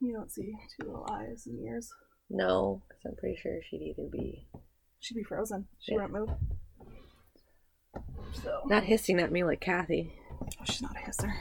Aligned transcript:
You 0.00 0.12
don't 0.14 0.30
see 0.30 0.52
two 0.78 0.86
little 0.86 1.06
eyes 1.10 1.44
and 1.46 1.58
ears. 1.64 1.90
No, 2.28 2.82
because 2.88 3.02
I'm 3.06 3.16
pretty 3.16 3.36
sure 3.40 3.58
she'd 3.68 3.82
either 3.82 4.08
be 4.10 4.48
She'd 5.00 5.14
be 5.14 5.22
frozen. 5.24 5.66
She 5.80 5.92
Yeah. 5.92 6.06
wouldn't 6.06 6.12
move. 6.14 6.28
So 8.42 8.62
not 8.66 8.84
hissing 8.84 9.20
at 9.20 9.30
me 9.32 9.44
like 9.44 9.60
Kathy. 9.60 10.12
oh, 10.42 10.64
she's 10.64 10.82
not 10.82 10.96
a 10.96 11.00
hisser. 11.00 11.32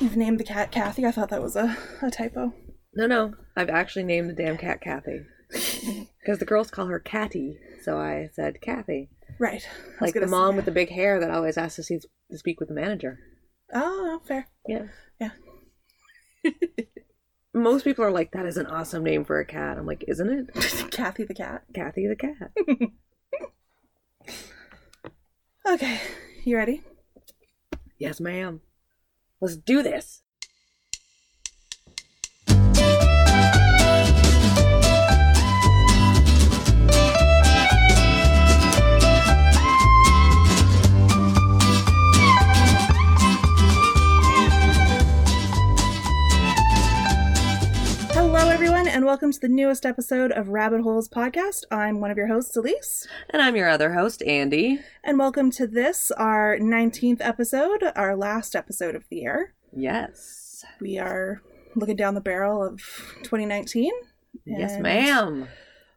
You've 0.00 0.16
named 0.16 0.38
the 0.40 0.44
cat 0.44 0.70
Kathy. 0.70 1.06
I 1.06 1.10
thought 1.10 1.30
that 1.30 1.42
was 1.42 1.56
a, 1.56 1.76
a 2.02 2.10
typo. 2.10 2.52
No, 2.94 3.06
no, 3.06 3.34
I've 3.56 3.68
actually 3.70 4.04
named 4.04 4.30
the 4.30 4.34
damn 4.34 4.56
cat 4.56 4.80
Kathy 4.80 5.20
because 5.50 6.38
the 6.38 6.44
girls 6.46 6.70
call 6.70 6.86
her 6.86 6.98
Catty, 6.98 7.58
so 7.82 7.98
I 7.98 8.28
said 8.32 8.60
Kathy, 8.60 9.10
Right. 9.38 9.62
Like 10.00 10.14
the 10.14 10.26
mom 10.26 10.52
say- 10.52 10.56
with 10.56 10.64
the 10.64 10.70
big 10.70 10.90
hair 10.90 11.20
that 11.20 11.30
always 11.30 11.58
asks 11.58 11.76
to, 11.76 11.82
see, 11.82 11.98
to 12.30 12.38
speak 12.38 12.58
with 12.58 12.68
the 12.68 12.74
manager. 12.74 13.18
Oh, 13.74 14.20
fair. 14.26 14.48
Yeah. 14.66 14.86
Yeah. 15.20 15.30
Most 17.54 17.84
people 17.84 18.04
are 18.04 18.10
like, 18.10 18.32
that 18.32 18.46
is 18.46 18.56
an 18.56 18.66
awesome 18.66 19.02
name 19.02 19.24
for 19.24 19.40
a 19.40 19.44
cat. 19.46 19.78
I'm 19.78 19.86
like, 19.86 20.04
isn't 20.06 20.28
it? 20.28 20.90
Kathy 20.90 21.24
the 21.24 21.34
cat. 21.34 21.64
Kathy 21.74 22.06
the 22.06 22.16
cat. 22.16 22.52
Okay. 25.68 26.00
You 26.44 26.56
ready? 26.56 26.82
yes, 27.98 28.20
ma'am. 28.20 28.60
Let's 29.40 29.56
do 29.56 29.82
this. 29.82 30.22
And 48.96 49.04
welcome 49.04 49.30
to 49.30 49.38
the 49.38 49.46
newest 49.46 49.84
episode 49.84 50.32
of 50.32 50.48
Rabbit 50.48 50.80
Holes 50.80 51.06
Podcast. 51.06 51.64
I'm 51.70 52.00
one 52.00 52.10
of 52.10 52.16
your 52.16 52.28
hosts, 52.28 52.56
Elise, 52.56 53.06
And 53.28 53.42
I'm 53.42 53.54
your 53.54 53.68
other 53.68 53.92
host, 53.92 54.22
Andy. 54.22 54.80
and 55.04 55.18
welcome 55.18 55.50
to 55.50 55.66
this, 55.66 56.10
our 56.12 56.56
19th 56.56 57.18
episode, 57.20 57.92
our 57.94 58.16
last 58.16 58.56
episode 58.56 58.94
of 58.94 59.04
the 59.10 59.16
year. 59.16 59.52
Yes. 59.76 60.64
We 60.80 60.96
are 60.96 61.42
looking 61.74 61.96
down 61.96 62.14
the 62.14 62.22
barrel 62.22 62.66
of 62.66 62.80
2019. 63.22 63.92
Yes, 64.46 64.80
ma'am. 64.80 65.46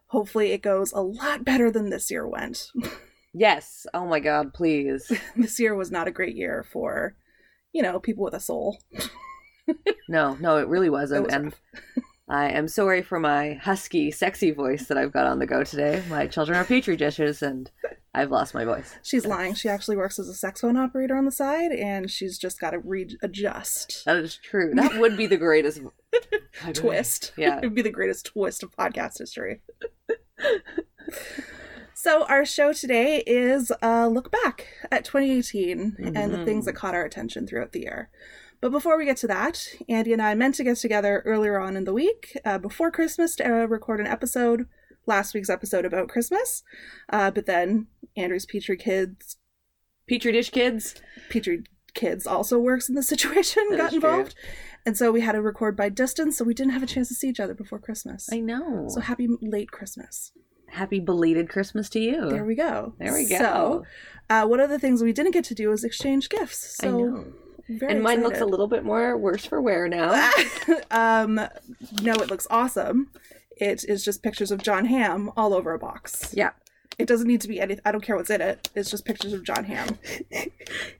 Hopefully, 0.08 0.52
it 0.52 0.60
goes 0.60 0.92
a 0.92 1.00
lot 1.00 1.42
better 1.42 1.70
than 1.70 1.88
this 1.88 2.10
year 2.10 2.28
went. 2.28 2.70
Yes. 3.32 3.86
Oh 3.94 4.06
my 4.06 4.18
God, 4.18 4.52
please. 4.52 5.10
this 5.36 5.60
year 5.60 5.72
was 5.76 5.92
not 5.92 6.08
a 6.08 6.10
great 6.10 6.34
year 6.34 6.66
for, 6.72 7.14
you 7.72 7.80
know, 7.80 8.00
people 8.00 8.24
with 8.24 8.34
a 8.34 8.40
soul. 8.40 8.78
No, 10.08 10.36
no, 10.40 10.56
it 10.56 10.66
really 10.66 10.90
wasn't. 10.90 11.20
It 11.20 11.24
was 11.26 11.34
and. 11.34 11.54
I 12.30 12.50
am 12.50 12.68
sorry 12.68 13.02
for 13.02 13.18
my 13.18 13.54
husky, 13.54 14.12
sexy 14.12 14.52
voice 14.52 14.86
that 14.86 14.96
I've 14.96 15.12
got 15.12 15.26
on 15.26 15.40
the 15.40 15.46
go 15.46 15.64
today. 15.64 16.00
My 16.08 16.28
children 16.28 16.56
are 16.56 16.64
petri 16.64 16.96
dishes, 16.96 17.42
and 17.42 17.68
I've 18.14 18.30
lost 18.30 18.54
my 18.54 18.64
voice. 18.64 18.96
She's 19.02 19.26
lying. 19.26 19.54
She 19.54 19.68
actually 19.68 19.96
works 19.96 20.16
as 20.16 20.28
a 20.28 20.34
sex 20.34 20.60
phone 20.60 20.76
operator 20.76 21.16
on 21.16 21.24
the 21.24 21.32
side, 21.32 21.72
and 21.72 22.08
she's 22.08 22.38
just 22.38 22.60
got 22.60 22.70
to 22.70 22.78
readjust. 22.78 24.04
That 24.04 24.16
is 24.16 24.36
true. 24.36 24.70
That 24.74 25.00
would 25.00 25.16
be 25.16 25.26
the 25.26 25.36
greatest 25.36 25.80
twist. 26.72 27.32
Yeah. 27.36 27.58
It'd 27.58 27.74
be 27.74 27.82
the 27.82 27.90
greatest 27.90 28.26
twist 28.26 28.62
of 28.62 28.70
podcast 28.70 29.18
history. 29.18 29.62
so, 31.94 32.24
our 32.26 32.44
show 32.44 32.72
today 32.72 33.24
is 33.26 33.72
a 33.82 34.08
look 34.08 34.30
back 34.30 34.68
at 34.92 35.04
2018 35.04 36.12
and 36.14 36.32
the 36.32 36.44
things 36.44 36.64
that 36.64 36.76
mm-hmm. 36.76 36.78
caught 36.78 36.94
our 36.94 37.04
attention 37.04 37.48
throughout 37.48 37.72
the 37.72 37.80
year. 37.80 38.08
But 38.60 38.72
before 38.72 38.98
we 38.98 39.06
get 39.06 39.16
to 39.18 39.26
that, 39.28 39.66
Andy 39.88 40.12
and 40.12 40.20
I 40.20 40.34
meant 40.34 40.54
to 40.56 40.64
get 40.64 40.76
together 40.76 41.22
earlier 41.24 41.58
on 41.58 41.76
in 41.76 41.84
the 41.84 41.94
week 41.94 42.36
uh, 42.44 42.58
before 42.58 42.90
Christmas 42.90 43.34
to 43.36 43.44
uh, 43.44 43.66
record 43.66 44.00
an 44.00 44.06
episode, 44.06 44.66
last 45.06 45.32
week's 45.34 45.48
episode 45.48 45.84
about 45.86 46.08
Christmas. 46.08 46.62
Uh, 47.10 47.30
but 47.30 47.46
then 47.46 47.86
Andrew's 48.16 48.44
Petri 48.46 48.76
Kids, 48.76 49.36
Petri 50.06 50.32
dish 50.32 50.50
kids. 50.50 50.96
Petri 51.30 51.62
Kids 51.94 52.26
also 52.26 52.58
works 52.58 52.88
in 52.88 52.94
the 52.96 53.02
situation, 53.14 53.64
That 53.70 53.76
got 53.78 53.92
is 53.94 53.98
true. 54.00 54.10
involved. 54.10 54.34
And 54.84 54.96
so 54.96 55.10
we 55.12 55.20
had 55.20 55.32
to 55.32 55.42
record 55.42 55.76
by 55.76 55.88
distance, 55.88 56.36
so 56.38 56.44
we 56.44 56.54
didn't 56.54 56.72
have 56.72 56.82
a 56.82 56.86
chance 56.86 57.08
to 57.08 57.14
see 57.14 57.28
each 57.28 57.40
other 57.40 57.54
before 57.54 57.78
Christmas. 57.78 58.28
I 58.32 58.40
know. 58.40 58.86
So 58.88 59.00
happy 59.00 59.28
late 59.40 59.70
Christmas. 59.70 60.32
Happy 60.68 61.00
belated 61.00 61.48
Christmas 61.48 61.88
to 61.90 62.00
you. 62.00 62.28
There 62.30 62.44
we 62.44 62.54
go. 62.54 62.94
There 62.98 63.12
we 63.12 63.28
go. 63.28 63.38
So, 63.38 63.84
uh, 64.30 64.46
one 64.46 64.60
of 64.60 64.70
the 64.70 64.78
things 64.78 65.02
we 65.02 65.12
didn't 65.12 65.32
get 65.32 65.44
to 65.46 65.54
do 65.54 65.68
was 65.68 65.82
exchange 65.82 66.28
gifts. 66.28 66.76
So, 66.76 66.88
I 66.88 66.90
know. 66.92 67.24
Very 67.78 67.92
And 67.92 68.02
mine 68.02 68.22
looks 68.22 68.40
a 68.40 68.46
little 68.46 68.66
bit 68.66 68.84
more 68.84 69.16
worse 69.16 69.44
for 69.46 69.60
wear 69.62 69.86
now. 69.88 70.30
um, 70.90 71.36
no, 71.36 72.12
it 72.14 72.28
looks 72.28 72.46
awesome. 72.50 73.10
It 73.56 73.84
is 73.84 74.04
just 74.04 74.22
pictures 74.24 74.50
of 74.50 74.62
Jon 74.62 74.86
Hamm 74.86 75.30
all 75.36 75.54
over 75.54 75.72
a 75.72 75.78
box. 75.78 76.32
yeah. 76.36 76.50
It 76.98 77.06
doesn't 77.08 77.28
need 77.28 77.40
to 77.42 77.48
be 77.48 77.60
anything. 77.60 77.80
I 77.86 77.92
don't 77.92 78.02
care 78.02 78.16
what's 78.16 78.28
in 78.28 78.42
it. 78.42 78.68
It's 78.74 78.90
just 78.90 79.06
pictures 79.06 79.32
of 79.32 79.42
Jon 79.44 79.64
Hamm. 79.64 79.98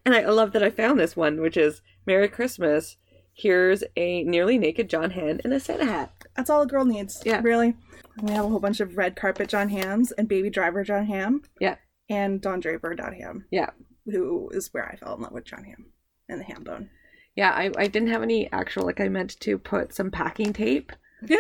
And 0.06 0.14
I 0.14 0.24
love 0.26 0.52
that 0.52 0.62
I 0.62 0.70
found 0.70 0.98
this 0.98 1.14
one, 1.14 1.40
which 1.42 1.56
is 1.58 1.82
Merry 2.06 2.28
Christmas. 2.28 2.96
Here's 3.34 3.84
a 3.96 4.22
nearly 4.24 4.56
naked 4.58 4.88
Jon 4.88 5.10
Hamm 5.10 5.40
in 5.44 5.52
a 5.52 5.60
Santa 5.60 5.84
hat. 5.84 6.12
That's 6.36 6.48
all 6.48 6.62
a 6.62 6.66
girl 6.66 6.84
needs. 6.86 7.20
Yeah. 7.26 7.40
Really. 7.42 7.74
And 8.16 8.28
we 8.28 8.34
have 8.34 8.44
a 8.46 8.48
whole 8.48 8.60
bunch 8.60 8.80
of 8.80 8.96
red 8.96 9.14
carpet 9.16 9.48
Jon 9.48 9.68
Hamms 9.68 10.12
and 10.16 10.26
baby 10.28 10.48
driver 10.50 10.82
Jon 10.84 11.04
Hamm. 11.06 11.42
Yeah. 11.60 11.76
And 12.08 12.40
Don 12.40 12.60
Draper 12.60 12.94
Don 12.94 13.12
Ham, 13.12 13.44
Yeah. 13.50 13.70
who 14.06 14.48
is 14.52 14.68
where 14.72 14.88
I 14.88 14.96
fell 14.96 15.14
in 15.16 15.20
love 15.22 15.32
with 15.32 15.44
Jon 15.44 15.64
Hamm 15.64 15.86
and 16.30 16.40
the 16.40 16.44
ham 16.44 16.62
bone. 16.64 16.90
Yeah, 17.36 17.50
I, 17.50 17.70
I 17.76 17.86
didn't 17.86 18.08
have 18.08 18.22
any 18.22 18.50
actual, 18.52 18.84
like, 18.84 19.00
I 19.00 19.08
meant 19.08 19.38
to 19.40 19.56
put 19.58 19.94
some 19.94 20.10
packing 20.10 20.52
tape 20.52 20.92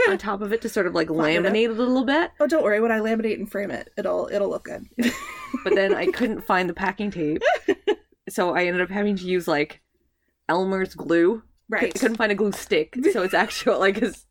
on 0.08 0.18
top 0.18 0.40
of 0.42 0.52
it 0.52 0.60
to 0.62 0.68
sort 0.68 0.86
of 0.86 0.94
like 0.94 1.08
Flatten 1.08 1.42
laminate 1.44 1.64
it 1.64 1.70
a 1.70 1.72
little 1.72 2.04
bit, 2.04 2.30
Oh, 2.38 2.46
don't 2.46 2.62
worry. 2.62 2.80
When 2.80 2.92
I 2.92 2.98
laminate 2.98 3.34
and 3.38 3.50
frame 3.50 3.70
it, 3.70 3.88
it'll 3.96 4.28
it'll 4.30 4.50
look 4.50 4.64
good. 4.64 4.84
but 5.64 5.74
then 5.74 5.94
I 5.94 6.06
couldn't 6.06 6.42
find 6.42 6.68
the 6.68 6.74
packing 6.74 7.10
tape. 7.10 7.42
So 8.28 8.54
I 8.54 8.64
ended 8.66 8.82
up 8.82 8.90
having 8.90 9.16
to 9.16 9.24
use 9.24 9.48
like 9.48 9.80
Elmer's 10.50 10.94
glue. 10.94 11.42
right. 11.70 11.92
I 11.94 11.98
couldn't 11.98 12.18
find 12.18 12.30
a 12.30 12.34
glue 12.34 12.52
stick. 12.52 12.94
So 13.12 13.22
it's 13.22 13.32
actual, 13.34 13.78
like 13.78 13.94
Because 13.94 14.26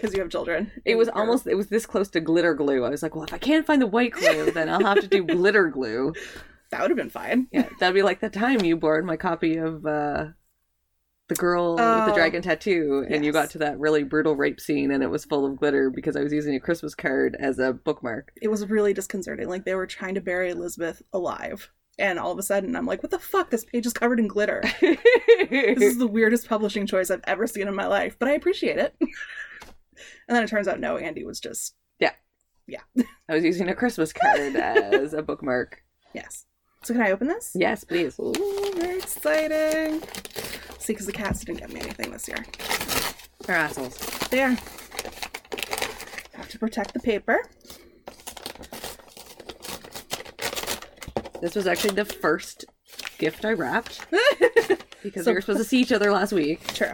you 0.14 0.20
have 0.20 0.30
children. 0.30 0.70
it 0.84 0.96
was 0.96 1.08
almost, 1.08 1.46
it 1.48 1.56
was 1.56 1.66
this 1.68 1.84
close 1.84 2.08
to 2.10 2.20
glitter 2.20 2.54
glue. 2.54 2.84
I 2.84 2.90
was 2.90 3.02
like, 3.02 3.14
well, 3.16 3.24
if 3.24 3.34
I 3.34 3.38
can't 3.38 3.66
find 3.66 3.82
the 3.82 3.86
white 3.86 4.12
glue, 4.12 4.50
then 4.52 4.68
I'll 4.68 4.84
have 4.84 5.00
to 5.00 5.08
do 5.08 5.24
glitter 5.24 5.66
glue. 5.68 6.12
That 6.70 6.82
would 6.82 6.90
have 6.90 6.96
been 6.98 7.10
fine. 7.10 7.48
Yeah, 7.52 7.68
that'd 7.80 7.94
be 7.94 8.02
like 8.02 8.20
the 8.20 8.28
time 8.30 8.60
you 8.64 8.76
borrowed 8.76 9.04
my 9.04 9.16
copy 9.16 9.56
of 9.56 9.84
uh 9.86 10.26
the 11.28 11.34
girl 11.34 11.72
with 11.76 11.84
the 11.84 12.12
Oh, 12.12 12.14
dragon 12.14 12.40
tattoo 12.40 13.06
and 13.10 13.22
you 13.24 13.32
got 13.32 13.50
to 13.50 13.58
that 13.58 13.78
really 13.78 14.02
brutal 14.02 14.34
rape 14.34 14.58
scene 14.60 14.90
and 14.90 15.02
it 15.02 15.10
was 15.10 15.26
full 15.26 15.44
of 15.44 15.56
glitter 15.58 15.90
because 15.90 16.16
I 16.16 16.22
was 16.22 16.32
using 16.32 16.54
a 16.54 16.60
Christmas 16.60 16.94
card 16.94 17.36
as 17.38 17.58
a 17.58 17.74
bookmark. 17.74 18.32
It 18.40 18.48
was 18.48 18.66
really 18.66 18.94
disconcerting. 18.94 19.46
Like 19.48 19.64
they 19.66 19.74
were 19.74 19.86
trying 19.86 20.14
to 20.14 20.22
bury 20.22 20.50
Elizabeth 20.50 21.02
alive. 21.12 21.70
And 21.98 22.18
all 22.18 22.30
of 22.30 22.38
a 22.38 22.42
sudden, 22.44 22.76
I'm 22.76 22.86
like, 22.86 23.02
what 23.02 23.10
the 23.10 23.18
fuck? 23.18 23.50
This 23.50 23.64
page 23.64 23.84
is 23.84 23.92
covered 23.92 24.20
in 24.20 24.28
glitter. 24.28 24.62
This 25.50 25.82
is 25.82 25.98
the 25.98 26.06
weirdest 26.06 26.48
publishing 26.48 26.86
choice 26.86 27.10
I've 27.10 27.22
ever 27.26 27.46
seen 27.46 27.68
in 27.68 27.74
my 27.74 27.86
life, 27.86 28.16
but 28.18 28.28
I 28.28 28.32
appreciate 28.32 28.76
it. 28.78 28.94
and 29.00 29.10
then 30.28 30.42
it 30.44 30.48
turns 30.48 30.68
out, 30.68 30.78
no, 30.80 30.96
Andy 30.96 31.24
was 31.24 31.40
just, 31.40 31.74
Yeah. 31.98 32.12
Yeah. 32.66 32.80
I 33.28 33.34
was 33.34 33.44
using 33.44 33.68
a 33.68 33.74
Christmas 33.74 34.12
card 34.12 34.56
as 34.56 35.12
a 35.14 35.22
bookmark. 35.22 35.82
yes. 36.14 36.44
So 36.82 36.94
can 36.94 37.02
I 37.02 37.10
open 37.10 37.28
this? 37.28 37.52
Yes, 37.54 37.84
please. 37.84 38.18
Ooh, 38.18 38.32
very 38.76 38.98
exciting. 38.98 40.00
See, 40.78 40.92
because 40.94 41.06
the 41.06 41.12
cats 41.12 41.40
didn't 41.44 41.58
get 41.58 41.70
me 41.72 41.80
anything 41.80 42.10
this 42.12 42.28
year. 42.28 42.44
They're 43.46 43.56
assholes. 43.56 43.96
There. 44.30 44.50
Have 46.34 46.48
to 46.48 46.58
protect 46.58 46.94
the 46.94 47.00
paper. 47.00 47.42
This 51.40 51.54
was 51.54 51.66
actually 51.66 51.94
the 51.94 52.04
first 52.04 52.64
gift 53.18 53.44
I 53.44 53.52
wrapped 53.52 54.06
because 55.02 55.24
So- 55.24 55.30
we 55.30 55.34
were 55.34 55.40
supposed 55.40 55.58
to 55.60 55.64
see 55.64 55.80
each 55.80 55.92
other 55.92 56.10
last 56.10 56.32
week. 56.32 56.66
True. 56.74 56.92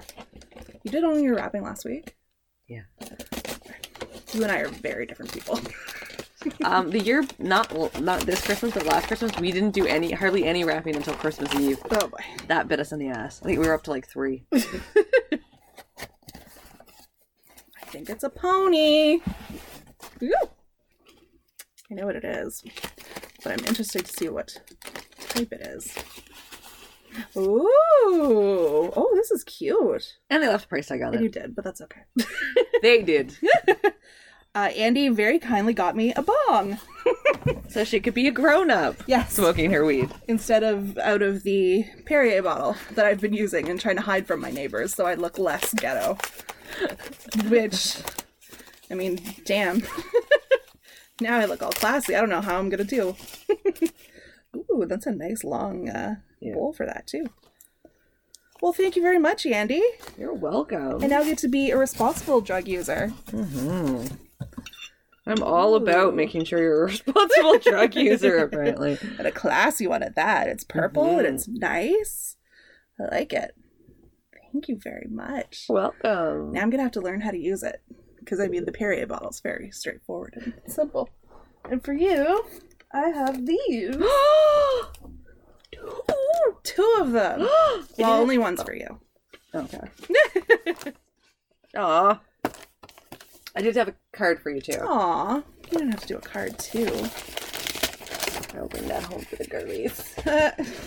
You 0.83 0.91
did 0.91 1.05
only 1.05 1.23
your 1.23 1.37
wrapping 1.37 1.63
last 1.63 1.85
week. 1.85 2.15
Yeah. 2.69 2.83
You 4.33 4.43
and 4.43 4.51
I 4.53 4.59
are 4.59 4.69
very 4.69 5.07
different 5.07 5.33
people. 5.33 5.61
Um, 6.65 6.91
the 6.91 7.01
year 7.01 7.25
not 7.39 7.73
well, 7.73 7.91
not 8.01 8.21
this 8.23 8.45
Christmas, 8.45 8.75
but 8.75 8.87
last 8.87 9.07
Christmas, 9.07 9.33
we 9.39 9.53
didn't 9.53 9.73
do 9.73 9.87
any 9.87 10.13
hardly 10.13 10.45
any 10.45 10.65
wrapping 10.65 10.97
until 10.97 11.15
Christmas 11.15 11.55
Eve. 11.55 11.79
Oh 11.91 12.09
boy. 12.09 12.19
That 12.49 12.69
bit 12.69 12.81
us 12.81 12.93
in 12.93 12.99
the 12.99 13.09
ass. 13.09 13.41
I 13.43 13.47
think 13.47 13.61
we 13.61 13.67
were 13.67 13.75
up 13.75 13.83
to 13.85 13.91
like 13.91 14.07
three. 14.07 14.47
I 14.53 14.61
think 17.87 18.11
it's 18.11 18.25
a 18.25 18.31
pony. 18.31 19.21
Ooh. 20.23 20.35
I 21.91 21.95
know 21.95 22.07
what 22.07 22.17
it 22.17 22.25
is, 22.25 22.65
but 23.43 23.53
I'm 23.53 23.65
interested 23.67 24.07
to 24.07 24.13
see 24.13 24.29
what 24.29 24.57
type 25.19 25.53
it 25.53 25.67
is. 25.67 25.95
Ooh! 27.37 27.69
Oh, 28.07 29.11
this 29.15 29.31
is 29.31 29.45
cute. 29.45 30.17
And 30.31 30.43
they 30.43 30.49
left 30.49 30.65
a 30.65 30.69
price 30.69 30.89
tag 30.89 31.03
on 31.03 31.15
And 31.15 31.23
you 31.23 31.29
did, 31.29 31.55
but 31.55 31.65
that's 31.65 31.81
okay. 31.81 32.01
They 32.83 33.03
did. 33.03 33.37
uh, 34.55 34.71
Andy 34.77 35.09
very 35.09 35.39
kindly 35.39 35.73
got 35.75 35.97
me 35.97 36.13
a 36.15 36.23
bong 36.23 36.79
So 37.69 37.83
she 37.85 37.99
could 38.01 38.15
be 38.15 38.29
a 38.29 38.31
grown 38.31 38.71
up. 38.71 38.97
Yes. 39.07 39.33
Smoking 39.35 39.73
her 39.73 39.85
weed. 39.85 40.09
instead 40.29 40.63
of 40.63 40.97
out 40.99 41.23
of 41.23 41.43
the 41.43 41.85
Perrier 42.07 42.41
bottle 42.43 42.77
that 42.93 43.05
I've 43.05 43.21
been 43.21 43.35
using 43.35 43.69
and 43.69 43.81
trying 43.81 43.97
to 43.97 44.03
hide 44.03 44.27
from 44.27 44.41
my 44.41 44.51
neighbors 44.53 44.95
so 44.95 45.07
I 45.07 45.15
look 45.15 45.39
less 45.39 45.75
ghetto. 45.75 46.17
Which, 47.49 47.97
I 48.91 48.95
mean, 48.95 49.21
damn. 49.45 49.83
now 51.21 51.37
I 51.39 51.45
look 51.47 51.63
all 51.63 51.73
classy. 51.73 52.15
I 52.15 52.21
don't 52.21 52.31
know 52.31 52.41
how 52.41 52.59
I'm 52.59 52.69
gonna 52.69 52.85
do. 52.85 53.17
Ooh, 54.57 54.85
that's 54.87 55.07
a 55.07 55.11
nice 55.13 55.43
long 55.45 55.89
uh, 55.89 56.17
Yeah. 56.41 56.55
bowl 56.55 56.73
for 56.73 56.87
that 56.87 57.07
too. 57.09 57.27
Well, 58.63 58.73
thank 58.73 58.95
you 58.97 59.03
very 59.03 59.19
much, 59.19 59.45
Andy. 59.47 59.83
You're 60.17 60.33
welcome. 60.33 61.03
I 61.03 61.07
now 61.09 61.23
get 61.25 61.39
to 61.39 61.49
be 61.49 61.71
a 61.71 61.77
responsible 61.77 62.41
drug 62.41 62.67
user. 62.69 63.13
I'm 65.27 65.43
all 65.43 65.75
about 65.75 66.15
making 66.15 66.45
sure 66.45 66.61
you're 66.61 66.83
a 66.83 66.87
responsible 66.87 67.59
drug 67.59 67.95
user, 67.95 68.39
apparently. 68.39 68.99
And 69.19 69.27
a 69.27 69.33
classy 69.33 69.87
one 69.87 70.03
at 70.03 70.17
that. 70.17 70.49
It's 70.49 70.65
purple 70.65 71.05
Mhm. 71.05 71.19
and 71.19 71.27
it's 71.29 71.49
nice. 71.49 72.37
I 73.01 73.15
like 73.15 73.33
it. 73.33 73.53
Thank 74.53 74.69
you 74.69 74.79
very 74.83 75.09
much. 75.11 75.65
Welcome. 75.69 76.53
Now 76.53 76.61
I'm 76.63 76.71
gonna 76.71 76.83
have 76.85 76.93
to 76.93 77.01
learn 77.01 77.23
how 77.23 77.31
to 77.31 77.39
use 77.39 77.63
it 77.63 77.83
because 78.19 78.39
I 78.39 78.49
mean 78.49 78.67
the 78.67 78.73
Perrier 78.73 79.07
bottle 79.07 79.31
is 79.31 79.41
very 79.41 79.71
straightforward 79.71 80.35
and 80.37 80.53
simple. 80.73 81.09
And 81.71 81.83
for 81.83 81.95
you, 81.95 82.45
I 82.93 83.09
have 83.09 83.47
these. 83.47 83.97
Two 86.63 86.97
of 87.01 87.13
them. 87.13 87.41
well, 87.99 88.21
only 88.21 88.39
one's 88.39 88.63
for 88.63 88.75
you. 88.75 89.01
Okay. 89.55 89.79
Aw. 91.77 92.21
I 93.57 93.63
did 93.63 93.77
have 93.77 93.89
a 93.89 93.95
card 94.13 94.41
for 94.41 94.51
you 94.51 94.61
too. 94.61 94.79
Aw, 94.81 95.43
you 95.71 95.79
don't 95.79 95.91
have 95.91 96.01
to 96.01 96.07
do 96.07 96.17
a 96.17 96.21
card 96.21 96.59
too. 96.59 96.89
I'll 98.57 98.69
bring 98.69 98.87
that 98.89 99.03
home 99.05 99.23
for 99.23 99.37
the 99.37 99.47
girlies. 99.47 100.15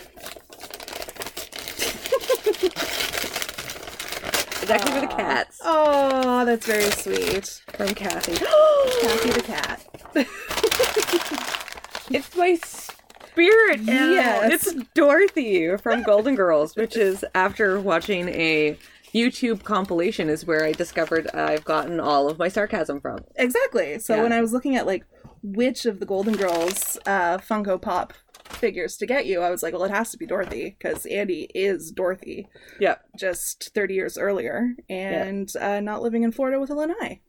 It's 4.69 4.73
actually 4.73 4.99
for 4.99 5.07
the 5.07 5.13
cats 5.13 5.61
oh, 5.63 6.45
that's 6.45 6.65
very 6.65 6.89
sweet. 6.91 7.61
from 7.73 7.93
Kathy. 7.93 8.33
Kathy 9.01 9.29
the 9.31 9.41
cat. 9.41 9.85
it's 12.11 12.35
my 12.35 12.55
spirit 12.55 13.87
animal. 13.87 14.15
Yes. 14.15 14.67
It's 14.67 14.83
Dorothy 14.93 15.77
from 15.77 16.03
Golden 16.05 16.35
Girls, 16.35 16.75
which 16.75 16.97
is 16.97 17.23
after 17.35 17.79
watching 17.79 18.29
a 18.29 18.77
YouTube 19.13 19.63
compilation 19.63 20.29
is 20.29 20.45
where 20.45 20.63
I 20.63 20.71
discovered 20.73 21.27
I've 21.33 21.65
gotten 21.65 21.99
all 21.99 22.29
of 22.29 22.37
my 22.37 22.47
sarcasm 22.49 22.99
from. 23.01 23.19
Exactly. 23.35 23.99
So 23.99 24.15
Yeah. 24.15 24.23
when 24.23 24.33
I 24.33 24.41
was 24.41 24.53
looking 24.53 24.75
at 24.75 24.85
like 24.85 25.05
which 25.43 25.85
of 25.85 25.99
the 25.99 26.05
Golden 26.05 26.35
Girls 26.35 26.97
uh, 27.05 27.37
Funko 27.37 27.81
Pop 27.81 28.13
figures 28.49 28.97
to 28.97 29.05
get 29.05 29.25
you, 29.25 29.41
I 29.41 29.49
was 29.49 29.61
like, 29.63 29.73
well, 29.73 29.83
it 29.83 29.91
has 29.91 30.11
to 30.11 30.17
be 30.17 30.25
Dorothy 30.25 30.75
because 30.77 31.05
Andy 31.05 31.49
is 31.53 31.91
Dorothy, 31.91 32.47
Yeah. 32.79 32.95
just 33.17 33.71
30 33.73 33.93
years 33.93 34.17
earlier, 34.17 34.73
and 34.89 35.51
uh, 35.59 35.79
not 35.79 36.01
living 36.01 36.23
in 36.23 36.31
Florida 36.31 36.59
with 36.59 36.69
a 36.69 36.73
lanai. 36.73 37.21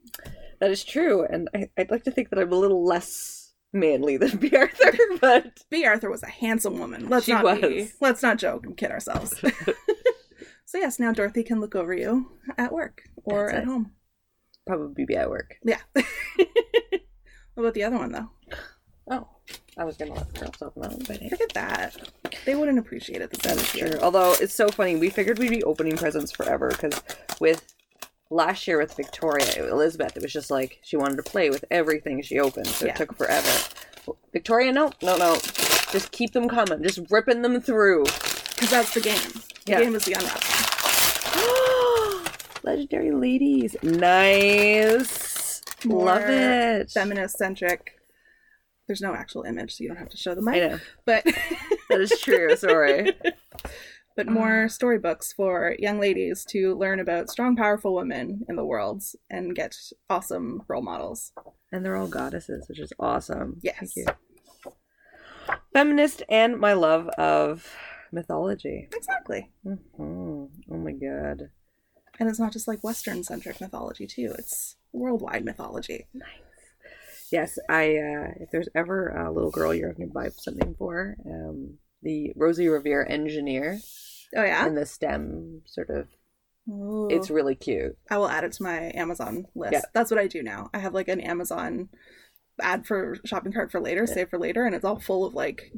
That 0.61 0.71
is 0.71 0.85
true, 0.85 1.25
and 1.25 1.49
I, 1.55 1.69
I'd 1.79 1.91
like 1.91 2.05
to 2.05 2.11
think 2.11 2.31
that 2.31 2.39
I'm 2.39 2.53
a 2.53 2.57
little 2.57 2.85
less 2.85 3.53
manly 3.73 4.17
than 4.17 4.37
Bea 4.39 4.57
Arthur, 4.57 4.93
but 5.21 5.59
Bea 5.71 5.87
Arthur 5.87 6.11
was 6.11 6.23
a 6.23 6.29
handsome 6.31 6.79
woman. 6.79 7.09
Let's 7.09 7.27
She 7.27 7.33
not 7.33 7.61
be, 7.61 7.91
let's 8.01 8.23
not 8.23 8.39
joke 8.39 8.65
and 8.67 8.77
kid 8.77 8.91
ourselves. 8.91 9.35
so 10.69 10.77
yes, 10.77 10.99
now 10.99 11.13
Dorothy 11.13 11.43
can 11.43 11.61
look 11.63 11.75
over 11.75 11.95
you 11.95 12.31
at 12.59 12.73
work 12.73 13.03
or 13.25 13.47
That's 13.47 13.57
at 13.59 13.63
it. 13.63 13.67
home. 13.67 13.93
probably 14.67 15.07
be 15.07 15.17
at 15.17 15.31
work. 15.31 15.57
Yeah. 15.65 15.79
what 15.95 16.05
about 17.57 17.73
the 17.75 17.85
other 17.85 17.97
one 17.97 18.13
though? 18.13 18.29
Oh, 19.11 19.27
I 19.79 19.85
was 19.85 19.97
gonna 19.97 20.13
let 20.13 20.31
the 20.35 20.41
girls 20.41 20.61
off 20.61 20.77
know, 20.77 20.95
but 21.07 21.17
hey. 21.23 21.31
Forget 21.31 21.55
that. 21.55 21.97
They 22.45 22.55
wouldn't 22.55 22.79
appreciate 22.79 23.23
it 23.23 23.31
That 23.31 23.57
is 23.57 23.69
true. 23.73 23.99
Although 24.03 24.35
it's 24.41 24.53
so 24.53 24.69
funny, 24.69 24.97
we 24.97 25.09
figured 25.09 25.39
we'd 25.39 25.49
be 25.51 25.63
opening 25.65 25.97
presents 25.97 26.33
forever 26.33 26.69
because 26.69 27.01
with 27.41 27.75
last 28.31 28.69
year 28.69 28.77
with 28.79 28.95
Victoria 28.95 29.67
Elizabeth, 29.71 30.15
it 30.17 30.23
was 30.23 30.33
just 30.35 30.51
like 30.51 30.81
she 30.83 30.99
wanted 30.99 31.17
to 31.17 31.23
play 31.23 31.49
with 31.49 31.65
everything 31.71 32.21
she 32.21 32.39
opened, 32.39 32.67
so 32.67 32.85
Yeah. 32.85 32.93
it 32.93 32.97
took 32.97 33.17
forever. 33.17 33.51
Victoria, 34.35 34.71
no, 34.73 34.93
no, 35.03 35.17
no, 35.17 35.35
just 35.91 36.13
keep 36.13 36.33
them 36.33 36.47
coming, 36.49 36.83
just 36.83 37.01
ripping 37.11 37.41
them 37.41 37.59
through. 37.63 38.05
Because 38.05 38.71
that's 38.71 38.93
the 38.95 39.01
game. 39.01 39.43
The 39.69 39.75
Yeah. 39.75 39.81
game 39.81 39.95
is 39.97 40.05
the 40.07 40.15
unwrapping. 40.15 40.49
Legendary 42.65 43.11
ladies, 43.13 43.77
nice, 43.83 45.61
More 45.85 46.07
love 46.07 46.23
it. 46.23 46.91
Feminist 46.91 47.37
centric. 47.37 48.01
There's 48.87 49.03
no 49.03 49.15
actual 49.15 49.43
image, 49.43 49.75
so 49.75 49.83
you 49.85 49.89
don't 49.89 49.99
have 49.99 50.09
to 50.09 50.17
show 50.17 50.35
the 50.35 50.41
I 50.51 50.59
know 50.59 50.79
But 51.05 51.25
that 51.91 52.01
is 52.01 52.19
true. 52.19 52.57
Sorry. 52.57 53.13
but 54.17 54.27
more 54.27 54.71
storybooks 54.71 55.35
for 55.35 55.77
young 55.79 56.01
ladies 56.01 56.47
to 56.47 56.75
learn 56.75 56.99
about 56.99 57.29
strong, 57.29 57.55
powerful 57.55 57.95
women 57.95 58.47
in 58.49 58.57
the 58.57 58.65
world 58.65 59.03
and 59.29 59.55
get 59.55 59.77
awesome 60.09 60.63
role 60.67 60.81
models. 60.81 61.33
And 61.73 61.85
they're 61.85 61.97
all 61.97 62.09
goddesses, 62.09 62.67
which 62.71 62.79
is 62.81 62.95
awesome. 62.99 63.59
Yes. 63.61 63.93
Thank 63.95 63.97
you. 63.97 64.07
Feminist 65.75 66.23
and 66.31 66.59
my 66.59 66.73
love 66.73 67.09
of 67.19 67.71
mythology. 68.13 68.89
Exactly. 68.95 69.51
hmm 69.65 69.75
Oh 70.71 70.77
my 70.77 70.93
god. 70.93 71.51
And 72.21 72.29
it's 72.29 72.39
not 72.41 72.53
just 72.53 72.67
like 72.69 72.83
Western 72.83 73.23
centric 73.23 73.61
mythology 73.61 74.07
too. 74.07 74.35
It's 74.39 74.77
worldwide 74.93 75.45
mythology. 75.45 76.07
Nice. 76.15 76.29
Yes, 77.31 77.59
I. 77.69 77.97
Uh, 77.97 78.33
if 78.41 78.51
there's 78.51 78.69
ever 78.75 79.09
a 79.11 79.31
little 79.31 79.51
girl 79.51 79.75
you're 79.75 79.93
going 79.93 80.09
to 80.09 80.15
buy 80.15 80.29
something 80.31 80.75
for, 80.79 81.17
um, 81.27 81.75
the 82.03 82.33
Rosie 82.37 82.69
Revere 82.69 83.07
engineer 83.09 83.79
Oh 84.37 84.43
yeah. 84.45 84.67
and 84.67 84.77
the 84.77 84.87
STEM 84.87 85.63
sort 85.67 85.91
of. 85.91 86.09
Ooh. 86.71 87.09
It's 87.11 87.31
really 87.31 87.55
cute. 87.55 87.97
I 88.11 88.19
will 88.19 88.29
add 88.29 88.45
it 88.45 88.53
to 88.53 88.63
my 88.63 88.93
Amazon 88.95 89.47
list. 89.55 89.73
Yeah. 89.73 89.83
That's 89.95 90.11
what 90.11 90.21
I 90.21 90.27
do 90.27 90.43
now. 90.43 90.71
I 90.75 90.79
have 90.79 90.95
like 90.95 91.09
an 91.09 91.21
Amazon 91.21 91.89
ad 92.61 92.87
for 92.87 93.17
shopping 93.25 93.53
cart 93.53 93.71
for 93.71 93.81
later, 93.81 94.07
save 94.07 94.29
for 94.31 94.39
later, 94.39 94.65
and 94.67 94.75
it's 94.75 94.85
all 94.85 94.99
full 94.99 95.25
of 95.25 95.35
like 95.35 95.73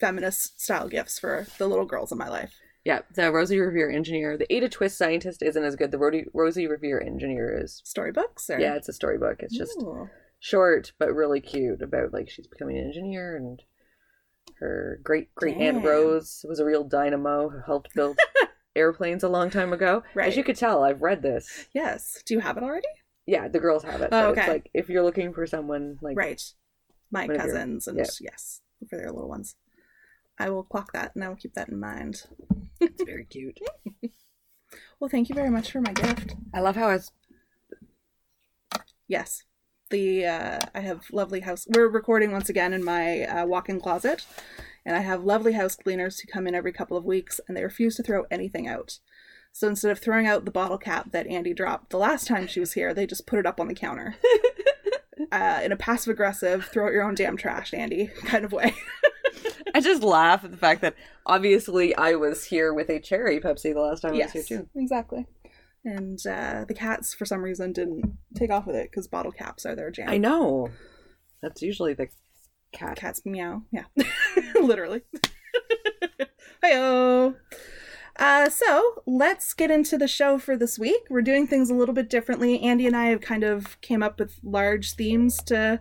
feminist 0.00 0.60
style 0.60 0.88
gifts 0.88 1.18
for 1.18 1.46
the 1.58 1.66
little 1.68 1.84
girls 1.86 2.12
in 2.12 2.18
my 2.18 2.28
life. 2.28 2.54
Yeah, 2.84 3.00
the 3.14 3.32
Rosie 3.32 3.58
Revere 3.58 3.90
engineer. 3.90 4.36
The 4.36 4.52
Ada 4.54 4.68
Twist 4.68 4.96
scientist 4.96 5.42
isn't 5.42 5.64
as 5.64 5.74
good. 5.74 5.90
The 5.90 5.96
Rodi- 5.98 6.28
Rosie 6.32 6.68
Revere 6.68 7.00
engineer 7.00 7.60
is. 7.60 7.80
Storybooks 7.84 8.48
or 8.48 8.60
Yeah, 8.60 8.76
it's 8.76 8.88
a 8.88 8.92
storybook. 8.92 9.38
It's 9.40 9.56
just 9.56 9.76
Ooh. 9.82 10.08
short 10.38 10.92
but 10.98 11.12
really 11.12 11.40
cute 11.40 11.82
about 11.82 12.12
like 12.12 12.30
she's 12.30 12.46
becoming 12.46 12.78
an 12.78 12.84
engineer 12.86 13.36
and 13.36 13.60
her 14.60 15.00
great 15.02 15.34
great 15.34 15.56
aunt 15.56 15.84
Rose 15.84 16.44
was 16.48 16.60
a 16.60 16.64
real 16.64 16.84
dynamo 16.84 17.48
who 17.48 17.58
helped 17.66 17.92
build 17.94 18.18
airplanes 18.76 19.24
a 19.24 19.28
long 19.28 19.50
time 19.50 19.72
ago. 19.72 20.02
Right. 20.14 20.28
As 20.28 20.36
you 20.36 20.44
could 20.44 20.56
tell, 20.56 20.84
I've 20.84 21.02
read 21.02 21.22
this. 21.22 21.66
Yes. 21.74 22.22
Do 22.24 22.34
you 22.34 22.40
have 22.40 22.56
it 22.56 22.62
already? 22.62 22.86
Yeah, 23.26 23.48
the 23.48 23.58
girls 23.58 23.82
have 23.82 24.00
it. 24.00 24.10
Oh, 24.12 24.28
okay. 24.28 24.48
like 24.48 24.70
if 24.72 24.88
you're 24.88 25.02
looking 25.02 25.32
for 25.34 25.46
someone 25.46 25.98
like 26.00 26.16
Right. 26.16 26.40
My 27.10 27.26
cousins 27.26 27.86
and 27.88 27.98
yeah. 27.98 28.04
yes, 28.20 28.60
for 28.88 28.96
their 28.96 29.10
little 29.10 29.28
ones. 29.28 29.56
I 30.38 30.50
will 30.50 30.64
clock 30.64 30.92
that 30.92 31.14
and 31.14 31.24
I 31.24 31.28
will 31.28 31.36
keep 31.36 31.54
that 31.54 31.68
in 31.68 31.80
mind. 31.80 32.24
it's 32.80 33.02
very 33.02 33.24
cute. 33.24 33.58
Well, 34.98 35.10
thank 35.10 35.28
you 35.28 35.34
very 35.34 35.50
much 35.50 35.70
for 35.70 35.80
my 35.80 35.92
gift. 35.92 36.34
I 36.54 36.60
love 36.60 36.76
how 36.76 36.88
it's 36.90 37.12
Yes. 39.08 39.44
The 39.90 40.26
uh, 40.26 40.60
I 40.74 40.80
have 40.80 41.04
lovely 41.12 41.40
house. 41.40 41.66
We're 41.68 41.88
recording 41.88 42.32
once 42.32 42.48
again 42.48 42.72
in 42.72 42.82
my 42.82 43.22
uh, 43.22 43.46
walk-in 43.46 43.80
closet, 43.80 44.26
and 44.84 44.96
I 44.96 45.00
have 45.00 45.22
lovely 45.22 45.52
house 45.52 45.76
cleaners 45.76 46.18
who 46.18 46.32
come 46.32 46.46
in 46.48 46.56
every 46.56 46.72
couple 46.72 46.96
of 46.96 47.04
weeks, 47.04 47.40
and 47.46 47.56
they 47.56 47.62
refuse 47.62 47.94
to 47.96 48.02
throw 48.02 48.24
anything 48.30 48.66
out. 48.66 48.98
So 49.52 49.68
instead 49.68 49.92
of 49.92 50.00
throwing 50.00 50.26
out 50.26 50.44
the 50.44 50.50
bottle 50.50 50.76
cap 50.76 51.12
that 51.12 51.28
Andy 51.28 51.54
dropped 51.54 51.90
the 51.90 51.98
last 51.98 52.26
time 52.26 52.48
she 52.48 52.58
was 52.58 52.72
here, 52.72 52.92
they 52.92 53.06
just 53.06 53.26
put 53.26 53.38
it 53.38 53.46
up 53.46 53.60
on 53.60 53.68
the 53.68 53.74
counter. 53.74 54.16
uh, 55.32 55.60
in 55.62 55.70
a 55.70 55.76
passive 55.76 56.10
aggressive, 56.10 56.64
throw 56.64 56.86
out 56.86 56.92
your 56.92 57.04
own 57.04 57.14
damn 57.14 57.36
trash, 57.36 57.72
Andy 57.72 58.08
kind 58.24 58.44
of 58.44 58.52
way. 58.52 58.74
I 59.74 59.80
just 59.80 60.02
laugh 60.02 60.44
at 60.44 60.50
the 60.50 60.56
fact 60.56 60.80
that 60.82 60.94
obviously 61.24 61.94
I 61.94 62.14
was 62.14 62.44
here 62.44 62.72
with 62.72 62.88
a 62.88 63.00
cherry 63.00 63.40
Pepsi 63.40 63.74
the 63.74 63.80
last 63.80 64.00
time 64.00 64.10
I 64.10 64.12
was 64.12 64.34
yes, 64.34 64.48
here 64.48 64.58
too. 64.60 64.68
exactly. 64.74 65.26
And 65.84 66.18
uh, 66.26 66.64
the 66.66 66.74
cats, 66.74 67.14
for 67.14 67.24
some 67.24 67.42
reason, 67.42 67.72
didn't 67.72 68.18
take 68.34 68.50
off 68.50 68.66
with 68.66 68.74
it 68.74 68.90
because 68.90 69.06
bottle 69.06 69.30
caps 69.30 69.64
are 69.64 69.76
their 69.76 69.90
jam. 69.90 70.08
I 70.08 70.18
know. 70.18 70.70
That's 71.42 71.62
usually 71.62 71.94
the 71.94 72.08
cat. 72.72 72.96
Cats 72.96 73.24
meow. 73.24 73.62
Yeah. 73.70 73.84
Literally. 74.60 75.02
Hiyo. 76.64 77.36
Uh, 78.18 78.48
so 78.48 79.02
let's 79.06 79.52
get 79.52 79.70
into 79.70 79.98
the 79.98 80.08
show 80.08 80.38
for 80.38 80.56
this 80.56 80.78
week. 80.78 81.02
We're 81.10 81.22
doing 81.22 81.46
things 81.46 81.70
a 81.70 81.74
little 81.74 81.94
bit 81.94 82.08
differently. 82.08 82.60
Andy 82.60 82.86
and 82.86 82.96
I 82.96 83.06
have 83.06 83.20
kind 83.20 83.44
of 83.44 83.80
came 83.80 84.02
up 84.02 84.18
with 84.18 84.40
large 84.42 84.94
themes 84.94 85.36
to 85.44 85.80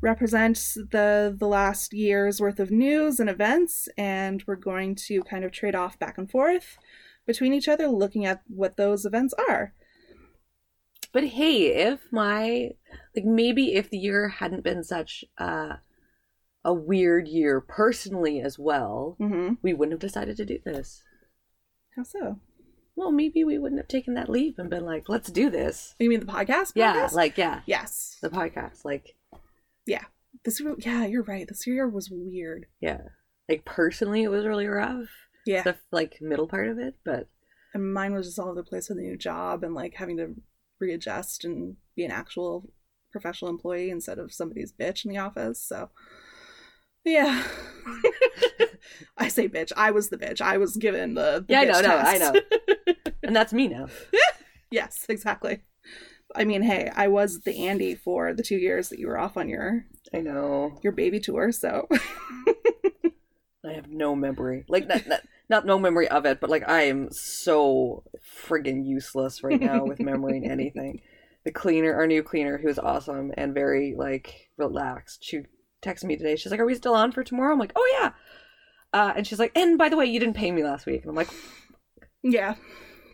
represent 0.00 0.56
the 0.92 1.34
the 1.38 1.46
last 1.48 1.92
year's 1.92 2.40
worth 2.40 2.58
of 2.60 2.70
news 2.70 3.20
and 3.20 3.28
events, 3.30 3.88
and 3.98 4.42
we're 4.46 4.56
going 4.56 4.94
to 5.06 5.22
kind 5.22 5.44
of 5.44 5.52
trade 5.52 5.74
off 5.74 5.98
back 5.98 6.16
and 6.18 6.30
forth 6.30 6.78
between 7.26 7.52
each 7.52 7.68
other, 7.68 7.86
looking 7.88 8.24
at 8.26 8.42
what 8.48 8.76
those 8.76 9.04
events 9.04 9.34
are. 9.48 9.74
But 11.12 11.24
hey, 11.24 11.66
if 11.66 12.00
my 12.12 12.70
like 13.14 13.24
maybe 13.24 13.74
if 13.74 13.90
the 13.90 13.98
year 13.98 14.28
hadn't 14.28 14.64
been 14.64 14.84
such 14.84 15.24
uh, 15.38 15.76
a 16.64 16.72
weird 16.72 17.26
year 17.28 17.60
personally 17.60 18.40
as 18.40 18.58
well, 18.58 19.16
Mm-hmm. 19.20 19.54
we 19.62 19.74
wouldn't 19.74 19.92
have 19.92 20.08
decided 20.10 20.36
to 20.36 20.44
do 20.44 20.58
this. 20.64 21.02
How 21.96 22.04
so? 22.04 22.38
Well, 22.96 23.10
maybe 23.12 23.44
we 23.44 23.58
wouldn't 23.58 23.80
have 23.80 23.88
taken 23.88 24.14
that 24.14 24.28
leap 24.28 24.58
and 24.58 24.68
been 24.70 24.84
like, 24.84 25.08
let's 25.08 25.30
do 25.30 25.48
this. 25.50 25.94
You 25.98 26.08
mean 26.10 26.20
the 26.20 26.26
podcast? 26.26 26.72
Yeah, 26.74 27.08
like 27.12 27.36
yeah, 27.38 27.60
yes. 27.66 28.18
the 28.20 28.28
podcast. 28.30 28.84
Like 28.84 29.16
Yeah, 29.90 30.04
this 30.44 30.60
year, 30.60 30.74
yeah, 30.78 31.06
you're 31.06 31.24
right. 31.24 31.48
This 31.48 31.66
year 31.66 31.88
was 31.88 32.10
weird. 32.10 32.66
yeah. 32.80 33.00
Like 33.48 33.64
personally 33.64 34.22
it 34.22 34.28
was 34.28 34.46
really 34.46 34.68
rough. 34.68 35.08
Yeah. 35.44 35.62
The 35.64 35.76
like 35.90 36.18
middle 36.20 36.46
part 36.46 36.68
of 36.68 36.78
it, 36.78 36.94
but 37.04 37.28
and 37.74 37.92
mine 37.92 38.14
was 38.14 38.26
just 38.26 38.38
all 38.38 38.46
over 38.46 38.54
the 38.54 38.62
place 38.62 38.88
with 38.88 38.98
a 38.98 39.02
new 39.02 39.16
job 39.16 39.64
and 39.64 39.74
like 39.74 39.94
having 39.94 40.16
to 40.18 40.36
readjust 40.80 41.44
and 41.44 41.76
be 41.96 42.04
an 42.04 42.12
actual 42.12 42.70
professional 43.10 43.50
employee 43.50 43.90
instead 43.90 44.20
of 44.20 44.32
somebody's 44.32 44.72
bitch 44.72 45.04
in 45.04 45.10
the 45.10 45.18
office. 45.18 45.60
So, 45.60 45.90
yeah. 47.04 47.42
I 49.18 49.26
say 49.26 49.48
bitch. 49.48 49.72
I 49.76 49.90
was 49.90 50.10
the 50.10 50.16
bitch. 50.16 50.40
I 50.40 50.58
was 50.58 50.76
given 50.76 51.14
the, 51.14 51.44
the 51.46 51.52
Yeah, 51.52 51.60
I 51.60 51.64
know, 51.64 51.80
no, 51.80 51.96
I 51.96 52.18
know. 52.18 52.34
and 53.24 53.34
that's 53.34 53.52
me 53.52 53.66
now. 53.66 53.88
yes, 54.70 55.06
exactly. 55.08 55.62
I 56.34 56.44
mean, 56.44 56.62
hey, 56.62 56.90
I 56.94 57.08
was 57.08 57.40
the 57.40 57.66
Andy 57.66 57.94
for 57.94 58.32
the 58.34 58.42
two 58.42 58.56
years 58.56 58.88
that 58.88 58.98
you 58.98 59.08
were 59.08 59.18
off 59.18 59.36
on 59.36 59.48
your 59.48 59.84
I 60.14 60.20
know. 60.20 60.78
your 60.82 60.92
baby 60.92 61.20
tour. 61.20 61.52
So, 61.52 61.88
I 63.64 63.72
have 63.72 63.88
no 63.88 64.14
memory. 64.14 64.64
Like 64.68 64.86
not, 64.88 65.06
not 65.06 65.20
not 65.48 65.66
no 65.66 65.78
memory 65.78 66.08
of 66.08 66.24
it, 66.26 66.40
but 66.40 66.50
like 66.50 66.68
I 66.68 66.82
am 66.82 67.10
so 67.10 68.04
friggin' 68.46 68.86
useless 68.86 69.42
right 69.42 69.60
now 69.60 69.84
with 69.84 69.98
memorying 70.00 70.48
anything. 70.48 71.00
The 71.44 71.52
cleaner, 71.52 71.94
our 71.94 72.06
new 72.06 72.22
cleaner, 72.22 72.58
who's 72.58 72.78
awesome 72.78 73.32
and 73.36 73.54
very 73.54 73.94
like 73.96 74.50
relaxed. 74.56 75.24
She 75.24 75.42
texted 75.82 76.04
me 76.04 76.16
today. 76.16 76.36
She's 76.36 76.52
like, 76.52 76.60
"Are 76.60 76.66
we 76.66 76.74
still 76.74 76.94
on 76.94 77.12
for 77.12 77.24
tomorrow?" 77.24 77.52
I'm 77.52 77.58
like, 77.58 77.72
"Oh 77.76 77.98
yeah." 78.00 78.10
Uh, 78.92 79.12
and 79.16 79.26
she's 79.26 79.38
like, 79.38 79.52
"And 79.56 79.78
by 79.78 79.88
the 79.88 79.96
way, 79.96 80.06
you 80.06 80.20
didn't 80.20 80.36
pay 80.36 80.50
me 80.50 80.62
last 80.62 80.86
week." 80.86 81.02
And 81.02 81.10
I'm 81.10 81.16
like, 81.16 81.30
yeah, 82.22 82.54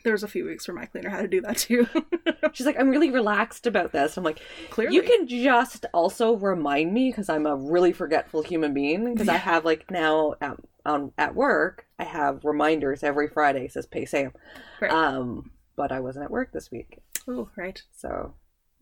there 0.07 0.15
was 0.15 0.23
a 0.23 0.29
few 0.29 0.45
weeks 0.47 0.69
where 0.69 0.75
my 0.77 0.87
cleaner 0.87 1.11
had 1.11 1.23
to 1.23 1.29
do 1.29 1.41
that 1.41 1.57
too. 1.59 1.87
"She's 2.53 2.65
like, 2.65 2.79
I'm 2.79 2.89
really 2.89 3.11
relaxed 3.11 3.67
about 3.67 3.91
this." 3.93 4.17
I'm 4.17 4.23
like, 4.23 4.41
Clearly, 4.71 4.95
You 4.95 5.03
can 5.03 5.27
just 5.27 5.85
also 5.93 6.37
remind 6.37 6.95
me 6.95 7.11
because 7.11 7.29
I'm 7.29 7.45
a 7.45 7.57
really 7.57 7.93
forgetful 7.93 8.43
human 8.43 8.73
being. 8.73 9.13
Because 9.13 9.29
I 9.29 9.37
have 9.37 9.65
like 9.65 9.91
now 9.91 10.35
at, 10.41 10.57
on 10.85 11.13
at 11.19 11.35
work, 11.35 11.87
I 11.99 12.05
have 12.05 12.45
reminders 12.45 13.03
every 13.03 13.27
Friday 13.29 13.67
says 13.67 13.87
pay 13.87 14.05
Sam. 14.05 14.33
Right. 14.81 14.93
Um, 14.93 15.51
but 15.77 15.91
I 15.91 15.99
wasn't 15.99 16.25
at 16.25 16.31
work 16.31 16.53
this 16.53 16.71
week, 16.71 17.01
Oh, 17.29 17.51
right. 17.57 17.83
so 17.93 18.35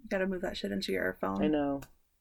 you 0.02 0.08
Gotta 0.10 0.26
move 0.26 0.42
that 0.42 0.56
shit 0.58 0.72
into 0.72 0.92
your 0.92 1.16
phone. 1.20 1.42
I 1.42 1.48
know. 1.48 1.80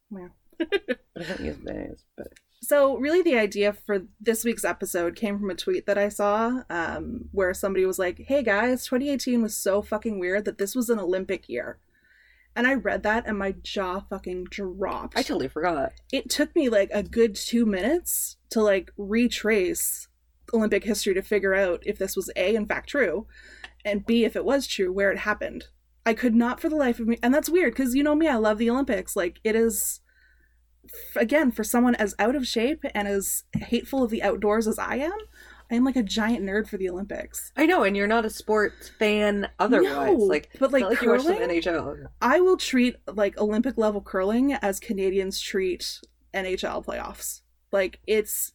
Yeah. 0.10 0.30
I 0.62 1.24
don't 1.24 1.42
use 1.42 1.58
names, 1.62 2.06
but 2.16 2.28
So, 2.64 2.96
really, 2.96 3.22
the 3.22 3.38
idea 3.38 3.74
for 3.74 4.04
this 4.22 4.46
week's 4.46 4.64
episode 4.64 5.18
came 5.18 5.38
from 5.38 5.50
a 5.50 5.56
tweet 5.56 5.86
that 5.86 5.98
I 5.98 6.08
saw 6.08 6.62
um, 6.70 7.26
where 7.34 7.54
somebody 7.54 7.86
was 7.86 8.00
like, 8.00 8.24
Hey 8.26 8.42
guys, 8.42 8.86
2018 8.86 9.42
was 9.42 9.56
so 9.56 9.82
fucking 9.82 10.18
weird 10.18 10.46
that 10.46 10.58
this 10.58 10.74
was 10.74 10.90
an 10.90 10.98
Olympic 10.98 11.50
year. 11.50 11.78
And 12.56 12.66
I 12.66 12.76
read 12.76 13.04
that 13.04 13.26
and 13.28 13.38
my 13.38 13.56
jaw 13.64 14.02
fucking 14.10 14.46
dropped. 14.46 15.18
I 15.18 15.24
totally 15.24 15.50
forgot. 15.50 15.92
it 16.14 16.30
took 16.30 16.56
me 16.56 16.70
like 16.70 16.90
a 16.94 17.04
good 17.04 17.36
two 17.36 17.66
minutes 17.66 18.38
to 18.52 18.62
like 18.62 18.92
retrace 18.96 20.08
Olympic 20.54 20.86
history 20.86 21.14
to 21.16 21.22
figure 21.22 21.54
out 21.54 21.84
if 21.86 21.98
this 21.98 22.16
was 22.16 22.32
A, 22.38 22.56
in 22.56 22.66
fact 22.66 22.90
true, 22.90 23.28
and 23.84 24.06
B, 24.06 24.24
if 24.24 24.38
it 24.38 24.46
was 24.46 24.68
true, 24.68 24.92
where 24.92 25.12
it 25.12 25.20
happened. 25.20 25.66
I 26.06 26.14
could 26.14 26.36
not 26.36 26.60
for 26.60 26.70
the 26.70 26.76
life 26.76 27.00
of 27.00 27.08
me, 27.08 27.18
and 27.24 27.34
that's 27.34 27.50
weird 27.50 27.74
because 27.74 27.96
you 27.96 28.04
know 28.04 28.16
me, 28.16 28.28
I 28.28 28.36
love 28.36 28.58
the 28.58 28.70
Olympics. 28.70 29.16
Like, 29.16 29.40
it 29.44 29.56
is, 29.56 30.02
again, 31.16 31.52
for 31.52 31.64
someone 31.64 31.96
as 31.96 32.16
out 32.20 32.36
of 32.36 32.48
shape 32.48 32.84
and 32.94 33.08
as 33.08 33.44
hateful 33.54 34.04
of 34.04 34.12
the 34.12 34.24
outdoors 34.24 34.68
as 34.68 34.80
I 34.80 34.96
am, 34.98 35.18
I 35.72 35.76
am 35.76 35.86
like 35.86 35.96
a 35.96 36.04
giant 36.04 36.44
nerd 36.44 36.68
for 36.68 36.78
the 36.78 36.90
Olympics. 36.90 37.52
I 37.56 37.66
know, 37.66 37.84
and 37.84 37.96
you're 37.96 38.08
not 38.08 38.26
a 38.26 38.30
sports 38.30 38.90
fan 39.00 39.50
otherwise. 39.60 40.18
No, 40.18 40.26
like, 40.26 40.50
but, 40.60 40.72
like, 40.72 40.84
like 40.84 41.02
you 41.02 41.10
watch 41.10 41.24
curling? 41.24 41.50
NHL. 41.50 42.06
I 42.22 42.40
will 42.40 42.58
treat 42.58 42.96
like 43.08 43.38
Olympic 43.40 43.78
level 43.78 44.02
curling 44.02 44.54
as 44.54 44.80
Canadians 44.80 45.40
treat 45.40 46.00
NHL 46.34 46.86
playoffs. 46.86 47.42
Like 47.72 48.00
it's 48.06 48.52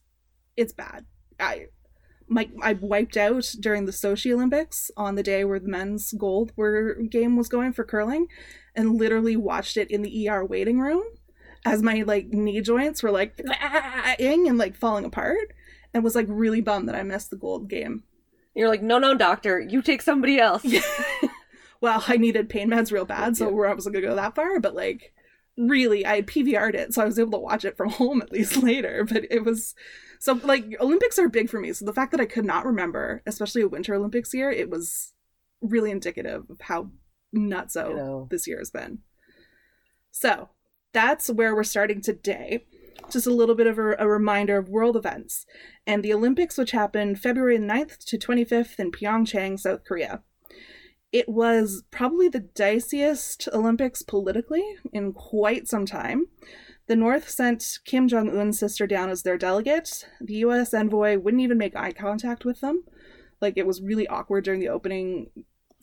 it's 0.57 0.73
bad. 0.73 1.07
I 1.41 1.67
my 2.29 2.49
I 2.63 2.75
wiped 2.75 3.17
out 3.17 3.53
during 3.59 3.87
the 3.87 3.93
Sochi 3.93 4.33
Olympics 4.33 4.91
on 4.97 5.15
the 5.15 5.23
day 5.23 5.45
where 5.45 5.59
the 5.59 5.69
men's 5.69 6.13
gold 6.13 6.53
were 6.57 7.03
game 7.11 7.37
was 7.37 7.49
going 7.49 7.73
for 7.73 7.85
curling 7.85 8.29
and 8.77 8.95
literally 8.95 9.37
watched 9.37 9.77
it 9.77 9.91
in 9.91 10.03
the 10.03 10.29
ER 10.29 10.45
waiting 10.45 10.79
room 10.79 11.03
as 11.69 11.83
my 11.83 12.03
like 12.07 12.29
knee 12.29 12.61
joints 12.61 13.03
were 13.03 13.11
like 13.11 13.41
ing 14.19 14.49
and 14.49 14.59
like 14.59 14.75
falling 14.75 15.05
apart 15.05 15.53
and 15.95 16.05
was 16.05 16.15
like 16.15 16.27
really 16.29 16.61
bummed 16.61 16.89
that 16.89 16.97
I 16.97 17.03
missed 17.03 17.31
the 17.31 17.37
gold 17.37 17.69
game. 17.69 18.05
You're 18.55 18.69
like, 18.69 18.83
no, 18.83 18.99
no, 18.99 19.15
doctor, 19.15 19.61
you 19.61 19.83
take 19.83 20.03
somebody 20.03 20.39
else. 20.39 20.67
well, 21.81 22.05
I 22.09 22.17
needed 22.17 22.49
pain 22.49 22.71
meds 22.71 22.91
real 22.91 23.05
bad, 23.05 23.37
so 23.37 23.45
Yeah. 23.49 23.71
I 23.71 23.75
wasn't 23.75 23.95
gonna 23.95 24.07
go 24.07 24.17
that 24.17 24.35
far, 24.35 24.59
but 24.61 24.75
like 24.75 25.13
really 25.57 26.05
I 26.05 26.17
had 26.17 26.27
PVR'd 26.27 26.75
it, 26.75 26.95
so 26.95 27.03
I 27.03 27.07
was 27.07 27.19
able 27.19 27.33
to 27.33 27.39
watch 27.39 27.65
it 27.65 27.77
from 27.77 27.91
home 28.01 28.23
at 28.23 28.33
least 28.33 28.57
later. 28.63 29.05
But 29.05 29.25
it 29.31 29.45
was 29.45 29.75
so 30.19 30.41
like 30.43 30.65
Olympics 30.81 31.19
are 31.19 31.29
big 31.29 31.49
for 31.49 31.61
me. 31.61 31.73
So 31.73 31.85
the 31.85 31.93
fact 31.93 32.11
that 32.13 32.21
I 32.21 32.27
could 32.27 32.45
not 32.45 32.67
remember, 32.67 33.23
especially 33.27 33.63
a 33.63 33.69
winter 33.69 33.95
Olympics 33.95 34.35
year, 34.35 34.51
it 34.51 34.71
was 34.71 35.13
really 35.61 35.91
indicative 35.91 36.45
of 36.51 36.61
how 36.61 36.91
nutso 37.35 37.95
this 38.31 38.47
year 38.47 38.59
has 38.59 38.71
been. 38.71 38.99
So 40.11 40.49
that's 40.93 41.29
where 41.29 41.55
we're 41.55 41.65
starting 41.65 42.01
today. 42.01 42.65
Just 43.11 43.27
a 43.27 43.33
little 43.33 43.55
bit 43.55 43.67
of 43.67 43.79
a, 43.79 43.97
a 43.99 44.09
reminder 44.09 44.59
of 44.59 44.69
world 44.69 44.97
events 44.97 45.47
and 45.87 46.03
the 46.03 46.13
Olympics, 46.13 46.59
which 46.59 46.73
happened 46.73 47.21
February 47.21 47.59
9th 47.59 48.05
to 48.05 48.19
25th 48.19 48.79
in 48.79 48.93
Pyeongchang, 48.93 49.59
South 49.59 49.85
Korea. 49.85 50.23
It 51.11 51.29
was 51.29 51.85
probably 51.91 52.29
the 52.29 52.41
diciest 52.41 53.49
Olympics 53.53 54.03
politically 54.03 54.65
in 54.93 55.15
quite 55.15 55.69
some 55.69 55.87
time. 55.87 56.27
The 56.87 56.97
North 56.97 57.29
sent 57.31 57.79
Kim 57.85 58.09
Jong 58.09 58.37
un's 58.37 58.59
sister 58.59 58.87
down 58.87 59.09
as 59.09 59.23
their 59.23 59.39
delegate. 59.39 60.07
The 60.21 60.35
US 60.37 60.75
envoy 60.75 61.19
wouldn't 61.19 61.43
even 61.43 61.59
make 61.59 61.77
eye 61.77 61.93
contact 61.93 62.45
with 62.45 62.61
them. 62.61 62.85
Like, 63.41 63.55
it 63.57 63.67
was 63.67 63.81
really 63.81 64.09
awkward 64.09 64.45
during 64.45 64.61
the 64.61 64.69
opening 64.69 65.31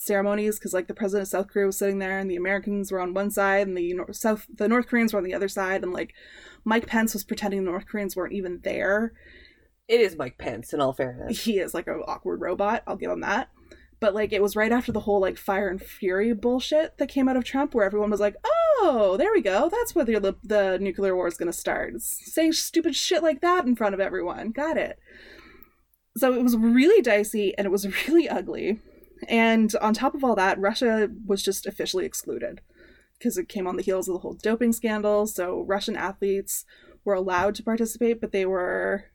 ceremonies 0.05 0.57
because, 0.59 0.73
like, 0.73 0.87
the 0.87 0.93
president 0.93 1.23
of 1.23 1.29
South 1.29 1.47
Korea 1.47 1.65
was 1.65 1.77
sitting 1.77 1.99
there 1.99 2.19
and 2.19 2.29
the 2.29 2.35
Americans 2.35 2.91
were 2.91 2.99
on 3.01 3.13
one 3.13 3.31
side 3.31 3.67
and 3.67 3.77
the 3.77 3.93
Nor- 3.93 4.13
South, 4.13 4.45
the 4.53 4.67
North 4.67 4.87
Koreans 4.87 5.13
were 5.13 5.19
on 5.19 5.25
the 5.25 5.33
other 5.33 5.47
side. 5.49 5.83
And, 5.83 5.91
like, 5.93 6.13
Mike 6.63 6.87
Pence 6.87 7.13
was 7.13 7.23
pretending 7.23 7.63
the 7.65 7.71
North 7.71 7.85
Koreans 7.87 8.15
weren't 8.15 8.33
even 8.33 8.59
there 8.63 9.13
It 9.87 9.99
is 10.01 10.15
Mike 10.17 10.37
Pence, 10.37 10.73
in 10.73 10.81
all 10.81 10.93
fairness. 10.93 11.43
he 11.43 11.59
is 11.59 11.73
like 11.73 11.87
an 11.87 12.01
awkward 12.07 12.41
robot. 12.41 12.81
I'll 12.87 12.95
give 12.95 13.11
him 13.11 13.21
that. 13.21 13.49
But 13.99 14.13
like 14.13 14.33
it 14.33 14.41
was 14.41 14.55
right 14.55 14.71
after 14.71 14.91
the 14.91 14.99
whole 15.01 15.21
like 15.21 15.37
fire 15.37 15.69
and 15.69 15.81
fury 15.81 16.33
bullshit 16.33 16.97
that 16.97 17.07
came 17.07 17.29
out 17.29 17.37
of 17.37 17.43
Trump, 17.45 17.73
where 17.73 17.85
everyone 17.85 18.09
was 18.11 18.19
like, 18.19 18.35
"Oh, 18.45 19.15
there 19.17 19.31
we 19.31 19.41
go. 19.41 19.69
That's 19.69 19.95
where 19.95 20.03
the 20.03 20.35
the 20.43 20.77
nuclear 20.81 21.15
war 21.15 21.27
is 21.27 21.37
going 21.37 21.51
to 21.51 21.57
start." 21.57 21.93
Saying 22.01 22.53
stupid 22.53 22.95
shit 22.95 23.23
like 23.23 23.39
that 23.41 23.65
in 23.65 23.75
front 23.75 23.93
of 23.93 24.01
everyone. 24.01 24.51
Got 24.51 24.77
it. 24.77 24.99
So 26.17 26.33
it 26.33 26.43
was 26.43 26.57
really 26.57 27.01
dicey 27.01 27.57
and 27.57 27.65
it 27.65 27.71
was 27.71 27.87
really 28.07 28.27
ugly. 28.27 28.79
And 29.27 29.73
on 29.81 29.93
top 29.93 30.13
of 30.15 30.23
all 30.23 30.35
that, 30.35 30.59
Russia 30.59 31.09
was 31.25 31.41
just 31.43 31.65
officially 31.65 32.05
excluded 32.05 32.61
because 33.17 33.37
it 33.37 33.47
came 33.49 33.65
on 33.67 33.77
the 33.77 33.83
heels 33.83 34.07
of 34.09 34.13
the 34.13 34.19
whole 34.19 34.33
doping 34.33 34.73
scandal. 34.73 35.25
So 35.27 35.61
Russian 35.61 35.95
athletes 35.95 36.65
were 37.05 37.13
allowed 37.13 37.55
to 37.55 37.63
participate, 37.63 38.19
but 38.19 38.31
they 38.31 38.45
were 38.45 39.05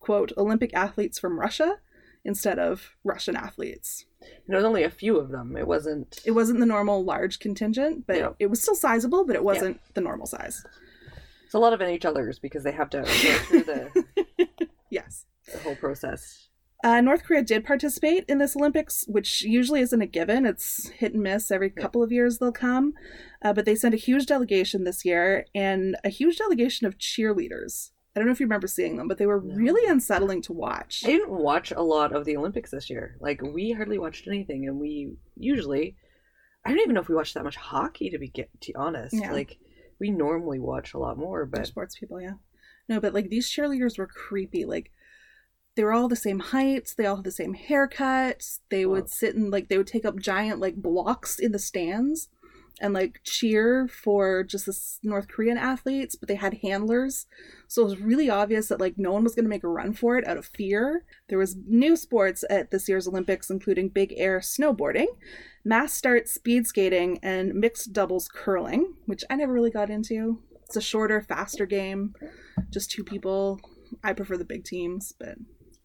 quote 0.00 0.32
Olympic 0.36 0.72
athletes 0.74 1.18
from 1.18 1.38
Russia 1.38 1.78
instead 2.24 2.58
of 2.58 2.90
Russian 3.04 3.36
athletes. 3.36 4.04
There 4.46 4.56
was 4.56 4.64
only 4.64 4.84
a 4.84 4.90
few 4.90 5.16
of 5.18 5.30
them. 5.30 5.56
It 5.56 5.66
wasn't. 5.66 6.20
It 6.24 6.30
wasn't 6.30 6.60
the 6.60 6.66
normal 6.66 7.04
large 7.04 7.38
contingent, 7.40 8.06
but 8.06 8.16
Yeah. 8.16 8.30
it 8.38 8.46
was 8.46 8.62
still 8.62 8.74
sizable, 8.76 9.24
but 9.26 9.36
it 9.36 9.44
wasn't 9.44 9.80
the 9.94 10.00
normal 10.00 10.26
size. 10.26 10.64
It's 11.44 11.54
a 11.54 11.58
lot 11.58 11.72
of 11.72 11.80
NHLers 11.80 12.40
because 12.40 12.62
they 12.64 12.72
have 12.72 12.88
to 12.90 12.98
go 13.02 13.04
through 13.04 13.62
the, 13.64 14.68
Yes. 14.90 15.26
the 15.52 15.58
whole 15.58 15.76
process. 15.76 16.48
Uh, 16.82 17.00
North 17.00 17.22
Korea 17.22 17.42
did 17.42 17.64
participate 17.64 18.24
in 18.28 18.38
this 18.38 18.56
Olympics, 18.56 19.04
which 19.06 19.42
usually 19.42 19.80
isn't 19.80 20.02
a 20.02 20.06
given. 20.06 20.44
It's 20.46 20.88
hit 20.88 21.14
and 21.14 21.22
miss. 21.22 21.50
Every 21.50 21.70
couple 21.70 22.02
of 22.02 22.10
years 22.10 22.38
they'll 22.38 22.50
come. 22.52 22.94
Uh, 23.40 23.52
but 23.52 23.64
they 23.64 23.76
sent 23.76 23.94
a 23.94 23.98
huge 23.98 24.26
delegation 24.26 24.82
this 24.84 25.04
year 25.04 25.46
and 25.54 25.96
a 26.04 26.08
huge 26.08 26.38
delegation 26.38 26.86
of 26.86 26.98
cheerleaders. 26.98 27.90
I 28.14 28.20
don't 28.20 28.26
know 28.26 28.32
if 28.32 28.40
you 28.40 28.46
remember 28.46 28.66
seeing 28.66 28.96
them, 28.96 29.08
but 29.08 29.18
they 29.18 29.26
were 29.26 29.40
No. 29.40 29.54
really 29.54 29.88
unsettling 29.88 30.42
to 30.42 30.52
watch. 30.52 31.02
I 31.04 31.08
didn't 31.08 31.30
watch 31.30 31.70
a 31.70 31.82
lot 31.82 32.14
of 32.14 32.24
the 32.24 32.36
Olympics 32.36 32.70
this 32.72 32.90
year. 32.90 33.16
Like 33.20 33.40
we 33.42 33.72
hardly 33.72 33.98
watched 33.98 34.26
anything, 34.26 34.66
and 34.66 34.78
we 34.80 35.14
usually, 35.36 35.96
I 36.64 36.70
don't 36.70 36.80
even 36.80 36.94
know 36.94 37.00
if 37.00 37.08
we 37.08 37.14
watched 37.14 37.34
that 37.34 37.44
much 37.44 37.56
hockey 37.56 38.10
to 38.10 38.18
be 38.18 38.28
get 38.28 38.50
to 38.62 38.72
honest. 38.74 39.14
Yeah. 39.16 39.32
Like 39.32 39.56
we 39.98 40.10
normally 40.10 40.58
watch 40.58 40.94
a 40.94 40.98
lot 40.98 41.16
more, 41.16 41.48
They're 41.50 41.60
but 41.62 41.66
sports 41.66 41.96
people, 41.98 42.20
yeah. 42.20 42.34
No, 42.88 43.00
but 43.00 43.14
like 43.14 43.30
these 43.30 43.48
cheerleaders 43.48 43.96
were 43.96 44.08
creepy. 44.08 44.64
Like 44.64 44.90
they 45.74 45.84
were 45.84 45.92
all 45.92 46.08
the 46.08 46.16
same 46.16 46.38
heights 46.40 46.94
They 46.94 47.06
all 47.06 47.16
had 47.16 47.24
the 47.24 47.30
same 47.32 47.54
haircuts 47.54 48.60
They 48.70 48.84
Wow. 48.86 48.92
would 48.94 49.08
sit 49.08 49.34
and 49.34 49.50
like 49.50 49.68
they 49.68 49.78
would 49.78 49.86
take 49.86 50.04
up 50.04 50.18
giant 50.18 50.60
like 50.60 50.76
blocks 50.76 51.38
in 51.38 51.52
the 51.52 51.58
stands. 51.58 52.28
and 52.80 52.94
like 52.94 53.20
cheer 53.22 53.86
for 53.86 54.42
just 54.42 54.66
the 54.66 54.76
North 55.08 55.28
Korean 55.28 55.56
athletes, 55.58 56.16
but 56.16 56.26
they 56.28 56.34
had 56.34 56.54
handlers. 56.62 57.26
So 57.68 57.82
it 57.82 57.84
was 57.84 58.00
really 58.00 58.28
obvious 58.28 58.68
that 58.68 58.80
like 58.80 58.94
no 58.98 59.12
one 59.12 59.22
was 59.22 59.34
going 59.36 59.44
to 59.44 59.48
make 59.50 59.62
a 59.62 59.68
run 59.68 59.92
for 59.92 60.16
it 60.18 60.26
out 60.26 60.36
of 60.38 60.46
fear. 60.46 61.04
There 61.28 61.38
was 61.38 61.54
new 61.68 61.94
sports 61.96 62.42
at 62.50 62.70
this 62.70 62.88
year's 62.88 63.06
Olympics 63.06 63.50
including 63.50 63.90
big 63.90 64.12
air 64.16 64.40
snowboarding, 64.40 65.06
mass 65.64 65.92
start 65.92 66.28
speed 66.28 66.66
skating 66.66 67.18
and 67.22 67.54
mixed 67.54 67.92
doubles 67.92 68.26
curling, 68.28 68.94
which 69.06 69.22
I 69.30 69.36
never 69.36 69.52
really 69.52 69.70
got 69.70 69.90
into. 69.90 70.40
It's 70.64 70.76
a 70.76 70.80
shorter, 70.80 71.20
faster 71.20 71.66
game, 71.66 72.14
just 72.70 72.90
two 72.90 73.04
people. 73.04 73.60
I 74.02 74.12
prefer 74.14 74.38
the 74.38 74.44
big 74.44 74.64
teams, 74.64 75.12
but 75.20 75.36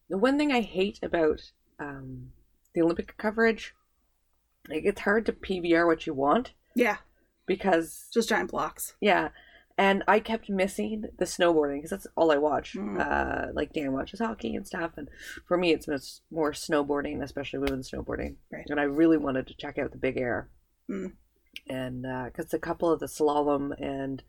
The 0.09 0.17
one 0.17 0.37
thing 0.37 0.51
I 0.51 0.61
hate 0.61 0.99
about 1.03 1.51
um, 1.79 2.31
the 2.73 2.81
Olympic 2.81 3.17
coverage, 3.17 3.73
like 4.69 4.83
it's 4.85 5.01
hard 5.01 5.25
to 5.25 5.33
PVR 5.33 5.85
what 5.85 6.05
you 6.07 6.13
want 6.13 6.53
yeah, 6.75 6.97
because 7.45 8.07
just 8.13 8.29
giant 8.29 8.51
blocks. 8.51 8.93
yeah, 9.01 9.29
and 9.77 10.03
I 10.07 10.19
kept 10.19 10.49
missing 10.49 11.05
the 11.17 11.25
snowboarding 11.25 11.77
because 11.77 11.89
that's 11.91 12.07
all 12.15 12.31
I 12.31 12.37
watch. 12.37 12.73
Mm. 12.73 12.99
Uh, 12.99 13.51
like 13.53 13.73
Dan 13.73 13.91
watches 13.93 14.19
hockey 14.19 14.55
and 14.55 14.65
stuff, 14.65 14.91
and 14.97 15.09
for 15.45 15.57
me 15.57 15.71
it's 15.73 15.87
most, 15.87 16.21
more 16.31 16.51
snowboarding, 16.51 17.21
especially 17.21 17.59
women's 17.59 17.91
snowboarding. 17.91 18.35
Right. 18.51 18.65
And 18.69 18.79
I 18.79 18.83
really 18.83 19.17
wanted 19.17 19.47
to 19.47 19.55
check 19.57 19.77
out 19.77 19.91
the 19.91 19.97
big 19.97 20.17
air, 20.17 20.49
Mm. 20.89 21.13
and 21.69 22.03
because 22.31 22.53
a 22.53 22.59
couple 22.59 22.89
of 22.89 22.99
the 23.01 23.07
slalom 23.07 23.73
and 23.81 24.23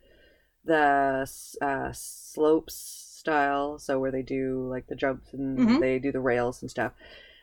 the 0.65 1.25
uh, 1.61 1.91
slopes 1.93 3.05
style, 3.19 3.77
so 3.79 3.99
where 3.99 4.11
they 4.11 4.21
do 4.23 4.67
like 4.69 4.87
the 4.87 4.95
jumps 4.95 5.33
and 5.33 5.57
Mhm. 5.59 5.79
they 5.79 5.99
do 5.99 6.11
the 6.11 6.19
rails 6.21 6.61
and 6.61 6.71
stuff. 6.71 6.93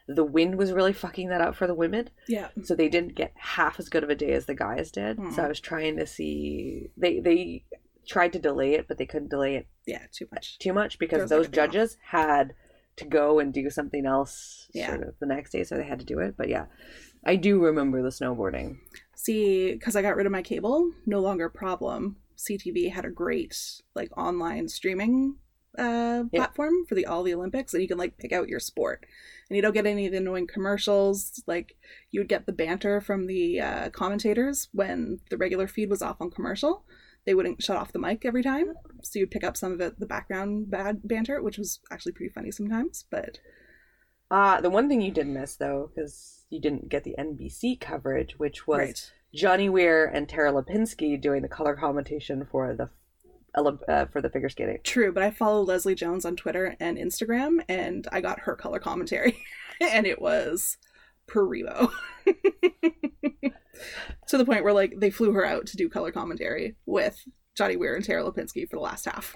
The 0.09 0.25
wind 0.25 0.56
was 0.56 0.73
really 0.73 0.92
fucking 0.92 1.28
that 1.28 1.40
up 1.40 1.54
for 1.56 1.66
the 1.66 1.75
women, 1.75 2.11
Yeah. 2.28 2.49
so 2.62 2.75
they 2.75 2.88
didn't 2.88 3.14
get 3.16 3.33
half 3.35 3.78
as 3.80 3.88
good 3.88 4.04
of 4.04 4.11
a 4.11 4.14
day 4.14 4.33
as 4.33 4.47
the 4.47 4.54
guys 4.54 4.90
did. 4.90 5.16
Hmm. 5.18 5.30
So 5.30 5.42
I 5.42 5.49
was 5.49 5.61
trying 5.61 5.97
to 5.97 6.06
see 6.06 6.90
they 6.97 7.21
they 7.21 7.64
tried 8.06 8.33
to 8.33 8.38
delay 8.38 8.75
it, 8.75 8.87
but 8.87 8.99
they 8.99 9.06
couldn't 9.06 9.30
delay 9.30 9.56
it 9.56 9.66
Yeah, 9.85 10.06
too 10.12 10.28
much. 10.33 10.59
too 10.61 10.73
much 10.73 10.99
because 10.99 11.28
those 11.28 11.49
day 11.49 11.61
off. 11.61 11.71
judges 11.73 11.97
had 12.02 12.54
to 12.95 13.04
go 13.04 13.40
and 13.40 13.52
do 13.52 13.68
something 13.68 14.06
else 14.06 14.71
Yeah. 14.73 14.90
sort 14.95 15.02
of 15.09 15.18
the 15.18 15.26
next 15.26 15.50
day, 15.50 15.64
so 15.64 15.76
they 15.76 15.83
had 15.85 15.99
to 15.99 16.04
do 16.06 16.21
it. 16.21 16.37
But 16.37 16.49
yeah, 16.49 16.66
I 17.25 17.35
do 17.37 17.61
remember 17.62 18.00
the 18.02 18.11
snowboarding. 18.11 18.78
See, 19.16 19.73
because 19.73 19.97
I 19.97 20.02
got 20.02 20.14
rid 20.16 20.25
of 20.26 20.33
my 20.33 20.40
cable, 20.42 20.92
no 21.04 21.18
longer 21.21 21.47
a 21.47 21.50
problem. 21.50 22.16
CTV 22.37 22.90
had 22.90 23.04
a 23.04 23.11
great 23.11 23.56
like 23.97 24.16
online 24.16 24.68
streaming 24.68 25.37
uh, 25.78 26.25
Yeah. 26.33 26.40
platform 26.40 26.87
for 26.88 26.95
the 26.95 27.06
all 27.06 27.23
the 27.23 27.35
Olympics, 27.35 27.73
and 27.75 27.83
you 27.83 27.88
can 27.88 27.99
like 27.99 28.16
pick 28.18 28.33
out 28.33 28.49
your 28.49 28.61
sport, 28.61 29.04
and 29.49 29.56
you 29.56 29.62
don't 29.62 29.75
get 29.75 29.87
any 29.87 30.06
of 30.06 30.12
the 30.12 30.18
annoying 30.18 30.47
commercials. 30.47 31.42
Like 31.47 31.76
you 32.11 32.21
would 32.21 32.28
get 32.28 32.47
the 32.47 32.52
banter 32.52 33.00
from 33.00 33.26
the 33.26 33.61
uh, 33.61 33.90
commentators 33.90 34.68
when 34.73 35.21
the 35.30 35.37
regular 35.37 35.66
feed 35.66 35.90
was 35.90 36.02
off 36.02 36.21
on 36.21 36.30
commercial. 36.30 36.85
They 37.25 37.35
wouldn't 37.35 37.62
shut 37.62 37.76
off 37.76 37.92
the 37.92 37.99
mic 37.99 38.25
every 38.25 38.42
time, 38.42 38.75
so 39.02 39.18
you'd 39.18 39.33
pick 39.33 39.42
up 39.45 39.56
some 39.56 39.73
of 39.73 39.80
it, 39.80 39.99
the 39.99 40.06
background 40.06 40.71
bad 40.71 41.00
banter, 41.04 41.42
which 41.42 41.59
was 41.59 41.80
actually 41.90 42.12
pretty 42.12 42.33
funny 42.33 42.50
sometimes. 42.52 43.04
But 43.11 43.38
Uh 44.30 44.61
the 44.61 44.71
one 44.71 44.88
thing 44.88 45.00
you 45.00 45.11
did 45.12 45.26
miss 45.26 45.56
though, 45.56 45.90
because 45.95 46.45
you 46.50 46.61
didn't 46.61 46.88
get 46.88 47.02
the 47.04 47.14
NBC 47.18 47.80
coverage, 47.80 48.38
which 48.38 48.66
was 48.66 48.78
right, 48.78 49.12
Johnny 49.35 49.68
Weir 49.68 50.04
and 50.06 50.28
Tara 50.28 50.52
Lipinski 50.52 51.21
doing 51.21 51.42
the 51.42 51.49
color 51.49 51.75
commentation 51.75 52.47
for 52.50 52.73
the 52.75 52.90
uh, 53.56 54.06
for 54.06 54.20
the 54.20 54.30
figure 54.30 54.48
skating. 54.48 54.78
True, 54.84 55.12
but 55.12 55.22
I 55.22 55.30
follow 55.30 55.62
Leslie 55.62 55.94
Jones 55.94 56.25
on 56.25 56.36
Twitter 56.36 56.76
and 56.80 56.98
Instagram, 56.98 57.60
and 57.68 58.06
I 58.12 58.20
got 58.20 58.40
her 58.40 58.54
color 58.56 58.78
commentary, 58.78 59.38
and 59.80 60.06
it 60.06 60.20
was 60.20 60.76
primo. 61.26 61.90
to 64.28 64.38
the 64.38 64.44
point 64.44 64.64
where 64.64 64.72
like 64.72 64.94
they 64.98 65.10
flew 65.10 65.32
her 65.32 65.44
out 65.44 65.66
to 65.66 65.76
do 65.76 65.88
color 65.88 66.10
commentary 66.12 66.76
with 66.86 67.22
Johnny 67.56 67.76
Weir 67.76 67.94
and 67.94 68.04
Tara 68.04 68.22
Lipinski 68.25 68.68
for 68.68 68.76
the 68.76 68.82
last 68.82 69.04
half. 69.06 69.34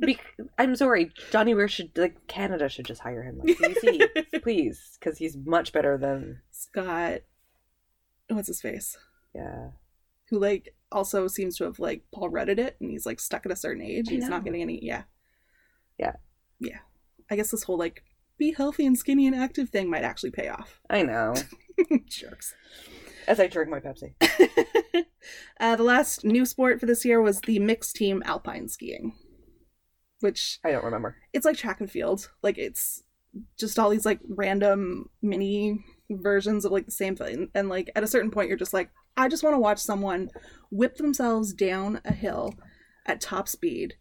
Be- 0.00 0.18
I'm 0.58 0.76
sorry, 0.76 1.12
Johnny 1.30 1.54
Weir 1.54 1.68
should 1.68 1.96
like 1.96 2.26
Canada 2.26 2.68
should 2.68 2.86
just 2.86 3.02
hire 3.02 3.22
him 3.22 3.38
like 3.38 3.58
BBC, 3.58 4.42
please, 4.42 4.96
because 4.98 5.18
he's 5.18 5.36
much 5.44 5.72
better 5.72 5.98
than 5.98 6.40
Scott, 6.50 7.20
what's 8.28 8.48
his 8.48 8.60
face? 8.60 8.96
yeah. 9.34 9.70
Who 10.30 10.38
like 10.38 10.74
also 10.94 11.26
seems 11.26 11.56
to 11.58 11.64
have 11.64 11.78
like 11.78 12.02
Paul 12.14 12.30
Reddit 12.30 12.58
it, 12.58 12.76
and 12.80 12.90
he's 12.90 13.04
like 13.04 13.20
stuck 13.20 13.44
at 13.44 13.52
a 13.52 13.56
certain 13.56 13.82
age. 13.82 14.08
He's 14.08 14.28
not 14.28 14.44
getting 14.44 14.62
any. 14.62 14.78
Yeah. 14.82 15.02
Yeah. 15.98 16.12
Yeah. 16.60 16.78
I 17.30 17.36
guess 17.36 17.50
this 17.50 17.64
whole 17.64 17.78
like 17.78 18.02
be 18.38 18.52
healthy 18.52 18.86
and 18.86 18.96
skinny 18.96 19.26
and 19.26 19.36
active 19.36 19.68
thing 19.68 19.90
might 19.90 20.04
actually 20.04 20.30
pay 20.30 20.48
off. 20.48 20.80
I 20.88 21.02
know. 21.02 21.34
Jerks. 22.08 22.54
As 23.26 23.40
I 23.40 23.46
drink 23.46 23.70
my 23.70 23.80
Pepsi. 23.80 24.14
uh, 25.60 25.76
the 25.76 25.82
last 25.82 26.24
new 26.24 26.44
sport 26.44 26.80
for 26.80 26.86
this 26.86 27.04
year 27.04 27.20
was 27.20 27.40
the 27.40 27.58
mixed 27.58 27.96
team 27.96 28.22
alpine 28.26 28.68
skiing, 28.68 29.14
which 30.20 30.58
I 30.64 30.72
don't 30.72 30.84
remember. 30.84 31.16
it's 31.32 31.44
like 31.44 31.56
track 31.56 31.80
and 31.80 31.90
field. 31.90 32.30
Like 32.42 32.58
it's 32.58 33.02
just 33.58 33.78
all 33.78 33.90
these 33.90 34.06
like 34.06 34.20
random 34.28 35.08
mini 35.22 35.84
versions 36.10 36.64
of 36.64 36.72
like 36.72 36.86
the 36.86 36.92
same 36.92 37.16
thing. 37.16 37.48
And 37.54 37.68
like 37.68 37.90
at 37.94 38.02
a 38.02 38.08
certain 38.08 38.30
point, 38.30 38.48
you're 38.48 38.58
just 38.58 38.74
like, 38.74 38.90
I 39.16 39.28
just 39.28 39.42
want 39.42 39.54
to 39.54 39.60
watch 39.60 39.78
someone 39.78 40.30
whip 40.70 40.96
themselves 40.96 41.52
down 41.52 42.00
a 42.04 42.12
hill 42.12 42.54
at 43.06 43.20
top 43.20 43.48
speed. 43.48 43.94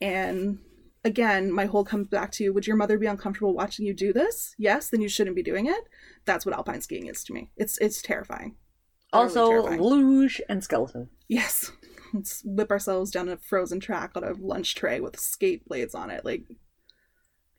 And 0.00 0.58
again, 1.04 1.52
my 1.52 1.66
whole 1.66 1.84
comes 1.84 2.08
back 2.08 2.32
to 2.32 2.50
would 2.50 2.66
your 2.66 2.76
mother 2.76 2.98
be 2.98 3.06
uncomfortable 3.06 3.54
watching 3.54 3.86
you 3.86 3.94
do 3.94 4.12
this? 4.12 4.54
Yes, 4.58 4.88
then 4.88 5.00
you 5.00 5.08
shouldn't 5.08 5.36
be 5.36 5.42
doing 5.42 5.66
it. 5.66 5.84
That's 6.24 6.44
what 6.46 6.54
alpine 6.54 6.80
skiing 6.80 7.06
is 7.06 7.24
to 7.24 7.32
me. 7.32 7.50
It's 7.56 7.78
it's 7.78 8.02
terrifying. 8.02 8.56
Also, 9.12 9.48
terrifying. 9.48 9.80
luge 9.80 10.40
and 10.48 10.62
skeleton. 10.64 11.08
Yes. 11.28 11.70
Let's 12.12 12.42
whip 12.44 12.70
ourselves 12.70 13.10
down 13.10 13.28
a 13.28 13.36
frozen 13.36 13.80
track 13.80 14.12
on 14.14 14.24
a 14.24 14.34
lunch 14.34 14.74
tray 14.74 15.00
with 15.00 15.18
skate 15.18 15.66
blades 15.66 15.94
on 15.94 16.10
it. 16.10 16.24
Like, 16.24 16.44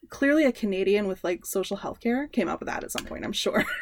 clearly 0.10 0.46
a 0.46 0.52
Canadian 0.52 1.08
with 1.08 1.24
like 1.24 1.46
social 1.46 1.78
health 1.78 2.00
care 2.00 2.28
came 2.28 2.48
up 2.48 2.60
with 2.60 2.68
that 2.68 2.84
at 2.84 2.92
some 2.92 3.06
point, 3.06 3.26
I'm 3.26 3.34
sure. 3.34 3.64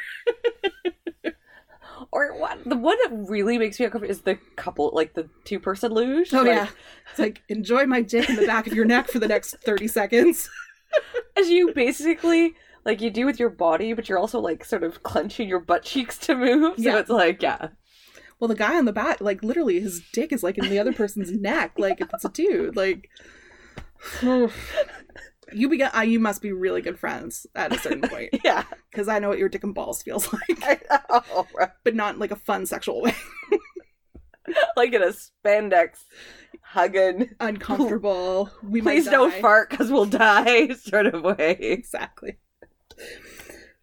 Or 2.12 2.38
what? 2.38 2.64
The 2.66 2.76
one 2.76 2.98
that 3.04 3.26
really 3.30 3.58
makes 3.58 3.80
me 3.80 3.86
uncomfortable 3.86 4.12
is 4.12 4.22
the 4.22 4.38
couple, 4.56 4.92
like 4.94 5.14
the 5.14 5.30
two 5.46 5.60
person 5.60 5.94
luge. 5.94 6.34
Oh, 6.34 6.40
Like, 6.40 6.48
yeah. 6.48 6.68
It's 7.10 7.20
like, 7.20 7.42
enjoy 7.50 7.86
my 7.86 8.02
dick 8.02 8.30
in 8.30 8.36
the 8.36 8.46
back 8.46 8.68
of 8.68 8.74
your 8.74 8.86
neck 8.86 9.08
for 9.08 9.20
the 9.20 9.28
next 9.28 9.56
30 9.64 9.88
seconds. 9.88 10.50
As 11.38 11.50
you 11.50 11.74
basically 11.74 12.54
like 12.86 13.00
you 13.02 13.10
do 13.10 13.26
with 13.26 13.40
your 13.40 13.50
body, 13.50 13.94
but 13.94 14.10
you're 14.10 14.20
also 14.20 14.40
like 14.40 14.66
sort 14.66 14.84
of 14.84 15.02
clenching 15.04 15.48
your 15.48 15.60
butt 15.60 15.84
cheeks 15.84 16.18
to 16.20 16.36
move. 16.36 16.76
So 16.78 16.84
Yeah. 16.84 17.00
it's 17.00 17.10
like 17.10 17.42
yeah. 17.42 17.70
Well, 18.40 18.48
the 18.50 18.56
guy 18.56 18.78
on 18.78 18.86
the 18.86 18.94
back, 18.94 19.22
like, 19.22 19.42
literally, 19.42 19.80
his 19.80 20.02
dick 20.12 20.34
is 20.34 20.44
like 20.44 20.58
in 20.58 20.70
the 20.70 20.80
other 20.80 20.92
person's 20.94 21.32
neck. 21.32 21.74
Like, 21.78 22.02
if 22.02 22.10
it's 22.14 22.26
a 22.26 22.30
dude, 22.30 22.76
like, 22.76 23.10
you 25.52 25.68
be, 25.70 25.82
uh, 25.84 26.02
you 26.02 26.20
must 26.20 26.42
be 26.42 26.52
really 26.52 26.82
good 26.82 26.98
friends 26.98 27.46
at 27.56 27.74
a 27.76 27.80
certain 27.80 28.02
point 28.10 28.30
Yeah. 28.44 28.64
because 28.92 29.08
I 29.08 29.20
know 29.20 29.30
what 29.30 29.40
your 29.40 29.50
dick 29.50 29.64
and 29.64 29.74
balls 29.76 30.02
feels 30.04 30.32
like, 30.50 30.64
I 30.64 30.80
know. 31.10 31.48
right? 31.58 31.72
but 31.84 31.96
not 31.96 32.16
in 32.16 32.20
like 32.20 32.32
a 32.32 32.36
fun 32.36 32.66
sexual 32.66 33.02
way. 33.02 33.16
Like 34.76 34.92
in 34.94 35.02
a 35.02 35.14
spandex 35.14 36.00
hugging. 36.62 37.30
Uncomfortable. 37.40 38.50
We 38.62 38.82
Please 38.82 39.06
might 39.06 39.12
don't 39.12 39.34
fart 39.36 39.70
because 39.70 39.90
we'll 39.90 40.06
die 40.06 40.68
sort 40.74 41.06
of 41.06 41.24
way. 41.24 41.52
exactly. 41.62 42.40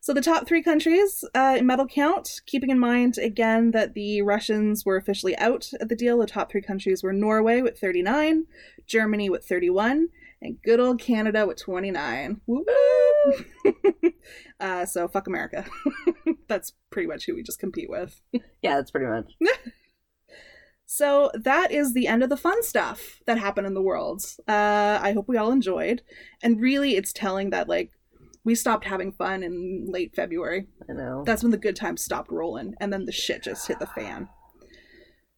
So 0.00 0.12
the 0.12 0.20
top 0.20 0.46
three 0.46 0.62
countries 0.62 1.24
uh, 1.34 1.56
in 1.58 1.66
medal 1.66 1.86
count, 1.86 2.42
keeping 2.44 2.68
in 2.68 2.78
mind 2.78 3.16
again 3.16 3.70
that 3.70 3.94
the 3.94 4.20
Russians 4.20 4.84
were 4.84 4.96
officially 4.96 5.36
out 5.38 5.70
at 5.80 5.88
the 5.88 5.96
deal. 5.96 6.18
The 6.18 6.26
top 6.26 6.50
three 6.50 6.62
countries 6.62 7.02
were 7.02 7.12
Norway 7.14 7.62
with 7.62 7.78
39, 7.78 8.46
Germany 8.86 9.30
with 9.30 9.46
31, 9.46 10.08
and 10.42 10.60
good 10.62 10.80
old 10.80 11.00
Canada 11.00 11.46
with 11.46 11.60
29. 11.60 12.40
Woo! 12.46 12.64
uh, 14.60 14.86
so 14.86 15.08
fuck 15.08 15.26
America. 15.26 15.64
That's 16.48 16.72
pretty 16.90 17.08
much 17.08 17.26
who 17.26 17.34
we 17.34 17.42
just 17.42 17.60
compete 17.60 17.90
with. 17.90 18.20
Yeah, 18.62 18.76
that's 18.76 18.90
pretty 18.90 19.06
much. 19.06 19.32
So 20.84 21.30
that 21.32 21.72
is 21.72 21.94
the 21.94 22.06
end 22.06 22.22
of 22.22 22.28
the 22.28 22.36
fun 22.36 22.62
stuff 22.62 23.20
that 23.24 23.38
happened 23.38 23.66
in 23.66 23.72
the 23.72 23.80
world. 23.80 24.22
Uh, 24.46 24.98
I 25.00 25.12
hope 25.12 25.28
we 25.28 25.38
all 25.38 25.50
enjoyed. 25.50 26.02
And 26.42 26.60
really, 26.60 26.94
it's 26.94 27.10
telling 27.10 27.48
that, 27.50 27.70
like, 27.70 27.92
we 28.44 28.54
stopped 28.54 28.84
having 28.84 29.12
fun 29.12 29.42
in 29.42 29.86
late 29.88 30.14
February. 30.14 30.66
I 30.90 30.92
know. 30.92 31.22
That's 31.24 31.42
when 31.42 31.52
the 31.52 31.56
good 31.56 31.74
times 31.74 32.02
stopped 32.02 32.30
rolling, 32.30 32.74
and 32.80 32.92
then 32.92 33.06
the 33.06 33.12
shit 33.12 33.42
just 33.42 33.66
hit 33.66 33.78
the 33.78 33.86
fan. 33.86 34.28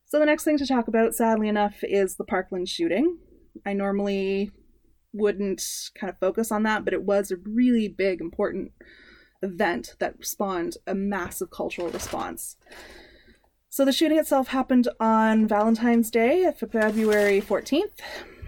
So 0.06 0.18
the 0.18 0.26
next 0.26 0.42
thing 0.42 0.58
to 0.58 0.66
talk 0.66 0.88
about, 0.88 1.14
sadly 1.14 1.48
enough, 1.48 1.76
is 1.82 2.16
the 2.16 2.24
Parkland 2.24 2.68
shooting. 2.68 3.18
I 3.64 3.72
normally 3.72 4.50
wouldn't 5.12 5.62
kind 5.94 6.10
of 6.10 6.18
focus 6.18 6.50
on 6.50 6.62
that, 6.64 6.84
but 6.84 6.94
it 6.94 7.02
was 7.02 7.30
a 7.30 7.36
really 7.36 7.88
big, 7.88 8.20
important 8.20 8.72
event 9.42 9.96
that 9.98 10.24
spawned 10.24 10.76
a 10.86 10.94
massive 10.94 11.50
cultural 11.50 11.88
response. 11.88 12.56
So 13.68 13.84
the 13.84 13.92
shooting 13.92 14.18
itself 14.18 14.48
happened 14.48 14.88
on 15.00 15.48
Valentine's 15.48 16.10
Day, 16.10 16.52
February 16.56 17.40
14th. 17.40 18.00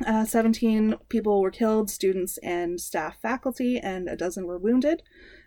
Uh, 0.06 0.24
17 0.26 0.96
people 1.08 1.40
were 1.40 1.50
killed, 1.50 1.88
students 1.88 2.36
and 2.38 2.80
staff 2.80 3.16
faculty, 3.22 3.78
and 3.78 4.08
a 4.08 4.16
dozen 4.16 4.46
were 4.46 4.58
wounded. 4.58 5.02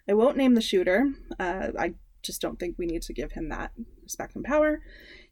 I 0.09 0.13
won't 0.13 0.37
name 0.37 0.55
the 0.55 0.61
shooter. 0.61 1.13
Uh, 1.39 1.69
I 1.77 1.93
just 2.23 2.41
don't 2.41 2.59
think 2.59 2.75
we 2.77 2.87
need 2.87 3.03
to 3.03 3.13
give 3.13 3.33
him 3.33 3.49
that 3.49 3.71
respect, 4.01 4.35
and 4.35 4.43
power. 4.43 4.81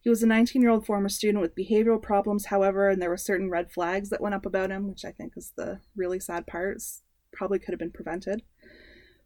He 0.05 0.09
was 0.09 0.21
a 0.21 0.27
19 0.27 0.61
year 0.61 0.69
old 0.69 0.85
former 0.85 1.09
student 1.09 1.41
with 1.41 1.55
behavioral 1.55 1.99
problems, 1.99 2.45
however, 2.45 2.89
and 2.89 3.01
there 3.01 3.09
were 3.09 3.17
certain 3.17 3.49
red 3.49 3.71
flags 3.71 4.09
that 4.09 4.21
went 4.21 4.35
up 4.35 4.45
about 4.45 4.69
him, 4.69 4.87
which 4.87 5.03
I 5.03 5.09
think 5.09 5.33
is 5.35 5.51
the 5.55 5.79
really 5.95 6.19
sad 6.19 6.45
part. 6.45 6.75
It's 6.75 7.01
probably 7.33 7.57
could 7.57 7.71
have 7.71 7.79
been 7.79 7.89
prevented. 7.89 8.43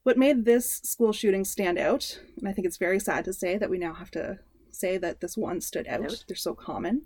What 0.04 0.18
made 0.18 0.46
this 0.46 0.78
school 0.86 1.12
shooting 1.12 1.44
stand 1.44 1.78
out, 1.78 2.22
and 2.38 2.48
I 2.48 2.54
think 2.54 2.66
it's 2.66 2.78
very 2.78 2.98
sad 2.98 3.26
to 3.26 3.34
say 3.34 3.58
that 3.58 3.70
we 3.70 3.78
now 3.78 3.94
have 3.94 4.10
to 4.12 4.40
say 4.72 4.98
that 4.98 5.20
this 5.20 5.36
one 5.36 5.60
stood 5.60 5.86
out, 5.86 6.06
Out. 6.06 6.24
they're 6.30 6.38
so 6.38 6.54
common, 6.56 7.02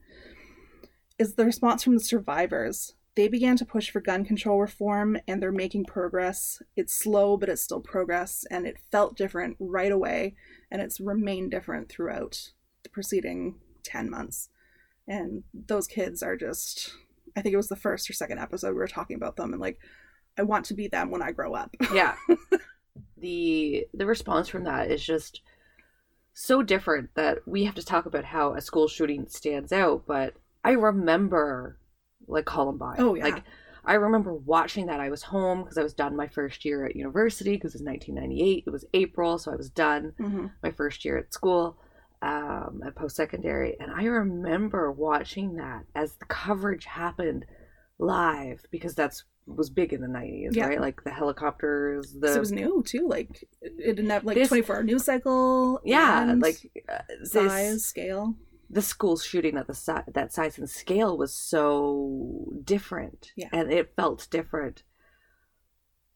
is 1.17 1.33
the 1.33 1.43
response 1.43 1.83
from 1.83 1.95
the 1.95 2.03
survivors. 2.03 2.93
They 3.15 3.27
began 3.27 3.57
to 3.57 3.65
push 3.65 3.89
for 3.89 4.01
gun 4.01 4.23
control 4.23 4.61
reform 4.61 5.17
and 5.27 5.41
they're 5.41 5.51
making 5.51 5.85
progress. 5.85 6.61
It's 6.75 6.93
slow, 6.93 7.37
but 7.37 7.49
it's 7.49 7.63
still 7.63 7.81
progress, 7.81 8.45
and 8.51 8.67
it 8.67 8.77
felt 8.91 9.17
different 9.17 9.57
right 9.59 9.91
away, 9.91 10.35
and 10.69 10.79
it's 10.79 10.99
remained 10.99 11.49
different 11.49 11.89
throughout 11.89 12.51
the 12.83 12.89
preceding 12.89 13.55
10 13.83 14.09
months. 14.09 14.49
And 15.07 15.43
those 15.53 15.87
kids 15.87 16.23
are 16.23 16.35
just, 16.37 16.93
I 17.35 17.41
think 17.41 17.53
it 17.53 17.57
was 17.57 17.67
the 17.69 17.75
first 17.75 18.09
or 18.09 18.13
second 18.13 18.39
episode 18.39 18.69
we 18.69 18.75
were 18.79 18.87
talking 18.87 19.15
about 19.17 19.35
them, 19.35 19.51
and 19.53 19.61
like, 19.61 19.79
I 20.37 20.43
want 20.43 20.65
to 20.65 20.73
be 20.73 20.87
them 20.87 21.11
when 21.11 21.21
I 21.21 21.31
grow 21.31 21.53
up. 21.53 21.75
yeah 21.93 22.15
the 23.17 23.85
the 23.93 24.05
response 24.05 24.47
from 24.49 24.63
that 24.65 24.91
is 24.91 25.03
just 25.03 25.41
so 26.33 26.61
different 26.63 27.09
that 27.15 27.39
we 27.45 27.63
have 27.65 27.75
to 27.75 27.85
talk 27.85 28.05
about 28.05 28.25
how 28.25 28.53
a 28.53 28.61
school 28.61 28.87
shooting 28.87 29.25
stands 29.27 29.71
out 29.71 30.03
but 30.07 30.33
i 30.63 30.71
remember 30.71 31.77
like 32.27 32.45
columbine 32.45 32.95
Oh, 32.99 33.13
yeah. 33.15 33.23
like 33.25 33.43
i 33.85 33.93
remember 33.93 34.33
watching 34.33 34.87
that 34.87 34.99
i 34.99 35.09
was 35.09 35.23
home 35.23 35.61
because 35.61 35.77
i 35.77 35.83
was 35.83 35.93
done 35.93 36.15
my 36.15 36.27
first 36.27 36.65
year 36.65 36.85
at 36.85 36.95
university 36.95 37.51
because 37.55 37.75
it 37.75 37.79
was 37.81 37.85
1998 37.85 38.63
it 38.65 38.69
was 38.71 38.85
april 38.93 39.37
so 39.37 39.51
i 39.51 39.55
was 39.55 39.69
done 39.69 40.13
hmm 40.17 40.47
my 40.63 40.71
first 40.71 41.05
year 41.05 41.17
at 41.17 41.33
school 41.33 41.77
um, 42.23 42.81
at 42.85 42.95
post 42.95 43.15
secondary, 43.17 43.75
and 43.79 43.91
I 43.91 44.05
remember 44.05 44.91
watching 44.91 45.55
that 45.57 45.83
as 45.93 46.15
the 46.15 46.25
coverage 46.25 46.85
happened 46.85 47.45
live 47.99 48.65
because 48.71 48.95
that's 48.95 49.25
was 49.45 49.69
big 49.69 49.91
in 49.91 49.99
the 49.99 50.07
nineties, 50.07 50.55
Yeah. 50.55 50.67
right? 50.67 50.79
Like 50.79 51.03
the 51.03 51.11
helicopters, 51.11 52.15
the 52.17 52.29
So 52.29 52.35
it 52.35 52.39
was 52.39 52.51
new 52.53 52.81
too. 52.87 53.07
Like 53.09 53.45
it 53.61 53.77
didn't 53.97 54.09
have 54.09 54.23
like 54.23 54.35
This- 54.35 54.47
24 54.47 54.77
hour 54.77 54.83
news 54.83 55.03
cycle. 55.03 55.81
yeah, 55.83 56.33
like 56.37 56.59
uh, 56.87 56.99
size, 57.25 57.73
this, 57.73 57.85
scale. 57.85 58.35
the 58.69 58.81
school 58.81 59.17
shooting 59.17 59.57
at 59.57 59.67
the 59.67 59.73
si- 59.73 60.07
that 60.13 60.31
size 60.31 60.57
and 60.57 60.69
scale 60.69 61.17
was 61.17 61.33
so 61.35 62.53
different, 62.63 63.33
Yeah. 63.35 63.49
and 63.51 63.69
it 63.71 63.93
felt 63.97 64.27
different 64.31 64.83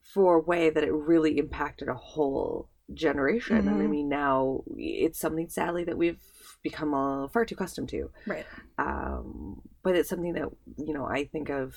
for 0.00 0.36
a 0.36 0.40
way 0.40 0.70
that 0.70 0.82
it 0.84 0.92
really 0.92 1.36
impacted 1.36 1.88
a 1.88 1.94
whole 1.94 2.70
generation. 2.94 3.56
And 3.68 3.82
I 3.82 3.86
Mhm. 3.86 3.90
mean, 3.90 4.08
now 4.08 4.62
it's 4.76 5.18
something 5.18 5.48
sadly 5.48 5.84
that 5.84 5.98
we've 5.98 6.20
become 6.62 6.94
uh, 6.94 7.28
far 7.28 7.44
too 7.44 7.54
accustomed 7.54 7.88
to. 7.90 8.10
Right. 8.26 8.46
Um, 8.78 9.62
but 9.82 9.94
it's 9.96 10.08
something 10.08 10.32
that 10.34 10.48
you 10.78 10.94
know 10.94 11.04
I 11.06 11.24
think 11.24 11.50
of. 11.50 11.76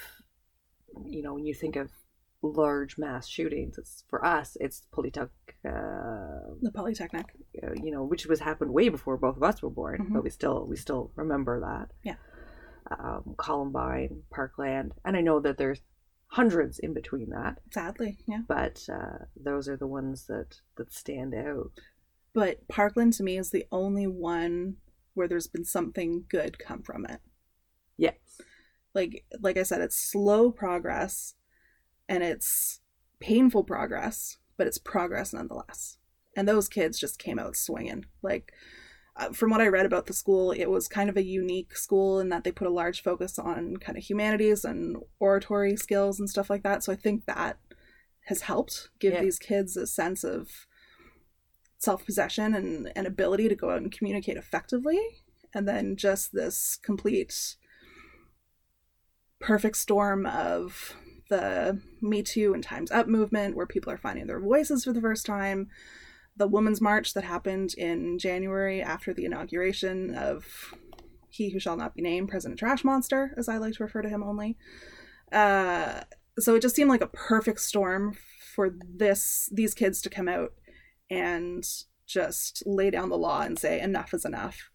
You 1.05 1.21
know, 1.23 1.33
when 1.35 1.45
you 1.45 1.53
think 1.53 1.77
of 1.77 1.89
large 2.41 2.97
mass 2.97 3.27
shootings, 3.27 3.77
it's 3.77 4.03
for 4.09 4.25
us. 4.25 4.57
It's 4.59 4.83
Polytech, 4.91 5.29
uh, 5.63 6.53
The 6.61 6.71
Polytechnic. 6.73 7.27
uh, 7.63 7.71
you 7.81 7.91
know, 7.91 8.03
which 8.03 8.25
was 8.25 8.39
happened 8.41 8.73
way 8.73 8.89
before 8.89 9.15
both 9.17 9.37
of 9.37 9.43
us 9.43 9.61
were 9.61 9.69
born, 9.69 9.99
Mhm. 10.09 10.13
but 10.13 10.23
we 10.23 10.29
still 10.29 10.65
we 10.67 10.75
still 10.75 11.11
remember 11.15 11.59
that. 11.61 11.91
Yeah. 12.03 12.17
Um, 12.99 13.35
Columbine, 13.37 14.23
Parkland, 14.31 14.93
and 15.05 15.15
I 15.15 15.21
know 15.21 15.39
that 15.39 15.57
there's 15.57 15.81
hundreds 16.31 16.79
in 16.79 16.93
between 16.93 17.29
that, 17.29 17.59
Sadly, 17.71 18.17
yeah. 18.27 18.41
but 18.47 18.87
uh, 18.91 19.25
those 19.35 19.67
are 19.67 19.77
the 19.77 19.87
ones 19.87 20.27
that 20.27 20.61
that 20.77 20.93
stand 20.93 21.33
out. 21.33 21.71
But 22.33 22.67
Parkland 22.69 23.13
to 23.13 23.23
me 23.23 23.37
is 23.37 23.51
the 23.51 23.65
only 23.71 24.07
one 24.07 24.77
where 25.13 25.27
there's 25.27 25.47
been 25.47 25.65
something 25.65 26.23
good 26.29 26.57
come 26.57 26.83
from 26.83 27.05
it. 27.05 27.19
Yes. 27.97 28.15
Like 28.93 29.25
like 29.41 29.57
I 29.57 29.63
said, 29.63 29.81
it's 29.81 29.97
slow 29.97 30.51
progress 30.51 31.35
and 32.07 32.23
it's 32.23 32.79
painful 33.19 33.63
progress, 33.63 34.37
but 34.57 34.67
it's 34.67 34.77
progress 34.77 35.33
nonetheless. 35.33 35.97
And 36.35 36.47
those 36.47 36.69
kids 36.69 36.97
just 36.97 37.19
came 37.19 37.39
out 37.39 37.57
swinging. 37.57 38.05
Like 38.21 38.53
Uh, 39.21 39.31
from 39.31 39.51
what 39.51 39.61
I 39.61 39.67
read 39.67 39.85
about 39.85 40.07
the 40.07 40.13
school, 40.13 40.51
it 40.51 40.65
was 40.65 40.87
kind 40.87 41.09
of 41.09 41.15
a 41.15 41.23
unique 41.23 41.75
school 41.75 42.19
in 42.19 42.29
that 42.29 42.43
they 42.43 42.51
put 42.51 42.67
a 42.67 42.71
large 42.71 43.03
focus 43.03 43.37
on 43.37 43.77
kind 43.77 43.95
of 43.97 44.03
humanities 44.03 44.65
and 44.65 44.97
oratory 45.19 45.77
skills 45.77 46.19
and 46.19 46.27
stuff 46.27 46.49
like 46.49 46.63
that. 46.63 46.83
So 46.83 46.91
I 46.91 46.95
think 46.95 47.25
that 47.25 47.59
has 48.25 48.41
helped 48.41 48.89
give 48.99 49.13
Yeah. 49.13 49.21
these 49.21 49.37
kids 49.37 49.77
a 49.77 49.85
sense 49.85 50.23
of 50.23 50.65
self 51.77 52.03
possession 52.03 52.55
and, 52.55 52.91
and 52.95 53.05
ability 53.05 53.47
to 53.49 53.55
go 53.55 53.69
out 53.69 53.77
and 53.81 53.91
communicate 53.91 54.37
effectively. 54.37 54.99
And 55.53 55.67
then 55.67 55.95
just 55.97 56.33
this 56.33 56.77
complete 56.81 57.57
perfect 59.39 59.77
storm 59.77 60.25
of 60.25 60.95
the 61.29 61.79
Me 62.01 62.23
Too 62.23 62.53
and 62.53 62.63
Time's 62.63 62.91
Up 62.91 63.07
movement, 63.07 63.55
where 63.55 63.67
people 63.67 63.91
are 63.91 63.97
finding 63.97 64.27
their 64.27 64.39
voices 64.39 64.83
for 64.83 64.93
the 64.93 65.01
first 65.01 65.25
time, 65.25 65.67
the 66.41 66.47
Women's 66.47 66.81
March 66.81 67.13
that 67.13 67.23
happened 67.23 67.75
in 67.75 68.17
January 68.17 68.81
after 68.81 69.13
the 69.13 69.25
inauguration 69.25 70.15
of 70.15 70.73
He 71.29 71.51
Who 71.51 71.59
Shall 71.59 71.77
Not 71.77 71.93
Be 71.93 72.01
Named, 72.01 72.29
President 72.29 72.57
Trash 72.57 72.83
Monster, 72.83 73.31
as 73.37 73.47
I 73.47 73.57
like 73.57 73.75
to 73.75 73.83
refer 73.83 74.01
to 74.01 74.09
him 74.09 74.23
only. 74.23 74.57
Uh, 75.31 76.01
so 76.39 76.55
it 76.55 76.63
just 76.63 76.75
seemed 76.75 76.89
like 76.89 77.03
a 77.03 77.07
perfect 77.07 77.59
storm 77.59 78.17
for 78.55 78.71
this 78.83 79.49
these 79.53 79.75
kids 79.75 80.01
to 80.01 80.09
come 80.09 80.27
out 80.27 80.53
and 81.11 81.63
just 82.07 82.63
lay 82.65 82.89
down 82.89 83.09
the 83.09 83.19
law 83.19 83.41
and 83.41 83.59
say 83.59 83.79
enough 83.79 84.11
is 84.11 84.25
enough. 84.25 84.71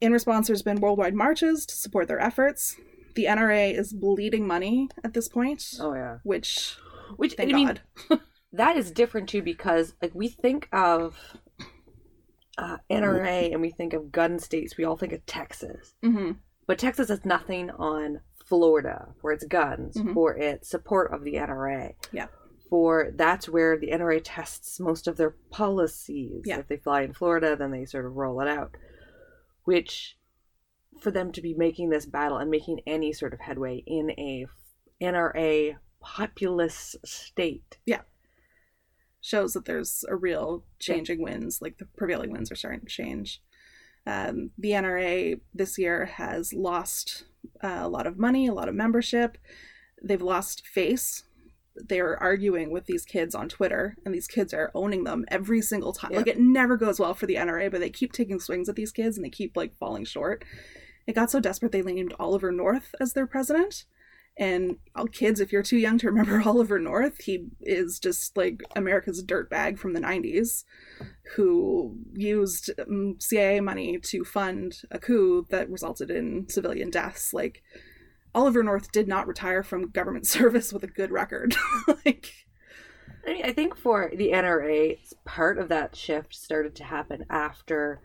In 0.00 0.12
response, 0.12 0.48
there's 0.48 0.62
been 0.64 0.80
worldwide 0.80 1.14
marches 1.14 1.66
to 1.66 1.76
support 1.76 2.08
their 2.08 2.20
efforts. 2.20 2.74
The 3.14 3.26
NRA 3.26 3.72
is 3.78 3.92
bleeding 3.92 4.44
money 4.44 4.88
at 5.04 5.14
this 5.14 5.28
point, 5.28 5.74
Oh 5.78 5.94
yeah. 5.94 6.18
which 6.24 6.76
Which 7.16 7.36
I 7.38 7.44
mean, 7.44 7.78
God. 8.08 8.20
that 8.52 8.76
is 8.76 8.90
different 8.90 9.28
too 9.28 9.42
because 9.42 9.94
like 10.00 10.14
we 10.14 10.28
think 10.28 10.68
of 10.72 11.16
uh, 12.56 12.78
NRA 12.90 13.52
and 13.52 13.60
we 13.60 13.70
think 13.70 13.92
of 13.92 14.10
gun 14.10 14.38
states, 14.38 14.76
we 14.76 14.84
all 14.84 14.96
think 14.96 15.12
of 15.12 15.24
Texas. 15.26 15.94
hmm 16.02 16.32
But 16.66 16.78
Texas 16.78 17.08
has 17.08 17.24
nothing 17.24 17.70
on 17.70 18.20
Florida 18.44 19.08
for 19.20 19.30
its 19.32 19.44
guns, 19.44 19.96
Mhm. 19.96 20.14
for 20.14 20.34
its 20.36 20.68
support 20.68 21.12
of 21.12 21.22
the 21.24 21.34
NRA. 21.34 21.94
Yeah. 22.12 22.28
For 22.70 23.10
that's 23.14 23.48
where 23.48 23.78
the 23.78 23.90
NRA 23.92 24.20
tests 24.22 24.80
most 24.80 25.06
of 25.06 25.16
their 25.16 25.36
policies. 25.50 26.42
Yeah. 26.44 26.58
If 26.58 26.68
they 26.68 26.76
fly 26.78 27.02
in 27.02 27.12
Florida, 27.14 27.54
then 27.56 27.70
they 27.70 27.84
sort 27.84 28.06
of 28.06 28.16
roll 28.16 28.40
it 28.40 28.48
out. 28.48 28.74
Which, 29.64 30.16
for 31.00 31.10
them 31.10 31.30
to 31.32 31.40
be 31.42 31.54
making 31.54 31.90
this 31.90 32.06
battle 32.06 32.38
and 32.38 32.50
making 32.50 32.80
any 32.86 33.12
sort 33.12 33.32
of 33.34 33.40
headway 33.40 33.82
in 33.86 34.10
a 34.12 34.46
NRA 35.00 35.76
populous 36.00 36.96
state. 37.04 37.78
Shows 39.20 39.52
that 39.52 39.64
there's 39.64 40.04
a 40.08 40.16
real 40.16 40.64
changing 40.78 41.22
winds, 41.22 41.60
like 41.60 41.78
the 41.78 41.86
prevailing 41.96 42.30
winds 42.30 42.50
are 42.50 42.56
starting 42.56 42.80
to 42.80 42.86
change. 42.86 43.40
Um, 44.06 44.50
the 44.56 44.70
NRA 44.70 45.40
this 45.52 45.76
year 45.76 46.06
has 46.06 46.52
lost 46.52 47.24
uh, 47.62 47.80
a 47.82 47.88
lot 47.88 48.06
of 48.06 48.18
money, 48.18 48.46
a 48.46 48.54
lot 48.54 48.68
of 48.68 48.74
membership. 48.74 49.36
They've 50.02 50.22
lost 50.22 50.66
face. 50.66 51.24
They're 51.76 52.20
arguing 52.20 52.70
with 52.70 52.86
these 52.86 53.04
kids 53.04 53.34
on 53.34 53.48
Twitter, 53.48 53.96
and 54.04 54.14
these 54.14 54.26
kids 54.26 54.54
are 54.54 54.70
owning 54.74 55.04
them 55.04 55.24
every 55.28 55.60
single 55.60 55.92
time. 55.92 56.12
Yeah. 56.12 56.18
Like 56.18 56.26
it 56.26 56.40
never 56.40 56.76
goes 56.76 56.98
well 56.98 57.14
for 57.14 57.26
the 57.26 57.36
NRA, 57.36 57.70
but 57.70 57.80
they 57.80 57.90
keep 57.90 58.12
taking 58.12 58.40
swings 58.40 58.68
at 58.68 58.76
these 58.76 58.92
kids, 58.92 59.16
and 59.16 59.24
they 59.24 59.30
keep 59.30 59.56
like 59.56 59.76
falling 59.76 60.04
short. 60.04 60.44
It 61.06 61.14
got 61.14 61.30
so 61.30 61.40
desperate 61.40 61.72
they 61.72 61.82
named 61.82 62.14
Oliver 62.18 62.50
North 62.50 62.94
as 63.00 63.12
their 63.12 63.26
president. 63.26 63.84
And 64.38 64.76
kids, 65.12 65.40
if 65.40 65.50
you're 65.52 65.64
too 65.64 65.78
young 65.78 65.98
to 65.98 66.06
remember 66.06 66.40
Oliver 66.46 66.78
North, 66.78 67.22
he 67.24 67.48
is 67.60 67.98
just 67.98 68.36
like 68.36 68.62
America's 68.76 69.22
dirtbag 69.24 69.78
from 69.78 69.94
the 69.94 70.00
90s 70.00 70.64
who 71.34 71.96
used 72.14 72.70
um, 72.80 73.16
CIA 73.18 73.60
money 73.60 73.98
to 73.98 74.24
fund 74.24 74.82
a 74.90 74.98
coup 74.98 75.46
that 75.50 75.68
resulted 75.68 76.10
in 76.10 76.48
civilian 76.48 76.88
deaths. 76.90 77.34
Like, 77.34 77.62
Oliver 78.34 78.62
North 78.62 78.92
did 78.92 79.08
not 79.08 79.26
retire 79.26 79.62
from 79.62 79.90
government 79.90 80.26
service 80.36 80.72
with 80.72 80.84
a 80.84 80.88
good 80.88 81.10
record. 81.10 81.56
like, 82.04 82.32
I 83.26 83.32
mean, 83.32 83.44
I 83.44 83.52
think 83.52 83.76
for 83.76 84.12
the 84.16 84.30
NRA, 84.30 84.98
part 85.24 85.58
of 85.58 85.68
that 85.70 85.96
shift 85.96 86.34
started 86.34 86.76
to 86.76 86.84
happen 86.84 87.24
after 87.28 88.00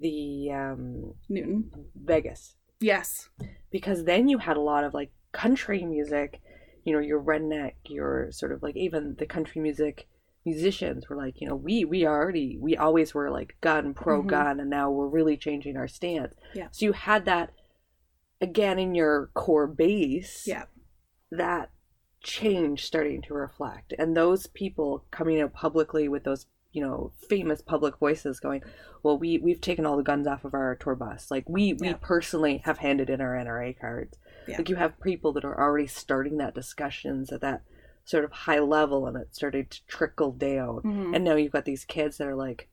the 0.00 0.50
um, 0.52 1.14
Newtown. 1.28 1.70
Vegas, 1.94 2.56
Yes. 2.80 3.28
because 3.70 4.04
then 4.04 4.28
you 4.28 4.38
had 4.38 4.56
a 4.56 4.60
lot 4.60 4.84
of 4.84 4.94
like 4.94 5.10
country 5.32 5.84
music, 5.84 6.40
you 6.84 6.92
know, 6.92 7.00
your 7.00 7.22
redneck, 7.22 7.74
your 7.86 8.30
sort 8.30 8.52
of 8.52 8.62
like 8.62 8.76
even 8.76 9.16
the 9.18 9.26
country 9.26 9.60
music 9.60 10.08
musicians 10.44 11.08
were 11.08 11.16
like, 11.16 11.40
you 11.40 11.48
know, 11.48 11.56
we 11.56 11.84
we 11.84 12.06
already 12.06 12.58
we 12.60 12.76
always 12.76 13.14
were 13.14 13.30
like 13.30 13.56
gun 13.60 13.94
pro 13.94 14.20
mm-hmm. 14.20 14.28
gun, 14.28 14.60
and 14.60 14.70
now 14.70 14.90
we're 14.90 15.08
really 15.08 15.36
changing 15.36 15.76
our 15.76 15.88
stance. 15.88 16.34
Yeah. 16.54 16.68
So 16.70 16.86
you 16.86 16.92
had 16.92 17.24
that 17.26 17.52
again 18.40 18.78
in 18.78 18.94
your 18.94 19.30
core 19.34 19.66
base. 19.66 20.44
Yeah. 20.46 20.64
That 21.30 21.70
change 22.22 22.84
starting 22.84 23.22
to 23.22 23.32
reflect 23.32 23.94
and 23.96 24.16
those 24.16 24.48
people 24.48 25.04
coming 25.10 25.40
out 25.40 25.52
publicly 25.52 26.08
with 26.08 26.24
those 26.24 26.46
you 26.72 26.82
know 26.82 27.12
famous 27.28 27.62
public 27.62 27.96
voices 27.98 28.40
going 28.40 28.60
well 29.02 29.16
we 29.16 29.38
we've 29.38 29.60
taken 29.60 29.86
all 29.86 29.96
the 29.96 30.02
guns 30.02 30.26
off 30.26 30.44
of 30.44 30.52
our 30.52 30.76
tour 30.76 30.96
bus 30.96 31.30
like 31.30 31.48
we 31.48 31.74
we 31.74 31.88
Yeah. 31.88 31.96
personally 32.00 32.58
have 32.64 32.78
handed 32.78 33.08
in 33.08 33.20
our 33.20 33.34
nra 33.36 33.78
cards 33.78 34.18
Yeah. 34.48 34.58
like 34.58 34.68
you 34.68 34.76
have 34.76 35.00
people 35.00 35.32
that 35.34 35.44
are 35.44 35.58
already 35.60 35.86
starting 35.86 36.38
that 36.38 36.54
discussions 36.54 37.30
at 37.32 37.40
that 37.42 37.62
sort 38.04 38.24
of 38.24 38.32
high 38.32 38.58
level 38.60 39.06
and 39.06 39.16
it's 39.16 39.36
starting 39.36 39.66
to 39.66 39.86
trickle 39.86 40.32
down 40.32 40.80
Mhm. 40.84 41.14
and 41.14 41.24
now 41.24 41.34
you've 41.36 41.52
got 41.52 41.64
these 41.66 41.84
kids 41.84 42.16
that 42.18 42.26
are 42.28 42.34
like 42.34 42.68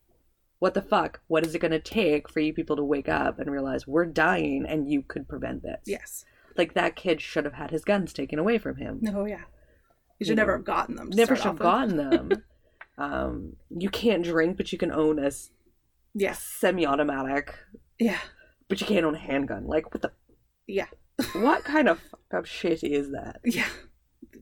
what 0.59 0.73
the 0.73 0.81
fuck 0.81 1.19
what 1.27 1.45
is 1.45 1.53
it 1.53 1.59
going 1.59 1.71
to 1.71 1.79
take 1.79 2.29
for 2.29 2.39
you 2.39 2.53
people 2.53 2.75
to 2.77 2.83
wake 2.83 3.09
up 3.09 3.38
and 3.39 3.51
realize 3.51 3.85
we're 3.85 4.05
dying 4.05 4.65
and 4.67 4.89
you 4.89 5.01
could 5.01 5.27
prevent 5.27 5.61
this 5.63 5.81
yes. 5.85 6.23
like 6.57 6.73
that 6.73 6.95
kid 6.95 7.19
should 7.21 7.43
have 7.45 7.55
had 7.55 7.71
his 7.71 7.83
guns 7.83 8.13
taken 8.13 8.39
away 8.39 8.57
from 8.57 8.77
him 8.77 9.01
Oh 9.13 9.25
yeah. 9.25 9.39
You 9.39 9.45
You 10.19 10.25
should 10.27 10.38
never 10.38 10.53
know, 10.53 10.57
have 10.59 10.65
gotten 10.65 10.95
them. 10.95 11.09
never 11.09 11.35
should 11.35 11.45
have 11.45 11.59
gotten 11.59 11.97
them. 12.09 12.31
um, 12.97 13.57
you 13.69 13.89
can't 13.89 14.23
drink, 14.23 14.55
but 14.55 14.71
you 14.71 14.77
can 14.77 14.91
own 14.91 15.19
a 15.19 15.29
Yes. 16.13 16.41
semi-automatic, 16.41 17.53
Yeah. 17.99 18.19
but 18.69 18.79
you 18.79 18.88
can't 18.88 19.05
own 19.05 19.15
a 19.15 19.19
handgun. 19.19 19.67
Like, 19.67 19.93
what 19.93 20.01
the? 20.01 20.13
Yeah. 20.65 20.88
What 21.34 21.63
kind 21.63 21.88
of 21.88 21.99
fucked 21.99 22.34
up 22.34 22.45
shit 22.45 22.84
is 22.84 23.12
that? 23.12 23.41
Yeah. 23.45 23.67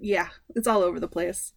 Yeah. 0.02 0.30
It's 0.56 0.68
all 0.68 0.82
over 0.82 1.00
the 1.00 1.08
place. 1.08 1.54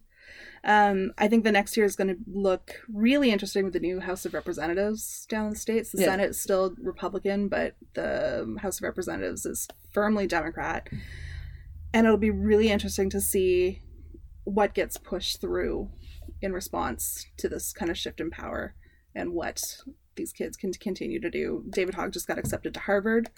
Um, 0.63 1.11
I 1.17 1.27
think 1.27 1.43
the 1.43 1.51
next 1.51 1.75
year 1.77 1.85
is 1.85 1.95
going 1.95 2.09
to 2.09 2.17
look 2.27 2.81
really 2.93 3.31
interesting 3.31 3.63
with 3.63 3.73
the 3.73 3.79
new 3.79 3.99
House 3.99 4.25
of 4.25 4.33
Representatives 4.33 5.25
down 5.29 5.45
in 5.45 5.49
the 5.51 5.55
states. 5.55 5.91
The 5.91 6.01
Yeah. 6.01 6.07
Senate 6.07 6.29
is 6.31 6.41
still 6.41 6.75
Republican, 6.81 7.47
but 7.47 7.75
the 7.93 8.57
House 8.61 8.77
of 8.77 8.83
Representatives 8.83 9.45
is 9.45 9.67
firmly 9.93 10.27
Democrat, 10.27 10.87
and 11.93 12.05
it'll 12.05 12.17
be 12.17 12.31
really 12.31 12.69
interesting 12.69 13.09
to 13.11 13.21
see 13.21 13.81
what 14.43 14.73
gets 14.73 14.97
pushed 14.97 15.39
through 15.41 15.89
in 16.41 16.53
response 16.53 17.25
to 17.37 17.49
this 17.49 17.71
kind 17.73 17.89
of 17.89 17.97
shift 17.97 18.19
in 18.19 18.29
power 18.29 18.75
and 19.15 19.31
what 19.33 19.77
these 20.15 20.31
kids 20.33 20.57
can 20.57 20.73
continue 20.73 21.19
to 21.21 21.29
do. 21.29 21.63
David 21.69 21.95
Hogg 21.95 22.11
just 22.13 22.27
got 22.27 22.37
accepted 22.37 22.73
to 22.73 22.79
Harvard. 22.81 23.29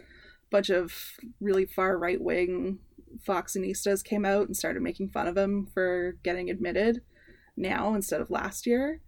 Bunch 0.51 0.69
of 0.69 0.93
really 1.39 1.65
far 1.65 1.97
right 1.97 2.21
wing 2.21 2.79
Foxinistas 3.27 4.03
came 4.03 4.25
out 4.25 4.47
and 4.47 4.55
started 4.55 4.81
making 4.81 5.09
fun 5.09 5.27
of 5.27 5.37
him 5.37 5.67
for 5.73 6.15
getting 6.23 6.49
admitted 6.49 7.01
now 7.57 7.93
instead 7.93 8.21
of 8.21 8.29
last 8.29 8.65
year. 8.65 9.01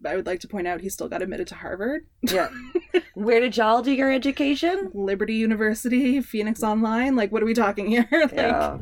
But 0.00 0.12
I 0.12 0.16
would 0.16 0.26
like 0.26 0.40
to 0.40 0.48
point 0.48 0.66
out 0.66 0.82
he 0.82 0.90
still 0.90 1.08
got 1.08 1.22
admitted 1.22 1.46
to 1.48 1.54
Harvard, 1.54 2.06
Yeah. 2.22 2.50
Where 3.14 3.40
did 3.40 3.56
y'all 3.56 3.80
do 3.80 3.92
your 3.92 4.12
education? 4.12 4.90
Liberty 4.92 5.34
University, 5.34 6.20
Phoenix 6.20 6.62
Online. 6.62 7.16
Like, 7.16 7.32
what 7.32 7.42
are 7.42 7.46
we 7.46 7.54
talking 7.54 7.86
here? 7.86 8.06
like, 8.12 8.32
yeah. 8.34 8.78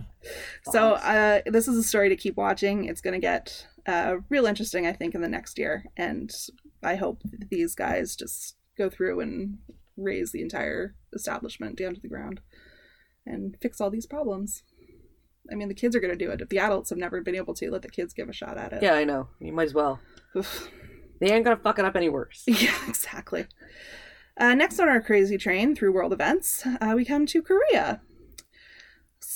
So 0.73 0.95
uh, 0.95 1.43
this 1.47 1.69
is 1.69 1.77
a 1.77 1.85
story 1.85 2.09
to 2.09 2.17
keep 2.17 2.37
watching. 2.37 2.87
It's 2.87 3.01
going 3.01 3.15
to 3.15 3.21
get 3.21 3.65
uh, 3.87 4.17
real 4.29 4.47
interesting, 4.47 4.89
I 4.89 4.93
think, 4.93 5.15
in 5.15 5.21
the 5.21 5.29
next 5.29 5.57
year, 5.57 5.85
and 5.97 6.35
I 6.83 6.97
hope 6.97 7.23
these 7.49 7.77
guys 7.77 8.17
just 8.17 8.57
go 8.77 8.91
through 8.91 9.21
and 9.21 9.59
raise 9.97 10.33
the 10.33 10.43
entire 10.43 10.95
establishment 11.13 11.79
down 11.79 11.95
to 11.95 12.01
the 12.01 12.09
ground 12.09 12.41
and 13.27 13.57
fix 13.61 13.81
all 13.81 13.91
these 13.91 14.07
problems. 14.07 14.63
I 15.51 15.55
mean, 15.55 15.69
the 15.69 15.75
kids 15.75 15.95
are 15.95 16.01
going 16.01 16.17
to 16.17 16.25
do 16.25 16.31
it. 16.31 16.41
If 16.41 16.49
the 16.49 16.59
adults 16.59 16.91
have 16.91 16.99
never 16.99 17.21
been 17.21 17.37
able 17.37 17.55
to, 17.55 17.71
let 17.71 17.83
the 17.83 17.89
kids 17.89 18.15
give 18.15 18.29
a 18.29 18.33
shot 18.33 18.57
at 18.57 18.73
it. 18.73 18.83
Yeah, 18.83 18.95
I 18.95 19.05
know. 19.05 19.29
You 19.41 19.53
might 19.53 19.65
as 19.65 19.75
well. 19.75 20.01
Oof. 20.37 20.71
They 21.21 21.33
ain't 21.33 21.45
gonna 21.45 21.57
fuck 21.57 21.79
it 21.79 21.85
up 21.85 21.97
any 21.97 22.09
worse. 22.09 22.45
Yeah, 22.49 22.77
exactly. 22.89 23.47
Uh, 24.37 24.55
next 24.55 24.81
on 24.81 24.89
our 24.89 25.01
crazy 25.01 25.39
train 25.39 25.75
through 25.77 25.93
world 25.93 26.13
events, 26.13 26.67
uh, 26.67 26.93
we 26.97 27.05
come 27.05 27.25
to 27.27 27.41
Korea. 27.41 28.01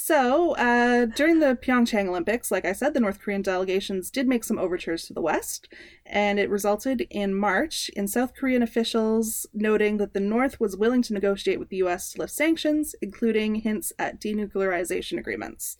So, 0.08 0.52
uh, 0.56 1.04
during 1.04 1.40
the 1.40 1.54
Pyeongchang 1.54 2.08
Olympics, 2.08 2.50
like 2.50 2.64
I 2.64 2.72
said, 2.72 2.94
the 2.94 3.00
North 3.00 3.20
Korean 3.20 3.42
delegations 3.42 4.10
did 4.10 4.26
make 4.26 4.42
some 4.42 4.58
overtures 4.58 5.04
to 5.04 5.12
the 5.12 5.20
West, 5.20 5.68
and 6.06 6.38
it 6.38 6.48
resulted 6.48 7.06
in 7.10 7.34
March 7.34 7.90
in 7.90 8.08
South 8.08 8.32
Korean 8.34 8.62
officials 8.62 9.46
noting 9.52 9.98
that 9.98 10.14
the 10.14 10.20
North 10.20 10.58
was 10.58 10.78
willing 10.78 11.02
to 11.02 11.12
negotiate 11.12 11.58
with 11.58 11.68
the 11.68 11.84
US 11.84 12.12
to 12.12 12.20
lift 12.20 12.32
sanctions, 12.32 12.94
including 13.02 13.56
hints 13.56 13.92
at 13.98 14.18
denuclearization 14.18 15.18
agreements. 15.18 15.76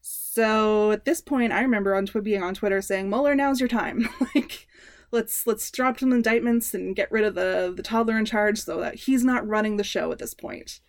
So 0.00 0.92
at 0.92 1.04
this 1.04 1.20
point, 1.20 1.52
I 1.52 1.60
remember 1.60 1.94
on 1.94 2.06
being 2.22 2.42
on 2.42 2.54
Twitter 2.54 2.80
saying, 2.80 3.10
"Mueller, 3.10 3.34
now's 3.34 3.60
your 3.60 3.68
time. 3.68 4.08
like, 4.34 4.66
let's 5.10 5.46
let's 5.46 5.70
drop 5.70 6.00
some 6.00 6.10
indictments 6.10 6.72
and 6.72 6.96
get 6.96 7.12
rid 7.12 7.24
of 7.24 7.34
the 7.34 7.70
the 7.76 7.82
toddler 7.82 8.16
in 8.16 8.24
charge, 8.24 8.60
so 8.60 8.80
that 8.80 8.94
he's 8.94 9.24
not 9.24 9.46
running 9.46 9.76
the 9.76 9.84
show 9.84 10.10
at 10.10 10.20
this 10.20 10.32
point." 10.32 10.80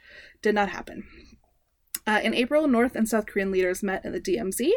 Did 0.42 0.56
not 0.56 0.70
happen. 0.70 1.04
Uh, 2.08 2.22
in 2.24 2.34
April, 2.34 2.68
North 2.68 2.96
and 2.96 3.08
South 3.08 3.26
Korean 3.26 3.52
leaders 3.52 3.84
met 3.84 4.06
in 4.06 4.14
the 4.14 4.20
DMZ, 4.22 4.72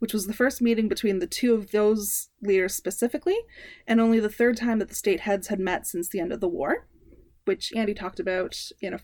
which 0.00 0.12
was 0.12 0.26
the 0.26 0.34
first 0.34 0.60
meeting 0.60 0.86
between 0.86 1.18
the 1.18 1.26
two 1.26 1.54
of 1.54 1.70
those 1.70 2.28
leaders 2.42 2.74
specifically, 2.74 3.38
and 3.86 4.00
only 4.00 4.20
the 4.20 4.28
third 4.28 4.56
time 4.58 4.78
that 4.80 4.90
the 4.90 4.94
state 4.94 5.20
heads 5.20 5.46
had 5.48 5.58
met 5.58 5.86
since 5.86 6.08
the 6.10 6.20
end 6.20 6.30
of 6.30 6.40
the 6.40 6.48
war, 6.48 6.86
which 7.46 7.72
Andy 7.74 7.94
talked 7.94 8.20
about 8.20 8.56
in 8.82 8.92
a 8.94 9.00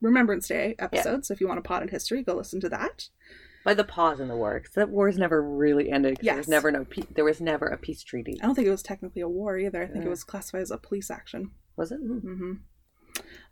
Remembrance 0.00 0.48
Day 0.48 0.74
episode. 0.78 1.26
So 1.26 1.34
if 1.34 1.42
you 1.42 1.46
want 1.46 1.58
a 1.58 1.62
pot 1.62 1.82
in 1.82 1.88
history, 1.88 2.22
go 2.22 2.34
listen 2.34 2.58
to 2.60 2.70
that. 2.70 3.08
By 3.66 3.74
the 3.74 3.84
pause 3.84 4.18
in 4.20 4.28
the 4.28 4.36
war, 4.36 4.58
'cause 4.58 4.72
that 4.72 4.88
war's 4.88 5.18
never 5.18 5.42
really 5.42 5.90
ended. 5.90 6.16
'cause 6.16 6.24
There 6.24 6.36
was 6.36 6.48
never 6.48 6.70
no. 6.72 6.86
Pe- 6.86 7.02
there 7.14 7.26
was 7.26 7.42
never 7.42 7.66
a 7.66 7.76
peace 7.76 8.02
treaty. 8.02 8.38
I 8.42 8.46
don't 8.46 8.54
think 8.54 8.66
it 8.66 8.70
was 8.70 8.82
technically 8.82 9.20
a 9.20 9.28
war 9.28 9.58
either. 9.58 9.82
I 9.82 9.86
think 9.88 9.98
Yeah. 10.04 10.06
it 10.06 10.08
was 10.10 10.24
classified 10.24 10.62
as 10.62 10.70
a 10.70 10.78
police 10.78 11.10
action. 11.10 11.50
Was 11.76 11.92
it? 11.92 12.00
Mm. 12.02 12.60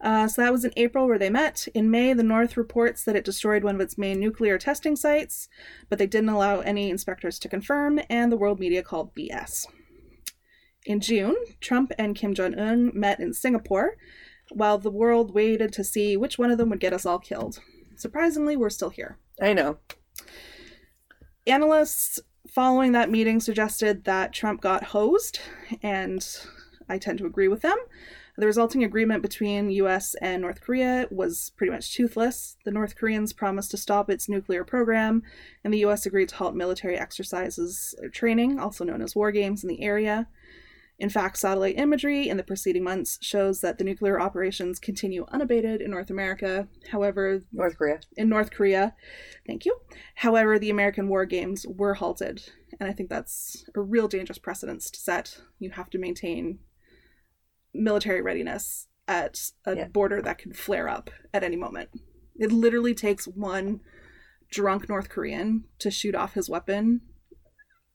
Uh, 0.01 0.29
so 0.29 0.43
that 0.43 0.53
was 0.53 0.65
in 0.65 0.73
April 0.77 1.07
where 1.07 1.19
they 1.19 1.31
met. 1.31 1.67
In 1.75 1.91
May, 1.91 2.13
the 2.13 2.23
North 2.23 2.57
reports 2.57 3.03
that 3.05 3.17
it 3.17 3.25
destroyed 3.25 3.65
one 3.65 3.75
of 3.75 3.81
its 3.81 3.99
main 3.99 4.21
nuclear 4.21 4.57
testing 4.57 4.95
sites, 4.95 5.49
but 5.89 5.99
they 5.99 6.07
didn't 6.07 6.29
allow 6.29 6.61
any 6.61 6.91
inspectors 6.91 7.39
to 7.41 7.49
confirm, 7.49 8.01
and 8.09 8.31
the 8.31 8.37
world 8.37 8.61
media 8.61 8.83
called 8.83 9.15
BS. 9.15 9.67
In 10.87 11.01
June, 11.01 11.37
Trump 11.61 11.93
and 11.99 12.15
Kim 12.15 12.33
Jong 12.33 12.59
un 12.59 12.93
met 12.95 13.19
in 13.19 13.33
Singapore, 13.33 13.97
while 14.51 14.79
the 14.79 14.91
world 14.91 15.35
waited 15.35 15.73
to 15.73 15.85
see 15.85 16.17
which 16.17 16.39
one 16.39 16.51
of 16.51 16.59
them 16.59 16.71
would 16.71 16.81
get 16.81 16.93
us 16.93 17.05
all 17.05 17.19
killed. 17.19 17.61
Surprisingly, 17.97 18.57
we're 18.57 18.71
still 18.71 18.91
here. 18.91 19.19
I 19.43 19.53
know. 19.53 19.79
Analysts 21.47 22.21
following 22.49 22.93
that 22.93 23.11
meeting 23.11 23.41
suggested 23.41 24.05
that 24.05 24.33
Trump 24.33 24.61
got 24.61 24.85
hosed, 24.85 25.41
and 25.83 26.27
I 26.89 26.99
tend 26.99 27.19
to 27.19 27.27
agree 27.27 27.49
with 27.49 27.63
them. 27.63 27.77
The 28.39 28.47
resulting 28.47 28.85
agreement 28.85 29.21
between 29.21 29.69
US 29.69 30.15
and 30.23 30.41
North 30.41 30.61
Korea 30.61 31.09
was 31.11 31.51
pretty 31.57 31.73
much 31.73 31.93
toothless. 31.93 32.57
The 32.65 32.71
North 32.71 32.95
Koreans 32.95 33.33
promised 33.33 33.73
to 33.73 33.77
stop 33.77 34.09
its 34.09 34.29
nuclear 34.29 34.63
program, 34.63 35.25
and 35.65 35.75
the 35.75 35.85
US 35.87 36.07
agreed 36.07 36.29
to 36.29 36.37
halt 36.37 36.55
military 36.55 36.97
exercises 36.97 37.97
or 38.01 38.09
training, 38.09 38.61
also 38.61 38.85
known 38.85 39.03
as 39.03 39.17
war 39.17 39.33
games, 39.33 39.65
in 39.65 39.69
the 39.69 39.83
area. 39.83 40.29
In 41.01 41.09
fact, 41.11 41.37
satellite 41.37 41.79
imagery 41.79 42.29
in 42.29 42.37
the 42.37 42.45
preceding 42.45 42.85
months 42.85 43.19
shows 43.21 43.61
that 43.61 43.77
the 43.77 43.85
nuclear 43.85 44.21
operations 44.21 44.79
continue 44.79 45.27
unabated 45.33 45.81
in 45.81 45.91
North 45.91 46.11
America. 46.11 46.69
However, 46.93 47.43
North 47.53 47.77
Korea. 47.77 47.99
in 48.17 48.29
North 48.29 48.53
Korea. 48.53 48.95
Thank 49.49 49.65
you. 49.65 49.81
However, 50.15 50.61
the 50.61 50.71
American 50.71 51.09
war 51.09 51.25
games 51.25 51.67
were 51.67 51.95
halted, 51.95 52.49
and 52.79 52.89
I 52.89 52.93
think 52.93 53.11
that's 53.11 53.65
a 53.75 53.81
real 53.81 54.07
dangerous 54.07 54.39
precedence 54.39 54.91
to 54.93 55.01
set. 55.01 55.41
You 55.59 55.71
have 55.71 55.91
to 55.91 55.99
maintain 55.99 56.61
military 57.75 58.23
readiness 58.23 58.89
at 59.07 59.51
a 59.65 59.77
Yeah. 59.77 59.89
border 59.89 60.21
that 60.23 60.39
could 60.39 60.57
flare 60.57 60.89
up 60.89 61.11
at 61.33 61.43
any 61.43 61.57
moment. 61.57 61.91
It 62.37 62.53
literally 62.53 62.95
takes 62.95 63.27
one 63.27 63.81
drunk 64.51 64.89
North 64.89 65.09
Korean 65.09 65.65
to 65.79 65.91
shoot 65.91 66.15
off 66.15 66.35
his 66.35 66.49
weapon 66.49 67.03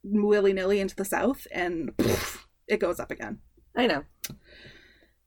willy 0.04 0.52
nilly 0.52 0.80
into 0.80 0.94
the 0.94 1.04
south, 1.04 1.46
and 1.50 1.96
poof, 1.96 2.46
it 2.68 2.78
goes 2.78 3.00
up 3.00 3.10
again. 3.10 3.40
I 3.74 3.86
know. 3.86 4.04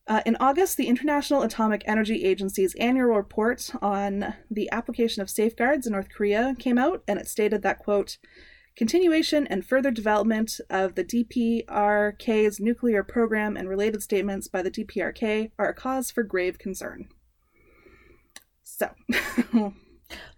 Uh, 0.05 0.21
in 0.25 0.37
August, 0.39 0.77
the 0.77 0.87
International 0.87 1.41
Atomic 1.41 1.83
Energy 1.85 2.23
Agency's 2.23 2.75
annual 2.75 3.07
report 3.07 3.71
on 3.81 4.35
the 4.49 4.69
application 4.71 5.21
of 5.21 5.29
safeguards 5.29 5.85
in 5.85 5.93
North 5.93 6.09
Korea 6.09 6.55
came 6.57 6.77
out, 6.77 7.03
and 7.07 7.19
it 7.19 7.27
stated 7.27 7.61
that, 7.63 7.79
quote, 7.79 8.17
continuation 8.77 9.45
and 9.47 9.65
further 9.65 9.91
development 9.91 10.59
of 10.69 10.95
the 10.95 11.03
DPRK's 11.03 12.59
nuclear 12.59 13.03
program 13.03 13.57
and 13.57 13.67
related 13.67 14.01
statements 14.03 14.47
by 14.47 14.61
the 14.61 14.71
DPRK 14.71 15.51
are 15.59 15.67
a 15.69 15.73
cause 15.73 16.11
for 16.11 16.23
grave 16.23 16.57
concern. 16.57 17.09
So, 18.63 18.89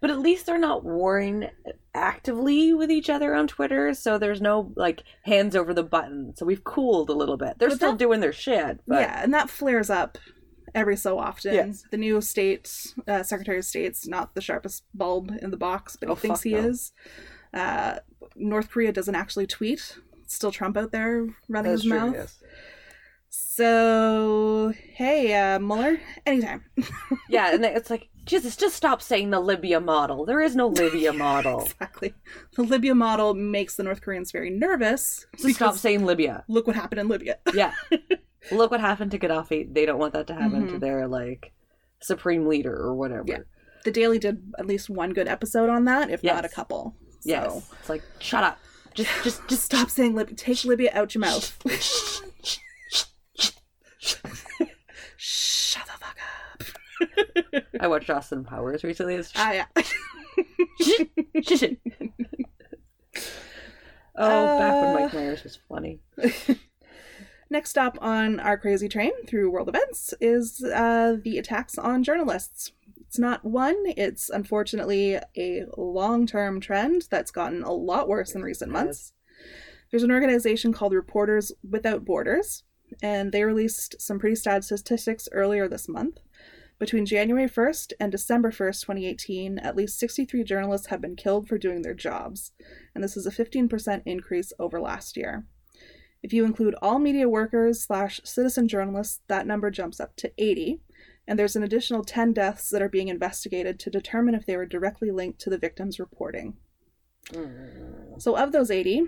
But 0.02 0.10
at 0.10 0.17
least 0.19 0.47
they're 0.47 0.58
not 0.58 0.84
warring 0.84 1.47
actively 1.93 2.73
with 2.73 2.89
each 2.89 3.08
other 3.08 3.36
on 3.36 3.47
Twitter, 3.47 3.93
so 3.93 4.17
there's 4.17 4.41
no 4.41 4.71
like 4.75 5.04
hands 5.25 5.56
over 5.56 5.75
the 5.75 5.84
button. 5.84 6.34
So 6.36 6.43
we've 6.45 6.63
cooled 6.63 7.12
a 7.12 7.13
little 7.13 7.38
bit. 7.38 7.60
They're 7.60 7.69
But 7.69 7.75
still 7.75 7.91
that- 7.91 7.99
doing 7.99 8.19
their 8.19 8.34
shit, 8.34 8.80
but 8.88 9.02
yeah, 9.02 9.21
and 9.23 9.32
that 9.36 9.47
flares 9.49 9.91
up 9.91 10.17
every 10.73 10.95
so 10.97 11.19
often. 11.19 11.54
Yes. 11.54 11.84
The 11.91 11.97
new 11.97 12.19
state 12.21 12.93
uh, 13.08 13.21
secretary 13.21 13.60
of 13.60 13.65
state's 13.65 14.08
not 14.08 14.34
the 14.34 14.41
sharpest 14.41 14.86
bulb 14.95 15.32
in 15.39 15.52
the 15.52 15.58
box, 15.58 15.95
but 15.99 16.08
he 16.10 16.13
Oh, 16.13 16.15
thinks 16.15 16.39
fuck 16.39 16.43
he 16.45 16.54
no. 16.54 16.60
is. 16.69 16.91
Uh, 17.54 18.00
North 18.36 18.70
Korea 18.70 18.92
doesn't 18.92 19.16
actually 19.16 19.48
tweet. 19.48 19.98
It's 20.24 20.36
still 20.36 20.52
Trump 20.52 20.78
out 20.78 20.92
there 20.92 21.28
running 21.48 21.72
that's 21.72 21.84
his 21.84 21.90
true. 21.90 22.00
mouth. 22.00 22.14
Yes. 22.16 22.44
So 23.30 24.74
hey, 24.94 25.34
uh, 25.34 25.60
Mueller, 25.60 26.00
anytime. 26.26 26.64
Yeah, 27.30 27.54
and 27.54 27.64
it's 27.64 27.90
like 27.92 28.10
Jesus, 28.26 28.56
just 28.56 28.76
stop 28.76 29.02
saying 29.04 29.30
the 29.30 29.40
Libya 29.40 29.80
model. 29.80 30.26
There 30.26 30.42
is 30.42 30.56
no 30.56 30.68
Libya 30.68 31.14
model. 31.28 31.62
exactly. 31.66 32.14
The 32.56 32.64
Libya 32.64 32.96
model 32.96 33.34
makes 33.36 33.76
the 33.76 33.84
North 33.84 34.02
Koreans 34.02 34.32
very 34.32 34.50
nervous. 34.50 35.26
So 35.38 35.50
stop 35.50 35.76
saying 35.76 36.06
Libya. 36.06 36.44
Look 36.48 36.66
what 36.66 36.76
happened 36.76 37.02
in 37.02 37.08
Libya. 37.08 37.38
Yeah. 37.54 37.74
Look 38.52 38.72
what 38.72 38.80
happened 38.80 39.12
to 39.12 39.20
Gaddafi. 39.20 39.72
They 39.74 39.86
don't 39.86 40.00
want 40.00 40.14
that 40.14 40.26
to 40.28 40.34
happen 40.34 40.68
to 40.68 40.74
Mhm. 40.74 40.80
their 40.80 41.08
like 41.08 41.52
supreme 42.02 42.48
leader 42.48 42.74
or 42.76 42.96
whatever. 42.96 43.26
Yeah. 43.28 43.40
The 43.84 43.92
Daily 43.92 44.18
did 44.20 44.42
at 44.58 44.66
least 44.66 44.90
one 44.90 45.14
good 45.14 45.28
episode 45.28 45.70
on 45.70 45.86
that, 45.86 46.10
if 46.10 46.24
not 46.24 46.46
a 46.46 46.50
Yes. 47.23 47.51
So. 47.51 47.63
It's 47.79 47.89
like 47.89 48.03
shut 48.19 48.43
up. 48.43 48.60
Just 48.93 49.23
just 49.23 49.47
just 49.47 49.63
stop 49.63 49.89
saying 49.89 50.15
Libya. 50.15 50.36
Take 50.36 50.63
Libya 50.65 50.91
out 50.93 51.13
your 51.15 51.21
mouth. 51.21 51.58
Shut 55.17 55.86
the 55.86 55.91
fuck 55.93 56.17
up. 57.55 57.63
I 57.82 57.88
watched 57.88 58.10
Austin 58.10 58.43
Powers 58.43 58.84
recently. 58.84 59.15
It's 59.15 59.32
Ah, 59.36 59.51
yeah. 59.51 59.65
oh, 64.15 64.58
back 64.60 64.73
when 64.73 64.95
Uh. 64.95 64.97
Mike 64.99 65.13
Myers 65.13 65.43
was 65.43 65.60
funny. 65.67 65.99
Next 67.51 67.71
stop 67.71 67.97
on 68.01 68.39
our 68.39 68.58
crazy 68.58 68.88
train 68.88 69.12
through 69.27 69.49
world 69.49 69.69
events 69.69 70.13
is 70.21 70.63
uh, 70.63 71.17
the 71.23 71.38
attacks 71.39 71.77
on 71.79 72.03
journalists. 72.03 72.71
It's 73.10 73.17
not 73.17 73.43
one, 73.43 73.76
it's 73.98 74.30
unfortunately 74.30 75.17
a 75.36 75.65
long 75.76 76.28
term 76.28 76.62
trend 76.62 77.08
that's 77.10 77.32
gotten 77.32 77.63
a 77.63 77.72
lot 77.72 78.08
worse 78.08 78.36
in 78.36 78.43
recent 78.43 78.72
months. 78.72 79.13
There's 79.89 80.04
an 80.04 80.12
organization 80.12 80.74
called 80.74 80.93
Reporters 80.93 81.52
Without 81.67 82.06
Borders, 82.06 82.65
and 83.02 83.32
they 83.32 83.43
released 83.43 84.00
some 84.00 84.19
pretty 84.19 84.36
sad 84.36 84.63
statistics 84.63 85.28
earlier 85.32 85.67
this 85.67 85.89
month. 85.89 86.19
Between 86.78 87.08
January 87.08 87.50
1st 87.50 87.93
and 88.00 88.12
December 88.12 88.52
1st, 88.52 88.82
2018, 88.82 89.58
at 89.58 89.76
least 89.76 89.98
63 89.98 90.43
journalists 90.43 90.88
have 90.88 91.02
been 91.02 91.15
killed 91.15 91.48
for 91.48 91.58
doing 91.58 91.82
their 91.82 91.95
jobs, 91.95 92.52
and 92.93 93.04
this 93.04 93.17
is 93.17 93.26
a 93.26 93.32
15% 93.32 94.04
increase 94.06 94.54
over 94.60 94.80
last 94.80 95.17
year. 95.17 95.48
If 96.22 96.32
you 96.32 96.45
include 96.45 96.76
all 96.80 97.00
media 97.00 97.28
workers 97.28 97.82
slash 97.82 98.22
citizen 98.24 98.67
journalists, 98.67 99.22
that 99.30 99.48
number 99.48 99.72
jumps 99.72 100.00
up 100.00 100.15
to 100.17 100.32
80, 100.38 100.82
and 101.30 101.38
there's 101.38 101.56
an 101.56 101.62
additional 101.62 102.04
10 102.04 102.34
deaths 102.34 102.72
that 102.72 102.82
are 102.82 102.89
being 102.89 103.08
investigated 103.08 103.80
to 103.80 103.92
determine 103.92 104.34
if 104.34 104.48
they 104.48 104.58
were 104.58 104.65
directly 104.65 105.12
linked 105.12 105.39
to 105.42 105.52
the 105.52 105.60
victims' 105.60 106.00
reporting. 106.00 106.58
Mm. 107.28 108.20
So, 108.20 108.36
of 108.36 108.52
those 108.52 108.72
80, 108.72 109.04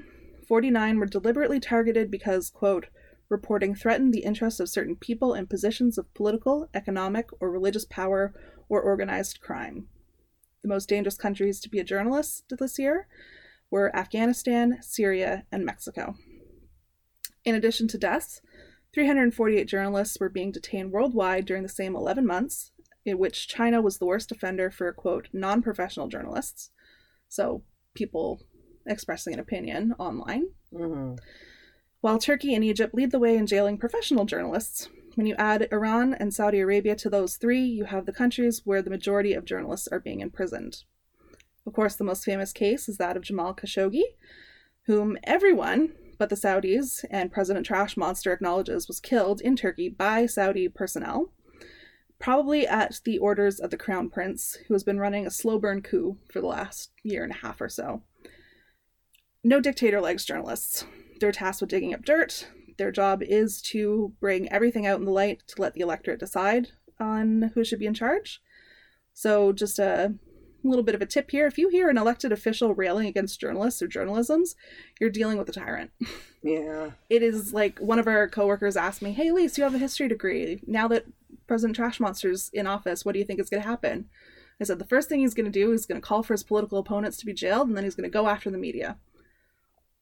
49 0.48 1.00
were 1.00 1.08
deliberately 1.08 1.60
targeted 1.60 2.12
because, 2.12 2.52
quote, 2.52 2.90
reporting 3.28 3.74
threatened 3.74 4.14
the 4.14 4.24
interests 4.24 4.60
of 4.60 4.70
certain 4.70 4.96
people 4.96 5.34
in 5.34 5.48
positions 5.48 5.98
of 5.98 6.14
political, 6.14 6.70
economic, 6.76 7.30
or 7.40 7.50
religious 7.50 7.86
power 7.86 8.36
or 8.70 8.84
organized 8.84 9.42
crime. 9.42 9.88
The 10.62 10.68
most 10.68 10.88
dangerous 10.88 11.18
countries 11.18 11.60
to 11.62 11.70
be 11.70 11.80
a 11.80 11.84
journalist 11.84 12.44
this 12.60 12.78
year 12.78 13.08
were 13.72 13.96
Afghanistan, 13.96 14.78
Syria, 14.84 15.46
and 15.52 15.66
Mexico. 15.66 16.14
In 17.44 17.56
addition 17.56 17.88
to 17.88 17.98
deaths, 17.98 18.42
348 18.94 19.66
journalists 19.66 20.20
were 20.20 20.30
being 20.30 20.52
detained 20.52 20.92
worldwide 20.92 21.46
during 21.46 21.64
the 21.64 21.70
same 21.70 21.96
11 21.96 22.26
months, 22.26 22.72
in 23.06 23.18
which 23.18 23.48
China 23.48 23.82
was 23.82 23.98
the 23.98 24.06
worst 24.06 24.32
offender 24.32 24.70
for, 24.70 24.92
quote, 24.94 25.30
non 25.34 25.62
professional 25.62 26.08
journalists. 26.08 26.72
So, 27.30 27.64
people 27.94 28.42
expressing 28.86 29.34
an 29.34 29.40
opinion 29.40 29.94
online. 29.98 30.50
Mhm. 30.74 31.20
While 32.02 32.18
Turkey 32.18 32.56
and 32.56 32.64
Egypt 32.64 32.96
lead 32.96 33.12
the 33.12 33.20
way 33.20 33.38
in 33.38 33.46
jailing 33.46 33.78
professional 33.78 34.26
journalists, 34.26 34.90
when 35.16 35.28
you 35.28 35.36
add 35.38 35.68
Iran 35.72 36.14
and 36.14 36.34
Saudi 36.34 36.60
Arabia 36.60 36.96
to 36.96 37.10
those 37.10 37.38
three, 37.38 37.64
you 37.64 37.86
have 37.86 38.06
the 38.06 38.14
countries 38.14 38.66
where 38.66 38.82
the 38.82 38.90
majority 38.90 39.34
of 39.34 39.46
journalists 39.46 39.88
are 39.88 40.00
being 40.00 40.20
imprisoned. 40.20 40.84
Of 41.66 41.74
course, 41.74 41.96
the 41.96 42.04
most 42.04 42.24
famous 42.24 42.52
case 42.52 42.90
is 42.90 42.98
that 42.98 43.16
of 43.16 43.24
Jamal 43.24 43.54
Khashoggi, 43.54 44.04
whom 44.88 45.18
everyone 45.24 45.94
but 46.22 46.30
the 46.30 46.36
Saudis 46.36 47.04
and 47.10 47.32
President 47.32 47.66
Trash 47.66 47.98
Monster 47.98 48.32
acknowledges 48.32 48.88
was 48.88 49.00
killed 49.00 49.42
in 49.42 49.56
Turkey 49.56 49.90
by 49.90 50.28
Saudi 50.28 50.70
personnel, 50.70 51.34
probably 52.20 52.68
at 52.68 53.00
the 53.06 53.18
orders 53.18 53.60
of 53.60 53.72
the 53.72 53.78
Crown 53.78 54.08
Prince, 54.08 54.56
who 54.68 54.76
has 54.76 54.84
been 54.84 55.00
running 55.00 55.26
a 55.26 55.32
slow 55.32 55.58
burn 55.58 55.82
coup 55.82 56.20
for 56.32 56.40
the 56.40 56.46
last 56.46 56.92
year 57.02 57.24
and 57.24 57.32
a 57.32 57.38
half 57.38 57.60
or 57.60 57.68
so. 57.68 58.04
No 59.44 59.60
dictator 59.60 60.00
likes 60.00 60.24
journalists. 60.24 60.86
They're 61.20 61.32
tasked 61.32 61.62
with 61.62 61.72
digging 61.72 61.96
up 61.96 62.06
dirt. 62.06 62.48
Their 62.78 62.92
job 62.92 63.24
is 63.24 63.60
to 63.72 64.14
bring 64.20 64.48
everything 64.52 64.86
out 64.86 65.00
in 65.00 65.06
the 65.06 65.12
light 65.12 65.42
to 65.48 65.60
let 65.60 65.74
the 65.74 65.82
electorate 65.82 66.20
decide 66.20 66.68
on 67.00 67.50
who 67.56 67.64
should 67.64 67.80
be 67.80 67.88
in 67.88 67.96
charge. 67.96 68.44
So, 69.16 69.54
just 69.54 69.80
a 69.80 70.14
little 70.67 70.84
bit 70.84 70.95
of 70.95 71.02
a 71.02 71.06
tip 71.06 71.32
here 71.32 71.47
if 71.47 71.58
you 71.58 71.69
hear 71.69 71.89
an 71.89 71.97
elected 71.97 72.32
official 72.32 72.74
railing 72.74 73.08
against 73.08 73.39
journalists 73.39 73.82
or 73.82 73.88
journalisms, 73.88 74.56
you're 75.00 75.10
dealing 75.10 75.38
with 75.38 75.50
a 75.50 75.54
tyrant. 75.54 75.91
Yeah. 76.43 76.89
It 77.08 77.21
is 77.21 77.54
like 77.54 77.78
one 77.78 78.00
of 78.00 78.08
our 78.08 78.28
coworkers 78.28 78.76
asked 78.76 79.04
me, 79.04 79.12
Hey, 79.12 79.32
Lise, 79.32 79.60
you 79.60 79.63
have 79.63 79.76
a 79.76 79.78
history 79.78 80.08
degree. 80.08 80.60
Now 80.65 80.88
that 80.88 81.06
President 81.45 81.76
Trash 81.76 82.00
Monster's 82.00 82.50
in 82.52 82.65
office, 82.65 83.06
what 83.06 83.13
do 83.13 83.19
you 83.19 83.26
think 83.26 83.39
is 83.39 83.47
going 83.47 83.62
to 83.62 83.69
happen? 83.69 84.10
I 84.60 84.63
said, 84.63 84.80
The 84.80 84.86
first 84.86 85.08
thing 85.08 85.19
he's 85.19 85.36
going 85.36 85.52
to 85.52 85.52
do 85.52 85.71
is 85.71 85.86
going 85.86 86.02
to 86.02 86.08
call 86.08 86.24
for 86.24 86.34
his 86.34 86.41
political 86.43 86.80
opponents 86.80 87.17
to 87.17 87.28
be 87.28 87.34
jailed, 87.34 87.67
and 87.67 87.78
then 87.78 87.84
he's 87.84 87.93
going 87.93 88.10
to 88.10 88.13
go 88.13 88.28
after 88.28 88.50
the 88.50 88.58
media. 88.58 88.97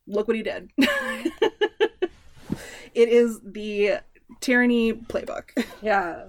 Look 0.07 0.29
what 0.29 0.37
he 0.37 0.43
did. 0.43 0.71
it 0.77 2.09
is 2.93 3.41
the 3.43 3.99
tyranny 4.39 4.93
playbook. 4.93 5.65
Yeah. 5.81 6.27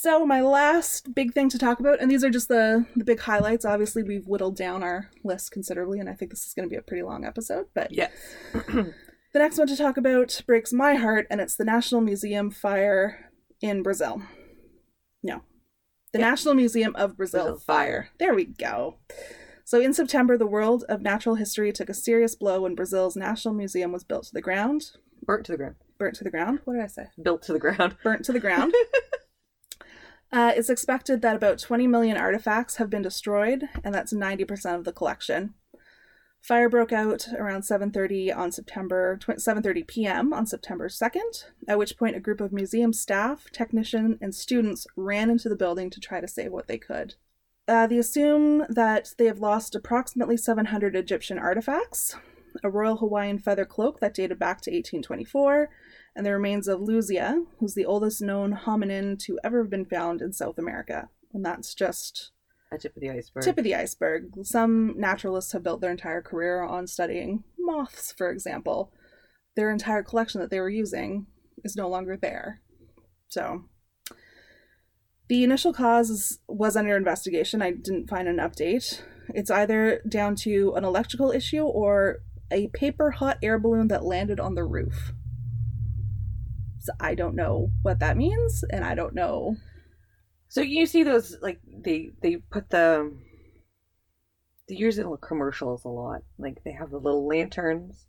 So 0.00 0.24
my 0.24 0.40
last 0.40 1.12
big 1.12 1.34
thing 1.34 1.48
to 1.48 1.58
talk 1.58 1.80
about, 1.80 2.00
and 2.00 2.08
these 2.08 2.22
are 2.22 2.30
just 2.30 2.46
the 2.46 2.86
the 2.94 3.04
big 3.04 3.18
highlights. 3.18 3.64
Obviously, 3.64 4.04
we've 4.04 4.28
whittled 4.28 4.54
down 4.56 4.84
our 4.84 5.10
list 5.24 5.50
considerably, 5.50 5.98
and 5.98 6.08
I 6.08 6.14
think 6.14 6.30
this 6.30 6.46
is 6.46 6.54
going 6.54 6.68
to 6.68 6.72
be 6.72 6.78
a 6.78 6.82
pretty 6.82 7.02
long 7.02 7.24
episode. 7.24 7.66
But 7.74 7.90
Yes. 7.90 8.12
the 8.52 8.94
next 9.34 9.58
one 9.58 9.66
to 9.66 9.76
talk 9.76 9.96
about 9.96 10.40
breaks 10.46 10.72
my 10.72 10.94
heart, 10.94 11.26
and 11.30 11.40
it's 11.40 11.56
the 11.56 11.64
National 11.64 12.00
Museum 12.00 12.52
fire 12.52 13.30
in 13.60 13.82
Brazil. 13.82 14.22
No, 15.20 15.42
the 16.12 16.20
Yeah. 16.20 16.30
National 16.30 16.54
Museum 16.54 16.94
of 16.94 17.16
Brazil, 17.16 17.44
Brazil 17.46 17.58
fire. 17.58 18.02
fire. 18.02 18.08
There 18.20 18.34
we 18.34 18.44
go. 18.44 18.98
So 19.64 19.80
in 19.80 19.92
September, 19.92 20.38
the 20.38 20.46
world 20.46 20.84
of 20.88 21.02
natural 21.02 21.34
history 21.34 21.72
took 21.72 21.88
a 21.88 21.94
serious 21.94 22.36
blow 22.36 22.62
when 22.62 22.76
Brazil's 22.76 23.16
National 23.16 23.52
Museum 23.52 23.90
was 23.90 24.04
built 24.04 24.24
to 24.26 24.32
the 24.32 24.40
ground. 24.42 24.92
Burnt 25.24 25.44
to 25.46 25.52
the 25.52 25.58
ground. 25.58 25.74
Burnt 25.98 26.14
to 26.14 26.24
the 26.24 26.30
ground. 26.30 26.60
What 26.64 26.74
did 26.74 26.84
I 26.84 26.86
say? 26.86 27.06
Built 27.20 27.42
to 27.42 27.52
the 27.52 27.58
ground. 27.58 27.96
burnt 28.04 28.24
to 28.26 28.32
the 28.32 28.38
ground. 28.38 28.72
uh, 30.32 30.52
it's 30.54 30.70
expected 30.70 31.22
that 31.22 31.36
about 31.36 31.58
20 31.58 31.86
million 31.86 32.16
artifacts 32.16 32.76
have 32.76 32.90
been 32.90 33.02
destroyed, 33.02 33.64
and 33.82 33.94
that's 33.94 34.12
90% 34.12 34.74
of 34.74 34.84
the 34.84 34.92
collection. 34.92 35.54
Fire 36.40 36.68
broke 36.68 36.92
out 36.92 37.28
around 37.36 37.62
7:30 37.62 38.34
on 38.34 38.52
September 38.52 39.18
7:30 39.20 39.86
p.m. 39.86 40.32
on 40.32 40.46
September 40.46 40.88
2nd, 40.88 41.44
at 41.66 41.78
which 41.78 41.98
point 41.98 42.16
a 42.16 42.20
group 42.20 42.40
of 42.40 42.52
museum 42.52 42.92
staff, 42.92 43.50
technician, 43.50 44.18
and 44.20 44.34
students 44.34 44.86
ran 44.96 45.30
into 45.30 45.48
the 45.48 45.56
building 45.56 45.90
to 45.90 46.00
try 46.00 46.20
to 46.20 46.28
save 46.28 46.52
what 46.52 46.68
they 46.68 46.78
could. 46.78 47.14
Uh, 47.66 47.86
they 47.86 47.98
assume 47.98 48.64
that 48.68 49.14
they 49.18 49.26
have 49.26 49.40
lost 49.40 49.74
approximately 49.74 50.36
700 50.36 50.96
Egyptian 50.96 51.38
artifacts, 51.38 52.16
a 52.62 52.70
royal 52.70 52.96
Hawaiian 52.96 53.38
feather 53.38 53.66
cloak 53.66 54.00
that 54.00 54.14
dated 54.14 54.38
back 54.38 54.60
to 54.62 54.70
1824, 54.70 55.68
and 56.18 56.26
the 56.26 56.32
remains 56.32 56.66
of 56.66 56.80
Luzia, 56.80 57.44
who's 57.60 57.74
the 57.74 57.84
oldest 57.86 58.20
known 58.20 58.52
hominin 58.66 59.16
to 59.20 59.38
ever 59.44 59.62
have 59.62 59.70
been 59.70 59.84
found 59.84 60.20
in 60.20 60.32
South 60.32 60.58
America. 60.58 61.08
And 61.32 61.44
that's 61.44 61.74
just 61.74 62.32
A 62.72 62.76
tip 62.76 62.96
of 62.96 63.00
the 63.00 63.10
iceberg. 63.10 63.44
tip 63.44 63.56
of 63.56 63.62
the 63.62 63.76
iceberg. 63.76 64.24
Some 64.42 64.98
naturalists 64.98 65.52
have 65.52 65.62
built 65.62 65.80
their 65.80 65.92
entire 65.92 66.20
career 66.20 66.60
on 66.60 66.88
studying 66.88 67.44
moths, 67.56 68.12
for 68.12 68.32
example. 68.32 68.92
Their 69.54 69.70
entire 69.70 70.02
collection 70.02 70.40
that 70.40 70.50
they 70.50 70.58
were 70.58 70.68
using 70.68 71.26
is 71.62 71.76
no 71.76 71.88
longer 71.88 72.16
there. 72.16 72.62
So, 73.28 73.66
the 75.28 75.44
initial 75.44 75.72
cause 75.72 76.40
was 76.48 76.76
under 76.76 76.96
investigation. 76.96 77.62
I 77.62 77.70
didn't 77.70 78.10
find 78.10 78.26
an 78.26 78.38
update. 78.38 79.02
It's 79.28 79.52
either 79.52 80.00
down 80.08 80.34
to 80.36 80.72
an 80.74 80.82
electrical 80.82 81.30
issue 81.30 81.62
or 81.62 82.22
a 82.50 82.66
paper 82.68 83.12
hot 83.12 83.38
air 83.40 83.58
balloon 83.58 83.86
that 83.88 84.04
landed 84.04 84.40
on 84.40 84.56
the 84.56 84.64
roof. 84.64 85.12
I 87.00 87.14
don't 87.14 87.34
know 87.34 87.70
what 87.82 88.00
that 88.00 88.16
means, 88.16 88.64
and 88.70 88.84
I 88.84 88.94
don't 88.94 89.14
know. 89.14 89.56
So 90.48 90.60
you 90.62 90.86
see 90.86 91.02
those 91.02 91.36
like 91.42 91.60
they 91.66 92.10
they 92.22 92.36
put 92.36 92.70
the 92.70 93.12
they 94.68 94.76
use 94.76 94.98
it 94.98 95.06
in 95.06 95.16
commercials 95.20 95.84
a 95.84 95.88
lot. 95.88 96.22
Like 96.38 96.62
they 96.64 96.72
have 96.72 96.90
the 96.90 96.98
little 96.98 97.26
lanterns. 97.26 98.06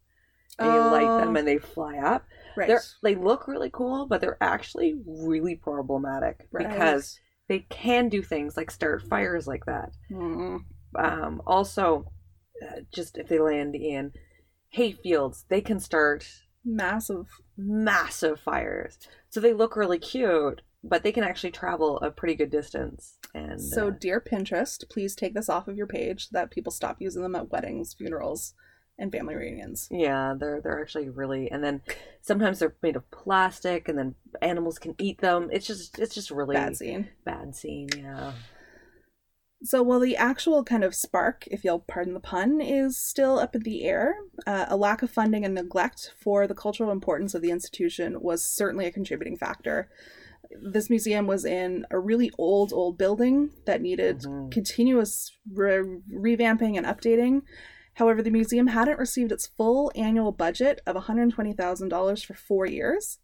And 0.58 0.74
you 0.74 0.82
light 0.82 1.08
them 1.08 1.38
Oh, 1.38 1.40
and 1.40 1.48
they 1.48 1.58
fly 1.58 1.98
up. 2.00 2.26
right. 2.58 2.68
They're 2.68 2.82
they 3.02 3.16
look 3.16 3.48
really 3.48 3.70
cool, 3.72 4.08
but 4.08 4.20
they're 4.20 4.42
actually 4.42 4.96
really 5.06 5.56
problematic 5.56 6.48
Right. 6.52 6.68
because 6.68 7.18
they 7.48 7.60
can 7.70 8.10
do 8.10 8.22
things 8.22 8.58
like 8.58 8.70
start 8.70 9.04
fires 9.04 9.48
like 9.48 9.64
that. 9.66 9.92
Mm. 10.12 10.66
Um, 10.98 11.42
also, 11.48 12.12
uh, 12.62 12.82
just 12.94 13.18
if 13.18 13.30
they 13.30 13.40
land 13.40 13.74
in 13.76 14.12
hay 14.70 14.92
fields, 14.92 15.46
they 15.50 15.62
can 15.62 15.80
start 15.80 16.28
massive. 16.66 17.28
Massive 17.60 18.40
fires. 18.40 18.98
So 19.30 19.40
they 19.40 19.54
look 19.54 19.76
really 19.76 20.00
cute, 20.00 20.62
but 20.84 21.04
they 21.04 21.12
can 21.12 21.24
actually 21.24 21.52
travel 21.52 22.00
a 22.00 22.10
pretty 22.10 22.36
good 22.36 22.50
distance. 22.50 23.18
And 23.36 23.62
So, 23.62 23.90
uh, 23.90 23.92
dear 23.92 24.20
Pinterest, 24.22 24.90
please 24.90 25.16
take 25.16 25.34
this 25.34 25.50
off 25.50 25.68
of 25.68 25.78
your 25.78 25.88
page 25.88 26.30
so 26.30 26.30
that 26.34 26.52
people 26.52 26.72
stop 26.72 26.98
using 27.00 27.22
them 27.22 27.36
at 27.36 27.52
weddings, 27.52 27.94
funerals, 27.94 28.54
and 28.98 29.12
family 29.12 29.36
reunions. 29.36 29.88
yeah, 29.92 30.34
they're 30.38 30.60
they're 30.62 30.82
actually 30.82 31.10
really. 31.10 31.50
And 31.50 31.64
then 31.64 31.82
sometimes 32.22 32.60
they're 32.60 32.76
made 32.82 32.96
of 32.98 33.10
plastic, 33.12 33.88
and 33.88 33.98
then 33.98 34.16
animals 34.42 34.78
can 34.80 34.96
eat 34.98 35.22
them. 35.22 35.50
It's 35.54 35.68
just 35.68 36.00
it's 36.00 36.14
just 36.16 36.32
really 36.32 36.56
Bad 36.56 36.76
scene. 36.76 37.08
Bad 37.24 37.56
scene. 37.56 37.88
Yeah. 37.96 38.34
So, 39.62 39.84
while 39.84 40.00
the 40.00 40.16
actual 40.16 40.64
kind 40.64 40.86
of 40.86 40.96
spark, 40.96 41.46
if 41.48 41.66
you'll 41.66 41.80
pardon 41.80 42.14
the 42.14 42.22
pun, 42.22 42.62
is 42.62 42.98
still 42.98 43.38
up 43.38 43.56
in 43.56 43.64
the 43.64 43.84
air, 43.84 44.16
uh, 44.48 44.68
a 44.70 44.78
lack 44.78 45.02
of 45.02 45.12
funding 45.12 45.44
and 45.44 45.54
neglect 45.54 46.14
for 46.18 46.48
the 46.48 46.56
cultural 46.56 46.92
importance 46.92 47.34
of 47.34 47.42
the 47.42 47.52
institution 47.52 48.22
was 48.22 48.44
certainly 48.44 48.86
a 48.86 48.92
contributing 48.92 49.36
factor. 49.36 49.90
This 50.62 50.90
museum 50.90 51.28
was 51.28 51.44
in 51.44 51.86
a 51.92 52.00
really 52.00 52.32
old, 52.38 52.72
old 52.72 52.98
building 52.98 53.52
that 53.66 53.82
needed 53.82 54.22
Mhm. 54.22 54.50
continuous 54.52 55.38
re- 55.52 56.00
revamping 56.12 56.78
and 56.78 56.86
updating. 56.86 57.42
However, 57.96 58.22
the 58.24 58.32
museum 58.32 58.68
hadn't 58.68 58.98
received 58.98 59.32
its 59.34 59.46
full 59.48 59.92
annual 59.94 60.32
budget 60.32 60.80
of 60.88 60.96
$120,000 60.96 62.24
for 62.24 62.34
four 62.34 62.66
years. 62.66 63.20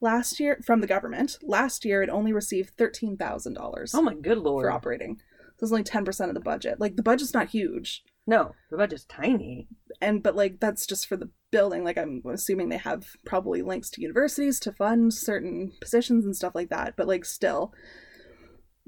Last 0.00 0.38
year, 0.40 0.60
from 0.64 0.80
the 0.80 0.86
government, 0.86 1.36
last 1.42 1.84
year 1.84 2.00
it 2.02 2.08
only 2.08 2.32
received 2.32 2.76
$13,000 2.78 3.92
Oh 3.94 4.00
my 4.02 4.14
good 4.14 4.38
lord. 4.38 4.64
for 4.64 4.70
operating. 4.70 5.20
It's 5.60 5.72
only 5.72 5.84
10% 5.84 6.28
of 6.28 6.34
the 6.34 6.40
budget. 6.40 6.80
Like 6.80 6.96
the 6.96 7.02
budget's 7.02 7.34
not 7.34 7.50
huge. 7.50 8.02
No, 8.26 8.54
the 8.70 8.76
budget's 8.76 9.04
tiny. 9.04 9.68
And 10.00 10.22
but 10.22 10.36
like 10.36 10.60
that's 10.60 10.86
just 10.86 11.06
for 11.06 11.16
the 11.16 11.30
building. 11.50 11.84
Like 11.84 11.98
I'm 11.98 12.22
assuming 12.32 12.68
they 12.68 12.78
have 12.78 13.08
probably 13.26 13.62
links 13.62 13.90
to 13.90 14.00
universities 14.00 14.58
to 14.60 14.72
fund 14.72 15.12
certain 15.12 15.72
positions 15.80 16.24
and 16.24 16.34
stuff 16.34 16.54
like 16.54 16.70
that. 16.70 16.94
But 16.96 17.08
like 17.08 17.24
still 17.24 17.72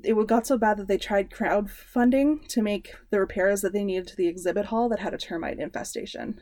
it 0.02 0.14
got 0.26 0.46
so 0.46 0.58
bad 0.58 0.78
that 0.78 0.88
they 0.88 0.98
tried 0.98 1.30
crowdfunding 1.30 2.48
to 2.48 2.62
make 2.62 2.94
the 3.10 3.20
repairs 3.20 3.60
that 3.60 3.72
they 3.72 3.84
needed 3.84 4.08
to 4.08 4.16
the 4.16 4.26
exhibit 4.26 4.66
hall 4.66 4.88
that 4.88 5.00
had 5.00 5.14
a 5.14 5.18
termite 5.18 5.58
infestation. 5.58 6.40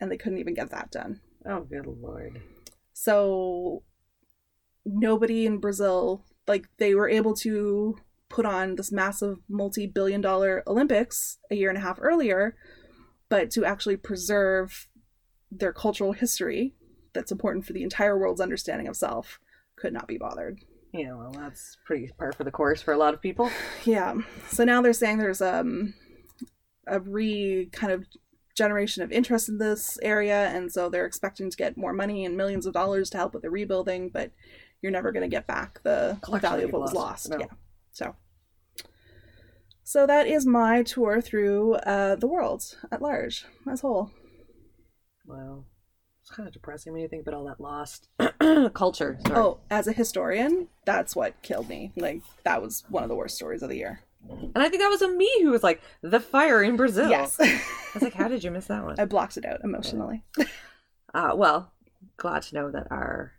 And 0.00 0.10
they 0.10 0.16
couldn't 0.16 0.38
even 0.38 0.54
get 0.54 0.70
that 0.70 0.90
done. 0.90 1.20
Oh 1.48 1.60
good 1.60 1.86
lord. 1.86 2.40
So 2.92 3.82
nobody 4.84 5.46
in 5.46 5.58
Brazil 5.58 6.24
like 6.46 6.68
they 6.78 6.94
were 6.94 7.08
able 7.08 7.34
to 7.34 7.96
put 8.28 8.46
on 8.46 8.76
this 8.76 8.92
massive 8.92 9.38
multi-billion 9.48 10.20
dollar 10.20 10.62
Olympics 10.66 11.38
a 11.50 11.54
year 11.54 11.68
and 11.68 11.78
a 11.78 11.82
half 11.82 11.98
earlier, 12.00 12.56
but 13.28 13.50
to 13.52 13.64
actually 13.64 13.96
preserve 13.96 14.88
their 15.50 15.72
cultural 15.72 16.12
history 16.12 16.74
that's 17.12 17.32
important 17.32 17.64
for 17.64 17.72
the 17.72 17.82
entire 17.82 18.18
world's 18.18 18.40
understanding 18.40 18.88
of 18.88 18.96
self 18.96 19.38
could 19.76 19.92
not 19.92 20.06
be 20.06 20.18
bothered. 20.18 20.60
Yeah, 20.92 21.14
well, 21.14 21.32
that's 21.32 21.76
pretty 21.84 22.10
par 22.18 22.32
for 22.32 22.44
the 22.44 22.50
course 22.50 22.80
for 22.80 22.92
a 22.92 22.98
lot 22.98 23.14
of 23.14 23.20
people. 23.20 23.50
Yeah. 23.84 24.14
So 24.48 24.64
now 24.64 24.82
they're 24.82 24.92
saying 24.92 25.18
there's 25.18 25.40
um 25.42 25.94
a 26.86 27.00
re 27.00 27.68
kind 27.72 27.92
of 27.92 28.04
generation 28.56 29.02
of 29.02 29.12
interest 29.12 29.48
in 29.48 29.58
this 29.58 29.98
area 30.02 30.48
and 30.48 30.72
so 30.72 30.88
they're 30.88 31.04
expecting 31.04 31.50
to 31.50 31.56
get 31.56 31.76
more 31.76 31.92
money 31.92 32.24
and 32.24 32.36
millions 32.36 32.64
of 32.64 32.72
dollars 32.72 33.10
to 33.10 33.18
help 33.18 33.34
with 33.34 33.42
the 33.42 33.50
rebuilding, 33.50 34.08
but 34.08 34.32
you're 34.82 34.92
never 34.92 35.12
going 35.12 35.28
to 35.28 35.34
get 35.34 35.46
back 35.46 35.80
the 35.82 36.18
Collection 36.22 36.50
value 36.50 36.66
of 36.66 36.72
what 36.72 36.82
was 36.82 36.92
lost. 36.92 37.28
lost. 37.28 37.30
No. 37.30 37.38
Yeah. 37.38 37.46
So 37.96 38.14
so 39.82 40.06
that 40.06 40.26
is 40.26 40.44
my 40.44 40.82
tour 40.82 41.22
through 41.22 41.74
uh, 41.76 42.16
the 42.16 42.26
world 42.26 42.76
at 42.92 43.00
large 43.00 43.46
as 43.70 43.80
whole. 43.80 44.10
Wow. 45.24 45.64
It's 46.20 46.30
kind 46.30 46.46
of 46.46 46.52
depressing 46.52 46.92
when 46.92 47.00
you 47.02 47.08
think 47.08 47.22
about 47.22 47.38
all 47.38 47.44
that 47.46 47.60
lost 47.60 48.08
culture. 48.74 49.16
Sorry. 49.26 49.38
Oh, 49.38 49.60
as 49.70 49.86
a 49.86 49.92
historian, 49.92 50.68
that's 50.84 51.16
what 51.16 51.40
killed 51.40 51.68
me. 51.68 51.92
Like 51.96 52.20
that 52.44 52.60
was 52.60 52.84
one 52.90 53.02
of 53.04 53.08
the 53.08 53.14
worst 53.14 53.36
stories 53.36 53.62
of 53.62 53.70
the 53.70 53.76
year. 53.76 54.00
And 54.28 54.58
I 54.58 54.68
think 54.68 54.82
that 54.82 54.90
was 54.90 55.02
a 55.02 55.08
me 55.08 55.30
who 55.40 55.52
was 55.52 55.62
like, 55.62 55.80
the 56.02 56.20
fire 56.20 56.62
in 56.62 56.76
Brazil. 56.76 57.08
Yes. 57.08 57.38
I 57.40 57.60
was 57.94 58.02
like, 58.02 58.14
how 58.14 58.28
did 58.28 58.42
you 58.44 58.50
miss 58.50 58.66
that 58.66 58.84
one? 58.84 58.98
I 58.98 59.04
blocked 59.06 59.36
it 59.38 59.46
out 59.46 59.60
emotionally. 59.64 60.22
Uh, 61.14 61.34
well, 61.34 61.72
glad 62.18 62.42
to 62.42 62.54
know 62.54 62.70
that 62.70 62.88
our 62.90 63.32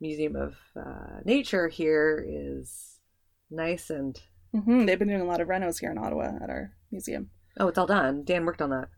Museum 0.00 0.36
of 0.36 0.54
uh, 0.76 1.18
Nature 1.24 1.66
here 1.66 2.24
is 2.24 2.99
nice 3.50 3.90
and. 3.90 4.20
hmm 4.52 4.84
They've 4.86 4.98
been 4.98 5.08
doing 5.08 5.20
a 5.20 5.24
lot 5.24 5.40
of 5.40 5.48
renos 5.48 5.78
here 5.80 5.90
in 5.90 5.98
Ottawa 5.98 6.32
at 6.42 6.50
our 6.50 6.72
museum. 6.90 7.30
Oh, 7.58 7.68
it's 7.68 7.78
all 7.78 7.86
done. 7.86 8.24
Dan 8.24 8.44
worked 8.46 8.62
on 8.62 8.70
that. 8.70 8.88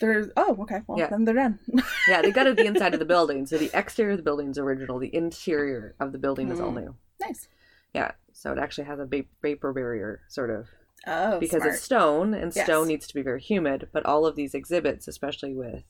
They're 0.00 0.30
oh 0.36 0.56
okay 0.62 0.80
well 0.86 0.98
Yeah. 0.98 1.08
then 1.08 1.24
they're 1.24 1.34
done. 1.34 1.58
Yeah, 2.08 2.22
they 2.22 2.32
gutted 2.32 2.56
the 2.56 2.66
inside 2.66 2.92
of 2.94 2.98
the 3.00 3.06
building. 3.14 3.46
So 3.46 3.56
the 3.58 3.70
exterior 3.72 4.12
of 4.12 4.16
the 4.18 4.22
building 4.24 4.50
is 4.50 4.58
original. 4.58 4.98
The 4.98 5.14
interior 5.14 5.94
of 6.00 6.12
the 6.12 6.18
building 6.18 6.50
is 6.50 6.60
all 6.60 6.72
Mm. 6.72 6.80
new. 6.82 6.94
nice. 7.20 7.48
Yeah, 7.94 8.12
so 8.32 8.52
it 8.52 8.58
actually 8.58 8.84
has 8.88 8.98
a 8.98 9.08
vapor 9.42 9.72
barrier, 9.72 10.20
sort 10.28 10.50
of. 10.50 10.66
Oh, 11.06 11.38
because 11.38 11.62
smart. 11.62 11.74
it's 11.74 11.82
stone 11.84 12.34
and 12.34 12.54
Yes. 12.54 12.66
stone 12.66 12.88
needs 12.88 13.06
to 13.06 13.14
be 13.14 13.22
very 13.22 13.40
humid 13.40 13.88
but 13.92 14.04
all 14.04 14.26
of 14.26 14.34
these 14.34 14.54
exhibits 14.54 15.06
especially 15.06 15.54
with 15.54 15.84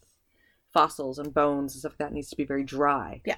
fossils 0.74 1.18
and 1.18 1.32
bones 1.32 1.72
and 1.72 1.80
stuff 1.80 1.92
like 1.92 1.98
that 1.98 2.12
needs 2.12 2.28
to 2.30 2.36
be 2.36 2.44
very 2.44 2.64
dry 2.64 3.22
Yeah. 3.24 3.36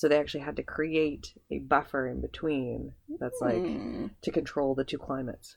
So 0.00 0.08
they 0.08 0.18
actually 0.18 0.40
had 0.40 0.56
to 0.56 0.62
create 0.62 1.34
a 1.50 1.58
buffer 1.58 2.06
in 2.08 2.22
between 2.22 2.92
that's 3.18 3.38
like 3.42 3.56
Hmm, 3.56 4.06
to 4.22 4.30
control 4.30 4.74
the 4.74 4.84
two 4.84 4.96
climates 4.98 5.56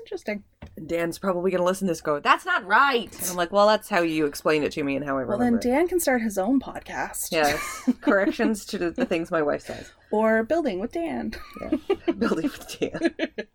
interesting. 0.00 0.44
dan's 0.86 1.18
probably 1.18 1.50
going 1.50 1.60
to 1.60 1.64
listen 1.64 1.86
to 1.88 1.90
this 1.92 2.00
go 2.00 2.20
that's 2.20 2.44
not 2.46 2.64
right 2.66 3.12
and 3.20 3.30
i'm 3.30 3.36
like 3.36 3.50
well 3.52 3.66
that's 3.66 3.88
how 3.88 4.00
you 4.02 4.26
explained 4.26 4.64
it 4.64 4.72
to 4.72 4.82
me 4.84 4.96
and 4.96 5.04
how 5.04 5.12
i 5.16 5.20
remember. 5.22 5.30
Well 5.30 5.38
then, 5.38 5.46
remember 5.54 5.68
it. 5.68 5.70
Dan 5.70 5.88
can 5.88 5.98
start 6.00 6.20
his 6.22 6.36
own 6.38 6.60
podcast. 6.60 7.28
yes 7.32 7.88
corrections 8.00 8.64
to 8.66 8.78
the, 8.90 9.04
things 9.06 9.30
my 9.30 9.42
wife 9.42 9.62
says 9.62 9.90
Or 10.12 10.42
building 10.44 10.78
with 10.80 10.92
Dan. 10.92 11.32
building 12.18 12.44
with 12.44 12.78
dan 12.78 13.14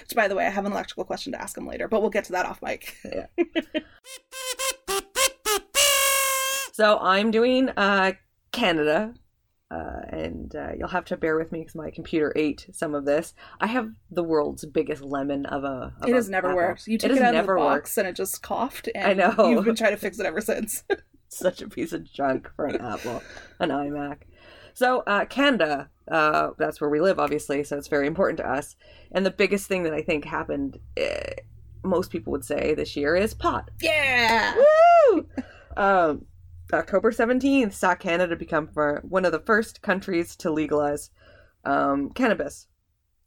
Which, 0.00 0.14
by 0.16 0.28
the 0.28 0.34
way, 0.34 0.46
I 0.46 0.50
have 0.50 0.64
an 0.64 0.72
electrical 0.72 1.04
question 1.04 1.32
to 1.34 1.40
ask 1.42 1.58
him 1.58 1.66
later, 1.66 1.88
but 1.88 2.00
we'll 2.00 2.08
get 2.08 2.24
to 2.24 2.32
that 2.32 2.46
off 2.46 2.62
mic. 2.62 2.96
Yeah. 3.04 3.26
so 6.72 6.98
I'm 6.98 7.30
doing 7.30 7.68
uh, 7.70 8.12
Canada, 8.50 9.12
uh, 9.70 10.00
and 10.10 10.54
uh, 10.54 10.72
you'll 10.78 10.88
have 10.88 11.04
to 11.06 11.16
bear 11.16 11.36
with 11.36 11.50
me 11.52 11.60
because 11.60 11.74
my 11.74 11.90
computer 11.90 12.32
ate 12.36 12.66
some 12.72 12.94
of 12.94 13.04
this. 13.04 13.34
I 13.60 13.66
have 13.66 13.90
the 14.10 14.22
world's 14.22 14.64
biggest 14.66 15.02
lemon 15.02 15.46
of 15.46 15.64
a. 15.64 15.92
Of 16.00 16.08
It 16.08 16.12
a 16.12 16.14
has 16.14 16.28
never 16.28 16.48
apple. 16.48 16.56
worked. 16.56 16.86
You 16.86 16.98
took 16.98 17.10
has 17.10 17.18
it, 17.20 17.24
out 17.24 17.34
of 17.34 17.46
the 17.46 17.48
worked. 17.48 17.60
box 17.60 17.98
and 17.98 18.06
it 18.06 18.14
just 18.16 18.42
coughed. 18.42 18.88
And 18.94 19.22
I 19.22 19.28
know. 19.34 19.48
You've 19.48 19.64
been 19.64 19.74
trying 19.76 19.92
to 19.92 19.96
fix 19.96 20.18
it 20.20 20.26
ever 20.26 20.40
since. 20.40 20.84
Such 21.28 21.62
a 21.62 21.68
piece 21.68 21.92
of 21.92 22.04
junk 22.04 22.50
for 22.54 22.66
an 22.66 22.80
Apple, 22.80 23.22
an 23.58 23.70
iMac. 23.70 24.18
So 24.74 25.00
uh, 25.06 25.24
Canada, 25.24 25.88
uh, 26.10 26.50
that's 26.58 26.80
where 26.80 26.90
we 26.90 27.00
live, 27.00 27.18
obviously. 27.18 27.64
So 27.64 27.76
it's 27.76 27.88
very 27.88 28.06
important 28.06 28.36
to 28.38 28.48
us. 28.48 28.76
And 29.12 29.24
the 29.26 29.30
biggest 29.30 29.66
thing 29.66 29.82
that 29.84 29.94
I 29.94 30.02
think 30.02 30.24
happened, 30.24 30.78
eh, 30.96 31.34
most 31.82 32.10
people 32.10 32.30
would 32.32 32.44
say 32.44 32.74
this 32.74 32.94
year, 32.96 33.16
is 33.16 33.34
pot. 33.34 33.70
yeah. 33.80 34.54
Woo! 35.10 35.26
Um, 35.76 36.26
October 36.72 37.10
17th 37.12 37.72
saw 37.72 37.94
Canada 37.94 38.36
become 38.36 38.68
for 38.68 39.00
one 39.06 39.24
of 39.24 39.32
the 39.32 39.38
first 39.40 39.82
countries 39.82 40.34
to 40.36 40.50
legalize 40.50 41.10
um, 41.64 42.10
cannabis. 42.10 42.66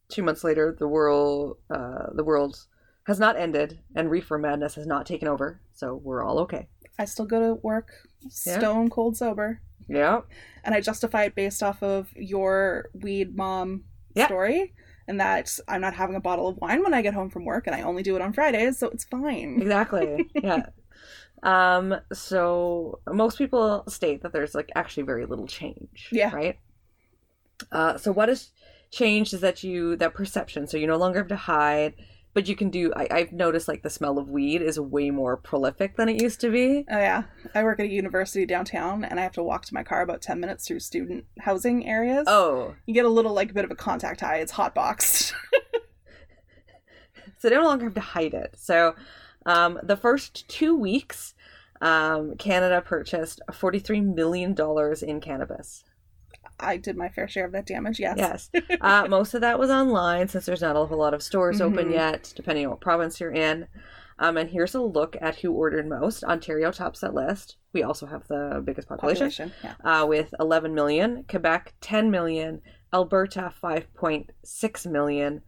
Two 0.08 0.22
months 0.22 0.42
later, 0.44 0.74
the 0.78 0.88
world 0.88 1.58
uh, 1.70 2.06
the 2.14 2.24
world 2.24 2.66
has 3.06 3.18
not 3.18 3.36
ended, 3.38 3.78
and 3.94 4.10
reefer 4.10 4.38
madness 4.38 4.74
has 4.74 4.86
not 4.86 5.06
taken 5.06 5.28
over. 5.28 5.60
So 5.72 5.94
we're 6.02 6.22
all 6.24 6.38
okay. 6.40 6.68
I 6.98 7.04
still 7.04 7.24
go 7.26 7.40
to 7.40 7.54
work 7.62 7.90
Yeah. 8.44 8.58
stone 8.58 8.90
cold 8.90 9.16
sober. 9.16 9.60
Yeah, 9.90 10.20
And 10.64 10.74
I 10.74 10.82
justify 10.82 11.24
it 11.24 11.34
based 11.34 11.62
off 11.62 11.82
of 11.82 12.12
your 12.14 12.90
weed 12.92 13.34
mom 13.34 13.84
Yeah. 14.14 14.26
story. 14.26 14.74
And 15.06 15.18
that 15.20 15.58
I'm 15.66 15.80
not 15.80 15.94
having 15.94 16.16
a 16.16 16.20
bottle 16.20 16.48
of 16.48 16.58
wine 16.58 16.82
when 16.82 16.92
I 16.92 17.00
get 17.00 17.14
home 17.14 17.30
from 17.30 17.46
work, 17.46 17.66
and 17.66 17.74
I 17.74 17.80
only 17.80 18.02
do 18.02 18.14
it 18.14 18.20
on 18.20 18.34
Fridays, 18.34 18.78
so 18.78 18.88
it's 18.88 19.04
fine. 19.04 19.58
exactly. 19.62 20.26
yeah. 20.42 20.66
Um. 21.42 21.96
So 22.12 23.00
most 23.06 23.38
people 23.38 23.84
state 23.88 24.22
that 24.22 24.32
there's 24.32 24.54
like 24.54 24.70
actually 24.74 25.04
very 25.04 25.26
little 25.26 25.46
change. 25.46 26.08
Yeah. 26.12 26.34
Right. 26.34 26.58
Uh. 27.70 27.98
So 27.98 28.12
what 28.12 28.28
has 28.28 28.50
changed 28.90 29.34
is 29.34 29.40
that 29.40 29.62
you 29.62 29.96
that 29.96 30.14
perception. 30.14 30.66
So 30.66 30.76
you 30.76 30.86
no 30.86 30.96
longer 30.96 31.20
have 31.20 31.28
to 31.28 31.36
hide, 31.36 31.94
but 32.34 32.48
you 32.48 32.56
can 32.56 32.70
do. 32.70 32.92
I, 32.94 33.08
I've 33.10 33.32
noticed 33.32 33.68
like 33.68 33.82
the 33.82 33.90
smell 33.90 34.18
of 34.18 34.28
weed 34.28 34.62
is 34.62 34.80
way 34.80 35.10
more 35.10 35.36
prolific 35.36 35.96
than 35.96 36.08
it 36.08 36.22
used 36.22 36.40
to 36.40 36.50
be. 36.50 36.84
Oh 36.90 36.98
yeah, 36.98 37.24
I 37.54 37.62
work 37.62 37.80
at 37.80 37.86
a 37.86 37.90
university 37.90 38.46
downtown, 38.46 39.04
and 39.04 39.20
I 39.20 39.22
have 39.22 39.32
to 39.32 39.42
walk 39.42 39.64
to 39.66 39.74
my 39.74 39.82
car 39.82 40.02
about 40.02 40.22
ten 40.22 40.40
minutes 40.40 40.66
through 40.66 40.80
student 40.80 41.24
housing 41.40 41.86
areas. 41.86 42.24
Oh. 42.26 42.74
you 42.86 42.94
get 42.94 43.04
a 43.04 43.10
little 43.10 43.32
like 43.32 43.50
a 43.50 43.54
bit 43.54 43.64
of 43.64 43.70
a 43.70 43.76
contact 43.76 44.20
high. 44.20 44.36
It's 44.38 44.52
hot 44.52 44.74
boxed. 44.74 45.34
So 47.38 47.48
they 47.48 47.56
no 47.56 47.64
longer 47.64 47.84
have 47.84 47.94
to 47.94 48.00
hide 48.00 48.34
it. 48.34 48.54
So 48.56 48.94
um, 49.46 49.78
the 49.82 49.96
first 49.96 50.48
two 50.48 50.76
weeks, 50.76 51.34
um, 51.80 52.34
Canada 52.36 52.80
purchased 52.80 53.40
forty-three 53.52 54.00
million 54.00 54.54
dollars 54.54 55.02
in 55.02 55.20
cannabis. 55.20 55.84
I 56.60 56.76
did 56.76 56.96
my 56.96 57.08
fair 57.08 57.28
share 57.28 57.46
of 57.46 57.52
that 57.52 57.66
damage. 57.66 58.00
Yes. 58.00 58.50
Yes. 58.52 58.66
Uh, 58.80 59.06
most 59.10 59.32
of 59.34 59.42
that 59.42 59.58
was 59.60 59.70
online 59.70 60.26
since 60.26 60.44
there's 60.46 60.60
not 60.60 60.74
a 60.74 60.84
whole 60.86 60.98
lot 60.98 61.14
of 61.14 61.22
stores 61.22 61.60
open 61.60 61.88
Mhm. 61.88 61.92
yet, 61.92 62.32
depending 62.34 62.64
on 62.66 62.70
what 62.72 62.80
province 62.80 63.20
you're 63.20 63.30
in. 63.32 63.68
Um, 64.18 64.36
and 64.36 64.50
here's 64.50 64.74
a 64.74 64.80
look 64.80 65.16
at 65.20 65.36
who 65.36 65.52
ordered 65.52 65.88
most. 65.88 66.24
Ontario 66.24 66.72
tops 66.72 66.98
that 67.00 67.14
list. 67.14 67.58
We 67.72 67.84
also 67.84 68.06
have 68.06 68.26
the 68.26 68.60
biggest 68.64 68.88
population, 68.88 69.28
Population. 69.30 69.52
Yeah. 69.84 70.02
Uh, 70.02 70.06
with 70.06 70.34
11 70.40 70.74
million. 70.74 71.24
Quebec, 71.28 71.74
10 71.80 72.10
million. 72.10 72.60
Alberta 72.92 73.52
5.6 73.62 74.86
million, 74.90 75.42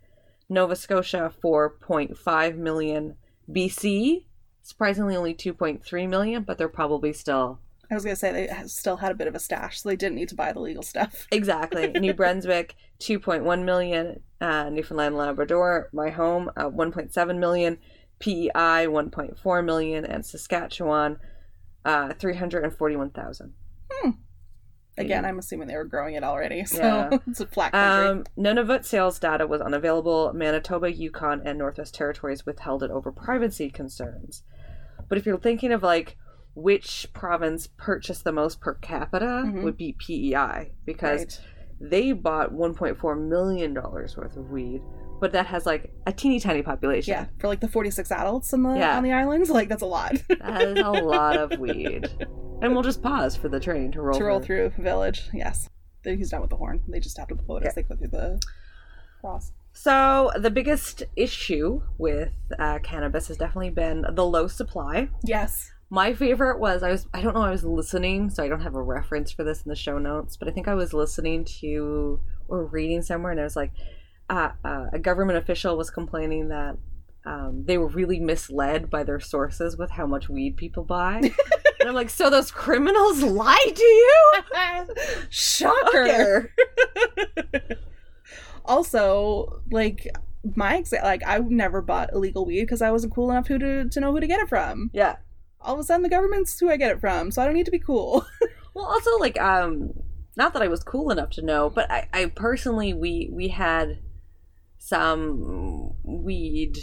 Nova 0.48 0.76
Scotia 0.76 1.32
4.5 1.42 2.56
million, 2.56 3.16
BC 3.52 4.24
surprisingly 4.62 5.16
only 5.16 5.34
2.3 5.34 6.08
million, 6.08 6.42
but 6.42 6.58
they're 6.58 6.68
probably 6.68 7.12
still 7.12 7.60
I 7.90 7.94
was 7.94 8.04
gonna 8.04 8.14
say 8.14 8.30
they 8.30 8.68
still 8.68 8.98
had 8.98 9.10
a 9.10 9.16
bit 9.16 9.26
of 9.26 9.34
a 9.34 9.40
stash, 9.40 9.80
so 9.80 9.88
they 9.88 9.96
didn't 9.96 10.14
need 10.14 10.28
to 10.28 10.36
buy 10.36 10.52
the 10.52 10.60
legal 10.60 10.82
stuff. 10.82 11.26
exactly. 11.32 11.88
New 11.88 12.14
Brunswick 12.14 12.76
2.1 13.00 13.64
million, 13.64 14.22
uh, 14.40 14.70
Newfoundland 14.70 15.16
Labrador, 15.16 15.88
my 15.92 16.10
home, 16.10 16.50
uh, 16.56 16.70
1.7 16.70 17.38
million, 17.38 17.78
PEI 18.20 18.86
1.4 18.86 19.64
million, 19.64 20.04
and 20.04 20.24
Saskatchewan 20.24 21.18
uh, 21.84 22.12
341,000. 22.14 23.54
Again, 25.00 25.24
I'm 25.24 25.38
assuming 25.38 25.68
they 25.68 25.76
were 25.76 25.84
growing 25.84 26.14
it 26.14 26.24
already, 26.24 26.64
so 26.66 26.78
Yeah. 26.82 27.18
it's 27.26 27.40
a 27.40 27.46
flat 27.46 27.72
country. 27.72 28.08
Um, 28.08 28.24
Nunavut 28.38 28.84
sales 28.84 29.18
data 29.18 29.46
was 29.46 29.60
unavailable. 29.60 30.32
Manitoba, 30.34 30.92
Yukon, 30.92 31.42
and 31.44 31.58
Northwest 31.58 31.94
Territories 31.94 32.44
withheld 32.46 32.82
it 32.82 32.90
over 32.90 33.10
privacy 33.12 33.70
concerns. 33.70 34.42
But 35.08 35.18
if 35.18 35.26
you're 35.26 35.38
thinking 35.38 35.72
of 35.72 35.82
like 35.82 36.16
which 36.54 37.08
province 37.14 37.68
purchased 37.76 38.24
the 38.24 38.32
most 38.32 38.60
per 38.60 38.74
capita, 38.74 39.44
Mhm. 39.46 39.62
would 39.62 39.76
be 39.76 39.92
PEI 39.98 40.72
because 40.84 41.20
right. 41.20 41.40
they 41.90 42.12
bought 42.12 42.52
1.4 42.52 43.16
million 43.16 43.72
dollars 43.74 44.16
worth 44.16 44.36
of 44.36 44.50
weed, 44.50 44.82
but 45.20 45.32
that 45.32 45.46
has 45.46 45.66
like 45.66 45.92
a 46.06 46.12
teeny 46.12 46.40
tiny 46.40 46.62
population. 46.62 47.12
Yeah, 47.12 47.26
for 47.38 47.48
like 47.48 47.60
the 47.60 47.68
46 47.68 48.10
adults 48.10 48.52
in 48.52 48.62
the 48.62 48.74
Yeah. 48.74 48.96
on 48.96 49.02
the 49.04 49.12
islands, 49.12 49.50
like 49.50 49.68
that's 49.68 49.82
a 49.82 49.86
lot 49.86 50.12
That 50.28 50.62
is 50.62 50.78
a 50.78 50.90
lot 50.90 51.36
of 51.36 51.58
weed. 51.58 52.08
And 52.62 52.74
we'll 52.74 52.82
just 52.82 53.02
pause 53.02 53.34
for 53.36 53.48
the 53.48 53.58
train 53.58 53.90
to 53.92 54.02
roll 54.02 54.18
to 54.18 54.24
roll 54.24 54.38
through 54.40 54.72
the 54.76 54.82
village. 54.82 55.22
Yes, 55.32 55.70
he's 56.04 56.28
done 56.28 56.42
with 56.42 56.50
the 56.50 56.56
horn. 56.56 56.82
They 56.88 57.00
just 57.00 57.16
have 57.16 57.28
to 57.28 57.34
blow 57.34 57.56
it 57.56 57.62
Yeah. 57.62 57.68
as 57.68 57.74
they 57.74 57.82
go 57.84 57.96
through 57.96 58.08
the 58.08 58.42
cross. 59.22 59.52
So 59.72 60.30
the 60.36 60.50
biggest 60.50 61.04
issue 61.16 61.80
with 61.96 62.32
uh, 62.58 62.80
cannabis 62.82 63.28
has 63.28 63.38
definitely 63.38 63.70
been 63.70 64.04
the 64.12 64.26
low 64.26 64.46
supply. 64.46 65.08
Yes. 65.24 65.70
My 65.88 66.12
favorite 66.12 66.60
was 66.60 66.82
I 66.82 66.90
was 66.90 67.06
I 67.14 67.22
don't 67.22 67.34
know 67.34 67.40
I 67.42 67.50
was 67.50 67.64
listening, 67.64 68.28
so 68.28 68.42
I 68.44 68.48
don't 68.48 68.60
have 68.60 68.74
a 68.74 68.82
reference 68.82 69.32
for 69.32 69.42
this 69.42 69.62
in 69.62 69.70
the 69.70 69.74
show 69.76 69.96
notes, 69.98 70.36
but 70.36 70.46
I 70.46 70.50
think 70.50 70.68
I 70.68 70.74
was 70.74 70.92
listening 70.92 71.46
to 71.60 72.20
or 72.46 72.66
reading 72.66 73.00
somewhere, 73.00 73.32
and 73.32 73.40
I 73.40 73.44
was 73.44 73.56
like, 73.56 73.72
uh, 74.30 74.52
uh, 74.64 74.86
a 74.92 74.98
government 74.98 75.38
official 75.38 75.76
was 75.76 75.90
complaining 75.90 76.48
that 76.48 76.76
um, 77.26 77.64
they 77.66 77.76
were 77.76 77.88
really 77.88 78.20
misled 78.20 78.88
by 78.88 79.02
their 79.02 79.20
sources 79.20 79.76
with 79.76 79.90
how 79.90 80.06
much 80.06 80.28
weed 80.28 80.56
people 80.56 80.84
buy. 80.84 81.16
and 81.80 81.88
I'm 81.88 81.94
like, 81.94 82.08
so 82.08 82.30
those 82.30 82.50
criminals 82.50 83.22
lied 83.22 83.76
to 83.76 83.84
you? 83.84 84.32
Shocker. 85.28 86.06
Shocker. 86.08 87.78
Also, 88.64 89.62
like 89.70 90.06
my 90.54 90.80
exa- 90.80 91.02
like 91.02 91.22
I 91.26 91.38
never 91.38 91.82
bought 91.82 92.12
illegal 92.12 92.46
weed 92.46 92.60
because 92.60 92.82
I 92.82 92.90
wasn't 92.90 93.12
cool 93.12 93.30
enough 93.30 93.48
who 93.48 93.58
to 93.58 93.88
to 93.88 94.00
know 94.00 94.12
who 94.12 94.20
to 94.20 94.26
get 94.26 94.40
it 94.40 94.48
from. 94.48 94.90
Yeah. 94.92 95.16
All 95.60 95.74
of 95.74 95.80
a 95.80 95.84
sudden, 95.84 96.02
the 96.02 96.08
government's 96.08 96.58
who 96.58 96.70
I 96.70 96.76
get 96.76 96.92
it 96.92 97.00
from, 97.00 97.30
so 97.30 97.42
I 97.42 97.44
don't 97.44 97.54
need 97.54 97.66
to 97.66 97.70
be 97.70 97.80
cool. 97.80 98.24
Well, 98.72 98.84
also 98.84 99.18
like 99.18 99.38
um, 99.40 99.92
not 100.36 100.52
that 100.52 100.62
I 100.62 100.68
was 100.68 100.84
cool 100.84 101.10
enough 101.10 101.30
to 101.30 101.42
know, 101.42 101.68
but 101.68 101.90
I, 101.90 102.08
I 102.12 102.26
personally 102.26 102.94
we 102.94 103.28
we 103.32 103.48
had 103.48 103.98
some 104.82 105.92
weed 106.02 106.78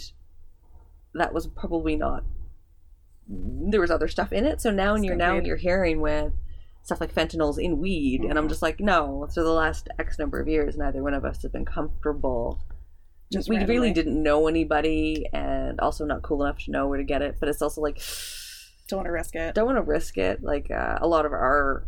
that 1.15 1.33
was 1.33 1.47
probably 1.47 1.95
not. 1.95 2.23
There 3.27 3.81
was 3.81 3.91
other 3.91 4.07
stuff 4.07 4.31
in 4.31 4.45
it, 4.45 4.61
so 4.61 4.71
now 4.71 4.93
and 4.93 5.03
you're 5.03 5.15
now 5.15 5.35
you're 5.39 5.57
hearing 5.57 5.99
with 5.99 6.31
stuff 6.83 7.01
like 7.01 7.13
fentanyls 7.13 7.57
in 7.61 7.79
weed, 7.79 8.21
and 8.21 8.37
I'm 8.37 8.45
Mhm. 8.45 8.49
just 8.49 8.61
like, 8.61 8.79
no. 8.79 9.25
so 9.29 9.43
the 9.43 9.49
last 9.51 9.89
X 9.99 10.17
number 10.19 10.39
of 10.39 10.47
years, 10.47 10.77
neither 10.77 11.03
one 11.03 11.13
of 11.15 11.25
us 11.25 11.41
have 11.41 11.51
been 11.51 11.65
comfortable. 11.65 12.59
Just 13.33 13.49
we 13.49 13.57
really 13.65 13.91
didn't 13.91 14.21
know 14.23 14.47
anybody, 14.47 15.25
and 15.33 15.77
also 15.81 16.05
not 16.05 16.21
cool 16.21 16.43
enough 16.43 16.59
to 16.65 16.71
know 16.71 16.87
where 16.87 16.99
to 16.99 17.03
get 17.03 17.21
it. 17.21 17.37
But 17.39 17.49
it's 17.49 17.61
also 17.61 17.81
like 17.81 17.99
don't 18.87 18.99
want 18.99 19.07
to 19.07 19.11
risk 19.11 19.35
it. 19.35 19.53
don't 19.55 19.65
want 19.65 19.77
to 19.77 19.81
risk 19.81 20.17
it. 20.17 20.41
Like 20.43 20.71
uh, 20.71 20.99
a 21.01 21.07
lot 21.07 21.25
of 21.25 21.33
our, 21.33 21.85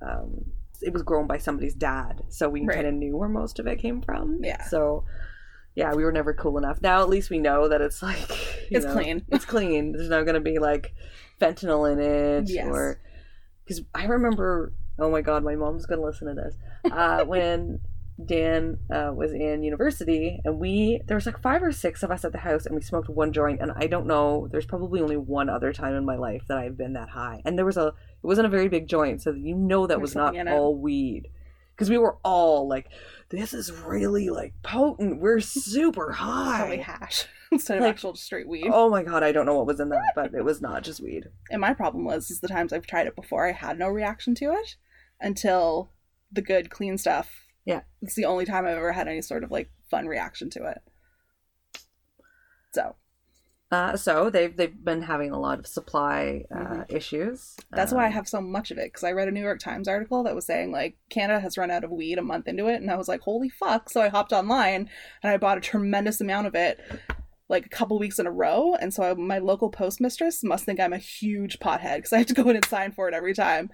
um, 0.00 0.46
it 0.80 0.92
was 0.92 1.02
grown 1.02 1.28
by 1.28 1.38
somebody's 1.38 1.74
dad, 1.74 2.22
so 2.30 2.48
we 2.48 2.64
Right. 2.64 2.74
kind 2.76 2.86
of 2.88 2.94
knew 2.94 3.16
where 3.16 3.28
most 3.28 3.60
of 3.60 3.66
it 3.68 3.76
came 3.78 4.00
from. 4.02 4.40
Yeah. 4.42 4.64
So, 4.64 5.04
yeah, 5.74 5.94
we 5.94 6.04
were 6.04 6.12
never 6.12 6.32
cool 6.34 6.58
enough. 6.58 6.80
Now 6.82 7.00
at 7.02 7.08
least 7.08 7.30
we 7.30 7.38
know 7.38 7.68
that 7.68 7.80
it's 7.80 8.02
like 8.02 8.30
It's 8.70 8.84
know, 8.84 8.92
clean. 8.92 9.24
It's 9.28 9.44
clean. 9.44 9.92
There's 9.92 10.08
not 10.08 10.22
going 10.24 10.34
to 10.34 10.40
be 10.40 10.58
like 10.58 10.94
fentanyl 11.40 11.90
in 11.92 11.98
it, 12.00 12.48
Yes. 12.48 12.66
or 12.68 13.00
because 13.64 13.82
I 13.94 14.04
remember. 14.04 14.72
Oh 14.98 15.10
my 15.10 15.22
god, 15.22 15.42
my 15.42 15.56
mom's 15.56 15.86
going 15.86 16.00
to 16.00 16.06
listen 16.06 16.28
to 16.28 16.34
this. 16.34 16.56
Uh, 16.92 17.24
when 17.24 17.80
Dan 18.24 18.78
uh, 18.94 19.10
was 19.14 19.32
in 19.32 19.62
university, 19.62 20.38
and 20.44 20.58
we 20.60 21.00
there 21.06 21.16
was 21.16 21.24
like 21.26 21.40
five 21.40 21.62
or 21.62 21.72
six 21.72 22.02
of 22.02 22.10
us 22.10 22.24
at 22.24 22.32
the 22.32 22.38
house, 22.38 22.66
and 22.66 22.74
we 22.74 22.82
smoked 22.82 23.08
one 23.08 23.32
joint. 23.32 23.60
And 23.62 23.72
I 23.74 23.86
don't 23.86 24.06
know, 24.06 24.48
there's 24.50 24.66
probably 24.66 25.00
only 25.00 25.16
one 25.16 25.48
other 25.48 25.72
time 25.72 25.94
in 25.94 26.04
my 26.04 26.16
life 26.16 26.42
that 26.48 26.58
I've 26.58 26.76
been 26.76 26.92
that 26.92 27.08
high. 27.08 27.40
And 27.46 27.56
there 27.58 27.64
was 27.64 27.78
a, 27.78 27.86
it 27.88 27.94
wasn't 28.26 28.46
a 28.46 28.50
very 28.50 28.68
big 28.68 28.86
joint, 28.86 29.22
so 29.22 29.32
you 29.32 29.54
know 29.54 29.86
that 29.86 29.94
There's 29.94 30.00
was 30.10 30.14
not 30.14 30.26
something 30.28 30.40
in 30.42 30.48
it. 30.48 30.52
all 30.52 30.76
weed, 30.76 31.28
because 31.74 31.88
we 31.88 31.96
were 31.98 32.18
all 32.22 32.68
like, 32.68 32.86
"This 33.32 33.52
is 33.52 33.72
really 33.72 34.28
like 34.30 34.54
potent. 34.62 35.20
We're 35.20 35.40
super 35.40 36.12
Probably 36.12 36.76
high." 36.78 36.98
hash 37.00 37.26
instead 37.50 37.78
of 37.78 37.82
Like- 37.82 37.94
actual 37.94 38.14
straight 38.14 38.46
weed. 38.46 38.70
Oh 38.72 38.88
my 38.88 39.02
god, 39.02 39.22
I 39.24 39.32
don't 39.32 39.46
know 39.46 39.56
what 39.56 39.66
was 39.66 39.80
in 39.80 39.88
that, 39.88 40.12
but 40.14 40.32
it 40.34 40.44
was 40.44 40.60
not 40.62 40.84
just 40.84 41.00
weed. 41.02 41.24
And 41.50 41.60
my 41.60 41.74
problem 41.74 42.04
was 42.04 42.30
is 42.30 42.40
the 42.40 42.48
times 42.48 42.72
I've 42.72 42.86
tried 42.86 43.06
it 43.08 43.16
before, 43.16 43.46
I 43.48 43.52
had 43.52 43.78
no 43.78 43.88
reaction 43.88 44.34
to 44.36 44.52
it 44.52 44.76
until 45.20 45.90
the 46.30 46.42
good 46.42 46.70
clean 46.70 46.96
stuff. 46.98 47.46
Yeah. 47.64 47.82
it's 48.00 48.14
the 48.14 48.24
only 48.24 48.44
time 48.44 48.64
I've 48.66 48.76
ever 48.76 48.92
had 48.92 49.06
any 49.08 49.22
sort 49.22 49.44
of 49.44 49.50
like 49.50 49.70
fun 49.90 50.06
reaction 50.06 50.50
to 50.50 50.66
it. 50.66 50.78
So 52.74 52.96
Uh, 53.72 53.96
so 53.96 54.28
they've 54.28 54.54
they've 54.56 54.84
been 54.84 55.00
having 55.00 55.30
a 55.30 55.40
lot 55.40 55.58
of 55.58 55.66
supply 55.66 56.44
uh, 56.54 56.56
Mhm. 56.84 56.84
issues. 56.94 57.56
that's 57.70 57.90
why 57.92 58.04
I 58.04 58.08
Um, 58.08 58.12
have 58.12 58.28
so 58.28 58.40
much 58.42 58.70
of 58.70 58.76
it 58.76 58.92
because 58.92 59.02
I 59.02 59.12
read 59.12 59.28
a 59.28 59.30
New 59.30 59.40
York 59.40 59.60
Times 59.60 59.88
article 59.88 60.22
that 60.24 60.34
was 60.34 60.44
saying 60.44 60.70
like 60.72 60.96
Canada 61.08 61.40
has 61.40 61.56
run 61.56 61.70
out 61.70 61.82
of 61.82 61.90
weed 61.90 62.18
a 62.18 62.22
month 62.22 62.46
into 62.48 62.66
it, 62.66 62.82
and 62.82 62.90
I 62.90 62.96
was 62.96 63.08
like, 63.08 63.22
holy 63.22 63.48
fuck! 63.48 63.88
So 63.88 64.02
I 64.02 64.08
hopped 64.08 64.32
online 64.32 64.90
and 65.22 65.32
I 65.32 65.38
bought 65.38 65.56
a 65.56 65.62
tremendous 65.62 66.20
amount 66.20 66.46
of 66.48 66.54
it. 66.54 66.80
Like 67.48 67.66
a 67.66 67.70
couple 67.70 67.98
weeks 67.98 68.18
in 68.18 68.26
a 68.26 68.30
row, 68.30 68.74
and 68.80 68.94
so 68.94 69.02
I, 69.02 69.14
my 69.14 69.38
local 69.38 69.70
postmistress 69.70 70.42
must 70.44 70.64
think 70.64 70.78
I'm 70.80 70.92
a 70.94 70.98
huge 70.98 71.58
pothead 71.58 71.96
because 71.96 72.12
I 72.12 72.18
have 72.18 72.26
to 72.28 72.34
go 72.34 72.48
in 72.48 72.56
and 72.56 72.64
sign 72.64 72.92
for 72.92 73.08
it 73.08 73.14
every 73.14 73.34
time, 73.34 73.70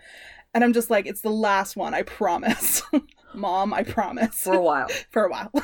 and 0.54 0.64
I'm 0.64 0.72
just 0.72 0.90
like, 0.90 1.06
it's 1.06 1.20
the 1.20 1.30
last 1.30 1.76
one, 1.76 1.92
I 1.94 2.02
promise, 2.02 2.82
mom, 3.34 3.72
I 3.74 3.82
promise, 3.84 4.40
for 4.42 4.54
a 4.54 4.62
while. 4.62 4.88
for 5.10 5.24
a 5.26 5.30
while. 5.30 5.52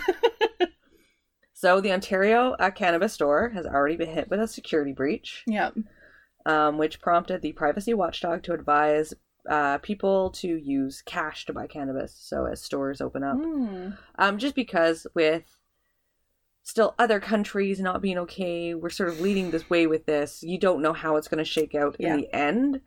So 1.65 1.81
the 1.81 1.93
Ontario 1.93 2.51
uh, 2.61 2.71
cannabis 2.71 3.15
store 3.15 3.49
has 3.55 3.65
already 3.65 3.97
been 3.97 4.11
hit 4.11 4.29
with 4.29 4.39
a 4.39 4.47
security 4.47 4.93
breach, 4.93 5.45
yeah, 5.47 5.71
um, 6.45 6.77
which 6.77 7.01
prompted 7.01 7.41
the 7.41 7.53
privacy 7.55 7.95
watchdog 7.95 8.43
to 8.43 8.53
advise 8.53 9.15
uh, 9.49 9.79
people 9.79 10.29
to 10.33 10.47
use 10.47 11.01
cash 11.01 11.47
to 11.47 11.55
buy 11.55 11.67
cannabis. 11.67 12.15
So 12.21 12.45
as 12.45 12.61
stores 12.61 13.01
open 13.01 13.25
up, 13.25 13.39
Hmm. 13.39 13.93
um, 14.19 14.37
just 14.37 14.55
because 14.55 15.07
with 15.15 15.57
still 16.65 16.95
other 16.99 17.19
countries 17.19 17.81
not 17.81 18.03
being 18.03 18.19
okay, 18.19 18.75
we're 18.75 18.91
sort 18.91 19.09
of 19.09 19.23
leading 19.23 19.51
this 19.51 19.71
way 19.71 19.87
with 19.87 20.05
this. 20.05 20.43
You 20.43 20.59
don't 20.59 20.83
know 20.83 20.93
how 20.93 21.17
it's 21.17 21.29
going 21.29 21.43
to 21.43 21.51
shake 21.51 21.75
out 21.75 21.97
Yeah. 21.99 22.17
in 22.17 22.21
the 22.21 22.35
end. 22.35 22.83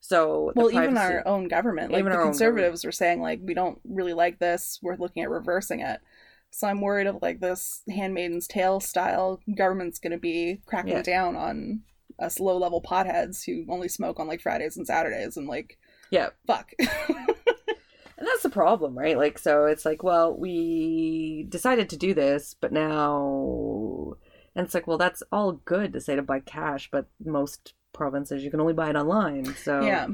So 0.00 0.52
well, 0.54 0.70
even 0.70 0.96
our 0.96 1.26
own 1.26 1.48
government, 1.48 1.90
like 1.90 1.98
Even 1.98 2.12
the 2.12 2.18
our 2.18 2.24
conservatives 2.26 2.84
were 2.84 2.92
saying, 2.92 3.20
like 3.20 3.40
we 3.42 3.54
don't 3.54 3.80
really 3.82 4.14
like 4.14 4.38
this. 4.38 4.78
We're 4.82 4.96
looking 4.96 5.24
at 5.24 5.30
reversing 5.30 5.80
it. 5.80 6.00
So 6.50 6.66
I'm 6.66 6.80
worried 6.80 7.06
of 7.06 7.18
like 7.22 7.40
this 7.40 7.82
Handmaiden's 7.88 8.46
Tale 8.46 8.80
style 8.80 9.40
government's 9.56 9.98
going 9.98 10.12
to 10.12 10.18
be 10.18 10.60
cracking 10.66 10.92
Yeah. 10.92 11.02
down 11.02 11.36
on 11.36 11.82
us 12.18 12.38
low 12.40 12.58
level 12.58 12.82
potheads 12.82 13.44
who 13.44 13.64
only 13.72 13.88
smoke 13.88 14.20
on 14.20 14.26
like 14.28 14.40
Fridays 14.42 14.76
and 14.76 14.86
Saturdays 14.86 15.36
and 15.36 15.46
like 15.48 15.78
yeah, 16.10 16.30
fuck. 16.46 16.70
And 18.18 18.28
that's 18.28 18.42
the 18.42 18.50
problem, 18.50 18.98
right? 18.98 19.16
Like, 19.16 19.38
so 19.38 19.64
it's 19.64 19.86
like, 19.86 20.02
well, 20.02 20.36
we 20.36 21.46
decided 21.48 21.88
to 21.88 21.96
do 21.96 22.12
this, 22.12 22.54
but 22.60 22.70
now. 22.70 24.12
And 24.54 24.66
it's 24.66 24.74
like, 24.74 24.86
well, 24.86 24.98
that's 24.98 25.22
all 25.32 25.52
good 25.52 25.94
to 25.94 26.02
say 26.02 26.16
to 26.16 26.22
buy 26.22 26.40
cash, 26.40 26.90
but 26.92 27.06
most 27.24 27.72
provinces 27.94 28.44
you 28.44 28.50
can 28.50 28.60
only 28.60 28.74
buy 28.74 28.90
it 28.90 28.96
online. 28.96 29.54
So, 29.54 29.80
yeah. 29.80 30.08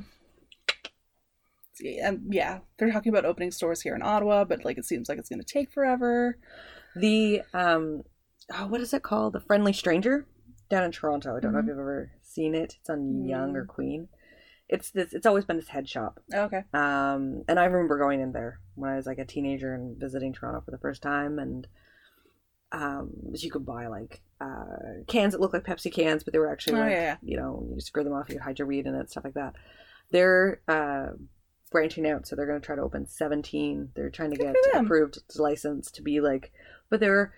And 1.80 2.32
yeah, 2.32 2.60
they're 2.78 2.90
talking 2.92 3.10
about 3.10 3.24
opening 3.24 3.50
stores 3.50 3.82
here 3.82 3.94
in 3.94 4.02
Ottawa, 4.02 4.44
but 4.44 4.64
like 4.64 4.78
it 4.78 4.84
seems 4.84 5.08
like 5.08 5.18
it's 5.18 5.28
going 5.28 5.40
to 5.40 5.44
take 5.46 5.70
forever. 5.70 6.38
The, 6.94 7.42
um, 7.52 8.02
oh, 8.54 8.66
what 8.68 8.80
is 8.80 8.94
it 8.94 9.02
called? 9.02 9.34
The 9.34 9.40
Friendly 9.40 9.72
Stranger 9.72 10.26
down 10.70 10.84
in 10.84 10.92
Toronto. 10.92 11.36
I 11.36 11.40
don't 11.40 11.52
know 11.52 11.58
if 11.58 11.64
Mhm. 11.64 11.68
you've 11.68 11.78
ever 11.78 12.10
seen 12.22 12.54
it. 12.54 12.76
It's 12.80 12.88
on 12.90 13.24
Yonge 13.26 13.52
Mm. 13.52 13.56
or 13.56 13.64
Queen. 13.66 14.08
It's 14.68 14.90
this, 14.90 15.12
it's 15.12 15.26
always 15.26 15.44
been 15.44 15.56
this 15.56 15.68
head 15.68 15.88
shop. 15.88 16.18
Okay. 16.34 16.64
Um, 16.74 17.44
and 17.46 17.58
I 17.60 17.66
remember 17.66 17.98
going 17.98 18.20
in 18.20 18.32
there 18.32 18.58
when 18.74 18.90
I 18.90 18.96
was 18.96 19.06
like 19.06 19.18
a 19.18 19.24
teenager 19.24 19.74
and 19.74 19.96
visiting 19.96 20.32
Toronto 20.32 20.60
for 20.62 20.70
the 20.72 20.78
first 20.78 21.02
time, 21.02 21.38
and 21.38 21.68
um, 22.72 23.10
you 23.34 23.50
could 23.50 23.64
buy 23.64 23.86
like 23.86 24.22
uh, 24.40 25.04
cans 25.06 25.32
that 25.32 25.40
looked 25.40 25.54
like 25.54 25.64
Pepsi 25.64 25.92
cans, 25.92 26.24
but 26.24 26.32
they 26.32 26.38
were 26.38 26.50
actually 26.50 26.76
Oh, 26.76 26.80
like 26.80 26.92
yeah, 26.92 27.00
yeah. 27.02 27.16
you 27.22 27.36
know 27.36 27.66
you 27.74 27.80
screw 27.80 28.02
them 28.04 28.12
off, 28.12 28.28
you 28.28 28.40
hide 28.40 28.58
your 28.58 28.66
weed 28.66 28.86
in 28.86 28.94
it, 28.94 29.10
stuff 29.10 29.24
like 29.24 29.34
that. 29.34 29.54
Their 30.10 30.60
uh, 30.68 31.10
branching 31.76 32.06
out, 32.08 32.26
so 32.26 32.34
they're 32.34 32.46
going 32.46 32.58
to 32.60 32.64
try 32.64 32.74
to 32.74 32.80
open 32.82 33.06
17. 33.06 33.90
They're 33.94 34.08
trying 34.08 34.30
to 34.30 34.36
Good 34.38 34.56
get 34.64 34.82
approved 34.82 35.18
license 35.38 35.90
to 35.92 36.02
be 36.02 36.20
like, 36.20 36.50
but 36.88 37.00
they're 37.00 37.34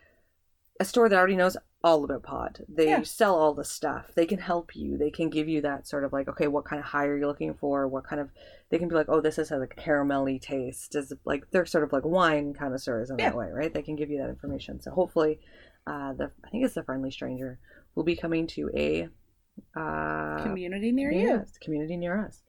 a 0.78 0.84
store 0.84 1.08
that 1.08 1.16
already 1.18 1.34
knows 1.34 1.56
all 1.82 2.04
about 2.04 2.22
pod. 2.22 2.64
They 2.68 2.90
Yeah. 2.90 3.02
sell 3.02 3.34
all 3.34 3.52
the 3.52 3.64
stuff. 3.64 4.12
They 4.14 4.26
can 4.26 4.38
help 4.38 4.76
you. 4.76 4.96
They 4.96 5.10
can 5.10 5.28
give 5.28 5.48
you 5.48 5.60
that 5.62 5.88
sort 5.88 6.04
of 6.04 6.12
like, 6.12 6.28
okay, 6.28 6.46
what 6.46 6.64
kind 6.64 6.78
of 6.78 6.86
high 6.86 7.06
are 7.06 7.16
you 7.18 7.26
looking 7.26 7.52
for? 7.54 7.88
What 7.88 8.04
kind 8.04 8.20
of? 8.20 8.30
They 8.70 8.78
can 8.78 8.88
be 8.88 8.94
like, 8.94 9.08
oh, 9.08 9.20
this 9.20 9.36
has 9.36 9.50
like 9.50 9.74
a 9.76 9.80
caramelly 9.80 10.40
taste. 10.40 10.94
Is 10.94 11.12
like 11.24 11.50
they're 11.50 11.66
sort 11.66 11.82
of 11.82 11.92
like 11.92 12.04
wine 12.04 12.54
connoisseurs 12.54 13.10
in 13.10 13.18
Yeah. 13.18 13.30
that 13.30 13.36
way, 13.36 13.50
right? 13.52 13.74
They 13.74 13.82
can 13.82 13.96
give 13.96 14.08
you 14.10 14.18
that 14.18 14.28
information. 14.28 14.80
So 14.80 14.92
hopefully, 14.92 15.40
uh, 15.86 16.12
the 16.12 16.30
I 16.44 16.48
think 16.50 16.64
it's 16.64 16.74
the 16.74 16.84
friendly 16.84 17.10
stranger 17.10 17.58
will 17.96 18.04
be 18.04 18.14
coming 18.14 18.46
to 18.48 18.70
a 18.74 19.08
uh, 19.76 20.42
Community 20.44 20.92
near 20.92 21.10
yeah, 21.10 21.20
you. 21.40 21.44
community 21.60 21.96
near 21.96 22.24
us. 22.24 22.42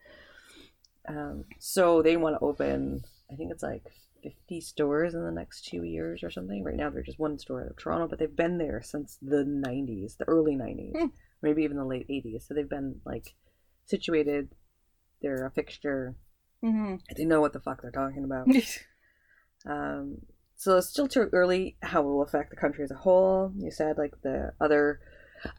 Um, 1.09 1.45
so 1.59 2.01
they 2.01 2.15
want 2.17 2.35
to 2.39 2.45
open, 2.45 3.01
I 3.31 3.35
think 3.35 3.51
it's 3.51 3.63
like 3.63 3.83
50 4.23 4.61
stores 4.61 5.13
in 5.15 5.23
the 5.23 5.31
next 5.31 5.65
two 5.65 5.83
years 5.83 6.23
or 6.23 6.29
something. 6.29 6.63
Right 6.63 6.75
now, 6.75 6.89
they're 6.91 7.01
just 7.01 7.19
one 7.19 7.37
store 7.39 7.63
out 7.63 7.71
of 7.71 7.77
Toronto, 7.77 8.07
but 8.07 8.19
they've 8.19 8.35
been 8.35 8.59
there 8.59 8.81
since 8.83 9.17
the 9.21 9.43
90s, 9.43 10.17
the 10.17 10.25
early 10.27 10.55
90s, 10.55 10.93
Hmm. 10.95 11.07
maybe 11.41 11.63
even 11.63 11.77
the 11.77 11.85
late 11.85 12.05
80s. 12.09 12.45
So 12.47 12.53
they've 12.53 12.69
been 12.69 13.01
like 13.05 13.33
situated. 13.85 14.49
They're 15.21 15.45
a 15.47 15.51
fixture. 15.51 16.15
hmm 16.61 16.95
They 17.17 17.25
know 17.25 17.41
what 17.41 17.53
the 17.53 17.59
fuck 17.59 17.81
they're 17.81 17.91
talking 17.91 18.23
about. 18.23 18.47
Um, 19.65 20.19
so 20.55 20.77
it's 20.77 20.87
still 20.87 21.07
too 21.07 21.29
early 21.33 21.75
how 21.81 22.01
it 22.01 22.05
will 22.05 22.21
affect 22.21 22.49
the 22.49 22.55
country 22.55 22.83
as 22.83 22.91
a 22.91 22.95
whole. 22.95 23.51
You 23.57 23.71
said 23.71 23.97
like 23.97 24.13
the 24.21 24.53
other. 24.59 24.99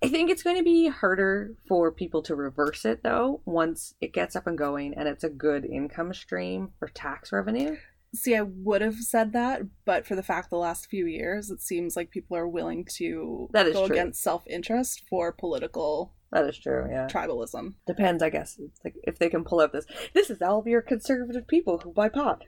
I 0.03 0.09
think 0.09 0.31
it's 0.31 0.43
going 0.43 0.57
to 0.57 0.62
be 0.62 0.89
harder 0.89 1.55
for 1.68 1.91
people 1.93 2.22
to 2.22 2.35
reverse 2.35 2.85
it 2.85 3.03
though 3.03 3.41
once 3.45 3.95
it 4.01 4.12
gets 4.12 4.37
up 4.37 4.47
and 4.47 4.57
going 4.59 4.95
and 4.95 5.09
it's 5.09 5.24
a 5.24 5.31
good 5.31 5.64
income 5.64 6.12
stream 6.14 6.70
for 6.78 6.89
tax 6.89 7.33
revenue. 7.33 7.76
See, 8.14 8.35
I 8.35 8.41
would 8.43 8.83
have 8.83 8.97
said 8.97 9.33
that, 9.35 9.62
but 9.85 10.05
for 10.05 10.16
the 10.16 10.22
fact 10.24 10.51
the 10.51 10.57
last 10.57 10.87
few 10.87 11.07
years, 11.07 11.49
it 11.49 11.62
seems 11.62 11.95
like 11.95 12.11
people 12.11 12.37
are 12.37 12.49
willing 12.49 12.85
to 12.97 13.49
That 13.53 13.68
is 13.68 13.74
go 13.74 13.87
true. 13.87 13.95
against 13.95 14.20
self 14.22 14.43
interest 14.49 15.05
for 15.09 15.31
political 15.31 16.12
That 16.33 16.45
is 16.45 16.59
true. 16.59 16.89
Yeah, 16.91 17.07
tribalism. 17.07 17.74
depends. 17.87 18.20
I 18.22 18.31
guess 18.31 18.59
it's 18.59 18.81
like 18.85 18.95
if 19.05 19.18
they 19.20 19.28
can 19.28 19.45
pull 19.45 19.61
up 19.61 19.72
this. 19.72 19.87
This 20.12 20.28
is 20.28 20.43
all 20.43 20.59
of 20.59 20.66
your 20.66 20.83
conservative 20.83 21.47
people 21.47 21.78
who 21.78 21.93
buy 21.93 22.09
pot. 22.09 22.43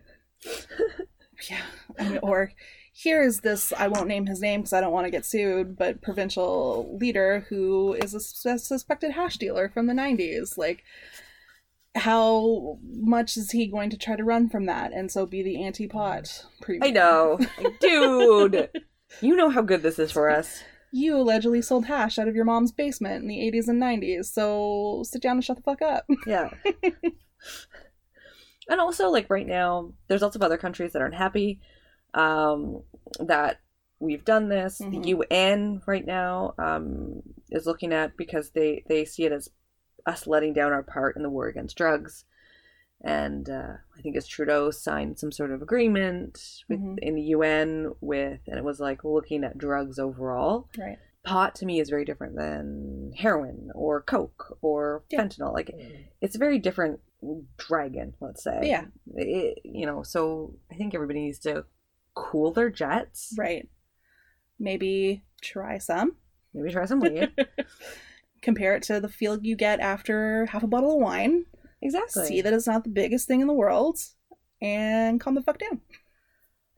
Yeah. 1.51 1.63
I 1.99 2.09
mean, 2.09 2.19
or 2.23 2.53
here's 2.93 3.41
this, 3.41 3.73
I 3.73 3.89
won't 3.89 4.09
name 4.09 4.27
his 4.27 4.41
name 4.41 4.61
because 4.61 4.73
I 4.73 4.81
don't 4.81 4.93
want 4.93 5.07
to 5.07 5.11
get 5.11 5.25
sued, 5.25 5.77
but 5.77 6.03
provincial 6.03 6.97
leader 7.01 7.47
who 7.49 7.95
is 7.95 8.15
a 8.15 8.21
sus- 8.21 8.67
suspected 8.69 9.13
hash 9.13 9.39
dealer 9.39 9.69
from 9.69 9.87
the 9.87 9.95
90s. 9.95 10.59
Like, 10.59 10.85
how 11.95 12.79
much 12.85 13.37
is 13.37 13.51
he 13.51 13.67
going 13.67 13.91
to 13.91 13.99
try 13.99 14.17
to 14.17 14.25
run 14.25 14.49
from 14.49 14.65
that 14.67 14.93
and 14.93 15.11
so 15.11 15.27
be 15.27 15.43
the 15.43 15.63
anti 15.63 15.87
pot 15.87 16.47
I 16.83 16.91
know, 16.91 17.39
dude. 17.81 18.71
You 19.21 19.37
know 19.37 19.51
how 19.51 19.63
good 19.63 19.83
this 19.83 19.99
is 19.99 20.11
for 20.11 20.31
us. 20.31 20.63
You 20.91 21.17
allegedly 21.17 21.63
sold 21.63 21.87
hash 21.87 22.19
out 22.19 22.29
of 22.29 22.35
your 22.35 22.45
mom's 22.45 22.73
basement 22.73 23.23
in 23.23 23.29
the 23.29 23.39
80s 23.39 23.69
and 23.69 23.83
90s, 23.83 24.27
so 24.27 25.03
sit 25.05 25.23
down 25.23 25.37
and 25.37 25.45
shut 25.45 25.57
the 25.57 25.63
fuck 25.63 25.81
up. 25.81 26.05
Yeah. 26.27 26.51
and 28.69 28.81
also, 28.81 29.09
like 29.09 29.31
right 29.31 29.47
now, 29.47 29.93
there's 30.09 30.21
lots 30.21 30.37
of 30.37 30.43
other 30.43 30.59
countries 30.59 30.93
that 30.93 31.01
aren't 31.01 31.15
happy 31.15 31.61
um, 32.15 32.83
that 33.21 33.61
we've 34.01 34.25
done 34.25 34.49
this. 34.49 34.81
Mhm. 34.81 35.03
The 35.03 35.09
UN 35.11 35.83
right 35.87 36.05
now 36.07 36.55
um, 36.59 37.23
is 37.51 37.67
looking 37.67 37.93
at 37.93 38.17
because 38.17 38.51
they 38.51 38.85
they 38.89 39.05
see 39.05 39.25
it 39.25 39.33
as 39.33 39.49
us 40.07 40.27
letting 40.27 40.53
down 40.53 40.73
our 40.73 40.83
part 40.83 41.17
in 41.17 41.23
the 41.23 41.31
war 41.31 41.47
against 41.47 41.77
drugs. 41.77 42.25
And 43.05 43.49
uh, 43.51 43.75
I 43.97 44.01
think 44.01 44.17
as 44.17 44.27
Trudeau 44.29 44.71
signed 44.71 45.19
some 45.19 45.33
sort 45.33 45.51
of 45.51 45.61
agreement 45.63 46.63
with, 46.69 46.79
Mhm. 46.81 46.99
in 47.01 47.15
the 47.15 47.23
UN 47.37 47.93
with, 48.01 48.41
and 48.47 48.57
it 48.59 48.65
was 48.65 48.79
like 48.81 49.03
looking 49.05 49.43
at 49.45 49.59
drugs 49.59 49.99
overall 49.99 50.69
Right. 50.79 50.99
pot 51.25 51.55
to 51.57 51.67
me 51.67 51.81
is 51.81 51.91
very 51.91 52.05
different 52.05 52.37
than 52.37 53.13
heroin 53.17 53.71
or 53.75 54.03
coke 54.03 54.57
or 54.61 55.03
Yeah. 55.11 55.21
fentanyl 55.23 55.53
like 55.53 55.71
it's 56.21 56.35
a 56.37 56.39
very 56.39 56.59
different 56.59 57.01
dragon 57.57 58.15
let's 58.21 58.43
say 58.43 58.59
Yeah. 58.65 58.87
it, 59.15 59.59
you 59.65 59.87
know 59.87 60.03
so 60.03 60.55
i 60.71 60.75
think 60.75 60.93
everybody 60.95 61.21
needs 61.21 61.39
to 61.41 61.65
cool 62.15 62.53
their 62.53 62.71
jets 62.71 63.35
Right. 63.37 63.69
Maybe 64.59 65.25
try 65.41 65.79
some. 65.79 66.17
maybe 66.55 66.71
try 66.71 66.85
some 66.87 67.01
weed 67.01 67.33
Compare 68.43 68.75
it 68.77 68.83
to 68.85 68.99
the 69.01 69.09
feel 69.09 69.39
you 69.43 69.55
get 69.57 69.79
after 69.81 70.47
half 70.47 70.63
a 70.63 70.67
bottle 70.67 70.95
of 70.97 71.01
wine. 71.03 71.47
exactly 71.81 72.27
See 72.27 72.41
that 72.41 72.53
it's 72.53 72.67
not 72.67 72.85
the 72.85 72.91
biggest 72.91 73.27
thing 73.29 73.41
in 73.41 73.47
the 73.47 73.53
world. 73.53 73.99
And 74.61 75.21
calm 75.21 75.35
the 75.35 75.43
fuck 75.43 75.59
down. 75.59 75.81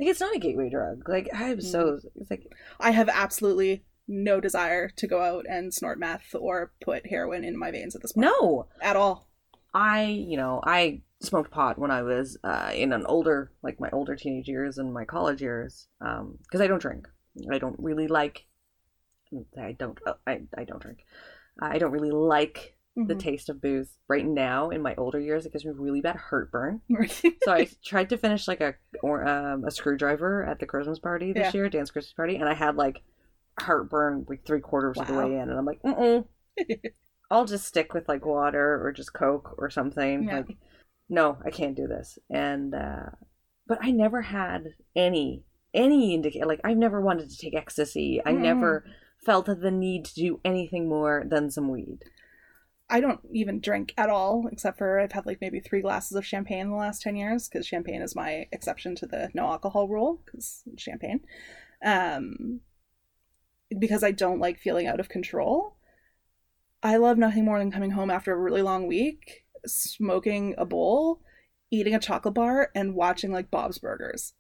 like 0.01 0.09
it's 0.09 0.21
not 0.21 0.35
a 0.35 0.39
gateway 0.39 0.69
drug 0.71 1.07
like 1.09 1.29
i'm 1.35 1.61
so 1.61 1.85
mm-hmm. 1.85 2.21
it's 2.21 2.31
like 2.31 2.51
I 2.81 2.91
have 2.91 3.09
absolutely 3.09 3.85
no 4.09 4.41
desire 4.41 4.89
to 4.97 5.07
go 5.07 5.21
out 5.23 5.45
and 5.49 5.73
snort 5.73 5.99
meth 5.99 6.35
or 6.35 6.73
put 6.83 7.07
heroin 7.07 7.45
in 7.45 7.59
my 7.59 7.71
veins 7.71 7.95
at 7.95 8.03
this 8.03 8.13
point. 8.13 8.27
no 8.27 8.67
At 8.81 8.97
all. 8.97 9.29
i 9.73 10.05
you 10.05 10.37
know 10.37 10.61
i 10.65 11.01
smoked 11.21 11.51
pot 11.51 11.79
when 11.79 11.91
i 11.91 12.03
was 12.03 12.37
uh, 12.45 12.71
in 12.75 12.93
an 12.93 13.05
older 13.07 13.51
like 13.63 13.81
my 13.81 13.89
older 13.93 14.15
teenage 14.17 14.49
years 14.49 14.79
and 14.79 14.93
my 14.93 15.05
college 15.05 15.41
years 15.41 15.89
um 16.01 16.39
because 16.43 16.61
i 16.61 16.67
don't 16.67 16.83
drink 16.83 17.07
i 17.51 17.59
don't 17.59 17.77
really 17.79 18.07
like 18.09 18.47
i 19.59 19.73
don't 19.73 19.99
uh, 20.07 20.15
i, 20.27 20.43
I 20.57 20.65
don't 20.65 20.83
drink 20.83 20.99
i 21.61 21.79
don't 21.79 21.93
really 21.93 22.11
like 22.11 22.77
the 22.97 23.15
Mhm. 23.15 23.19
taste 23.19 23.49
of 23.49 23.61
booze 23.61 23.99
right 24.07 24.25
now 24.25 24.71
in 24.71 24.81
my 24.81 24.95
older 24.97 25.19
years 25.19 25.45
it 25.45 25.53
gives 25.53 25.65
me 25.65 25.73
really 25.75 26.01
bad 26.01 26.17
heartburn 26.17 26.81
Mm-hmm. 26.91 27.29
so 27.43 27.53
i 27.53 27.69
tried 27.85 28.09
to 28.11 28.17
finish 28.19 28.47
like 28.47 28.61
a 28.61 28.75
or 29.03 29.27
um, 29.27 29.65
a 29.65 29.71
screwdriver 29.71 30.45
at 30.45 30.61
the 30.61 30.67
christmas 30.67 30.99
party 31.01 31.33
this 31.33 31.47
Yeah. 31.47 31.53
year 31.53 31.69
dance 31.69 31.91
christmas 31.91 32.13
party 32.13 32.37
and 32.37 32.49
i 32.49 32.55
had 32.55 32.77
like 32.77 33.03
heartburn 33.59 34.27
like 34.29 34.45
three 34.47 34.61
quarters 34.61 34.99
of 35.01 35.07
the 35.07 35.15
way 35.15 35.25
in 35.25 35.49
and 35.51 35.53
i'm 35.59 35.65
like 35.65 35.83
mm 35.83 36.25
i'll 37.31 37.45
just 37.47 37.67
stick 37.67 37.95
with 37.95 38.09
like 38.09 38.25
water 38.25 38.81
or 38.85 38.93
just 38.93 39.13
coke 39.13 39.55
or 39.59 39.71
something 39.71 40.25
Yeah. 40.27 40.37
like 40.39 40.57
no 41.09 41.39
i 41.45 41.51
can't 41.51 41.77
do 41.77 41.87
this 41.87 42.19
and 42.31 42.75
uh 42.75 43.07
but 43.67 43.79
i 43.83 43.91
never 43.91 44.23
had 44.23 44.75
any 44.97 45.43
any 45.73 46.15
indicator 46.15 46.47
like 46.47 46.61
i've 46.65 46.77
never 46.77 47.01
wanted 47.01 47.29
to 47.31 47.37
take 47.37 47.55
ecstasy 47.55 48.21
i 48.25 48.33
Mm. 48.33 48.41
never 48.41 48.85
felt 49.25 49.47
the 49.47 49.71
need 49.71 50.05
to 50.05 50.15
do 50.15 50.41
anything 50.45 50.89
more 50.89 51.25
than 51.27 51.51
some 51.51 51.69
weed 51.69 51.99
I 52.91 53.01
don't 53.01 53.21
even 53.33 53.61
drink 53.61 53.95
at 53.97 54.11
all, 54.11 54.47
except 54.53 54.77
for 54.77 55.01
I've 55.01 55.13
had 55.13 55.25
like 55.25 55.41
maybe 55.41 55.59
three 55.59 55.81
glasses 55.81 56.19
of 56.19 56.27
champagne 56.27 56.61
in 56.61 56.71
the 56.71 56.77
last 56.77 57.01
10 57.01 57.17
years, 57.17 57.49
because 57.49 57.67
champagne 57.67 58.03
is 58.03 58.15
my 58.15 58.47
exception 58.53 58.95
to 58.97 59.07
the 59.07 59.31
no 59.33 59.47
alcohol 59.47 59.89
rule, 59.89 60.21
because 60.23 60.63
champagne. 60.77 61.21
Um, 61.83 62.61
because 63.77 64.05
I 64.05 64.11
don't 64.11 64.39
like 64.39 64.59
feeling 64.59 64.87
out 64.87 65.01
of 65.01 65.09
control. 65.09 65.77
I 66.83 66.99
love 66.99 67.17
nothing 67.17 67.47
more 67.47 67.59
than 67.59 67.73
coming 67.73 67.93
home 67.93 68.11
after 68.11 68.33
a 68.35 68.39
really 68.39 68.63
long 68.63 68.87
week, 68.87 69.44
smoking 69.67 70.55
a 70.59 70.65
bowl, 70.65 71.21
eating 71.71 71.95
a 71.95 72.01
chocolate 72.01 72.35
bar, 72.35 72.71
and 72.75 72.95
watching 72.95 73.33
like 73.33 73.51
Bob's 73.51 73.79
Burgers. 73.79 74.35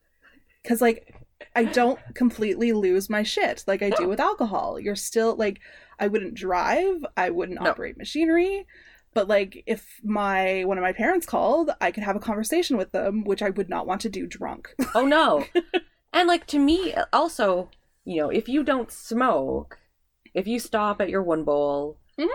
Because, 0.62 0.80
like, 0.80 1.14
I 1.54 1.64
don't 1.64 1.98
completely 2.14 2.72
lose 2.72 3.10
my 3.10 3.22
shit 3.22 3.64
like 3.66 3.82
I 3.82 3.90
do 3.90 4.08
with 4.08 4.18
alcohol. 4.20 4.80
You're 4.80 4.96
still 4.96 5.36
like, 5.36 5.60
I 5.98 6.06
wouldn't 6.08 6.34
drive, 6.34 7.04
I 7.16 7.30
wouldn't 7.30 7.60
No. 7.60 7.70
operate 7.70 7.98
machinery, 7.98 8.66
but 9.12 9.28
like 9.28 9.62
if 9.66 10.00
my 10.02 10.64
one 10.64 10.78
of 10.78 10.82
my 10.82 10.92
parents 10.92 11.26
called, 11.26 11.70
I 11.80 11.90
could 11.90 12.02
have 12.02 12.16
a 12.16 12.20
conversation 12.20 12.76
with 12.78 12.92
them, 12.92 13.24
which 13.24 13.42
I 13.42 13.50
would 13.50 13.68
not 13.68 13.86
want 13.86 14.00
to 14.02 14.08
do 14.08 14.26
drunk. 14.26 14.74
Oh 14.94 15.04
no. 15.06 15.44
and 16.14 16.26
like 16.28 16.46
to 16.48 16.58
me 16.58 16.94
also, 17.12 17.68
you 18.04 18.22
know, 18.22 18.30
if 18.30 18.48
you 18.48 18.64
don't 18.64 18.90
smoke, 18.90 19.78
if 20.32 20.46
you 20.46 20.58
stop 20.58 21.00
at 21.00 21.10
your 21.10 21.22
one 21.22 21.44
bowl, 21.44 21.98
Mhm. 22.18 22.28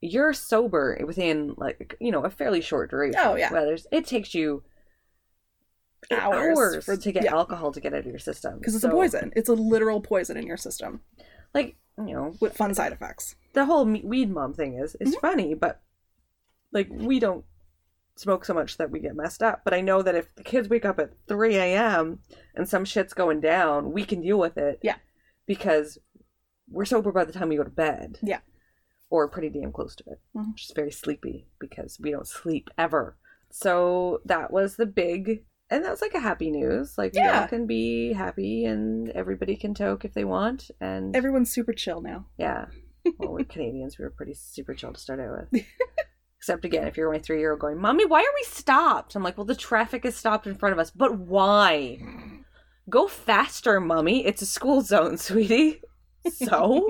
You're 0.00 0.32
sober 0.32 0.98
within 1.06 1.54
like, 1.56 1.96
you 2.00 2.10
know, 2.12 2.24
a 2.24 2.30
fairly 2.30 2.60
short 2.60 2.90
duration. 2.90 3.20
Oh, 3.22 3.34
yeah. 3.36 3.52
Whether 3.52 3.76
it 3.90 4.06
takes 4.06 4.34
you 4.34 4.62
Hours 6.10 6.56
hours, 6.58 6.84
for- 6.84 6.96
to 6.96 7.12
get 7.12 7.24
yeah. 7.24 7.34
alcohol 7.34 7.72
to 7.72 7.80
get 7.80 7.92
out 7.92 8.00
of 8.00 8.06
your 8.06 8.18
system. 8.20 8.58
Because 8.58 8.74
it's 8.74 8.82
So, 8.82 8.88
a 8.88 8.92
poison. 8.92 9.32
It's 9.34 9.48
a 9.48 9.54
literal 9.54 10.00
poison 10.00 10.36
in 10.36 10.46
your 10.46 10.56
system 10.56 11.00
Like, 11.52 11.76
you 11.98 12.14
know, 12.14 12.34
with 12.40 12.56
fun 12.56 12.72
side 12.74 12.92
effects. 12.92 13.34
the 13.54 13.64
whole 13.64 13.84
weed 13.84 14.30
mom 14.30 14.54
thing 14.54 14.78
is 14.78 14.96
is 15.00 15.16
Mhm. 15.16 15.20
funny, 15.20 15.54
but 15.54 15.80
like 16.72 16.88
we 16.90 17.18
don't 17.18 17.44
smoke 18.16 18.44
so 18.44 18.54
much 18.54 18.76
that 18.76 18.90
we 18.90 19.00
get 19.00 19.16
messed 19.16 19.42
up. 19.42 19.62
But 19.64 19.74
I 19.74 19.80
know 19.80 20.02
that 20.02 20.14
if 20.14 20.32
the 20.36 20.44
kids 20.44 20.68
wake 20.68 20.84
up 20.84 20.98
at 21.00 21.10
three 21.26 21.56
a.m. 21.56 22.20
and 22.54 22.68
some 22.68 22.84
shit's 22.84 23.12
going 23.14 23.40
down, 23.40 23.92
we 23.92 24.04
can 24.04 24.20
deal 24.20 24.38
with 24.38 24.56
it. 24.56 24.78
Yeah. 24.82 24.96
because 25.46 25.98
we're 26.70 26.84
sober 26.84 27.10
by 27.10 27.24
the 27.24 27.32
time 27.32 27.48
we 27.48 27.56
go 27.56 27.64
to 27.64 27.70
bed. 27.70 28.18
Yeah. 28.22 28.40
Or 29.10 29.28
pretty 29.28 29.48
damn 29.48 29.72
close 29.72 29.94
to 29.96 30.04
it. 30.06 30.20
Mhm. 30.36 30.52
Which 30.52 30.70
very 30.74 30.90
sleepy 30.90 31.46
because 31.58 31.98
we 32.00 32.10
don't 32.10 32.26
sleep 32.28 32.68
ever. 32.76 33.16
So 33.50 34.20
that 34.26 34.50
was 34.50 34.76
the 34.76 34.86
big. 34.86 35.44
And 35.70 35.84
that 35.84 35.90
was 35.90 36.00
like 36.02 36.14
a 36.14 36.20
happy 36.20 36.50
news. 36.50 36.96
Like 36.98 37.12
we 37.14 37.20
Yeah. 37.20 37.42
all 37.42 37.48
can 37.48 37.66
be 37.66 38.12
happy 38.12 38.64
and 38.64 39.08
everybody 39.10 39.56
can 39.56 39.74
toke 39.74 40.04
if 40.04 40.14
they 40.14 40.24
want. 40.24 40.70
And 40.80 41.14
Everyone's 41.16 41.50
super 41.52 41.72
chill 41.72 42.00
now. 42.00 42.26
yeah. 42.38 42.66
Well, 43.18 43.32
we're 43.32 43.44
Canadians, 43.48 43.98
we 43.98 44.04
were 44.04 44.10
pretty 44.10 44.34
super 44.34 44.74
chill 44.74 44.92
to 44.92 45.00
start 45.00 45.20
out 45.20 45.48
with. 45.52 45.62
Except 46.38 46.64
again, 46.64 46.86
if 46.86 46.96
you're 46.96 47.10
my 47.12 47.18
three 47.18 47.40
year 47.40 47.50
old 47.52 47.60
going, 47.60 47.78
Mommy, 47.80 48.04
why 48.06 48.20
are 48.20 48.34
we 48.34 48.44
stopped? 48.44 49.14
I'm 49.14 49.22
like, 49.22 49.36
Well, 49.36 49.44
the 49.46 49.54
traffic 49.54 50.04
is 50.04 50.14
stopped 50.16 50.46
in 50.46 50.54
front 50.54 50.72
of 50.74 50.78
us. 50.78 50.90
But 50.90 51.18
why? 51.18 51.98
Go 52.88 53.06
faster, 53.08 53.80
Mommy. 53.80 54.24
It's 54.26 54.40
a 54.42 54.46
school 54.46 54.80
zone, 54.82 55.16
sweetie. 55.18 55.82
So? 56.32 56.88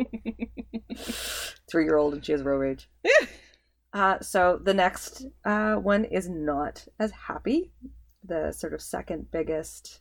three 1.71 1.85
year 1.85 1.97
old 1.97 2.15
and 2.15 2.25
she 2.25 2.33
has 2.33 2.43
road 2.43 2.59
rage. 2.59 2.91
uh, 3.93 4.21
so 4.21 4.61
the 4.63 4.75
next 4.75 5.27
uh, 5.45 5.75
one 5.75 6.05
is 6.05 6.29
not 6.29 6.87
as 6.99 7.11
happy. 7.13 7.71
The 8.25 8.53
sort 8.53 8.75
of 8.75 8.83
second 8.83 9.31
biggest 9.31 10.01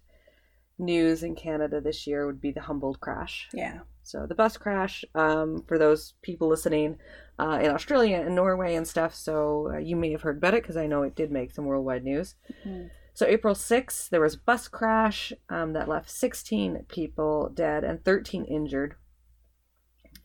news 0.79 1.23
in 1.23 1.35
Canada 1.35 1.81
this 1.81 2.05
year 2.05 2.25
would 2.25 2.41
be 2.41 2.51
the 2.51 2.61
Humboldt 2.61 2.99
crash. 2.99 3.49
Yeah. 3.53 3.79
So 4.03 4.25
the 4.25 4.35
bus 4.35 4.57
crash, 4.57 5.03
um, 5.15 5.63
for 5.67 5.77
those 5.77 6.13
people 6.21 6.47
listening 6.47 6.97
uh, 7.39 7.59
in 7.61 7.71
Australia 7.71 8.23
and 8.25 8.35
Norway 8.35 8.75
and 8.75 8.87
stuff, 8.87 9.13
so 9.13 9.71
uh, 9.73 9.79
you 9.79 9.95
may 9.95 10.11
have 10.11 10.21
heard 10.21 10.37
about 10.37 10.53
it 10.53 10.63
because 10.63 10.77
I 10.77 10.87
know 10.87 11.03
it 11.03 11.15
did 11.15 11.31
make 11.31 11.51
some 11.51 11.65
worldwide 11.65 12.03
news. 12.03 12.35
Mhm. 12.65 12.89
So 13.13 13.25
April 13.25 13.55
6th, 13.55 14.09
there 14.09 14.21
was 14.21 14.35
a 14.35 14.39
bus 14.39 14.67
crash 14.67 15.33
um, 15.49 15.73
that 15.73 15.89
left 15.89 16.09
16 16.09 16.85
people 16.87 17.49
dead 17.49 17.83
and 17.83 18.03
13 18.05 18.45
injured. 18.45 18.95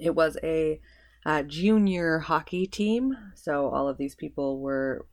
It 0.03 0.14
was 0.14 0.36
a 0.42 0.80
uh, 1.24 1.42
junior 1.42 2.20
hockey 2.20 2.66
team, 2.66 3.16
so 3.34 3.68
all 3.68 3.88
of 3.88 3.98
these 3.98 4.14
people 4.14 4.61
were 4.61 5.07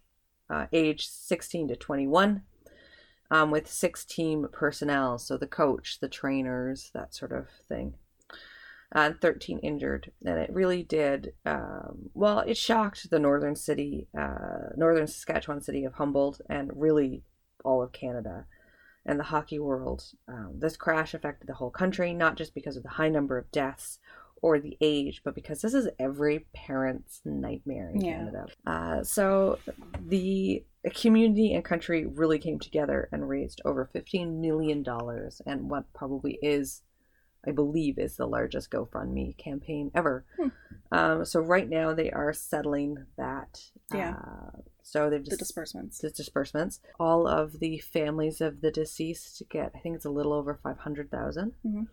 uh, 0.50 0.66
aged 0.74 1.10
16 1.10 1.70
to 1.70 1.76
21. 1.76 2.44
Um, 3.32 3.52
with 3.52 3.70
six 3.70 4.06
team 4.06 4.48
personnel, 4.52 5.20
so 5.20 5.38
the 5.38 5.46
coach, 5.46 6.00
the 6.02 6.10
trainers, 6.10 6.90
that 6.96 7.14
sort 7.14 7.32
of 7.32 7.48
thing 7.68 7.94
and 8.92 9.20
13 9.22 9.60
injured. 9.60 10.12
And 10.26 10.40
it 10.40 10.52
really 10.52 10.84
did, 10.84 11.34
um, 11.46 12.10
well, 12.14 12.40
it 12.40 12.58
shocked 12.58 13.10
the 13.10 13.20
northern 13.20 13.56
city, 13.56 14.08
uh, 14.18 14.70
northern 14.76 15.08
Saskatchewan 15.08 15.62
city 15.62 15.86
of 15.86 15.94
Humboldt, 15.94 16.42
and 16.50 16.72
really 16.74 17.24
all 17.64 17.84
of 17.84 17.92
Canada 17.92 18.46
and 19.06 19.20
the 19.20 19.26
hockey 19.26 19.60
world. 19.60 20.04
Um, 20.28 20.56
this 20.58 20.76
crash 20.76 21.14
affected 21.14 21.48
the 21.48 21.56
whole 21.56 21.70
country, 21.70 22.14
not 22.14 22.36
just 22.36 22.54
because 22.54 22.78
of 22.78 22.84
the 22.84 22.90
high 22.90 23.10
number 23.10 23.38
of 23.38 23.52
deaths 23.52 24.00
or 24.42 24.60
the 24.60 24.78
age, 24.82 25.22
but 25.24 25.36
because 25.36 25.62
this 25.62 25.74
is 25.74 25.88
every 26.00 26.46
parent's 26.54 27.22
nightmare 27.26 27.90
in 27.94 28.02
Yeah. 28.02 28.18
Canada. 28.18 28.46
Uh, 28.66 29.04
so 29.04 29.60
the 30.08 30.64
community 30.96 31.54
and 31.54 31.64
country 31.64 32.06
really 32.06 32.40
came 32.40 32.60
together 32.60 33.10
and 33.12 33.28
raised 33.28 33.62
over 33.66 33.90
$15 33.94 34.40
million 34.40 34.84
and 35.46 35.70
what 35.70 35.92
probably 35.94 36.40
is 36.42 36.82
I 37.48 37.52
believe 37.52 37.98
is 37.98 38.18
the 38.18 38.28
largest 38.28 38.70
GoFundMe 38.70 39.38
campaign 39.38 39.92
ever. 39.96 40.26
Hmm. 40.38 40.48
Um, 40.92 41.26
so 41.26 41.40
right 41.40 41.70
now 41.70 41.94
they 41.94 42.12
are 42.12 42.34
settling 42.34 43.06
that. 43.18 43.62
Yeah. 43.94 44.16
Uh, 44.18 44.58
so 44.84 45.10
they've 45.10 45.24
The 45.24 45.30
just 45.32 45.40
disbursements. 45.40 46.00
the 46.00 46.10
disbursements. 46.10 46.82
All 47.00 47.28
of 47.28 47.60
the 47.60 47.78
families 47.78 48.42
of 48.42 48.60
the 48.60 48.72
deceased 48.72 49.42
get, 49.50 49.72
I 49.74 49.80
think 49.80 49.96
it's 49.96 50.04
a 50.06 50.10
little 50.10 50.34
over 50.34 50.60
five 50.62 50.80
hundred 50.80 51.10
Mhm. 51.12 51.88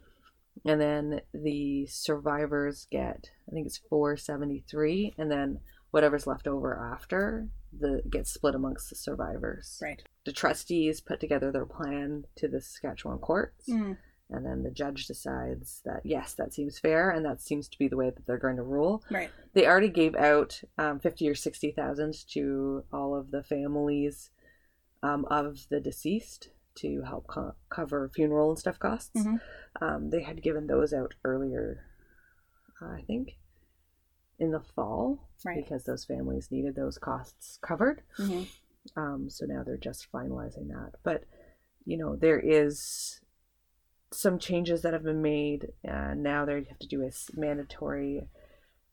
And 0.65 0.81
then 0.81 1.21
the 1.35 1.87
survivors 1.87 2.87
get, 2.91 3.31
I 3.49 3.53
think 3.53 3.67
it's 3.67 3.79
four 3.91 4.17
seventy 4.17 4.65
three, 4.71 5.15
and 5.19 5.31
then 5.31 5.61
whatever's 5.91 6.27
left 6.27 6.47
over 6.47 6.77
after 6.93 7.49
the 7.79 8.03
gets 8.09 8.33
split 8.33 8.55
amongst 8.55 8.89
the 8.91 8.97
survivors. 8.97 9.79
Right. 9.83 10.03
The 10.25 10.33
trustees 10.33 11.01
put 11.01 11.21
together 11.21 11.53
their 11.53 11.67
plan 11.67 12.25
to 12.37 12.49
the 12.49 12.61
Saskatchewan 12.61 13.19
courts 13.19 13.69
Mm. 13.69 13.97
and 14.31 14.45
then 14.47 14.63
the 14.65 14.71
judge 14.71 15.07
decides 15.07 15.83
that 15.85 16.01
yes 16.05 16.33
that 16.35 16.53
seems 16.53 16.79
fair 16.81 17.11
and 17.11 17.25
that 17.25 17.41
seems 17.41 17.69
to 17.69 17.79
be 17.79 17.87
the 17.87 17.97
way 17.97 18.11
that 18.11 18.27
they're 18.27 18.39
going 18.39 18.57
to 18.57 18.63
rule 18.63 19.05
Right. 19.11 19.31
they 19.53 19.67
already 19.67 19.89
gave 19.89 20.15
out 20.17 20.61
um, 20.79 20.99
50 21.01 21.29
or 21.29 21.35
60,000 21.37 22.15
to 22.33 22.83
all 22.93 23.15
of 23.15 23.31
the 23.31 23.43
families 23.45 24.31
um, 25.03 25.25
of 25.31 25.67
the 25.71 25.79
deceased 25.81 26.49
to 26.77 27.03
help 27.03 27.27
co- 27.27 27.55
cover 27.71 28.11
funeral 28.15 28.51
and 28.51 28.59
stuff 28.59 28.79
costs 28.79 29.13
Mhm. 29.17 29.41
um, 29.81 30.11
they 30.11 30.23
had 30.23 30.43
given 30.43 30.67
those 30.67 30.93
out 30.93 31.15
earlier 31.25 31.85
uh, 32.83 32.87
i 32.93 33.03
think 33.03 33.37
in 34.39 34.51
the 34.51 34.61
fall 34.61 35.29
Right. 35.45 35.65
because 35.65 35.85
those 35.85 36.05
families 36.05 36.49
needed 36.51 36.75
those 36.77 36.99
costs 36.99 37.59
covered 37.63 38.03
hmm 38.17 38.43
um, 38.95 39.29
so 39.29 39.45
now 39.47 39.65
they're 39.65 39.77
just 39.77 40.07
finalizing 40.13 40.69
that. 40.69 40.93
But 41.03 41.25
you 41.85 41.97
know, 41.99 42.15
there 42.15 42.39
is 42.39 43.21
some 44.13 44.39
changes 44.39 44.83
that 44.83 44.93
have 44.93 45.03
been 45.03 45.21
made. 45.23 45.73
Uh, 45.87 46.15
now 46.15 46.45
they 46.45 46.63
have 46.69 46.79
to 46.79 46.87
do 46.87 47.03
a 47.03 47.11
mandatory 47.39 48.29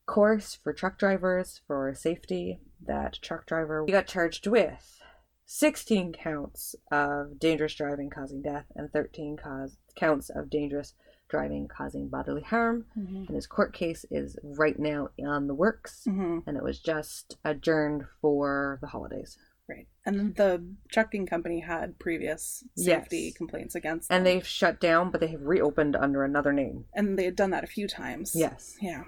course 0.07 0.55
for 0.55 0.73
truck 0.73 0.97
drivers 0.97 1.61
for 1.67 1.93
safety. 1.93 2.59
That 2.86 3.19
truck 3.21 3.45
driver 3.45 3.86
we 3.86 3.91
got 3.91 4.07
charged 4.07 4.47
with 4.47 4.99
16 5.46 6.14
counts 6.14 6.76
of 6.91 7.39
dangerous 7.39 7.74
driving 7.76 8.10
causing 8.10 8.41
death 8.41 8.66
and 8.76 8.91
13 8.91 9.38
cause, 9.38 9.78
counts 9.96 10.30
of 10.30 10.50
dangerous 10.50 10.94
driving 11.30 11.68
causing 11.68 12.08
bodily 12.10 12.41
harm. 12.44 12.86
hmm 12.94 13.24
And 13.28 13.36
his 13.36 13.48
court 13.48 13.74
case 13.74 14.06
is 14.12 14.38
right 14.44 14.78
now 14.78 15.10
on 15.26 15.48
the 15.48 15.54
works. 15.56 16.04
hmm 16.06 16.39
And 16.46 16.58
it 16.58 16.64
was 16.64 16.80
just 16.80 17.38
adjourned 17.44 18.06
for 18.22 18.78
the 18.82 18.88
holidays. 18.88 19.38
Right. 19.68 19.88
And 20.06 20.36
the 20.36 20.62
trucking 20.91 21.26
company 21.26 21.62
had 21.62 21.98
previous 21.98 22.66
safety 22.76 23.18
Yes. 23.28 23.38
complaints 23.38 23.76
against 23.76 24.12
and 24.12 24.26
they've 24.26 24.46
shut 24.46 24.80
down, 24.82 25.10
but 25.10 25.22
they 25.22 25.28
have 25.28 25.41
reopened 25.41 25.96
under 25.96 26.24
another 26.24 26.52
name. 26.52 26.86
and 26.94 27.18
they 27.18 27.24
had 27.26 27.36
done 27.38 27.52
that 27.52 27.64
a 27.64 27.68
few 27.68 27.88
times. 27.88 28.34
Yes. 28.36 28.76
Yeah. 28.82 29.04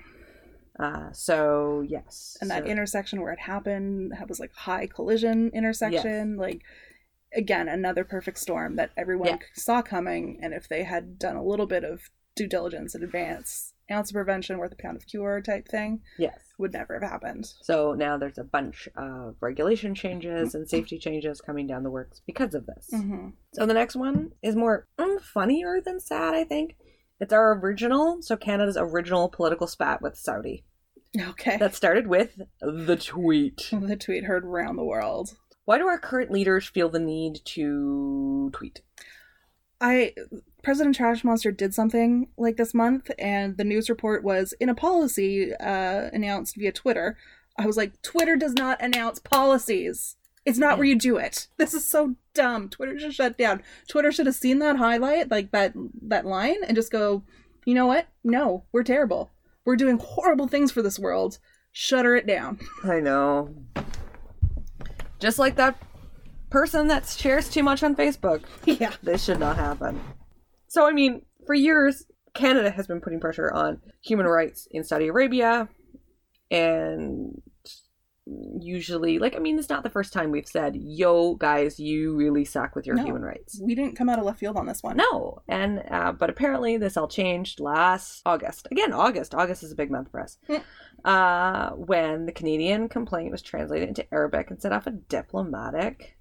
Uh, 0.80 1.12
so 1.14 1.84
yes. 1.88 2.38
And 2.42 2.50
that 2.52 2.64
So- 2.66 2.70
intersection 2.70 3.22
where 3.22 3.32
it 3.34 3.40
happened 3.40 4.12
that 4.12 4.28
was 4.28 4.40
like 4.40 4.54
high 4.54 4.88
collision 4.88 5.50
intersection. 5.54 6.36
Like 6.38 6.62
again, 7.34 7.68
another 7.68 8.04
perfect 8.04 8.38
storm 8.40 8.76
that 8.76 8.92
everyone 8.98 9.28
Yeah. 9.30 9.38
saw 9.54 9.82
coming. 9.82 10.40
And 10.42 10.54
if 10.54 10.68
they 10.68 10.84
had 10.84 11.18
done 11.20 11.36
a 11.36 11.44
little 11.44 11.68
bit 11.68 11.84
of 11.84 12.10
due 12.36 12.48
diligence 12.48 12.96
in 12.96 13.04
advance, 13.04 13.74
ounce 13.90 14.10
of 14.10 14.16
prevention 14.16 14.58
worth 14.58 14.72
a 14.74 14.76
pound 14.76 14.98
of 14.98 15.06
cure 15.06 15.42
type 15.42 15.68
thing, 15.68 16.02
yes. 16.18 16.38
would 16.58 16.74
never 16.74 17.00
have 17.00 17.10
happened. 17.10 17.46
So 17.62 17.94
now 17.94 18.18
there's 18.18 18.38
a 18.38 18.44
bunch 18.44 18.90
of 18.98 19.36
regulation 19.42 19.96
changes 19.96 20.56
and 20.56 20.68
safety 20.70 20.98
changes 20.98 21.40
coming 21.40 21.68
down 21.68 21.84
the 21.84 21.92
works 21.92 22.22
because 22.26 22.54
of 22.56 22.66
this. 22.66 22.90
hmm 22.92 23.30
So 23.54 23.66
the 23.66 23.74
next 23.74 23.96
one 23.96 24.32
is 24.42 24.56
more 24.56 24.88
mm, 24.98 25.22
funnier 25.22 25.80
than 25.80 26.00
sad, 26.00 26.34
I 26.34 26.44
think. 26.44 26.76
It's 27.20 27.34
our 27.34 27.58
original, 27.60 28.22
so 28.22 28.36
Canada's 28.36 28.78
original 28.78 29.30
political 29.30 29.68
spat 29.68 30.02
with 30.02 30.18
Saudi 30.18 30.66
Okay. 31.18 31.58
that 31.58 31.74
started 31.76 32.08
with 32.08 32.42
the 32.62 32.98
tweet. 32.98 33.70
the 33.72 33.96
tweet 33.96 34.26
heard 34.26 34.44
around 34.44 34.76
the 34.76 34.84
world. 34.84 35.38
Why 35.66 35.78
do 35.78 35.88
our 35.88 35.98
current 35.98 36.30
leaders 36.32 36.68
feel 36.68 36.90
the 36.90 37.00
need 37.00 37.40
to 37.46 38.50
tweet? 38.54 38.82
I 39.82 40.14
President 40.64 40.96
Trash 40.96 41.24
Monster 41.24 41.52
did 41.52 41.74
something 41.74 42.28
like 42.38 42.58
this 42.58 42.74
month, 42.74 43.12
and 43.20 43.58
the 43.58 43.64
news 43.64 43.90
report 43.90 44.24
was 44.24 44.54
in 44.60 44.70
a 44.70 44.76
policy 44.76 45.54
uh, 45.56 46.10
announced 46.14 46.56
via 46.56 46.72
Twitter. 46.72 47.18
I 47.58 47.66
was 47.66 47.78
like, 47.78 48.02
Twitter 48.02 48.36
does 48.36 48.54
not 48.54 48.82
announce 48.82 49.20
policies. 49.20 50.18
It's 50.46 50.60
not 50.60 50.78
where 50.78 50.86
hmm. 50.86 50.92
you 50.92 51.00
do 51.00 51.18
it. 51.18 51.48
This 51.58 51.74
is 51.74 51.88
so 51.88 52.16
dumb. 52.34 52.70
Twitter 52.70 53.00
should 53.00 53.14
shut 53.14 53.38
down. 53.38 53.64
Twitter 53.88 54.12
should 54.12 54.28
have 54.28 54.36
seen 54.36 54.60
that 54.60 54.78
highlight, 54.78 55.32
like 55.32 55.52
that 55.52 55.74
that 56.04 56.26
line, 56.26 56.64
and 56.68 56.76
just 56.76 56.92
go, 56.92 57.24
you 57.66 57.74
know 57.74 57.88
what? 57.88 58.08
No, 58.24 58.66
we're 58.72 58.84
terrible. 58.84 59.32
We're 59.66 59.76
doing 59.76 59.98
horrible 59.98 60.48
things 60.48 60.72
for 60.72 60.82
this 60.82 61.00
world. 61.00 61.40
Shutter 61.72 62.16
it 62.16 62.28
down. 62.28 62.60
I 62.84 63.00
know. 63.00 63.56
Just 65.20 65.40
like 65.40 65.56
that 65.56 65.78
person 66.52 66.88
that 66.88 67.08
shares 67.08 67.50
too 67.50 67.64
much 67.64 67.82
on 67.82 67.96
Facebook. 67.96 68.44
yeah. 68.66 68.94
This 69.02 69.24
should 69.24 69.40
not 69.40 69.56
happen. 69.56 70.00
So, 70.68 70.88
I 70.88 70.92
mean, 70.92 71.24
for 71.46 71.56
years, 71.56 72.06
Canada 72.34 72.70
has 72.70 72.86
been 72.86 73.02
putting 73.02 73.20
pressure 73.20 73.52
on 73.52 73.82
human 74.02 74.28
rights 74.28 74.68
in 74.72 74.84
Saudi 74.84 75.08
Arabia. 75.08 75.68
And 76.52 77.42
usually, 78.26 79.20
like, 79.20 79.36
I 79.36 79.40
mean, 79.40 79.60
it's 79.60 79.70
not 79.70 79.84
the 79.84 79.90
first 79.90 80.12
time 80.12 80.32
we've 80.32 80.48
said, 80.48 80.76
yo, 80.76 81.36
guys, 81.36 81.80
you 81.80 82.16
really 82.16 82.44
suck 82.46 82.76
with 82.76 82.88
your 82.88 82.96
No. 82.96 83.04
human 83.04 83.22
rights. 83.22 83.60
We 83.62 83.76
didn't 83.76 83.96
come 83.96 84.10
out 84.10 84.18
of 84.20 84.26
left 84.26 84.40
field 84.40 84.58
on 84.58 84.66
this 84.66 84.82
one. 84.82 84.98
No, 84.98 85.42
and 85.48 85.84
uh, 85.92 86.12
but 86.12 86.30
apparently 86.30 86.78
this 86.78 86.98
all 86.98 87.08
changed 87.08 87.60
last 87.60 88.22
August. 88.26 88.68
Again, 88.72 88.94
August. 88.94 89.36
August 89.36 89.62
is 89.64 89.72
a 89.72 89.76
big 89.76 89.92
month 89.92 90.10
for 90.12 90.20
us. 90.22 90.38
Mm. 90.50 90.64
Uh, 91.04 91.70
when 91.76 92.26
the 92.26 92.32
Canadian 92.32 92.90
complaint 92.90 93.30
was 93.32 93.44
translated 93.44 93.88
into 93.88 94.12
Arabic 94.12 94.50
and 94.50 94.60
set 94.60 94.72
off 94.74 94.88
a 94.88 94.92
diplomatic 94.92 96.18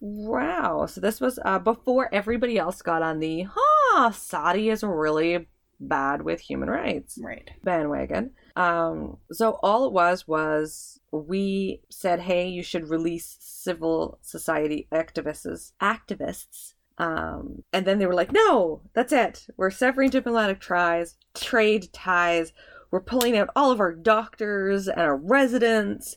wow 0.00 0.86
So 0.86 1.00
this 1.00 1.20
was 1.20 1.38
uh, 1.44 1.58
before 1.58 2.08
everybody 2.14 2.56
else 2.58 2.80
got 2.80 3.02
on 3.02 3.18
the 3.18 3.46
"huh, 3.52 4.12
Saudi 4.12 4.70
is 4.70 4.82
really 4.82 5.48
bad 5.80 6.22
with 6.22 6.40
human 6.40 6.70
rights" 6.70 7.18
Right. 7.20 7.50
bandwagon. 7.64 8.30
Um, 8.56 9.18
so 9.32 9.58
all 9.62 9.86
it 9.86 9.92
was 9.92 10.26
was 10.26 11.00
we 11.12 11.82
said, 11.90 12.20
"Hey, 12.20 12.48
you 12.48 12.62
should 12.62 12.90
release 12.90 13.36
civil 13.40 14.18
society 14.22 14.88
activists." 14.92 15.72
Activists. 15.80 16.74
Um, 16.98 17.64
and 17.72 17.86
then 17.86 17.98
they 17.98 18.06
were 18.06 18.14
like, 18.14 18.32
"No, 18.32 18.82
that's 18.94 19.12
it. 19.12 19.46
We're 19.56 19.70
severing 19.70 20.10
diplomatic 20.10 20.60
ties, 20.60 21.16
trade 21.34 21.92
ties. 21.92 22.52
We're 22.90 23.00
pulling 23.00 23.36
out 23.36 23.50
all 23.54 23.70
of 23.70 23.80
our 23.80 23.94
doctors 23.94 24.88
and 24.88 25.00
our 25.00 25.16
residents." 25.16 26.16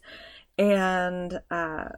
And 0.58 1.42
uh, 1.50 1.90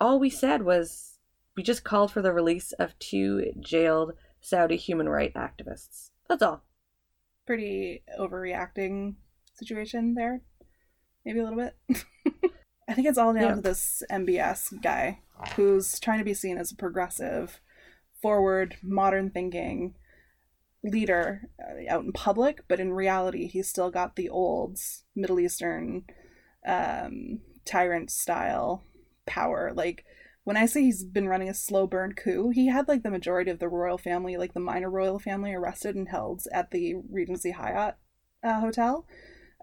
all 0.00 0.18
we 0.18 0.30
said 0.30 0.62
was 0.62 1.18
we 1.56 1.62
just 1.62 1.84
called 1.84 2.12
for 2.12 2.22
the 2.22 2.32
release 2.32 2.72
of 2.72 2.98
two 2.98 3.52
jailed 3.60 4.12
Saudi 4.40 4.76
human 4.76 5.08
rights 5.08 5.36
activists. 5.36 6.10
That's 6.28 6.42
all. 6.42 6.62
Pretty 7.46 8.02
overreacting 8.18 9.14
situation 9.56 10.14
there. 10.14 10.42
Maybe 11.24 11.40
a 11.40 11.44
little 11.44 11.58
bit. 11.58 11.76
I 12.88 12.94
think 12.94 13.08
it's 13.08 13.18
all 13.18 13.32
down 13.34 13.42
Yeah. 13.42 13.54
to 13.56 13.60
this 13.60 14.02
MBS 14.10 14.80
guy 14.80 15.20
who's 15.56 15.98
trying 15.98 16.18
to 16.18 16.24
be 16.24 16.34
seen 16.34 16.56
as 16.56 16.70
a 16.70 16.76
progressive, 16.76 17.60
forward, 18.22 18.76
modern 18.82 19.30
thinking 19.30 19.94
leader 20.84 21.48
uh, 21.60 21.92
out 21.92 22.04
in 22.04 22.12
public, 22.12 22.62
but 22.68 22.78
in 22.78 22.92
reality, 22.92 23.48
he's 23.48 23.68
still 23.68 23.90
got 23.90 24.14
the 24.16 24.28
old 24.28 24.78
Middle 25.16 25.40
Eastern 25.40 26.04
um, 26.66 27.40
tyrant 27.64 28.10
style 28.10 28.84
power. 29.26 29.72
Like, 29.74 30.04
when 30.44 30.56
I 30.56 30.66
say 30.66 30.82
he's 30.82 31.02
been 31.02 31.28
running 31.28 31.48
a 31.48 31.54
slow 31.54 31.88
burn 31.88 32.14
coup, 32.14 32.50
he 32.50 32.68
had 32.68 32.86
like 32.86 33.02
the 33.02 33.10
majority 33.10 33.50
of 33.50 33.58
the 33.58 33.68
royal 33.68 33.98
family, 33.98 34.36
like 34.36 34.54
the 34.54 34.60
minor 34.60 34.88
royal 34.88 35.18
family, 35.18 35.52
arrested 35.52 35.96
and 35.96 36.08
held 36.08 36.42
at 36.52 36.70
the 36.70 36.94
Regency 37.10 37.50
Hyatt 37.50 37.96
uh, 38.44 38.60
hotel 38.60 39.06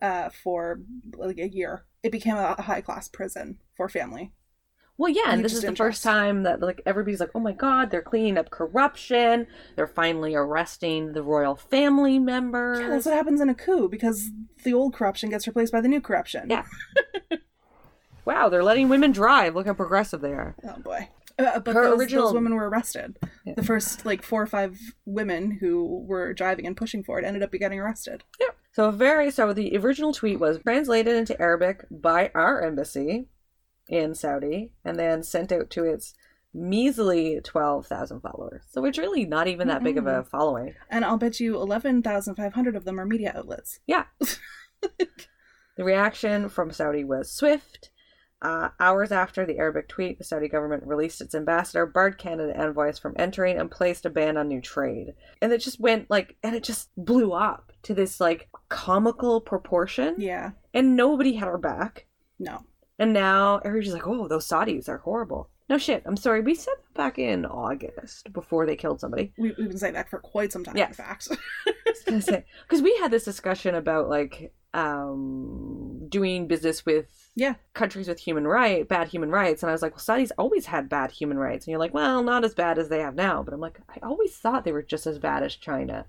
uh, 0.02 0.30
for 0.30 0.82
like 1.16 1.38
a 1.38 1.48
year. 1.48 1.86
It 2.02 2.12
became 2.12 2.36
a 2.36 2.62
high 2.62 2.82
class 2.82 3.08
prison 3.08 3.60
for 3.76 3.88
family. 3.88 4.34
Well, 4.98 5.12
yeah, 5.12 5.32
and 5.32 5.44
this 5.44 5.54
is 5.54 5.62
the 5.64 5.76
first 5.76 6.04
time 6.04 6.44
that 6.44 6.62
like 6.62 6.82
everybody's 6.86 7.20
like, 7.20 7.32
"Oh 7.34 7.40
my 7.40 7.52
god, 7.52 7.90
they're 7.90 8.04
cleaning 8.04 8.38
up 8.38 8.52
corruption. 8.52 9.48
They're 9.76 9.88
finally 9.88 10.36
arresting 10.36 11.14
the 11.14 11.24
royal 11.24 11.56
family 11.56 12.20
members." 12.20 12.80
Yeah, 12.80 12.90
that's 12.90 13.06
what 13.08 13.16
happens 13.16 13.42
in 13.42 13.50
a 13.50 13.56
coup 13.56 13.90
because 13.90 14.30
the 14.64 14.74
old 14.74 14.94
corruption 14.94 15.32
gets 15.32 15.48
replaced 15.48 15.72
by 15.72 15.82
the 15.82 15.88
new 15.88 16.00
corruption. 16.00 16.48
Yeah. 16.50 16.66
wow, 18.26 18.50
they're 18.50 18.64
letting 18.64 18.88
women 18.88 19.12
drive. 19.12 19.56
Look 19.56 19.66
how 19.66 19.74
progressive 19.74 20.22
they 20.22 20.34
are. 20.34 20.56
Oh 20.64 20.80
boy. 20.80 21.10
Uh, 21.40 21.60
but 21.60 21.74
Her 21.74 21.90
those, 21.90 22.00
original- 22.00 22.26
those 22.26 22.34
women 22.36 22.54
were 22.54 22.70
arrested. 22.70 23.18
Yeah. 23.46 23.56
The 23.56 23.64
first 23.64 24.06
like 24.06 24.22
four 24.22 24.44
or 24.44 24.48
five 24.48 24.78
women 25.06 25.58
who 25.60 26.06
were 26.06 26.34
driving 26.34 26.68
and 26.68 26.78
pushing 26.78 27.04
for 27.04 27.18
it 27.18 27.26
ended 27.26 27.42
up 27.42 27.52
getting 27.52 27.80
arrested. 27.80 28.24
So 28.74 28.90
very 28.90 29.30
so 29.30 29.54
the 29.54 29.78
original 29.78 30.14
tweet 30.14 30.40
was 30.40 30.60
translated 30.60 31.16
into 31.16 31.40
Arabic 31.40 31.86
by 31.92 32.32
our 32.34 32.62
embassy 32.62 33.28
in 33.88 34.16
Saudi 34.16 34.72
and 34.84 34.98
then 34.98 35.22
sent 35.22 35.52
out 35.52 35.70
to 35.72 35.86
its 35.86 36.16
measly 36.56 37.40
12,000 37.44 38.22
followers. 38.22 38.64
So 38.70 38.84
it's 38.86 38.98
really 38.98 39.26
not 39.26 39.48
even 39.48 39.68
that 39.68 39.84
big 39.84 39.98
of 39.98 40.08
a 40.08 40.24
following. 40.24 40.74
And 40.90 41.06
I'll 41.06 41.18
bet 41.18 41.40
you 41.40 41.56
11,500 41.58 42.76
of 42.76 42.86
them 42.86 43.00
are 43.00 43.06
media 43.06 43.34
outlets. 43.36 43.80
Yeah. 43.86 44.06
the 44.82 45.84
reaction 45.84 46.50
from 46.50 46.72
Saudi 46.72 47.04
was 47.04 47.32
swift. 47.32 47.92
Uh, 48.42 48.70
hours 48.80 49.12
after 49.12 49.46
the 49.46 49.58
Arabic 49.58 49.88
tweet, 49.88 50.18
the 50.18 50.24
Saudi 50.24 50.48
government 50.48 50.86
released 50.86 51.22
its 51.22 51.34
ambassador, 51.34 51.86
barred 51.86 52.18
Canada 52.18 52.54
envoys 52.60 53.00
from 53.00 53.14
entering, 53.18 53.58
and 53.58 53.72
placed 53.72 54.06
a 54.06 54.10
ban 54.10 54.36
on 54.36 54.48
new 54.48 54.62
trade. 54.62 55.14
And 55.42 55.54
it 55.54 55.60
just 55.60 55.80
went 55.80 56.10
like, 56.10 56.38
and 56.44 56.56
it 56.56 56.64
just 56.64 56.90
blew 56.98 57.32
up 57.32 57.73
to 57.84 57.94
this 57.94 58.20
like 58.20 58.50
comical 58.70 59.42
proportion. 59.42 60.16
Yeah. 60.18 60.52
And 60.74 60.96
nobody 60.96 61.34
had 61.34 61.48
our 61.48 61.58
back. 61.58 62.06
No. 62.40 62.64
And 63.00 63.14
now 63.14 63.60
everybody's 63.64 63.94
like, 63.94 64.08
oh, 64.08 64.28
those 64.28 64.48
Saudis 64.48 64.90
are 64.90 64.98
horrible. 65.00 65.50
No 65.70 65.78
shit. 65.78 66.04
I'm 66.06 66.18
sorry. 66.18 66.42
We 66.42 66.56
said 66.56 66.74
that 66.78 66.94
back 66.94 67.20
in 67.20 67.46
August 67.46 68.32
before 68.34 68.66
they 68.66 68.76
killed 68.76 69.00
somebody. 69.00 69.34
We, 69.38 69.54
we've 69.58 69.70
been 69.70 69.78
saying 69.78 69.94
that 69.94 70.10
for 70.10 70.20
quite 70.20 70.52
some 70.52 70.64
time, 70.64 70.78
Yeah. 70.78 70.88
in 70.88 70.94
fact. 70.94 71.30
Because 72.06 72.82
we 72.82 72.96
had 72.98 73.12
this 73.12 73.24
discussion 73.24 73.76
about 73.76 74.10
like 74.10 74.54
um, 74.74 76.08
doing 76.10 76.48
business 76.48 76.86
with 76.86 77.32
yeah. 77.36 77.56
countries 77.74 78.08
with 78.08 78.20
human 78.20 78.46
right, 78.46 78.88
bad 78.88 79.08
human 79.08 79.32
rights, 79.32 79.64
and 79.64 79.70
I 79.70 79.74
was 79.74 79.82
like, 79.82 79.94
well, 79.94 80.00
Saudis 80.18 80.32
always 80.38 80.66
had 80.66 80.90
bad 80.90 81.12
human 81.12 81.38
rights, 81.38 81.66
and 81.66 81.72
you're 81.72 81.80
like, 81.80 81.94
well, 81.94 82.22
not 82.24 82.44
as 82.44 82.54
bad 82.54 82.78
as 82.78 82.90
they 82.90 83.00
have 83.00 83.16
now. 83.16 83.42
But 83.42 83.54
I'm 83.54 83.60
like, 83.60 83.80
I 83.90 84.00
always 84.06 84.36
thought 84.36 84.64
they 84.66 84.72
were 84.72 84.84
just 84.84 85.08
as 85.08 85.18
bad 85.18 85.44
as 85.44 85.56
China. 85.56 86.06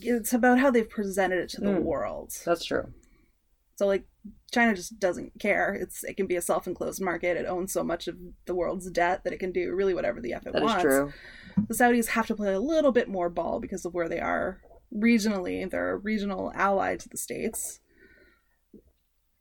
It's 0.00 0.32
about 0.32 0.58
how 0.58 0.70
they've 0.70 0.88
presented 0.88 1.38
it 1.38 1.48
to 1.50 1.60
the 1.60 1.68
Mm. 1.70 1.82
world. 1.82 2.32
That's 2.44 2.64
true. 2.64 2.92
So 3.76 3.86
like 3.86 4.04
China 4.52 4.74
just 4.74 4.98
doesn't 4.98 5.38
care. 5.38 5.72
It's 5.74 6.02
it 6.04 6.16
can 6.16 6.26
be 6.26 6.36
a 6.36 6.40
self-enclosed 6.42 7.00
market. 7.00 7.36
It 7.36 7.46
owns 7.46 7.72
so 7.72 7.84
much 7.84 8.08
of 8.08 8.16
the 8.46 8.54
world's 8.54 8.90
debt 8.90 9.22
that 9.24 9.32
it 9.32 9.38
can 9.38 9.52
do 9.52 9.74
really 9.74 9.94
whatever 9.94 10.20
the 10.20 10.32
f 10.34 10.46
it 10.46 10.52
That 10.52 10.62
is 10.62 10.66
wants. 10.66 10.82
true. 10.82 11.12
The 11.68 11.74
Saudis 11.74 12.08
have 12.08 12.26
to 12.28 12.34
play 12.34 12.52
a 12.54 12.60
little 12.60 12.92
bit 12.92 13.08
more 13.08 13.28
ball 13.30 13.60
because 13.60 13.84
of 13.84 13.94
where 13.94 14.08
they 14.08 14.20
are 14.20 14.60
regionally. 14.94 15.68
They're 15.68 15.90
a 15.92 15.96
regional 15.96 16.50
ally 16.54 16.96
to 16.96 17.08
the 17.08 17.16
states. 17.18 17.80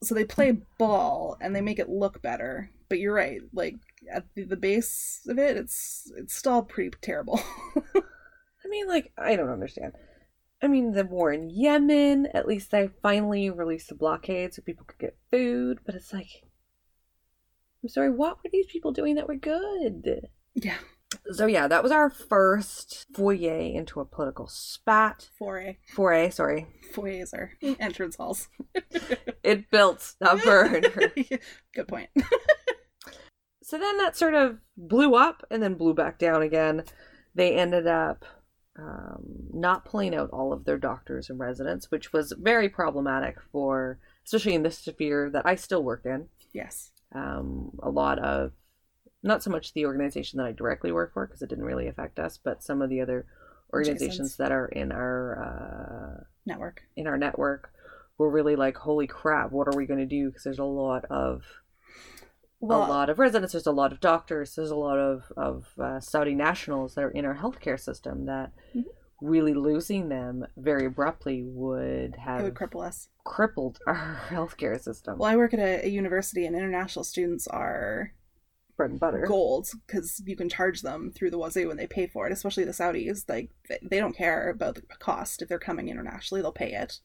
So 0.03 0.13
they 0.13 0.25
play 0.25 0.51
ball 0.77 1.37
and 1.41 1.55
they 1.55 1.61
make 1.61 1.79
it 1.79 1.89
look 1.89 2.21
better. 2.21 2.69
But 2.89 2.99
you're 2.99 3.13
right. 3.13 3.41
Like 3.53 3.75
at 4.11 4.25
the, 4.35 4.43
the 4.43 4.55
base 4.57 5.21
of 5.27 5.39
it, 5.39 5.57
it's 5.57 6.11
it's 6.15 6.35
still 6.35 6.61
pretty 6.63 6.91
terrible. 7.01 7.39
I 7.95 8.69
mean, 8.69 8.87
like, 8.87 9.11
I 9.17 9.35
don't 9.35 9.49
understand. 9.49 9.93
I 10.61 10.67
mean, 10.67 10.91
the 10.91 11.05
war 11.05 11.31
in 11.31 11.49
Yemen, 11.49 12.27
at 12.33 12.47
least 12.47 12.71
they 12.71 12.89
finally 13.01 13.49
released 13.49 13.89
the 13.89 13.95
blockade 13.95 14.53
so 14.53 14.61
people 14.61 14.85
could 14.85 14.99
get 14.99 15.17
food, 15.31 15.79
but 15.85 15.93
it's 15.93 16.11
like, 16.11 16.29
I'm 17.83 17.89
sorry, 17.89 18.09
what 18.09 18.37
were 18.37 18.49
these 18.51 18.65
people 18.65 18.91
doing 18.91 19.15
that 19.15 19.27
were 19.27 19.35
good? 19.35 20.27
yeah. 20.55 20.77
So, 21.31 21.45
yeah, 21.45 21.67
that 21.67 21.83
was 21.83 21.91
our 21.91 22.09
first 22.09 23.05
foyer 23.13 23.59
into 23.59 23.99
a 23.99 24.05
political 24.05 24.47
spat. 24.47 25.29
Foray. 25.37 25.77
Foray, 25.93 26.29
sorry. 26.31 26.67
Foyers 26.93 27.33
are 27.33 27.53
mm. 27.63 27.77
entrance 27.79 28.15
halls. 28.15 28.49
It 29.43 29.71
built, 29.71 30.15
not 30.19 30.43
burned. 30.43 30.87
Good 31.73 31.87
point. 31.87 32.09
so 33.63 33.77
then 33.77 33.97
that 33.99 34.17
sort 34.17 34.33
of 34.33 34.57
blew 34.75 35.15
up 35.15 35.45
and 35.49 35.63
then 35.63 35.75
blew 35.75 35.93
back 35.93 36.19
down 36.19 36.41
again. 36.41 36.83
They 37.33 37.55
ended 37.55 37.87
up 37.87 38.25
um, 38.78 39.23
not 39.53 39.86
pulling 39.86 40.15
out 40.15 40.30
all 40.32 40.53
of 40.53 40.65
their 40.65 40.78
doctors 40.78 41.30
and 41.30 41.39
residents, 41.39 41.89
which 41.89 42.13
was 42.13 42.34
very 42.38 42.69
problematic 42.69 43.38
for, 43.51 43.97
especially 44.25 44.53
in 44.53 44.63
this 44.63 44.78
sphere 44.78 45.30
that 45.32 45.45
I 45.45 45.55
still 45.55 45.84
work 45.84 46.05
in. 46.05 46.28
yes. 46.53 46.91
Um, 47.13 47.71
a 47.82 47.89
lot 47.89 48.19
of, 48.19 48.51
not 49.23 49.41
so 49.41 49.49
much 49.49 49.73
the 49.73 49.86
organization 49.86 50.38
that 50.38 50.45
I 50.45 50.51
directly 50.51 50.91
work 50.91 51.13
for 51.13 51.25
because 51.25 51.41
it 51.41 51.49
didn't 51.49 51.65
really 51.65 51.88
affect 51.88 52.19
us, 52.19 52.38
but 52.38 52.61
some 52.61 52.82
of 52.82 52.89
the 52.89 53.01
other 53.01 53.25
organizations 53.73 54.34
Adjacents. 54.34 54.38
that 54.38 54.51
are 54.51 54.67
in 54.67 54.91
our 54.91 56.19
uh, 56.19 56.23
Network. 56.45 56.84
in 56.95 57.07
our 57.07 57.17
network 57.17 57.71
were 58.17 58.30
really 58.30 58.55
like, 58.55 58.78
holy 58.78 59.07
crap, 59.07 59.51
what 59.51 59.67
are 59.67 59.78
we 59.78 59.86
going 59.86 59.99
to 59.99 60.05
do? 60.05 60.28
Because 60.28 60.43
there's 60.43 60.59
a 60.59 60.63
lot 60.63 61.05
of 61.05 61.43
Well, 62.59 62.85
a 62.85 62.89
lot 62.89 63.09
of 63.09 63.19
residents. 63.19 63.53
There's 63.53 63.67
a 63.67 63.71
lot 63.71 63.91
of 63.91 63.99
doctors. 63.99 64.55
There's 64.55 64.71
a 64.71 64.75
lot 64.75 64.97
of 64.97 65.31
of 65.37 65.67
uh, 65.79 65.99
Saudi 65.99 66.33
nationals 66.35 66.95
that 66.95 67.03
are 67.03 67.11
in 67.11 67.25
our 67.25 67.35
healthcare 67.35 67.79
system. 67.79 68.25
That 68.25 68.51
Mhm. 68.75 68.85
really 69.21 69.53
losing 69.53 70.09
them 70.09 70.45
very 70.57 70.85
abruptly 70.85 71.43
would 71.43 72.15
have 72.17 72.39
it 72.41 72.43
would 72.43 72.55
cripple 72.55 72.85
us. 72.85 73.09
crippled 73.23 73.79
our 73.87 74.19
healthcare 74.29 74.79
system. 74.81 75.17
Well, 75.19 75.29
I 75.31 75.35
work 75.35 75.53
at 75.53 75.59
a, 75.59 75.85
a 75.85 75.89
university, 75.89 76.45
and 76.45 76.55
international 76.55 77.03
students 77.03 77.47
are 77.47 78.13
Bread 78.75 78.91
and 78.91 78.99
butter. 78.99 79.25
gold 79.27 79.69
because 79.87 80.21
you 80.25 80.35
can 80.35 80.49
charge 80.49 80.81
them 80.81 81.11
through 81.11 81.31
the 81.31 81.37
wazoo 81.39 81.67
when 81.67 81.77
they 81.77 81.87
pay 81.87 82.05
for 82.07 82.27
it. 82.27 82.31
Especially 82.33 82.63
the 82.63 82.71
Saudis, 82.71 83.27
like 83.29 83.49
they 83.81 83.99
don't 83.99 84.15
care 84.15 84.49
about 84.49 84.75
the 84.75 84.81
cost 84.99 85.41
if 85.41 85.49
they're 85.49 85.57
coming 85.59 85.89
internationally; 85.89 86.41
they'll 86.41 86.51
pay 86.51 86.73
it. 86.73 86.99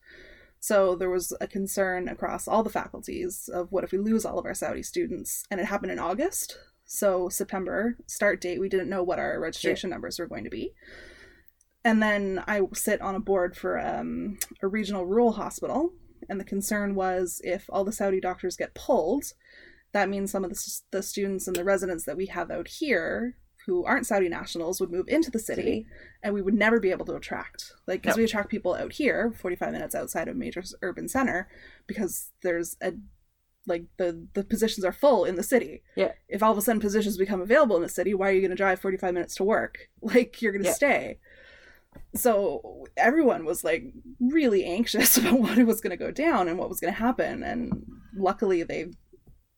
So 0.63 0.95
there 0.95 1.11
was 1.11 1.33
a 1.41 1.49
concern 1.49 2.07
across 2.07 2.47
all 2.47 2.63
the 2.63 2.71
faculties 2.71 3.51
of 3.53 3.73
what 3.73 3.83
if 3.83 3.91
we 3.91 3.99
lose 3.99 4.25
all 4.25 4.39
of 4.39 4.47
our 4.47 4.55
Saudi 4.55 4.85
students, 4.85 5.43
and 5.51 5.59
it 5.59 5.67
happened 5.67 5.91
in 5.91 5.99
August. 5.99 6.57
So 6.85 7.29
September 7.29 7.97
start 8.07 8.41
date, 8.41 8.61
we 8.61 8.69
didn't 8.69 8.89
know 8.89 9.03
what 9.03 9.19
our 9.19 9.41
registration 9.41 9.91
numbers 9.91 10.21
were 10.21 10.29
going 10.29 10.45
to 10.45 10.51
be. 10.51 10.73
And 11.85 12.01
then 12.01 12.45
I 12.47 12.61
sit 12.75 13.01
on 13.01 13.17
a 13.17 13.21
board 13.21 13.57
for 13.57 13.77
um, 13.81 14.39
a 14.63 14.69
regional 14.69 15.05
rural 15.05 15.33
hospital, 15.33 15.95
and 16.29 16.39
the 16.39 16.45
concern 16.45 16.95
was 16.95 17.41
if 17.43 17.65
all 17.69 17.83
the 17.83 17.91
Saudi 17.91 18.21
doctors 18.21 18.57
get 18.57 18.73
pulled, 18.73 19.25
that 19.93 20.09
means 20.09 20.31
some 20.31 20.45
of 20.45 20.51
the, 20.51 20.81
the 20.93 21.03
students 21.03 21.49
and 21.49 21.57
the 21.57 21.65
residents 21.65 22.05
that 22.05 22.17
we 22.17 22.27
have 22.27 22.53
out 22.53 22.69
here 22.69 23.35
who 23.67 23.85
aren't 23.85 24.07
Saudi 24.07 24.29
nationals 24.29 24.81
would 24.81 24.91
move 24.91 25.07
into 25.09 25.31
the 25.31 25.39
city, 25.39 25.63
City. 25.63 25.87
and 26.23 26.35
we 26.35 26.43
would 26.43 26.55
never 26.55 26.81
be 26.81 26.91
able 26.91 27.07
to 27.07 27.15
attract 27.15 27.73
like 27.87 28.03
because 28.03 28.17
No. 28.17 28.21
we 28.21 28.25
attract 28.25 28.49
people 28.51 28.75
out 28.75 28.93
here 28.93 29.33
45 29.41 29.73
minutes 29.73 29.95
outside 29.95 30.29
of 30.29 30.35
a 30.35 30.39
major 30.39 30.63
urban 30.83 31.09
center 31.09 31.49
because 31.87 32.31
there's 32.43 32.77
a 32.83 32.95
like 33.69 33.85
the 33.97 34.27
the 34.35 34.43
positions 34.43 34.85
are 34.85 34.93
full 34.93 35.25
in 35.25 35.37
the 35.37 35.43
city 35.45 35.83
Yeah. 35.95 36.13
if 36.29 36.43
all 36.43 36.51
of 36.51 36.59
a 36.59 36.63
sudden 36.63 36.81
positions 36.81 37.17
become 37.17 37.41
available 37.41 37.77
in 37.77 37.83
the 37.83 37.89
city 37.89 38.13
why 38.15 38.29
are 38.29 38.33
you 38.33 38.41
going 38.41 38.51
to 38.51 38.57
drive 38.57 38.81
45 38.81 39.15
minutes 39.15 39.37
to 39.37 39.45
work 39.45 39.89
like 40.03 40.43
you're 40.43 40.51
going 40.53 40.65
to 40.65 40.69
Yeah. 40.71 40.75
stay 40.75 41.19
so 42.15 42.85
everyone 42.97 43.45
was 43.45 43.65
like 43.65 43.85
really 44.21 44.65
anxious 44.65 45.17
about 45.19 45.39
what 45.39 45.59
was 45.65 45.81
going 45.81 45.91
to 45.91 45.97
go 45.97 46.11
down 46.11 46.49
and 46.49 46.59
what 46.59 46.69
was 46.69 46.81
going 46.81 46.93
to 46.93 46.99
happen 46.99 47.43
and 47.43 47.85
luckily 48.17 48.63
they 48.63 48.87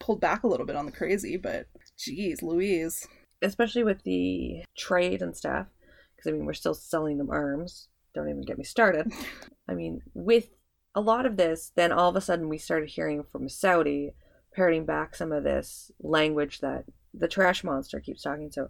pulled 0.01 0.21
back 0.21 0.43
a 0.43 0.47
little 0.49 0.67
bit 0.67 0.77
on 0.77 0.87
the 0.87 0.93
crazy 0.93 1.37
but 1.37 1.67
geez 1.99 2.43
louise 2.43 3.07
especially 3.45 3.84
with 3.84 4.03
the 4.03 4.64
trade 4.76 5.22
and 5.22 5.36
stuff. 5.36 5.66
Because 6.14 6.30
I 6.30 6.32
mean, 6.32 6.47
we're 6.47 6.55
still 6.55 6.74
selling 6.74 7.18
them 7.18 7.30
arms. 7.30 7.88
Don't 8.14 8.28
even 8.28 8.42
get 8.42 8.59
me 8.59 8.64
started. 8.64 9.12
I 9.68 9.74
mean, 9.74 10.01
with 10.14 10.49
a 10.95 11.01
lot 11.01 11.26
of 11.26 11.36
this, 11.36 11.72
then 11.74 11.92
all 11.92 12.11
of 12.11 12.16
a 12.16 12.20
sudden 12.20 12.49
we 12.49 12.59
started 12.59 12.88
hearing 12.88 13.22
from 13.24 13.49
Saudi 13.49 14.14
parroting 14.55 14.86
back 14.86 15.16
some 15.16 15.32
of 15.32 15.42
this 15.42 15.90
language 16.01 16.61
that 16.61 16.84
the 17.12 17.28
trash 17.28 17.64
monster 17.64 18.01
keeps 18.01 18.22
talking. 18.22 18.51
So, 18.51 18.68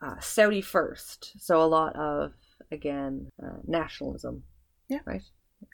uh, 0.00 0.18
Saudi 0.20 0.62
first. 0.62 1.34
So, 1.38 1.62
a 1.62 1.66
lot 1.66 1.94
of, 1.96 2.32
again, 2.72 3.28
uh, 3.42 3.58
nationalism. 3.66 4.44
Yeah. 4.88 5.00
Right? 5.04 5.22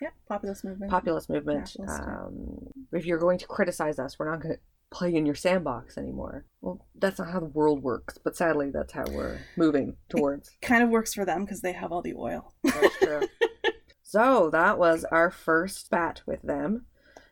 Yeah, 0.01 0.09
populist 0.29 0.65
movement. 0.65 0.91
Populist 0.91 1.29
movement. 1.29 1.61
Nationalist. 1.61 2.01
Um, 2.03 2.73
if 2.93 3.05
you're 3.05 3.19
going 3.19 3.39
to 3.39 3.47
criticize 3.47 3.99
us, 3.99 4.19
we're 4.19 4.31
not 4.31 4.41
going 4.41 4.55
to 4.55 4.61
play 4.95 5.15
in 5.15 5.27
your 5.27 5.35
sandbox 5.35 5.99
anymore. 5.99 6.47
Well, 6.61 6.87
that's 6.95 7.19
not 7.19 7.31
how 7.31 7.41
the 7.41 7.47
world 7.47 7.83
works, 7.83 8.17
but 8.17 8.37
sadly, 8.37 8.71
that's 8.71 8.93
how 8.93 9.05
we're 9.11 9.41
moving 9.57 9.97
towards. 10.09 10.51
kind 10.63 10.83
of 10.83 10.89
works 10.89 11.13
for 11.13 11.25
them 11.25 11.45
because 11.45 11.61
they 11.61 11.73
have 11.73 11.93
all 11.93 12.01
the 12.01 12.15
oil. 12.17 12.55
That's 12.63 12.97
true. 12.99 13.23
so 14.03 14.51
that 14.51 14.79
was 14.79 15.05
our 15.11 15.31
first 15.31 15.87
spat 15.87 16.23
with 16.27 16.43
them. 16.43 16.87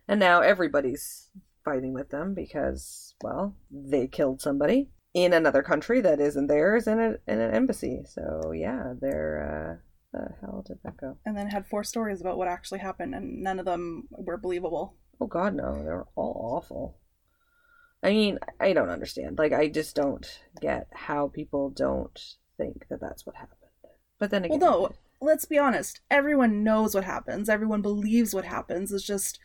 And 0.08 0.18
now 0.18 0.40
everybody's 0.40 1.30
fighting 1.64 1.94
with 1.94 2.10
them 2.10 2.34
because, 2.34 3.14
well, 3.22 3.54
they 3.70 4.08
killed 4.08 4.42
somebody 4.42 4.90
in 5.14 5.32
another 5.32 5.62
country 5.62 6.00
that 6.00 6.20
isn't 6.20 6.48
theirs 6.48 6.88
in, 6.88 6.98
a, 6.98 7.10
in 7.30 7.40
an 7.40 7.54
embassy. 7.54 8.02
So 8.06 8.52
yeah, 8.52 8.94
they're, 9.00 9.78
uh, 9.78 10.18
the 10.18 10.34
hell 10.40 10.64
did 10.66 10.78
that 10.82 10.96
go? 10.96 11.16
and 11.24 11.36
then 11.36 11.48
had 11.48 11.66
four 11.66 11.84
stories 11.84 12.20
about 12.20 12.36
what 12.36 12.48
actually 12.48 12.80
happened, 12.80 13.14
and 13.14 13.42
none 13.42 13.58
of 13.58 13.64
them 13.64 14.08
were 14.10 14.36
believable. 14.36 14.96
Oh 15.20 15.26
god, 15.26 15.54
no, 15.54 15.82
they're 15.84 16.04
all 16.16 16.56
awful. 16.56 16.98
I 18.02 18.10
mean, 18.10 18.38
I 18.60 18.72
don't 18.72 18.88
understand. 18.88 19.38
Like, 19.38 19.52
I 19.52 19.68
just 19.68 19.94
don't 19.94 20.26
get 20.60 20.88
how 20.92 21.28
people 21.28 21.70
don't 21.70 22.18
think 22.56 22.86
that 22.88 23.00
that's 23.00 23.24
what 23.24 23.36
happened. 23.36 23.58
But 24.18 24.30
then 24.30 24.42
Well, 24.42 24.56
again, 24.56 24.60
no, 24.60 24.90
let's 25.20 25.44
be 25.44 25.58
honest. 25.58 26.00
Everyone 26.10 26.64
knows 26.64 26.94
what 26.94 27.04
happens. 27.04 27.48
Everyone 27.48 27.82
believes 27.82 28.34
what 28.34 28.44
happens. 28.44 28.92
It's 28.92 29.06
just 29.06 29.38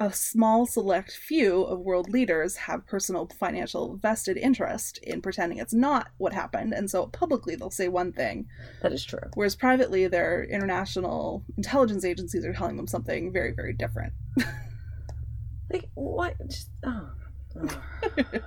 a 0.00 0.12
small 0.12 0.66
select 0.66 1.12
few 1.12 1.62
of 1.62 1.78
world 1.80 2.08
leaders 2.10 2.56
have 2.56 2.86
personal 2.86 3.28
financial 3.38 3.96
vested 3.96 4.36
interest 4.36 4.98
in 4.98 5.22
pretending 5.22 5.58
it's 5.58 5.74
not 5.74 6.08
what 6.16 6.32
happened, 6.32 6.72
and 6.72 6.90
so 6.90 7.06
publicly 7.06 7.54
they'll 7.54 7.70
say 7.70 7.88
one 7.88 8.12
thing, 8.12 8.46
that 8.82 8.92
is 8.92 9.04
true. 9.04 9.20
whereas 9.34 9.54
privately 9.54 10.08
their 10.08 10.44
international 10.44 11.44
intelligence 11.56 12.04
agencies 12.04 12.44
are 12.44 12.54
telling 12.54 12.76
them 12.76 12.86
something 12.86 13.32
very, 13.32 13.52
very 13.52 13.72
different. 13.72 14.12
Like, 15.72 15.88
what? 15.94 16.34
Just, 16.48 16.68
oh. 16.84 17.08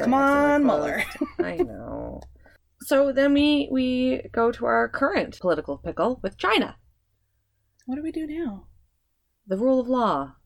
Come 0.00 0.14
on, 0.14 0.64
Mueller. 0.64 1.02
I 1.38 1.56
know. 1.56 2.20
So 2.82 3.12
then 3.12 3.34
we 3.34 3.68
we 3.70 4.22
go 4.32 4.50
to 4.50 4.64
our 4.66 4.88
current 4.88 5.38
political 5.40 5.78
pickle 5.78 6.18
with 6.22 6.38
China. 6.38 6.76
What 7.86 7.96
do 7.96 8.02
we 8.02 8.12
do 8.12 8.26
now? 8.26 8.66
The 9.46 9.56
rule 9.56 9.80
of 9.80 9.88
law. 9.88 10.36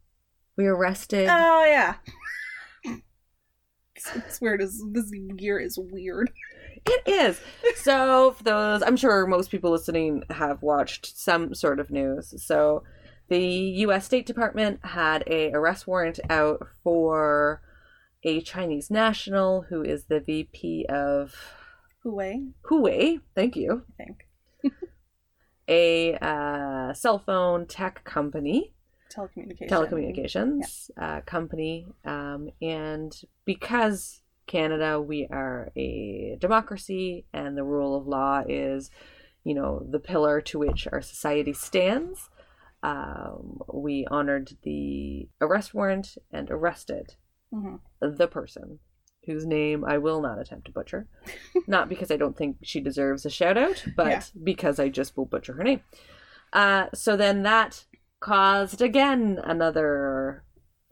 We 0.57 0.67
arrested. 0.67 1.29
Oh 1.31 1.65
yeah. 1.65 1.97
It's 4.15 4.41
weird. 4.41 4.61
Is 4.61 4.83
this 4.93 5.11
year 5.39 5.59
is 5.59 5.79
weird. 5.79 6.31
It 6.87 7.03
is. 7.07 7.41
So, 7.77 8.33
for 8.33 8.45
those, 8.45 8.83
I'm 8.83 8.97
sure 8.97 9.27
most 9.27 9.51
people 9.51 9.71
listening 9.71 10.23
have 10.31 10.63
watched 10.63 11.19
some 11.19 11.55
sort 11.55 11.81
of 11.81 11.91
news. 11.91 12.35
So, 12.45 12.85
the 13.29 13.45
U.S. 13.87 14.05
State 14.05 14.27
Department 14.27 14.81
had 14.85 15.25
a 15.27 15.51
arrest 15.53 15.87
warrant 15.87 16.21
out 16.31 16.67
for 16.83 17.61
a 18.23 18.41
Chinese 18.41 18.91
national 18.91 19.63
who 19.63 19.83
is 19.83 20.05
the 20.05 20.21
VP 20.21 20.87
of 20.89 21.35
Huawei, 22.05 22.53
Huawei. 22.71 23.21
Thank 23.35 23.57
you. 23.57 23.83
I 23.99 24.05
think. 24.05 24.27
A 25.69 26.15
uh, 26.15 26.95
cell 26.95 27.19
phone 27.19 27.67
tech 27.67 28.05
company, 28.05 28.73
Telecommunication. 29.13 29.69
telecommunications 29.69 30.91
uh, 30.97 31.23
company, 31.23 31.89
um, 32.05 32.51
and 32.63 33.21
because 33.45 34.23
Canada, 34.47 35.01
we 35.01 35.27
are 35.31 35.73
a 35.77 36.37
democracy, 36.41 37.25
and 37.33 37.57
the 37.57 37.65
rule 37.65 37.97
of 37.97 38.07
law 38.07 38.43
is, 38.49 38.91
you 39.45 39.55
know, 39.55 39.85
the 39.91 39.99
pillar 39.99 40.41
to 40.43 40.59
which 40.59 40.87
our 40.93 41.03
society 41.03 41.53
stands. 41.53 42.31
Um, 42.87 43.59
we 43.73 44.07
honored 44.11 44.53
the 44.63 45.29
arrest 45.41 45.75
warrant 45.75 46.17
and 46.31 46.49
arrested 46.51 47.17
hmm 47.53 47.77
the 48.01 48.29
person 48.29 48.79
whose 49.25 49.45
name 49.45 49.85
I 49.85 49.99
will 49.99 50.21
not 50.21 50.39
attempt 50.39 50.67
to 50.67 50.73
butcher. 50.73 51.09
not 51.67 51.89
because 51.89 52.11
I 52.13 52.17
don't 52.17 52.37
think 52.37 52.59
she 52.63 52.81
deserves 52.81 53.27
a 53.27 53.31
shout 53.31 53.59
out, 53.59 53.85
but 53.97 54.07
Yeah. 54.13 54.23
because 54.45 54.79
I 54.79 54.89
just 54.89 55.17
will 55.17 55.25
butcher 55.27 55.55
her 55.55 55.65
name. 55.65 55.81
Uh, 56.53 56.87
so 56.95 57.17
then 57.17 57.43
that 57.43 57.87
caused 58.21 58.81
again 58.81 59.41
another 59.43 60.45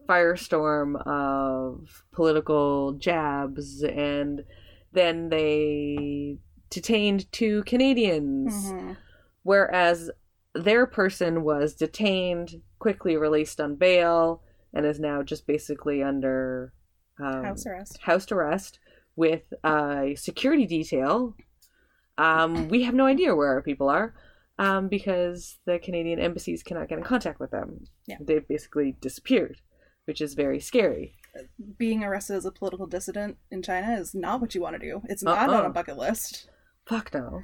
firestorm 0.09 1.01
of 1.07 2.03
political 2.13 2.95
jabs, 2.95 3.85
and 3.85 4.45
then 4.93 5.29
they 5.29 6.39
detained 6.71 7.31
two 7.31 7.63
Canadians 7.65 8.73
hmm 8.73 8.93
whereas 9.45 10.11
their 10.55 10.87
person 10.87 11.43
was 11.43 11.75
detained, 11.75 12.61
quickly 12.79 13.17
released 13.17 13.61
on 13.61 13.75
bail, 13.77 14.43
and 14.73 14.87
is 14.87 15.01
now 15.01 15.23
just 15.23 15.47
basically 15.47 16.03
under 16.03 16.73
um, 17.21 17.45
House 17.45 17.67
arrest. 17.67 17.99
house 18.03 18.31
arrest 18.33 18.79
with 19.17 19.43
a 19.63 20.15
security 20.17 20.67
detail. 20.67 21.35
Um, 22.19 22.69
we 22.69 22.83
have 22.83 22.95
no 22.95 23.07
idea 23.07 23.35
where 23.35 23.49
our 23.49 23.63
people 23.63 23.89
are 23.89 24.15
um, 24.59 24.89
because 24.89 25.59
the 25.67 25.79
Canadian 25.79 26.19
embassies 26.21 26.63
cannot 26.63 26.89
get 26.89 26.99
in 26.99 27.05
contact 27.05 27.41
with 27.41 27.51
them. 27.51 27.85
Yeah. 28.07 28.17
They've 28.21 28.47
basically 28.47 28.97
disappeared, 29.01 29.61
which 30.05 30.21
is 30.21 30.35
very 30.35 30.61
scary. 30.61 31.17
Being 31.79 32.05
arrested 32.05 32.37
as 32.37 32.45
a 32.45 32.53
political 32.53 32.87
dissident 32.87 33.37
in 33.51 33.63
China 33.63 33.97
is 33.99 34.15
not 34.15 34.41
what 34.41 34.55
you 34.55 34.61
want 34.61 34.75
to 34.75 34.79
do. 34.79 35.03
It's 35.09 35.23
not 35.23 35.49
on 35.49 35.55
Uh-uh. 35.55 35.67
a 35.69 35.71
bucket 35.71 35.97
list. 35.99 36.49
Fuck 36.87 37.13
no. 37.15 37.41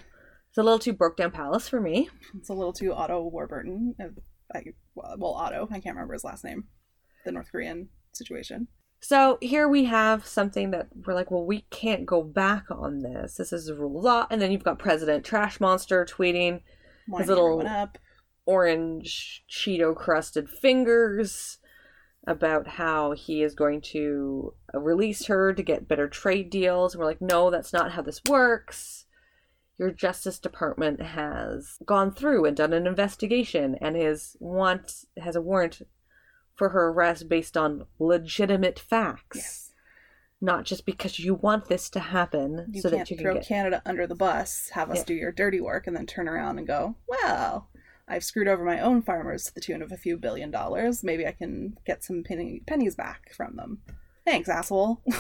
It's 0.51 0.59
a 0.59 0.63
little 0.63 0.79
too 0.79 0.93
broke 0.93 1.17
down 1.17 1.31
palace 1.31 1.69
for 1.69 1.81
me. 1.81 2.09
It's 2.37 2.49
a 2.49 2.55
little 2.55 2.73
too 2.73 2.93
Otto 2.93 3.23
Warburton. 3.23 3.95
I, 4.55 4.63
well, 4.95 5.35
Otto. 5.35 5.69
I 5.71 5.79
can't 5.81 5.95
remember 5.95 6.15
his 6.15 6.25
last 6.25 6.45
name. 6.45 6.65
The 7.25 7.33
North 7.33 7.53
Korean 7.53 7.89
situation. 8.13 8.67
So 9.03 9.39
here 9.41 9.69
we 9.69 9.85
have 9.85 10.27
something 10.27 10.73
that 10.73 10.89
we're 11.07 11.15
like, 11.15 11.31
well, 11.31 11.47
we 11.47 11.67
can't 11.71 12.05
go 12.05 12.23
back 12.23 12.65
on 12.71 12.99
this. 12.99 13.37
This 13.37 13.53
is 13.53 13.69
a 13.69 13.75
rule 13.75 13.99
of 13.99 14.05
law. 14.05 14.27
And 14.31 14.43
then 14.43 14.51
you've 14.53 14.65
got 14.65 14.79
President 14.79 15.25
Trash 15.25 15.61
Monster 15.61 16.05
tweeting 16.05 16.61
Winding 17.09 17.29
little- 17.29 17.67
up. 17.67 17.97
orange 18.45 19.45
Cheeto 19.49 19.95
crusted 19.95 20.49
fingers 20.51 21.59
about 22.27 22.67
how 22.67 23.13
he 23.13 23.43
is 23.43 23.55
going 23.55 23.81
to 23.81 24.53
release 24.75 25.27
her 25.27 25.55
to 25.55 25.63
get 25.63 25.89
better 25.89 26.09
trade 26.09 26.51
deals. 26.51 26.93
And 26.95 26.99
we're 27.01 27.07
like, 27.07 27.23
no, 27.23 27.51
that's 27.51 27.73
not 27.73 27.93
how 27.93 28.03
this 28.03 28.21
works. 28.29 29.00
Your 29.81 29.91
Justice 29.91 30.39
Department 30.39 31.01
has 31.01 31.79
gone 31.87 32.13
through 32.13 32.45
and 32.45 32.55
done 32.55 32.75
an 32.75 32.87
investigation 32.87 33.77
and 33.81 33.97
is 33.97 34.37
want 34.39 35.07
has 35.17 35.35
a 35.37 35.41
warrant 35.41 35.81
for 36.55 36.69
her 36.69 36.89
arrest 36.89 37.31
based 37.31 37.57
on 37.57 37.87
legitimate 37.99 38.79
facts. 38.79 39.37
Yes. 39.39 39.73
Not 40.39 40.65
just 40.67 40.85
because 40.85 41.19
you 41.19 41.33
want 41.35 41.69
this 41.69 41.89
to 41.91 42.01
happen 42.01 42.67
You 42.71 42.83
so 42.83 42.91
can't 42.91 43.01
that 43.01 43.11
you 43.11 43.17
can 43.17 43.25
throw 43.25 43.35
get 43.35 43.47
Canada 43.47 43.81
under 43.87 44.07
the 44.07 44.15
bus, 44.15 44.69
have 44.75 44.91
us 44.91 44.99
Yeah. 44.99 45.05
do 45.05 45.15
your 45.15 45.33
dirty 45.33 45.63
work, 45.63 45.87
and 45.87 45.97
then 45.97 46.05
turn 46.07 46.29
around 46.29 46.59
and 46.59 46.67
go, 46.67 46.97
well, 47.09 47.71
I've 48.07 48.23
screwed 48.25 48.49
over 48.49 48.63
my 48.63 48.81
own 48.81 49.01
farmers 49.01 49.45
to 49.47 49.55
the 49.55 49.63
tune 49.63 49.81
of 49.81 49.93
a 49.93 49.97
few 49.97 50.19
billion 50.19 50.51
dollars. 50.51 51.03
Maybe 51.03 51.27
I 51.27 51.33
can 51.33 51.79
get 51.87 52.05
some 52.05 52.23
penny- 52.23 52.63
pennies 52.67 52.97
back 52.97 53.33
from 53.35 53.57
them. 53.57 53.81
Thanks, 54.27 54.49
asshole. 54.51 55.03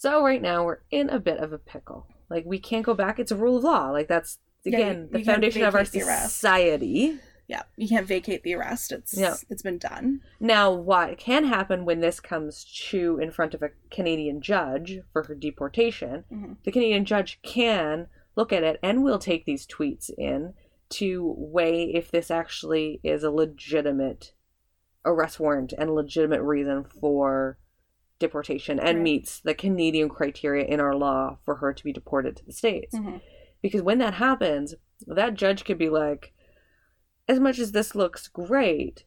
So 0.00 0.22
right 0.22 0.40
now 0.40 0.64
we're 0.64 0.78
in 0.92 1.10
a 1.10 1.18
bit 1.18 1.38
of 1.38 1.52
a 1.52 1.58
pickle. 1.58 2.06
Like 2.30 2.44
we 2.46 2.58
can't 2.58 2.84
go 2.84 2.94
back. 2.94 3.18
It's 3.18 3.32
a 3.32 3.36
rule 3.36 3.56
of 3.58 3.64
law. 3.64 3.90
Like 3.90 4.08
that's 4.08 4.38
Yeah, 4.64 4.78
again 4.78 5.00
you- 5.02 5.08
the 5.12 5.18
you 5.20 5.24
foundation 5.24 5.62
of 5.62 5.74
our 5.74 5.84
vacate 5.84 6.02
the 6.02 6.08
arrest. 6.08 6.34
society. 6.34 7.18
yeah, 7.46 7.62
you 7.76 7.88
can't 7.88 8.06
vacate 8.06 8.42
the 8.42 8.54
arrest. 8.54 8.92
It's 8.92 9.16
Yeah. 9.16 9.34
it's 9.48 9.62
been 9.62 9.78
done. 9.78 10.20
Now, 10.38 10.70
what 10.72 11.16
can 11.18 11.44
happen 11.44 11.84
when 11.86 12.00
this 12.00 12.20
comes 12.20 12.64
to 12.90 13.18
in 13.18 13.30
front 13.30 13.54
of 13.54 13.62
a 13.62 13.70
Canadian 13.90 14.42
judge 14.42 15.00
for 15.12 15.22
her 15.22 15.34
deportation? 15.34 16.24
Mhm. 16.30 16.56
The 16.64 16.72
Canadian 16.72 17.04
judge 17.06 17.40
can 17.42 18.08
look 18.36 18.52
at 18.52 18.62
it 18.62 18.78
and 18.82 19.02
will 19.02 19.18
take 19.18 19.46
these 19.46 19.66
tweets 19.66 20.10
in 20.18 20.52
to 20.90 21.34
weigh 21.38 21.84
if 21.94 22.10
this 22.10 22.30
actually 22.30 23.00
is 23.02 23.22
a 23.24 23.30
legitimate 23.30 24.32
arrest 25.04 25.40
warrant 25.40 25.72
and 25.72 25.88
a 25.88 25.92
legitimate 25.94 26.42
reason 26.42 26.84
for 26.84 27.58
deportation 28.18 28.78
and 28.78 28.98
Right. 28.98 29.02
meets 29.04 29.40
the 29.40 29.54
Canadian 29.54 30.08
criteria 30.08 30.64
in 30.64 30.80
our 30.80 30.94
law 30.94 31.38
for 31.44 31.56
her 31.56 31.72
to 31.72 31.84
be 31.84 31.92
deported 31.92 32.36
to 32.36 32.44
the 32.44 32.52
States. 32.52 32.94
Mhm. 32.94 33.20
Because 33.62 33.82
when 33.82 33.98
that 33.98 34.14
happens, 34.14 34.74
that 35.06 35.34
judge 35.34 35.64
could 35.64 35.78
be 35.78 35.88
like, 35.88 36.32
as 37.28 37.38
much 37.40 37.58
as 37.58 37.72
this 37.72 37.94
looks 37.94 38.28
great, 38.28 39.04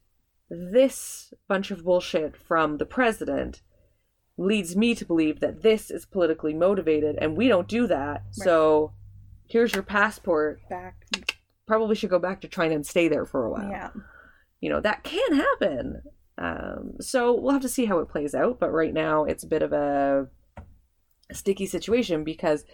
this 0.49 1.33
bunch 1.47 1.71
of 1.71 1.83
bullshit 1.83 2.35
from 2.37 2.77
the 2.77 2.85
president 2.85 3.61
leads 4.37 4.75
me 4.75 4.95
to 4.95 5.05
believe 5.05 5.39
that 5.39 5.61
this 5.61 5.91
is 5.91 6.05
politically 6.05 6.53
motivated 6.53 7.15
and 7.19 7.37
we 7.37 7.47
don't 7.47 7.67
do 7.67 7.87
that. 7.87 8.23
So 8.31 8.93
here's 9.47 9.73
your 9.73 9.83
passport. 9.83 10.59
Back. 10.69 11.05
Probably 11.67 11.95
should 11.95 12.09
go 12.09 12.19
back 12.19 12.41
to 12.41 12.47
China 12.47 12.75
and 12.75 12.85
stay 12.85 13.07
there 13.07 13.25
for 13.25 13.45
a 13.45 13.51
while. 13.51 13.69
Yeah. 13.69 13.91
you 14.59 14.69
know, 14.69 14.79
that 14.79 15.03
can 15.03 15.33
happen. 15.33 16.03
Um, 16.37 16.93
so 16.99 17.39
we'll 17.39 17.53
have 17.53 17.61
to 17.61 17.69
see 17.69 17.85
how 17.85 17.99
it 17.99 18.09
plays 18.09 18.33
out. 18.33 18.59
But 18.59 18.71
right 18.71 18.93
now, 18.93 19.23
it's 19.25 19.43
a 19.43 19.47
bit 19.47 19.61
of 19.61 19.73
a 19.73 20.27
sticky 21.31 21.65
situation 21.65 22.23
because 22.23 22.65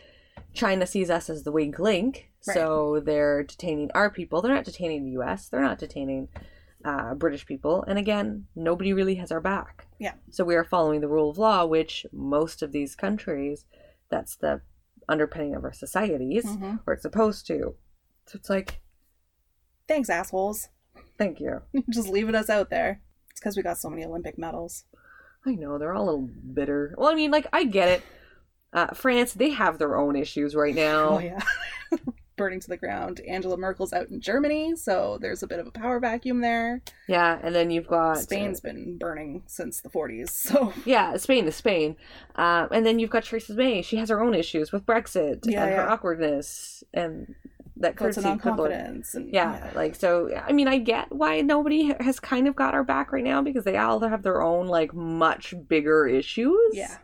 China 0.53 0.86
sees 0.88 1.10
us 1.10 1.30
as 1.30 1.43
the 1.43 1.51
weak 1.51 1.80
link. 1.80 2.32
Right. 2.47 2.53
So 2.53 3.01
they're 3.03 3.43
detaining 3.43 3.91
our 3.93 4.10
people. 4.10 4.41
They're 4.41 4.53
not 4.55 4.66
detaining 4.66 5.03
the 5.05 5.20
US. 5.22 5.49
They're 5.49 5.62
not 5.62 5.80
detaining 5.80 6.30
uh, 6.86 7.16
British 7.16 7.45
people. 7.45 7.84
And 7.88 7.97
again, 7.99 8.45
nobody 8.55 8.93
really 8.93 9.16
has 9.16 9.32
our 9.32 9.41
back. 9.41 9.88
Yeah. 9.99 10.14
So 10.30 10.43
we 10.45 10.55
are 10.55 10.64
following 10.64 11.01
the 11.01 11.08
rule 11.10 11.30
of 11.30 11.38
law, 11.38 11.66
which 11.66 12.05
most 12.14 12.62
of 12.62 12.72
these 12.72 12.95
countries, 12.95 13.66
that's 14.10 14.36
the 14.36 14.62
underpinning 15.10 15.55
of 15.55 15.64
our 15.64 15.74
societies, 15.74 16.45
Mhm. 16.45 16.80
or 16.86 16.93
it's 16.93 17.01
supposed 17.01 17.47
to. 17.47 17.76
So 18.28 18.36
it's 18.38 18.49
like, 18.49 18.80
Thanks, 19.88 20.10
assholes. 20.10 20.70
thank 21.18 21.39
you. 21.39 21.62
Just 21.89 22.10
leaving 22.10 22.36
us 22.36 22.49
out 22.49 22.70
there. 22.70 23.01
It's 23.38 23.41
because 23.43 23.55
we 23.55 23.61
got 23.61 23.77
so 23.77 23.91
many 23.91 24.03
Olympic 24.03 24.39
medals. 24.39 24.85
I 25.45 25.51
know 25.51 25.77
they're 25.77 25.93
all 25.93 26.05
a 26.05 26.09
little 26.09 26.27
bitter. 26.55 26.95
Well, 26.97 27.09
I 27.09 27.13
mean, 27.13 27.29
like 27.29 27.45
I 27.53 27.65
get 27.65 27.88
it. 27.88 28.03
Uh, 28.73 28.88
France, 28.95 29.33
they 29.33 29.51
have 29.51 29.77
their 29.77 29.95
own 29.95 30.15
issues 30.15 30.55
right 30.55 30.73
now. 30.89 31.09
Oh 31.09 31.19
yeah. 31.19 31.39
Burning 32.35 32.59
to 32.59 32.67
the 32.67 32.77
ground. 32.77 33.21
Angela 33.27 33.55
Merkel's 33.55 33.93
out 33.93 34.09
in 34.09 34.21
Germany, 34.21 34.75
so 34.75 35.19
there's 35.21 35.43
a 35.43 35.47
bit 35.47 35.59
of 35.59 35.67
a 35.67 35.71
power 35.71 35.99
vacuum 35.99 36.41
there. 36.41 36.81
Yeah, 37.07 37.38
and 37.43 37.53
then 37.53 37.69
you've 37.69 37.88
got 37.88 38.17
Spain's 38.17 38.59
been 38.59 38.97
burning 38.97 39.43
since 39.45 39.81
the 39.81 39.89
40s, 39.89 40.29
so 40.31 40.73
yeah, 40.83 41.15
Spain 41.17 41.45
is 41.47 41.55
Spain, 41.55 41.95
uh, 42.35 42.67
and 42.71 42.88
then 42.88 42.97
you've 42.97 43.11
got 43.11 43.23
Theresa 43.23 43.53
May. 43.53 43.83
She 43.83 43.97
has 43.97 44.09
her 44.09 44.23
own 44.23 44.33
issues 44.33 44.71
with 44.71 44.83
Brexit 44.83 45.41
Yeah, 45.45 45.63
and 45.63 45.75
her 45.75 45.89
awkwardness 45.89 46.83
and 46.91 47.35
that 47.80 47.95
courtesy 47.95 48.21
could 48.21 48.28
non-confidence. 48.28 49.15
And, 49.15 49.34
Yeah, 49.34 49.71
like 49.75 49.95
so. 49.95 50.34
I 50.36 50.51
mean, 50.51 50.67
I 50.67 50.78
get 50.80 51.11
why 51.11 51.41
nobody 51.41 51.93
has 51.99 52.19
kind 52.19 52.47
of 52.47 52.55
got 52.55 52.73
our 52.73 52.84
back 52.84 53.11
right 53.11 53.23
now 53.23 53.41
because 53.41 53.63
they 53.63 53.78
all 53.78 53.99
have 53.99 54.23
their 54.23 54.41
own 54.41 54.67
like 54.67 54.93
much 54.93 55.53
bigger 55.67 56.07
issues. 56.07 56.71
Yeah. 56.73 56.97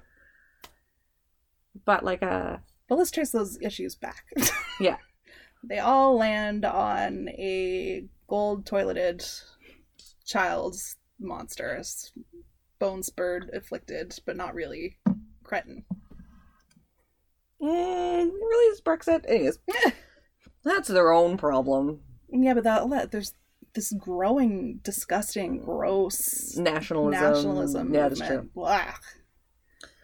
but 1.85 2.03
like 2.03 2.23
uh 2.23 2.57
But 2.87 2.97
let's 2.97 3.11
trace 3.11 3.31
those 3.31 3.57
issues 3.61 3.95
back. 3.95 4.25
Yeah. 4.79 4.97
They 5.63 5.79
all 5.79 6.17
land 6.17 6.65
on 6.65 7.29
a 7.29 8.05
gold 8.27 8.65
toileted 8.65 9.23
child's 10.25 10.97
monster. 11.19 11.81
Bone 12.79 13.03
spurred, 13.03 13.49
afflicted, 13.53 14.17
but 14.25 14.35
not 14.35 14.55
really 14.55 14.97
cretin. 15.43 15.85
mm, 17.61 18.29
really 18.31 18.65
is 18.73 18.81
Brexit. 18.81 19.23
Anyways, 19.27 19.59
that's 20.63 20.87
their 20.87 21.11
own 21.11 21.37
problem. 21.37 22.01
Yeah, 22.29 22.53
but 22.53 22.63
that 22.63 23.11
there's 23.11 23.33
this 23.73 23.91
growing, 23.93 24.79
disgusting, 24.83 25.59
gross 25.59 26.55
Nationalism. 26.57 27.21
nationalism 27.21 27.93
Yeah, 27.93 28.09
that's 28.09 28.21
true. 28.21 28.49
Blah. 28.53 28.93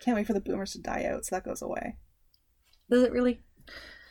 Can't 0.01 0.15
wait 0.15 0.27
for 0.27 0.33
the 0.33 0.41
boomers 0.41 0.71
to 0.73 0.79
die 0.81 1.05
out 1.05 1.25
so 1.25 1.35
that 1.35 1.43
goes 1.45 1.61
away. 1.61 1.97
Does 2.89 3.03
it 3.03 3.11
really? 3.11 3.41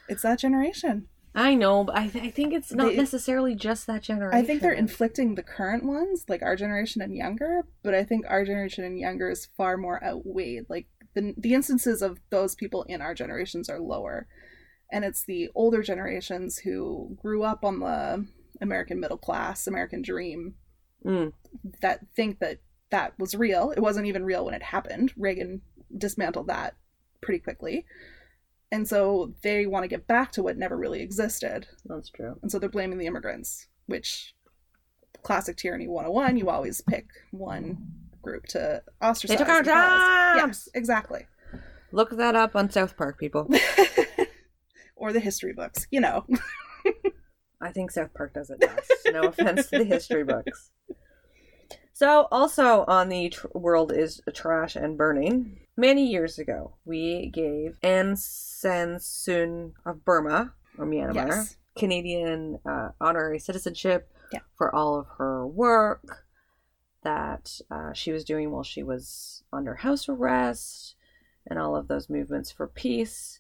It's 0.09 0.22
that 0.22 0.38
generation. 0.38 1.09
I 1.34 1.55
know, 1.55 1.84
but 1.84 1.96
I, 1.96 2.09
th- 2.09 2.24
I 2.24 2.30
think 2.30 2.53
it's 2.53 2.72
not 2.72 2.88
They- 2.88 2.96
necessarily 2.96 3.55
just 3.55 3.86
that 3.86 4.03
generation. 4.03 4.36
I 4.38 4.42
think 4.44 4.61
they're 4.61 4.72
inflicting 4.72 5.34
the 5.34 5.42
current 5.42 5.84
ones, 5.84 6.24
like 6.28 6.42
our 6.42 6.57
generation 6.57 7.03
and 7.03 7.14
younger, 7.14 7.62
but 7.82 7.94
I 7.94 8.03
think 8.05 8.24
our 8.28 8.44
generation 8.44 8.84
and 8.84 8.99
younger 8.99 9.30
is 9.30 9.46
far 9.57 9.76
more 9.76 10.03
outweighed. 10.03 10.66
Like 10.68 10.86
the 11.14 11.34
the 11.36 11.55
instances 11.55 12.03
of 12.03 12.18
those 12.30 12.55
people 12.55 12.82
in 12.84 13.01
our 13.01 13.14
generations 13.14 13.68
are 13.68 13.78
lower. 13.80 14.26
And 14.91 15.05
it's 15.05 15.24
the 15.24 15.51
older 15.55 15.82
generations 15.82 16.59
who 16.59 17.16
grew 17.20 17.43
up 17.43 17.64
on 17.64 17.80
the 17.80 18.26
American 18.61 19.01
middle 19.01 19.18
class, 19.18 19.66
American 19.66 20.03
dream 20.03 20.55
Mm. 21.05 21.32
that 21.80 22.01
think 22.16 22.41
that 22.41 22.59
that 22.91 23.16
was 23.20 23.34
real. 23.34 23.70
It 23.70 23.78
wasn't 23.80 24.07
even 24.07 24.24
real 24.24 24.45
when 24.45 24.55
it 24.55 24.62
happened. 24.64 25.12
Reagan 25.16 25.61
dismantled 25.97 26.49
that 26.49 26.74
pretty 27.20 27.39
quickly. 27.39 27.86
And 28.72 28.89
so 28.89 29.32
they 29.43 29.64
want 29.64 29.84
to 29.84 29.89
get 29.89 30.09
back 30.09 30.32
to 30.32 30.43
what 30.43 30.57
never 30.59 30.76
really 30.76 31.01
existed. 31.01 31.68
That's 31.84 32.11
true. 32.11 32.39
And 32.43 32.51
so 32.51 32.59
they're 32.59 32.68
blaming 32.68 32.99
the 32.99 33.07
immigrants, 33.07 33.68
which 33.86 34.34
classic 35.22 35.57
tyranny 35.57 35.86
101, 35.86 36.36
you 36.36 36.51
always 36.51 36.80
pick 36.80 37.07
one 37.30 37.78
group 38.20 38.47
to 38.47 38.82
ostracize. 39.01 39.39
They 39.39 39.45
took 39.45 39.49
our 39.53 39.62
jobs! 39.62 40.36
Yes, 40.36 40.68
exactly. 40.74 41.26
Look 41.93 42.11
that 42.11 42.34
up 42.34 42.57
on 42.57 42.70
South 42.70 42.97
Park, 42.97 43.18
people. 43.20 43.49
or 44.99 45.12
the 45.12 45.20
history 45.20 45.53
books, 45.53 45.86
you 45.90 46.01
know. 46.01 46.26
I 47.61 47.72
think 47.72 47.90
South 47.90 48.14
Park 48.14 48.34
does 48.34 48.51
it 48.51 48.61
best. 48.61 48.92
No 49.12 49.22
offense 49.22 49.66
to 49.68 49.78
the 49.78 49.84
history 49.84 50.24
books. 50.24 50.70
So, 51.92 52.28
also 52.30 52.84
on 52.86 53.09
the 53.09 53.30
tr- 53.30 53.49
world 53.55 53.92
is 53.92 54.20
trash 54.32 54.76
and 54.76 54.96
burning. 54.96 55.59
Many 55.76 56.07
years 56.07 56.38
ago, 56.38 56.76
we 56.84 57.30
gave 57.34 57.76
Aung 57.82 58.16
San 58.16 58.96
Suu 58.99 59.72
of 59.84 60.05
Burma 60.05 60.53
or 60.78 60.86
Myanmar 60.86 61.14
Yes. 61.14 61.57
Canadian 61.76 62.61
uh, 62.68 62.90
honorary 63.01 63.40
citizenship 63.40 64.12
Yeah. 64.32 64.40
for 64.57 64.72
all 64.74 64.99
of 65.01 65.07
her 65.18 65.44
work 65.46 66.24
that 67.03 67.61
uh, 67.70 67.92
she 67.92 68.12
was 68.12 68.24
doing 68.24 68.51
while 68.53 68.62
she 68.64 68.82
was 68.84 69.42
under 69.53 69.74
house 69.76 70.09
arrest 70.09 70.94
and 71.49 71.59
all 71.59 71.74
of 71.74 71.88
those 71.88 72.09
movements 72.11 72.53
for 72.53 72.66
peace. 72.68 73.38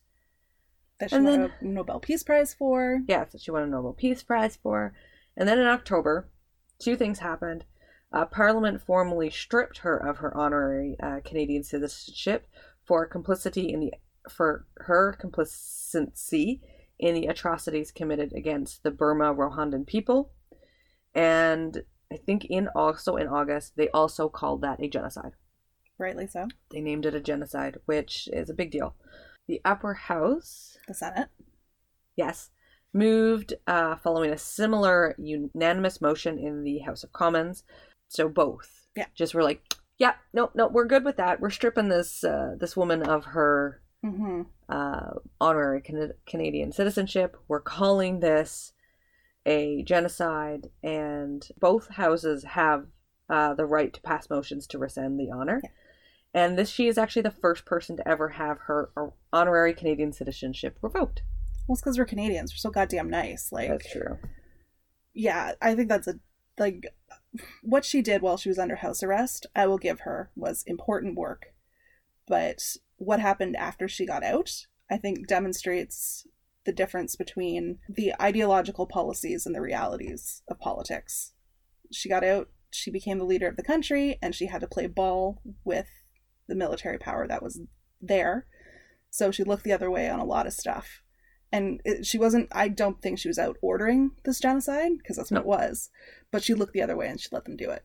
That 1.00 1.10
she 1.10 1.16
And 1.16 1.24
won 1.24 1.40
then- 1.40 1.52
a 1.60 1.64
Nobel 1.64 2.00
Peace 2.00 2.22
Prize 2.22 2.54
for. 2.54 3.02
Yeah, 3.06 3.24
that 3.24 3.40
she 3.40 3.50
won 3.50 3.62
a 3.62 3.66
Nobel 3.66 3.92
Peace 3.92 4.22
Prize 4.22 4.56
for. 4.56 4.92
And 5.36 5.48
then 5.48 5.58
in 5.58 5.66
October, 5.66 6.28
two 6.78 6.96
things 6.96 7.20
happened. 7.20 7.64
Uh, 8.12 8.24
Parliament 8.24 8.80
formally 8.82 9.30
stripped 9.30 9.78
her 9.78 9.96
of 9.96 10.18
her 10.18 10.36
honorary 10.36 10.96
uh, 11.00 11.20
Canadian 11.24 11.62
citizenship 11.62 12.46
for 12.84 13.06
complicity 13.06 13.72
in 13.72 13.80
the 13.80 13.92
for 14.28 14.66
her 14.78 15.12
complicity 15.12 16.60
in 16.98 17.14
the 17.14 17.26
atrocities 17.26 17.92
committed 17.92 18.32
against 18.32 18.82
the 18.82 18.90
Burma 18.90 19.34
Rohingya 19.34 19.86
people. 19.86 20.32
And 21.14 21.82
I 22.12 22.16
think 22.16 22.44
in 22.46 22.68
also 22.74 23.16
in 23.16 23.28
August 23.28 23.76
they 23.76 23.88
also 23.90 24.28
called 24.28 24.62
that 24.62 24.82
a 24.82 24.88
genocide. 24.88 25.32
Rightly 25.98 26.26
so. 26.26 26.48
They 26.70 26.80
named 26.80 27.06
it 27.06 27.14
a 27.14 27.20
genocide, 27.20 27.78
which 27.86 28.28
is 28.32 28.48
a 28.50 28.54
big 28.54 28.70
deal. 28.70 28.94
The 29.48 29.60
upper 29.64 29.94
house 29.94 30.78
The 30.86 30.94
Senate. 30.94 31.28
Yes. 32.16 32.50
Moved 32.92 33.54
uh, 33.66 33.96
following 33.96 34.30
a 34.30 34.38
similar 34.38 35.14
unanimous 35.18 36.00
motion 36.00 36.38
in 36.38 36.64
the 36.64 36.78
House 36.78 37.02
of 37.02 37.12
Commons. 37.12 37.64
So 38.08 38.28
both. 38.28 38.86
Yeah. 38.96 39.06
Just 39.14 39.34
were 39.34 39.42
like, 39.42 39.62
yeah, 39.98 40.14
no, 40.32 40.50
no, 40.54 40.68
we're 40.68 40.86
good 40.86 41.04
with 41.04 41.16
that. 41.16 41.40
We're 41.40 41.50
stripping 41.50 41.88
this 41.88 42.22
uh, 42.24 42.54
this 42.58 42.76
woman 42.76 43.02
of 43.02 43.24
her 43.26 43.82
Mm-hmm. 44.04 44.42
uh, 44.68 45.14
honorary 45.40 45.80
Can- 45.80 46.12
Canadian 46.24 46.70
citizenship. 46.70 47.36
We're 47.48 47.60
calling 47.60 48.20
this 48.20 48.72
a 49.44 49.82
genocide, 49.82 50.68
and 50.84 51.44
both 51.58 51.88
houses 51.88 52.44
have 52.44 52.86
uh, 53.28 53.54
the 53.54 53.66
right 53.66 53.92
to 53.92 54.00
pass 54.00 54.30
motions 54.30 54.68
to 54.68 54.78
rescind 54.78 55.18
the 55.18 55.32
honor. 55.32 55.60
Yeah. 55.64 55.70
And 56.34 56.58
this, 56.58 56.68
she 56.68 56.86
is 56.88 56.98
actually 56.98 57.22
the 57.22 57.30
first 57.30 57.64
person 57.64 57.96
to 57.96 58.06
ever 58.08 58.30
have 58.30 58.58
her 58.66 58.90
honorary 59.32 59.72
Canadian 59.74 60.12
citizenship 60.12 60.78
revoked. 60.82 61.22
Well, 61.66 61.74
it's 61.74 61.82
because 61.82 61.98
we're 61.98 62.04
Canadians. 62.04 62.52
We're 62.52 62.58
so 62.58 62.70
goddamn 62.70 63.10
nice. 63.10 63.50
Like, 63.50 63.68
That's 63.68 63.90
true. 63.90 64.18
yeah, 65.14 65.52
I 65.60 65.74
think 65.74 65.88
that's 65.88 66.06
a 66.06 66.14
like 66.58 66.86
what 67.62 67.84
she 67.84 68.02
did 68.02 68.20
while 68.20 68.36
she 68.36 68.48
was 68.48 68.58
under 68.58 68.76
house 68.76 69.02
arrest. 69.02 69.46
I 69.54 69.66
will 69.66 69.78
give 69.78 70.00
her 70.00 70.30
was 70.34 70.64
important 70.66 71.16
work, 71.16 71.54
but 72.26 72.62
what 72.96 73.20
happened 73.20 73.54
after 73.56 73.86
she 73.86 74.04
got 74.06 74.24
out, 74.24 74.66
I 74.90 74.96
think, 74.96 75.26
demonstrates 75.28 76.26
the 76.64 76.72
difference 76.72 77.16
between 77.16 77.78
the 77.88 78.12
ideological 78.20 78.86
policies 78.86 79.46
and 79.46 79.54
the 79.54 79.60
realities 79.60 80.42
of 80.48 80.58
politics. 80.58 81.32
She 81.92 82.08
got 82.08 82.24
out. 82.24 82.48
She 82.70 82.90
became 82.90 83.18
the 83.18 83.24
leader 83.24 83.48
of 83.48 83.56
the 83.56 83.62
country, 83.62 84.18
and 84.20 84.34
she 84.34 84.46
had 84.46 84.60
to 84.60 84.66
play 84.66 84.86
ball 84.88 85.40
with 85.64 85.86
the 86.48 86.54
military 86.54 86.98
power 86.98 87.26
that 87.28 87.42
was 87.42 87.60
there. 88.00 88.46
So 89.10 89.30
she 89.30 89.44
looked 89.44 89.64
the 89.64 89.72
other 89.72 89.90
way 89.90 90.08
on 90.08 90.18
a 90.20 90.24
lot 90.24 90.46
of 90.46 90.52
stuff 90.52 91.02
and 91.50 91.80
it, 91.82 92.04
she 92.04 92.18
wasn't 92.18 92.46
i 92.52 92.68
don't 92.68 93.00
think 93.00 93.18
she 93.18 93.26
was 93.28 93.38
out 93.38 93.56
ordering 93.62 94.10
this 94.26 94.38
genocide 94.38 94.90
because 94.98 95.16
that's 95.16 95.30
what 95.30 95.36
No. 95.36 95.40
it 95.40 95.46
was 95.46 95.88
but 96.30 96.42
she 96.44 96.52
looked 96.52 96.74
the 96.74 96.82
other 96.82 96.94
way 96.94 97.08
and 97.08 97.18
she 97.18 97.28
let 97.32 97.46
them 97.46 97.56
do 97.56 97.70
it 97.70 97.84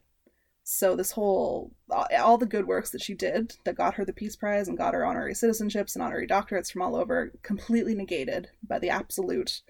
so 0.63 0.97
this 0.97 1.11
whole 1.11 1.71
all- 1.89 2.07
all 2.19 2.37
the 2.37 2.45
good 2.45 2.67
works 2.67 2.89
that 2.91 3.01
she 3.01 3.13
did 3.13 3.53
that 3.63 3.77
got 3.77 3.93
her 3.93 4.03
the 4.03 4.11
peace 4.11 4.35
prize 4.35 4.67
and 4.67 4.77
got 4.77 4.93
her 4.93 5.05
honorary 5.05 5.33
citizenships 5.33 5.95
and 5.95 6.03
honorary 6.03 6.27
doctorates 6.27 6.69
from 6.73 6.81
all 6.81 6.93
over 6.97 7.31
completely 7.41 7.95
negated 7.95 8.49
by 8.67 8.77
the 8.79 8.89
absolute 8.89 9.61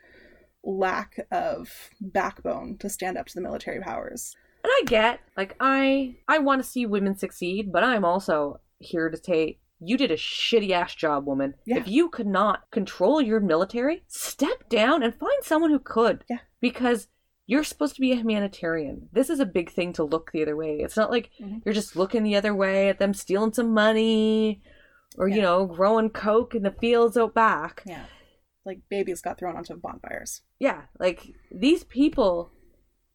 lack 0.64 1.20
of 1.32 1.92
backbone 2.02 2.78
to 2.80 2.90
stand 2.90 3.16
up 3.16 3.28
to 3.28 3.36
the 3.36 3.42
military 3.42 3.80
powers 3.80 4.36
And 4.64 4.72
I 4.76 4.82
get, 4.88 5.20
like, 5.38 5.56
I 5.60 6.16
I 6.28 6.40
want 6.40 6.64
to 6.64 6.68
see 6.68 6.88
women 6.88 7.16
succeed, 7.16 7.72
but 7.72 7.84
I'm 7.84 8.06
also 8.06 8.60
here 8.84 9.10
to 9.10 9.18
say 9.18 9.60
you 9.80 9.98
did 9.98 10.12
a 10.12 10.16
shitty 10.16 10.72
ass 10.72 10.96
job, 10.96 11.26
woman. 11.26 11.56
Yeah. 11.66 11.78
If 11.80 11.88
you 11.88 12.10
could 12.10 12.28
not 12.28 12.70
control 12.72 13.22
your 13.22 13.40
military, 13.40 14.04
step 14.08 14.70
down 14.70 15.04
and 15.04 15.14
find 15.14 15.44
someone 15.44 15.72
who 15.72 15.80
could. 15.80 16.24
Yeah. 16.30 16.38
Because 16.62 17.08
you're 17.46 17.66
supposed 17.66 17.96
to 17.96 18.02
be 18.02 18.14
a 18.14 18.16
humanitarian. 18.16 19.10
This 19.12 19.30
is 19.30 19.42
a 19.42 19.46
big 19.46 19.70
thing 19.72 19.92
to 19.94 20.04
look 20.04 20.32
the 20.32 20.42
other 20.42 20.56
way. 20.56 20.78
It's 20.80 20.96
not 20.96 21.12
like 21.12 21.30
Mhm. 21.42 21.62
you're 21.66 21.74
just 21.74 21.98
looking 21.98 22.24
the 22.24 22.38
other 22.38 22.56
way 22.56 22.88
at 22.88 23.00
them 23.00 23.14
stealing 23.14 23.52
some 23.52 23.74
money 23.74 24.62
or, 25.18 25.28
you 25.28 25.42
know, 25.42 25.66
growing 25.66 26.10
coke 26.10 26.56
in 26.56 26.64
the 26.64 26.72
fields 26.72 27.18
out 27.18 27.34
back. 27.34 27.84
Yeah. 27.86 28.06
Like 28.66 28.80
babies 28.90 29.22
got 29.22 29.38
thrown 29.38 29.58
onto 29.58 29.76
bonfires. 29.76 30.44
Yeah, 30.58 30.84
like 30.98 31.34
these 31.52 31.84
people 31.84 32.54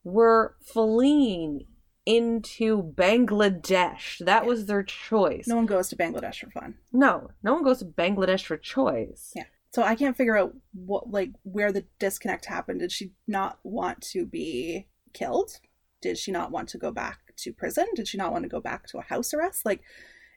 were 0.05 0.57
fleeing 0.62 1.66
into 2.09 2.83
Bangladesh. 2.97 4.25
That 4.25 4.47
was 4.47 4.65
their 4.65 4.83
choice. 4.83 5.47
No 5.47 5.57
one 5.57 5.67
goes 5.67 5.91
to 5.91 5.97
Bangladesh 5.97 6.41
for 6.41 6.51
fun. 6.51 6.77
no, 6.91 7.31
no 7.43 7.53
one 7.53 7.63
goes 7.63 7.81
to 7.81 7.85
Bangladesh 7.85 8.45
for 8.45 8.57
choice. 8.57 9.33
Yeah. 9.37 9.45
So 9.75 9.83
I 9.83 9.95
can't 9.95 10.17
figure 10.17 10.39
out 10.39 10.55
what 10.73 11.11
like 11.11 11.33
where 11.43 11.71
the 11.71 11.85
disconnect 11.99 12.47
happened. 12.47 12.81
Did 12.81 12.93
she 12.93 13.13
not 13.27 13.59
want 13.63 14.01
to 14.13 14.25
be 14.25 14.87
killed? 15.13 15.61
Did 16.01 16.17
she 16.17 16.33
not 16.33 16.51
want 16.51 16.71
to 16.71 16.79
go 16.79 16.91
back 16.91 17.35
to 17.37 17.53
prison? 17.53 17.87
Did 17.95 18.09
she 18.09 18.17
not 18.17 18.33
want 18.33 18.45
to 18.45 18.49
go 18.49 18.61
back 18.61 18.87
to 18.89 18.99
a 18.99 19.03
house 19.03 19.35
arrest? 19.35 19.67
Like 19.67 19.83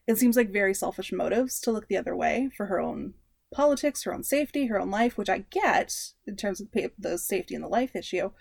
it 0.07 0.18
seems 0.18 0.35
like 0.35 0.52
very 0.52 0.73
selfish 0.73 1.14
motives 1.14 1.61
to 1.61 1.72
look 1.72 1.88
the 1.88 1.95
other 1.95 2.15
way 2.18 2.49
for 2.57 2.65
her 2.65 2.81
own 2.81 3.14
politics, 3.53 4.03
her 4.03 4.14
own 4.14 4.23
safety, 4.23 4.65
her 4.68 4.80
own 4.80 4.91
life, 4.91 5.18
which 5.18 5.30
I 5.30 5.45
get 5.49 5.95
in 6.27 6.35
terms 6.35 6.60
of 6.60 6.68
the 6.99 7.18
safety 7.18 7.56
and 7.56 7.64
the 7.64 7.69
life 7.69 7.95
issue. 7.95 8.31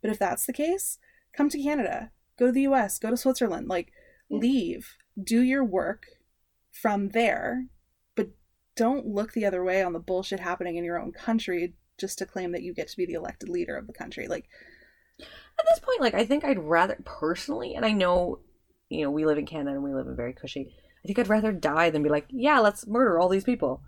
But 0.00 0.10
if 0.10 0.18
that's 0.18 0.46
the 0.46 0.52
case, 0.54 0.98
come 1.36 1.50
to 1.50 1.62
Canada, 1.62 2.12
go 2.38 2.46
to 2.46 2.52
the 2.52 2.62
US, 2.62 2.98
go 2.98 3.10
to 3.10 3.16
Switzerland, 3.16 3.68
like 3.68 3.92
Yeah. 4.28 4.38
leave, 4.38 4.96
do 5.22 5.40
your 5.42 5.64
work 5.64 6.04
from 6.70 7.08
there, 7.10 7.66
but 8.14 8.28
don't 8.76 9.06
look 9.06 9.32
the 9.32 9.44
other 9.46 9.64
way 9.64 9.82
on 9.82 9.92
the 9.92 9.98
bullshit 9.98 10.40
happening 10.40 10.76
in 10.76 10.84
your 10.84 10.98
own 11.00 11.12
country 11.12 11.74
just 11.98 12.18
to 12.18 12.26
claim 12.26 12.52
that 12.52 12.62
you 12.62 12.72
get 12.72 12.88
to 12.88 12.96
be 12.96 13.06
the 13.06 13.14
elected 13.14 13.48
leader 13.48 13.76
of 13.76 13.86
the 13.86 13.92
country. 13.92 14.28
Like, 14.28 14.46
At 15.20 15.66
this 15.68 15.80
point, 15.80 16.00
like 16.00 16.14
I 16.14 16.24
think 16.24 16.44
I'd 16.44 16.58
rather 16.60 16.96
personally, 17.04 17.74
and 17.74 17.84
I 17.84 17.90
know, 17.90 18.38
you 18.88 19.02
know, 19.02 19.10
we 19.10 19.26
live 19.26 19.38
in 19.38 19.46
Canada 19.46 19.74
and 19.74 19.82
we 19.82 19.92
live 19.92 20.06
in 20.06 20.14
very 20.14 20.32
cushy. 20.32 20.72
I 21.04 21.06
think 21.06 21.18
I'd 21.18 21.28
rather 21.28 21.50
die 21.52 21.90
than 21.90 22.02
be 22.04 22.08
like, 22.08 22.26
yeah, 22.30 22.60
let's 22.60 22.86
murder 22.86 23.18
all 23.18 23.28
these 23.28 23.44
people. 23.44 23.82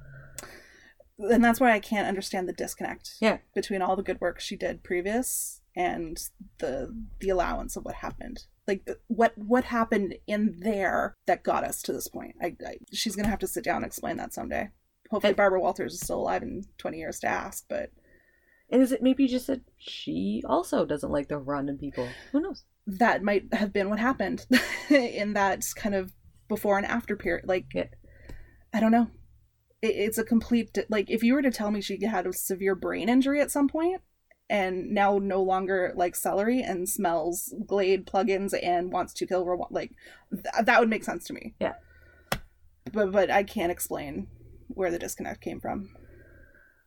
and 1.18 1.44
that's 1.44 1.60
why 1.60 1.70
I 1.72 1.78
can't 1.80 2.08
understand 2.08 2.48
the 2.48 2.52
disconnect 2.52 3.16
Yeah. 3.20 3.38
between 3.54 3.82
all 3.82 3.94
the 3.94 4.02
good 4.02 4.20
work 4.20 4.40
she 4.40 4.56
did 4.56 4.82
previous 4.82 5.59
and 5.76 6.18
the 6.58 6.94
the 7.20 7.28
allowance 7.30 7.76
of 7.76 7.84
what 7.84 7.96
happened. 7.96 8.44
Like 8.66 8.88
what 9.08 9.36
what 9.36 9.64
happened 9.64 10.14
in 10.26 10.60
there 10.60 11.16
that 11.26 11.42
got 11.42 11.64
us 11.64 11.82
to 11.82 11.92
this 11.92 12.08
point. 12.08 12.36
I, 12.40 12.56
I 12.66 12.76
she's 12.92 13.16
gonna 13.16 13.28
have 13.28 13.38
to 13.40 13.46
sit 13.46 13.64
down 13.64 13.76
and 13.76 13.86
explain 13.86 14.16
that 14.18 14.32
someday. 14.34 14.70
Hopefully, 15.10 15.32
Barbara 15.34 15.60
Walters 15.60 15.94
is 15.94 16.00
still 16.00 16.20
alive 16.20 16.42
in 16.42 16.64
twenty 16.78 16.98
years 16.98 17.18
to 17.20 17.26
ask. 17.28 17.64
But 17.68 17.90
And 18.70 18.82
is 18.82 18.92
it 18.92 19.02
maybe 19.02 19.26
just 19.26 19.48
that 19.48 19.62
she 19.76 20.42
also 20.46 20.84
doesn't 20.84 21.10
like 21.10 21.28
the 21.28 21.38
random 21.38 21.78
people? 21.78 22.08
Who 22.32 22.40
knows? 22.40 22.64
that 22.86 23.22
might 23.22 23.52
have 23.54 23.72
been 23.72 23.88
what 23.88 24.00
happened 24.00 24.46
in 24.90 25.34
that 25.34 25.64
kind 25.76 25.94
of 25.94 26.12
before 26.48 26.76
and 26.76 26.86
after 26.86 27.14
period. 27.14 27.46
Like, 27.46 27.66
Yeah. 27.72 27.84
I 28.72 28.80
don't 28.80 28.90
know. 28.90 29.08
It, 29.82 29.94
it's 29.94 30.18
a 30.18 30.24
complete 30.24 30.76
like 30.88 31.10
if 31.10 31.22
you 31.22 31.34
were 31.34 31.42
to 31.42 31.50
tell 31.50 31.70
me 31.70 31.80
she 31.80 32.04
had 32.04 32.26
a 32.26 32.32
severe 32.32 32.74
brain 32.74 33.08
injury 33.08 33.40
at 33.40 33.50
some 33.50 33.68
point 33.68 34.00
and 34.50 34.90
now 34.90 35.18
no 35.22 35.40
longer 35.40 35.92
likes 35.94 36.20
celery 36.20 36.60
and 36.60 36.88
smells 36.88 37.54
Glade 37.66 38.04
plugins 38.04 38.52
and 38.60 38.92
wants 38.92 39.14
to 39.14 39.26
kill 39.26 39.68
like 39.70 39.92
th- 40.32 40.64
that 40.64 40.80
would 40.80 40.90
make 40.90 41.04
sense 41.04 41.24
to 41.26 41.32
me. 41.32 41.54
Yeah. 41.60 41.74
But 42.92 43.12
but 43.12 43.30
I 43.30 43.44
can't 43.44 43.72
explain 43.72 44.26
where 44.68 44.90
the 44.90 44.98
disconnect 44.98 45.40
came 45.40 45.60
from. 45.60 45.90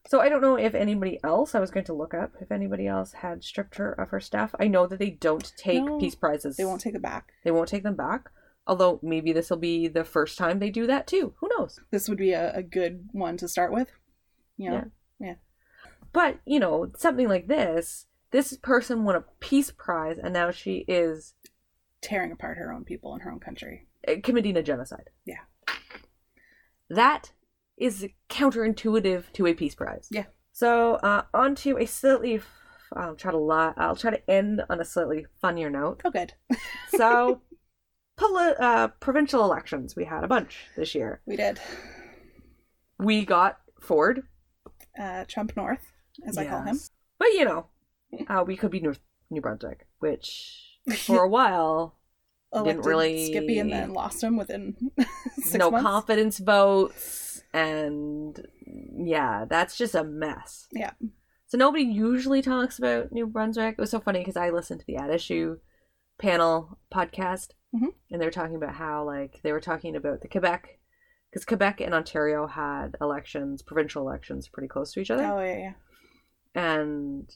So 0.06 0.20
I 0.20 0.28
don't 0.28 0.42
know 0.42 0.58
if 0.58 0.76
anybody 0.76 1.18
else. 1.24 1.56
I 1.56 1.62
was 1.62 1.72
going 1.72 1.86
to 1.86 1.94
look 1.94 2.14
up 2.14 2.34
if 2.42 2.52
anybody 2.52 2.86
else 2.88 3.14
had 3.14 3.42
stripped 3.42 3.78
her 3.78 3.94
of 3.94 4.10
her 4.10 4.20
stuff. 4.20 4.54
I 4.60 4.68
know 4.68 4.86
that 4.86 5.00
they 5.00 5.12
don't 5.12 5.54
take 5.58 5.86
No, 5.86 5.98
peace 5.98 6.16
prizes. 6.16 6.58
They 6.58 6.66
won't 6.66 6.82
take 6.82 6.96
it 6.96 7.02
back. 7.02 7.30
They 7.46 7.52
won't 7.52 7.70
take 7.70 7.84
them 7.84 7.96
back. 7.96 8.30
Although 8.68 9.00
maybe 9.02 9.32
this 9.32 9.50
will 9.50 9.58
be 9.58 9.88
the 9.88 10.04
first 10.04 10.38
time 10.38 10.60
they 10.60 10.70
do 10.70 10.86
that 10.88 11.08
too. 11.08 11.34
Who 11.40 11.50
knows? 11.58 11.80
This 11.92 12.10
would 12.10 12.18
be 12.18 12.34
a, 12.34 12.54
a 12.54 12.64
good 12.64 13.08
one 13.14 13.38
to 13.38 13.48
start 13.48 13.72
with. 13.72 13.92
You 14.58 14.70
know? 14.70 14.92
But 16.14 16.40
you 16.46 16.60
know, 16.60 16.92
something 16.98 17.28
like 17.28 17.48
this. 17.48 18.06
This 18.32 18.56
person 18.58 19.04
won 19.04 19.16
a 19.16 19.26
peace 19.40 19.72
prize, 19.72 20.18
and 20.18 20.34
now 20.34 20.50
she 20.52 20.86
is 20.88 21.34
tearing 22.02 22.32
apart 22.32 22.58
her 22.58 22.72
own 22.72 22.84
people 22.84 23.14
in 23.16 23.22
her 23.22 23.32
own 23.32 23.40
country. 23.40 23.88
uh, 24.08 24.14
committing 24.24 24.58
a 24.58 24.64
genocide. 24.64 25.10
Yeah. 25.26 25.38
That 26.90 27.32
is 27.78 28.08
counterintuitive 28.30 29.32
to 29.34 29.48
a 29.48 29.54
peace 29.54 29.76
prize. 29.76 30.08
Yeah. 30.12 30.26
So 30.52 30.96
uh, 30.96 31.24
on 31.34 31.56
to 31.56 31.78
a 31.78 31.86
slightly. 31.86 32.42
I'll 32.96 33.16
try 33.16 33.32
to 33.32 33.38
lie. 33.38 33.74
I'll 33.76 33.96
try 33.96 34.12
to 34.12 34.30
end 34.30 34.62
on 34.70 34.80
a 34.80 34.86
slightly 34.86 35.26
funnier 35.42 35.70
note. 35.70 36.02
Oh, 36.06 36.12
good. 36.12 36.34
So, 36.96 37.42
poli- 38.18 38.54
uh, 38.60 38.90
provincial 39.00 39.44
elections. 39.44 39.96
We 39.96 40.06
had 40.06 40.24
a 40.24 40.28
bunch 40.28 40.66
this 40.78 40.94
year. 40.94 41.22
We 41.26 41.36
did. 41.36 41.60
We 43.00 43.26
got 43.26 43.58
Ford, 43.82 44.22
Uh, 45.00 45.26
Trump 45.28 45.58
North, 45.58 45.92
as 46.28 46.38
I 46.38 46.46
call 46.46 46.62
him. 46.64 46.80
But 47.20 47.30
you 47.30 47.46
know, 47.46 47.66
uh, 48.28 48.44
we 48.46 48.56
could 48.58 48.72
be 48.72 48.80
North 48.80 49.00
New 49.30 49.42
Brunswick, 49.42 49.88
which 50.00 50.78
for 51.06 51.24
a 51.24 51.30
while 51.30 51.98
Elected 52.54 52.86
really- 52.86 53.26
Skippy 53.28 53.58
and 53.60 53.72
then 53.72 53.94
lost 53.94 54.22
him 54.24 54.38
within 54.38 54.76
six 55.38 55.56
no 55.56 55.72
months. 55.72 55.84
confidence 55.86 56.38
votes, 56.40 57.44
and 57.54 58.46
yeah, 58.96 59.46
that's 59.50 59.76
just 59.78 59.96
a 59.96 60.04
mess. 60.04 60.68
Yeah. 60.72 60.92
So 61.48 61.58
nobody 61.58 61.84
usually 61.84 62.42
talks 62.42 62.78
about 62.80 63.12
New 63.12 63.26
Brunswick. 63.28 63.76
It 63.78 63.82
was 63.82 63.92
so 63.92 64.00
funny 64.00 64.20
because 64.20 64.38
I 64.38 64.50
listened 64.50 64.80
to 64.82 64.86
the 64.88 64.98
At 64.98 65.10
Issue 65.12 65.58
panel 66.20 66.78
podcast, 66.94 67.50
Mhm. 67.76 67.94
and 68.12 68.22
they 68.22 68.26
were 68.26 68.32
talking 68.32 68.56
about 68.56 68.76
how 68.76 69.04
like 69.04 69.40
they 69.44 69.52
were 69.52 69.60
talking 69.60 69.96
about 69.96 70.22
the 70.22 70.28
Quebec, 70.28 70.80
because 71.32 71.46
Quebec 71.46 71.82
and 71.82 71.94
Ontario 71.94 72.46
had 72.48 72.96
elections, 73.02 73.62
provincial 73.64 74.08
elections, 74.08 74.48
pretty 74.48 74.68
close 74.68 74.92
to 74.94 75.00
each 75.00 75.10
other, 75.12 75.24
Oh 75.26 75.40
yeah, 75.40 75.58
yeah. 75.58 75.74
And 76.56 77.34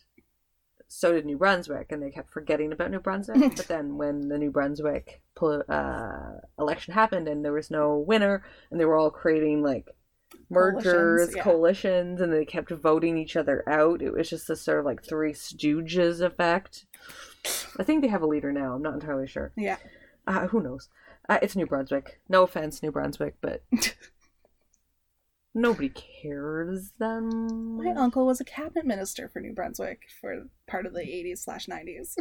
so 0.87 1.13
did 1.13 1.25
New 1.25 1.37
Brunswick, 1.37 1.91
and 1.91 2.01
they 2.01 2.11
kept 2.11 2.29
forgetting 2.29 2.71
about 2.71 2.91
New 2.91 2.99
Brunswick. 2.99 3.37
but 3.55 3.67
then 3.67 3.97
when 3.97 4.29
the 4.29 4.37
New 4.37 4.51
Brunswick 4.51 5.21
uh, 5.41 6.31
election 6.57 6.93
happened, 6.93 7.27
and 7.27 7.43
there 7.43 7.53
was 7.53 7.69
no 7.69 7.97
winner, 7.97 8.43
and 8.71 8.79
they 8.79 8.85
were 8.85 8.97
all 8.97 9.11
creating 9.11 9.61
like 9.61 9.89
mergers, 10.49 10.83
Coalitions, 10.85 11.35
yeah. 11.35 11.43
coalitions, 11.43 12.21
and 12.21 12.33
they 12.33 12.45
kept 12.45 12.71
voting 12.71 13.17
each 13.17 13.35
other 13.35 13.63
out. 13.67 14.01
It 14.01 14.13
was 14.13 14.29
just 14.29 14.47
this 14.47 14.61
sort 14.61 14.79
of 14.79 14.85
like 14.85 15.03
Three 15.03 15.33
Stooges 15.33 16.21
effect. 16.21 16.85
I 17.77 17.83
think 17.83 18.01
they 18.01 18.07
have 18.07 18.21
a 18.21 18.27
leader 18.27 18.51
now. 18.51 18.73
I'm 18.73 18.81
not 18.81 18.95
entirely 18.95 19.27
sure. 19.27 19.51
Yeah. 19.55 19.77
Uh, 20.25 20.47
who 20.47 20.61
knows? 20.61 20.89
Uh, 21.29 21.39
it's 21.41 21.55
New 21.55 21.65
Brunswick. 21.65 22.19
No 22.29 22.43
offense, 22.43 22.81
New 22.81 22.91
Brunswick, 22.91 23.35
but 23.41 23.61
nobody 25.57 25.89
cares 25.89 26.91
then. 26.99 27.77
My 27.77 27.91
uncle 27.91 28.25
was 28.25 28.39
a 28.39 28.45
cabinet 28.45 28.85
minister 28.85 29.27
for 29.27 29.41
New 29.41 29.53
Brunswick 29.53 30.03
for 30.21 30.47
part 30.67 30.85
of 30.85 30.93
the 30.93 31.01
80s 31.01 31.39
slash 31.39 31.65
90s. 31.65 32.15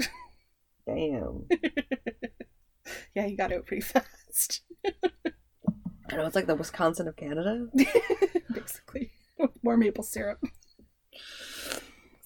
Damn. 0.86 1.46
yeah, 3.14 3.26
he 3.26 3.36
got 3.36 3.52
out 3.52 3.66
pretty 3.66 3.82
fast, 3.82 4.62
I 6.08 6.14
know 6.16 6.26
it's 6.26 6.36
like 6.36 6.46
the 6.46 6.54
Wisconsin 6.54 7.08
of 7.08 7.16
Canada. 7.16 7.66
basically. 8.52 9.10
With 9.38 9.50
More 9.62 9.76
maple 9.76 10.04
syrup. 10.04 10.38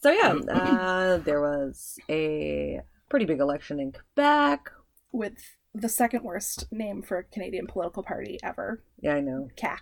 So 0.02 0.10
yeah, 0.10 0.34
uh, 0.52 1.16
there 1.18 1.40
was 1.40 1.98
a 2.08 2.80
pretty 3.08 3.24
big 3.24 3.40
election 3.40 3.80
in 3.80 3.92
Quebec. 3.92 4.70
With 5.12 5.56
the 5.74 5.88
second 5.88 6.24
worst 6.24 6.66
name 6.70 7.02
for 7.02 7.18
a 7.18 7.24
Canadian 7.24 7.66
political 7.66 8.02
party 8.02 8.38
ever, 8.42 8.82
Yeah, 9.00 9.14
I 9.14 9.20
know. 9.20 9.48
CAQ. 9.56 9.78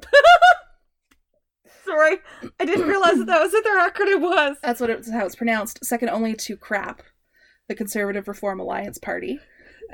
Sorry, 1.84 2.18
I 2.60 2.64
didn't 2.64 2.88
realize 2.88 3.18
that 3.18 3.26
that 3.26 3.42
was 3.42 3.52
what 3.52 3.64
their 3.64 3.90
acronym 3.90 4.20
was. 4.20 4.56
That's 4.62 4.80
what 4.80 4.90
it's 4.90 5.10
how 5.10 5.26
it's 5.26 5.34
pronounced. 5.34 5.84
Second 5.84 6.10
only 6.10 6.34
to 6.34 6.56
CRAP, 6.56 7.02
the 7.68 7.74
Conservative 7.74 8.28
Reform 8.28 8.60
Alliance 8.60 8.98
Party, 8.98 9.40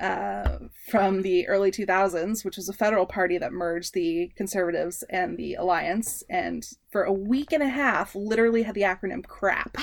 uh, 0.00 0.58
from 0.90 1.22
the 1.22 1.48
early 1.48 1.70
2000s, 1.70 2.44
which 2.44 2.56
was 2.56 2.68
a 2.68 2.72
federal 2.72 3.06
party 3.06 3.38
that 3.38 3.52
merged 3.52 3.94
the 3.94 4.30
Conservatives 4.36 5.02
and 5.10 5.36
the 5.36 5.54
Alliance, 5.54 6.22
and 6.30 6.66
for 6.90 7.02
a 7.02 7.12
week 7.12 7.52
and 7.52 7.62
a 7.62 7.68
half, 7.68 8.14
literally 8.14 8.62
had 8.62 8.74
the 8.74 8.82
acronym 8.82 9.24
CRAP 9.26 9.76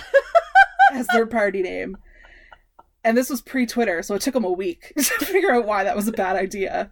as 0.94 1.08
their 1.08 1.26
party 1.26 1.62
name. 1.62 1.98
And 3.04 3.18
this 3.18 3.30
was 3.30 3.42
pre-Twitter, 3.42 4.02
so 4.02 4.16
it 4.16 4.22
took 4.22 4.34
them 4.34 4.46
a 4.46 4.52
week 4.52 4.94
to 4.98 5.26
figure 5.26 5.52
out 5.52 5.66
why 5.66 5.84
that 5.84 5.96
was 5.96 6.08
a 6.08 6.14
bad 6.14 6.36
idea. 6.36 6.92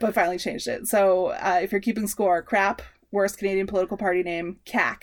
but 0.00 0.14
finally 0.14 0.38
changed 0.38 0.68
it. 0.68 0.86
So 0.86 1.28
uh, 1.28 1.60
if 1.62 1.72
you're 1.72 1.80
keeping 1.80 2.06
score, 2.06 2.42
CRAP, 2.42 2.82
worst 3.10 3.38
Canadian 3.38 3.66
political 3.66 3.96
party 3.96 4.22
name, 4.22 4.58
CAQ, 4.66 5.02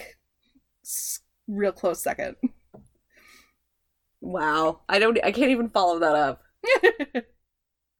real 1.47 1.71
close 1.71 2.01
second. 2.03 2.35
Wow, 4.21 4.81
I 4.89 4.99
don't. 4.99 5.17
I 5.23 5.31
can't 5.31 5.51
even 5.51 5.69
follow 5.69 5.99
that 5.99 6.15
up. 6.15 6.41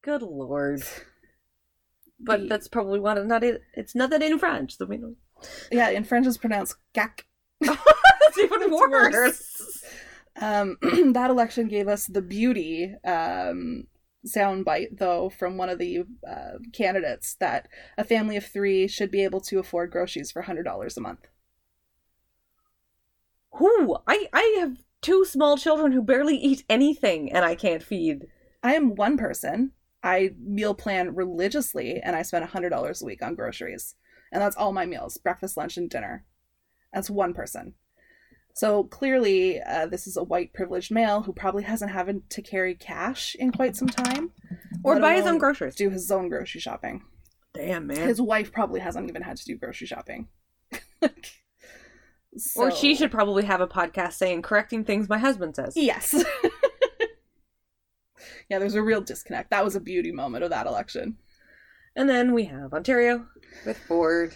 Good 0.02 0.22
lord. 0.22 0.84
But 2.20 2.42
The- 2.42 2.48
that's 2.48 2.68
probably 2.68 3.00
one. 3.00 3.18
Of 3.18 3.26
not 3.28 3.44
it. 3.44 3.62
It's 3.74 3.96
not 3.96 4.10
that 4.10 4.24
in 4.24 4.40
French. 4.40 4.78
So 4.78 4.86
we 4.86 4.98
don't. 4.98 5.18
yeah, 5.72 5.90
in 5.90 6.04
French 6.04 6.26
it's 6.28 6.38
pronounced 6.38 6.76
CAQ. 6.94 7.22
That's 7.62 8.38
even 8.40 8.72
worse. 8.72 9.14
worse. 9.14 9.84
Um, 10.42 10.78
that 11.14 11.30
election 11.30 11.68
gave 11.68 11.88
us 11.88 12.08
the 12.08 12.22
beauty 12.22 12.94
um, 13.06 13.86
soundbite, 14.26 14.98
though, 14.98 15.30
from 15.30 15.58
one 15.58 15.70
of 15.70 15.80
the 15.80 16.04
uh, 16.28 16.58
candidates 16.74 17.36
that 17.40 17.68
a 17.98 18.04
family 18.04 18.38
of 18.38 18.46
three 18.46 18.88
should 18.88 19.12
be 19.12 19.24
able 19.24 19.42
to 19.42 19.60
afford 19.60 19.92
groceries 19.92 20.32
for 20.32 20.44
$100 20.44 20.98
a 20.98 21.02
month. 21.02 21.28
Who? 23.54 23.98
I 24.08 24.28
I 24.34 24.58
have 24.60 24.78
two 25.02 25.24
small 25.24 25.58
children 25.58 25.92
who 25.92 26.02
barely 26.02 26.36
eat 26.36 26.66
anything, 26.70 27.32
and 27.32 27.46
I 27.46 27.56
can't 27.56 27.84
feed. 27.84 28.28
I 28.62 28.74
am 28.74 28.96
one 28.96 29.18
person. 29.18 29.72
I 30.04 30.32
meal 30.40 30.76
plan 30.76 31.16
religiously, 31.16 32.00
and 32.02 32.16
I 32.16 32.22
spend 32.22 32.46
$100 32.46 33.02
a 33.02 33.06
week 33.06 33.24
on 33.24 33.36
groceries. 33.36 33.96
And 34.32 34.42
that's 34.42 34.56
all 34.56 34.74
my 34.74 34.86
meals 34.86 35.18
breakfast, 35.18 35.58
lunch, 35.58 35.78
and 35.78 35.90
dinner. 35.90 36.26
That's 36.94 37.10
one 37.10 37.34
person. 37.34 37.76
So 38.56 38.86
clearly, 38.86 39.62
uh, 39.62 39.88
this 39.88 40.08
is 40.08 40.16
a 40.16 40.24
white 40.24 40.54
privileged 40.54 40.90
male 40.90 41.22
who 41.24 41.34
probably 41.34 41.64
hasn't 41.64 41.92
had 41.92 42.30
to 42.30 42.42
carry 42.42 42.74
cash 42.74 43.36
in 43.38 43.52
quite 43.52 43.76
some 43.76 43.90
time, 43.90 44.32
Or 44.82 44.98
buy 44.98 45.16
his 45.16 45.26
own 45.26 45.38
groceries. 45.40 45.76
do 45.76 45.90
his 45.90 46.10
own 46.10 46.30
grocery 46.30 46.62
shopping. 46.62 47.04
Damn, 47.54 47.86
man. 47.88 48.08
His 48.08 48.22
wife 48.22 48.54
probably 48.54 48.80
hasn't 48.80 49.10
even 49.10 49.24
had 49.24 49.36
to 49.36 49.46
do 49.46 49.58
grocery 49.58 49.88
shopping. 49.88 50.30
Like, 51.02 51.32
Or 52.56 52.72
she 52.72 52.96
should 52.96 53.12
probably 53.12 53.44
have 53.44 53.60
a 53.60 53.68
podcast 53.68 54.14
saying 54.14 54.42
correcting 54.42 54.86
things 54.86 55.10
my 55.10 55.18
husband 55.18 55.58
says. 55.58 55.76
Yes. 55.76 56.14
yeah, 58.50 58.60
there's 58.60 58.76
a 58.76 58.82
real 58.82 59.02
disconnect. 59.02 59.50
That 59.50 59.66
was 59.66 59.76
a 59.76 59.82
beauty 59.82 60.14
moment 60.14 60.46
of 60.46 60.50
that 60.52 60.68
election. 60.68 61.18
And 61.96 62.10
then 62.10 62.34
we 62.34 62.46
have 62.46 62.74
Ontario 62.74 63.26
with 63.66 63.78
Ford. 63.78 64.34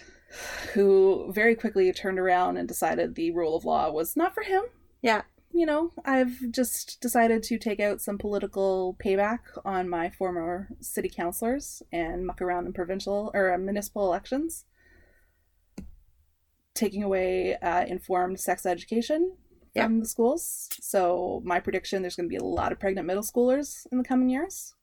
Who 0.74 1.30
very 1.32 1.54
quickly 1.54 1.92
turned 1.92 2.18
around 2.18 2.56
and 2.56 2.68
decided 2.68 3.14
the 3.14 3.32
rule 3.32 3.56
of 3.56 3.64
law 3.64 3.90
was 3.90 4.16
not 4.16 4.34
for 4.34 4.42
him. 4.42 4.62
Yeah. 5.02 5.22
You 5.52 5.66
know, 5.66 5.90
I've 6.04 6.38
just 6.52 7.00
decided 7.00 7.42
to 7.44 7.58
take 7.58 7.80
out 7.80 8.00
some 8.00 8.18
political 8.18 8.96
payback 9.04 9.40
on 9.64 9.88
my 9.88 10.08
former 10.08 10.68
city 10.80 11.08
councilors 11.08 11.82
and 11.90 12.24
muck 12.24 12.40
around 12.40 12.66
in 12.66 12.72
provincial 12.72 13.32
or 13.34 13.52
uh, 13.52 13.58
municipal 13.58 14.06
elections. 14.06 14.64
Taking 16.74 17.02
away 17.02 17.56
uh, 17.56 17.84
informed 17.86 18.38
sex 18.38 18.64
education 18.64 19.32
Yeah. 19.74 19.86
from 19.86 19.98
the 19.98 20.06
schools. 20.06 20.68
So, 20.80 21.42
my 21.44 21.58
prediction 21.58 22.02
there's 22.02 22.14
going 22.14 22.28
to 22.28 22.32
be 22.32 22.36
a 22.36 22.44
lot 22.44 22.70
of 22.70 22.78
pregnant 22.78 23.08
middle 23.08 23.24
schoolers 23.24 23.86
in 23.90 23.98
the 23.98 24.04
coming 24.04 24.30
years. 24.30 24.74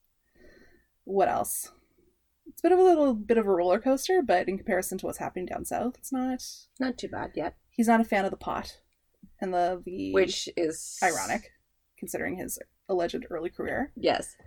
What 1.05 1.29
else? 1.29 1.71
It's 2.57 2.63
a 2.63 2.69
bit 2.69 2.71
of 2.71 2.79
a 2.79 2.83
little 2.83 3.13
bit 3.13 3.37
of 3.37 3.45
a 3.45 3.51
roller 3.51 3.79
coaster, 3.79 4.23
but 4.23 4.49
in 4.49 4.57
comparison 4.57 4.97
to 4.97 5.05
what's 5.05 5.19
happening 5.19 5.45
down 5.45 5.63
south, 5.63 5.93
it's 5.99 6.11
not. 6.11 6.43
Not 6.79 6.97
too 6.97 7.07
bad 7.07 7.33
yet. 7.35 7.55
He's 7.69 7.87
not 7.87 8.01
a 8.01 8.03
fan 8.03 8.25
of 8.25 8.31
the 8.31 8.37
pot, 8.37 8.79
and 9.39 9.53
the 9.53 9.79
the 9.85 10.11
Which 10.11 10.49
is 10.57 10.97
ironic, 11.03 11.51
considering 11.99 12.37
his 12.37 12.57
alleged 12.89 13.23
early 13.29 13.51
career. 13.51 13.91
Yes. 13.95 14.37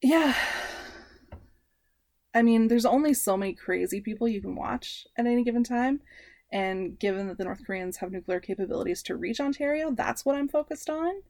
Yeah. 0.00 0.36
I 2.32 2.40
mean, 2.40 2.68
there's 2.68 2.86
only 2.86 3.12
so 3.12 3.36
many 3.36 3.52
crazy 3.52 4.00
people 4.00 4.28
you 4.28 4.40
can 4.40 4.54
watch 4.54 5.08
at 5.18 5.26
any 5.26 5.42
given 5.42 5.64
time. 5.64 6.02
And 6.52 6.96
given 7.00 7.26
that 7.26 7.38
the 7.38 7.44
North 7.44 7.66
Koreans 7.66 7.96
have 7.96 8.12
nuclear 8.12 8.38
capabilities 8.38 9.02
to 9.02 9.16
reach 9.16 9.40
Ontario, 9.40 9.90
that's 9.90 10.24
what 10.24 10.36
I'm 10.36 10.46
focused 10.46 10.88
on. 10.88 11.22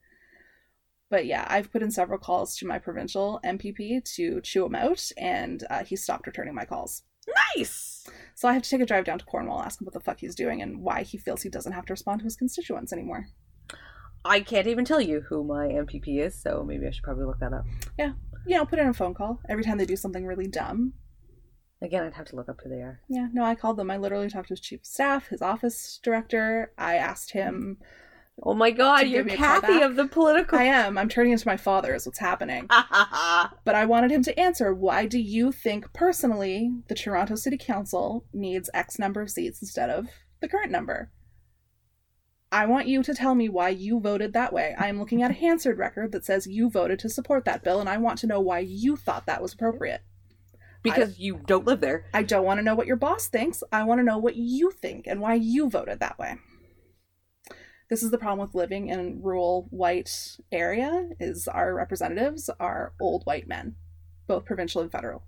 But 1.09 1.27
yeah, 1.27 1.47
I've 1.49 1.71
put 1.71 1.83
in 1.83 1.91
several 1.91 2.19
calls 2.19 2.57
to 2.57 2.67
my 2.67 2.79
provincial 2.79 3.41
MPP 3.45 4.05
to 4.17 4.41
chew 4.41 4.67
him 4.67 4.75
out, 4.75 5.09
and 5.17 5.65
uh, 5.71 5.85
he 5.85 5.97
stopped 5.97 6.27
returning 6.27 6.55
my 6.55 6.65
calls. 6.65 7.03
Nice. 7.57 8.07
So 8.35 8.49
I 8.49 8.53
have 8.53 8.63
to 8.63 8.71
take 8.71 8.81
a 8.81 8.87
drive 8.87 9.05
down 9.05 9.19
to 9.19 9.25
Cornwall, 9.25 9.63
ask 9.63 9.81
him 9.81 9.85
what 9.85 9.95
the 9.95 10.01
fuck 10.01 10.21
he's 10.21 10.35
doing, 10.35 10.63
and 10.63 10.81
why 10.81 11.03
he 11.03 11.19
feels 11.19 11.43
he 11.43 11.49
doesn't 11.49 11.73
have 11.73 11.87
to 11.87 11.93
respond 11.93 12.21
to 12.21 12.25
his 12.25 12.37
constituents 12.37 12.93
anymore. 12.93 13.29
I 14.25 14.41
can't 14.41 14.67
even 14.67 14.85
tell 14.85 15.01
you 15.01 15.23
who 15.29 15.45
my 15.45 15.69
MPP 15.69 16.21
is, 16.21 16.41
so 16.41 16.65
maybe 16.67 16.87
I 16.87 16.91
should 16.91 17.05
probably 17.05 17.27
look 17.27 17.39
that 17.39 17.53
up. 17.53 17.65
Yeah. 17.97 18.13
You 18.47 18.57
know, 18.57 18.67
put 18.67 18.79
in 18.79 18.89
a 18.89 18.95
phone 18.95 19.15
call 19.15 19.41
every 19.49 19.65
time 19.65 19.79
they 19.79 19.87
do 19.87 19.97
something 19.97 20.27
really 20.27 20.49
dumb. 20.49 20.95
Again, 21.83 22.05
I'd 22.05 22.15
have 22.15 22.27
to 22.29 22.37
look 22.37 22.49
up 22.49 22.61
who 22.63 22.71
they 22.71 22.81
are. 22.81 23.01
Yeah, 23.09 23.29
no, 23.33 23.45
I 23.45 23.55
called 23.55 23.77
them. 23.77 23.91
I 23.91 23.99
literally 23.99 24.31
talked 24.31 24.49
to 24.49 24.53
his 24.53 24.61
chief 24.61 24.81
of 24.81 24.87
staff, 24.87 25.29
his 25.29 25.43
office 25.43 26.01
director. 26.03 26.73
I 26.79 26.97
asked 26.97 27.33
him, 27.33 27.79
Oh 28.43 28.55
my 28.55 28.71
god, 28.71 29.07
you're 29.09 29.25
give 29.25 29.27
me 29.27 29.35
a 29.35 29.37
call 29.37 29.61
Kathy 29.61 29.81
of 29.83 29.97
the 29.97 30.07
political. 30.07 30.59
I 30.59 30.65
am, 30.65 30.99
I'm 30.99 31.09
turning 31.09 31.33
into 31.33 31.49
my 31.49 31.57
father, 31.57 31.95
is 31.95 32.07
what's 32.07 32.19
happening. 32.19 32.69
But 33.65 33.75
I 33.75 33.85
wanted 33.87 34.13
him 34.13 34.23
to 34.25 34.39
answer 34.39 34.75
why 34.75 35.07
do 35.07 35.19
you 35.19 35.51
think 35.53 35.93
personally 35.93 36.71
the 36.89 36.95
Toronto 36.95 37.35
City 37.35 37.57
Council 37.59 38.25
needs 38.33 38.71
X 38.75 38.99
number 38.99 39.21
of 39.21 39.31
seats 39.31 39.63
instead 39.63 39.91
of 39.91 40.07
the 40.41 40.49
current 40.49 40.71
number? 40.71 41.11
I 42.53 42.67
want 42.67 42.87
you 42.87 43.03
to 43.03 43.15
tell 43.15 43.35
me 43.35 43.49
why 43.49 43.71
you 43.71 43.99
voted 43.99 44.33
that 44.33 44.53
way. 44.53 44.75
I 44.79 44.87
am 44.89 44.99
looking 45.01 45.23
at 45.23 45.33
a 45.33 45.35
Hansard 45.35 45.79
record 45.79 46.13
that 46.13 46.25
says 46.25 46.47
you 46.47 46.71
voted 46.71 46.99
to 47.01 47.09
support 47.09 47.45
that 47.45 47.65
bill, 47.65 47.81
and 47.81 47.89
I 47.89 47.97
want 47.97 48.19
to 48.21 48.27
know 48.27 48.41
why 48.41 48.61
you 48.61 48.97
thought 48.97 49.27
that 49.27 49.43
was 49.43 49.53
appropriate. 49.55 50.03
because 50.83 51.19
you 51.19 51.41
don't 51.47 51.67
live 51.67 51.81
there. 51.81 52.05
I 52.15 52.23
don't 52.23 52.45
want 52.45 52.59
to 52.59 52.63
know 52.63 52.77
what 52.77 52.87
your 52.87 52.97
boss 52.97 53.27
thinks. 53.27 53.65
I 53.73 53.83
want 53.83 53.99
to 53.99 54.05
know 54.05 54.19
what 54.19 54.37
you 54.37 54.71
think 54.71 55.07
and 55.09 55.21
why 55.21 55.35
you 55.35 55.69
voted 55.69 55.99
that 55.99 56.19
way. 56.19 56.37
This 57.89 58.03
is 58.03 58.11
the 58.11 58.19
problem 58.19 58.41
with 58.41 58.55
living 58.55 58.89
in 58.89 58.99
a 58.99 59.15
rural 59.25 59.69
white 59.71 60.39
area 60.51 61.11
is 61.21 61.47
our 61.47 61.73
representatives 61.73 62.51
are 62.59 62.95
old 63.01 63.23
white 63.25 63.47
men, 63.47 63.77
both 64.27 64.45
provincial 64.45 64.83
and 64.83 64.91
federal. 64.91 65.23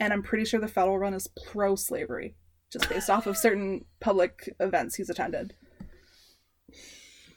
And 0.00 0.12
I'm 0.12 0.22
pretty 0.22 0.46
sure 0.46 0.60
the 0.60 0.68
federal 0.68 0.98
one 0.98 1.12
is 1.12 1.28
pro 1.52 1.76
slavery, 1.76 2.36
just 2.72 2.88
based 2.88 3.10
off 3.10 3.26
of 3.26 3.36
certain 3.36 3.84
public 4.00 4.54
events 4.60 4.94
he's 4.94 5.10
attended. 5.10 5.54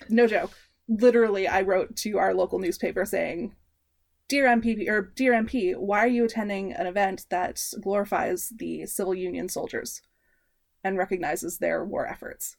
No 0.08 0.28
joke. 0.28 0.52
Literally, 0.88 1.46
I 1.48 1.62
wrote 1.62 1.98
to 1.98 2.18
our 2.18 2.34
local 2.34 2.60
newspaper 2.60 3.04
saying, 3.04 3.54
Dear 4.30 4.48
MP 4.48 4.90
or 4.90 5.12
Dear 5.14 5.34
MP, 5.34 5.76
why 5.76 6.00
are 6.00 6.08
you 6.08 6.24
attending 6.24 6.72
an 6.72 6.88
event 6.88 7.26
that 7.30 7.62
glorifies 7.82 8.54
the 8.56 8.86
civil 8.86 9.14
union 9.14 9.50
soldiers 9.50 10.02
and 10.86 10.98
recognizes 10.98 11.58
their 11.58 11.84
war 11.84 12.08
efforts? 12.08 12.56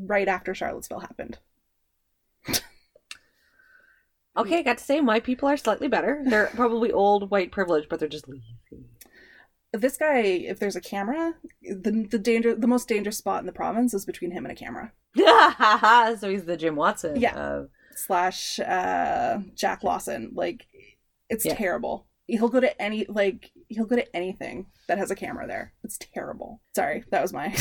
Right 0.00 0.28
after 0.28 0.54
Charlottesville 0.54 1.00
happened. 1.00 1.38
Okay, 4.36 4.58
I 4.58 4.62
got 4.62 4.78
to 4.78 4.84
say, 4.84 5.00
my 5.00 5.18
people 5.18 5.48
are 5.48 5.56
slightly 5.56 5.88
better. 5.88 6.22
They're 6.24 6.46
probably 6.54 6.92
old, 6.92 7.28
white 7.30 7.50
privilege, 7.50 7.88
but 7.88 7.98
they're 7.98 8.08
just 8.08 8.28
lazy. 8.28 8.44
This 9.72 9.96
guy, 9.96 10.18
if 10.20 10.60
there's 10.60 10.76
a 10.76 10.80
camera, 10.80 11.34
the 11.62 12.06
the 12.08 12.18
danger 12.18 12.54
the 12.54 12.66
most 12.68 12.88
dangerous 12.88 13.18
spot 13.18 13.40
in 13.40 13.46
the 13.46 13.52
province 13.52 13.92
is 13.92 14.06
between 14.06 14.30
him 14.30 14.46
and 14.46 14.52
a 14.52 14.54
camera. 14.54 14.92
so 16.20 16.30
he's 16.30 16.44
the 16.44 16.56
Jim 16.56 16.76
Watson. 16.76 17.20
Yeah. 17.20 17.34
of- 17.36 17.70
Slash 17.96 18.60
uh 18.60 19.40
Jack 19.54 19.82
Lawson. 19.82 20.30
Like 20.34 20.66
it's 21.28 21.44
Yeah. 21.44 21.54
terrible. 21.56 22.06
He'll 22.28 22.48
go 22.48 22.60
to 22.60 22.80
any 22.80 23.04
like 23.08 23.50
he'll 23.68 23.84
go 23.86 23.96
to 23.96 24.16
anything 24.16 24.66
that 24.86 24.98
has 24.98 25.10
a 25.10 25.16
camera 25.16 25.46
there. 25.48 25.72
It's 25.82 25.98
terrible. 25.98 26.62
Sorry, 26.76 27.04
that 27.10 27.20
was 27.20 27.32
my 27.32 27.54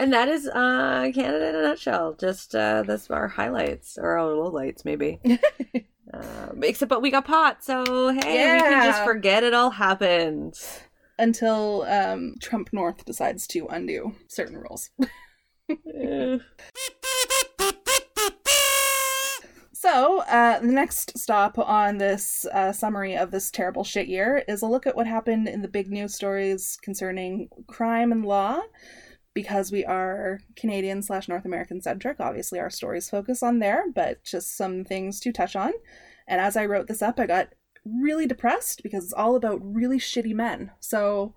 and 0.00 0.12
that 0.12 0.28
is 0.28 0.48
uh, 0.48 1.10
Canada 1.14 1.50
in 1.50 1.54
a 1.54 1.62
nutshell. 1.62 2.14
Just 2.18 2.54
uh, 2.54 2.82
that's 2.82 3.10
our 3.10 3.28
highlights 3.28 3.98
or 3.98 4.18
our 4.18 4.30
lowlights, 4.30 4.84
maybe. 4.84 5.20
um, 6.14 6.62
except, 6.62 6.88
but 6.88 7.02
we 7.02 7.10
got 7.10 7.26
pot, 7.26 7.62
so 7.62 8.08
hey, 8.08 8.54
we 8.54 8.60
can 8.60 8.86
just 8.86 9.04
forget 9.04 9.44
it 9.44 9.54
all 9.54 9.70
happened. 9.70 10.54
until 11.18 11.82
um 11.82 12.34
Trump 12.40 12.70
North 12.72 13.04
decides 13.04 13.46
to 13.48 13.66
undo 13.68 14.14
certain 14.28 14.56
rules. 14.56 14.90
So, 19.72 20.20
uh, 20.24 20.58
the 20.60 20.66
next 20.66 21.18
stop 21.18 21.58
on 21.58 21.96
this 21.96 22.44
uh, 22.52 22.70
summary 22.70 23.16
of 23.16 23.30
this 23.30 23.50
terrible 23.50 23.82
shit 23.82 24.08
year 24.08 24.44
is 24.46 24.60
a 24.60 24.66
look 24.66 24.86
at 24.86 24.94
what 24.94 25.06
happened 25.06 25.48
in 25.48 25.62
the 25.62 25.68
big 25.68 25.90
news 25.90 26.14
stories 26.14 26.76
concerning 26.82 27.48
crime 27.66 28.12
and 28.12 28.22
law. 28.26 28.60
Because 29.34 29.70
we 29.70 29.84
are 29.84 30.40
Canadian 30.56 31.02
slash 31.02 31.28
North 31.28 31.44
American 31.44 31.80
centric, 31.80 32.18
obviously 32.18 32.58
our 32.58 32.70
stories 32.70 33.08
focus 33.08 33.42
on 33.42 33.60
there, 33.60 33.84
but 33.94 34.24
just 34.24 34.56
some 34.56 34.84
things 34.84 35.20
to 35.20 35.32
touch 35.32 35.54
on. 35.54 35.72
And 36.26 36.40
as 36.40 36.56
I 36.56 36.66
wrote 36.66 36.88
this 36.88 37.02
up, 37.02 37.20
I 37.20 37.26
got 37.26 37.50
really 37.84 38.26
depressed 38.26 38.82
because 38.82 39.04
it's 39.04 39.12
all 39.12 39.36
about 39.36 39.60
really 39.62 39.98
shitty 39.98 40.34
men. 40.34 40.72
So, 40.80 41.34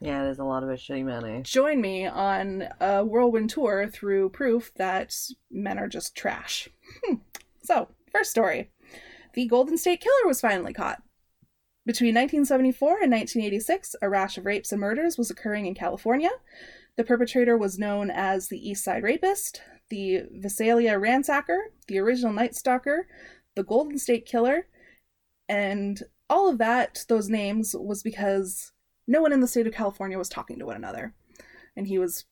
yeah, 0.00 0.22
there's 0.22 0.38
a 0.38 0.44
lot 0.44 0.62
of 0.62 0.68
shitty 0.70 1.04
men. 1.04 1.24
Eh? 1.24 1.42
join 1.42 1.80
me 1.80 2.06
on 2.06 2.68
a 2.80 3.04
whirlwind 3.04 3.50
tour 3.50 3.88
through 3.88 4.30
proof 4.30 4.72
that 4.74 5.14
men 5.50 5.78
are 5.78 5.88
just 5.88 6.16
trash. 6.16 6.68
Hmm. 7.04 7.16
So, 7.62 7.88
first 8.10 8.30
story 8.30 8.70
The 9.34 9.46
Golden 9.46 9.78
State 9.78 10.00
Killer 10.00 10.26
was 10.26 10.40
finally 10.40 10.72
caught. 10.72 11.02
Between 11.84 12.14
1974 12.14 12.88
and 13.02 13.10
1986, 13.10 13.96
a 14.00 14.08
rash 14.08 14.38
of 14.38 14.46
rapes 14.46 14.70
and 14.70 14.80
murders 14.80 15.18
was 15.18 15.30
occurring 15.30 15.66
in 15.66 15.74
California. 15.74 16.30
The 16.96 17.04
perpetrator 17.04 17.56
was 17.56 17.78
known 17.78 18.10
as 18.10 18.48
the 18.48 18.58
East 18.58 18.84
Side 18.84 19.02
Rapist, 19.02 19.62
the 19.88 20.22
Visalia 20.32 20.98
Ransacker, 20.98 21.58
the 21.88 21.98
original 21.98 22.32
Night 22.32 22.54
Stalker, 22.54 23.06
the 23.54 23.64
Golden 23.64 23.98
State 23.98 24.26
Killer, 24.26 24.66
and 25.48 26.02
all 26.28 26.48
of 26.48 26.58
that, 26.58 27.04
those 27.08 27.28
names, 27.28 27.74
was 27.78 28.02
because 28.02 28.72
no 29.06 29.20
one 29.20 29.32
in 29.32 29.40
the 29.40 29.46
state 29.46 29.66
of 29.66 29.74
California 29.74 30.16
was 30.16 30.28
talking 30.28 30.58
to 30.58 30.66
one 30.66 30.76
another. 30.76 31.14
And 31.76 31.86
he 31.86 31.98
was 31.98 32.24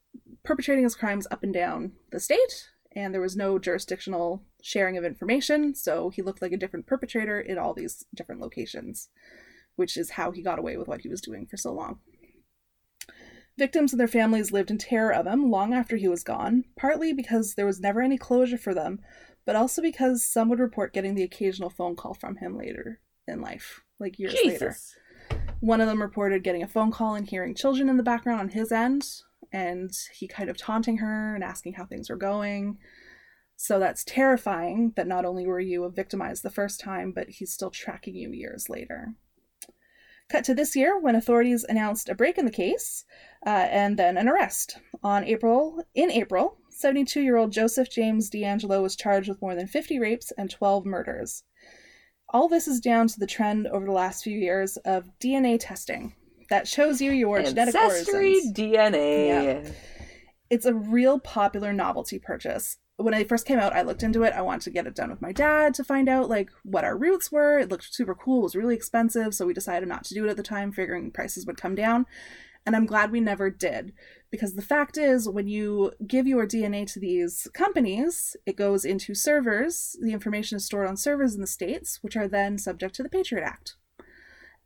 perpetrating 0.45 0.85
his 0.85 0.95
crimes 0.95 1.27
up 1.31 1.43
and 1.43 1.53
down 1.53 1.93
the 2.11 2.21
state 2.21 2.71
and 2.93 3.15
there 3.15 3.21
was 3.21 3.37
no 3.37 3.59
jurisdictional 3.59 4.43
sharing 4.63 4.97
of 4.97 5.05
information, 5.05 5.75
so 5.75 6.11
he 6.11 6.23
looked 6.23 6.43
like 6.43 6.53
a 6.53 6.57
different 6.57 6.87
perpetrator 6.87 7.41
in 7.41 7.59
all 7.59 7.73
these 7.73 8.05
different 8.15 8.41
locations, 8.41 9.09
which 9.77 9.97
is 9.97 10.11
how 10.11 10.33
he 10.33 10.43
got 10.43 10.59
away 10.59 10.77
with 10.77 10.89
what 10.89 11.03
he 11.03 11.09
was 11.09 11.21
doing 11.21 11.47
for 11.47 11.57
so 11.57 11.73
long. 11.73 12.01
Victims 13.59 13.93
and 13.93 14.01
their 14.01 14.09
families 14.09 14.53
lived 14.53 14.71
in 14.71 14.79
terror 14.79 15.13
of 15.13 15.27
him 15.27 15.51
long 15.51 15.75
after 15.75 15.97
he 15.97 16.09
was 16.09 16.25
gone, 16.25 16.65
partly 16.77 17.13
because 17.13 17.55
there 17.55 17.67
was 17.67 17.81
never 17.81 18.01
any 18.01 18.17
closure 18.17 18.59
for 18.59 18.73
them, 18.73 19.01
but 19.45 19.57
also 19.57 19.83
because 19.83 20.25
some 20.25 20.49
would 20.49 20.61
report 20.61 20.93
getting 20.93 21.15
the 21.15 21.23
occasional 21.23 21.71
phone 21.71 21.97
call 21.97 22.15
from 22.15 22.37
him 22.37 22.57
later 22.57 23.01
in 23.27 23.41
life, 23.41 23.83
like 23.99 24.19
years 24.19 24.37
later. 24.45 24.77
One 25.61 25.81
of 25.81 25.89
them 25.89 26.01
reported 26.01 26.43
getting 26.43 26.63
a 26.63 26.69
phone 26.69 26.91
call 26.91 27.15
and 27.15 27.27
hearing 27.29 27.55
children 27.55 27.89
in 27.89 27.97
the 27.97 28.03
background 28.03 28.41
on 28.41 28.49
his 28.51 28.73
end, 28.73 29.07
and 29.53 29.91
he 30.15 30.27
kind 30.27 30.49
of 30.49 30.57
taunting 30.57 30.99
her 30.99 31.35
and 31.35 31.45
asking 31.45 31.75
how 31.75 31.85
things 31.85 32.09
were 32.09 32.17
going. 32.17 32.79
So 33.57 33.79
that's 33.79 34.05
terrifying 34.05 34.93
that 34.97 35.07
not 35.07 35.27
only 35.27 35.47
were 35.47 35.61
you 35.61 35.87
victimized 35.95 36.43
the 36.43 36.51
first 36.51 36.81
time, 36.81 37.13
but 37.13 37.29
he's 37.29 37.53
still 37.53 37.71
tracking 37.71 38.15
you 38.15 38.33
years 38.33 38.71
later. 38.71 39.15
Cut 40.31 40.45
to 40.45 40.55
this 40.55 40.77
year 40.77 40.99
when 40.99 41.17
authorities 41.17 41.65
announced 41.69 42.09
a 42.09 42.15
break 42.15 42.39
in 42.39 42.45
the 42.45 42.53
case 42.53 43.05
uh, 43.45 43.51
and 43.51 43.99
then 43.99 44.17
an 44.17 44.29
arrest. 44.29 44.79
On 45.03 45.25
April, 45.25 45.83
in 45.95 46.11
April, 46.11 46.57
72-year-old 46.71 47.51
Joseph 47.51 47.91
James 47.91 48.31
DeAngelo 48.31 48.81
was 48.81 48.95
charged 48.95 49.29
with 49.29 49.43
more 49.43 49.57
than 49.57 49.67
50 49.67 49.99
rapes 49.99 50.33
and 50.39 50.49
12 50.49 50.87
murders. 50.87 51.43
All 52.29 52.49
this 52.49 52.69
is 52.69 52.79
down 52.79 53.09
to 53.09 53.19
the 53.19 53.27
trend 53.27 53.67
over 53.67 53.85
the 53.85 53.93
last 53.93 54.23
few 54.23 54.39
years 54.39 54.77
of 54.79 55.11
DNA 55.21 55.59
testing 55.59 56.15
that 56.49 56.69
shows 56.69 57.01
you 57.01 57.11
your 57.11 57.43
genetic 57.43 57.75
Ancestry 57.75 58.35
origins. 58.35 58.53
DNA. 58.53 59.73
It's 60.49 60.67
a 60.67 60.75
real 60.75 61.19
popular 61.19 61.73
novelty 61.73 62.19
purchase. 62.19 62.77
When 63.01 63.15
it 63.15 63.29
first 63.29 63.47
came 63.47 63.59
out, 63.59 63.73
I 63.73 63.83
looked 63.83 64.03
into 64.03 64.25
it. 64.25 64.35
I 64.35 64.43
wanted 64.43 64.63
to 64.63 64.71
get 64.71 64.87
it 64.87 64.95
done 64.95 65.11
with 65.11 65.23
my 65.23 65.33
dad 65.33 65.73
to 65.75 65.85
find 65.85 66.09
out 66.09 66.29
like 66.29 66.51
what 66.65 66.85
our 66.85 66.97
roots 66.97 67.33
were. 67.33 67.59
It 67.59 67.71
looked 67.71 67.95
super 67.95 68.15
cool. 68.15 68.41
It 68.41 68.43
was 68.43 68.57
really 68.57 68.75
expensive, 68.75 69.35
so 69.35 69.47
we 69.47 69.55
decided 69.55 69.89
not 69.89 70.05
to 70.05 70.15
do 70.15 70.27
it 70.27 70.31
at 70.31 70.37
the 70.37 70.43
time, 70.43 70.71
figuring 70.71 71.11
prices 71.11 71.47
would 71.47 71.61
come 71.61 71.75
down. 71.75 72.07
And 72.67 72.77
I'm 72.77 72.85
glad 72.85 73.11
we 73.11 73.21
never 73.21 73.49
did 73.49 73.95
because 74.31 74.55
the 74.55 74.63
fact 74.63 74.99
is 74.99 75.29
when 75.29 75.49
you 75.49 75.93
give 76.07 76.27
your 76.27 76.47
DNA 76.47 76.87
to 76.93 77.01
these 77.01 77.49
companies, 77.55 78.37
it 78.45 78.57
goes 78.57 78.85
into 78.85 79.15
servers. 79.15 79.97
The 80.01 80.13
information 80.13 80.57
is 80.57 80.67
stored 80.67 80.87
on 80.87 80.97
servers 80.97 81.35
in 81.35 81.41
the 81.41 81.47
states, 81.47 82.01
which 82.03 82.17
are 82.17 82.29
then 82.29 82.59
subject 82.59 82.95
to 82.97 83.03
the 83.03 83.09
Patriot 83.09 83.45
Act. 83.45 83.77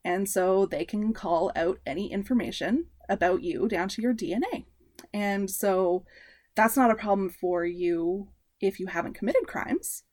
And 0.05 0.29
so 0.29 0.67
they 0.67 0.85
can 0.85 1.13
call 1.13 1.53
out 1.55 1.79
any 1.87 2.13
information 2.13 2.87
about 3.09 3.43
you 3.43 3.69
down 3.69 3.89
to 3.91 4.03
your 4.03 4.13
DNA. 4.13 4.65
And 5.13 5.49
so 5.51 6.05
that's 6.55 6.77
not 6.77 6.91
a 6.91 6.97
problem 6.97 7.31
for 7.31 7.65
you 7.65 8.29
if 8.61 8.81
you 8.81 8.87
haven't 8.87 9.15
committed 9.15 9.47
crimes. 9.47 10.05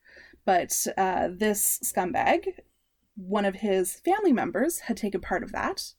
But 0.44 0.86
uh, 0.96 1.28
this 1.32 1.78
scumbag, 1.84 2.46
one 3.16 3.44
of 3.44 3.56
his 3.56 4.00
family 4.00 4.32
members, 4.32 4.80
had 4.80 4.96
taken 4.96 5.20
part 5.20 5.42
of 5.42 5.52
that, 5.52 5.92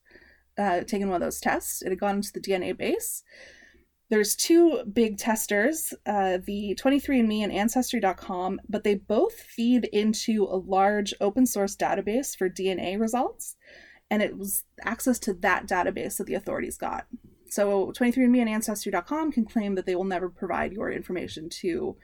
uh, 0.58 0.82
taken 0.82 1.10
one 1.10 1.22
of 1.22 1.26
those 1.26 1.40
tests. 1.40 1.82
It 1.82 1.90
had 1.90 2.00
gone 2.00 2.18
into 2.18 2.34
the 2.34 2.42
DNA 2.42 2.78
base. 2.78 3.24
There's 4.10 4.36
two 4.36 4.84
big 4.92 5.18
testers, 5.18 5.94
uh, 6.06 6.38
the 6.46 6.78
23andMe 6.80 7.42
and 7.44 7.52
Ancestry.com, 7.52 8.62
but 8.70 8.84
they 8.84 8.96
both 8.96 9.34
feed 9.34 9.86
into 9.86 10.44
a 10.44 10.58
large 10.58 11.14
open 11.20 11.46
source 11.46 11.76
database 11.76 12.38
for 12.38 12.50
DNA 12.50 13.00
results. 13.00 13.56
And 14.12 14.22
it 14.22 14.38
was 14.38 14.66
access 14.84 15.18
to 15.20 15.34
that 15.36 15.68
database 15.68 16.18
that 16.18 16.28
the 16.28 16.36
authorities 16.36 16.78
got. 16.78 17.08
So 17.54 17.92
23andMe 17.98 18.40
and 18.40 18.50
Ancestry.com 18.50 19.32
can 19.32 19.46
claim 19.46 19.76
that 19.76 19.86
they 19.86 19.96
will 19.96 20.04
never 20.06 20.28
provide 20.30 20.74
your 20.74 20.92
information 20.92 21.50
to 21.62 21.96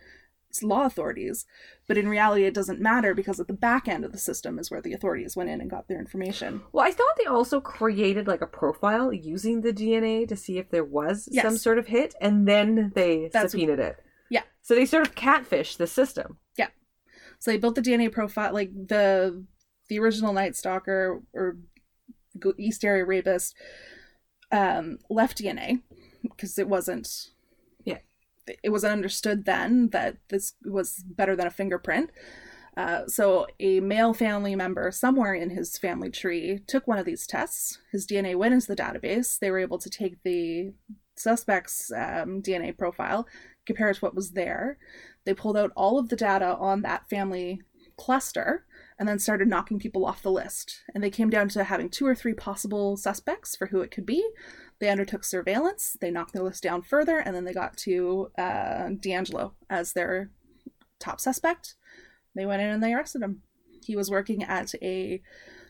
law 0.64 0.86
authorities, 0.86 1.46
but 1.88 1.98
in 1.98 2.08
reality, 2.10 2.44
it 2.44 2.54
doesn't 2.56 2.80
matter 2.82 3.14
because 3.14 3.40
at 3.40 3.48
the 3.48 3.54
back 3.54 3.88
end 3.88 4.04
of 4.04 4.12
the 4.12 4.18
system 4.18 4.58
is 4.60 4.70
where 4.72 4.82
the 4.82 4.94
authorities 4.94 5.36
went 5.36 5.50
in 5.50 5.62
and 5.62 5.70
got 5.70 5.88
their 5.88 6.00
information. 6.00 6.62
Well, 6.72 6.86
I 6.86 6.92
thought 6.92 7.18
they 7.18 7.26
also 7.26 7.60
created 7.62 8.28
like 8.28 8.42
a 8.42 8.48
profile 8.48 9.14
using 9.14 9.62
the 9.62 9.72
DNA 9.74 10.28
to 10.28 10.36
see 10.36 10.58
if 10.58 10.70
there 10.70 10.84
was 10.84 11.28
Yes. 11.32 11.44
some 11.46 11.58
sort 11.58 11.78
of 11.78 11.88
hit, 11.88 12.16
and 12.22 12.48
then 12.48 12.92
they 12.96 13.30
That's- 13.32 13.52
subpoenaed 13.52 13.80
it. 13.80 13.98
Yeah. 14.30 14.44
So 14.62 14.74
they 14.76 14.86
sort 14.86 15.08
of 15.08 15.14
catfish 15.16 15.76
the 15.78 15.88
system. 15.88 16.38
Yeah. 16.58 16.70
So 17.40 17.52
they 17.52 17.58
built 17.58 17.76
the 17.76 17.82
DNA 17.82 18.12
profile, 18.12 18.54
like 18.54 18.72
the 18.74 19.44
the 19.88 20.00
original 20.00 20.34
Night 20.34 20.56
Stalker 20.56 21.22
or 21.34 21.58
East 22.58 22.84
Area 22.86 23.06
Rapist, 23.06 23.56
um, 24.52 25.00
left 25.10 25.38
DNA 25.38 25.82
because 26.24 26.58
it 26.58 26.68
wasn't. 26.68 27.30
Yeah. 27.86 28.00
It 28.64 28.70
wasn't 28.70 28.94
understood 28.94 29.46
then 29.46 29.90
that 29.90 30.18
this 30.30 30.54
was 30.66 31.04
better 31.06 31.36
than 31.36 31.48
a 31.48 31.52
fingerprint. 31.52 32.10
Uh, 32.78 33.06
so 33.08 33.46
a 33.60 33.80
male 33.82 34.14
family 34.14 34.56
member 34.56 34.90
somewhere 34.90 35.34
in 35.34 35.50
his 35.50 35.78
family 35.78 36.10
tree 36.10 36.60
took 36.66 36.88
one 36.88 36.98
of 36.98 37.06
these 37.06 37.28
tests. 37.28 37.80
His 37.92 38.08
DNA 38.08 38.36
went 38.36 38.54
into 38.54 38.68
the 38.68 38.76
database. 38.76 39.38
They 39.38 39.52
were 39.52 39.60
able 39.60 39.80
to 39.80 39.90
take 39.90 40.24
the 40.24 40.72
suspect's 41.16 41.92
um, 41.92 42.42
DNA 42.42 42.78
profile, 42.78 43.28
compare 43.66 43.90
it 43.90 43.96
to 43.96 44.00
what 44.00 44.16
was 44.16 44.32
there. 44.32 44.78
They 45.26 45.34
pulled 45.34 45.58
out 45.58 45.74
all 45.76 46.00
of 46.00 46.10
the 46.10 46.16
data 46.16 46.56
on 46.56 46.82
that 46.84 47.10
family 47.10 47.62
cluster 47.98 48.66
and 49.00 49.08
then 49.08 49.18
started 49.18 49.48
knocking 49.48 49.80
people 49.80 50.06
off 50.06 50.22
the 50.22 50.32
list. 50.32 50.82
And 50.94 51.02
they 51.02 51.10
came 51.10 51.30
down 51.30 51.48
to 51.50 51.64
having 51.64 51.90
two 51.90 52.06
or 52.06 52.14
three 52.14 52.34
possible 52.34 52.98
suspects 52.98 53.56
for 53.56 53.68
who 53.68 53.80
it 53.80 53.92
could 53.92 54.06
be. 54.06 54.28
They 54.80 54.90
undertook 54.90 55.24
surveillance, 55.24 55.98
they 56.00 56.12
knocked 56.12 56.34
the 56.34 56.44
list 56.44 56.64
down 56.64 56.82
further, 56.82 57.18
and 57.18 57.34
then 57.34 57.46
they 57.46 57.54
got 57.54 57.78
to 57.78 58.30
uh, 58.38 58.90
DeAngelo 58.92 59.54
as 59.70 59.94
their 59.94 60.30
top 61.00 61.22
suspect. 61.22 61.76
They 62.36 62.46
went 62.46 62.62
in 62.62 62.70
and 62.70 62.84
they 62.84 62.94
arrested 62.94 63.22
him. 63.22 63.42
He 63.84 63.96
was 63.96 64.12
working 64.12 64.44
at 64.44 64.76
a 64.82 65.22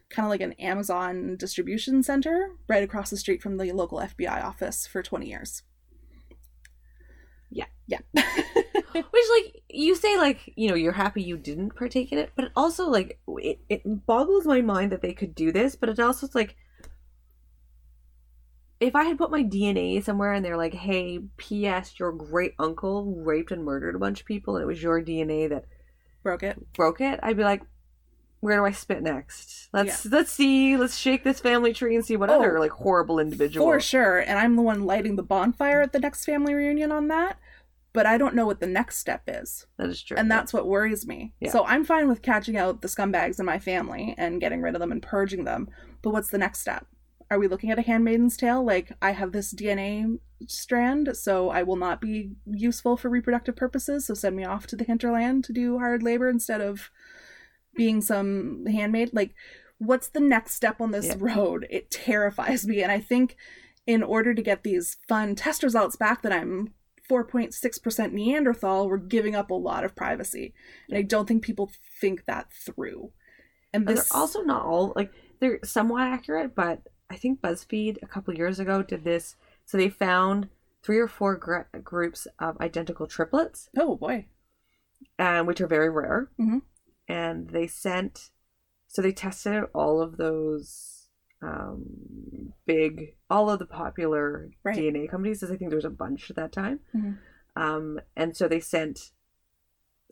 kind 0.10 0.26
of 0.26 0.31
like 0.31 0.41
an 0.41 0.53
Amazon 0.53 1.38
distribution 1.38 2.01
center 2.01 2.49
right 2.68 2.84
across 2.84 3.11
the 3.11 3.18
street 3.18 3.43
from 3.43 3.57
the 3.57 3.72
local 3.72 3.99
FBI 3.99 4.43
office 4.43 4.88
for 4.88 5.03
20 5.03 5.27
years. 5.27 5.61
Yeah. 7.51 7.65
Yeah. 7.88 7.99
Which, 9.11 9.23
like, 9.38 9.63
you 9.69 9.95
say, 9.95 10.17
like, 10.17 10.53
you 10.55 10.69
know, 10.69 10.76
you're 10.76 10.91
happy 10.93 11.21
you 11.21 11.38
didn't 11.38 11.76
partake 11.76 12.11
in 12.11 12.17
it, 12.17 12.31
but 12.35 12.45
it 12.45 12.51
also, 12.55 12.89
like, 12.89 13.19
it, 13.27 13.59
it 13.69 14.05
boggles 14.05 14.45
my 14.45 14.61
mind 14.61 14.91
that 14.91 15.01
they 15.01 15.13
could 15.13 15.35
do 15.35 15.51
this, 15.51 15.76
but 15.76 15.89
it 15.89 15.99
also 15.99 16.27
is 16.27 16.35
like, 16.35 16.55
if 18.80 18.95
I 18.95 19.03
had 19.03 19.17
put 19.17 19.31
my 19.31 19.43
DNA 19.43 20.03
somewhere 20.03 20.34
and 20.34 20.43
they're 20.43 20.57
like, 20.57 20.73
hey, 20.73 21.19
P.S., 21.38 21.99
your 21.99 22.11
great 22.13 22.53
uncle 22.59 23.13
raped 23.23 23.51
and 23.51 23.63
murdered 23.65 23.95
a 23.95 23.99
bunch 23.99 24.21
of 24.21 24.26
people, 24.26 24.55
and 24.55 24.63
it 24.63 24.67
was 24.67 24.81
your 24.81 25.01
DNA 25.01 25.49
that 25.49 25.65
Broke 26.23 26.43
it. 26.43 26.73
broke 26.73 27.01
it, 27.01 27.19
I'd 27.21 27.38
be 27.38 27.43
like, 27.43 27.61
where 28.41 28.57
do 28.57 28.65
I 28.65 28.71
spit 28.71 29.03
next? 29.03 29.67
Let's 29.73 30.05
let's 30.05 30.31
see, 30.31 30.77
let's 30.77 30.97
shake 30.97 31.26
this 31.26 31.41
family 31.41 31.73
tree 31.73 31.95
and 31.95 32.05
see 32.05 32.15
what 32.15 32.30
Oh, 32.30 32.35
other 32.39 32.57
like 32.59 32.71
horrible 32.71 33.19
individual. 33.19 33.65
For 33.65 33.81
sure. 33.81 34.19
And 34.19 34.39
I'm 34.39 34.55
the 34.55 34.61
one 34.61 34.85
lighting 34.85 35.17
the 35.17 35.23
bonfire 35.23 35.81
at 35.81 35.91
the 35.91 35.99
next 35.99 36.23
family 36.23 36.53
reunion 36.53 36.91
on 36.91 37.09
that. 37.09 37.38
But 37.91 38.06
I 38.06 38.18
don't 38.20 38.36
know 38.36 38.45
what 38.45 38.60
the 38.60 38.68
next 38.68 38.98
step 38.98 39.24
is. 39.28 39.66
That 39.78 39.90
is 39.90 40.02
true. 40.02 40.16
And 40.16 40.30
that's 40.30 40.53
what 40.53 40.68
worries 40.68 41.07
me. 41.07 41.34
Yeah. 41.40 41.52
So 41.52 41.66
I'm 41.66 41.84
fine 41.84 42.07
with 42.07 42.22
catching 42.22 42.56
out 42.56 42.82
the 42.82 42.88
scumbags 42.88 43.40
in 43.40 43.45
my 43.45 43.57
family 43.57 44.14
and 44.18 44.40
getting 44.40 44.61
rid 44.61 44.76
of 44.76 44.80
them 44.80 44.91
and 44.91 45.02
purging 45.02 45.44
them. 45.44 45.70
But 46.03 46.11
what's 46.11 46.30
the 46.30 46.38
next 46.38 46.60
step? 46.60 46.86
Are 47.32 47.40
we 47.40 47.48
looking 47.48 47.72
at 47.72 47.80
a 47.80 47.84
handmaiden's 47.84 48.38
tale? 48.38 48.64
Like, 48.64 48.91
I 49.02 49.11
have 49.11 49.32
this 49.32 49.53
DNA 49.53 50.20
strand, 50.48 51.16
so 51.16 51.49
I 51.49 51.64
will 51.64 51.76
not 51.76 51.99
be 52.02 52.32
useful 52.45 52.95
for 52.98 53.10
reproductive 53.10 53.56
purposes, 53.56 54.06
so 54.07 54.14
send 54.14 54.36
me 54.36 54.45
off 54.45 54.66
to 54.68 54.76
the 54.76 54.84
hinterland 54.84 55.44
to 55.45 55.53
do 55.53 55.78
hard 55.80 56.02
labor 56.02 56.30
instead 56.30 56.61
of 56.61 56.90
being 57.76 58.02
some 58.02 58.66
handmaid. 58.66 59.11
Like, 59.14 59.34
what's 59.78 60.07
the 60.10 60.20
next 60.20 60.53
step 60.53 60.82
on 60.82 60.91
this 60.91 61.07
Yeah. 61.07 61.16
road? 61.20 61.68
It 61.70 61.91
terrifies 61.91 62.66
me. 62.68 62.82
And 62.82 62.91
I 62.91 62.99
think 62.99 63.36
in 63.86 64.02
order 64.03 64.34
to 64.34 64.41
get 64.41 64.64
these 64.64 64.98
fun 65.07 65.36
test 65.36 65.64
results 65.64 65.95
back 65.95 66.22
that 66.24 66.32
I'm 66.34 66.74
4.6% 67.10 68.11
Neanderthal, 68.14 68.88
we're 68.88 68.98
giving 68.98 69.36
up 69.36 69.49
a 69.49 69.56
lot 69.56 69.84
of 69.84 69.95
privacy. 69.95 70.53
And 70.88 70.98
I 70.98 71.02
don't 71.02 71.27
think 71.27 71.44
people 71.44 71.72
think 71.99 72.26
that 72.26 72.52
through. 72.53 73.11
And 73.73 73.88
And 73.88 73.98
this 73.98 74.10
they're 74.10 74.19
also 74.19 74.41
not 74.41 74.65
all 74.65 74.94
like 74.95 75.11
they're 75.40 75.60
somewhat 75.64 76.03
accurate, 76.03 76.56
but 76.56 76.81
I 77.10 77.15
think 77.15 77.41
BuzzFeed 77.41 77.98
a 78.03 78.07
couple 78.07 78.34
years 78.36 78.60
ago 78.60 78.84
did 78.84 79.03
this. 79.03 79.36
So 79.65 79.77
they 79.77 79.90
found 79.90 80.49
three 80.84 80.99
or 80.99 81.07
four 81.07 81.36
gr- 81.36 81.77
groups 81.84 82.27
of 82.40 82.60
identical 82.61 83.07
triplets, 83.07 83.69
Oh 83.77 83.95
boy. 83.95 84.27
um, 85.18 85.45
which 85.45 85.61
are 85.61 85.68
very 85.68 85.90
rare, 85.90 86.30
Mhm. 86.40 86.61
and 87.07 87.49
they 87.49 87.68
sent. 87.68 88.31
So 88.88 89.02
they 89.02 89.11
tested 89.11 89.64
all 89.73 90.02
of 90.02 90.18
those 90.18 90.98
um, 91.41 92.53
big, 92.66 93.16
all 93.30 93.49
of 93.49 93.60
the 93.60 93.66
popular 93.66 94.49
Right. 94.64 94.76
DNA 94.78 95.07
companies. 95.10 95.44
I 95.44 95.48
think 95.48 95.70
there 95.70 95.78
was 95.78 95.86
a 95.86 95.90
bunch 95.90 96.30
at 96.30 96.36
that 96.36 96.52
time, 96.52 96.82
Mhm. 96.95 97.18
um, 97.56 97.99
and 98.16 98.36
so 98.36 98.48
they 98.48 98.60
sent. 98.60 99.11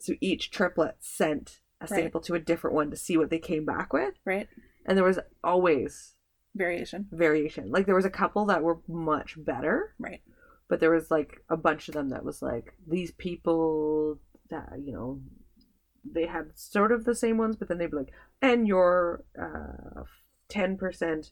So 0.00 0.14
each 0.20 0.50
triplet 0.50 0.96
sent 1.00 1.60
a 1.80 1.84
Right. 1.84 1.90
sample 1.90 2.20
to 2.22 2.34
a 2.34 2.38
different 2.40 2.74
one 2.76 2.90
to 2.90 2.96
see 2.96 3.16
what 3.16 3.30
they 3.30 3.38
came 3.40 3.64
back 3.64 3.92
with 3.92 4.14
Right? 4.24 4.48
and 4.86 4.96
there 4.96 5.04
was 5.04 5.18
always 5.44 6.14
Variation. 6.54 7.08
variation. 7.12 7.70
Like 7.70 7.86
there 7.86 7.94
was 7.96 8.04
a 8.04 8.10
couple 8.10 8.44
that 8.46 8.62
were 8.62 8.80
much 8.88 9.42
better, 9.44 9.94
Right. 9.98 10.22
but 10.68 10.78
there 10.80 10.90
was 10.92 11.10
like 11.10 11.44
a 11.48 11.56
bunch 11.56 11.88
of 11.88 11.94
them 11.94 12.08
that 12.10 12.24
was 12.24 12.42
like 12.42 12.74
these 12.86 13.10
people 13.12 14.18
that 14.50 14.80
you 14.80 14.92
know 14.92 15.20
they 16.04 16.26
had 16.26 16.56
sort 16.56 16.90
of 16.92 17.04
the 17.04 17.14
same 17.14 17.36
ones, 17.36 17.56
but 17.56 17.68
then 17.68 17.78
they'd 17.78 17.90
be 17.90 17.96
like, 17.96 18.12
and 18.40 18.66
you're 18.68 19.24
uh 19.38 20.04
ten 20.48 20.76
percent 20.76 21.30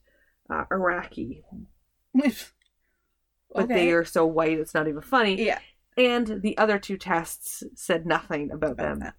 uh, 0.50 0.64
Iraqi, 0.70 1.42
but 3.54 3.68
they 3.68 3.90
are 3.90 4.04
so 4.04 4.26
white 4.26 4.58
it's 4.58 4.74
not 4.74 4.88
even 4.88 5.02
funny. 5.02 5.42
Yeah. 5.44 5.58
And 5.98 6.42
the 6.42 6.58
other 6.58 6.78
two 6.78 6.98
tests 6.98 7.62
said 7.74 8.04
nothing 8.04 8.50
about 8.50 8.72
About 8.72 9.00
them 9.00 9.12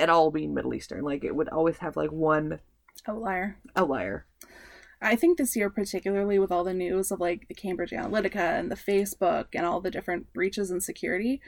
at 0.00 0.10
all 0.10 0.30
being 0.30 0.52
Middle 0.52 0.74
Eastern. 0.74 1.02
Like 1.02 1.24
it 1.24 1.34
would 1.34 1.48
always 1.48 1.78
have 1.78 1.96
like 1.96 2.12
one 2.12 2.60
Outlier. 3.08 3.56
outlier. 3.74 4.26
I 5.00 5.16
think 5.16 5.38
this 5.38 5.56
year, 5.56 5.70
particularly 5.70 6.38
with 6.38 6.52
all 6.52 6.62
the 6.62 6.74
news 6.74 7.10
of 7.10 7.20
like 7.20 7.48
the 7.48 7.54
Cambridge 7.54 7.92
Analytica 7.92 8.36
and 8.60 8.70
the 8.70 8.76
Facebook 8.76 9.46
and 9.54 9.64
all 9.64 9.80
the 9.80 9.90
different 9.90 10.30
breaches 10.34 10.70
in 10.70 10.82
security, 10.82 11.40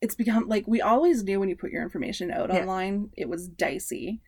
it's 0.00 0.14
become 0.14 0.46
like 0.48 0.68
we 0.68 0.80
always 0.80 1.24
knew 1.24 1.40
when 1.40 1.48
you 1.48 1.56
put 1.56 1.72
your 1.72 1.82
information 1.82 2.30
out 2.30 2.52
Yeah. 2.54 2.60
online, 2.60 3.10
it 3.16 3.28
was 3.28 3.48
dicey. 3.48 4.20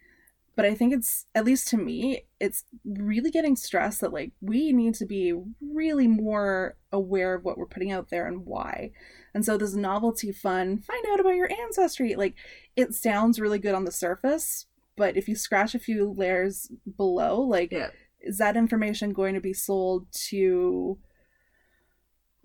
But 0.57 0.65
I 0.65 0.75
think 0.75 0.93
it's, 0.95 1.27
at 1.35 1.45
least 1.45 1.69
to 1.69 1.77
me, 1.77 2.25
it's 2.39 2.65
really 2.85 3.31
getting 3.31 3.57
stressed 3.57 4.01
that 4.01 4.13
like 4.13 4.33
we 4.41 4.73
need 4.73 4.95
to 4.95 5.07
be 5.07 5.35
really 5.61 6.07
more 6.07 6.77
aware 6.93 7.35
of 7.35 7.45
what 7.45 7.59
we're 7.59 7.67
putting 7.67 7.91
out 7.91 8.11
there 8.11 8.27
and 8.27 8.47
why. 8.47 8.93
And 9.35 9.45
so 9.45 9.57
this 9.57 9.75
novelty 9.75 10.31
fun, 10.31 10.79
find 10.79 11.05
out 11.11 11.19
about 11.21 11.35
your 11.35 11.51
ancestry, 11.51 12.15
like 12.15 12.35
it 12.77 12.95
sounds 12.95 13.41
really 13.41 13.59
good 13.59 13.75
on 13.75 13.85
the 13.85 13.93
surface, 13.93 14.67
but 14.97 15.17
if 15.17 15.29
you 15.29 15.35
scratch 15.35 15.75
a 15.75 15.81
few 15.81 16.15
layers 16.17 16.71
below, 16.97 17.41
like 17.41 17.73
Yeah. 17.73 17.91
is 18.21 18.39
that 18.39 18.57
information 18.57 19.13
going 19.13 19.35
to 19.35 19.41
be 19.41 19.53
sold 19.53 20.07
to 20.29 20.99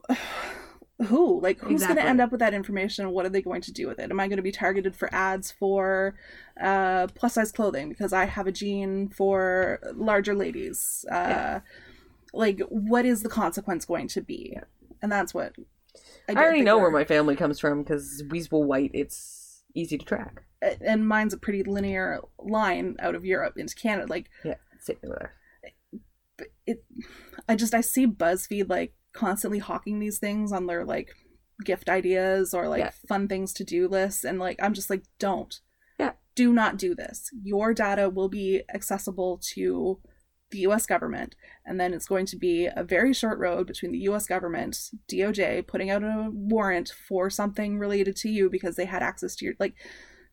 who 1.08 1.40
like 1.42 1.60
who's 1.60 1.84
going 1.84 1.96
to 1.96 2.04
end 2.04 2.20
up 2.20 2.30
with 2.32 2.40
that 2.42 2.54
information 2.54 3.10
what 3.12 3.26
are 3.26 3.30
they 3.30 3.42
going 3.42 3.62
to 3.62 3.72
do 3.72 3.88
with 3.88 4.00
it 4.00 4.12
am 4.12 4.20
i 4.20 4.28
going 4.28 4.38
to 4.38 4.44
be 4.44 4.52
targeted 4.52 4.94
for 4.96 5.14
ads 5.14 5.50
for 5.50 6.14
uh, 6.62 7.08
plus 7.16 7.36
size 7.36 7.52
clothing 7.54 7.88
because 7.88 8.12
i 8.12 8.26
have 8.26 8.48
a 8.48 8.52
gene 8.52 9.08
for 9.08 9.80
larger 9.96 10.36
ladies 10.36 11.06
uh, 11.10 11.16
Yeah. 11.16 11.60
like 12.34 12.60
what 12.70 13.06
is 13.06 13.24
the 13.24 13.30
consequence 13.30 13.86
going 13.86 14.08
to 14.10 14.22
be 14.22 14.52
Yeah. 14.56 14.64
and 15.02 15.12
that's 15.12 15.34
what 15.34 15.54
I, 16.28 16.34
don't 16.34 16.44
already 16.44 16.62
know 16.62 16.78
where 16.78 16.92
my 16.92 17.06
family 17.06 17.36
comes 17.36 17.60
from 17.60 17.82
because 17.82 18.22
Weasel 18.30 18.64
White, 18.64 18.92
it's 18.94 19.64
easy 19.74 19.98
to 19.98 20.06
track. 20.06 20.44
and 20.82 21.08
mine's 21.08 21.34
a 21.34 21.38
pretty 21.38 21.64
linear 21.64 22.20
line 22.38 22.98
out 23.00 23.16
of 23.16 23.24
europe 23.24 23.56
into 23.58 23.74
canada 23.74 24.08
like 24.10 24.30
Yeah, 24.44 24.56
same 24.80 24.98
with 25.02 25.12
ours. 25.12 25.32
it 26.66 26.84
i 27.48 27.56
just 27.56 27.74
i 27.74 27.80
see 27.82 28.06
buzzfeed 28.06 28.70
like 28.70 28.94
constantly 29.14 29.60
hawking 29.60 30.00
these 30.00 30.20
things 30.20 30.52
on 30.52 30.68
their 30.68 30.86
like 30.86 31.10
gift 31.66 31.90
ideas 31.90 32.54
or 32.54 32.68
like 32.68 32.80
Yeah. 32.80 32.92
fun 33.08 33.28
things 33.28 33.54
to 33.54 33.64
do 33.64 33.88
lists 33.88 34.24
and 34.24 34.40
like 34.40 34.58
i'm 34.62 34.74
just 34.74 34.90
like 34.90 35.04
don't 35.20 35.60
Yeah. 36.00 36.14
do 36.36 36.54
not 36.54 36.78
do 36.78 36.96
this 36.96 37.30
your 37.44 37.74
data 37.74 38.10
will 38.10 38.30
be 38.30 38.64
accessible 38.74 39.42
to 39.56 40.00
the 40.52 40.60
us 40.62 40.86
government 40.86 41.36
and 41.66 41.80
then 41.80 41.94
it's 41.94 42.08
going 42.08 42.26
to 42.28 42.38
be 42.38 42.68
a 42.74 42.84
very 42.84 43.14
short 43.14 43.38
road 43.40 43.68
between 43.68 43.92
the 43.92 44.00
us 44.00 44.26
government 44.26 44.78
doj 45.12 45.68
putting 45.68 45.90
out 45.90 46.04
a 46.04 46.30
warrant 46.32 46.92
for 47.08 47.30
something 47.30 47.78
related 47.78 48.16
to 48.16 48.30
you 48.30 48.50
because 48.50 48.76
they 48.76 48.86
had 48.86 49.04
access 49.04 49.36
to 49.36 49.46
your 49.46 49.54
like 49.60 49.74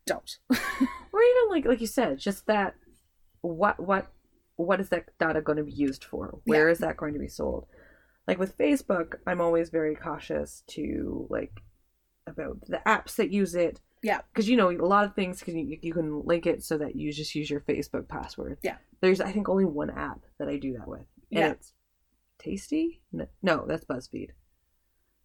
don't 0.06 0.38
Or 0.50 1.22
even 1.22 1.48
like 1.50 1.64
like 1.64 1.80
you 1.80 1.86
said, 1.86 2.18
just 2.18 2.46
that 2.46 2.74
what 3.40 3.80
what 3.80 4.12
what 4.56 4.80
is 4.80 4.90
that 4.90 5.06
data 5.18 5.40
going 5.40 5.56
to 5.58 5.64
be 5.64 5.72
used 5.72 6.04
for? 6.04 6.38
Where 6.44 6.68
is 6.68 6.78
that 6.78 6.96
going 6.96 7.14
to 7.14 7.18
be 7.18 7.28
sold? 7.28 7.66
Like 8.28 8.38
with 8.38 8.58
Facebook, 8.58 9.14
I'm 9.26 9.40
always 9.40 9.70
very 9.70 9.94
cautious 9.94 10.62
to 10.68 11.26
like 11.30 11.60
about 12.26 12.60
the 12.66 12.80
apps 12.86 13.16
that 13.16 13.30
use 13.30 13.54
it. 13.54 13.80
Yeah. 14.02 14.20
Because 14.32 14.48
you 14.48 14.56
know 14.56 14.70
a 14.70 14.76
lot 14.86 15.04
of 15.04 15.14
things 15.14 15.42
can 15.42 15.56
you, 15.56 15.78
you 15.80 15.92
can 15.92 16.22
link 16.24 16.46
it 16.46 16.62
so 16.64 16.76
that 16.78 16.96
you 16.96 17.12
just 17.12 17.34
use 17.34 17.48
your 17.50 17.60
Facebook 17.60 18.08
password. 18.08 18.58
Yeah. 18.62 18.76
There's 19.00 19.20
I 19.20 19.32
think 19.32 19.48
only 19.48 19.64
one 19.64 19.90
app 19.90 20.20
that 20.38 20.48
I 20.48 20.56
do 20.58 20.72
that 20.74 20.88
with. 20.88 21.06
And 21.30 21.40
Yeah. 21.40 21.50
it's 21.52 21.72
Tasty? 22.38 23.00
No, 23.12 23.26
no, 23.42 23.64
that's 23.66 23.84
BuzzFeed. 23.84 24.30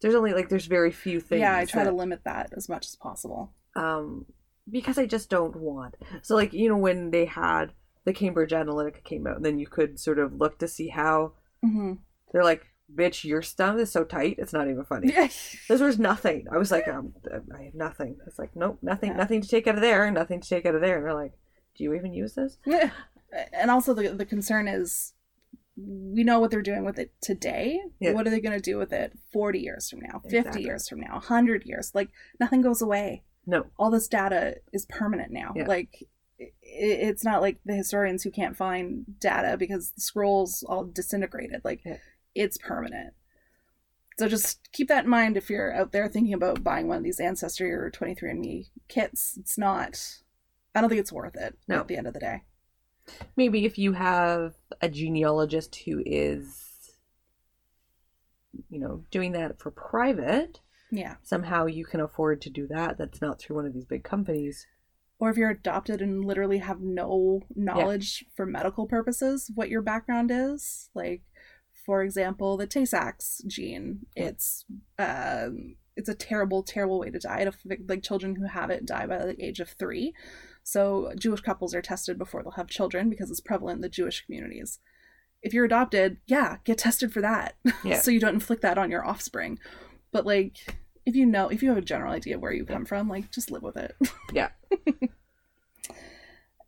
There's 0.00 0.14
only 0.14 0.32
like 0.32 0.48
there's 0.48 0.66
very 0.66 0.90
few 0.90 1.20
things. 1.20 1.40
yeah 1.40 1.56
i 1.56 1.64
try 1.64 1.84
that- 1.84 1.90
to 1.90 1.96
limit 1.96 2.22
that 2.24 2.52
as 2.56 2.68
much 2.68 2.86
as 2.86 2.96
possible 2.96 3.52
um 3.76 4.26
because 4.70 4.96
I 4.96 5.06
just 5.06 5.28
don't 5.28 5.56
want. 5.56 5.96
So 6.22 6.36
like 6.36 6.52
you 6.52 6.68
know 6.68 6.76
when 6.76 7.10
they 7.10 7.24
had 7.24 7.72
the 8.04 8.12
Cambridge 8.12 8.50
Analytica 8.52 9.02
came 9.04 9.26
out, 9.26 9.36
and 9.36 9.44
then 9.44 9.58
you 9.58 9.66
could 9.66 9.98
sort 9.98 10.18
of 10.20 10.34
look 10.34 10.58
to 10.60 10.68
see 10.68 10.88
how 10.88 11.32
hmm 11.62 11.94
they're 12.32 12.44
like, 12.44 12.64
"Bitch, 12.94 13.24
your 13.24 13.42
stuff 13.42 13.76
is 13.78 13.90
so 13.92 14.04
tight, 14.04 14.36
it's 14.38 14.52
not 14.52 14.68
even 14.68 14.84
funny." 14.84 15.12
This 15.68 15.80
was 15.80 15.98
nothing. 15.98 16.46
I 16.52 16.58
was 16.58 16.70
like, 16.70 16.88
um, 16.88 17.14
I 17.54 17.64
have 17.64 17.74
nothing. 17.74 18.18
It's 18.26 18.38
like, 18.38 18.54
nope, 18.54 18.78
nothing, 18.82 19.10
Yeah. 19.10 19.16
nothing 19.16 19.40
to 19.40 19.48
take 19.48 19.66
out 19.66 19.74
of 19.76 19.80
there, 19.80 20.10
nothing 20.10 20.40
to 20.40 20.48
take 20.48 20.66
out 20.66 20.74
of 20.74 20.80
there. 20.80 20.96
And 20.96 21.06
they're 21.06 21.14
like, 21.14 21.32
do 21.76 21.84
you 21.84 21.94
even 21.94 22.12
use 22.14 22.34
this? 22.34 22.58
Yeah. 22.66 22.90
And 23.54 23.70
also 23.70 23.94
the 23.94 24.08
the 24.08 24.26
concern 24.26 24.68
is 24.68 25.14
we 25.74 26.22
know 26.22 26.38
what 26.38 26.50
they're 26.50 26.60
doing 26.60 26.84
with 26.84 26.98
it 26.98 27.12
today. 27.22 27.80
Yeah. 27.98 28.12
What 28.12 28.26
are 28.26 28.30
they 28.30 28.40
going 28.40 28.58
to 28.58 28.60
do 28.70 28.76
with 28.76 28.92
it 28.92 29.18
40 29.32 29.58
years 29.58 29.88
from 29.88 30.00
now, 30.00 30.20
50 30.22 30.36
Exactly. 30.36 30.62
years 30.64 30.86
from 30.86 31.00
now, 31.00 31.14
100 31.14 31.64
years? 31.64 31.92
Like 31.94 32.10
nothing 32.38 32.60
goes 32.60 32.82
away. 32.82 33.22
No. 33.46 33.66
All 33.78 33.90
this 33.90 34.06
data 34.06 34.56
is 34.74 34.84
permanent 34.84 35.30
now. 35.32 35.54
Yeah. 35.56 35.66
Like 35.66 36.04
i 36.40 36.50
it's 36.64 37.24
not 37.24 37.40
like 37.40 37.58
the 37.64 37.74
historians 37.74 38.22
who 38.22 38.30
can't 38.30 38.56
find 38.56 39.18
data 39.18 39.56
because 39.56 39.92
the 39.92 40.00
scrolls 40.02 40.62
all 40.68 40.84
disintegrated. 40.84 41.62
Like. 41.64 41.80
It's 42.34 42.58
permanent. 42.58 43.14
So 44.18 44.28
just 44.28 44.70
keep 44.72 44.88
that 44.88 45.04
in 45.04 45.10
mind 45.10 45.36
if 45.36 45.48
you're 45.50 45.74
out 45.74 45.92
there 45.92 46.06
thinking 46.08 46.34
about 46.34 46.62
buying 46.62 46.86
one 46.86 46.98
of 46.98 47.02
these 47.04 47.18
Ancestry 47.20 47.72
or 47.72 47.90
23andMe 47.90 48.68
kits. 48.88 49.36
It's 49.38 49.56
not, 49.56 50.20
I 50.74 50.80
don't 50.80 50.90
think 50.90 51.00
it's 51.00 51.12
worth 51.12 51.34
it 51.36 51.56
No. 51.66 51.80
at 51.80 51.88
the 51.88 51.96
end 51.96 52.06
of 52.06 52.12
the 52.14 52.20
day. 52.20 52.42
Maybe 53.36 53.64
if 53.64 53.78
you 53.78 53.92
have 53.94 54.54
a 54.80 54.88
genealogist 54.88 55.74
who 55.84 56.02
is, 56.06 56.94
you 58.68 58.78
know, 58.78 59.04
doing 59.10 59.32
that 59.32 59.58
for 59.58 59.70
private, 59.70 60.60
Yeah. 60.90 61.16
somehow 61.22 61.66
you 61.66 61.84
can 61.84 62.00
afford 62.00 62.42
to 62.42 62.50
do 62.50 62.66
that. 62.68 62.98
That's 62.98 63.20
not 63.20 63.40
through 63.40 63.56
one 63.56 63.66
of 63.66 63.72
these 63.72 63.86
big 63.86 64.04
companies. 64.04 64.66
or 65.18 65.30
if 65.30 65.36
you're 65.36 65.50
adopted 65.50 66.02
and 66.02 66.24
literally 66.24 66.58
have 66.58 66.80
no 66.80 67.42
knowledge 67.54 68.24
for 68.34 68.44
medical 68.44 68.88
purposes 68.88 69.48
what 69.54 69.68
your 69.68 69.80
background 69.80 70.32
is 70.32 70.90
like 70.94 71.22
for 71.84 72.02
example 72.02 72.56
the 72.56 72.66
tay-sachs 72.66 73.42
gene. 73.46 74.06
It's 74.16 74.64
um 74.98 75.76
it's 75.96 76.08
a 76.08 76.14
terrible 76.14 76.62
terrible 76.62 77.00
way 77.00 77.10
to 77.10 77.18
die. 77.18 77.48
Like 77.88 78.02
children 78.02 78.36
who 78.36 78.46
have 78.46 78.70
it 78.70 78.86
die 78.86 79.06
by 79.06 79.18
the 79.18 79.44
age 79.44 79.60
of 79.60 79.68
three. 79.70 80.14
So 80.62 81.12
jewish 81.18 81.40
couples 81.40 81.74
are 81.74 81.82
tested 81.82 82.18
before 82.18 82.42
they'll 82.42 82.52
have 82.52 82.68
children 82.68 83.10
because 83.10 83.30
it's 83.30 83.40
prevalent 83.40 83.78
in 83.78 83.82
the 83.82 83.88
jewish 83.88 84.24
communities. 84.24 84.78
If 85.42 85.52
you're 85.52 85.64
adopted 85.64 86.18
yeah 86.26 86.58
get 86.64 86.78
tested 86.78 87.12
for 87.12 87.20
that. 87.20 87.56
Yeah. 87.84 87.98
so 88.00 88.10
you 88.10 88.20
don't 88.20 88.34
inflict 88.34 88.62
that 88.62 88.78
on 88.78 88.90
your 88.90 89.06
offspring. 89.06 89.58
But 90.12 90.26
like 90.26 90.76
if 91.04 91.16
you 91.16 91.26
know 91.26 91.48
if 91.48 91.62
you 91.62 91.68
have 91.68 91.78
a 91.78 91.82
general 91.82 92.12
idea 92.12 92.36
of 92.36 92.42
where 92.42 92.52
you 92.52 92.64
come 92.64 92.84
from 92.84 93.08
like 93.08 93.30
just 93.30 93.50
live 93.50 93.62
with 93.62 93.76
it. 93.76 93.96
Yeah. 94.32 94.48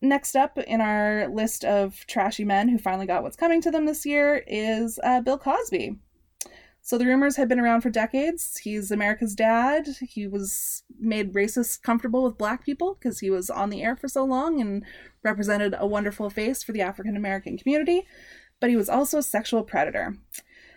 Next 0.00 0.36
up 0.36 0.58
in 0.58 0.80
our 0.80 1.28
list 1.28 1.64
of 1.64 2.06
trashy 2.06 2.44
men 2.44 2.68
who 2.68 2.78
finally 2.78 3.06
got 3.06 3.22
what's 3.22 3.36
coming 3.36 3.60
to 3.62 3.70
them 3.70 3.86
this 3.86 4.04
year 4.04 4.44
is 4.46 4.98
uh, 5.02 5.20
Bill 5.20 5.38
Cosby. 5.38 5.96
So 6.82 6.98
the 6.98 7.06
rumors 7.06 7.36
had 7.36 7.48
been 7.48 7.60
around 7.60 7.80
for 7.80 7.88
decades. 7.88 8.58
He's 8.62 8.90
America's 8.90 9.34
dad. 9.34 9.88
He 10.02 10.26
was 10.26 10.82
made 11.00 11.32
racist 11.32 11.80
comfortable 11.80 12.22
with 12.22 12.36
black 12.36 12.62
people 12.62 12.98
because 12.98 13.20
he 13.20 13.30
was 13.30 13.48
on 13.48 13.70
the 13.70 13.82
air 13.82 13.96
for 13.96 14.06
so 14.06 14.22
long 14.22 14.60
and 14.60 14.84
represented 15.22 15.74
a 15.78 15.86
wonderful 15.86 16.28
face 16.28 16.62
for 16.62 16.72
the 16.72 16.82
African 16.82 17.16
American 17.16 17.56
community. 17.56 18.06
But 18.60 18.68
he 18.68 18.76
was 18.76 18.90
also 18.90 19.18
a 19.18 19.22
sexual 19.22 19.62
predator. 19.62 20.18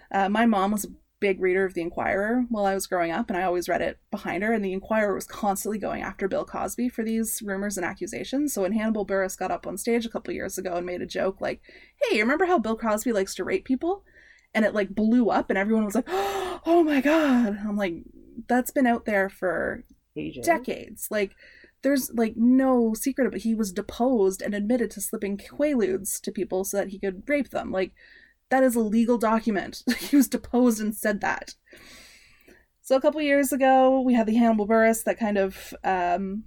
Uh, 0.09 0.29
my 0.29 0.45
mom 0.45 0.71
was 0.71 0.85
a 0.85 0.89
big 1.19 1.41
reader 1.41 1.65
of 1.65 1.73
The 1.73 1.81
Enquirer 1.81 2.45
while 2.49 2.65
I 2.65 2.73
was 2.73 2.87
growing 2.87 3.11
up, 3.11 3.29
and 3.29 3.37
I 3.37 3.43
always 3.43 3.67
read 3.67 3.81
it 3.81 3.99
behind 4.11 4.43
her. 4.43 4.53
And 4.53 4.63
The 4.63 4.73
Enquirer 4.73 5.15
was 5.15 5.25
constantly 5.25 5.79
going 5.79 6.01
after 6.01 6.27
Bill 6.27 6.45
Cosby 6.45 6.89
for 6.89 7.03
these 7.03 7.41
rumors 7.43 7.77
and 7.77 7.85
accusations. 7.85 8.53
So 8.53 8.61
when 8.61 8.73
Hannibal 8.73 9.05
Buress 9.05 9.37
got 9.37 9.51
up 9.51 9.65
on 9.65 9.77
stage 9.77 10.05
a 10.05 10.09
couple 10.09 10.33
years 10.33 10.57
ago 10.57 10.75
and 10.75 10.85
made 10.85 11.01
a 11.01 11.07
joke 11.07 11.41
like, 11.41 11.61
"Hey, 12.03 12.19
remember 12.21 12.45
how 12.45 12.59
Bill 12.59 12.77
Cosby 12.77 13.11
likes 13.11 13.35
to 13.35 13.43
rape 13.43 13.65
people?" 13.65 14.03
and 14.53 14.65
it 14.65 14.73
like 14.73 14.95
blew 14.95 15.29
up, 15.29 15.49
and 15.49 15.57
everyone 15.57 15.85
was 15.85 15.95
like, 15.95 16.07
"Oh 16.09 16.83
my 16.85 17.01
god!" 17.01 17.59
I'm 17.67 17.77
like, 17.77 17.95
"That's 18.47 18.71
been 18.71 18.87
out 18.87 19.05
there 19.05 19.29
for 19.29 19.83
Ages. 20.15 20.45
decades. 20.45 21.07
Like, 21.11 21.35
there's 21.83 22.11
like 22.13 22.33
no 22.35 22.93
secret 22.93 23.27
about 23.27 23.41
he 23.41 23.53
was 23.53 23.71
deposed 23.71 24.41
and 24.41 24.53
admitted 24.53 24.91
to 24.91 25.01
slipping 25.01 25.37
quaaludes 25.37 26.19
to 26.21 26.31
people 26.31 26.63
so 26.63 26.77
that 26.77 26.89
he 26.89 26.99
could 26.99 27.23
rape 27.27 27.49
them. 27.49 27.71
Like, 27.71 27.91
that 28.49 28.63
is 28.63 28.75
a 28.75 28.79
legal 28.79 29.17
document. 29.17 29.83
he 29.99 30.15
was 30.15 30.27
deposed 30.27 30.81
and 30.81 30.95
said 30.95 31.21
that. 31.21 31.55
So 32.81 32.95
a 32.95 33.01
couple 33.01 33.21
years 33.21 33.51
ago, 33.51 33.99
we 33.99 34.13
had 34.13 34.27
the 34.27 34.35
Hannibal 34.35 34.67
Buress 34.67 35.03
that 35.03 35.19
kind 35.19 35.37
of 35.37 35.73
um, 35.83 36.45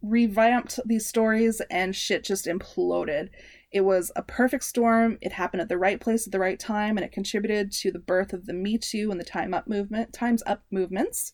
revamped 0.00 0.78
these 0.86 1.06
stories, 1.06 1.60
and 1.70 1.94
shit 1.94 2.24
just 2.24 2.46
imploded. 2.46 3.30
It 3.72 3.80
was 3.80 4.12
a 4.14 4.22
perfect 4.22 4.64
storm. 4.64 5.18
It 5.20 5.32
happened 5.32 5.62
at 5.62 5.68
the 5.68 5.78
right 5.78 5.98
place 5.98 6.26
at 6.26 6.32
the 6.32 6.38
right 6.38 6.60
time, 6.60 6.96
and 6.96 7.04
it 7.04 7.10
contributed 7.10 7.72
to 7.72 7.90
the 7.90 7.98
birth 7.98 8.32
of 8.32 8.46
the 8.46 8.52
Me 8.52 8.78
Too 8.78 9.10
and 9.10 9.18
the 9.18 9.24
Time 9.24 9.54
Up 9.54 9.66
movement, 9.66 10.12
Times 10.12 10.42
Up 10.46 10.62
movements. 10.70 11.32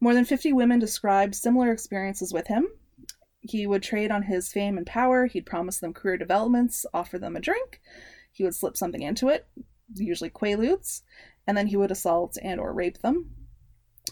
More 0.00 0.14
than 0.14 0.24
50 0.24 0.52
women 0.52 0.78
described 0.78 1.34
similar 1.34 1.70
experiences 1.70 2.32
with 2.32 2.46
him. 2.46 2.66
He 3.40 3.66
would 3.66 3.82
trade 3.82 4.10
on 4.10 4.24
his 4.24 4.50
fame 4.50 4.76
and 4.76 4.86
power. 4.86 5.26
He'd 5.26 5.46
promise 5.46 5.78
them 5.78 5.94
career 5.94 6.16
developments, 6.16 6.84
offer 6.92 7.18
them 7.18 7.36
a 7.36 7.40
drink. 7.40 7.80
He 8.38 8.44
would 8.44 8.54
slip 8.54 8.76
something 8.76 9.02
into 9.02 9.26
it, 9.26 9.48
usually 9.96 10.30
quaaludes, 10.30 11.02
and 11.44 11.58
then 11.58 11.66
he 11.66 11.76
would 11.76 11.90
assault 11.90 12.38
and 12.40 12.60
or 12.60 12.72
rape 12.72 12.98
them. 12.98 13.34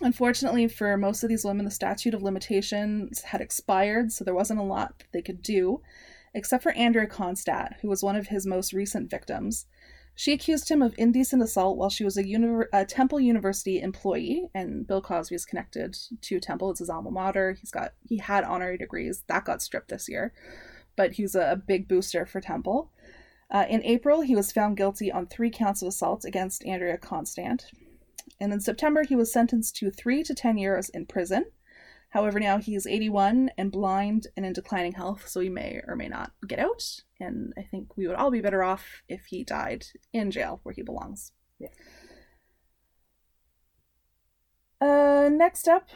Unfortunately, 0.01 0.66
for 0.66 0.97
most 0.97 1.23
of 1.23 1.28
these 1.28 1.44
women, 1.44 1.65
the 1.65 1.70
statute 1.70 2.12
of 2.12 2.24
limitations 2.24 3.23
had 3.23 3.40
expired, 3.40 4.11
so 4.11 4.24
there 4.24 4.35
wasn't 4.35 4.59
a 4.59 4.65
lot 4.65 4.98
that 4.98 5.12
they 5.12 5.23
could 5.23 5.43
do, 5.43 5.81
except 6.35 6.65
for 6.65 6.73
Andrea 6.73 7.07
Constand, 7.07 7.77
who 7.82 7.89
was 7.89 8.03
one 8.03 8.16
of 8.16 8.27
his 8.27 8.48
most 8.48 8.73
recent 8.73 9.09
victims. 9.09 9.66
She 10.16 10.32
accused 10.32 10.69
him 10.69 10.82
of 10.82 10.97
indecent 10.98 11.40
assault 11.40 11.78
while 11.78 11.89
she 11.89 12.03
was 12.03 12.16
a, 12.16 12.24
univer- 12.24 12.66
a 12.73 12.85
Temple 12.85 13.20
University 13.20 13.81
employee, 13.81 14.51
and 14.57 14.89
Bill 14.89 15.01
Cosby 15.01 15.36
is 15.36 15.47
connected 15.47 15.97
to 16.23 16.40
Temple. 16.40 16.73
It's 16.73 16.81
his 16.81 16.90
alma 16.90 17.12
mater. 17.12 17.53
He's 17.53 17.70
got 17.70 17.93
he 18.09 18.19
had 18.19 18.43
honorary 18.43 18.77
degrees 18.77 19.23
that 19.28 19.44
got 19.44 19.62
stripped 19.62 19.90
this 19.90 20.09
year, 20.09 20.32
but 20.97 21.12
he's 21.12 21.36
a, 21.36 21.53
a 21.53 21.57
big 21.57 21.86
booster 21.86 22.27
for 22.27 22.40
Temple. 22.40 22.90
Uh, 23.51 23.64
in 23.68 23.85
April, 23.85 24.23
he 24.23 24.35
was 24.35 24.52
found 24.52 24.77
guilty 24.77 25.10
on 25.10 25.27
three 25.27 25.51
counts 25.51 25.82
of 25.82 25.89
assault 25.89 26.24
against 26.24 26.64
Andrea 26.64 26.98
Constand. 26.98 27.66
And 28.40 28.52
in 28.52 28.60
September, 28.60 29.05
he 29.05 29.16
was 29.16 29.32
sentenced 29.32 29.77
to 29.77 29.90
three 29.90 30.23
to 30.24 30.35
10 30.35 30.59
years 30.59 30.89
in 30.89 31.06
prison. 31.06 31.47
However, 32.10 32.40
now 32.40 32.59
he 32.59 32.74
is 32.74 32.86
81 32.86 33.51
and 33.59 33.70
blind 33.70 34.28
and 34.36 34.47
in 34.47 34.52
declining 34.52 34.93
health, 34.93 35.28
so 35.28 35.40
he 35.40 35.48
may 35.48 35.81
or 35.86 35.97
may 35.97 36.09
not 36.09 36.32
get 36.47 36.59
out. 36.59 37.02
And 37.20 37.52
I 37.56 37.62
think 37.62 37.97
we 37.97 38.06
would 38.06 38.16
all 38.16 38.31
be 38.31 38.40
better 38.40 38.62
off 38.62 39.02
if 39.09 39.27
he 39.27 39.44
died 39.44 39.86
in 40.12 40.31
jail 40.31 40.60
where 40.62 40.74
he 40.74 40.82
belongs. 40.82 41.32
Yeah. 41.59 41.68
Uh, 44.81 45.28
next 45.31 45.68
up, 45.68 45.89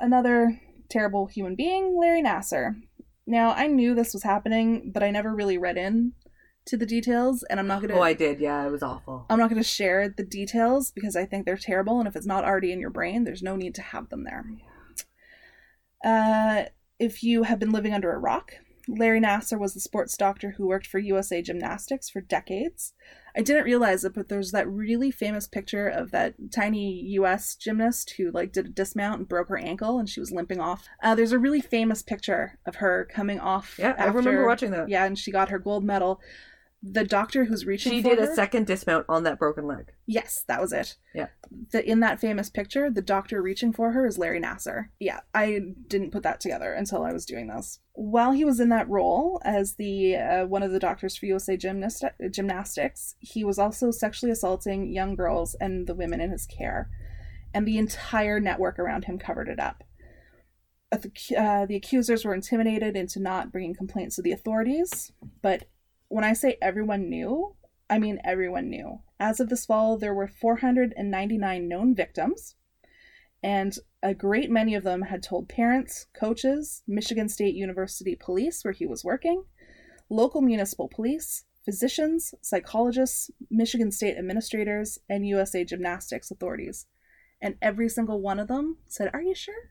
another 0.00 0.60
terrible 0.88 1.26
human 1.26 1.54
being, 1.54 1.96
Larry 1.98 2.22
Nassar. 2.22 2.80
Now, 3.26 3.52
I 3.52 3.66
knew 3.66 3.94
this 3.94 4.12
was 4.12 4.22
happening, 4.22 4.90
but 4.92 5.02
I 5.02 5.10
never 5.10 5.34
really 5.34 5.58
read 5.58 5.76
in 5.76 6.12
to 6.66 6.76
the 6.76 6.86
details, 6.86 7.42
and 7.44 7.58
I'm 7.58 7.66
not 7.66 7.80
gonna. 7.80 7.94
Oh, 7.94 8.02
I 8.02 8.14
did. 8.14 8.40
Yeah, 8.40 8.66
it 8.66 8.70
was 8.70 8.82
awful. 8.82 9.26
I'm 9.28 9.38
not 9.38 9.50
going 9.50 9.62
to 9.62 9.68
share 9.68 10.08
the 10.08 10.24
details 10.24 10.90
because 10.92 11.16
I 11.16 11.24
think 11.24 11.44
they're 11.44 11.56
terrible, 11.56 11.98
and 11.98 12.08
if 12.08 12.16
it's 12.16 12.26
not 12.26 12.44
already 12.44 12.72
in 12.72 12.80
your 12.80 12.90
brain, 12.90 13.24
there's 13.24 13.42
no 13.42 13.56
need 13.56 13.74
to 13.76 13.82
have 13.82 14.08
them 14.08 14.24
there. 14.24 14.44
Uh, 16.04 16.68
if 16.98 17.22
you 17.22 17.44
have 17.44 17.58
been 17.58 17.72
living 17.72 17.92
under 17.92 18.12
a 18.12 18.18
rock, 18.18 18.54
Larry 18.88 19.20
Nassar 19.20 19.58
was 19.58 19.74
the 19.74 19.80
sports 19.80 20.16
doctor 20.16 20.52
who 20.52 20.66
worked 20.66 20.86
for 20.86 20.98
USA 20.98 21.40
Gymnastics 21.40 22.10
for 22.10 22.20
decades. 22.20 22.94
I 23.36 23.42
didn't 23.42 23.64
realize 23.64 24.04
it, 24.04 24.14
but 24.14 24.28
there's 24.28 24.50
that 24.50 24.68
really 24.68 25.10
famous 25.10 25.46
picture 25.46 25.88
of 25.88 26.10
that 26.10 26.34
tiny 26.52 27.00
US 27.12 27.54
gymnast 27.54 28.14
who 28.16 28.30
like 28.30 28.52
did 28.52 28.66
a 28.66 28.70
dismount 28.70 29.20
and 29.20 29.28
broke 29.28 29.48
her 29.48 29.56
ankle 29.58 29.98
and 29.98 30.08
she 30.08 30.20
was 30.20 30.32
limping 30.32 30.60
off. 30.60 30.88
Uh, 31.02 31.14
there's 31.14 31.32
a 31.32 31.38
really 31.38 31.60
famous 31.60 32.02
picture 32.02 32.58
of 32.66 32.76
her 32.76 33.08
coming 33.10 33.40
off. 33.40 33.76
Yeah, 33.78 33.94
I 33.96 34.06
remember 34.06 34.46
watching 34.46 34.72
that. 34.72 34.88
Yeah, 34.88 35.04
and 35.04 35.18
she 35.18 35.30
got 35.30 35.48
her 35.48 35.58
gold 35.58 35.84
medal. 35.84 36.20
The 36.84 37.04
doctor 37.04 37.44
who's 37.44 37.64
reaching 37.64 37.92
She 37.92 38.02
did 38.02 38.18
her, 38.18 38.30
a 38.30 38.34
second 38.34 38.66
dismount 38.66 39.06
on 39.08 39.22
that 39.22 39.38
broken 39.38 39.68
leg. 39.68 39.92
Yes, 40.04 40.44
that 40.48 40.60
was 40.60 40.72
it. 40.72 40.96
Yeah. 41.14 41.28
The, 41.70 41.88
in 41.88 42.00
that 42.00 42.20
famous 42.20 42.50
picture, 42.50 42.90
the 42.90 43.00
doctor 43.00 43.40
reaching 43.40 43.72
for 43.72 43.92
her 43.92 44.04
is 44.04 44.18
Larry 44.18 44.40
Nassar. 44.40 44.88
Yeah, 44.98 45.20
I 45.32 45.60
didn't 45.86 46.10
put 46.10 46.24
that 46.24 46.40
together 46.40 46.72
until 46.72 47.04
I 47.04 47.12
was 47.12 47.24
doing 47.24 47.46
this. 47.46 47.78
While 47.92 48.32
he 48.32 48.44
was 48.44 48.58
in 48.58 48.68
that 48.70 48.88
role 48.88 49.40
as 49.44 49.76
the 49.76 50.16
uh, 50.16 50.46
one 50.46 50.64
of 50.64 50.72
the 50.72 50.80
doctors 50.80 51.16
for 51.16 51.26
USA 51.26 51.56
Gymnast- 51.56 52.04
Gymnastics, 52.32 53.14
he 53.20 53.44
was 53.44 53.60
also 53.60 53.92
sexually 53.92 54.32
assaulting 54.32 54.92
young 54.92 55.14
girls 55.14 55.54
and 55.60 55.86
the 55.86 55.94
women 55.94 56.20
in 56.20 56.32
his 56.32 56.46
care, 56.46 56.90
and 57.54 57.64
the 57.64 57.78
entire 57.78 58.40
network 58.40 58.80
around 58.80 59.04
him 59.04 59.18
covered 59.18 59.48
it 59.48 59.60
up. 59.60 59.84
The, 60.90 61.36
uh, 61.38 61.66
the 61.66 61.76
accusers 61.76 62.24
were 62.24 62.34
intimidated 62.34 62.96
into 62.96 63.20
not 63.20 63.52
bringing 63.52 63.74
complaints 63.74 64.16
to 64.16 64.22
the 64.22 64.32
authorities, 64.32 65.12
but 65.40 65.64
when 66.12 66.24
I 66.24 66.34
say 66.34 66.58
everyone 66.60 67.08
knew, 67.08 67.56
I 67.88 67.98
mean 67.98 68.20
everyone 68.22 68.68
knew. 68.68 69.00
As 69.18 69.40
of 69.40 69.48
this 69.48 69.64
fall, 69.64 69.96
there 69.96 70.12
were 70.12 70.28
499 70.28 71.66
known 71.66 71.94
victims, 71.94 72.54
and 73.42 73.74
a 74.02 74.12
great 74.12 74.50
many 74.50 74.74
of 74.74 74.84
them 74.84 75.02
had 75.02 75.22
told 75.22 75.48
parents, 75.48 76.08
coaches, 76.12 76.82
Michigan 76.86 77.30
State 77.30 77.54
University 77.54 78.14
police, 78.14 78.62
where 78.62 78.74
he 78.74 78.84
was 78.84 79.02
working, 79.02 79.44
local 80.10 80.42
municipal 80.42 80.86
police, 80.86 81.44
physicians, 81.64 82.34
psychologists, 82.42 83.30
Michigan 83.50 83.90
State 83.90 84.18
administrators, 84.18 84.98
and 85.08 85.26
USA 85.26 85.64
Gymnastics 85.64 86.30
authorities. 86.30 86.84
And 87.40 87.54
every 87.62 87.88
single 87.88 88.20
one 88.20 88.38
of 88.38 88.48
them 88.48 88.76
said, 88.86 89.08
Are 89.14 89.22
you 89.22 89.34
sure? 89.34 89.70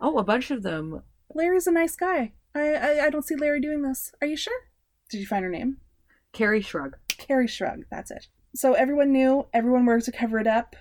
Oh, 0.00 0.18
a 0.18 0.24
bunch 0.24 0.50
of 0.50 0.64
them. 0.64 1.04
Larry's 1.32 1.68
a 1.68 1.70
nice 1.70 1.94
guy. 1.94 2.32
I, 2.52 2.74
I, 2.74 3.04
I 3.06 3.10
don't 3.10 3.24
see 3.24 3.36
Larry 3.36 3.60
doing 3.60 3.82
this. 3.82 4.12
Are 4.20 4.26
you 4.26 4.36
sure? 4.36 4.66
Did 5.10 5.18
you 5.18 5.26
find 5.26 5.44
her 5.44 5.50
name? 5.50 5.78
Kerri 6.32 6.62
Strug. 6.62 6.92
Kerri 7.08 7.46
Strug, 7.46 7.82
that's 7.90 8.10
it. 8.10 8.26
So 8.54 8.74
everyone 8.74 9.12
knew, 9.12 9.46
everyone 9.52 9.86
worked 9.86 10.06
to 10.06 10.12
cover 10.12 10.38
it 10.38 10.46
up. 10.46 10.76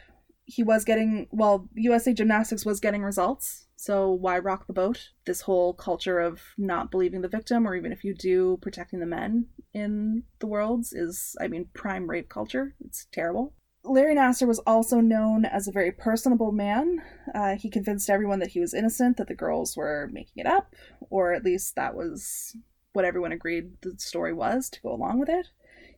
He 0.45 0.63
was 0.63 0.85
getting, 0.85 1.27
well, 1.31 1.67
USA 1.73 2.13
Gymnastics 2.13 2.65
was 2.65 2.79
getting 2.79 3.03
results, 3.03 3.65
so 3.75 4.11
why 4.11 4.39
rock 4.39 4.67
the 4.67 4.73
boat? 4.73 5.09
This 5.25 5.41
whole 5.41 5.73
culture 5.73 6.19
of 6.19 6.41
not 6.57 6.91
believing 6.91 7.21
the 7.21 7.27
victim, 7.27 7.67
or 7.67 7.75
even 7.75 7.91
if 7.91 8.03
you 8.03 8.13
do, 8.13 8.57
protecting 8.61 8.99
the 8.99 9.05
men 9.05 9.47
in 9.73 10.23
the 10.39 10.47
worlds 10.47 10.93
is, 10.93 11.35
I 11.41 11.47
mean, 11.47 11.69
prime 11.73 12.09
rape 12.09 12.29
culture. 12.29 12.75
It's 12.85 13.07
terrible. 13.11 13.53
Larry 13.83 14.15
Nassar 14.15 14.47
was 14.47 14.59
also 14.59 14.99
known 14.99 15.45
as 15.45 15.67
a 15.67 15.71
very 15.71 15.91
personable 15.91 16.51
man. 16.51 17.01
Uh, 17.33 17.55
he 17.55 17.69
convinced 17.69 18.09
everyone 18.09 18.39
that 18.39 18.51
he 18.51 18.59
was 18.59 18.73
innocent, 18.73 19.17
that 19.17 19.27
the 19.27 19.35
girls 19.35 19.77
were 19.77 20.09
making 20.11 20.37
it 20.37 20.47
up, 20.47 20.73
or 21.09 21.33
at 21.33 21.43
least 21.43 21.75
that 21.75 21.95
was 21.95 22.55
what 22.95 23.05
everyone 23.05 23.31
agreed 23.31 23.71
the 23.81 23.95
story 23.97 24.33
was 24.33 24.69
to 24.69 24.81
go 24.81 24.91
along 24.93 25.19
with 25.19 25.29
it. 25.29 25.47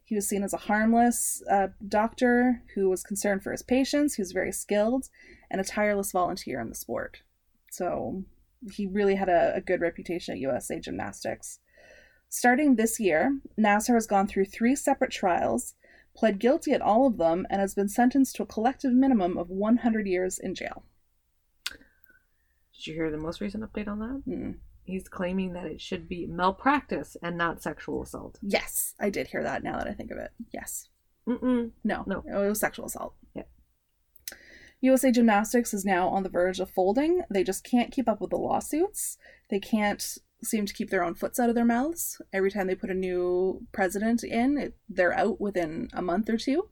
He 0.03 0.15
was 0.15 0.27
seen 0.27 0.43
as 0.43 0.53
a 0.53 0.57
harmless 0.57 1.43
uh, 1.51 1.67
doctor 1.87 2.63
who 2.75 2.89
was 2.89 3.03
concerned 3.03 3.43
for 3.43 3.51
his 3.51 3.61
patients, 3.61 4.15
he 4.15 4.21
was 4.21 4.31
very 4.31 4.51
skilled, 4.51 5.09
and 5.51 5.59
a 5.59 5.65
tireless 5.65 6.11
volunteer 6.11 6.61
in 6.61 6.69
the 6.69 6.75
sport. 6.75 7.23
So 7.71 8.23
he 8.71 8.87
really 8.87 9.15
had 9.15 9.29
a, 9.29 9.53
a 9.55 9.61
good 9.61 9.81
reputation 9.81 10.33
at 10.33 10.39
USA 10.39 10.79
Gymnastics. 10.79 11.59
Starting 12.29 12.75
this 12.75 12.99
year, 12.99 13.39
Nassar 13.57 13.93
has 13.93 14.07
gone 14.07 14.27
through 14.27 14.45
three 14.45 14.75
separate 14.75 15.11
trials, 15.11 15.75
pled 16.15 16.39
guilty 16.39 16.71
at 16.71 16.81
all 16.81 17.05
of 17.05 17.17
them, 17.17 17.45
and 17.49 17.61
has 17.61 17.75
been 17.75 17.89
sentenced 17.89 18.35
to 18.35 18.43
a 18.43 18.47
collective 18.47 18.93
minimum 18.93 19.37
of 19.37 19.49
100 19.49 20.07
years 20.07 20.39
in 20.39 20.55
jail. 20.55 20.83
Did 21.69 22.87
you 22.87 22.93
hear 22.93 23.11
the 23.11 23.17
most 23.17 23.41
recent 23.41 23.63
update 23.63 23.87
on 23.87 23.99
that? 23.99 24.23
Mm. 24.27 24.55
He's 24.87 25.09
claiming 25.09 25.51
that 25.51 25.65
it 25.65 25.81
should 25.81 26.07
be 26.07 26.25
malpractice 26.25 27.17
and 27.21 27.37
not 27.37 27.61
sexual 27.61 28.03
assault. 28.03 28.39
Yes, 28.41 28.93
I 28.97 29.09
did 29.09 29.27
hear 29.27 29.43
that 29.43 29.61
now 29.61 29.77
that 29.77 29.87
I 29.87 29.91
think 29.91 30.11
of 30.11 30.17
it. 30.17 30.31
Yes. 30.53 30.87
Mm-mm. 31.27 31.71
No, 31.83 32.05
No. 32.07 32.23
Oh, 32.33 32.43
it 32.43 32.47
was 32.47 32.61
sexual 32.61 32.85
assault. 32.85 33.13
Yeah. 33.35 33.43
USA 34.79 35.11
Gymnastics 35.11 35.73
is 35.73 35.83
now 35.83 36.07
on 36.07 36.23
the 36.23 36.29
verge 36.29 36.61
of 36.61 36.69
folding. 36.69 37.23
They 37.29 37.43
just 37.43 37.65
can't 37.65 37.91
keep 37.91 38.07
up 38.07 38.21
with 38.21 38.29
the 38.29 38.37
lawsuits. 38.37 39.17
They 39.49 39.59
can't 39.59 40.01
seem 40.41 40.65
to 40.65 40.73
keep 40.73 40.89
their 40.89 41.03
own 41.03 41.15
foots 41.15 41.37
out 41.37 41.49
of 41.49 41.55
their 41.55 41.65
mouths. 41.65 42.21
Every 42.31 42.49
time 42.49 42.67
they 42.67 42.75
put 42.75 42.89
a 42.89 42.93
new 42.93 43.67
president 43.73 44.23
in, 44.23 44.57
it, 44.57 44.77
they're 44.87 45.13
out 45.13 45.41
within 45.41 45.89
a 45.91 46.01
month 46.01 46.29
or 46.29 46.37
two. 46.37 46.69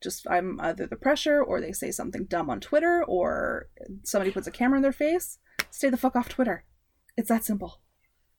Just 0.00 0.24
I'm 0.30 0.60
either 0.60 0.86
the 0.86 0.94
pressure, 0.94 1.42
or 1.42 1.60
they 1.60 1.72
say 1.72 1.90
something 1.90 2.26
dumb 2.26 2.48
on 2.48 2.60
Twitter, 2.60 3.02
or 3.02 3.70
somebody 4.04 4.30
puts 4.30 4.46
a 4.46 4.52
camera 4.52 4.78
in 4.78 4.82
their 4.82 4.92
face. 4.92 5.38
Stay 5.70 5.88
the 5.88 5.96
fuck 5.96 6.14
off 6.14 6.28
Twitter. 6.28 6.64
It's 7.16 7.28
that 7.28 7.44
simple. 7.44 7.80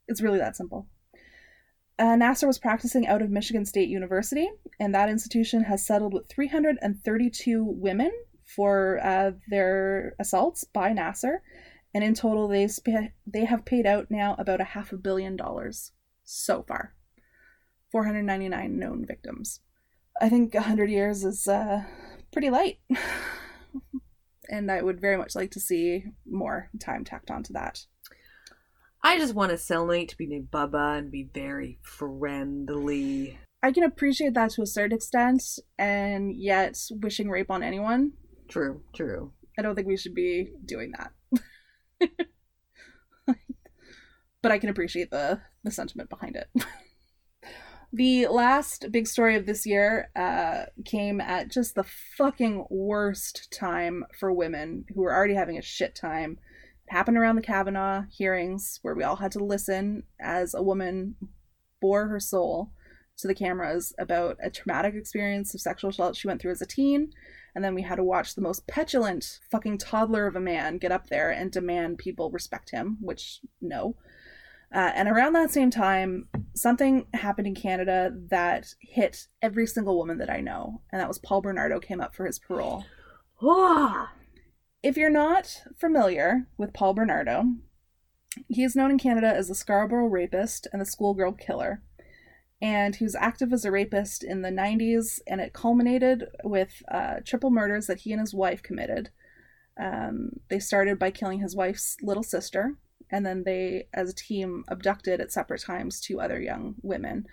It's 0.07 0.21
really 0.21 0.39
that 0.39 0.55
simple. 0.55 0.87
Uh, 1.99 2.15
Nassar 2.15 2.45
was 2.45 2.59
practicing 2.59 3.07
out 3.07 3.23
of 3.23 3.31
Michigan 3.31 3.65
State 3.65 3.89
University, 3.89 4.49
and 4.79 4.93
that 4.93 5.09
institution 5.09 5.63
has 5.63 5.85
settled 5.85 6.13
with 6.13 6.29
332 6.29 7.63
women 7.63 8.11
for 8.45 8.99
uh, 9.03 9.31
their 9.49 10.15
assaults 10.19 10.63
by 10.63 10.91
Nassar, 10.91 11.39
and 11.93 12.03
in 12.03 12.13
total, 12.13 12.47
they 12.47 12.67
sp- 12.69 13.11
they 13.25 13.45
have 13.45 13.65
paid 13.65 13.87
out 13.87 14.11
now 14.11 14.35
about 14.37 14.61
a 14.61 14.65
half 14.65 14.91
a 14.91 14.97
billion 14.97 15.35
dollars 15.35 15.91
so 16.23 16.61
far. 16.61 16.93
499 17.91 18.77
known 18.77 19.05
victims. 19.05 19.61
I 20.21 20.29
think 20.29 20.53
100 20.53 20.89
years 20.89 21.23
is 21.23 21.47
uh, 21.47 21.83
pretty 22.31 22.51
light, 22.51 22.79
and 24.49 24.71
I 24.71 24.83
would 24.83 25.01
very 25.01 25.17
much 25.17 25.35
like 25.35 25.49
to 25.51 25.59
see 25.59 26.05
more 26.29 26.69
time 26.79 27.03
tacked 27.03 27.31
onto 27.31 27.53
that. 27.53 27.85
I 29.07 29.17
just 29.17 29.35
want 29.35 29.53
a 29.53 29.55
cellmate 29.55 30.09
to 30.09 30.17
be 30.17 30.27
named 30.27 30.51
Bubba 30.51 30.97
and 30.97 31.09
be 31.09 31.29
very 31.33 31.79
friendly. 31.81 33.39
I 33.63 33.71
can 33.71 33.83
appreciate 33.83 34.33
that 34.33 34.49
to 34.51 34.63
a 34.63 34.65
certain 34.67 34.97
extent, 34.97 35.41
and 35.79 36.35
yet 36.35 36.77
wishing 36.91 37.29
rape 37.29 37.49
on 37.49 37.63
anyone, 37.63 38.11
True, 38.49 38.81
true. 38.93 39.31
I 39.57 39.61
don't 39.61 39.75
think 39.75 39.87
we 39.87 39.95
should 39.95 40.13
be 40.13 40.51
doing 40.65 40.91
that. 40.97 42.09
but 44.41 44.51
I 44.51 44.59
can 44.59 44.69
appreciate 44.69 45.09
the 45.09 45.39
the 45.63 45.71
sentiment 45.71 46.09
behind 46.09 46.35
it. 46.35 46.49
The 47.93 48.27
last 48.27 48.91
big 48.91 49.07
story 49.07 49.37
of 49.37 49.45
this 49.45 49.65
year 49.65 50.09
uh, 50.13 50.65
came 50.83 51.21
at 51.21 51.49
just 51.49 51.73
the 51.73 51.85
fucking 52.17 52.65
worst 52.69 53.49
time 53.49 54.03
for 54.19 54.33
women 54.33 54.83
who 54.93 55.03
were 55.03 55.15
already 55.15 55.35
having 55.35 55.57
a 55.57 55.61
shit 55.61 55.95
time. 55.95 56.37
Happened 56.89 57.17
around 57.17 57.35
the 57.35 57.41
Kavanaugh 57.41 58.05
hearings, 58.09 58.79
where 58.81 58.95
we 58.95 59.03
all 59.03 59.17
had 59.17 59.31
to 59.33 59.43
listen 59.43 60.03
as 60.19 60.53
a 60.53 60.63
woman 60.63 61.15
bore 61.81 62.07
her 62.07 62.19
soul 62.19 62.71
to 63.17 63.27
the 63.27 63.35
cameras 63.35 63.93
about 63.97 64.37
a 64.41 64.49
traumatic 64.49 64.93
experience 64.93 65.53
of 65.53 65.61
sexual 65.61 65.89
assault 65.89 66.15
she 66.15 66.27
went 66.27 66.41
through 66.41 66.51
as 66.51 66.61
a 66.61 66.65
teen. 66.65 67.11
And 67.55 67.63
then 67.63 67.73
we 67.73 67.81
had 67.81 67.95
to 67.95 68.03
watch 68.03 68.35
the 68.35 68.41
most 68.41 68.67
petulant 68.67 69.39
fucking 69.49 69.79
toddler 69.79 70.27
of 70.27 70.35
a 70.35 70.39
man 70.39 70.77
get 70.77 70.91
up 70.91 71.09
there 71.09 71.31
and 71.31 71.51
demand 71.51 71.97
people 71.97 72.29
respect 72.29 72.69
him, 72.69 72.97
which, 73.01 73.39
no. 73.59 73.95
Uh, 74.73 74.91
and 74.93 75.07
around 75.07 75.33
that 75.33 75.51
same 75.51 75.71
time, 75.71 76.27
something 76.53 77.07
happened 77.13 77.47
in 77.47 77.55
Canada 77.55 78.11
that 78.29 78.75
hit 78.79 79.27
every 79.41 79.65
single 79.65 79.97
woman 79.97 80.19
that 80.19 80.29
I 80.29 80.41
know, 80.41 80.81
and 80.91 81.01
that 81.01 81.07
was 81.07 81.17
Paul 81.17 81.41
Bernardo 81.41 81.79
came 81.79 82.01
up 82.01 82.13
for 82.13 82.25
his 82.25 82.37
parole. 82.37 82.85
If 84.83 84.95
you're 84.95 85.09
not 85.09 85.63
familiar 85.75 86.47
with 86.57 86.73
Paul 86.73 86.93
Bernardo, 86.93 87.45
he 88.47 88.63
is 88.63 88.75
known 88.75 88.91
in 88.91 88.99
Canada 88.99 89.27
as 89.27 89.47
the 89.47 89.55
Scarborough 89.55 90.07
rapist 90.07 90.67
and 90.71 90.79
the 90.79 90.85
schoolgirl 90.85 91.33
killer. 91.33 91.81
And 92.61 92.95
he 92.95 93.03
was 93.03 93.15
active 93.15 93.51
as 93.53 93.65
a 93.65 93.71
rapist 93.71 94.23
in 94.23 94.41
the 94.41 94.49
90s, 94.49 95.19
and 95.27 95.41
it 95.41 95.53
culminated 95.53 96.25
with 96.43 96.83
uh, 96.91 97.17
triple 97.25 97.49
murders 97.49 97.87
that 97.87 97.99
he 97.99 98.11
and 98.11 98.21
his 98.21 98.33
wife 98.33 98.61
committed. 98.61 99.09
Um, 99.79 100.31
they 100.49 100.59
started 100.59 100.97
by 100.97 101.11
killing 101.11 101.39
his 101.39 101.55
wife's 101.55 101.97
little 102.01 102.23
sister, 102.23 102.75
and 103.11 103.25
then 103.25 103.43
they, 103.45 103.87
as 103.93 104.09
a 104.09 104.15
team, 104.15 104.63
abducted 104.67 105.19
at 105.21 105.31
separate 105.31 105.61
times 105.61 105.99
two 105.99 106.19
other 106.19 106.39
young 106.39 106.75
women, 106.81 107.27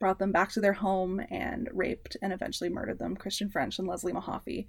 brought 0.00 0.18
them 0.18 0.32
back 0.32 0.50
to 0.52 0.60
their 0.60 0.72
home, 0.72 1.20
and 1.30 1.68
raped 1.72 2.16
and 2.20 2.32
eventually 2.32 2.70
murdered 2.70 2.98
them 2.98 3.16
Kristen 3.16 3.50
French 3.50 3.78
and 3.78 3.86
Leslie 3.86 4.12
Mahaffey. 4.12 4.66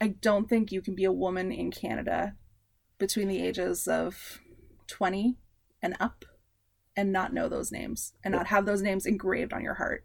I 0.00 0.08
don't 0.08 0.48
think 0.48 0.70
you 0.70 0.80
can 0.80 0.94
be 0.94 1.04
a 1.04 1.12
woman 1.12 1.50
in 1.50 1.70
Canada 1.70 2.34
between 2.98 3.28
the 3.28 3.42
ages 3.42 3.88
of 3.88 4.40
20 4.86 5.36
and 5.82 5.96
up 6.00 6.24
and 6.96 7.12
not 7.12 7.32
know 7.32 7.48
those 7.48 7.70
names 7.70 8.12
and 8.24 8.32
not 8.32 8.48
have 8.48 8.66
those 8.66 8.82
names 8.82 9.06
engraved 9.06 9.52
on 9.52 9.62
your 9.62 9.74
heart. 9.74 10.04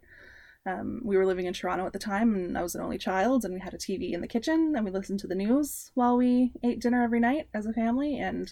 Um, 0.66 1.02
we 1.04 1.16
were 1.16 1.26
living 1.26 1.46
in 1.46 1.52
Toronto 1.52 1.84
at 1.84 1.92
the 1.92 1.98
time, 1.98 2.34
and 2.34 2.56
I 2.56 2.62
was 2.62 2.74
an 2.74 2.80
only 2.80 2.96
child, 2.96 3.44
and 3.44 3.52
we 3.52 3.60
had 3.60 3.74
a 3.74 3.78
TV 3.78 4.12
in 4.12 4.22
the 4.22 4.28
kitchen, 4.28 4.72
and 4.74 4.84
we 4.84 4.90
listened 4.90 5.20
to 5.20 5.26
the 5.26 5.34
news 5.34 5.90
while 5.94 6.16
we 6.16 6.52
ate 6.62 6.80
dinner 6.80 7.02
every 7.02 7.20
night 7.20 7.48
as 7.52 7.66
a 7.66 7.72
family. 7.72 8.18
And 8.18 8.50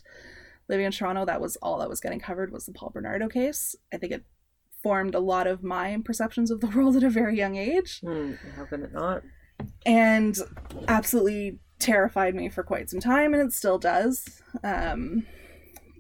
living 0.69 0.85
in 0.85 0.93
Toronto, 0.93 1.25
that 1.25 1.41
was 1.41 1.57
all 1.57 1.79
that 1.79 1.89
was 1.89 2.01
getting 2.01 2.21
covered 2.21 2.53
was 2.53 2.67
the 2.67 2.73
Paul 2.73 2.91
Bernardo 2.91 3.29
case. 3.29 3.75
I 3.95 3.97
think 3.97 4.13
it 4.13 4.25
formed 4.83 5.15
a 5.15 5.21
lot 5.21 5.47
of 5.47 5.63
my 5.63 5.97
perceptions 6.05 6.51
of 6.51 6.61
the 6.61 6.67
world 6.77 6.97
at 6.97 7.03
a 7.03 7.11
very 7.11 7.37
young 7.37 7.57
age 7.57 8.01
Hmm, 8.05 8.33
how 8.57 8.65
can 8.67 8.83
it 8.83 8.93
not? 8.93 9.23
And 9.85 10.37
absolutely 10.89 11.59
terrified 11.79 12.35
me 12.35 12.49
for 12.49 12.63
quite 12.63 12.89
some 12.91 13.01
time, 13.01 13.35
and 13.35 13.43
it 13.43 13.53
still 13.53 13.79
does. 13.79 14.43
Um, 14.63 15.27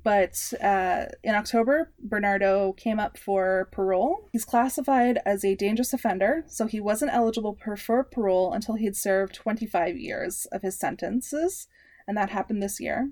but 0.04 0.52
uh, 0.60 1.06
in 1.22 1.34
October, 1.34 1.92
Bernardo 2.00 2.72
came 2.72 2.98
up 2.98 3.16
for 3.16 3.68
parole. 3.70 4.28
He's 4.32 4.44
classified 4.44 5.20
as 5.24 5.44
a 5.44 5.54
dangerous 5.54 5.92
offender, 5.92 6.44
so 6.48 6.66
he 6.66 6.80
wasn't 6.80 7.12
eligible 7.12 7.54
per- 7.54 7.76
for 7.76 8.02
parole 8.02 8.52
until 8.52 8.74
he'd 8.74 8.96
served 8.96 9.34
25 9.34 9.96
years 9.96 10.46
of 10.46 10.62
his 10.62 10.78
sentences, 10.78 11.68
and 12.08 12.16
that 12.16 12.30
happened 12.30 12.62
this 12.62 12.80
year. 12.80 13.10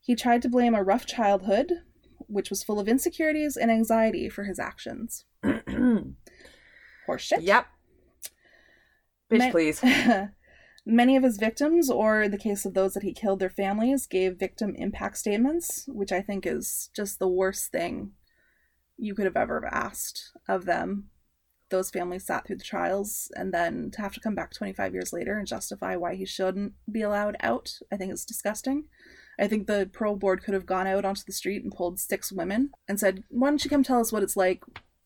He 0.00 0.14
tried 0.14 0.42
to 0.42 0.48
blame 0.48 0.74
a 0.74 0.82
rough 0.82 1.06
childhood, 1.06 1.72
which 2.28 2.50
was 2.50 2.62
full 2.62 2.78
of 2.78 2.88
insecurities 2.88 3.56
and 3.56 3.70
anxiety 3.70 4.28
for 4.28 4.44
his 4.44 4.58
actions. 4.58 5.24
Horseshit. 5.44 7.40
yep. 7.40 7.66
Bitch, 9.30 9.38
Ma- 9.38 9.50
please. 9.50 9.82
Many 10.86 11.16
of 11.16 11.24
his 11.24 11.36
victims, 11.36 11.90
or 11.90 12.22
in 12.22 12.30
the 12.30 12.38
case 12.38 12.64
of 12.64 12.74
those 12.74 12.94
that 12.94 13.02
he 13.02 13.12
killed 13.12 13.40
their 13.40 13.50
families, 13.50 14.06
gave 14.06 14.38
victim 14.38 14.74
impact 14.76 15.18
statements, 15.18 15.84
which 15.88 16.12
I 16.12 16.22
think 16.22 16.46
is 16.46 16.90
just 16.94 17.18
the 17.18 17.28
worst 17.28 17.72
thing 17.72 18.12
you 18.96 19.14
could 19.14 19.24
have 19.24 19.36
ever 19.36 19.66
asked 19.66 20.30
of 20.48 20.64
them. 20.64 21.10
Those 21.70 21.90
families 21.90 22.24
sat 22.24 22.46
through 22.46 22.58
the 22.58 22.64
trials, 22.64 23.32
and 23.34 23.52
then 23.52 23.90
to 23.94 24.00
have 24.00 24.14
to 24.14 24.20
come 24.20 24.36
back 24.36 24.54
25 24.54 24.92
years 24.92 25.12
later 25.12 25.36
and 25.36 25.46
justify 25.46 25.96
why 25.96 26.14
he 26.14 26.24
shouldn't 26.24 26.74
be 26.90 27.02
allowed 27.02 27.36
out, 27.40 27.72
I 27.92 27.96
think 27.96 28.12
is 28.12 28.24
disgusting. 28.24 28.84
I 29.40 29.48
think 29.48 29.66
the 29.66 29.90
parole 29.92 30.16
board 30.16 30.44
could 30.44 30.54
have 30.54 30.66
gone 30.66 30.86
out 30.86 31.04
onto 31.04 31.22
the 31.26 31.32
street 31.32 31.64
and 31.64 31.72
pulled 31.72 31.98
six 31.98 32.32
women 32.32 32.70
and 32.88 32.98
said, 32.98 33.24
Why 33.28 33.48
don't 33.48 33.62
you 33.62 33.70
come 33.70 33.82
tell 33.82 34.00
us 34.00 34.12
what 34.12 34.22
it's 34.22 34.36
like 34.36 34.62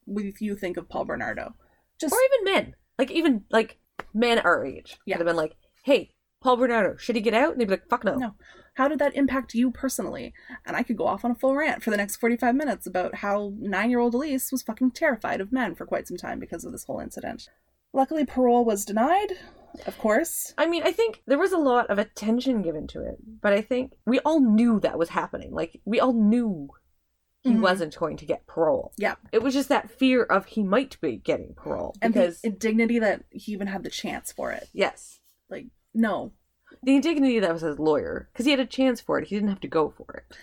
if 0.06 0.40
you 0.40 0.56
think 0.56 0.76
of 0.76 0.88
Paul 0.90 1.06
Bernardo? 1.06 1.54
Just 1.98 2.12
or 2.12 2.18
even 2.18 2.52
men. 2.52 2.74
Like 2.98 3.10
even 3.10 3.44
like 3.50 3.78
men 4.14 4.38
our 4.38 4.64
age. 4.64 4.98
Yeah. 5.06 5.16
Could 5.16 5.26
have 5.26 5.34
been 5.34 5.36
like, 5.36 5.56
hey, 5.84 6.10
Paul 6.40 6.56
Bernardo, 6.56 6.96
should 6.96 7.16
he 7.16 7.22
get 7.22 7.34
out? 7.34 7.52
And 7.52 7.60
they'd 7.60 7.66
be 7.66 7.72
like, 7.72 7.88
fuck 7.88 8.04
no. 8.04 8.14
No. 8.16 8.34
How 8.74 8.88
did 8.88 8.98
that 9.00 9.14
impact 9.14 9.54
you 9.54 9.70
personally? 9.70 10.32
And 10.64 10.76
I 10.76 10.82
could 10.82 10.96
go 10.96 11.06
off 11.06 11.24
on 11.24 11.32
a 11.32 11.34
full 11.34 11.54
rant 11.54 11.82
for 11.82 11.90
the 11.90 11.96
next 11.96 12.16
45 12.16 12.54
minutes 12.54 12.86
about 12.86 13.16
how 13.16 13.52
nine 13.58 13.90
year 13.90 13.98
old 13.98 14.14
Elise 14.14 14.50
was 14.50 14.62
fucking 14.62 14.92
terrified 14.92 15.40
of 15.40 15.52
men 15.52 15.74
for 15.74 15.84
quite 15.84 16.08
some 16.08 16.16
time 16.16 16.38
because 16.38 16.64
of 16.64 16.72
this 16.72 16.84
whole 16.84 17.00
incident. 17.00 17.48
Luckily, 17.92 18.24
parole 18.24 18.64
was 18.64 18.84
denied, 18.84 19.32
of 19.86 19.98
course. 19.98 20.54
I 20.56 20.66
mean, 20.66 20.82
I 20.84 20.92
think 20.92 21.22
there 21.26 21.38
was 21.38 21.52
a 21.52 21.58
lot 21.58 21.90
of 21.90 21.98
attention 21.98 22.62
given 22.62 22.86
to 22.88 23.02
it, 23.02 23.16
but 23.40 23.52
I 23.52 23.60
think 23.60 23.92
we 24.06 24.20
all 24.20 24.40
knew 24.40 24.78
that 24.80 24.98
was 24.98 25.08
happening. 25.08 25.52
Like, 25.52 25.80
we 25.84 25.98
all 25.98 26.12
knew 26.12 26.68
he 27.42 27.50
Mhm. 27.52 27.60
wasn't 27.62 27.96
going 27.96 28.16
to 28.18 28.26
get 28.26 28.46
parole. 28.46 28.92
Yeah. 28.98 29.16
It 29.32 29.42
was 29.42 29.54
just 29.54 29.68
that 29.70 29.90
fear 29.90 30.22
of 30.24 30.46
he 30.46 30.62
might 30.62 31.00
be 31.00 31.16
getting 31.16 31.54
parole. 31.54 31.94
And 32.02 32.12
Because, 32.12 32.40
the 32.42 32.48
indignity 32.48 32.98
that 32.98 33.24
he 33.30 33.52
even 33.52 33.66
had 33.68 33.82
the 33.82 33.90
chance 33.90 34.30
for 34.32 34.52
it. 34.52 34.68
yes, 34.72 35.20
Like, 35.48 35.66
no, 35.94 36.32
the 36.82 36.94
indignity 36.96 37.40
that 37.40 37.52
was 37.52 37.62
his 37.62 37.78
lawyer, 37.78 38.28
because 38.32 38.44
he 38.46 38.50
had 38.52 38.60
a 38.60 38.66
chance 38.66 39.00
for 39.00 39.18
it. 39.18 39.28
He 39.28 39.34
didn't 39.36 39.48
have 39.50 39.60
to 39.60 39.68
go 39.68 39.90
for 39.90 40.12
it. 40.28 40.36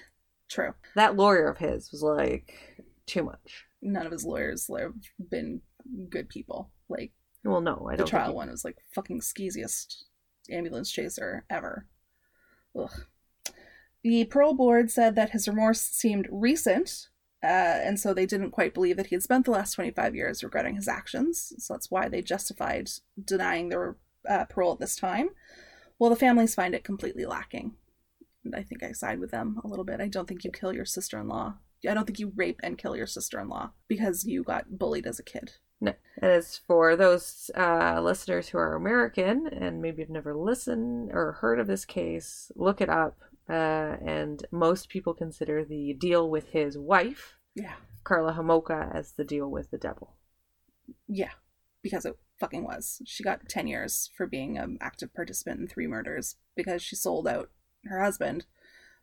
true. 0.49 0.73
That 0.95 1.15
lawyer 1.17 1.47
of 1.49 1.57
his 1.57 1.91
was 1.91 2.01
like, 2.01 2.83
too 3.05 3.23
much. 3.23 3.65
None 3.81 4.05
of 4.05 4.11
his 4.13 4.25
lawyers 4.25 4.67
have 4.75 4.93
been 5.29 5.61
good 6.09 6.29
people. 6.29 6.71
Like, 6.89 7.11
Well, 7.43 7.61
no, 7.61 7.87
I 7.87 7.93
the 7.93 7.97
don't. 7.99 8.07
trial 8.07 8.25
think 8.27 8.33
he- 8.33 8.37
one 8.37 8.49
was 8.49 8.63
like 8.65 8.77
fucking 8.95 9.21
skeeziest 9.21 10.05
ambulance 10.49 10.89
chaser 10.91 11.45
ever. 11.49 11.85
Ugh. 12.77 12.89
The 14.07 14.23
parole 14.23 14.53
board 14.53 14.89
said 14.89 15.15
that 15.15 15.31
his 15.31 15.49
remorse 15.49 15.81
seemed 15.81 16.29
recent, 16.31 17.09
uh, 17.43 17.47
and 17.83 17.99
so 17.99 18.13
they 18.13 18.25
didn't 18.25 18.51
quite 18.51 18.73
believe 18.73 18.95
that 18.95 19.07
he 19.07 19.15
had 19.15 19.21
spent 19.21 19.43
the 19.43 19.51
last 19.51 19.73
25 19.73 20.15
years 20.15 20.45
regretting 20.45 20.77
his 20.77 20.87
actions. 20.87 21.51
So 21.57 21.73
that's 21.73 21.91
why 21.91 22.07
they 22.07 22.21
justified 22.21 22.89
denying 23.21 23.67
their 23.67 23.97
uh, 24.25 24.45
parole 24.45 24.71
at 24.71 24.79
this 24.79 24.95
time. 24.95 25.31
Well, 25.99 26.09
the 26.09 26.15
families 26.15 26.55
find 26.55 26.73
it 26.73 26.85
completely 26.85 27.25
lacking. 27.25 27.73
And 28.45 28.55
I 28.55 28.63
think 28.63 28.81
I 28.81 28.93
side 28.93 29.19
with 29.19 29.31
them 29.31 29.59
a 29.61 29.67
little 29.67 29.83
bit. 29.83 29.99
I 29.99 30.07
don't 30.07 30.25
think 30.25 30.45
you 30.45 30.51
kill 30.51 30.71
your 30.71 30.85
sister 30.85 31.19
in 31.19 31.27
law. 31.27 31.55
I 31.85 31.93
don't 31.93 32.05
think 32.05 32.19
you 32.19 32.31
rape 32.33 32.61
and 32.63 32.77
kill 32.77 32.95
your 32.95 33.07
sister 33.07 33.41
in 33.41 33.49
law 33.49 33.71
because 33.89 34.23
you 34.23 34.41
got 34.41 34.79
bullied 34.79 35.05
as 35.05 35.19
a 35.19 35.23
kid. 35.23 35.55
No. 35.81 35.93
And 36.21 36.31
as 36.31 36.57
for 36.65 36.95
those 36.95 37.51
uh, 37.55 37.99
listeners 38.01 38.47
who 38.47 38.57
are 38.57 38.75
American 38.75 39.47
and 39.47 39.81
maybe 39.81 40.01
have 40.01 40.09
never 40.09 40.33
listened 40.33 41.11
or 41.11 41.33
heard 41.33 41.59
of 41.59 41.67
this 41.67 41.83
case, 41.83 42.53
look 42.55 42.79
it 42.79 42.89
up. 42.89 43.19
Uh, 43.49 43.95
and 44.05 44.45
most 44.51 44.89
people 44.89 45.13
consider 45.13 45.63
the 45.63 45.93
deal 45.93 46.29
with 46.29 46.49
his 46.49 46.77
wife, 46.77 47.37
Yeah. 47.55 47.75
Karla 48.03 48.33
Homolka, 48.33 48.93
as 48.93 49.13
the 49.13 49.23
deal 49.23 49.49
with 49.49 49.71
the 49.71 49.77
devil. 49.77 50.15
Yeah, 51.07 51.31
because 51.81 52.05
it 52.05 52.17
fucking 52.39 52.63
was. 52.63 53.01
She 53.05 53.23
got 53.23 53.47
10 53.49 53.67
years 53.67 54.09
for 54.15 54.27
being 54.27 54.57
an 54.57 54.77
active 54.81 55.13
participant 55.13 55.59
in 55.61 55.67
three 55.67 55.87
murders 55.87 56.35
because 56.55 56.81
she 56.81 56.95
sold 56.95 57.27
out 57.27 57.49
her 57.85 58.01
husband. 58.01 58.45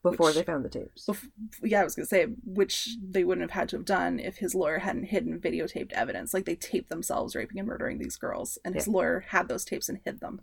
Before 0.02 0.26
Which- 0.26 0.34
they 0.36 0.42
found 0.42 0.62
the 0.66 0.68
tapes. 0.68 1.06
Bef- 1.06 1.30
yeah, 1.62 1.80
I 1.80 1.84
was 1.84 1.94
going 1.94 2.04
to 2.04 2.10
say, 2.10 2.26
which 2.44 2.98
they 3.02 3.24
wouldn't 3.24 3.50
have 3.50 3.58
had 3.58 3.70
to 3.70 3.76
have 3.76 3.86
done 3.86 4.18
if 4.18 4.36
his 4.36 4.54
lawyer 4.54 4.80
hadn't 4.80 5.04
hidden 5.04 5.40
videotaped 5.40 5.92
evidence. 5.92 6.34
Like 6.34 6.44
they 6.44 6.56
taped 6.56 6.90
themselves 6.90 7.34
raping 7.34 7.58
and 7.58 7.66
murdering 7.66 7.98
these 7.98 8.16
girls, 8.18 8.58
and 8.66 8.74
his 8.74 8.86
lawyer 8.86 9.20
had 9.28 9.48
those 9.48 9.64
tapes 9.64 9.88
and 9.88 10.00
hid 10.04 10.20
them. 10.20 10.42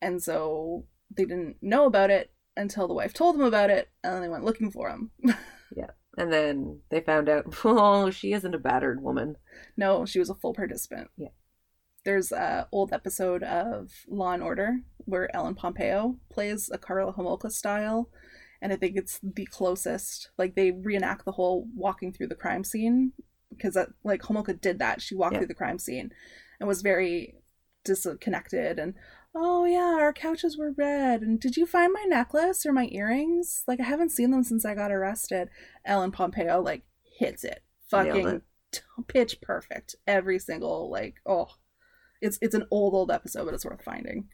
And 0.00 0.22
so 0.22 0.86
they 1.14 1.26
didn't 1.26 1.56
know 1.60 1.84
about 1.84 2.08
it 2.10 2.32
until 2.58 2.86
the 2.88 2.94
wife 2.94 3.14
told 3.14 3.34
them 3.36 3.44
about 3.46 3.70
it, 3.70 3.88
and 4.04 4.12
then 4.14 4.22
they 4.22 4.28
went 4.28 4.44
looking 4.44 4.70
for 4.70 4.90
him. 4.90 5.10
Yeah. 5.76 5.90
And 6.16 6.32
then 6.32 6.80
they 6.88 7.00
found 7.00 7.28
out, 7.28 7.54
oh, 7.64 8.10
she 8.10 8.32
isn't 8.32 8.54
a 8.54 8.58
battered 8.58 9.02
woman. 9.02 9.36
No, 9.76 10.06
she 10.06 10.18
was 10.18 10.30
a 10.30 10.34
full 10.34 10.54
participant. 10.54 11.10
Yeah. 11.18 11.28
There's 12.06 12.32
a 12.32 12.66
old 12.72 12.90
episode 12.92 13.42
of 13.42 13.90
Law 14.08 14.32
and 14.32 14.42
Order 14.42 14.78
where 15.04 15.34
Ellen 15.36 15.54
Pompeo 15.54 16.16
plays 16.30 16.70
a 16.72 16.78
Karla 16.78 17.12
Homolka 17.12 17.50
style, 17.52 18.08
and 18.62 18.72
I 18.72 18.76
think 18.76 18.96
it's 18.96 19.20
the 19.22 19.44
closest. 19.44 20.30
Like 20.38 20.54
they 20.54 20.70
reenact 20.70 21.26
the 21.26 21.32
whole 21.32 21.68
walking 21.74 22.14
through 22.14 22.28
the 22.28 22.34
crime 22.34 22.64
scene 22.64 23.12
because 23.50 23.74
that 23.74 23.90
like 24.02 24.22
Homolka 24.22 24.58
did 24.58 24.78
that. 24.78 25.02
She 25.02 25.14
walked 25.14 25.34
Yeah. 25.34 25.40
through 25.40 25.48
the 25.48 25.54
crime 25.54 25.78
scene 25.78 26.10
and 26.58 26.66
was 26.66 26.80
very 26.80 27.34
disconnected 27.84 28.78
and 28.78 28.94
oh 29.40 29.64
yeah 29.64 29.96
our 30.00 30.12
couches 30.12 30.58
were 30.58 30.72
red 30.76 31.22
and 31.22 31.38
did 31.40 31.56
you 31.56 31.64
find 31.64 31.92
my 31.92 32.04
necklace 32.08 32.66
or 32.66 32.72
my 32.72 32.88
earrings 32.90 33.62
like 33.68 33.78
i 33.80 33.84
haven't 33.84 34.10
seen 34.10 34.30
them 34.30 34.42
since 34.42 34.64
i 34.64 34.74
got 34.74 34.90
arrested 34.90 35.48
ellen 35.84 36.10
pompeo 36.10 36.60
like 36.60 36.82
hits 37.18 37.44
it 37.44 37.62
fucking 37.88 38.28
it. 38.28 38.42
t- 38.72 38.80
pitch 39.06 39.40
perfect. 39.40 39.96
Every 40.06 40.38
single 40.38 40.90
like 40.90 41.14
oh, 41.26 41.48
it's 42.20 42.38
it's 42.42 42.54
an 42.54 42.66
old 42.70 42.94
old 42.94 43.10
episode, 43.10 43.44
but 43.46 43.54
it's 43.54 43.64
worth 43.64 43.82
finding. 43.82 44.28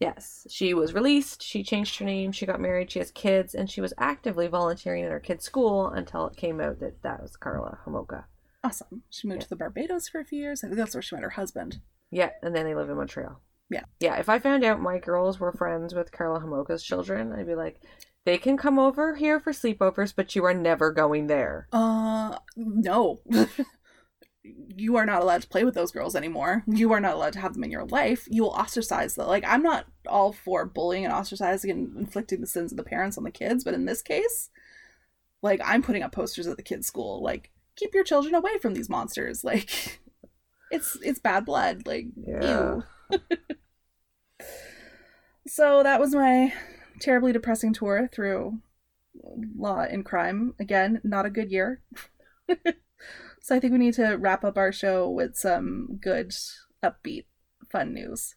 Yes, 0.00 0.46
she 0.50 0.74
was 0.74 0.94
released. 0.94 1.42
She 1.42 1.62
changed 1.62 1.98
her 1.98 2.04
name. 2.04 2.32
She 2.32 2.46
got 2.46 2.60
married. 2.60 2.90
She 2.90 2.98
has 2.98 3.10
kids, 3.10 3.54
and 3.54 3.70
she 3.70 3.80
was 3.80 3.94
actively 3.98 4.46
volunteering 4.46 5.04
at 5.04 5.10
her 5.12 5.20
kids' 5.20 5.44
school 5.44 5.88
until 5.88 6.26
it 6.26 6.36
came 6.36 6.60
out 6.60 6.80
that 6.80 7.02
that 7.02 7.22
was 7.22 7.36
Karla 7.36 7.78
Homolka. 7.86 8.24
Awesome. 8.64 9.02
She 9.10 9.26
moved 9.28 9.42
Yeah. 9.42 9.44
to 9.44 9.48
the 9.50 9.56
Barbados 9.56 10.08
for 10.08 10.20
a 10.20 10.24
few 10.24 10.40
years. 10.40 10.62
I 10.64 10.68
think 10.68 10.78
that's 10.78 10.94
where 10.94 11.02
she 11.02 11.14
met 11.14 11.22
her 11.24 11.30
husband. 11.30 11.80
Yeah, 12.10 12.30
and 12.42 12.54
then 12.54 12.64
they 12.64 12.74
live 12.74 12.90
in 12.90 12.96
Montreal. 12.96 13.40
Yeah. 13.70 13.84
Yeah, 14.00 14.16
if 14.16 14.28
I 14.28 14.38
found 14.38 14.64
out 14.64 14.80
my 14.80 14.98
girls 14.98 15.40
were 15.40 15.52
friends 15.52 15.94
with 15.94 16.12
Karla 16.12 16.40
Homolka's 16.40 16.82
children, 16.82 17.32
I'd 17.32 17.46
be 17.46 17.54
like, 17.54 17.80
they 18.24 18.38
can 18.38 18.56
come 18.56 18.78
over 18.78 19.14
here 19.16 19.40
for 19.40 19.52
sleepovers, 19.52 20.12
but 20.14 20.34
you 20.36 20.44
are 20.44 20.54
never 20.54 20.90
going 20.92 21.26
there. 21.26 21.68
Uh, 21.72 22.38
no. 22.56 23.20
you 24.44 24.96
are 24.96 25.06
not 25.06 25.22
allowed 25.22 25.42
to 25.42 25.48
play 25.48 25.64
with 25.64 25.74
those 25.74 25.90
girls 25.92 26.14
anymore. 26.14 26.62
You 26.66 26.92
are 26.92 27.00
not 27.00 27.14
allowed 27.14 27.32
to 27.34 27.40
have 27.40 27.54
them 27.54 27.64
in 27.64 27.70
your 27.70 27.86
life. 27.86 28.26
You 28.30 28.42
will 28.44 28.52
ostracize 28.54 29.14
them. 29.14 29.26
Like, 29.26 29.44
I'm 29.46 29.62
not 29.62 29.86
all 30.06 30.32
for 30.32 30.64
bullying 30.66 31.04
and 31.04 31.14
ostracizing 31.14 31.70
and 31.70 31.96
inflicting 31.96 32.40
the 32.40 32.46
sins 32.46 32.72
of 32.72 32.76
the 32.76 32.84
parents 32.84 33.18
on 33.18 33.24
the 33.24 33.30
kids, 33.30 33.64
but 33.64 33.74
in 33.74 33.84
this 33.84 34.02
case, 34.02 34.50
like, 35.42 35.60
I'm 35.64 35.82
putting 35.82 36.02
up 36.02 36.12
posters 36.12 36.46
at 36.46 36.56
the 36.56 36.62
kids' 36.62 36.86
school, 36.86 37.22
like, 37.22 37.50
keep 37.76 37.94
your 37.94 38.04
children 38.04 38.34
away 38.34 38.58
from 38.58 38.74
these 38.74 38.88
monsters. 38.88 39.42
Like, 39.44 40.00
it's 40.70 40.96
it's 41.02 41.20
bad 41.20 41.44
blood. 41.44 41.86
Like, 41.86 42.06
Yeah. 42.16 42.74
ew. 42.74 42.84
so 45.46 45.82
that 45.82 46.00
was 46.00 46.14
my 46.14 46.52
terribly 47.00 47.32
depressing 47.32 47.72
tour 47.72 48.08
through 48.12 48.60
law 49.56 49.80
and 49.80 50.04
crime. 50.04 50.54
Again, 50.58 51.00
not 51.04 51.26
a 51.26 51.30
good 51.30 51.50
year. 51.50 51.82
so 53.40 53.54
I 53.54 53.60
think 53.60 53.72
we 53.72 53.78
need 53.78 53.94
to 53.94 54.14
wrap 54.14 54.44
up 54.44 54.58
our 54.58 54.72
show 54.72 55.08
with 55.08 55.36
some 55.36 55.98
good, 56.00 56.34
upbeat, 56.82 57.24
fun 57.70 57.94
news. 57.94 58.34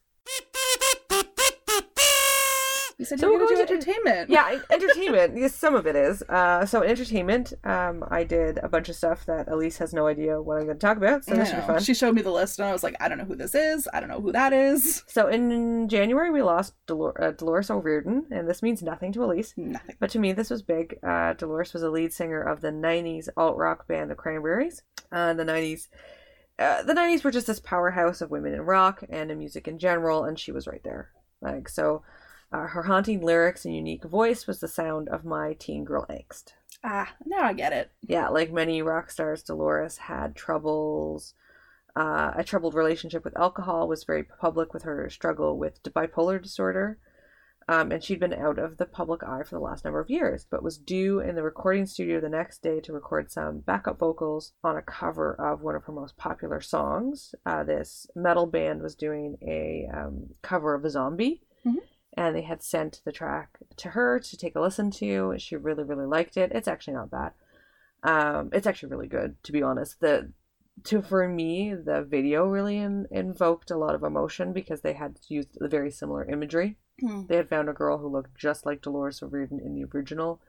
You 3.00 3.06
said 3.06 3.18
So 3.22 3.28
you 3.28 3.40
were 3.40 3.40
going 3.40 3.56
to 3.56 3.66
do 3.66 3.74
entertainment. 3.76 4.30
yeah, 4.30 4.60
entertainment. 4.70 5.38
yes, 5.38 5.56
some 5.56 5.74
of 5.74 5.88
it 5.88 5.96
is. 5.96 6.22
Uh, 6.24 6.66
so 6.66 6.84
entertainment. 6.84 7.54
Um, 7.64 8.04
I 8.12 8.26
did 8.26 8.58
a 8.58 8.68
bunch 8.68 8.90
of 8.90 8.96
stuff 8.98 9.26
that 9.26 9.48
Elise 9.48 9.78
has 9.78 9.94
no 9.94 10.06
idea 10.06 10.42
what 10.42 10.58
I'm 10.58 10.66
going 10.66 10.78
to 10.78 10.86
talk 10.86 10.98
about. 10.98 11.24
So 11.24 11.34
this 11.34 11.48
should 11.50 11.62
be 11.62 11.66
fun. 11.66 11.80
She 11.82 11.94
showed 11.94 12.14
me 12.14 12.22
the 12.22 12.30
list, 12.32 12.60
and 12.60 12.68
I 12.68 12.74
was 12.74 12.84
like, 12.84 12.98
I 13.00 13.08
don't 13.08 13.18
know 13.18 13.24
who 13.24 13.38
this 13.38 13.56
is. 13.56 13.88
I 13.94 14.02
don't 14.02 14.10
know 14.10 14.20
who 14.20 14.34
that 14.34 14.52
is. 14.52 15.04
So 15.08 15.28
in 15.28 15.88
January 15.88 16.30
we 16.30 16.42
lost 16.42 16.74
Dolor- 16.88 17.20
uh, 17.24 17.32
Dolores 17.32 17.70
O'Riordan, 17.70 18.26
and 18.32 18.50
this 18.50 18.62
means 18.62 18.84
nothing 18.84 19.14
to 19.14 19.24
Elise. 19.24 19.54
Nothing. 19.56 19.96
But 20.02 20.10
to 20.10 20.20
me, 20.20 20.34
this 20.34 20.50
was 20.50 20.62
big. 20.62 21.00
Uh, 21.02 21.34
Dolores 21.34 21.72
was 21.72 21.84
a 21.84 21.90
lead 21.90 22.12
singer 22.12 22.42
of 22.42 22.60
the 22.60 22.70
'90s 22.72 23.30
alt 23.38 23.56
rock 23.56 23.88
band, 23.88 24.12
the 24.12 24.16
Cranberries. 24.16 24.84
Uh, 25.10 25.34
the 25.34 25.46
'90s, 25.46 25.88
uh, 26.60 26.84
the 26.84 26.94
'90s 26.94 27.24
were 27.24 27.32
just 27.32 27.48
this 27.48 27.62
powerhouse 27.62 28.20
of 28.20 28.30
women 28.30 28.54
in 28.54 28.62
rock 28.62 29.04
and 29.10 29.32
in 29.32 29.38
music 29.40 29.70
in 29.70 29.80
general, 29.80 30.26
and 30.26 30.38
she 30.38 30.52
was 30.52 30.68
right 30.68 30.84
there. 30.84 31.12
Like 31.42 31.70
so, 31.70 32.04
uh, 32.52 32.68
her 32.68 32.84
haunting 32.84 33.22
lyrics 33.22 33.66
and 33.66 33.76
unique 33.76 34.04
voice 34.04 34.48
was 34.48 34.60
the 34.60 34.68
sound 34.68 35.08
of 35.10 35.24
my 35.26 35.54
teen 35.54 35.84
girl 35.84 36.06
angst. 36.10 36.54
Ah, 36.84 37.14
now 37.26 37.42
I 37.44 37.54
get 37.54 37.74
it. 37.74 37.92
Yeah, 38.02 38.30
like 38.30 38.52
many 38.52 38.82
rock 38.82 39.12
stars, 39.12 39.44
Dolores 39.44 39.98
had 39.98 40.36
troubles. 40.36 41.34
Uh, 41.96 42.32
a 42.36 42.44
troubled 42.44 42.74
relationship 42.76 43.24
with 43.26 43.38
alcohol 43.38 43.88
was 43.88 44.04
very 44.06 44.24
public 44.24 44.74
with 44.74 44.84
her 44.84 45.10
struggle 45.10 45.58
with 45.58 45.84
bipolar 45.84 46.42
disorder. 46.42 46.98
Um, 47.68 47.92
and 47.92 48.04
she'd 48.04 48.20
been 48.20 48.34
out 48.34 48.58
of 48.58 48.78
the 48.78 48.86
public 48.88 49.22
eye 49.24 49.44
for 49.44 49.56
the 49.56 49.62
last 49.62 49.86
number 49.86 50.00
of 50.00 50.10
years, 50.10 50.48
but 50.50 50.64
was 50.64 50.80
due 50.80 51.20
in 51.20 51.36
the 51.36 51.44
recording 51.44 51.86
studio 51.86 52.20
the 52.20 52.28
next 52.30 52.64
day 52.64 52.80
to 52.80 52.94
record 52.94 53.32
some 53.32 53.60
backup 53.60 54.00
vocals 54.00 54.54
on 54.64 54.76
a 54.76 54.82
cover 54.82 55.36
of 55.40 55.62
one 55.62 55.76
of 55.76 55.84
her 55.84 55.92
most 55.94 56.18
popular 56.18 56.62
songs. 56.62 57.36
Uh, 57.46 57.64
this 57.64 58.08
metal 58.16 58.48
band 58.48 58.82
was 58.82 58.96
doing 58.96 59.38
a 59.44 59.88
um, 59.96 60.30
cover 60.42 60.74
of 60.74 60.84
a 60.84 60.90
zombie, 60.90 61.44
Mhm. 61.64 61.76
And 62.18 62.36
they 62.36 62.42
had 62.42 62.62
sent 62.64 63.02
the 63.06 63.12
track 63.12 63.58
to 63.78 63.90
her 63.90 64.20
to 64.20 64.38
take 64.38 64.56
a 64.56 64.62
listen 64.62 64.92
to. 64.92 65.36
She 65.38 65.56
really, 65.56 65.84
really 65.84 66.06
liked 66.06 66.38
it. 66.38 66.52
It's 66.54 66.68
actually 66.68 66.94
not 66.96 67.12
bad. 67.12 67.32
Um, 68.04 68.50
it's 68.54 68.68
actually 68.68 68.90
really 68.90 69.08
good, 69.08 69.42
to 69.44 69.52
be 69.52 69.62
honest. 69.62 70.00
The 70.00 70.32
to 70.86 71.02
for 71.02 71.28
me, 71.28 71.74
the 71.74 72.02
video 72.04 72.46
really 72.46 72.78
in, 72.78 73.06
invoked 73.12 73.70
a 73.70 73.78
lot 73.78 73.96
of 73.96 74.04
emotion 74.04 74.54
because 74.54 74.80
they 74.82 74.94
had 74.94 75.20
used 75.28 75.50
the 75.60 75.68
very 75.68 75.92
similar 75.92 76.24
imagery. 76.24 76.78
Hmm. 77.02 77.24
They 77.28 77.36
had 77.36 77.50
found 77.50 77.68
a 77.70 77.74
girl 77.74 77.98
who 77.98 78.08
looked 78.08 78.36
just 78.38 78.66
like 78.66 78.82
Dolores 78.82 79.22
O'Riordan 79.22 79.60
in 79.60 79.74
the 79.74 79.86
original, 79.94 80.40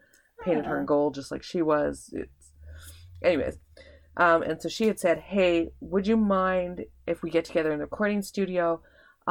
painted 0.44 0.66
her 0.66 0.76
in 0.76 0.84
Oh. 0.84 0.86
gold 0.86 1.14
just 1.16 1.32
like 1.32 1.42
she 1.42 1.62
was. 1.62 2.10
It's, 2.12 2.52
anyways, 3.22 3.58
um, 4.16 4.42
and 4.42 4.62
so 4.62 4.68
she 4.68 4.86
had 4.86 5.00
said, 5.00 5.18
"Hey, 5.18 5.72
would 5.80 6.06
you 6.06 6.16
mind 6.16 6.84
if 7.08 7.22
we 7.24 7.30
get 7.30 7.44
together 7.44 7.72
in 7.72 7.78
the 7.80 7.84
recording 7.86 8.22
studio? 8.22 8.80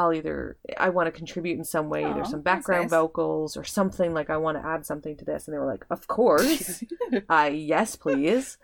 I'll 0.00 0.14
either 0.14 0.56
I 0.78 0.88
want 0.88 1.08
to 1.08 1.12
contribute 1.12 1.58
in 1.58 1.64
some 1.64 1.90
way, 1.90 2.04
Aw, 2.04 2.10
either 2.10 2.24
some 2.24 2.40
background 2.40 2.84
nice. 2.84 2.90
vocals 2.90 3.56
or 3.56 3.64
something 3.64 4.14
like 4.14 4.30
I 4.30 4.38
want 4.38 4.56
to 4.56 4.66
add 4.66 4.86
something 4.86 5.14
to 5.18 5.24
this." 5.26 5.46
And 5.46 5.54
they 5.54 5.58
were 5.58 5.66
like, 5.66 5.84
"Of 5.90 6.06
course." 6.06 6.82
uh, 7.28 7.50
yes, 7.52 7.96
please. 7.96 8.56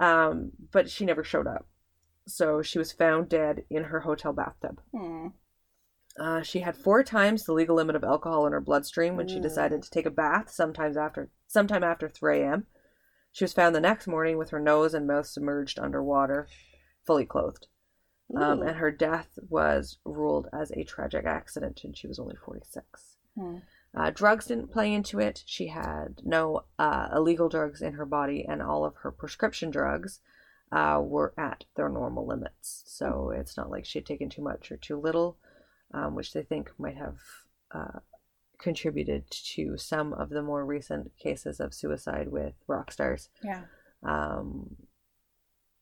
Um, 0.00 0.52
but 0.70 0.88
she 0.88 1.04
never 1.04 1.22
showed 1.22 1.46
up. 1.46 1.66
So 2.26 2.62
she 2.62 2.78
was 2.78 2.90
found 2.90 3.28
dead 3.28 3.64
in 3.68 3.84
her 3.84 4.00
hotel 4.00 4.32
bathtub. 4.32 4.80
Hmm. 4.96 5.28
Uh, 6.18 6.42
she 6.42 6.60
had 6.60 6.76
four 6.76 7.02
times 7.02 7.44
the 7.44 7.52
legal 7.52 7.76
limit 7.76 7.96
of 7.96 8.04
alcohol 8.04 8.46
in 8.46 8.52
her 8.52 8.60
bloodstream 8.60 9.16
when 9.16 9.28
she 9.28 9.38
Ooh. 9.38 9.42
decided 9.42 9.82
to 9.82 9.90
take 9.90 10.06
a 10.06 10.10
bath. 10.10 10.50
Sometimes 10.50 10.96
after, 10.96 11.30
sometime 11.46 11.84
after 11.84 12.08
3 12.08 12.40
a.m. 12.40 12.66
She 13.32 13.44
was 13.44 13.52
found 13.52 13.74
the 13.74 13.80
next 13.80 14.06
morning 14.06 14.36
with 14.38 14.50
her 14.50 14.60
nose 14.60 14.94
and 14.94 15.06
mouth 15.06 15.26
submerged 15.26 15.78
underwater, 15.78 16.48
fully 17.06 17.24
clothed. 17.24 17.66
Um, 18.34 18.62
and 18.62 18.76
her 18.76 18.90
death 18.90 19.38
was 19.48 19.98
ruled 20.04 20.48
as 20.52 20.70
a 20.70 20.84
tragic 20.84 21.26
accident, 21.26 21.82
and 21.84 21.96
she 21.96 22.06
was 22.06 22.18
only 22.18 22.36
46. 22.36 23.16
Hmm. 23.36 23.56
Uh, 23.94 24.10
drugs 24.10 24.46
didn't 24.46 24.72
play 24.72 24.92
into 24.92 25.20
it. 25.20 25.42
She 25.44 25.66
had 25.66 26.20
no 26.24 26.64
uh, 26.78 27.08
illegal 27.14 27.48
drugs 27.48 27.82
in 27.82 27.94
her 27.94 28.06
body, 28.06 28.46
and 28.48 28.62
all 28.62 28.84
of 28.84 28.96
her 28.96 29.10
prescription 29.10 29.70
drugs 29.70 30.20
uh, 30.70 31.00
were 31.04 31.34
at 31.36 31.64
their 31.76 31.90
normal 31.90 32.26
limits. 32.26 32.82
So 32.86 33.32
it's 33.36 33.56
not 33.56 33.70
like 33.70 33.84
she 33.84 33.98
had 33.98 34.06
taken 34.06 34.30
too 34.30 34.42
much 34.42 34.72
or 34.72 34.78
too 34.78 34.98
little, 34.98 35.36
um, 35.92 36.14
which 36.14 36.32
they 36.32 36.42
think 36.42 36.70
might 36.78 36.96
have 36.96 37.18
uh, 37.70 38.00
contributed 38.58 39.30
to 39.30 39.76
some 39.76 40.14
of 40.14 40.30
the 40.30 40.42
more 40.42 40.64
recent 40.64 41.14
cases 41.18 41.60
of 41.60 41.74
suicide 41.74 42.28
with 42.28 42.54
rock 42.66 42.90
stars. 42.92 43.28
Yeah. 43.44 43.64
Um, 44.02 44.76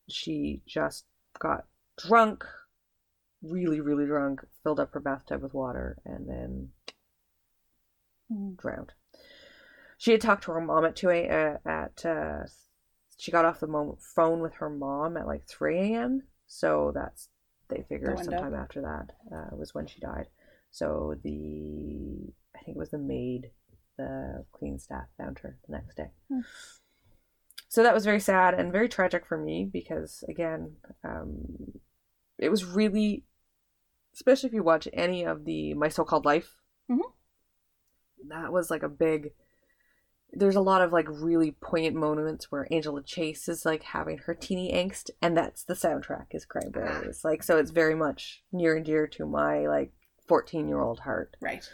she 0.08 0.62
just 0.66 1.04
got 1.38 1.66
drunk, 2.06 2.44
really, 3.42 3.80
really 3.80 4.06
drunk, 4.06 4.44
filled 4.62 4.80
up 4.80 4.92
her 4.94 5.00
bathtub 5.00 5.42
with 5.42 5.54
water, 5.54 5.98
and 6.04 6.28
then 6.28 6.70
Hmm. 8.30 8.54
drowned. 8.54 8.92
She 9.98 10.12
had 10.12 10.20
talked 10.20 10.44
to 10.44 10.52
her 10.52 10.60
mom 10.60 10.84
at 10.84 10.96
two 10.96 11.10
a 11.10 11.28
uh, 11.28 11.58
at 11.68 12.06
uh, 12.06 12.44
she 13.18 13.30
got 13.30 13.44
off 13.44 13.60
the 13.60 13.66
mo- 13.66 13.98
phone 14.00 14.40
with 14.40 14.54
her 14.54 14.70
mom 14.70 15.16
at 15.16 15.26
like 15.26 15.46
three 15.46 15.78
a.m. 15.78 16.22
So 16.46 16.92
that's 16.94 17.28
they 17.68 17.84
figure 17.88 18.08
window. 18.14 18.24
sometime 18.24 18.54
after 18.54 18.80
that 18.82 19.10
uh, 19.34 19.56
was 19.56 19.74
when 19.74 19.86
she 19.86 20.00
died. 20.00 20.28
So 20.70 21.16
the 21.22 22.32
I 22.56 22.62
think 22.64 22.76
it 22.76 22.78
was 22.78 22.90
the 22.90 22.98
maid, 22.98 23.50
the 23.96 24.44
clean 24.52 24.78
staff 24.78 25.06
found 25.18 25.38
her 25.40 25.56
the 25.66 25.72
next 25.72 25.96
day. 25.96 26.10
Hmm. 26.28 26.40
So 27.68 27.82
that 27.82 27.94
was 27.94 28.04
very 28.04 28.20
sad 28.20 28.54
and 28.54 28.72
very 28.72 28.88
tragic 28.88 29.26
for 29.26 29.36
me 29.36 29.64
because 29.70 30.24
again, 30.28 30.76
um, 31.04 31.78
it 32.40 32.48
was 32.50 32.64
really, 32.64 33.24
especially 34.14 34.48
if 34.48 34.54
you 34.54 34.62
watch 34.62 34.88
any 34.92 35.24
of 35.24 35.44
the 35.44 35.74
My 35.74 35.88
So-Called 35.88 36.24
Life 36.24 36.56
Mhm. 36.90 37.12
that 38.28 38.52
was 38.52 38.70
like 38.70 38.82
a 38.82 38.88
big 38.88 39.32
there's 40.32 40.54
a 40.56 40.60
lot 40.60 40.80
of 40.80 40.92
like 40.92 41.06
really 41.08 41.50
poignant 41.60 41.96
moments 41.96 42.52
where 42.52 42.72
Angela 42.72 43.02
Chase 43.02 43.48
is 43.48 43.64
like 43.66 43.82
having 43.82 44.18
her 44.18 44.34
teeny 44.34 44.72
angst 44.72 45.10
and 45.20 45.36
that's 45.36 45.64
the 45.64 45.74
soundtrack 45.74 46.26
is 46.30 46.44
Cranberries. 46.44 47.24
Like 47.24 47.42
so 47.42 47.58
it's 47.58 47.72
very 47.72 47.96
much 47.96 48.44
near 48.52 48.76
and 48.76 48.84
dear 48.84 49.08
to 49.08 49.26
my 49.26 49.66
like 49.66 49.92
14 50.28 50.68
year 50.68 50.80
old 50.80 51.00
heart. 51.00 51.36
Right. 51.40 51.68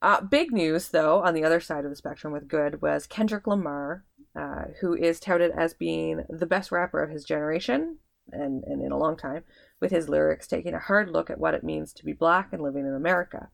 Uh, 0.00 0.22
big 0.22 0.50
news 0.52 0.88
though 0.88 1.22
on 1.22 1.34
the 1.34 1.44
other 1.44 1.60
side 1.60 1.84
of 1.84 1.90
the 1.90 1.96
spectrum 1.96 2.32
with 2.32 2.48
good 2.48 2.80
was 2.80 3.06
Kendrick 3.06 3.46
Lamar, 3.46 4.04
uh, 4.34 4.66
who 4.80 4.94
is 4.94 5.20
touted 5.20 5.50
as 5.50 5.74
being 5.74 6.24
the 6.30 6.46
best 6.46 6.72
rapper 6.72 7.02
of 7.02 7.10
his 7.10 7.24
generation 7.24 7.98
and, 8.30 8.64
and 8.64 8.80
in 8.82 8.92
a 8.92 8.98
long 8.98 9.16
time, 9.16 9.44
with 9.80 9.90
his 9.90 10.08
lyrics 10.08 10.46
taking 10.46 10.74
a 10.74 10.78
hard 10.78 11.10
look 11.10 11.30
at 11.30 11.38
what 11.38 11.54
it 11.54 11.64
means 11.64 11.92
to 11.92 12.04
be 12.04 12.12
black 12.12 12.52
and 12.52 12.62
living 12.62 12.86
in 12.86 12.94
America. 12.94 13.48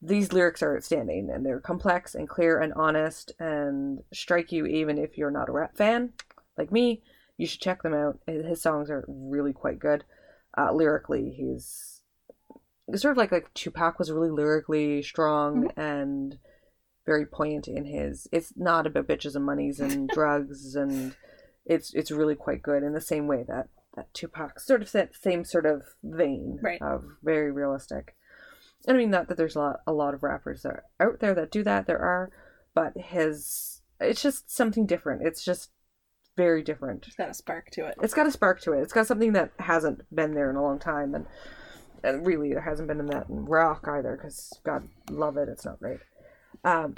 These 0.00 0.32
lyrics 0.32 0.62
are 0.62 0.76
outstanding 0.76 1.30
and 1.32 1.46
they're 1.46 1.60
complex 1.60 2.14
and 2.14 2.28
clear 2.28 2.58
and 2.58 2.72
honest 2.74 3.32
and 3.38 4.00
strike 4.12 4.50
you 4.50 4.66
even 4.66 4.98
if 4.98 5.16
you're 5.16 5.30
not 5.30 5.48
a 5.48 5.52
rap 5.52 5.76
fan 5.76 6.12
like 6.58 6.72
me 6.72 7.02
you 7.38 7.46
should 7.46 7.60
check 7.60 7.82
them 7.82 7.94
out. 7.94 8.18
His 8.26 8.60
songs 8.62 8.90
are 8.90 9.04
really 9.08 9.52
quite 9.52 9.78
good. 9.78 10.04
Uh, 10.56 10.72
lyrically 10.72 11.30
he's 11.30 12.02
sort 12.94 13.12
of 13.12 13.16
like 13.16 13.32
like 13.32 13.52
tupac 13.54 13.98
was 13.98 14.10
really 14.10 14.30
lyrically 14.30 15.02
strong 15.02 15.70
and 15.76 16.38
very 17.06 17.24
poignant 17.24 17.66
in 17.66 17.86
his 17.86 18.28
it's 18.32 18.52
not 18.54 18.86
about 18.86 19.08
bitches 19.08 19.34
and 19.34 19.46
monies 19.46 19.80
and 19.80 20.08
drugs 20.14 20.74
and 20.74 21.16
it's 21.64 21.94
it's 21.94 22.10
really 22.10 22.34
quite 22.34 22.62
good 22.62 22.82
in 22.82 22.92
the 22.92 23.00
same 23.00 23.26
way 23.26 23.44
that 23.48 23.68
that 23.96 24.12
Tupac 24.14 24.58
sort 24.60 24.82
of 24.82 24.92
that 24.92 25.14
same 25.14 25.44
sort 25.44 25.66
of 25.66 25.82
vein 26.02 26.58
Right. 26.62 26.80
of 26.80 27.04
very 27.22 27.50
realistic. 27.50 28.16
I 28.88 28.94
mean, 28.94 29.10
not 29.10 29.28
that 29.28 29.36
there's 29.36 29.56
a 29.56 29.60
lot 29.60 29.80
a 29.86 29.92
lot 29.92 30.14
of 30.14 30.22
rappers 30.22 30.62
that 30.62 30.70
are 30.72 30.84
out 31.00 31.20
there 31.20 31.34
that 31.34 31.50
do 31.50 31.62
that. 31.62 31.86
There 31.86 32.00
are, 32.00 32.30
but 32.74 32.96
his 32.96 33.82
it's 34.00 34.22
just 34.22 34.50
something 34.50 34.86
different. 34.86 35.22
It's 35.26 35.44
just 35.44 35.70
very 36.36 36.62
different. 36.62 37.06
It's 37.06 37.16
got 37.16 37.30
a 37.30 37.34
spark 37.34 37.70
to 37.72 37.86
it. 37.86 37.96
It's 38.02 38.14
got 38.14 38.26
a 38.26 38.32
spark 38.32 38.60
to 38.62 38.72
it. 38.72 38.80
It's 38.80 38.92
got 38.92 39.06
something 39.06 39.32
that 39.34 39.52
hasn't 39.58 40.02
been 40.14 40.34
there 40.34 40.50
in 40.50 40.56
a 40.56 40.62
long 40.62 40.78
time, 40.78 41.14
and, 41.14 41.26
and 42.02 42.26
really, 42.26 42.50
there 42.52 42.62
hasn't 42.62 42.88
been 42.88 42.98
in 43.00 43.06
that 43.06 43.28
in 43.28 43.44
rock 43.44 43.86
either. 43.86 44.16
Because 44.16 44.52
God 44.64 44.88
love 45.10 45.36
it, 45.36 45.48
it's 45.48 45.64
not 45.64 45.78
great. 45.78 46.00
Um, 46.64 46.96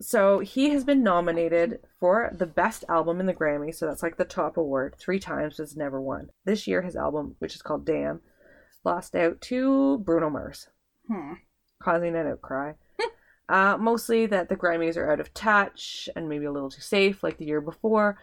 so 0.00 0.38
he 0.38 0.70
has 0.70 0.84
been 0.84 1.02
nominated 1.02 1.80
for 1.98 2.30
the 2.36 2.46
best 2.46 2.84
album 2.88 3.20
in 3.20 3.26
the 3.26 3.34
Grammy, 3.34 3.74
so 3.74 3.86
that's 3.86 4.02
like 4.02 4.16
the 4.16 4.24
top 4.24 4.56
award 4.56 4.94
three 4.98 5.18
times, 5.18 5.56
but 5.56 5.62
has 5.64 5.76
never 5.76 6.00
won. 6.00 6.28
This 6.44 6.66
year, 6.66 6.82
his 6.82 6.96
album, 6.96 7.36
which 7.40 7.54
is 7.54 7.62
called 7.62 7.84
Damn, 7.84 8.20
lost 8.84 9.14
out 9.14 9.40
to 9.42 9.98
Bruno 9.98 10.30
Mars, 10.30 10.68
Hmm. 11.08 11.34
causing 11.82 12.14
an 12.16 12.26
outcry. 12.28 12.72
uh, 13.48 13.76
mostly 13.78 14.26
that 14.26 14.48
the 14.48 14.56
Grammys 14.56 14.96
are 14.96 15.10
out 15.10 15.20
of 15.20 15.34
touch 15.34 16.08
and 16.14 16.28
maybe 16.28 16.44
a 16.44 16.52
little 16.52 16.70
too 16.70 16.80
safe, 16.82 17.22
like 17.22 17.38
the 17.38 17.46
year 17.46 17.60
before. 17.60 18.18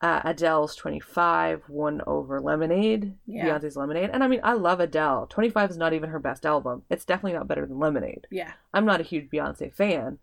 Uh, 0.00 0.20
Adele's 0.24 0.74
25 0.76 1.62
won 1.68 2.02
over 2.06 2.38
Lemonade, 2.40 3.14
Yeah. 3.26 3.46
Beyonce's 3.46 3.76
Lemonade. 3.76 4.10
And 4.12 4.22
I 4.22 4.28
mean, 4.28 4.40
I 4.42 4.52
love 4.52 4.80
Adele. 4.80 5.26
25 5.28 5.70
is 5.70 5.76
not 5.78 5.94
even 5.94 6.10
her 6.10 6.18
best 6.18 6.44
album. 6.44 6.82
It's 6.90 7.06
definitely 7.06 7.38
not 7.38 7.48
better 7.48 7.64
than 7.64 7.78
Lemonade. 7.78 8.26
Yeah. 8.30 8.52
I'm 8.74 8.84
not 8.84 9.00
a 9.00 9.04
huge 9.04 9.30
Beyonce 9.30 9.72
fan. 9.72 10.18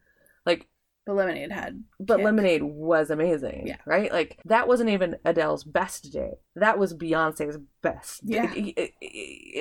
Like, 0.46 0.68
But 1.06 1.16
Lemonade 1.16 1.52
had. 1.52 1.84
but 2.00 2.18
kick. 2.18 2.26
Lemonade 2.26 2.62
was 2.64 3.10
amazing. 3.10 3.64
Yeah. 3.66 3.78
Right? 3.88 4.12
Like, 4.12 4.40
that 4.46 4.68
wasn't 4.68 4.92
even 4.92 5.16
Adele's 5.26 5.64
best 5.64 6.14
day. 6.14 6.34
That 6.56 6.78
was 6.78 6.94
Beyonce's 6.94 7.58
best. 7.82 8.22
Yeah. 8.24 8.54
It- 8.54 8.74
it- 8.78 8.94
it- 9.02 9.08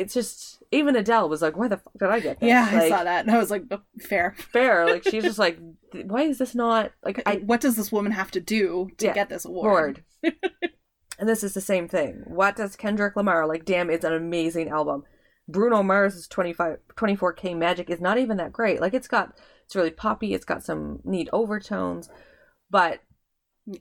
it's 0.01 0.13
just, 0.15 0.63
even 0.71 0.97
Adele 0.97 1.29
was 1.31 1.41
like, 1.41 1.57
why 1.57 1.69
the 1.69 1.79
fuck 1.79 1.95
did 1.99 2.11
I 2.11 2.21
get 2.21 2.41
this? 2.41 2.49
Yeah, 2.49 2.69
I 2.71 2.89
saw 2.91 3.05
that 3.05 3.25
and 3.27 3.35
I 3.35 3.39
was 3.39 3.51
like, 3.51 3.65
"Oh, 3.71 3.81
fair. 4.01 4.35
Fair. 4.53 4.85
Like, 4.87 5.05
she's 5.05 5.25
just 5.25 5.39
like, 5.47 5.59
why 6.05 6.23
is 6.25 6.37
this 6.39 6.55
not, 6.55 6.93
like, 7.03 7.23
I, 7.25 7.37
what 7.37 7.63
does 7.63 7.75
this 7.77 7.91
woman 7.91 8.13
have 8.13 8.31
to 8.33 8.41
do 8.41 8.91
to 8.99 9.07
Yeah. 9.07 9.15
get 9.15 9.29
this 9.31 9.45
award? 9.47 10.05
And 11.19 11.29
this 11.29 11.45
is 11.45 11.53
the 11.53 11.61
same 11.61 11.87
thing. 11.87 12.23
What 12.27 12.57
does 12.57 12.77
Kendrick 12.77 13.15
Lamar 13.15 13.47
like? 13.47 13.67
Damn, 13.67 13.91
it's 13.91 14.07
an 14.07 14.15
amazing 14.15 14.71
album. 14.71 15.03
Bruno 15.49 15.83
Mars's 15.83 16.27
25, 16.29 16.79
24K 16.97 17.55
Magic 17.59 17.91
is 17.91 18.01
not 18.01 18.17
even 18.17 18.39
that 18.39 18.55
great. 18.55 18.81
Like 18.81 18.95
it's 18.95 19.07
got, 19.09 19.37
it's 19.71 19.77
really 19.77 19.91
poppy. 19.93 20.35
It's 20.35 20.45
got 20.45 20.65
some 20.65 20.99
neat 21.05 21.29
overtones, 21.33 22.11
but 22.71 23.03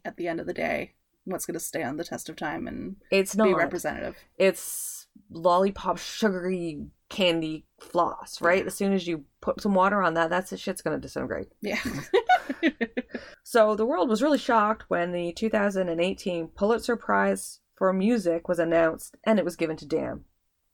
At 0.05 0.17
the 0.17 0.27
end 0.27 0.39
of 0.39 0.45
the 0.45 0.53
day, 0.53 0.93
what's 1.25 1.47
going 1.47 1.55
to 1.55 1.59
stay 1.59 1.81
on 1.81 1.97
the 1.97 2.03
test 2.03 2.29
of 2.29 2.35
time 2.35 2.67
and 2.67 2.97
it's 3.09 3.33
be 3.33 3.39
not. 3.49 3.57
representative? 3.57 4.15
It's 4.37 5.07
lollipop, 5.31 5.97
sugary 5.97 6.85
candy 7.09 7.65
floss, 7.79 8.39
right? 8.39 8.67
As 8.67 8.75
soon 8.75 8.93
as 8.93 9.07
you 9.07 9.23
put 9.41 9.61
some 9.61 9.73
water 9.73 10.03
on 10.03 10.13
that, 10.13 10.29
that's 10.29 10.51
the 10.51 10.57
shit's 10.57 10.83
gonna 10.83 10.99
disintegrate. 10.99 11.47
Yeah. 11.61 11.79
So 13.43 13.73
the 13.73 13.85
world 13.85 14.09
was 14.09 14.21
really 14.21 14.37
shocked 14.37 14.83
when 14.89 15.11
the 15.11 15.33
2018 15.33 16.49
Pulitzer 16.49 16.95
Prize 16.95 17.61
for 17.75 17.91
Music 17.91 18.47
was 18.47 18.59
announced 18.59 19.17
and 19.23 19.39
it 19.39 19.45
was 19.45 19.55
given 19.55 19.75
to 19.77 19.87
Damn 19.87 20.25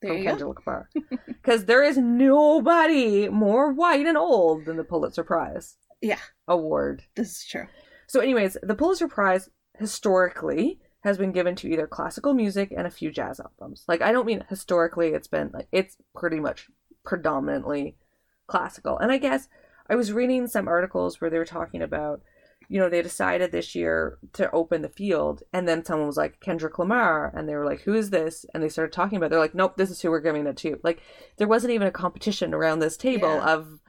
there 0.02 0.14
from. 0.14 0.24
Kendrick 0.24 0.66
Lamar. 0.66 0.90
Because 1.28 1.66
there 1.66 1.84
is 1.84 1.98
nobody 1.98 3.30
more 3.30 3.72
white 3.74 4.06
and 4.06 4.18
old 4.18 4.66
than 4.66 4.78
the 4.78 4.84
Pulitzer 4.84 5.24
Prize 5.24 5.78
Yeah, 6.02 6.20
award. 6.48 7.04
this 7.16 7.32
is 7.38 7.46
true. 7.46 7.68
So, 8.08 8.20
anyways, 8.20 8.58
the 8.62 8.76
Pulitzer 8.76 9.08
Prize 9.08 9.50
historically 9.78 10.80
has 11.02 11.18
been 11.18 11.32
given 11.32 11.56
to 11.56 11.68
either 11.70 11.88
classical 11.88 12.34
music 12.34 12.74
and 12.76 12.88
a 12.88 12.92
few 12.92 13.12
jazz 13.12 13.40
albums. 13.40 13.84
Like, 13.88 14.02
I 14.02 14.12
don't 14.12 14.26
mean 14.26 14.44
historically, 14.50 15.10
it's 15.10 15.28
been 15.28 15.52
like, 15.54 15.68
it's 15.72 15.98
pretty 16.16 16.40
much 16.40 16.68
predominantly 17.04 17.96
classical. 18.48 18.98
And 18.98 19.12
I 19.12 19.18
guess 19.18 19.48
I 19.90 19.96
was 19.96 20.12
reading 20.12 20.48
some 20.48 20.68
articles 20.68 21.20
where 21.22 21.30
they 21.30 21.38
were 21.38 21.46
talking 21.46 21.82
about, 21.82 22.22
you 22.70 22.80
know, 22.80 22.90
they 22.90 23.02
decided 23.02 23.52
this 23.52 23.76
year 23.76 24.18
to 24.34 24.50
open 24.52 24.82
the 24.82 24.90
field, 24.90 25.44
and 25.54 25.68
then 25.68 25.84
someone 25.86 26.08
was 26.08 26.18
like, 26.18 26.40
Kendrick 26.40 26.78
Lamar, 26.80 27.32
and 27.36 27.48
they 27.48 27.56
were 27.56 27.66
like, 27.66 27.82
who 27.82 27.94
is 27.94 28.10
this? 28.10 28.46
And 28.54 28.62
they 28.64 28.70
started 28.70 28.92
talking 28.94 29.18
about 29.18 29.28
it. 29.28 29.30
They're 29.32 29.40
like, 29.40 29.56
nope, 29.56 29.78
this 29.78 29.90
is 29.90 30.02
who 30.02 30.10
we're 30.12 30.20
giving 30.22 30.46
it 30.48 30.58
to. 30.58 30.80
Like, 30.84 31.02
there 31.38 31.48
wasn't 31.48 31.74
even 31.74 31.88
a 31.88 31.92
competition 31.92 32.54
around 32.54 32.80
this 32.80 32.98
table 32.98 33.28
Yeah. 33.36 33.54
of 33.54 33.80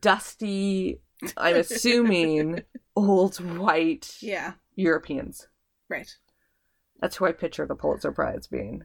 dusty, 0.00 1.00
I'm 1.36 1.56
assuming, 1.56 2.62
old 2.96 3.36
white 3.58 4.16
Yeah, 4.20 4.52
Europeans. 4.74 5.48
right. 5.88 6.08
That's 7.00 7.16
who 7.16 7.26
I 7.26 7.32
picture 7.32 7.66
the 7.66 7.74
Pulitzer 7.74 8.12
Prize 8.12 8.46
being. 8.46 8.84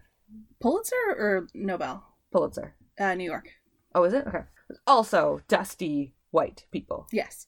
Pulitzer 0.59 0.95
or 1.09 1.47
Nobel? 1.53 2.03
Pulitzer. 2.31 2.75
Uh, 2.99 3.13
New 3.13 3.25
York. 3.25 3.49
Oh, 3.93 4.03
is 4.05 4.13
it? 4.13 4.25
Okay. 4.27 4.39
Also, 4.87 5.41
dusty 5.47 6.15
white 6.31 6.65
people. 6.71 7.07
Yes, 7.11 7.45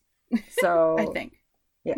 So 0.61 0.95
I 0.99 1.05
think. 1.07 1.38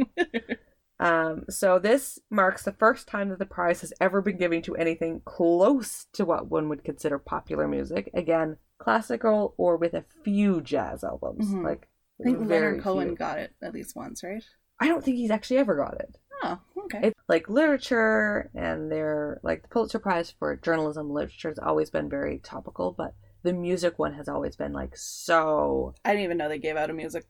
Um, 1.01 1.45
so 1.49 1.79
this 1.79 2.19
marks 2.29 2.63
the 2.63 2.73
first 2.73 3.07
time 3.07 3.29
that 3.29 3.39
the 3.39 3.45
prize 3.47 3.81
has 3.81 3.91
ever 3.99 4.21
been 4.21 4.37
given 4.37 4.61
to 4.61 4.75
anything 4.75 5.21
close 5.25 6.05
to 6.13 6.25
what 6.25 6.51
one 6.51 6.69
would 6.69 6.83
consider 6.83 7.17
popular 7.17 7.67
music. 7.67 8.11
Again, 8.13 8.57
classical 8.77 9.55
or 9.57 9.77
with 9.77 9.95
a 9.95 10.05
few 10.23 10.61
jazz 10.61 11.03
albums. 11.03 11.47
Mhm. 11.47 11.63
Like 11.63 11.87
I 12.19 12.25
think 12.25 12.47
Leonard 12.47 12.83
Cohen 12.83 13.07
few. 13.09 13.15
got 13.15 13.39
it 13.39 13.55
at 13.63 13.73
least 13.73 13.95
once, 13.95 14.23
right? 14.23 14.43
I 14.79 14.87
don't 14.87 15.03
think 15.03 15.17
he's 15.17 15.31
actually 15.31 15.57
ever 15.57 15.75
got 15.75 15.95
it. 15.99 16.17
Oh, 16.43 16.59
okay. 16.85 16.99
It's 17.07 17.19
like 17.27 17.49
literature 17.49 18.51
and 18.53 18.91
they're 18.91 19.39
like 19.41 19.63
the 19.63 19.69
Pulitzer 19.69 19.97
Prize 19.97 20.29
for 20.29 20.55
journalism 20.55 21.09
literature 21.09 21.49
has 21.49 21.57
always 21.57 21.89
been 21.89 22.09
very 22.09 22.37
topical, 22.37 22.91
but 22.95 23.15
the 23.41 23.53
music 23.53 23.97
one 23.97 24.13
has 24.13 24.29
always 24.29 24.55
been 24.55 24.71
like 24.71 24.95
so 24.95 25.95
I 26.05 26.09
didn't 26.11 26.25
even 26.25 26.37
know 26.37 26.47
they 26.47 26.59
gave 26.59 26.77
out 26.77 26.91
a 26.91 26.93
music 26.93 27.25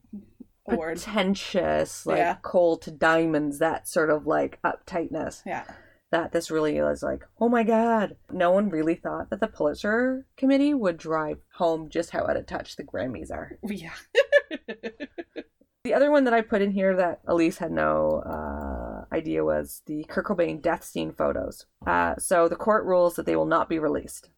award. 0.67 0.97
pretentious, 0.97 2.05
like 2.05 2.17
Yeah. 2.17 2.37
cold 2.41 2.81
to 2.83 2.91
diamonds, 2.91 3.59
that 3.59 3.87
sort 3.87 4.09
of 4.09 4.25
like 4.27 4.59
uptightness. 4.63 5.41
Yeah. 5.45 5.63
That 6.11 6.33
this 6.33 6.51
really 6.51 6.77
is 6.77 7.01
like, 7.03 7.23
oh 7.39 7.47
my 7.47 7.63
god. 7.63 8.17
No 8.31 8.51
one 8.51 8.69
really 8.69 8.95
thought 8.95 9.29
that 9.29 9.39
the 9.39 9.47
Pulitzer 9.47 10.25
committee 10.35 10.73
would 10.73 10.97
drive 10.97 11.37
home 11.55 11.87
just 11.89 12.09
how 12.11 12.27
out 12.27 12.35
of 12.35 12.45
touch 12.45 12.75
the 12.75 12.83
Grammys 12.83 13.31
are. 13.31 13.57
Yeah. 13.63 13.93
The 15.83 15.95
other 15.95 16.11
one 16.11 16.25
that 16.25 16.33
I 16.33 16.41
put 16.41 16.61
in 16.61 16.69
here 16.69 16.95
that 16.97 17.21
Elise 17.27 17.57
had 17.57 17.71
no 17.71 18.21
uh, 18.23 19.03
idea 19.11 19.43
was 19.43 19.81
the 19.87 20.03
Kurt 20.07 20.25
Cobain 20.27 20.61
death 20.61 20.83
scene 20.83 21.11
photos. 21.11 21.65
Uh, 21.87 22.13
so 22.19 22.47
the 22.47 22.55
court 22.55 22.85
rules 22.85 23.15
that 23.15 23.25
they 23.25 23.35
will 23.35 23.47
not 23.47 23.67
be 23.67 23.79
released. 23.79 24.29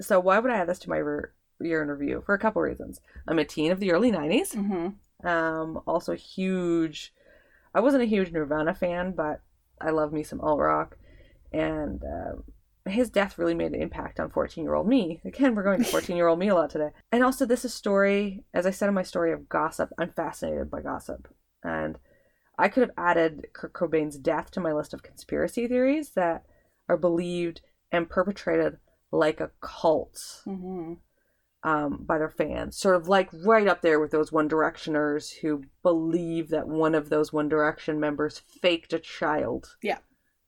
So 0.00 0.20
why 0.20 0.38
would 0.38 0.52
I 0.52 0.58
add 0.58 0.68
this 0.68 0.78
to 0.80 0.88
my 0.88 0.98
re- 0.98 1.30
year 1.60 1.82
in 1.82 1.88
review? 1.88 2.22
For 2.24 2.36
a 2.36 2.38
couple 2.38 2.62
reasons. 2.62 3.00
I'm 3.26 3.40
a 3.40 3.44
teen 3.44 3.72
of 3.72 3.80
the 3.80 3.90
early 3.90 4.12
90s. 4.12 4.54
hmm 4.54 4.88
Um, 5.22 5.80
also 5.86 6.14
huge. 6.14 7.12
I 7.74 7.80
wasn't 7.80 8.02
a 8.02 8.06
huge 8.06 8.32
Nirvana 8.32 8.74
fan, 8.74 9.12
but 9.12 9.40
I 9.80 9.90
love 9.90 10.12
me 10.12 10.22
some 10.22 10.40
alt 10.40 10.60
rock, 10.60 10.96
and 11.52 12.02
um, 12.04 12.44
his 12.86 13.10
death 13.10 13.38
really 13.38 13.54
made 13.54 13.72
an 13.72 13.80
impact 13.80 14.20
on 14.20 14.30
14 14.30 14.64
year 14.64 14.74
old 14.74 14.88
me. 14.88 15.20
Again, 15.24 15.54
we're 15.54 15.62
going 15.62 15.82
to 15.82 15.90
14 15.90 16.16
year 16.16 16.28
old 16.28 16.38
me 16.38 16.48
a 16.48 16.54
lot 16.54 16.70
today. 16.70 16.90
And 17.10 17.22
also, 17.24 17.46
this 17.46 17.64
is 17.64 17.72
story, 17.72 18.44
as 18.52 18.66
I 18.66 18.70
said 18.70 18.88
in 18.88 18.94
my 18.94 19.02
story 19.02 19.32
of 19.32 19.48
gossip. 19.48 19.90
I'm 19.98 20.12
fascinated 20.12 20.70
by 20.70 20.82
gossip, 20.82 21.28
and 21.62 21.98
I 22.58 22.68
could 22.68 22.82
have 22.82 22.96
added 22.96 23.48
Kurt 23.52 23.72
Cobain's 23.72 24.18
death 24.18 24.50
to 24.52 24.60
my 24.60 24.72
list 24.72 24.92
of 24.92 25.02
conspiracy 25.02 25.66
theories 25.66 26.10
that 26.10 26.44
are 26.88 26.96
believed 26.96 27.62
and 27.90 28.08
perpetrated 28.08 28.78
like 29.10 29.40
a 29.40 29.50
cult 29.60 30.42
hmm 30.44 30.94
um, 31.64 31.98
by 32.04 32.18
their 32.18 32.28
fans, 32.30 32.76
sort 32.76 32.96
of 32.96 33.08
like 33.08 33.28
right 33.32 33.68
up 33.68 33.82
there 33.82 34.00
with 34.00 34.10
those 34.10 34.32
One 34.32 34.48
Directioners 34.48 35.38
who 35.40 35.62
believe 35.82 36.48
that 36.50 36.66
one 36.68 36.94
of 36.94 37.08
those 37.08 37.32
One 37.32 37.48
Direction 37.48 38.00
members 38.00 38.38
faked 38.60 38.92
a 38.92 38.98
child, 38.98 39.76
Yeah. 39.82 39.98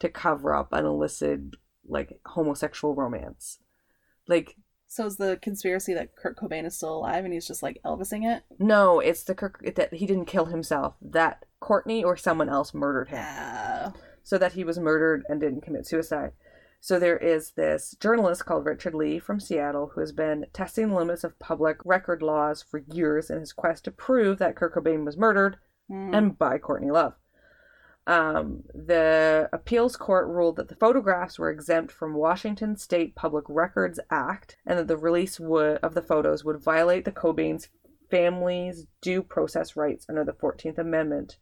to 0.01 0.09
cover 0.09 0.55
up 0.55 0.73
an 0.73 0.85
illicit 0.85 1.41
like 1.87 2.19
homosexual 2.27 2.95
romance. 2.95 3.59
Like, 4.27 4.57
So 4.87 5.07
is 5.07 5.17
the 5.17 5.39
conspiracy 5.41 5.95
that 5.95 6.17
Kurt 6.17 6.37
Cobain 6.37 6.65
is 6.67 6.77
still 6.77 6.97
alive 6.97 7.25
and 7.25 7.33
he's 7.33 7.47
just 7.47 7.63
like 7.63 7.81
Elvising 7.85 8.25
it? 8.25 8.43
no, 8.59 9.01
it's 9.01 9.23
the 9.23 9.35
Kirk 9.35 9.63
that 9.77 9.95
he 9.95 10.07
didn't 10.07 10.25
kill 10.27 10.47
himself. 10.47 10.95
That 11.01 11.45
Courtney 11.61 12.03
or 12.03 12.17
someone 12.17 12.49
else 12.49 12.75
murdered 12.75 13.09
him. 13.09 13.93
So 14.23 14.39
that 14.39 14.53
he 14.55 14.65
was 14.65 14.79
murdered 14.79 15.23
and 15.29 15.39
didn't 15.41 15.61
commit 15.61 15.87
suicide. 15.87 16.33
So 16.85 16.99
there 16.99 17.17
is 17.17 17.53
this 17.53 17.97
journalist 17.99 18.45
called 18.45 18.67
Richard 18.67 18.93
Lee 18.93 19.19
from 19.19 19.41
Seattle 19.41 19.93
who 19.95 20.01
has 20.01 20.13
been 20.13 20.45
testing 20.53 20.91
the 20.91 20.97
limits 20.97 21.25
of 21.25 21.39
public 21.39 21.79
record 21.83 22.21
laws 22.21 22.63
for 22.63 22.85
years 22.93 23.31
in 23.31 23.41
his 23.41 23.55
quest 23.55 23.85
to 23.85 23.91
prove 23.91 24.37
that 24.37 24.55
Kurt 24.55 24.75
Cobain 24.75 25.07
was 25.07 25.17
murdered 25.17 25.57
Mm. 25.91 26.15
and 26.15 26.39
by 26.39 26.59
Courtney 26.59 26.91
Love. 26.91 27.15
Um, 28.07 28.65
the 28.75 29.49
appeals 29.51 29.97
court 29.97 30.29
ruled 30.29 30.57
that 30.57 30.69
the 30.69 30.75
photographs 30.75 31.39
were 31.39 31.51
exempt 31.51 31.91
from 31.91 32.13
Washington 32.13 32.77
State 32.77 33.15
Public 33.15 33.47
Records 33.49 33.99
Act 34.11 34.59
and 34.67 34.79
that 34.79 34.87
the 34.87 34.99
release 34.99 35.41
would, 35.41 35.79
of 35.79 35.95
the 35.95 36.03
photos 36.03 36.45
would 36.45 36.63
violate 36.63 37.07
the 37.07 37.13
Cobain's 37.13 37.71
family's 38.11 38.87
due 39.01 39.23
process 39.23 39.75
rights 39.75 40.05
under 40.07 40.23
the 40.23 40.35
14th 40.35 40.77
Amendment 40.77 41.39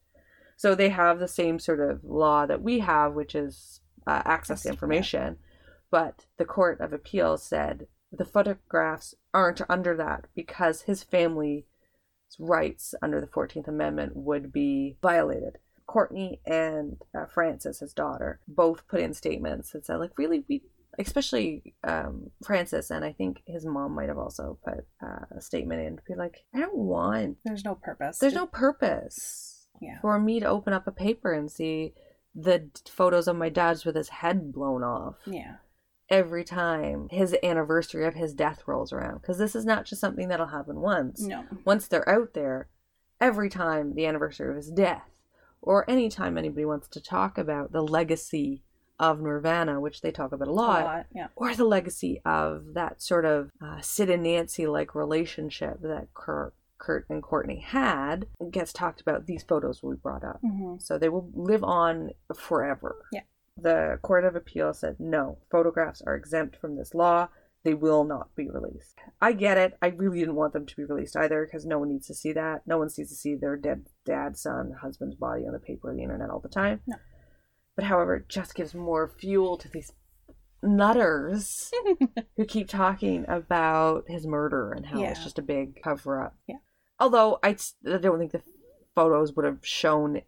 So 0.56 0.76
they 0.76 0.90
have 0.90 1.18
the 1.18 1.26
same 1.26 1.58
sort 1.58 1.80
of 1.80 2.04
law 2.04 2.46
that 2.46 2.62
we 2.62 2.78
have, 2.78 3.14
which 3.14 3.34
is 3.34 3.80
uh, 4.06 4.22
access 4.24 4.66
information. 4.66 5.38
But 5.90 6.26
the 6.38 6.44
Court 6.44 6.80
of 6.80 6.92
Appeal 6.92 7.36
said 7.38 7.86
the 8.10 8.24
photographs 8.24 9.14
aren't 9.34 9.60
under 9.68 9.96
that 9.96 10.26
because 10.34 10.82
his 10.82 11.02
family's 11.02 11.64
rights 12.38 12.94
under 13.02 13.20
the 13.20 13.26
14th 13.26 13.68
Amendment 13.68 14.16
would 14.16 14.52
be 14.52 14.96
violated. 15.02 15.58
Courtney 15.86 16.40
and 16.46 16.96
uh, 17.14 17.26
Frances, 17.26 17.80
his 17.80 17.92
daughter, 17.92 18.40
both 18.48 18.86
put 18.88 19.00
in 19.00 19.12
statements 19.12 19.72
that 19.72 19.84
said, 19.84 19.96
like, 19.96 20.16
really, 20.16 20.42
we, 20.48 20.62
especially 20.98 21.74
um, 21.84 22.30
Frances, 22.44 22.90
and 22.90 23.04
I 23.04 23.12
think 23.12 23.42
his 23.46 23.66
mom 23.66 23.94
might 23.94 24.08
have 24.08 24.16
also 24.18 24.58
put 24.64 24.86
uh, 25.04 25.24
a 25.36 25.40
statement 25.42 25.82
in 25.82 25.96
to 25.96 26.02
be 26.08 26.14
like, 26.14 26.44
I 26.54 26.60
don't 26.60 26.76
want, 26.76 27.36
There's 27.44 27.64
no 27.64 27.74
purpose. 27.74 28.18
there's 28.18 28.32
no 28.34 28.46
purpose 28.46 29.66
Yeah. 29.82 30.00
for 30.00 30.18
me 30.18 30.40
to 30.40 30.46
open 30.46 30.72
up 30.72 30.86
a 30.86 30.92
paper 30.92 31.32
and 31.34 31.50
see 31.50 31.92
the 32.34 32.68
photos 32.88 33.28
of 33.28 33.36
my 33.36 33.48
dad's 33.48 33.84
with 33.84 33.94
his 33.96 34.08
head 34.08 34.52
blown 34.52 34.82
off 34.82 35.16
Yeah. 35.26 35.56
every 36.08 36.44
time 36.44 37.08
his 37.10 37.36
anniversary 37.42 38.06
of 38.06 38.14
his 38.14 38.32
death 38.34 38.62
rolls 38.66 38.92
around. 38.92 39.20
Because 39.20 39.38
this 39.38 39.54
is 39.54 39.64
not 39.64 39.84
just 39.84 40.00
something 40.00 40.28
that'll 40.28 40.46
happen 40.46 40.80
once 40.80 41.20
No. 41.20 41.44
once 41.64 41.88
they're 41.88 42.08
out 42.08 42.32
there, 42.34 42.68
every 43.20 43.48
time 43.48 43.94
the 43.94 44.06
anniversary 44.06 44.48
of 44.50 44.56
his 44.56 44.70
death, 44.70 45.08
or 45.60 45.88
any 45.88 46.08
time 46.08 46.36
anybody 46.38 46.64
wants 46.64 46.88
to 46.88 47.00
talk 47.00 47.38
about 47.38 47.72
the 47.72 47.82
legacy 47.82 48.62
of 48.98 49.20
Nirvana, 49.20 49.80
which 49.80 50.00
they 50.00 50.10
talk 50.10 50.32
about 50.32 50.48
a 50.48 50.50
A 50.50 50.52
lot, 50.52 50.84
lot. 50.84 51.06
Yeah. 51.14 51.28
or 51.36 51.54
the 51.54 51.64
legacy 51.64 52.20
of 52.24 52.74
that 52.74 53.02
sort 53.02 53.24
of 53.24 53.50
uh, 53.60 53.80
Sid 53.80 54.10
and 54.10 54.22
Nancy 54.22 54.66
like 54.66 54.94
relationship 54.94 55.80
that 55.82 56.08
Kurt, 56.14 56.54
Kurt 56.82 57.06
and 57.08 57.22
Courtney 57.22 57.60
had, 57.60 58.26
gets 58.50 58.72
talked 58.72 59.00
about. 59.00 59.26
These 59.26 59.44
photos 59.44 59.82
we 59.82 59.94
brought 59.94 60.24
up. 60.24 60.40
hmm 60.40 60.74
So 60.80 60.98
they 60.98 61.08
will 61.08 61.30
live 61.32 61.62
on 61.62 62.10
forever. 62.34 62.96
Yeah. 63.12 63.20
The 63.56 64.00
Court 64.02 64.24
of 64.24 64.34
Appeal 64.34 64.74
said 64.74 64.96
no, 64.98 65.38
photographs 65.50 66.02
are 66.04 66.16
exempt 66.16 66.56
from 66.56 66.76
this 66.76 66.92
law. 66.92 67.28
They 67.64 67.74
will 67.74 68.02
not 68.02 68.34
be 68.34 68.50
released. 68.50 68.98
I 69.20 69.32
get 69.32 69.56
it. 69.56 69.78
I 69.80 69.88
really 69.88 70.18
didn't 70.18 70.34
want 70.34 70.52
them 70.52 70.66
to 70.66 70.76
be 70.76 70.84
released 70.84 71.16
either 71.16 71.44
because 71.46 71.64
no 71.64 71.78
one 71.78 71.90
needs 71.90 72.08
to 72.08 72.14
see 72.14 72.32
that. 72.32 72.62
No 72.66 72.78
one 72.78 72.88
needs 72.98 73.10
to 73.10 73.14
see 73.14 73.36
their 73.36 73.56
dead 73.56 73.86
dad, 74.04 74.36
son, 74.36 74.72
husband's 74.82 75.14
body 75.14 75.46
on 75.46 75.52
the 75.52 75.60
paper 75.60 75.90
or 75.90 75.94
the 75.94 76.02
internet 76.02 76.30
all 76.30 76.40
the 76.40 76.48
time. 76.48 76.80
No. 76.88 76.96
But 77.76 77.84
however, 77.84 78.16
it 78.16 78.28
just 78.28 78.56
gives 78.56 78.74
more 78.74 79.06
fuel 79.06 79.56
to 79.58 79.68
these 79.68 79.92
nutters 80.62 81.70
who 82.36 82.44
keep 82.44 82.68
talking 82.68 83.24
about 83.28 84.04
his 84.08 84.26
murder 84.26 84.72
and 84.72 84.86
how 84.86 85.00
it's 85.04 85.22
just 85.22 85.38
a 85.38 85.42
big 85.42 85.80
cover 85.82 86.20
up. 86.20 86.36
Yeah. 86.48 86.56
Although 87.02 87.40
I 87.42 87.56
don't 87.84 88.20
think 88.20 88.30
the 88.30 88.42
photos 88.94 89.32
would 89.32 89.44
have 89.44 89.66
shown 89.66 90.22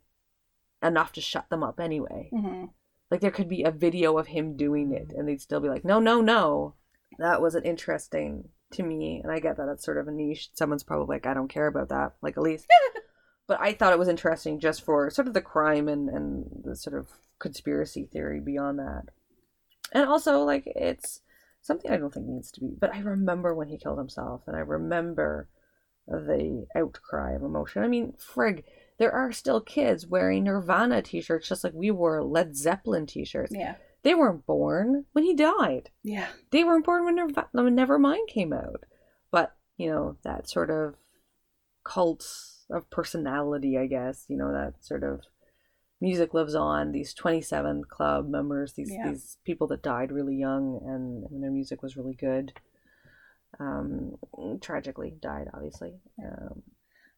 enough 0.83 1.13
to 1.13 1.21
shut 1.21 1.49
them 1.49 1.63
up 1.63 1.79
anyway. 1.79 2.31
hmm 2.33 2.65
Like 3.13 3.21
there 3.21 3.31
could 3.31 3.49
be 3.49 3.63
a 3.63 3.71
video 3.71 4.19
of 4.19 4.27
him 4.27 4.57
doing 4.57 4.93
it 4.93 5.13
and 5.17 5.29
they'd 5.29 5.41
still 5.41 5.61
be 5.61 5.69
like, 5.69 5.85
no, 5.85 6.01
no, 6.01 6.21
no. 6.21 6.75
That 7.21 7.41
wasn't 7.41 7.65
interesting 7.65 8.49
to 8.73 8.83
me. 8.83 9.21
And 9.23 9.31
I 9.31 9.39
get 9.39 9.57
that 9.57 9.69
it's 9.69 9.85
sort 9.85 9.99
of 9.99 10.09
a 10.09 10.11
niche. 10.11 10.51
Someone's 10.55 10.83
probably 10.83 11.15
like, 11.15 11.27
I 11.27 11.35
don't 11.35 11.47
care 11.47 11.69
about 11.69 11.91
that, 11.91 12.15
like 12.23 12.37
Elise. 12.37 12.67
but 13.47 13.61
I 13.61 13.73
thought 13.73 13.93
it 13.93 13.99
was 14.01 14.09
interesting 14.09 14.59
just 14.59 14.85
for 14.85 15.09
sort 15.11 15.29
of 15.29 15.35
the 15.35 15.41
crime 15.41 15.87
and, 15.87 16.09
and 16.09 16.63
the 16.65 16.75
sort 16.75 16.99
of 16.99 17.07
conspiracy 17.39 18.09
theory 18.13 18.41
beyond 18.41 18.81
that. 18.81 19.11
And 19.93 20.09
also, 20.09 20.43
like, 20.43 20.65
it's 20.67 21.21
something 21.63 21.89
I 21.89 21.99
don't 21.99 22.13
think 22.13 22.27
needs 22.27 22.51
to 22.51 22.61
be. 22.61 22.75
But 22.77 22.93
I 22.93 22.99
remember 22.99 23.55
when 23.55 23.69
he 23.69 23.79
killed 23.79 23.99
himself 23.99 24.43
and 24.49 24.57
I 24.57 24.61
remember 24.61 25.49
the 26.07 26.67
outcry 26.77 27.33
of 27.35 27.43
emotion. 27.43 27.83
I 27.83 27.89
mean, 27.89 28.15
frig, 28.19 28.65
there 28.99 29.13
are 29.13 29.33
still 29.33 29.61
kids 29.61 30.07
wearing 30.07 30.45
Nirvana 30.45 31.03
t 31.03 31.21
shirts 31.21 31.49
just 31.49 31.65
like 31.65 31.73
we 31.75 31.91
wore 31.91 32.23
Led 32.23 32.57
Zeppelin 32.57 33.07
t 33.07 33.25
shirts. 33.25 33.53
Yeah. 33.55 33.77
They 34.03 34.15
weren't 34.15 34.45
born 34.45 35.07
when 35.13 35.25
he 35.25 35.35
died. 35.35 35.91
Yeah. 36.03 36.29
They 36.51 36.63
weren't 36.63 36.85
born 36.85 37.05
when, 37.07 37.17
Nirv- 37.17 37.47
when 37.53 37.75
Nevermind 37.77 38.29
came 38.29 38.53
out. 38.53 38.85
But, 39.31 39.55
you 39.79 39.89
know, 39.91 40.19
that 40.25 40.49
sort 40.49 40.71
of 40.71 40.95
cult 41.85 42.27
of 42.71 42.89
personality, 42.91 43.79
I 43.79 43.87
guess, 43.87 44.25
you 44.29 44.37
know, 44.37 44.53
that 44.53 44.85
sort 44.85 45.05
of 45.05 45.23
music 46.01 46.35
lives 46.35 46.55
on. 46.55 46.93
These 46.93 47.15
27 47.15 47.85
club 47.89 48.29
members, 48.29 48.75
these, 48.75 48.93
Yeah. 48.93 49.11
these 49.11 49.39
people 49.45 49.67
that 49.69 49.83
died 49.83 50.13
really 50.13 50.37
young 50.37 50.81
and, 50.85 51.25
and 51.31 51.43
their 51.43 51.51
music 51.51 51.83
was 51.83 51.97
really 51.97 52.15
good. 52.15 52.53
Um, 53.61 54.17
tragically 54.61 55.15
died, 55.21 55.49
obviously. 55.55 55.95
Um, 56.23 56.63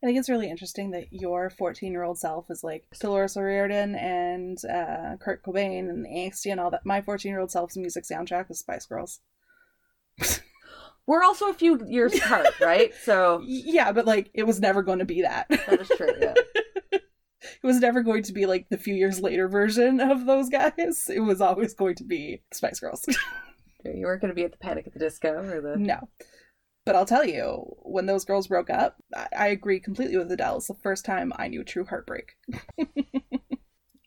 I 0.03 0.07
think 0.07 0.19
it's 0.19 0.29
really 0.29 0.51
interesting 0.51 0.91
that 0.91 1.07
your 1.11 1.49
14 1.51 1.91
year 1.91 2.03
old 2.03 2.19
self 2.19 2.51
is 2.51 2.63
like 2.63 2.85
Dolores 3.01 3.37
O'Riordan 3.37 3.95
and 3.95 4.59
uh, 4.65 5.17
Kurt 5.19 5.43
Cobain 5.43 5.89
and 5.89 6.07
Angsty 6.07 6.51
and 6.51 6.61
all 6.61 6.71
that. 6.71 6.85
My 6.85 7.01
14 7.01 7.31
year 7.31 7.41
old 7.41 7.51
self's 7.51 7.77
music 7.77 8.05
soundtrack 8.05 8.51
is 8.51 8.59
Spice 8.59 8.87
Girls. 8.87 9.21
we're 11.07 11.23
also 11.23 11.49
a 11.49 11.55
few 11.55 11.81
years 11.89 12.15
apart, 12.19 12.61
right? 12.61 12.93
So 13.03 13.43
Yeah, 13.45 13.93
but 13.93 14.07
like 14.07 14.31
it 14.35 14.45
was 14.45 14.61
never 14.61 14.83
going 14.83 14.99
to 14.99 15.07
be 15.07 15.23
that. 15.23 15.49
that 15.49 15.81
is 15.81 15.89
true. 15.89 16.13
Yeah. 16.21 16.35
it 16.93 17.03
was 17.63 17.81
never 17.81 18.03
going 18.03 18.23
to 18.25 18.33
be 18.33 18.45
like 18.45 18.69
the 18.69 18.79
few 18.79 18.95
years 18.95 19.21
later 19.21 19.49
version 19.49 20.01
of 20.01 20.27
those 20.27 20.51
guys. 20.51 21.09
It 21.09 21.21
was 21.21 21.41
always 21.41 21.73
going 21.73 21.95
to 21.97 22.05
be 22.05 22.43
Spice 22.53 22.81
Girls. 22.81 23.07
You 23.95 24.07
weren't 24.07 24.21
going 24.21 24.31
to 24.31 24.35
be 24.35 24.45
at 24.45 24.53
the 24.53 24.59
Panic 24.59 24.87
at 24.87 24.93
the 24.93 24.99
Disco 24.99 25.33
or 25.43 25.61
the. 25.61 25.77
no. 25.77 26.09
But 26.85 26.95
I'll 26.95 27.05
tell 27.07 27.25
you, 27.25 27.75
when 27.83 28.07
those 28.07 28.25
girls 28.25 28.47
broke 28.47 28.71
up, 28.71 28.97
I, 29.15 29.27
I 29.37 29.47
agree 29.49 29.81
completely 29.81 30.17
with 30.19 30.31
Adele. 30.31 30.59
It's 30.59 30.69
the 30.69 30.75
first 30.75 31.05
time 31.05 31.33
I 31.37 31.49
knew 31.49 31.65
true 31.65 31.85
heartbreak. 31.85 32.37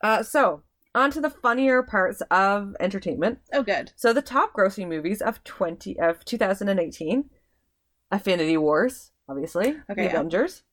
Uh, 0.02 0.24
so 0.24 0.64
on 0.96 1.12
to 1.12 1.20
the 1.20 1.30
funnier 1.30 1.84
parts 1.84 2.22
of 2.32 2.74
entertainment. 2.80 3.40
Oh, 3.52 3.64
good. 3.64 3.92
So 3.98 4.14
the 4.14 4.22
top 4.22 4.54
grossing 4.54 4.88
movies 4.88 5.22
of 5.22 5.44
twenty 5.44 6.00
of 6.00 6.24
2018, 6.26 7.30
Infinity 8.12 8.58
Wars, 8.58 9.12
obviously, 9.28 9.72
Okay, 9.90 9.96
The 9.96 10.04
yeah. 10.04 10.10
Avengers, 10.12 10.64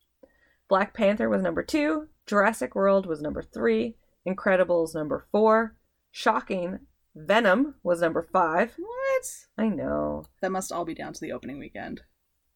Black 0.69 0.95
Panther 0.95 1.29
was 1.29 1.43
number 1.43 1.63
two, 1.63 2.07
Jurassic 2.27 2.75
World 2.75 3.07
was 3.07 3.21
number 3.21 3.43
three, 3.43 3.97
Incredibles 4.29 4.95
number 4.95 5.27
four, 5.33 5.77
shocking, 6.13 6.79
Venom 7.17 7.75
was 7.83 8.01
number 8.03 8.23
five. 8.23 8.75
What? 8.79 9.25
I 9.57 9.69
know, 9.69 10.25
That 10.43 10.53
must 10.53 10.71
all 10.71 10.85
be 10.85 10.95
down 10.95 11.13
to 11.15 11.21
the 11.21 11.33
opening 11.33 11.59
weekend. 11.59 12.03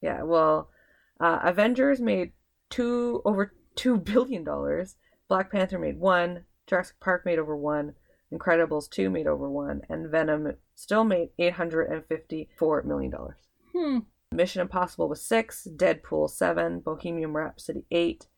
yeah. 0.01 0.23
Well, 0.23 0.71
uh, 1.19 1.41
Avengers 1.43 2.01
made 2.01 2.33
two 2.69 3.23
over 3.25 3.55
two 3.75 3.97
billion 4.13 4.45
dollars. 4.45 4.97
Black 5.29 5.51
Panther 5.51 5.79
made 5.79 5.99
one. 5.99 6.45
Jurassic 6.67 7.01
Park 7.01 7.25
made 7.25 7.39
over 7.39 7.57
one. 7.57 7.95
Incredibles 8.33 8.89
two 8.89 9.11
made 9.11 9.27
over 9.27 9.51
one, 9.51 9.81
and 9.89 10.09
Venom 10.11 10.55
still 10.77 11.03
made 11.05 11.31
eight 11.39 11.55
hundred 11.55 11.91
and 11.91 12.05
fifty-four 12.07 12.83
million 12.85 13.11
dollars. 13.11 13.49
Hmm. 13.75 13.99
Mission 14.33 14.61
Impossible 14.61 15.09
was 15.09 15.21
six, 15.23 15.67
Deadpool 15.75 16.31
seven, 16.31 16.79
Bohemian 16.81 17.33
Rhapsody 17.33 17.87
eight, 17.91 18.29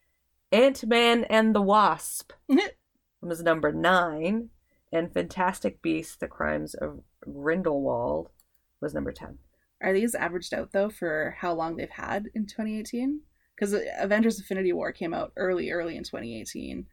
Ant 0.51 0.87
Man 0.87 1.25
and 1.25 1.55
the 1.55 1.61
Wasp 1.61 2.33
was 3.21 3.43
number 3.43 3.71
nine, 3.73 4.49
and 4.93 5.13
Fantastic 5.13 5.83
Beasts: 5.83 6.17
The 6.17 6.29
Crimes 6.29 6.75
of 6.75 7.01
Grindelwald 7.21 8.31
was 8.81 8.95
number 8.95 9.13
ten. 9.13 9.39
Are 9.81 9.93
these 9.93 10.15
averaged 10.15 10.55
out 10.55 10.73
though 10.73 10.91
for 10.91 11.37
how 11.39 11.53
long 11.55 11.77
they've 11.77 11.91
had 11.91 12.27
in 12.35 12.47
2018? 12.47 13.21
Because 13.55 13.75
Avengers: 13.99 14.39
Infinity 14.39 14.73
War 14.73 14.93
came 14.93 15.13
out 15.15 15.33
early, 15.37 15.71
early 15.71 15.97
in 15.97 16.05
2018, 16.05 16.87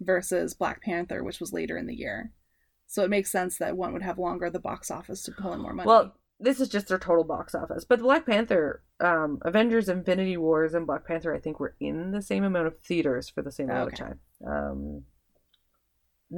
versus 0.00 0.54
Black 0.54 0.82
Panther, 0.82 1.22
which 1.24 1.40
was 1.40 1.52
later 1.52 1.76
in 1.76 1.86
the 1.86 1.94
year. 1.94 2.32
So 2.86 3.02
it 3.02 3.10
makes 3.10 3.32
sense 3.32 3.58
that 3.58 3.76
one 3.76 3.92
would 3.92 4.02
have 4.02 4.18
longer 4.18 4.46
at 4.46 4.52
the 4.52 4.60
box 4.60 4.90
office 4.90 5.22
to 5.24 5.32
pull 5.32 5.52
in 5.54 5.60
more 5.60 5.72
money. 5.72 5.88
Well, 5.88 6.16
this 6.38 6.60
is 6.60 6.68
just 6.68 6.88
their 6.88 6.98
total 6.98 7.24
box 7.24 7.54
office, 7.54 7.84
but 7.84 8.00
Black 8.00 8.26
Panther, 8.26 8.82
um, 9.00 9.38
Avengers: 9.42 9.88
Infinity 9.88 10.36
Wars, 10.36 10.74
and 10.74 10.86
Black 10.86 11.06
Panther, 11.06 11.34
I 11.34 11.40
think, 11.40 11.58
were 11.60 11.74
in 11.80 12.10
the 12.10 12.22
same 12.22 12.44
amount 12.44 12.66
of 12.66 12.78
theaters 12.80 13.28
for 13.28 13.40
the 13.42 13.52
same 13.52 13.70
amount 13.70 13.94
Okay. 13.94 14.02
of 14.02 14.08
time. 14.08 14.20
Um, 14.46 15.04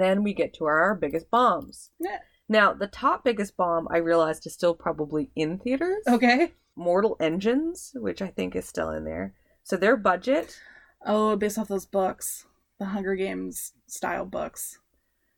then 0.01 0.23
we 0.23 0.35
get 0.35 0.55
to 0.55 0.65
our 0.67 0.95
biggest 0.95 1.31
bombs. 1.31 1.91
Yeah. 1.99 2.19
Now, 2.49 2.73
the 2.73 2.87
top 2.87 3.25
biggest 3.25 3.57
bomb 3.57 3.89
I 3.91 3.99
realized 3.99 4.47
is 4.47 4.55
still 4.55 4.75
probably 4.75 5.31
in 5.35 5.59
theaters. 5.59 6.03
okay. 6.09 6.53
Mortal 6.77 7.17
Engines, 7.21 7.93
which 7.95 8.21
I 8.21 8.29
think 8.29 8.55
is 8.55 8.69
still 8.69 8.91
in 8.91 9.05
there. 9.05 9.35
So 9.65 9.77
their 9.77 9.97
budget, 9.97 10.59
Oh, 11.05 11.37
based 11.37 11.59
off 11.59 11.69
those 11.69 11.87
books, 11.87 12.47
the 12.79 12.87
Hunger 12.87 13.15
Games 13.15 13.73
style 13.87 14.27
books. 14.27 14.79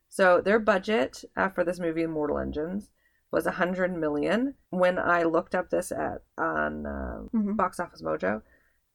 so 0.09 0.41
their 0.41 0.59
budget 0.59 1.23
uh, 1.37 1.49
for 1.49 1.63
this 1.63 1.79
movie, 1.79 2.05
Mortal 2.07 2.39
Engines, 2.39 2.89
was 3.31 3.45
a 3.45 3.51
hundred 3.51 3.95
million. 3.95 4.55
When 4.71 4.97
I 4.99 5.23
looked 5.23 5.53
up 5.55 5.69
this 5.69 5.91
at 5.91 6.23
on 6.37 6.85
um, 6.85 7.29
Mhm. 7.33 7.55
Box 7.55 7.79
Office 7.79 8.01
Mojo, 8.01 8.41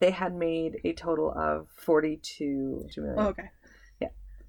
they 0.01 0.11
had 0.11 0.35
made 0.35 0.81
a 0.85 0.93
total 0.93 1.31
of 1.33 1.69
forty-two 1.77 2.87
million. 2.97 3.15
Oh, 3.19 3.29
okay. 3.29 3.51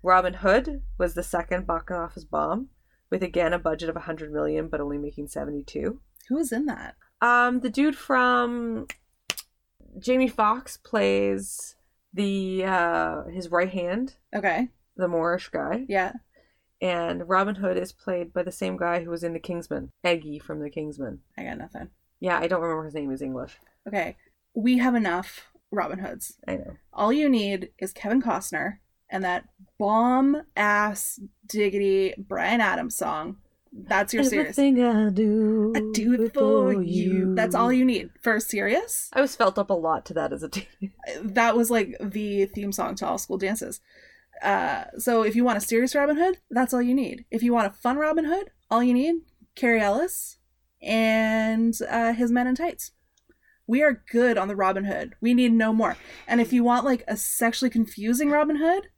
Robin 0.06 0.36
Hood 0.36 0.84
was 1.00 1.16
the 1.16 1.24
second 1.24 1.66
box 1.66 1.92
office 1.92 2.24
bomb, 2.26 2.70
with 3.10 3.24
again 3.24 3.54
a 3.54 3.60
budget 3.60 3.90
of 3.90 3.96
a 3.96 4.02
hundred 4.02 4.32
million, 4.32 4.68
but 4.70 4.80
only 4.80 5.00
making 5.00 5.28
seventy-two. 5.28 6.00
Who 6.30 6.36
was 6.36 6.52
in 6.52 6.68
that? 6.68 6.96
Um, 7.22 7.62
the 7.62 7.72
dude 7.72 7.98
from 7.98 8.86
Jamie 9.98 10.28
Foxx 10.28 10.78
plays 10.78 11.76
the 12.14 12.64
uh 12.66 13.24
his 13.34 13.50
right 13.50 13.70
hand, 13.72 14.16
Okay. 14.36 14.70
the 14.96 15.08
Moorish 15.08 15.50
guy, 15.50 15.86
Yeah. 15.90 16.14
and 16.82 17.28
Robin 17.28 17.56
Hood 17.56 17.78
is 17.78 17.92
played 17.92 18.32
by 18.32 18.44
the 18.44 18.52
same 18.52 18.78
guy 18.78 19.04
who 19.04 19.10
was 19.10 19.24
in 19.24 19.34
The 19.34 19.40
Kingsman, 19.40 19.92
Eggy 20.04 20.38
from 20.40 20.60
The 20.62 20.70
Kingsman. 20.70 21.22
I 21.38 21.44
got 21.46 21.58
nothing. 21.58 21.90
Yeah, 22.20 22.38
I 22.40 22.48
don't 22.48 22.62
remember 22.62 22.86
his 22.86 22.94
name. 22.94 23.12
Is 23.12 23.22
English. 23.24 23.58
Okay. 23.88 24.18
We 24.54 24.78
have 24.78 24.94
enough 24.96 25.48
Robin 25.72 26.00
Hoods. 26.00 26.38
I 26.48 26.56
know. 26.58 26.78
All 26.94 27.12
you 27.12 27.28
need 27.28 27.72
is 27.80 27.92
Kevin 27.92 28.22
Costner 28.22 28.78
and 29.10 29.24
that 29.24 29.46
bomb 29.78 30.42
ass 30.56 31.20
diggity 31.48 32.14
Bryan 32.18 32.62
Adams 32.62 32.96
song. 32.98 33.38
That's 33.78 34.14
your 34.14 34.24
serious. 34.24 34.58
Everything 34.58 34.84
I 34.84 35.10
do, 35.10 35.74
I 35.76 35.82
do 35.94 36.14
it 36.14 36.34
for 36.34 36.82
you. 36.82 37.36
That's 37.36 37.54
all 37.54 37.74
you 37.74 37.84
need 37.84 38.10
for 38.22 38.40
serious. 38.40 39.10
I 39.12 39.20
was 39.20 39.36
felt 39.36 39.58
up 39.60 39.70
a 39.70 39.74
lot 39.74 40.06
to 40.06 40.14
that 40.14 40.32
as 40.32 40.44
a 40.44 40.50
teen. 40.50 40.66
That 41.22 41.58
was 41.58 41.70
like 41.70 41.98
the 42.00 42.46
theme 42.46 42.72
song 42.72 42.96
to 42.96 43.08
all 43.08 43.18
school 43.18 43.38
dances. 43.38 43.82
Uh, 44.42 44.86
so 44.98 45.24
if 45.24 45.36
you 45.36 45.44
want 45.44 45.58
a 45.58 45.62
serious 45.62 45.94
Robin 45.94 46.18
Hood, 46.18 46.40
that's 46.50 46.74
all 46.74 46.82
you 46.82 46.94
need. 46.94 47.26
If 47.32 47.44
you 47.44 47.54
want 47.54 47.68
a 47.68 47.76
fun 47.76 47.98
Robin 47.98 48.26
Hood, 48.26 48.50
all 48.70 48.84
you 48.84 48.94
need 48.94 49.16
Cary 49.56 49.82
Elwes 49.82 50.38
and 50.82 51.74
uh, 51.90 52.14
his 52.14 52.32
Men 52.32 52.48
in 52.48 52.56
Tights. 52.56 52.92
We 53.68 53.82
are 53.82 54.04
good 54.12 54.38
on 54.38 54.48
the 54.48 54.56
Robin 54.56 54.86
Hood. 54.86 55.16
We 55.20 55.34
need 55.34 55.52
no 55.52 55.74
more. 55.74 55.98
And 56.28 56.40
if 56.40 56.54
you 56.54 56.64
want 56.64 56.86
like 56.86 57.04
a 57.08 57.18
sexually 57.18 57.70
confusing 57.70 58.30
Robin 58.30 58.58
Hood, 58.58 58.90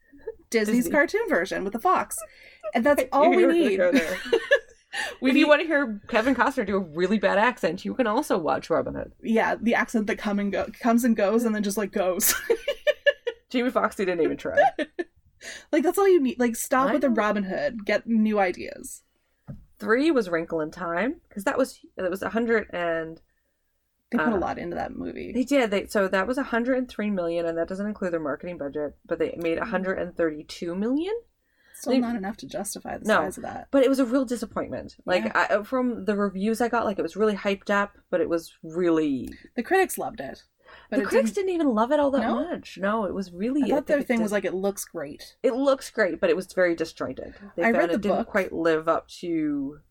Disney's 0.50 0.86
Disney. 0.86 0.92
cartoon 0.92 1.30
version 1.30 1.64
with 1.64 1.74
the 1.74 1.80
fox, 1.80 2.18
and 2.74 2.86
that's 2.86 3.04
all 3.12 3.30
we 3.30 3.46
need. 3.46 3.80
If 5.22 5.36
you 5.36 5.48
want 5.48 5.62
to 5.62 5.68
hear 5.68 6.02
Kevin 6.08 6.34
Costner 6.34 6.66
do 6.66 6.76
a 6.78 6.80
really 6.80 7.20
bad 7.20 7.38
accent, 7.38 7.86
you 7.86 7.94
can 7.94 8.08
also 8.08 8.36
watch 8.36 8.70
Robin 8.72 8.96
Hood. 8.96 9.12
yeah, 9.22 9.56
the 9.62 9.76
accent 9.76 10.08
that 10.08 10.16
come 10.16 10.40
and 10.40 10.52
go 10.52 10.68
comes 10.82 11.04
and 11.04 11.16
goes 11.16 11.44
and 11.44 11.54
then 11.54 11.62
just 11.62 11.78
like 11.78 11.92
goes. 11.92 12.34
Jamie 13.52 13.70
Foxx 13.70 13.96
didn't 13.96 14.22
even 14.22 14.38
try. 14.38 14.58
like 15.72 15.84
that's 15.84 16.00
all 16.00 16.08
you 16.08 16.20
need. 16.22 16.40
Like 16.40 16.56
stop 16.56 16.90
I 16.90 16.94
with 16.94 17.02
the. 17.02 17.10
Robin 17.12 17.44
Hood. 17.44 17.86
Get 17.86 18.08
new 18.08 18.40
ideas. 18.40 19.04
Three 19.78 20.10
was 20.10 20.30
Wrinkle 20.30 20.62
in 20.62 20.72
Time 20.72 21.22
because 21.30 21.44
that 21.44 21.58
was 21.58 21.80
that 21.96 22.10
was 22.10 22.24
a 22.24 22.30
hundred 22.30 22.68
and 22.74 23.22
They 24.12 24.18
put 24.18 24.30
a 24.30 24.36
Uh, 24.36 24.40
lot 24.40 24.58
into 24.58 24.76
that 24.76 24.96
movie. 24.96 25.32
they 25.34 25.44
did 25.44 25.70
they 25.70 25.86
so 25.88 26.08
that 26.08 26.28
was 26.28 26.38
hundred 26.38 26.78
and 26.78 26.88
three 26.90 27.10
million 27.10 27.46
and 27.46 27.58
that 27.58 27.68
doesn't 27.68 27.88
include 27.88 28.14
their 28.14 28.20
marketing 28.22 28.58
budget, 28.58 28.96
but 29.06 29.20
they 29.20 29.36
made 29.38 29.60
hundred 29.60 30.00
and 30.00 30.16
thirty 30.16 30.44
two 30.44 30.76
million. 30.76 31.14
Still 31.74 31.94
they- 31.94 32.00
not 32.00 32.16
enough 32.16 32.38
to 32.38 32.48
justify 32.48 32.98
the 32.98 33.06
No. 33.06 33.16
size 33.22 33.38
of 33.38 33.44
that. 33.44 33.68
But 33.70 33.84
it 33.84 33.90
was 33.90 34.00
a 34.00 34.06
real 34.06 34.26
disappointment. 34.26 34.96
Like 35.06 35.26
Yeah. 35.26 35.48
I, 35.60 35.64
from 35.64 36.06
the 36.06 36.16
reviews 36.16 36.62
I 36.62 36.70
got, 36.70 36.86
like 36.86 36.98
it 36.98 37.04
was 37.04 37.16
really 37.18 37.36
hyped 37.36 37.70
up, 37.70 37.98
but 38.10 38.22
it 38.22 38.30
was 38.30 38.54
really 38.64 39.30
The 39.56 39.62
critics 39.64 39.98
loved 39.98 40.20
it, 40.22 40.44
but 40.90 41.00
the 41.00 41.06
critics 41.06 41.32
didn't. 41.32 41.48
didn't 41.48 41.56
even 41.62 41.76
love 41.76 41.92
it 41.92 42.00
all 42.00 42.10
that 42.12 42.22
No? 42.22 42.36
much. 42.50 42.78
No, 42.82 43.04
it 43.06 43.14
was 43.14 43.32
really. 43.34 43.62
I 43.64 43.76
thought 43.76 43.88
their 43.88 44.02
thing 44.02 44.22
it 44.22 44.24
was 44.24 44.32
like 44.32 44.46
it 44.46 44.54
looks 44.54 44.86
great. 44.86 45.36
it 45.44 45.54
looks 45.54 45.90
great, 45.92 46.20
but 46.22 46.30
it 46.30 46.36
was 46.38 46.52
very 46.54 46.76
disjointed. 46.76 47.36
They 47.58 47.64
I 47.66 47.72
read 47.72 47.90
it 47.90 47.92
the 47.92 47.98
didn't 48.00 48.18
book. 48.20 48.28
quite 48.28 48.54
live 48.54 48.88
up 48.88 49.08
to 49.20 49.82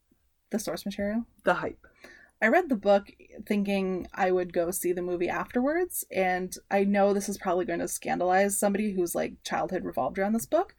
The 0.51 0.59
source 0.59 0.85
material. 0.87 1.27
the 1.45 1.55
hype. 1.55 1.87
I 2.41 2.49
read 2.49 2.69
the 2.69 2.77
book 2.77 3.11
thinking 3.47 4.07
I 4.13 4.31
would 4.31 4.53
go 4.53 4.71
see 4.71 4.93
the 4.93 5.03
movie 5.03 5.29
afterwards, 5.29 6.05
and 6.11 6.55
I 6.71 6.85
know 6.85 7.13
this 7.13 7.29
is 7.29 7.39
probably 7.39 7.65
going 7.65 7.79
to 7.79 7.89
scandalize 7.89 8.59
somebody 8.59 8.93
whose 8.93 9.15
like 9.15 9.43
childhood 9.43 9.85
revolved 9.85 10.19
around 10.19 10.35
this 10.35 10.47
book. 10.47 10.75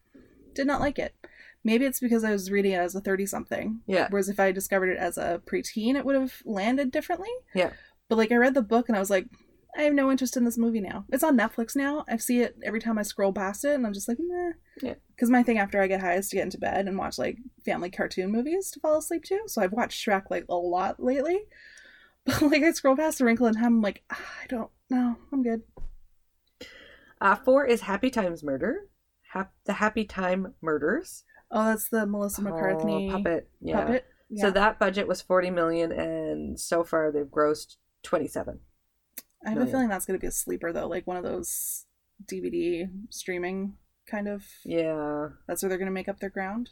Did 0.53 0.67
not 0.67 0.81
like 0.81 0.99
it. 0.99 1.15
Maybe 1.63 1.85
it's 1.85 1.99
because 1.99 2.23
I 2.23 2.31
was 2.31 2.51
reading 2.51 2.73
it 2.73 2.77
as 2.77 2.95
a 2.95 3.01
thirty 3.01 3.25
something. 3.25 3.81
Yeah. 3.87 4.07
Whereas 4.09 4.29
if 4.29 4.39
I 4.39 4.51
discovered 4.51 4.89
it 4.89 4.97
as 4.97 5.17
a 5.17 5.41
preteen, 5.45 5.95
it 5.95 6.05
would 6.05 6.15
have 6.15 6.41
landed 6.45 6.91
differently. 6.91 7.29
Yeah. 7.53 7.71
But 8.07 8.17
like 8.17 8.31
I 8.31 8.35
read 8.35 8.53
the 8.53 8.61
book 8.61 8.87
and 8.87 8.95
I 8.95 8.99
was 8.99 9.09
like, 9.09 9.25
I 9.77 9.83
have 9.83 9.93
no 9.93 10.09
interest 10.09 10.35
in 10.35 10.43
this 10.43 10.57
movie 10.57 10.81
now. 10.81 11.05
It's 11.11 11.23
on 11.23 11.37
Netflix 11.37 11.75
now. 11.75 12.03
I 12.09 12.17
see 12.17 12.41
it 12.41 12.57
every 12.63 12.81
time 12.81 12.97
I 12.97 13.03
scroll 13.03 13.31
past 13.31 13.63
it, 13.63 13.75
and 13.75 13.85
I'm 13.85 13.93
just 13.93 14.07
like, 14.07 14.17
meh. 14.19 14.51
Yeah. 14.81 14.95
Because 15.15 15.29
my 15.29 15.43
thing 15.43 15.59
after 15.59 15.79
I 15.81 15.87
get 15.87 16.01
high 16.01 16.15
is 16.15 16.29
to 16.29 16.35
get 16.35 16.43
into 16.43 16.57
bed 16.57 16.87
and 16.87 16.97
watch 16.97 17.17
like 17.19 17.37
family 17.63 17.89
cartoon 17.91 18.31
movies 18.31 18.71
to 18.71 18.79
fall 18.79 18.97
asleep 18.97 19.23
to. 19.25 19.39
So 19.45 19.61
I've 19.61 19.71
watched 19.73 20.03
Shrek 20.05 20.23
like 20.31 20.45
a 20.49 20.55
lot 20.55 21.01
lately. 21.01 21.39
But 22.25 22.41
like 22.41 22.61
I 22.63 22.71
scroll 22.71 22.97
past 22.97 23.19
The 23.19 23.25
Wrinkle 23.25 23.47
in 23.47 23.53
Time, 23.53 23.65
I'm 23.65 23.81
like, 23.81 24.03
ah, 24.11 24.19
I 24.43 24.47
don't 24.47 24.69
know. 24.89 25.15
I'm 25.31 25.43
good. 25.43 25.61
Uh, 27.21 27.35
four 27.35 27.65
is 27.65 27.81
Happy 27.81 28.09
Times 28.09 28.43
Murder. 28.43 28.89
Hap- 29.31 29.53
the 29.65 29.73
Happy 29.73 30.03
Time 30.03 30.53
Murders. 30.61 31.23
Oh, 31.51 31.65
that's 31.67 31.87
the 31.87 32.05
Melissa 32.05 32.41
McCarthy 32.41 33.07
Oh, 33.09 33.11
puppet. 33.11 33.49
Yeah. 33.61 33.79
puppet. 33.79 34.05
So 34.35 34.51
that 34.51 34.77
budget 34.77 35.07
was 35.07 35.21
forty 35.21 35.49
million, 35.49 35.93
and 35.93 36.59
so 36.59 36.83
far 36.83 37.13
they've 37.13 37.23
grossed 37.25 37.77
twenty-seven. 38.03 38.59
I 39.45 39.51
have 39.51 39.61
a 39.61 39.67
feeling 39.67 39.87
that's 39.89 40.05
going 40.05 40.19
to 40.19 40.21
be 40.21 40.27
a 40.27 40.31
sleeper 40.31 40.73
though, 40.73 40.87
like 40.87 41.05
one 41.07 41.17
of 41.17 41.23
those 41.23 41.85
DVD 42.25 42.89
streaming 43.09 43.75
kind 44.07 44.27
of. 44.27 44.43
Yeah. 44.65 45.29
That's 45.47 45.61
where 45.61 45.69
they're 45.69 45.77
going 45.77 45.87
to 45.87 45.91
make 45.93 46.09
up 46.09 46.19
their 46.19 46.29
ground. 46.29 46.71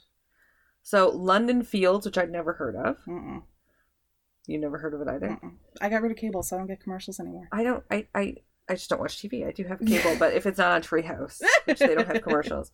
So 0.84 1.10
London 1.10 1.64
Fields, 1.64 2.06
which 2.06 2.18
I'd 2.18 2.32
never 2.32 2.54
heard 2.54 2.76
of. 2.76 2.98
Mm-mm. 3.08 3.44
You 4.48 4.60
never 4.60 4.78
heard 4.78 4.94
of 4.94 5.02
it 5.02 5.08
either. 5.08 5.30
Mm-mm. 5.30 5.54
I 5.82 5.90
got 5.90 6.02
rid 6.02 6.12
of 6.12 6.18
cable, 6.18 6.44
so 6.44 6.56
I 6.56 6.60
don't 6.60 6.68
get 6.68 6.80
commercials 6.84 7.20
anymore. 7.20 7.48
I 7.52 7.64
don't. 7.64 7.84
I. 7.90 8.08
I. 8.14 8.36
I 8.70 8.74
just 8.76 8.90
don't 8.90 9.00
watch 9.00 9.18
TV. 9.18 9.48
I 9.48 9.52
do 9.52 9.64
have 9.64 9.80
cable, 9.86 10.16
but 10.20 10.34
if 10.34 10.46
it's 10.46 10.58
not 10.60 10.72
on 10.72 10.82
Treehouse, 10.84 11.42
which 11.66 11.80
they 11.80 11.96
don't 11.96 12.08
have 12.08 12.22
commercials. 12.28 12.72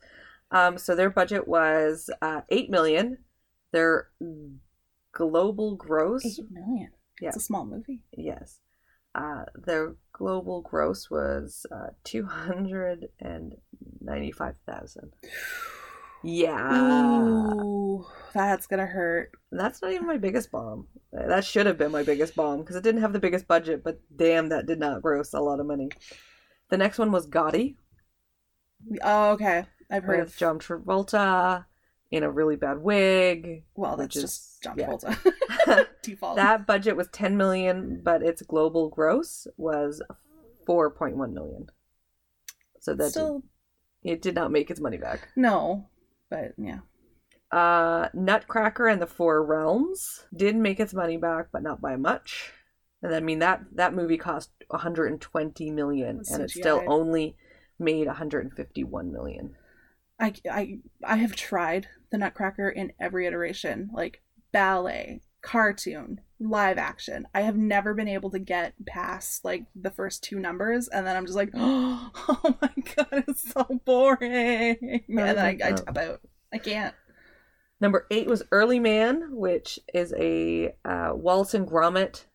Um. 0.51 0.77
So 0.77 0.95
their 0.95 1.09
budget 1.09 1.47
was 1.47 2.09
uh, 2.21 2.41
eight 2.49 2.69
million. 2.69 3.19
Their 3.71 4.09
global 5.13 5.75
gross, 5.75 6.25
Eight 6.25 6.51
million. 6.51 6.89
Yeah. 7.21 7.29
It's 7.29 7.37
a 7.37 7.41
small 7.41 7.65
movie. 7.65 8.01
yes, 8.11 8.59
uh, 9.15 9.45
their 9.55 9.95
global 10.13 10.61
gross 10.61 11.09
was 11.09 11.65
uh, 11.71 11.87
two 12.03 12.25
hundred 12.25 13.07
and 13.19 13.55
ninety-five 13.99 14.55
thousand. 14.67 15.13
Yeah, 16.23 17.53
Ooh, 17.63 18.05
that's 18.33 18.67
gonna 18.67 18.85
hurt. 18.85 19.31
that's 19.51 19.81
not 19.81 19.91
even 19.91 20.05
my 20.07 20.17
biggest 20.17 20.51
bomb. 20.51 20.87
That 21.11 21.43
should 21.43 21.65
have 21.65 21.77
been 21.77 21.91
my 21.91 22.03
biggest 22.03 22.35
bomb 22.35 22.59
because 22.59 22.75
it 22.75 22.83
didn't 22.83 23.01
have 23.01 23.13
the 23.13 23.19
biggest 23.19 23.47
budget, 23.47 23.83
but 23.83 23.99
damn, 24.15 24.49
that 24.49 24.67
did 24.67 24.79
not 24.79 25.01
gross 25.01 25.33
a 25.33 25.39
lot 25.39 25.59
of 25.59 25.65
money. 25.65 25.89
The 26.69 26.77
next 26.77 26.99
one 26.99 27.11
was 27.11 27.27
Gotti 27.27 27.75
Oh, 29.03 29.31
okay. 29.31 29.65
I've 29.89 30.03
heard 30.03 30.19
with 30.19 30.29
of. 30.29 30.37
John 30.37 30.59
Travolta 30.59 31.65
in 32.11 32.23
a 32.23 32.29
really 32.29 32.57
bad 32.57 32.79
wig. 32.79 33.63
well, 33.75 33.95
that's 33.95 34.15
which 34.15 34.23
just 34.23 34.25
is- 34.25 34.59
John 34.61 34.77
yeah. 34.77 35.83
Default. 36.03 36.35
that 36.35 36.67
budget 36.67 36.95
was 36.95 37.07
10 37.11 37.37
million, 37.37 38.01
but 38.03 38.21
its 38.21 38.41
global 38.41 38.89
gross 38.89 39.47
was 39.57 40.01
4.1 40.67 41.31
million. 41.33 41.67
So 42.79 42.93
that 42.95 43.11
still 43.11 43.43
it 44.03 44.21
did 44.21 44.35
not 44.35 44.51
make 44.51 44.69
its 44.69 44.79
money 44.79 44.97
back. 44.97 45.29
no, 45.35 45.87
but 46.29 46.53
yeah. 46.57 46.79
Uh, 47.51 48.07
Nutcracker 48.13 48.87
and 48.87 49.01
the 49.01 49.07
Four 49.07 49.43
Realms 49.43 50.25
did 50.35 50.55
make 50.55 50.79
its 50.79 50.93
money 50.93 51.17
back, 51.17 51.47
but 51.51 51.61
not 51.61 51.81
by 51.81 51.97
much. 51.97 52.53
And 53.03 53.13
I 53.13 53.19
mean 53.19 53.39
that 53.39 53.61
that 53.73 53.93
movie 53.93 54.17
cost 54.17 54.51
120 54.69 55.69
million, 55.71 56.21
and 56.31 56.41
it 56.43 56.49
still 56.49 56.83
only 56.87 57.35
made 57.77 58.07
151 58.07 59.11
million. 59.11 59.55
I, 60.21 60.33
I, 60.49 60.79
I 61.03 61.15
have 61.17 61.35
tried 61.35 61.87
the 62.11 62.17
Nutcracker 62.19 62.69
in 62.69 62.93
every 62.99 63.25
iteration, 63.25 63.89
like 63.91 64.21
ballet, 64.51 65.21
cartoon, 65.41 66.21
live 66.39 66.77
action. 66.77 67.27
I 67.33 67.41
have 67.41 67.57
never 67.57 67.95
been 67.95 68.07
able 68.07 68.29
to 68.29 68.39
get 68.39 68.73
past 68.85 69.43
like 69.43 69.65
the 69.75 69.89
first 69.89 70.23
two 70.23 70.39
numbers, 70.39 70.87
and 70.87 71.05
then 71.05 71.17
I'm 71.17 71.25
just 71.25 71.35
like, 71.35 71.49
oh 71.55 72.55
my 72.61 72.71
god, 72.95 73.23
it's 73.27 73.51
so 73.51 73.65
boring, 73.83 75.03
and 75.07 75.17
then 75.17 75.39
I, 75.39 75.49
I 75.49 75.71
tap 75.71 75.97
out. 75.97 76.21
I 76.53 76.59
can't. 76.59 76.93
Number 77.79 78.05
eight 78.11 78.27
was 78.27 78.43
Early 78.51 78.79
Man, 78.79 79.29
which 79.31 79.79
is 79.91 80.13
a 80.15 80.75
uh, 80.85 81.13
Wallace 81.15 81.55
and 81.55 81.67
Gromit. 81.67 82.25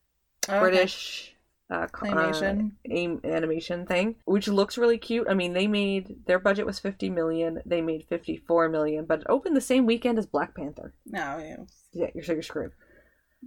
British 0.48 1.35
uh, 1.70 1.86
Claymation. 1.88 2.70
uh, 2.70 2.70
aim 2.90 3.20
animation 3.24 3.86
thing, 3.86 4.16
which 4.24 4.48
looks 4.48 4.78
really 4.78 4.98
cute. 4.98 5.26
I 5.28 5.34
mean, 5.34 5.52
they 5.52 5.66
made 5.66 6.24
their 6.26 6.38
budget 6.38 6.66
was 6.66 6.78
50 6.78 7.10
million. 7.10 7.60
They 7.66 7.80
made 7.82 8.06
54 8.08 8.68
million, 8.68 9.04
but 9.04 9.20
it 9.20 9.26
opened 9.28 9.56
the 9.56 9.60
same 9.60 9.86
weekend 9.86 10.18
as 10.18 10.26
Black 10.26 10.54
Panther. 10.54 10.94
No, 11.06 11.38
yeah. 11.38 11.56
Yeah, 11.92 12.10
you're 12.14 12.24
so 12.24 12.32
you're 12.34 12.42
screwed. 12.42 12.72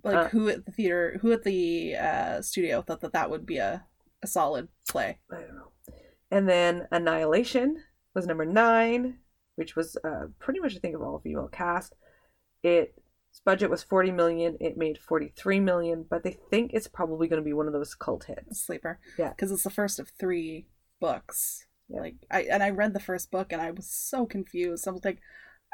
like 0.03 0.15
Uh, 0.15 0.27
who 0.29 0.49
at 0.49 0.65
the 0.65 0.71
theater, 0.71 1.17
who 1.21 1.31
at 1.31 1.43
the 1.43 1.95
uh, 1.95 2.41
studio 2.41 2.81
thought 2.81 3.01
that 3.01 3.13
that 3.13 3.29
would 3.29 3.45
be 3.45 3.57
a, 3.57 3.85
a 4.21 4.27
solid 4.27 4.67
play. 4.89 5.19
I 5.31 5.35
don't 5.35 5.55
know. 5.55 5.71
And 6.31 6.47
then 6.47 6.87
Annihilation 6.91 7.83
was 8.13 8.27
number 8.27 8.45
nine, 8.45 9.19
which 9.55 9.75
was 9.75 9.97
uh, 10.03 10.27
pretty 10.39 10.59
much 10.59 10.75
I 10.75 10.79
think 10.79 10.95
of 10.95 11.01
all 11.01 11.19
female 11.19 11.47
cast. 11.47 11.95
Its 13.31 13.39
budget 13.39 13.69
was 13.69 13.83
40 13.83 14.11
million. 14.11 14.57
It 14.59 14.77
made 14.77 14.97
43 14.97 15.59
million, 15.59 16.05
but 16.09 16.23
they 16.23 16.37
think 16.49 16.71
it's 16.73 16.87
probably 16.87 17.27
going 17.27 17.41
to 17.41 17.45
be 17.45 17.53
one 17.53 17.67
of 17.67 17.73
those 17.73 17.95
cult 17.95 18.25
hits. 18.25 18.61
sleeper. 18.61 18.99
Yeah. 19.17 19.29
because 19.29 19.51
it's 19.51 19.63
the 19.63 19.69
first 19.69 19.99
of 19.99 20.09
three 20.19 20.67
books. 20.99 21.65
Yeah. 21.89 22.01
Like 22.01 22.15
I 22.31 22.41
and 22.43 22.61
I 22.63 22.69
read 22.69 22.93
the 22.93 22.99
first 22.99 23.31
book 23.31 23.51
and 23.51 23.61
I 23.61 23.71
was 23.71 23.89
so 23.89 24.25
confused. 24.25 24.87
I 24.87 24.91
was 24.91 25.05
like, 25.05 25.19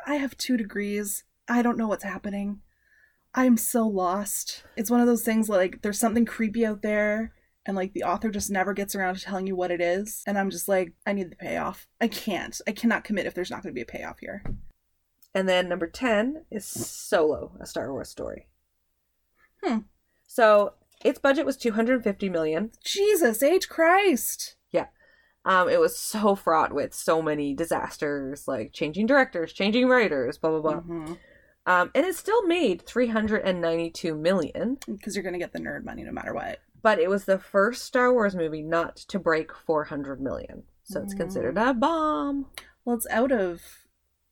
I 0.05 0.15
have 0.15 0.37
two 0.37 0.57
degrees. 0.57 1.23
I 1.47 1.61
don't 1.61 1.77
know 1.77 1.87
what's 1.87 2.03
happening. 2.03 2.61
I'm 3.33 3.57
so 3.57 3.85
lost. 3.85 4.63
It's 4.77 4.89
one 4.89 5.01
of 5.01 5.07
those 5.07 5.23
things 5.23 5.49
like 5.49 5.81
there's 5.81 5.99
something 5.99 6.25
creepy 6.25 6.65
out 6.65 6.81
there, 6.81 7.33
and 7.65 7.75
like 7.75 7.93
the 7.93 8.03
author 8.03 8.29
just 8.29 8.49
never 8.49 8.73
gets 8.73 8.95
around 8.95 9.15
to 9.15 9.21
telling 9.21 9.47
you 9.47 9.55
what 9.55 9.71
it 9.71 9.81
is 9.81 10.23
and 10.27 10.37
i'm 10.37 10.49
just 10.49 10.67
like 10.67 10.93
i 11.05 11.13
need 11.13 11.31
the 11.31 11.35
payoff 11.35 11.87
i 11.99 12.07
can't 12.07 12.61
i 12.67 12.71
cannot 12.71 13.03
commit 13.03 13.25
if 13.25 13.33
there's 13.33 13.49
not 13.51 13.63
going 13.63 13.73
to 13.73 13.75
be 13.75 13.81
a 13.81 13.85
payoff 13.85 14.19
here 14.19 14.43
And 15.35 15.49
then 15.49 15.67
number 15.67 15.85
10 15.87 16.45
is 16.49 16.65
Solo, 16.65 17.51
a 17.59 17.65
Star 17.65 17.91
Wars 17.91 18.09
story. 18.09 18.47
Hmm. 19.61 19.79
So 20.25 20.73
its 21.03 21.19
budget 21.19 21.45
was 21.45 21.57
250 21.57 22.29
million. 22.29 22.71
jesus 22.83 23.43
h 23.43 23.67
christ 23.69 24.55
Yeah. 24.71 24.87
Um, 25.43 25.69
it 25.69 25.79
was 25.79 25.99
so 25.99 26.33
fraught 26.35 26.73
with 26.73 26.93
so 26.95 27.21
many 27.21 27.53
disasters, 27.53 28.47
like 28.47 28.71
changing 28.73 29.05
directors, 29.05 29.53
changing 29.53 29.87
writers, 29.89 30.37
blah 30.37 30.51
blah 30.51 30.61
blah. 30.61 30.81
Mhm. 30.81 31.17
Um, 31.67 31.91
and 31.93 32.05
it 32.05 32.15
still 32.15 32.43
made 32.43 32.81
392 32.83 34.15
million, 34.15 34.77
because 34.87 35.15
you're 35.15 35.23
going 35.23 35.33
to 35.33 35.39
get 35.39 35.51
the 35.51 35.59
nerd 35.59 35.83
money 35.83 36.03
no 36.03 36.11
matter 36.11 36.33
what 36.33 36.59
but 36.81 36.99
it 36.99 37.09
was 37.09 37.25
the 37.25 37.39
first 37.39 37.83
Star 37.83 38.13
Wars 38.13 38.35
movie 38.35 38.61
not 38.61 38.95
to 38.95 39.17
break 39.17 39.51
400 39.55 40.21
million. 40.21 40.61
So 40.83 41.01
it's 41.01 41.15
considered 41.15 41.57
a 41.57 41.73
bomb. 41.73 42.45
well 42.85 42.95
it's 42.95 43.07
out 43.09 43.31
of 43.31 43.63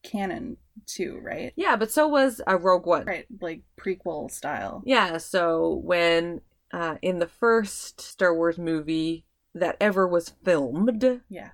canon 0.04 0.58
too 0.86 1.20
right 1.24 1.54
Yeah, 1.56 1.76
but 1.76 1.92
so 1.92 2.08
was 2.08 2.42
a 2.48 2.58
Rogue 2.58 2.86
One. 2.86 3.06
right 3.06 3.26
like 3.42 3.62
prequel 3.80 4.30
style 4.32 4.82
Yeah, 4.86 5.18
so 5.18 5.82
when 5.84 6.42
uh, 6.72 6.96
in 7.02 7.20
the 7.20 7.28
first 7.28 8.02
Star 8.02 8.34
Wars 8.36 8.58
movie 8.58 9.26
that 9.54 9.78
ever 9.80 10.08
was 10.08 10.34
filmed, 10.44 11.22
yeah 11.30 11.50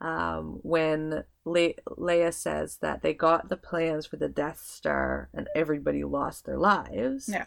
um, 0.00 0.60
when 0.62 1.24
Le- 1.44 1.72
Leia 1.98 2.32
says 2.32 2.78
that 2.82 3.02
they 3.02 3.14
got 3.14 3.48
the 3.48 3.56
plans 3.56 4.06
for 4.06 4.16
the 4.16 4.28
Death 4.28 4.60
Star 4.60 5.28
and 5.32 5.48
everybody 5.54 6.04
lost 6.04 6.44
their 6.44 6.58
lives, 6.58 7.28
Yeah. 7.32 7.46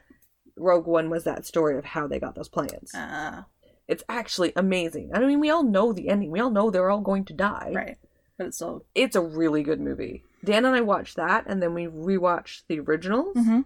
Rogue 0.57 0.87
One 0.87 1.09
was 1.09 1.23
that 1.25 1.45
story 1.45 1.77
of 1.77 1.85
how 1.85 2.07
they 2.07 2.19
got 2.19 2.35
those 2.35 2.49
plans. 2.49 2.93
uh, 2.93 3.43
It's 3.87 4.03
actually 4.09 4.51
amazing. 4.55 5.11
I 5.13 5.19
mean, 5.19 5.39
we 5.39 5.49
all 5.49 5.63
know 5.63 5.93
the 5.93 6.09
ending. 6.09 6.31
We 6.31 6.39
all 6.39 6.49
know 6.49 6.69
they're 6.69 6.89
all 6.89 7.01
going 7.01 7.25
to 7.25 7.33
die. 7.33 7.71
right 7.73 7.97
but 8.37 8.47
it's 8.47 8.57
still 8.57 8.85
It's 8.95 9.15
a 9.15 9.21
really 9.21 9.63
good 9.63 9.79
movie. 9.79 10.23
Dan 10.43 10.65
and 10.65 10.75
I 10.75 10.81
watched 10.81 11.15
that, 11.17 11.45
and 11.47 11.61
then 11.61 11.73
we 11.73 11.85
rewatched 11.87 12.63
the 12.67 12.79
originals, 12.79 13.35
Mhm. 13.35 13.65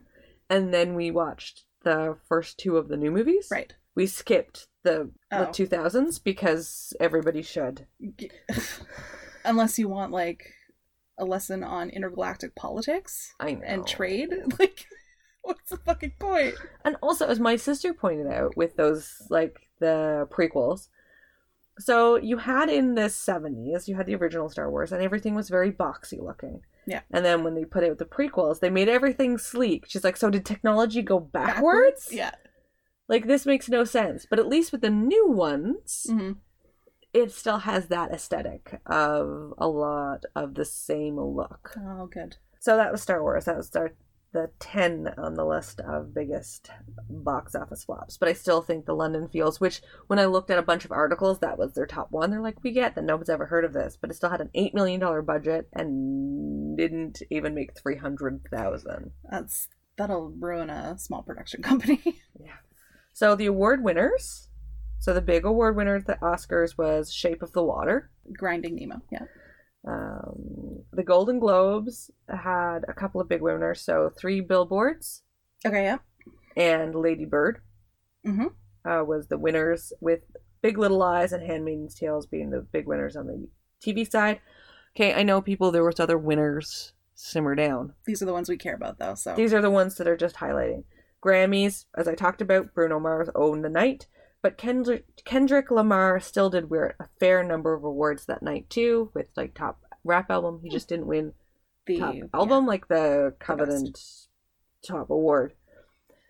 and 0.50 0.74
then 0.74 0.95
we 0.95 1.12
watched 1.12 1.66
the 1.84 2.18
first 2.28 2.58
two 2.58 2.78
of 2.78 2.88
the 2.88 2.98
new 2.98 3.12
movies. 3.12 3.48
right 3.52 3.74
We 3.95 4.08
skipped 4.08 4.68
the 4.84 5.12
the 5.30 5.50
Oh. 5.50 5.52
2000s 5.52 6.18
because 6.20 6.94
everybody 7.00 7.41
should. 7.41 7.88
unless 9.45 9.78
you 9.78 9.88
want 9.88 10.12
like 10.12 10.54
a 11.18 11.26
lesson 11.26 11.64
on 11.64 11.90
intergalactic 11.90 12.56
politics 12.56 13.34
and 13.40 13.86
trade 13.86 14.34
like 14.60 14.86
what's 15.41 15.70
the 15.70 15.78
fucking 15.78 16.14
point 16.20 16.56
And 16.86 16.95
also, 17.04 17.28
as 17.28 17.40
my 17.40 17.56
sister 17.56 17.94
pointed 17.94 18.28
out 18.28 18.56
with 18.58 18.76
those, 18.78 19.22
like 19.30 19.70
the 19.80 20.28
prequels, 20.32 20.88
so 21.84 22.16
you 22.16 22.38
had 22.38 22.70
in 22.70 22.96
the 22.96 23.04
70s, 23.04 23.88
you 23.88 23.96
had 23.96 24.06
the 24.06 24.16
original 24.16 24.50
Star 24.50 24.70
Wars, 24.72 24.92
and 24.92 25.02
everything 25.02 25.36
was 25.36 25.50
very 25.50 25.72
boxy 25.72 26.22
looking. 26.22 26.62
Yeah. 26.86 27.02
And 27.12 27.24
then 27.24 27.44
when 27.44 27.56
they 27.56 27.66
put 27.66 27.84
out 27.84 27.98
the 27.98 28.06
prequels, 28.06 28.60
they 28.60 28.70
made 28.70 28.90
everything 28.90 29.38
sleek. 29.38 29.86
She's 29.88 30.04
like, 30.04 30.18
so 30.18 30.30
did 30.30 30.46
technology 30.46 31.02
go 31.02 31.20
backwards? 31.20 32.10
yeah 32.12 32.32
Like, 33.08 33.28
this 33.28 33.46
makes 33.46 33.70
no 33.70 33.84
sense. 33.84 34.26
But 34.30 34.40
at 34.40 34.48
least 34.48 34.72
with 34.72 34.82
the 34.82 34.90
new 34.90 35.30
ones, 35.30 36.08
hmm 36.10 36.34
it 37.14 37.32
still 37.32 37.60
has 37.60 37.90
that 37.90 38.12
aesthetic 38.12 38.82
of 38.88 39.54
a 39.60 39.68
lot 39.68 40.26
of 40.36 40.56
the 40.56 40.66
same 40.66 41.20
look. 41.20 41.76
oh 41.78 42.08
good 42.08 42.38
So 42.60 42.76
that 42.76 42.92
was 42.92 43.04
Star 43.04 43.22
Wars. 43.22 43.46
That 43.46 43.58
was 43.58 43.76
our, 43.76 43.94
the 44.34 44.50
10 44.60 45.14
on 45.18 45.36
the 45.36 45.46
list 45.46 45.80
of 45.80 46.14
biggest 46.14 46.70
box 47.10 47.56
office 47.56 47.84
flops. 47.84 48.18
But 48.18 48.30
I 48.30 48.34
still 48.34 48.62
think 48.62 48.86
the 48.86 48.96
London 48.96 49.30
Fields, 49.30 49.62
which 49.62 49.82
when 50.08 50.20
I 50.20 50.26
looked 50.26 50.50
at 50.50 50.60
a 50.60 50.64
bunch 50.64 50.86
of 50.86 50.92
articles, 50.92 51.40
that 51.40 51.58
was 51.58 51.74
their 51.74 51.86
top 51.86 52.12
one. 52.12 52.32
They're 52.32 52.42
like, 52.42 52.64
we 52.64 52.72
get 52.72 52.96
that 52.96 53.04
nobody's 53.04 53.30
ever 53.30 53.46
heard 53.46 53.64
of 53.64 53.74
this, 53.74 53.98
but 54.00 54.10
it 54.10 54.16
still 54.16 54.32
had 54.32 54.42
an 54.42 54.50
$8 54.56 54.74
million 54.74 55.00
budget 55.26 55.70
and 55.74 56.76
didn't 56.78 57.22
even 57.30 57.54
make 57.54 57.78
300000 57.78 59.12
that's 59.30 59.70
that'll 59.96 60.30
ruin 60.40 60.72
a 60.72 60.98
small 60.98 61.22
production 61.22 61.62
company 61.62 62.02
yeah. 62.40 62.54
So 63.14 63.36
the 63.36 63.46
award 63.46 63.84
winners. 63.84 64.50
So 65.00 65.14
the 65.14 65.22
big 65.22 65.46
award 65.46 65.76
winner 65.76 65.98
at 65.98 66.08
the 66.08 66.16
Oscars 66.16 66.78
was 66.78 67.14
Shape 67.14 67.44
of 67.44 67.52
the 67.52 67.62
Water. 67.64 68.10
grinding 68.36 68.76
nemo 68.76 69.02
yeah 69.12 69.26
Um, 69.86 70.84
the 70.92 71.04
Golden 71.04 71.40
Globes 71.40 72.10
had 72.30 72.86
a 72.88 72.94
couple 72.94 73.20
of 73.20 73.28
big 73.30 73.42
winners. 73.42 73.82
So 73.82 74.10
three 74.16 74.40
billboards. 74.42 75.24
okay 75.66 75.84
yeah 75.84 75.98
and 76.56 76.94
Lady 76.96 77.26
Bird 77.26 77.60
Mhm. 78.26 78.54
uh, 78.86 79.04
was 79.06 79.28
the 79.28 79.38
winners, 79.38 79.92
with 80.00 80.22
Big 80.62 80.78
Little 80.78 80.98
Lies 81.00 81.34
and 81.34 81.44
Handmaid's 81.44 81.96
Tales 81.96 82.26
being 82.28 82.52
the 82.52 82.62
big 82.62 82.86
winners 82.88 83.16
on 83.18 83.28
the 83.28 83.48
TV 83.82 84.06
side. 84.10 84.40
Okay, 84.96 85.14
I 85.14 85.24
know 85.24 85.42
people. 85.42 85.72
There 85.72 85.84
was 85.84 86.00
other 86.00 86.18
winners. 86.18 86.94
Simmer 87.16 87.56
down. 87.56 87.94
these 88.06 88.22
are 88.22 88.26
the 88.26 88.34
ones 88.34 88.50
we 88.50 88.58
care 88.58 88.76
about 88.76 88.98
though 89.00 89.14
so 89.16 89.36
These 89.36 89.54
are 89.54 89.62
the 89.62 89.70
ones 89.72 89.96
that 89.98 90.08
are 90.08 90.18
just 90.18 90.38
highlighting. 90.38 90.84
Grammys, 91.24 91.86
as 91.96 92.08
I 92.08 92.16
talked 92.16 92.42
about, 92.42 92.74
Bruno 92.74 93.00
Mars 93.00 93.30
owned 93.36 93.64
the 93.64 93.70
night, 93.70 94.08
but 94.44 94.57
Kendrick, 94.57 95.06
Kendrick 95.24 95.72
Lamar 95.72 96.20
still 96.20 96.49
did 96.49 96.70
wear 96.70 96.95
a 96.99 97.07
fair 97.20 97.44
number 97.44 97.74
of 97.74 97.84
awards 97.84 98.26
that 98.26 98.44
night 98.44 98.70
too, 98.70 99.10
with 99.15 99.30
like 99.36 99.56
top 99.56 99.82
rap 100.03 100.30
album. 100.30 100.60
He 100.61 100.70
just 100.70 100.90
didn't 100.90 101.07
win 101.07 101.34
the 101.88 101.98
top 101.98 102.15
album, 102.34 102.68
like 102.68 102.88
the 102.90 103.34
coveted 103.40 103.98
top 104.86 105.10
award. 105.10 105.53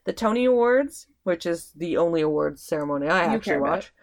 The 0.06 0.14
Tony 0.14 0.46
Awards, 0.46 1.08
which 1.24 1.46
is 1.46 1.72
the 1.76 1.98
only 1.98 2.22
awards 2.22 2.62
ceremony 2.62 3.08
I 3.08 3.26
You 3.26 3.38
actually 3.38 3.60
watch. 3.60 3.94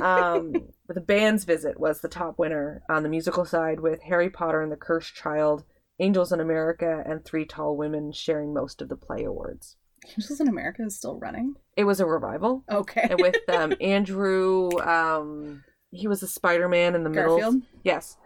um, 0.00 0.52
the 0.88 1.00
band's 1.00 1.44
visit 1.44 1.80
was 1.80 2.00
the 2.00 2.08
top 2.08 2.38
winner 2.38 2.82
on 2.88 3.02
the 3.02 3.08
musical 3.08 3.44
side, 3.44 3.80
with 3.80 4.02
Harry 4.02 4.30
Potter 4.30 4.62
and 4.62 4.70
the 4.70 4.76
Cursed 4.76 5.14
Child, 5.14 5.64
Angels 5.98 6.32
in 6.32 6.40
America, 6.40 7.02
and 7.04 7.24
Three 7.24 7.44
Tall 7.44 7.76
Women 7.76 8.12
sharing 8.12 8.54
most 8.54 8.82
of 8.82 8.88
the 8.88 8.96
play 8.96 9.24
awards. 9.24 9.76
Angels 10.06 10.40
in 10.40 10.48
America 10.48 10.82
is 10.84 10.96
still 10.96 11.18
running. 11.18 11.54
It 11.78 11.84
was 11.84 12.00
a 12.00 12.06
revival 12.06 12.64
Okay. 12.68 13.06
and 13.08 13.20
with 13.20 13.36
um, 13.48 13.72
Andrew. 13.80 14.68
Um, 14.80 15.62
he 15.92 16.08
was 16.08 16.24
a 16.24 16.26
Spider-Man 16.26 16.96
in 16.96 17.04
the 17.04 17.08
middle. 17.08 17.38
Garfield. 17.38 17.62
Yes. 17.84 18.16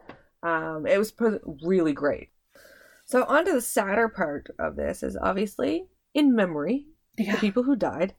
Um, 0.42 0.86
it 0.86 0.96
was 0.98 1.12
really 1.62 1.92
great. 1.92 2.30
So, 3.04 3.24
on 3.24 3.44
to 3.44 3.52
the 3.52 3.60
sadder 3.60 4.08
part 4.08 4.48
of 4.58 4.76
this 4.76 5.02
is 5.02 5.18
obviously 5.18 5.84
in 6.14 6.34
memory, 6.34 6.86
the 7.18 7.36
people 7.38 7.64
who 7.64 7.76
died. 7.76 8.14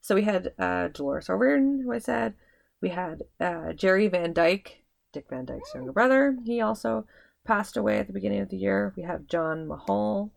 So, 0.00 0.14
we 0.14 0.22
had 0.22 0.52
uh, 0.60 0.88
Dolores 0.88 1.28
O'Riordan, 1.28 1.82
who 1.82 1.92
I 1.92 1.98
said. 1.98 2.34
We 2.80 2.90
had 2.90 3.24
uh, 3.40 3.72
Jerry 3.72 4.06
Van 4.06 4.32
Dyke, 4.32 4.84
Dick 5.12 5.26
Van 5.28 5.44
Dyke's 5.44 5.74
younger 5.74 5.90
brother. 5.90 6.36
He 6.46 6.60
also 6.60 7.04
passed 7.44 7.76
away 7.76 7.98
at 7.98 8.06
the 8.06 8.12
beginning 8.12 8.40
of 8.42 8.50
the 8.50 8.56
year. 8.56 8.94
We 8.96 9.02
have 9.02 9.26
John 9.26 9.66
Mahal, 9.66 10.30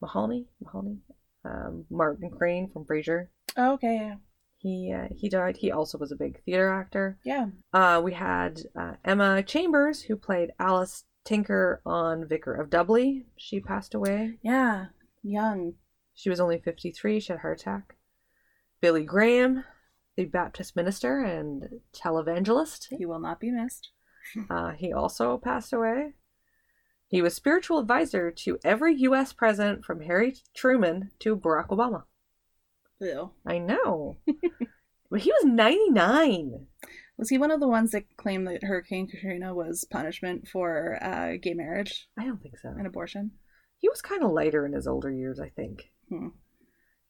Mahoney, 0.00 0.46
Mahoney, 0.60 0.98
um, 1.48 1.84
Martin 1.90 2.30
Crane 2.30 2.68
from 2.68 2.84
Frasier. 2.84 3.28
Okay. 3.56 3.96
Yeah. 3.96 4.14
He 4.58 4.92
uh, 4.92 5.08
he 5.16 5.28
died. 5.28 5.56
He 5.56 5.70
also 5.70 5.98
was 5.98 6.10
a 6.10 6.16
big 6.16 6.42
theater 6.44 6.68
actor. 6.68 7.18
Yeah. 7.24 7.46
Uh, 7.72 8.00
we 8.02 8.12
had 8.12 8.60
uh, 8.78 8.94
Emma 9.04 9.42
Chambers, 9.42 10.02
who 10.02 10.16
played 10.16 10.50
Alice 10.58 11.04
Tinker 11.24 11.80
on 11.86 12.26
Vicar 12.26 12.54
of 12.54 12.70
Dibley. 12.70 13.26
She 13.36 13.60
passed 13.60 13.94
away. 13.94 14.38
Yeah. 14.42 14.86
Young. 15.22 15.74
She 16.14 16.28
was 16.28 16.40
only 16.40 16.58
53. 16.58 17.20
She 17.20 17.32
had 17.32 17.38
a 17.38 17.42
heart 17.42 17.60
attack. 17.60 17.94
Billy 18.80 19.04
Graham, 19.04 19.64
the 20.16 20.24
Baptist 20.24 20.74
minister 20.74 21.20
and 21.20 21.80
televangelist. 21.92 22.88
He 22.90 23.06
will 23.06 23.20
not 23.20 23.40
be 23.40 23.50
missed. 23.50 23.90
Uh, 24.50 24.72
he 24.72 24.92
also 24.92 25.38
passed 25.38 25.72
away. 25.72 26.12
He 27.08 27.22
was 27.22 27.34
spiritual 27.34 27.78
advisor 27.78 28.30
to 28.30 28.58
every 28.62 28.94
U.S. 28.96 29.32
president 29.32 29.84
from 29.84 30.02
Harry 30.02 30.36
Truman 30.54 31.10
to 31.20 31.36
Barack 31.36 31.68
Obama. 31.68 32.04
Ew. 33.00 33.30
I 33.46 33.58
know. 33.58 34.18
but 35.10 35.20
he 35.20 35.32
was 35.32 35.44
99. 35.44 36.66
Was 37.16 37.30
he 37.30 37.38
one 37.38 37.50
of 37.50 37.60
the 37.60 37.68
ones 37.68 37.92
that 37.92 38.16
claimed 38.16 38.46
that 38.46 38.62
Hurricane 38.62 39.08
Katrina 39.08 39.54
was 39.54 39.86
punishment 39.90 40.46
for 40.46 40.98
uh, 41.02 41.32
gay 41.40 41.54
marriage 41.54 42.08
I 42.16 42.24
don't 42.24 42.42
think 42.42 42.58
so. 42.58 42.68
and 42.68 42.86
abortion? 42.86 43.32
He 43.78 43.88
was 43.88 44.02
kind 44.02 44.22
of 44.22 44.30
lighter 44.32 44.66
in 44.66 44.72
his 44.72 44.86
older 44.86 45.10
years, 45.10 45.40
I 45.40 45.48
think. 45.48 45.90
Hmm. 46.08 46.28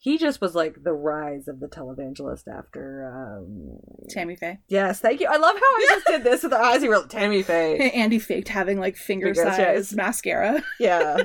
He 0.00 0.16
just 0.16 0.40
was 0.40 0.54
like 0.54 0.84
the 0.84 0.92
rise 0.92 1.48
of 1.48 1.58
the 1.58 1.66
televangelist 1.66 2.46
after. 2.46 3.12
Um... 3.12 3.78
Tammy 4.08 4.36
Faye. 4.36 4.60
Yes, 4.68 5.00
thank 5.00 5.20
you. 5.20 5.26
I 5.28 5.36
love 5.36 5.56
how 5.56 5.60
I 5.60 5.86
just 5.88 6.06
did 6.06 6.22
this 6.24 6.42
with 6.44 6.52
the 6.52 6.58
eyes. 6.58 6.82
He 6.82 6.88
wrote 6.88 7.10
Tammy 7.10 7.42
Faye. 7.42 7.90
Andy 7.94 8.18
faked 8.20 8.48
having 8.48 8.78
like 8.78 8.96
finger 8.96 9.34
sized 9.34 9.96
mascara. 9.96 10.62
Yeah, 10.80 11.16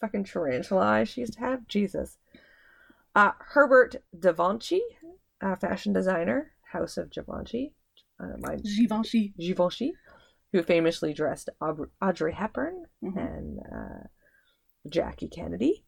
fucking 0.00 0.24
tarantula 0.24 0.82
eyes 0.84 1.08
she 1.08 1.22
used 1.22 1.32
to 1.34 1.40
have. 1.40 1.66
Jesus. 1.66 2.16
Uh, 3.16 3.32
Herbert 3.40 3.96
Givenchy, 4.20 4.82
uh, 5.42 5.56
fashion 5.56 5.92
designer, 5.92 6.52
House 6.72 6.96
of 6.98 7.10
Givenchy. 7.10 7.74
Uh, 8.20 8.36
my 8.38 8.56
Givenchy. 8.56 9.34
Givenchy, 9.38 9.94
who 10.52 10.62
famously 10.62 11.12
dressed 11.12 11.48
Aub- 11.60 11.88
Audrey 12.00 12.34
Hepburn 12.34 12.84
Mhm. 13.02 13.16
and 13.16 13.58
uh, 13.58 14.06
Jackie 14.88 15.28
Kennedy, 15.28 15.85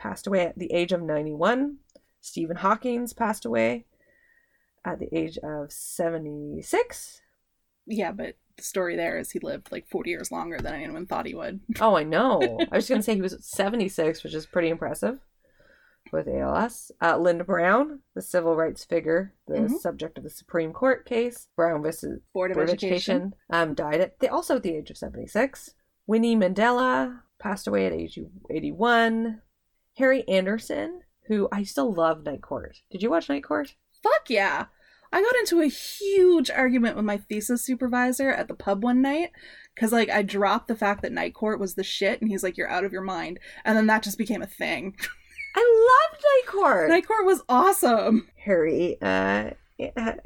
passed 0.00 0.26
away 0.26 0.46
at 0.46 0.58
the 0.58 0.72
age 0.72 0.90
of 0.92 1.02
91. 1.02 1.76
Stephen 2.20 2.56
Hawking's 2.56 3.12
passed 3.12 3.44
away. 3.44 3.84
at 4.84 4.98
the 4.98 5.14
age 5.16 5.36
of 5.44 5.70
76. 5.70 7.20
Yeah, 7.86 8.12
but 8.12 8.36
the 8.56 8.62
story 8.62 8.96
there 8.96 9.18
is 9.18 9.30
he 9.30 9.38
lived 9.40 9.70
like 9.70 9.86
40 9.90 10.08
years 10.10 10.32
longer 10.32 10.58
than 10.58 10.74
anyone 10.74 11.06
thought 11.06 11.26
he 11.26 11.34
would. 11.34 11.60
Oh, 11.80 11.96
I 11.96 12.02
know. 12.04 12.40
I 12.72 12.76
was 12.76 12.88
going 12.88 13.00
to 13.00 13.02
say 13.04 13.14
he 13.14 13.20
was 13.20 13.36
76, 13.42 14.24
which 14.24 14.34
is 14.34 14.46
pretty 14.46 14.68
impressive 14.70 15.18
with 16.12 16.26
ALS. 16.28 16.90
Uh, 17.02 17.18
Linda 17.18 17.44
Brown, 17.44 18.00
the 18.14 18.22
civil 18.22 18.56
rights 18.56 18.84
figure, 18.84 19.34
the 19.46 19.54
Mhm. 19.58 19.78
subject 19.78 20.16
of 20.18 20.24
the 20.24 20.30
Supreme 20.30 20.72
Court 20.72 21.04
case, 21.04 21.48
Brown 21.56 21.82
versus 21.82 22.20
Board 22.32 22.50
of, 22.50 22.54
Board 22.56 22.70
Education. 22.70 23.16
Education, 23.16 23.34
um, 23.50 23.74
died 23.74 24.00
at 24.00 24.18
the, 24.18 24.28
also 24.28 24.56
at 24.56 24.62
the 24.62 24.74
age 24.74 24.90
of 24.90 24.96
76. 24.96 25.74
Winnie 26.06 26.36
Mandela 26.36 27.20
passed 27.38 27.66
away 27.66 27.84
at 27.86 27.92
age 27.92 28.18
81. 28.48 29.42
Harry 30.00 30.26
Anderson, 30.28 31.02
who 31.28 31.46
I 31.52 31.62
still 31.62 31.92
love 31.92 32.24
Night 32.24 32.40
Court. 32.40 32.80
Did 32.90 33.02
you 33.02 33.10
watch 33.10 33.28
Night 33.28 33.44
Court? 33.44 33.74
Fuck 34.02 34.30
yeah. 34.30 34.66
I 35.12 35.20
got 35.20 35.36
into 35.36 35.60
a 35.60 35.66
huge 35.66 36.50
argument 36.50 36.96
with 36.96 37.04
my 37.04 37.18
thesis 37.18 37.62
supervisor 37.62 38.30
at 38.30 38.48
the 38.48 38.54
pub 38.54 38.82
one 38.82 39.02
night 39.02 39.30
because, 39.74 39.92
like, 39.92 40.08
I 40.08 40.22
dropped 40.22 40.68
the 40.68 40.74
fact 40.74 41.02
that 41.02 41.12
Night 41.12 41.34
Court 41.34 41.60
was 41.60 41.74
the 41.74 41.84
shit, 41.84 42.20
and 42.20 42.30
he's 42.30 42.42
like, 42.42 42.56
"You're 42.56 42.70
out 42.70 42.84
of 42.84 42.92
your 42.92 43.02
mind," 43.02 43.40
and 43.62 43.76
then 43.76 43.88
that 43.88 44.02
just 44.02 44.16
became 44.16 44.40
a 44.40 44.46
thing. 44.46 44.96
I 45.54 46.08
loved 46.10 46.22
Night 46.22 46.50
Court. 46.50 46.88
Night 46.88 47.06
Court 47.06 47.26
was 47.26 47.42
awesome. 47.48 48.28
Harry, 48.44 48.96
uh, 49.02 49.50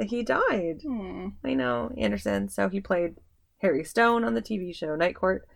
he 0.00 0.22
died. 0.22 0.82
Hmm. 0.86 1.28
I 1.42 1.54
know 1.54 1.92
Anderson. 1.98 2.48
So 2.48 2.68
he 2.68 2.80
played 2.80 3.16
Harry 3.58 3.82
Stone 3.82 4.22
on 4.22 4.34
the 4.34 4.42
TV 4.42 4.72
show 4.72 4.94
Night 4.94 5.16
Court. 5.16 5.48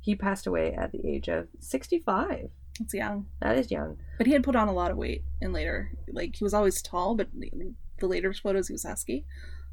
He 0.00 0.14
passed 0.14 0.46
away 0.46 0.72
at 0.72 0.92
the 0.92 1.06
age 1.06 1.28
of 1.28 1.48
65. 1.60 2.50
It's 2.80 2.94
young, 2.94 3.26
That 3.40 3.56
is 3.58 3.70
young. 3.70 3.98
but 4.18 4.26
he 4.26 4.32
had 4.32 4.44
put 4.44 4.56
on 4.56 4.68
a 4.68 4.72
lot 4.72 4.90
of 4.90 4.96
weight 4.96 5.22
in 5.40 5.52
later. 5.52 5.90
Like 6.08 6.36
he 6.36 6.44
was 6.44 6.54
always 6.54 6.82
tall, 6.82 7.14
but 7.14 7.28
the 7.32 7.50
the 7.98 8.06
later 8.06 8.32
photos 8.34 8.68
he 8.68 8.74
was 8.74 8.84
husky. 8.84 9.26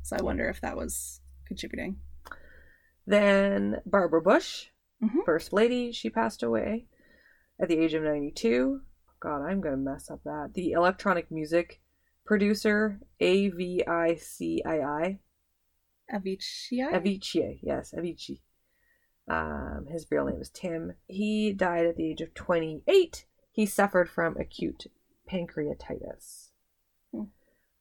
So 0.03 0.15
I 0.17 0.21
wonder 0.23 0.47
if 0.49 0.61
that 0.61 0.77
was 0.77 1.19
contributing. 1.47 1.97
Then 3.05 3.81
Barbara 3.85 4.21
Bush, 4.21 4.67
Mhm. 5.01 5.25
First 5.25 5.51
Lady, 5.51 5.91
she 5.91 6.09
passed 6.09 6.43
away 6.43 6.87
at 7.59 7.67
the 7.67 7.77
age 7.77 7.93
of 7.93 8.03
92. 8.03 8.81
God, 9.19 9.41
I'm 9.41 9.59
going 9.61 9.75
to 9.75 9.81
mess 9.91 10.09
up 10.09 10.23
that. 10.23 10.51
The 10.53 10.71
electronic 10.71 11.29
music 11.31 11.81
producer, 12.25 12.99
A 13.19 13.49
V 13.49 13.83
I 13.85 14.15
C 14.15 14.61
I 14.65 14.79
I. 14.79 15.19
Avicii. 16.13 16.79
Avicii, 16.93 17.59
yes, 17.61 17.93
Avicii. 17.93 18.39
Um, 19.27 19.87
his 19.89 20.05
real 20.11 20.25
name 20.25 20.41
is 20.41 20.49
Tim. 20.49 20.93
He 21.07 21.53
died 21.53 21.85
at 21.85 21.95
the 21.95 22.09
age 22.09 22.21
of 22.21 22.33
28. 22.33 23.25
He 23.51 23.65
suffered 23.65 24.09
from 24.09 24.37
acute 24.37 24.87
pancreatitis. 25.31 26.49
Hmm. 27.13 27.23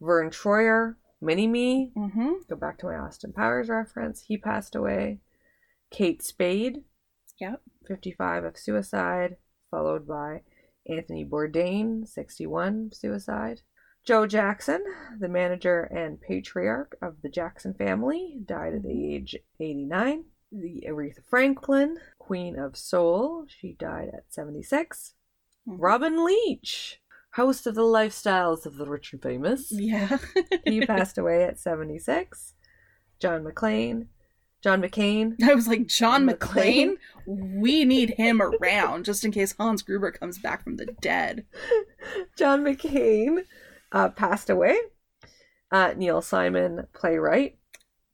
Vern 0.01 0.31
Troyer, 0.31 0.97
Mini 1.21 1.47
Me, 1.47 1.93
mm-hmm. 1.97 2.33
go 2.49 2.57
back 2.57 2.79
to 2.79 2.87
my 2.87 2.97
Austin 2.97 3.33
Powers 3.33 3.69
reference. 3.69 4.23
He 4.23 4.37
passed 4.37 4.75
away. 4.75 5.21
Kate 5.91 6.23
Spade, 6.23 6.85
Yep. 7.43 7.61
55 7.89 8.45
of 8.45 8.57
suicide, 8.57 9.37
followed 9.69 10.07
by 10.07 10.43
Anthony 10.89 11.25
Bourdain, 11.25 12.07
61 12.07 12.93
suicide. 12.93 13.63
Joe 14.05 14.27
Jackson, 14.27 14.85
the 15.19 15.29
manager 15.29 15.83
and 15.83 16.21
patriarch 16.21 16.97
of 17.03 17.23
the 17.23 17.29
Jackson 17.29 17.75
family, 17.75 18.39
died 18.45 18.75
at 18.75 18.83
the 18.83 19.15
age 19.15 19.37
89. 19.59 20.25
The 20.53 20.85
Aretha 20.89 21.25
Franklin, 21.29 21.99
Queen 22.19 22.59
of 22.59 22.77
Soul, 22.77 23.47
she 23.49 23.73
died 23.73 24.11
at 24.13 24.25
76. 24.33 25.15
Mhm. 25.67 25.77
Robin 25.81 26.25
Leach, 26.25 27.01
host 27.35 27.67
of 27.67 27.75
the 27.75 27.83
Lifestyles 27.83 28.67
of 28.67 28.77
the 28.77 28.87
Rich 28.87 29.13
and 29.15 29.23
Famous, 29.23 29.73
Yeah. 29.73 30.19
he 30.67 30.85
passed 30.85 31.17
away 31.17 31.45
at 31.45 31.59
76. 31.59 32.53
John 33.19 33.45
McClane, 33.45 34.09
John 34.63 34.83
McCain, 34.83 35.43
I 35.43 35.55
was 35.55 35.67
like, 35.69 35.87
John 35.87 36.27
John 36.27 36.37
McClane? 36.37 36.97
We 37.27 37.85
need 37.85 38.11
him 38.11 38.43
around 38.43 39.05
just 39.05 39.25
in 39.25 39.31
case 39.33 39.55
Hans 39.57 39.83
Gruber 39.83 40.11
comes 40.13 40.39
back 40.39 40.63
from 40.65 40.77
the 40.77 40.87
dead. 41.01 41.47
John 42.37 42.63
McCain 42.63 43.45
uh, 43.93 44.11
passed 44.11 44.51
away. 44.51 44.77
Uh, 45.71 45.95
Neil 45.97 46.21
Simon, 46.21 46.87
playwright. 46.93 47.57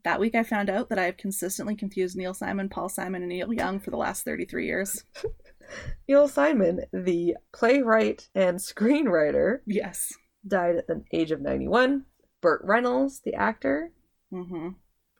That 0.09 0.21
week 0.21 0.35
I 0.35 0.43
found 0.43 0.71
out 0.71 0.89
that 0.89 0.99
I 0.99 1.05
have 1.05 1.19
consistently 1.19 1.77
confused 1.77 2.17
Neil 2.17 2.33
Simon, 2.33 2.71
Paul 2.71 2.89
Simon, 2.89 3.21
and 3.21 3.29
Neil 3.29 3.53
Young 3.53 3.79
for 3.79 3.91
the 3.91 3.99
last 3.99 4.25
33 4.25 4.65
years. 4.65 5.05
Neil 6.09 6.27
Simon, 6.29 6.81
the 6.95 7.37
playwright 7.53 8.31
and 8.35 8.57
screenwriter, 8.59 9.59
Yes. 9.67 10.11
died 10.47 10.77
at 10.77 10.87
the 10.87 11.05
age 11.13 11.31
of 11.31 11.43
91. 11.43 12.07
Burt 12.41 12.63
Reynolds, 12.65 13.21
the 13.23 13.35
actor, 13.35 13.93
Mm-hmm. 14.33 14.69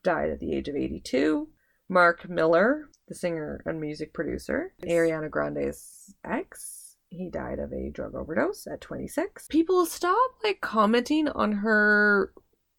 died 0.03 0.31
at 0.31 0.39
the 0.39 0.53
age 0.55 0.67
of 0.67 0.75
82. 0.75 1.47
Mac 1.87 2.27
Miller, 2.27 2.89
the 3.07 3.13
singer 3.13 3.61
and 3.67 3.79
music 3.79 4.11
producer. 4.11 4.73
Ariana 4.81 5.29
Grande's 5.29 6.15
ex, 6.25 6.95
he 7.09 7.29
died 7.29 7.59
of 7.59 7.71
a 7.71 7.91
drug 7.91 8.15
overdose 8.15 8.65
at 8.65 8.81
26. 8.81 9.45
People 9.49 9.85
stop 9.85 10.31
like 10.43 10.61
commenting 10.61 11.27
on 11.29 11.51
her. 11.51 12.33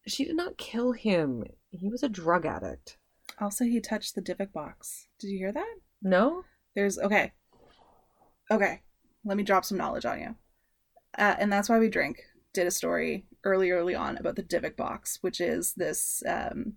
She 0.07 0.25
did 0.25 0.35
not 0.35 0.57
kill 0.57 0.91
him. 0.91 1.45
He 1.71 1.89
was 1.89 2.03
a 2.03 2.09
drug 2.09 2.45
addict. 2.45 2.97
Also, 3.39 3.63
he 3.63 3.79
touched 3.79 4.15
the 4.15 4.21
Dybbuk 4.21 4.51
box. 4.51 5.07
Did 5.19 5.29
you 5.29 5.37
hear 5.37 5.51
that? 5.51 5.75
No? 6.01 6.43
There's 6.75 6.99
okay. 6.99 7.31
Okay, 8.49 8.81
let 9.23 9.37
me 9.37 9.43
drop 9.43 9.65
some 9.65 9.77
knowledge 9.77 10.05
on 10.05 10.19
you. 10.19 10.35
Uh, 11.17 11.35
and 11.39 11.51
that's 11.51 11.69
why 11.69 11.79
we 11.79 11.89
drink. 11.89 12.21
Did 12.53 12.67
a 12.67 12.71
story 12.71 13.25
early, 13.45 13.71
early 13.71 13.95
on 13.95 14.17
about 14.17 14.35
the 14.35 14.43
Dybbuk 14.43 14.75
box, 14.75 15.19
which 15.21 15.39
is 15.39 15.73
this 15.75 16.21
um, 16.27 16.73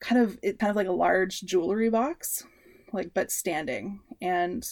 kind 0.00 0.22
of 0.22 0.38
it 0.42 0.58
kind 0.58 0.70
of 0.70 0.76
like 0.76 0.86
a 0.86 0.92
large 0.92 1.42
jewelry 1.42 1.90
box, 1.90 2.44
like 2.92 3.12
but 3.12 3.30
standing. 3.30 4.00
And 4.22 4.66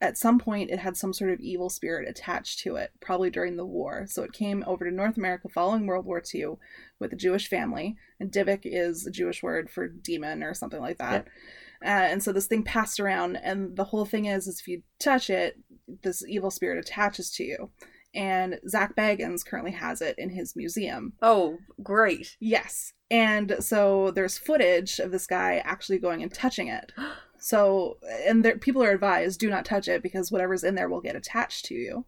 at 0.00 0.16
some 0.16 0.38
point, 0.38 0.70
it 0.70 0.78
had 0.78 0.96
some 0.96 1.12
sort 1.12 1.30
of 1.30 1.40
evil 1.40 1.68
spirit 1.68 2.08
attached 2.08 2.60
to 2.60 2.76
it, 2.76 2.90
probably 3.00 3.28
during 3.28 3.56
the 3.56 3.66
war. 3.66 4.06
So 4.08 4.22
it 4.22 4.32
came 4.32 4.64
over 4.66 4.84
to 4.84 4.90
North 4.90 5.18
America 5.18 5.48
following 5.48 5.86
World 5.86 6.06
War 6.06 6.22
II 6.34 6.56
with 6.98 7.12
a 7.12 7.16
Jewish 7.16 7.48
family, 7.48 7.96
and 8.18 8.32
Dybbuk 8.32 8.60
is 8.64 9.06
a 9.06 9.10
Jewish 9.10 9.42
word 9.42 9.68
for 9.70 9.88
demon 9.88 10.42
or 10.42 10.54
something 10.54 10.80
like 10.80 10.98
that. 10.98 11.26
Uh, 11.84 11.88
and 11.88 12.22
so 12.22 12.32
this 12.32 12.46
thing 12.46 12.62
passed 12.62 12.98
around, 12.98 13.36
and 13.36 13.76
the 13.76 13.84
whole 13.84 14.06
thing 14.06 14.26
is, 14.26 14.46
is 14.46 14.60
if 14.60 14.68
you 14.68 14.82
touch 14.98 15.28
it, 15.28 15.58
this 16.02 16.24
evil 16.26 16.50
spirit 16.50 16.78
attaches 16.78 17.30
to 17.32 17.44
you. 17.44 17.70
And 18.14 18.58
Zak 18.68 18.96
Bagans 18.96 19.46
currently 19.46 19.72
has 19.72 20.00
it 20.00 20.18
in 20.18 20.30
his 20.30 20.56
museum. 20.56 21.12
Oh, 21.22 21.58
great. 21.82 22.36
Yes. 22.40 22.92
And 23.10 23.56
so 23.60 24.10
there's 24.10 24.38
footage 24.38 24.98
of 24.98 25.12
this 25.12 25.26
guy 25.26 25.62
actually 25.64 25.98
going 25.98 26.22
and 26.22 26.32
touching 26.32 26.68
it. 26.68 26.92
So, 27.40 27.98
and 28.26 28.44
there, 28.44 28.58
people 28.58 28.82
are 28.82 28.90
advised 28.90 29.40
do 29.40 29.50
not 29.50 29.64
touch 29.64 29.88
it 29.88 30.02
because 30.02 30.30
whatever's 30.30 30.64
in 30.64 30.74
there 30.74 30.88
will 30.88 31.00
get 31.00 31.16
attached 31.16 31.64
to 31.66 31.74
you. 31.74 32.04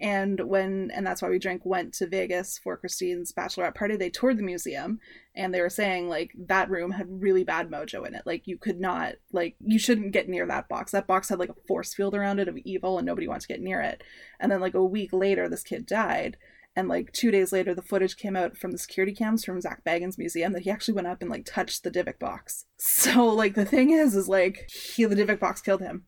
And 0.00 0.40
when, 0.48 0.92
and 0.94 1.04
that's 1.04 1.20
why 1.20 1.28
we 1.28 1.40
drink, 1.40 1.62
went 1.64 1.92
to 1.94 2.06
Vegas 2.06 2.56
for 2.56 2.76
Christine's 2.76 3.32
bachelorette 3.32 3.74
party. 3.74 3.96
They 3.96 4.10
toured 4.10 4.38
the 4.38 4.44
museum 4.44 5.00
and 5.34 5.52
they 5.52 5.60
were 5.60 5.68
saying 5.68 6.08
like 6.08 6.30
that 6.46 6.70
room 6.70 6.92
had 6.92 7.20
really 7.20 7.42
bad 7.42 7.68
mojo 7.68 8.06
in 8.06 8.14
it. 8.14 8.22
Like 8.24 8.46
you 8.46 8.56
could 8.58 8.78
not, 8.78 9.14
like, 9.32 9.56
you 9.60 9.78
shouldn't 9.78 10.12
get 10.12 10.28
near 10.28 10.46
that 10.46 10.68
box. 10.68 10.92
That 10.92 11.08
box 11.08 11.28
had 11.28 11.40
like 11.40 11.50
a 11.50 11.66
force 11.66 11.94
field 11.94 12.14
around 12.14 12.38
it 12.38 12.46
of 12.46 12.56
evil 12.58 12.98
and 12.98 13.06
nobody 13.06 13.26
wants 13.26 13.46
to 13.46 13.52
get 13.52 13.60
near 13.60 13.80
it. 13.80 14.04
And 14.38 14.52
then 14.52 14.60
like 14.60 14.74
a 14.74 14.84
week 14.84 15.12
later, 15.12 15.48
this 15.48 15.64
kid 15.64 15.84
died. 15.84 16.36
And 16.76 16.88
like 16.88 17.12
two 17.12 17.30
days 17.30 17.52
later, 17.52 17.74
the 17.74 17.82
footage 17.82 18.16
came 18.16 18.36
out 18.36 18.56
from 18.56 18.70
the 18.70 18.78
security 18.78 19.12
cams 19.12 19.44
from 19.44 19.60
Zak 19.60 19.82
Bagans' 19.84 20.16
museum 20.18 20.52
that 20.52 20.62
he 20.62 20.70
actually 20.70 20.94
went 20.94 21.08
up 21.08 21.20
and 21.20 21.30
like 21.30 21.44
touched 21.44 21.82
the 21.82 21.90
Dybbuk 21.90 22.18
box. 22.18 22.64
So 22.80 23.26
like 23.26 23.54
the 23.54 23.64
thing 23.64 23.90
is, 23.90 24.14
is 24.14 24.28
like 24.28 24.70
he 24.70 25.04
the 25.04 25.16
Dybbuk 25.16 25.40
box 25.40 25.60
killed 25.60 25.80
him, 25.80 26.04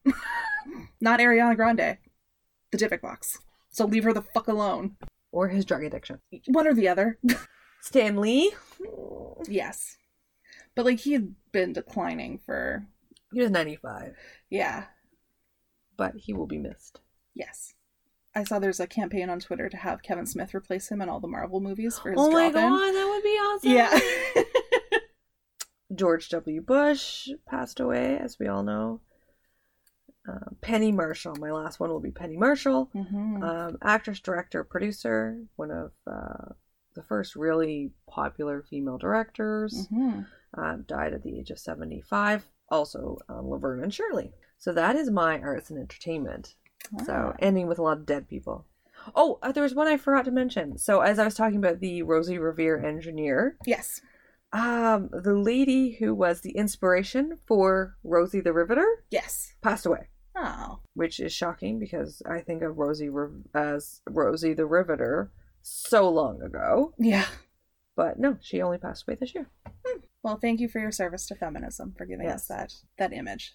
not 1.01 1.19
Ariana 1.19 1.57
Grande, 1.57 1.99
the 2.71 2.79
Dybbuk 2.79 3.01
box. 3.01 3.39
So 3.71 3.85
leave 3.85 4.05
her 4.05 4.13
the 4.13 4.23
fuck 4.23 4.47
alone. 4.49 4.97
Or 5.33 5.49
his 5.49 5.65
drug 5.65 5.85
addiction. 5.85 6.21
One 6.49 6.67
or 6.67 6.75
the 6.75 6.89
other. 6.89 7.19
Stan 7.81 8.17
Lee, 8.17 8.53
yes, 9.49 9.97
but 10.75 10.85
like 10.85 11.01
he 11.01 11.13
had 11.13 11.35
been 11.53 11.73
declining 11.73 12.39
for 12.45 12.87
he 13.33 13.41
was 13.41 13.51
95, 13.51 14.15
yeah 14.51 14.85
but 16.01 16.15
he 16.17 16.33
will 16.33 16.47
be 16.47 16.57
missed. 16.57 16.99
yes. 17.35 17.75
I 18.35 18.45
saw 18.45 18.59
there's 18.59 18.79
a 18.81 18.87
campaign 18.87 19.29
on 19.29 19.41
Twitter 19.41 19.69
to 19.69 19.77
have 19.77 20.03
Kevin 20.03 20.27
Smith 20.27 20.55
replace 20.55 20.89
him 20.89 21.03
in 21.03 21.09
all 21.09 21.19
the 21.21 21.27
Marvel 21.27 21.61
movies 21.61 21.99
for 21.99 22.11
his 22.11 22.21
Oh 22.21 22.31
my 22.31 22.51
god, 22.51 22.93
that 22.93 23.09
would 23.09 23.23
be 23.23 23.29
awesome. 23.29 23.73
Yeah. 23.73 23.99
George 25.95 26.29
W. 26.29 26.61
Bush 26.63 27.29
passed 27.47 27.81
away, 27.81 28.17
as 28.17 28.39
we 28.39 28.47
all 28.47 28.63
know. 28.63 29.01
Uh, 30.29 30.51
Penny 30.61 30.93
Marshall, 30.93 31.35
my 31.41 31.51
last 31.51 31.81
one 31.81 31.91
will 31.91 31.99
be 31.99 32.13
Penny 32.13 32.37
Marshall. 32.37 32.89
Mhm. 32.95 33.43
Um, 33.43 33.79
actress, 33.83 34.21
director, 34.21 34.63
producer, 34.63 35.43
one 35.57 35.73
of 35.73 35.93
uh, 36.07 36.53
the 36.95 37.03
first 37.03 37.35
really 37.35 37.91
popular 38.09 38.63
female 38.63 38.99
directors. 38.99 39.89
Mhm. 39.91 40.27
Um, 40.55 40.83
died 40.83 41.15
at 41.15 41.23
the 41.23 41.39
age 41.39 41.51
of 41.51 41.59
75. 41.59 42.49
Also, 42.69 43.19
um, 43.29 43.49
Laverne 43.49 43.83
and 43.83 43.93
Shirley. 43.95 44.33
So 44.59 44.73
that 44.73 44.95
is 44.95 45.11
my 45.11 45.41
arts 45.41 45.71
and 45.71 45.79
entertainment. 45.79 46.55
So 47.05 47.33
Ah. 47.33 47.37
ending 47.39 47.67
with 47.67 47.79
a 47.79 47.83
lot 47.83 47.99
of 47.99 48.07
dead 48.07 48.29
people. 48.29 48.67
Oh, 49.15 49.39
uh, 49.43 49.53
there 49.53 49.63
was 49.63 49.75
one 49.75 49.89
I 49.89 49.97
forgot 49.97 50.25
to 50.27 50.31
mention. 50.31 50.77
So 50.79 51.01
as 51.01 51.19
I 51.19 51.25
was 51.25 51.35
talking 51.35 51.59
about 51.59 51.81
the 51.81 52.03
Rosie 52.03 52.39
Revere 52.39 52.79
engineer, 52.85 53.57
Yes. 53.65 54.03
um, 54.53 55.09
the 55.13 55.35
lady 55.35 55.93
who 55.93 56.15
was 56.15 56.41
the 56.43 56.51
inspiration 56.53 57.39
for 57.47 57.97
Rosie 58.05 58.41
the 58.41 58.53
Riveter 58.53 59.05
Yes. 59.11 59.55
passed 59.63 59.87
away, 59.87 60.09
Oh. 60.37 60.81
which 60.95 61.19
is 61.21 61.33
shocking 61.33 61.79
because 61.79 62.23
I 62.27 62.41
think 62.41 62.63
of 62.63 62.77
Rosie 62.79 63.09
Riv- 63.09 63.47
as 63.55 64.03
Rosie 64.09 64.55
the 64.55 64.67
Riveter 64.67 65.31
so 65.63 66.09
long 66.11 66.43
ago. 66.43 66.93
Yeah. 66.99 67.27
But 67.97 68.19
no, 68.19 68.37
she 68.41 68.61
only 68.63 68.79
passed 68.79 69.05
away 69.07 69.17
this 69.17 69.35
year. 69.35 69.49
Well, 70.23 70.37
thank 70.37 70.61
you 70.61 70.69
for 70.69 70.79
your 70.79 70.93
service 70.93 71.27
to 71.29 71.35
feminism 71.35 71.95
for 71.97 72.05
giving 72.05 72.29
us 72.29 72.47
that 72.49 72.75
that 72.99 73.13
image. 73.13 73.55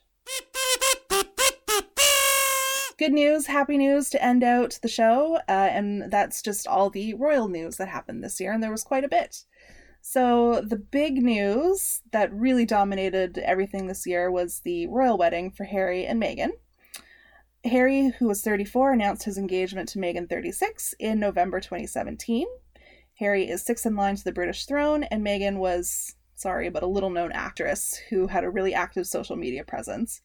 Good 2.97 3.11
news, 3.11 3.47
happy 3.47 3.77
news 3.77 4.09
to 4.11 4.23
end 4.23 4.41
out 4.41 4.79
the 4.81 4.87
show, 4.87 5.35
uh, 5.49 5.51
and 5.51 6.09
that's 6.09 6.41
just 6.41 6.65
all 6.65 6.89
the 6.89 7.13
royal 7.13 7.49
news 7.49 7.75
that 7.75 7.89
happened 7.89 8.23
this 8.23 8.39
year, 8.39 8.53
and 8.53 8.63
there 8.63 8.71
was 8.71 8.85
quite 8.85 9.03
a 9.03 9.09
bit. 9.09 9.43
So 9.99 10.61
the 10.61 10.77
big 10.77 11.21
news 11.21 12.01
that 12.11 12.31
really 12.31 12.65
dominated 12.65 13.37
everything 13.39 13.87
this 13.87 14.07
year 14.07 14.31
was 14.31 14.61
the 14.61 14.87
royal 14.87 15.17
wedding 15.17 15.51
for 15.51 15.65
Harry 15.65 16.05
and 16.05 16.21
Meghan. 16.21 16.51
Harry, 17.65 18.13
who 18.17 18.29
was 18.29 18.41
34, 18.41 18.93
announced 18.93 19.23
his 19.23 19.37
engagement 19.37 19.89
to 19.89 19.99
Meghan, 19.99 20.29
36, 20.29 20.93
in 20.97 21.19
November 21.19 21.59
2017. 21.59 22.47
Harry 23.15 23.49
is 23.49 23.61
sixth 23.61 23.85
in 23.85 23.97
line 23.97 24.15
to 24.15 24.23
the 24.23 24.31
British 24.31 24.65
throne, 24.67 25.03
and 25.03 25.25
Meghan 25.25 25.57
was 25.57 26.15
sorry, 26.35 26.69
but 26.69 26.83
a 26.83 26.87
little 26.87 27.09
known 27.09 27.33
actress 27.33 27.99
who 28.09 28.27
had 28.27 28.45
a 28.45 28.49
really 28.49 28.73
active 28.73 29.05
social 29.05 29.35
media 29.35 29.65
presence. 29.65 30.21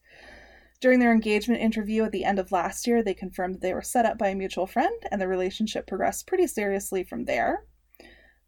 During 0.81 0.99
their 0.99 1.13
engagement 1.13 1.61
interview 1.61 2.05
at 2.05 2.13
the 2.13 2.25
end 2.25 2.39
of 2.39 2.53
last 2.53 2.87
year, 2.87 3.03
they 3.03 3.13
confirmed 3.13 3.57
that 3.57 3.61
they 3.61 3.75
were 3.75 3.83
set 3.83 4.07
up 4.07 4.17
by 4.17 4.29
a 4.29 4.35
mutual 4.35 4.67
friend, 4.67 4.95
and 5.11 5.21
the 5.21 5.29
relationship 5.29 5.87
progressed 5.87 6.27
pretty 6.27 6.47
seriously 6.47 7.05
from 7.05 7.27
there. 7.27 7.67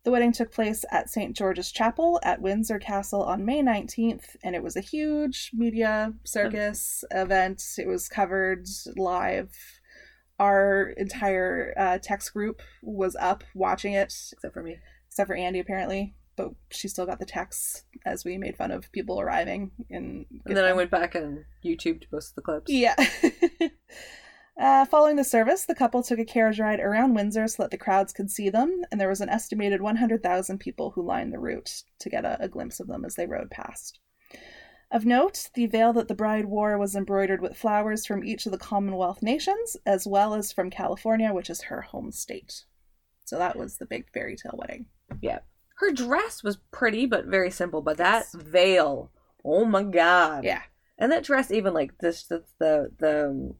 The 0.04 0.10
wedding 0.10 0.32
took 0.32 0.50
place 0.50 0.84
at 0.90 1.10
St. 1.10 1.36
George's 1.36 1.70
Chapel 1.70 2.18
at 2.24 2.40
Windsor 2.40 2.78
Castle 2.78 3.22
on 3.22 3.44
May 3.44 3.62
19th, 3.62 4.34
and 4.42 4.56
it 4.56 4.62
was 4.62 4.76
a 4.76 4.80
huge 4.80 5.50
media 5.52 6.14
circus 6.24 7.04
event. 7.12 7.62
It 7.78 7.86
was 7.86 8.08
covered 8.08 8.66
live. 8.96 9.50
Our 10.40 10.88
entire 10.96 11.74
uh, 11.76 11.98
text 12.02 12.32
group 12.32 12.62
was 12.82 13.14
up 13.20 13.44
watching 13.54 13.92
it, 13.92 14.12
Except 14.32 14.54
for 14.54 14.62
me. 14.62 14.78
except 15.06 15.28
for 15.28 15.36
Andy 15.36 15.60
apparently. 15.60 16.14
But 16.36 16.50
she 16.70 16.88
still 16.88 17.06
got 17.06 17.18
the 17.18 17.26
texts 17.26 17.84
as 18.06 18.24
we 18.24 18.38
made 18.38 18.56
fun 18.56 18.70
of 18.70 18.90
people 18.92 19.20
arriving. 19.20 19.70
And, 19.90 20.26
And 20.46 20.56
then 20.56 20.64
I 20.64 20.72
went 20.72 20.90
back 20.90 21.14
and 21.14 21.44
YouTube 21.64 22.00
to 22.00 22.08
post 22.08 22.34
the 22.34 22.42
clips. 22.42 22.72
Yeah. 22.72 22.94
uh, 24.60 24.86
following 24.86 25.16
the 25.16 25.24
service, 25.24 25.66
the 25.66 25.74
couple 25.74 26.02
took 26.02 26.18
a 26.18 26.24
carriage 26.24 26.58
ride 26.58 26.80
around 26.80 27.14
Windsor 27.14 27.48
so 27.48 27.62
that 27.62 27.70
the 27.70 27.76
crowds 27.76 28.12
could 28.12 28.30
see 28.30 28.48
them, 28.48 28.82
and 28.90 29.00
there 29.00 29.10
was 29.10 29.20
an 29.20 29.28
estimated 29.28 29.82
100,000 29.82 30.58
people 30.58 30.92
who 30.92 31.06
lined 31.06 31.32
the 31.32 31.38
route 31.38 31.82
to 32.00 32.10
get 32.10 32.24
a, 32.24 32.42
a 32.42 32.48
glimpse 32.48 32.80
of 32.80 32.88
them 32.88 33.04
as 33.04 33.14
they 33.14 33.26
rode 33.26 33.50
past. 33.50 33.98
Of 34.92 35.06
note, 35.06 35.48
the 35.54 35.64
veil 35.64 35.94
that 35.94 36.08
the 36.08 36.14
bride 36.14 36.44
wore 36.44 36.76
was 36.76 36.94
embroidered 36.94 37.40
with 37.40 37.56
flowers 37.56 38.04
from 38.04 38.22
each 38.22 38.44
of 38.44 38.52
the 38.52 38.58
Commonwealth 38.58 39.22
nations, 39.22 39.74
as 39.86 40.06
well 40.06 40.34
as 40.34 40.52
from 40.52 40.68
California, 40.68 41.32
which 41.32 41.48
is 41.48 41.62
her 41.62 41.80
home 41.80 42.12
state. 42.12 42.64
So 43.24 43.38
that 43.38 43.56
was 43.56 43.78
the 43.78 43.86
big 43.86 44.12
fairy 44.12 44.36
tale 44.36 44.54
wedding. 44.58 44.84
Yeah. 45.22 45.38
Her 45.78 45.90
dress 45.92 46.42
was 46.42 46.58
pretty 46.70 47.06
but 47.06 47.26
very 47.26 47.50
simple, 47.50 47.82
but 47.82 47.96
that 47.98 48.26
Yes. 48.32 48.34
veil, 48.34 49.10
oh 49.44 49.64
my 49.64 49.82
god. 49.82 50.44
Yeah. 50.44 50.62
And 50.98 51.10
that 51.10 51.24
dress 51.24 51.50
even 51.50 51.74
like 51.74 51.98
this 51.98 52.24
the 52.24 52.44
the, 52.58 52.90
the 52.98 53.54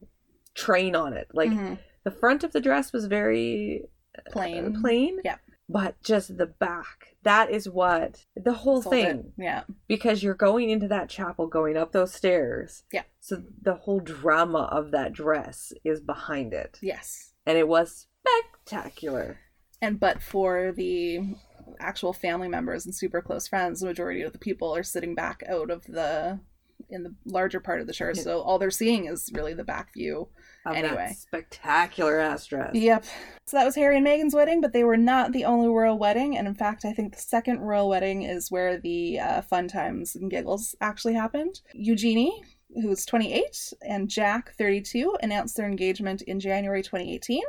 train 0.55 0.95
on 0.95 1.13
it. 1.13 1.27
Like 1.33 1.49
Mhm. 1.51 1.79
the 2.03 2.11
front 2.11 2.43
of 2.43 2.51
the 2.53 2.61
dress 2.61 2.93
was 2.93 3.05
very 3.05 3.83
uh, 4.17 4.21
plain. 4.31 4.79
plain. 4.81 5.19
Yeah. 5.25 5.37
But 5.67 5.99
just 6.03 6.37
the 6.37 6.45
back. 6.45 7.15
That 7.23 7.49
is 7.49 7.67
what 7.69 8.25
the 8.35 8.53
whole 8.53 8.81
Sold 8.81 8.95
it. 8.95 9.05
thing. 9.05 9.33
Yeah. 9.37 9.63
Because 9.87 10.21
you're 10.21 10.35
going 10.35 10.69
into 10.69 10.87
that 10.89 11.09
chapel, 11.09 11.47
going 11.47 11.77
up 11.77 11.91
those 11.93 12.13
stairs. 12.13 12.83
Yeah. 12.91 13.03
So 13.21 13.41
the 13.61 13.75
whole 13.75 13.99
drama 14.01 14.69
of 14.71 14.91
that 14.91 15.13
dress 15.13 15.73
is 15.83 15.99
behind 16.01 16.53
it. 16.53 16.77
Yes. 16.81 17.31
And 17.45 17.57
it 17.57 17.67
was 17.67 18.07
spectacular. 18.25 19.39
And 19.81 19.99
but 19.99 20.21
for 20.21 20.71
the 20.71 21.35
actual 21.79 22.13
family 22.13 22.47
members 22.47 22.85
and 22.85 22.95
super 22.95 23.21
close 23.21 23.47
friends, 23.47 23.79
the 23.79 23.87
majority 23.87 24.21
of 24.21 24.33
the 24.33 24.39
people 24.39 24.75
are 24.75 24.83
sitting 24.83 25.15
back 25.15 25.43
out 25.47 25.69
of 25.69 25.83
the 25.85 26.39
in 26.89 27.03
the 27.03 27.13
larger 27.25 27.59
part 27.59 27.81
of 27.81 27.87
the 27.87 27.93
church. 27.93 28.17
So 28.17 28.41
all 28.41 28.59
they're 28.59 28.71
seeing 28.71 29.05
is 29.05 29.29
really 29.33 29.53
the 29.53 29.63
back 29.63 29.93
view. 29.93 30.27
Of 30.65 30.75
Anyway. 30.75 31.13
spectacular 31.17 32.19
ass 32.19 32.45
dress. 32.45 32.71
Yep. 32.73 33.03
So 33.45 33.57
that 33.57 33.65
was 33.65 33.75
Harry 33.75 33.97
and 33.97 34.05
Meghan's 34.05 34.33
wedding, 34.33 34.61
but 34.61 34.71
they 34.71 34.83
were 34.85 34.97
not 34.97 35.33
the 35.33 35.43
only 35.43 35.67
royal 35.67 35.97
wedding. 35.97 36.37
And 36.37 36.47
in 36.47 36.55
fact, 36.55 36.85
I 36.85 36.93
think 36.93 37.13
the 37.13 37.21
second 37.21 37.59
royal 37.59 37.89
wedding 37.89 38.23
is 38.23 38.49
where 38.49 38.79
the 38.79 39.19
uh, 39.19 39.41
fun 39.41 39.67
times 39.67 40.15
and 40.15 40.31
giggles 40.31 40.75
actually 40.79 41.15
happened. 41.15 41.59
Eugenie, 41.73 42.43
who's 42.81 43.05
28, 43.05 43.73
and 43.81 44.09
Jack, 44.09 44.53
32, 44.57 45.17
announced 45.21 45.57
their 45.57 45.67
engagement 45.67 46.21
in 46.21 46.39
January 46.39 46.81
2018. 46.81 47.41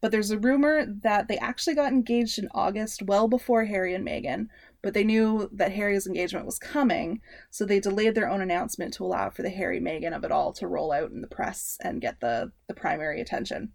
But 0.00 0.12
there's 0.12 0.30
a 0.30 0.38
rumor 0.38 0.86
that 1.02 1.28
they 1.28 1.38
actually 1.38 1.74
got 1.74 1.92
engaged 1.92 2.38
in 2.38 2.48
August, 2.54 3.02
well 3.02 3.26
before 3.26 3.64
Harry 3.64 3.94
and 3.94 4.06
Meghan. 4.06 4.48
But 4.80 4.94
they 4.94 5.02
knew 5.02 5.48
that 5.52 5.72
Harry's 5.72 6.06
engagement 6.06 6.46
was 6.46 6.58
coming, 6.58 7.20
so 7.50 7.64
they 7.64 7.80
delayed 7.80 8.14
their 8.14 8.28
own 8.28 8.40
announcement 8.40 8.94
to 8.94 9.04
allow 9.04 9.30
for 9.30 9.42
the 9.42 9.50
Harry 9.50 9.80
Meghan 9.80 10.14
of 10.14 10.24
it 10.24 10.30
all 10.30 10.52
to 10.52 10.68
roll 10.68 10.92
out 10.92 11.10
in 11.10 11.20
the 11.20 11.26
press 11.26 11.78
and 11.82 12.00
get 12.00 12.20
the, 12.20 12.52
the 12.68 12.74
primary 12.74 13.20
attention. 13.20 13.72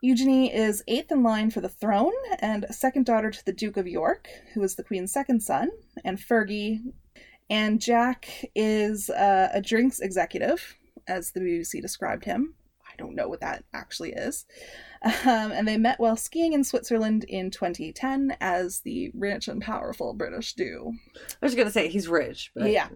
Eugenie 0.00 0.54
is 0.54 0.84
eighth 0.86 1.10
in 1.10 1.24
line 1.24 1.50
for 1.50 1.60
the 1.60 1.68
throne 1.68 2.12
and 2.38 2.64
second 2.70 3.04
daughter 3.04 3.32
to 3.32 3.44
the 3.44 3.52
Duke 3.52 3.76
of 3.76 3.88
York, 3.88 4.28
who 4.54 4.62
is 4.62 4.76
the 4.76 4.84
Queen's 4.84 5.12
second 5.12 5.42
son, 5.42 5.70
and 6.04 6.18
Fergie. 6.18 6.78
And 7.50 7.80
Jack 7.80 8.28
is 8.54 9.10
uh, 9.10 9.48
a 9.52 9.60
drinks 9.60 9.98
executive, 9.98 10.76
as 11.08 11.32
the 11.32 11.40
BBC 11.40 11.82
described 11.82 12.24
him. 12.24 12.54
I 12.98 13.02
don't 13.02 13.14
know 13.14 13.28
what 13.28 13.40
that 13.40 13.64
actually 13.72 14.12
is. 14.12 14.46
Um, 15.02 15.52
and 15.52 15.68
they 15.68 15.76
met 15.76 16.00
while 16.00 16.16
skiing 16.16 16.54
in 16.54 16.64
Switzerland 16.64 17.24
in 17.28 17.52
2010, 17.52 18.36
as 18.40 18.80
the 18.80 19.12
rich 19.14 19.46
and 19.46 19.62
powerful 19.62 20.12
British 20.12 20.54
do. 20.54 20.92
I 21.40 21.46
was 21.46 21.54
gonna 21.54 21.70
say 21.70 21.86
he's 21.88 22.08
rich, 22.08 22.50
but 22.54 22.70
Yeah. 22.70 22.88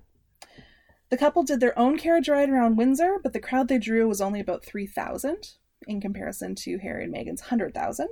The 1.10 1.16
couple 1.18 1.42
did 1.42 1.60
their 1.60 1.78
own 1.78 1.98
carriage 1.98 2.28
ride 2.28 2.48
around 2.48 2.76
Windsor, 2.76 3.18
but 3.22 3.32
the 3.34 3.40
crowd 3.40 3.68
they 3.68 3.78
drew 3.78 4.08
was 4.08 4.20
only 4.20 4.40
about 4.40 4.64
3,000 4.64 5.50
in 5.86 6.00
comparison 6.00 6.54
to 6.56 6.78
Harry 6.78 7.04
and 7.04 7.14
Meghan's 7.14 7.42
100,000. 7.42 8.08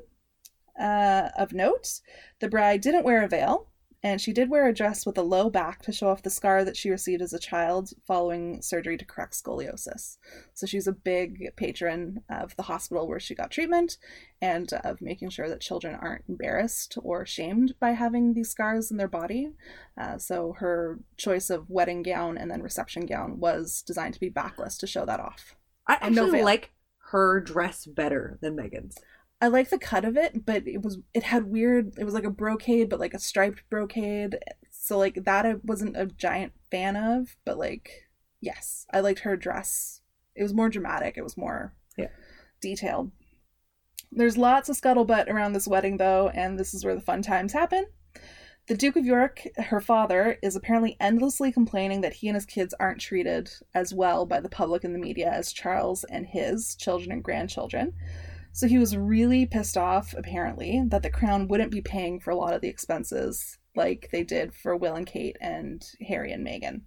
Uh, 0.78 1.30
of 1.36 1.52
note, 1.52 2.00
the 2.40 2.48
bride 2.48 2.82
didn't 2.82 3.04
wear 3.04 3.24
a 3.24 3.28
veil, 3.28 3.69
and 4.02 4.20
she 4.20 4.32
did 4.32 4.48
wear 4.48 4.66
a 4.66 4.74
dress 4.74 5.04
with 5.04 5.18
a 5.18 5.22
low 5.22 5.50
back 5.50 5.82
to 5.82 5.92
show 5.92 6.08
off 6.08 6.22
the 6.22 6.30
scar 6.30 6.64
that 6.64 6.76
she 6.76 6.90
received 6.90 7.20
as 7.20 7.34
a 7.34 7.38
child 7.38 7.90
following 8.06 8.62
surgery 8.62 8.96
to 8.96 9.04
correct 9.04 9.34
scoliosis. 9.34 10.16
So 10.54 10.66
she's 10.66 10.86
a 10.86 10.92
big 10.92 11.54
patron 11.56 12.22
of 12.30 12.56
the 12.56 12.62
hospital 12.62 13.06
where 13.06 13.20
she 13.20 13.34
got 13.34 13.50
treatment 13.50 13.98
and 14.40 14.72
of 14.84 15.02
making 15.02 15.30
sure 15.30 15.48
that 15.50 15.60
children 15.60 15.98
aren't 16.00 16.24
embarrassed 16.28 16.96
or 17.02 17.26
shamed 17.26 17.74
by 17.78 17.90
having 17.90 18.32
these 18.32 18.50
scars 18.50 18.90
in 18.90 18.96
their 18.96 19.08
body. 19.08 19.50
Uh, 20.00 20.16
so 20.16 20.54
her 20.58 21.00
choice 21.18 21.50
of 21.50 21.68
wedding 21.68 22.02
gown 22.02 22.38
and 22.38 22.50
then 22.50 22.62
reception 22.62 23.04
gown 23.04 23.38
was 23.38 23.82
designed 23.82 24.14
to 24.14 24.20
be 24.20 24.30
backless 24.30 24.78
to 24.78 24.86
show 24.86 25.04
that 25.04 25.20
off. 25.20 25.54
I 25.86 25.98
And 26.00 26.14
no 26.14 26.24
actually 26.24 26.42
like 26.42 26.72
her 27.10 27.40
dress 27.40 27.84
better 27.84 28.38
than 28.40 28.56
Megan's. 28.56 28.96
I 29.40 29.48
like 29.48 29.70
the 29.70 29.78
cut 29.78 30.04
of 30.04 30.16
it, 30.16 30.44
but 30.44 30.66
it 30.66 30.82
was 30.82 30.98
it 31.14 31.22
had 31.24 31.44
weird. 31.44 31.94
It 31.98 32.04
was 32.04 32.14
like 32.14 32.24
a 32.24 32.30
brocade, 32.30 32.88
but 32.90 33.00
like 33.00 33.14
a 33.14 33.18
striped 33.18 33.62
brocade. 33.70 34.38
So 34.70 34.98
like 34.98 35.24
that 35.24 35.46
I 35.46 35.54
wasn't 35.64 35.96
a 35.96 36.06
giant 36.06 36.52
fan 36.70 36.96
of, 36.96 37.36
but 37.44 37.58
like 37.58 37.90
yes, 38.40 38.86
I 38.92 39.00
liked 39.00 39.20
her 39.20 39.36
dress. 39.36 40.00
It 40.34 40.42
was 40.42 40.54
more 40.54 40.68
dramatic. 40.68 41.16
It 41.16 41.22
was 41.22 41.36
more 41.36 41.74
Yeah. 41.96 42.08
detailed. 42.60 43.12
There's 44.12 44.36
lots 44.36 44.68
of 44.68 44.76
scuttlebutt 44.76 45.28
around 45.28 45.52
this 45.52 45.68
wedding 45.68 45.96
though, 45.96 46.28
and 46.30 46.58
this 46.58 46.74
is 46.74 46.84
where 46.84 46.94
the 46.94 47.00
fun 47.00 47.22
times 47.22 47.52
happen. 47.52 47.86
The 48.66 48.76
Duke 48.76 48.96
of 48.96 49.06
York, 49.06 49.46
her 49.56 49.80
father, 49.80 50.38
is 50.42 50.54
apparently 50.54 50.96
endlessly 51.00 51.50
complaining 51.50 52.02
that 52.02 52.14
he 52.14 52.28
and 52.28 52.34
his 52.36 52.46
kids 52.46 52.74
aren't 52.78 53.00
treated 53.00 53.50
as 53.74 53.92
well 53.92 54.26
by 54.26 54.40
the 54.40 54.48
public 54.48 54.84
and 54.84 54.94
the 54.94 54.98
media 54.98 55.30
as 55.30 55.52
Charles 55.52 56.04
and 56.04 56.26
his 56.26 56.76
children 56.76 57.10
and 57.10 57.22
grandchildren. 57.24 57.94
So 58.52 58.66
he 58.66 58.78
was 58.78 58.96
really 58.96 59.46
pissed 59.46 59.76
off, 59.76 60.12
apparently, 60.16 60.82
that 60.88 61.02
the 61.02 61.10
crown 61.10 61.48
wouldn't 61.48 61.70
be 61.70 61.80
paying 61.80 62.20
for 62.20 62.30
a 62.30 62.36
lot 62.36 62.52
of 62.52 62.60
the 62.60 62.68
expenses 62.68 63.58
like 63.76 64.08
they 64.12 64.24
did 64.24 64.52
for 64.54 64.76
Will 64.76 64.94
and 64.94 65.06
Kate 65.06 65.36
and 65.40 65.82
Harry 66.06 66.32
and 66.32 66.46
Meghan. 66.46 66.82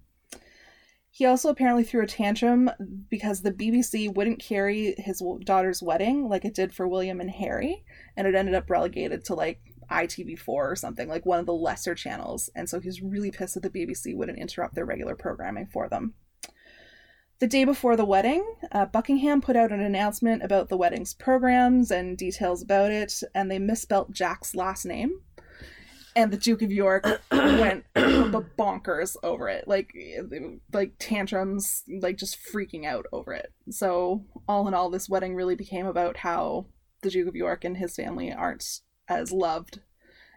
He 1.10 1.24
also 1.24 1.48
apparently 1.48 1.84
threw 1.84 2.02
a 2.02 2.06
tantrum 2.06 2.70
because 3.08 3.40
the 3.40 3.52
BBC 3.52 4.12
wouldn't 4.12 4.40
carry 4.40 4.94
his 4.98 5.22
daughter's 5.44 5.80
wedding 5.80 6.28
like 6.28 6.44
it 6.44 6.54
did 6.54 6.74
for 6.74 6.88
William 6.88 7.20
and 7.20 7.30
Harry, 7.30 7.84
and 8.16 8.26
it 8.26 8.34
ended 8.34 8.54
up 8.54 8.68
relegated 8.68 9.24
to 9.26 9.34
like 9.34 9.60
ITV4 9.90 10.48
or 10.48 10.76
something, 10.76 11.08
like 11.08 11.24
one 11.24 11.38
of 11.38 11.46
the 11.46 11.54
lesser 11.54 11.94
channels. 11.94 12.50
And 12.54 12.68
so 12.68 12.80
he's 12.80 13.00
really 13.00 13.30
pissed 13.30 13.54
that 13.54 13.62
the 13.62 13.70
BBC 13.70 14.16
wouldn't 14.16 14.38
interrupt 14.38 14.74
their 14.74 14.84
regular 14.84 15.14
programming 15.14 15.66
for 15.66 15.88
them. 15.88 16.14
The 17.40 17.48
day 17.48 17.64
before 17.64 17.96
the 17.96 18.04
wedding, 18.04 18.44
uh, 18.70 18.86
Buckingham 18.86 19.40
put 19.40 19.56
out 19.56 19.72
an 19.72 19.80
announcement 19.80 20.44
about 20.44 20.68
the 20.68 20.76
wedding's 20.76 21.14
programs 21.14 21.90
and 21.90 22.16
details 22.16 22.62
about 22.62 22.92
it, 22.92 23.22
and 23.34 23.50
they 23.50 23.58
misspelt 23.58 24.12
Jack's 24.12 24.54
last 24.54 24.84
name. 24.84 25.20
And 26.14 26.32
the 26.32 26.36
Duke 26.36 26.62
of 26.62 26.70
York 26.70 27.04
went 27.32 27.84
bonkers 27.94 29.16
over 29.24 29.48
it, 29.48 29.66
like 29.66 29.92
like 30.72 30.92
tantrums, 31.00 31.82
like 32.00 32.18
just 32.18 32.38
freaking 32.40 32.86
out 32.86 33.06
over 33.12 33.32
it. 33.32 33.52
So 33.68 34.24
all 34.46 34.68
in 34.68 34.74
all, 34.74 34.88
this 34.88 35.08
wedding 35.08 35.34
really 35.34 35.56
became 35.56 35.86
about 35.86 36.18
how 36.18 36.66
the 37.02 37.10
Duke 37.10 37.28
of 37.28 37.34
York 37.34 37.64
and 37.64 37.78
his 37.78 37.96
family 37.96 38.32
aren't 38.32 38.80
as 39.08 39.32
loved 39.32 39.80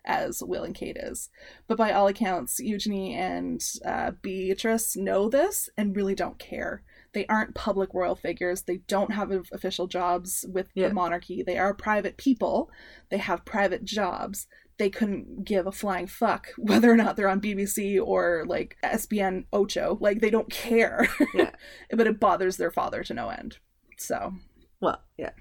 as 0.04 0.42
Will 0.42 0.64
and 0.64 0.74
Kate 0.74 0.98
is. 0.98 1.30
But 1.68 1.78
by 1.78 1.92
all 1.92 2.08
accounts, 2.08 2.60
Eugenie 2.60 3.14
and 3.14 3.64
uh, 3.86 4.12
Beatrice 4.22 4.96
know 4.96 5.30
this 5.30 5.70
and 5.78 5.96
really 5.96 6.16
don't 6.16 6.40
care. 6.40 6.82
They 7.18 7.26
aren't 7.26 7.56
public 7.56 7.96
royal 7.96 8.16
figures. 8.16 8.62
They 8.62 8.78
don't 8.88 9.12
have 9.12 9.32
official 9.52 9.88
jobs 9.88 10.46
with 10.54 10.70
Yeah. 10.76 10.90
the 10.90 10.94
monarchy. 10.94 11.42
They 11.42 11.58
are 11.58 11.74
private 11.74 12.16
people. 12.16 12.70
They 13.10 13.18
have 13.18 13.44
private 13.44 13.84
jobs. 13.84 14.46
They 14.78 14.92
couldn't 14.92 15.44
give 15.44 15.66
a 15.66 15.72
flying 15.72 16.06
fuck 16.06 16.50
whether 16.60 16.92
or 16.92 16.96
not 16.96 17.16
they're 17.16 17.28
on 17.28 17.42
BBC 17.42 18.00
or 18.00 18.44
like 18.48 18.78
ESPN 18.84 19.46
Ocho. 19.52 19.98
Like 20.00 20.22
they 20.22 20.30
don't 20.30 20.52
care. 20.52 21.08
Yeah. 21.34 21.50
but 21.92 22.06
it 22.06 22.20
bothers 22.20 22.58
their 22.58 22.70
father 22.70 23.04
to 23.06 23.16
no 23.16 23.30
end. 23.30 23.58
So 23.98 24.34
Well, 24.80 25.02
yeah. 25.18 25.32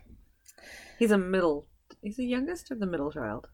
He's 0.98 1.11
a 1.11 1.19
middle. 1.19 1.66
He's 2.01 2.16
the 2.16 2.24
youngest 2.24 2.70
or 2.70 2.77
the 2.77 2.86
middle 2.86 3.12
child? 3.12 3.48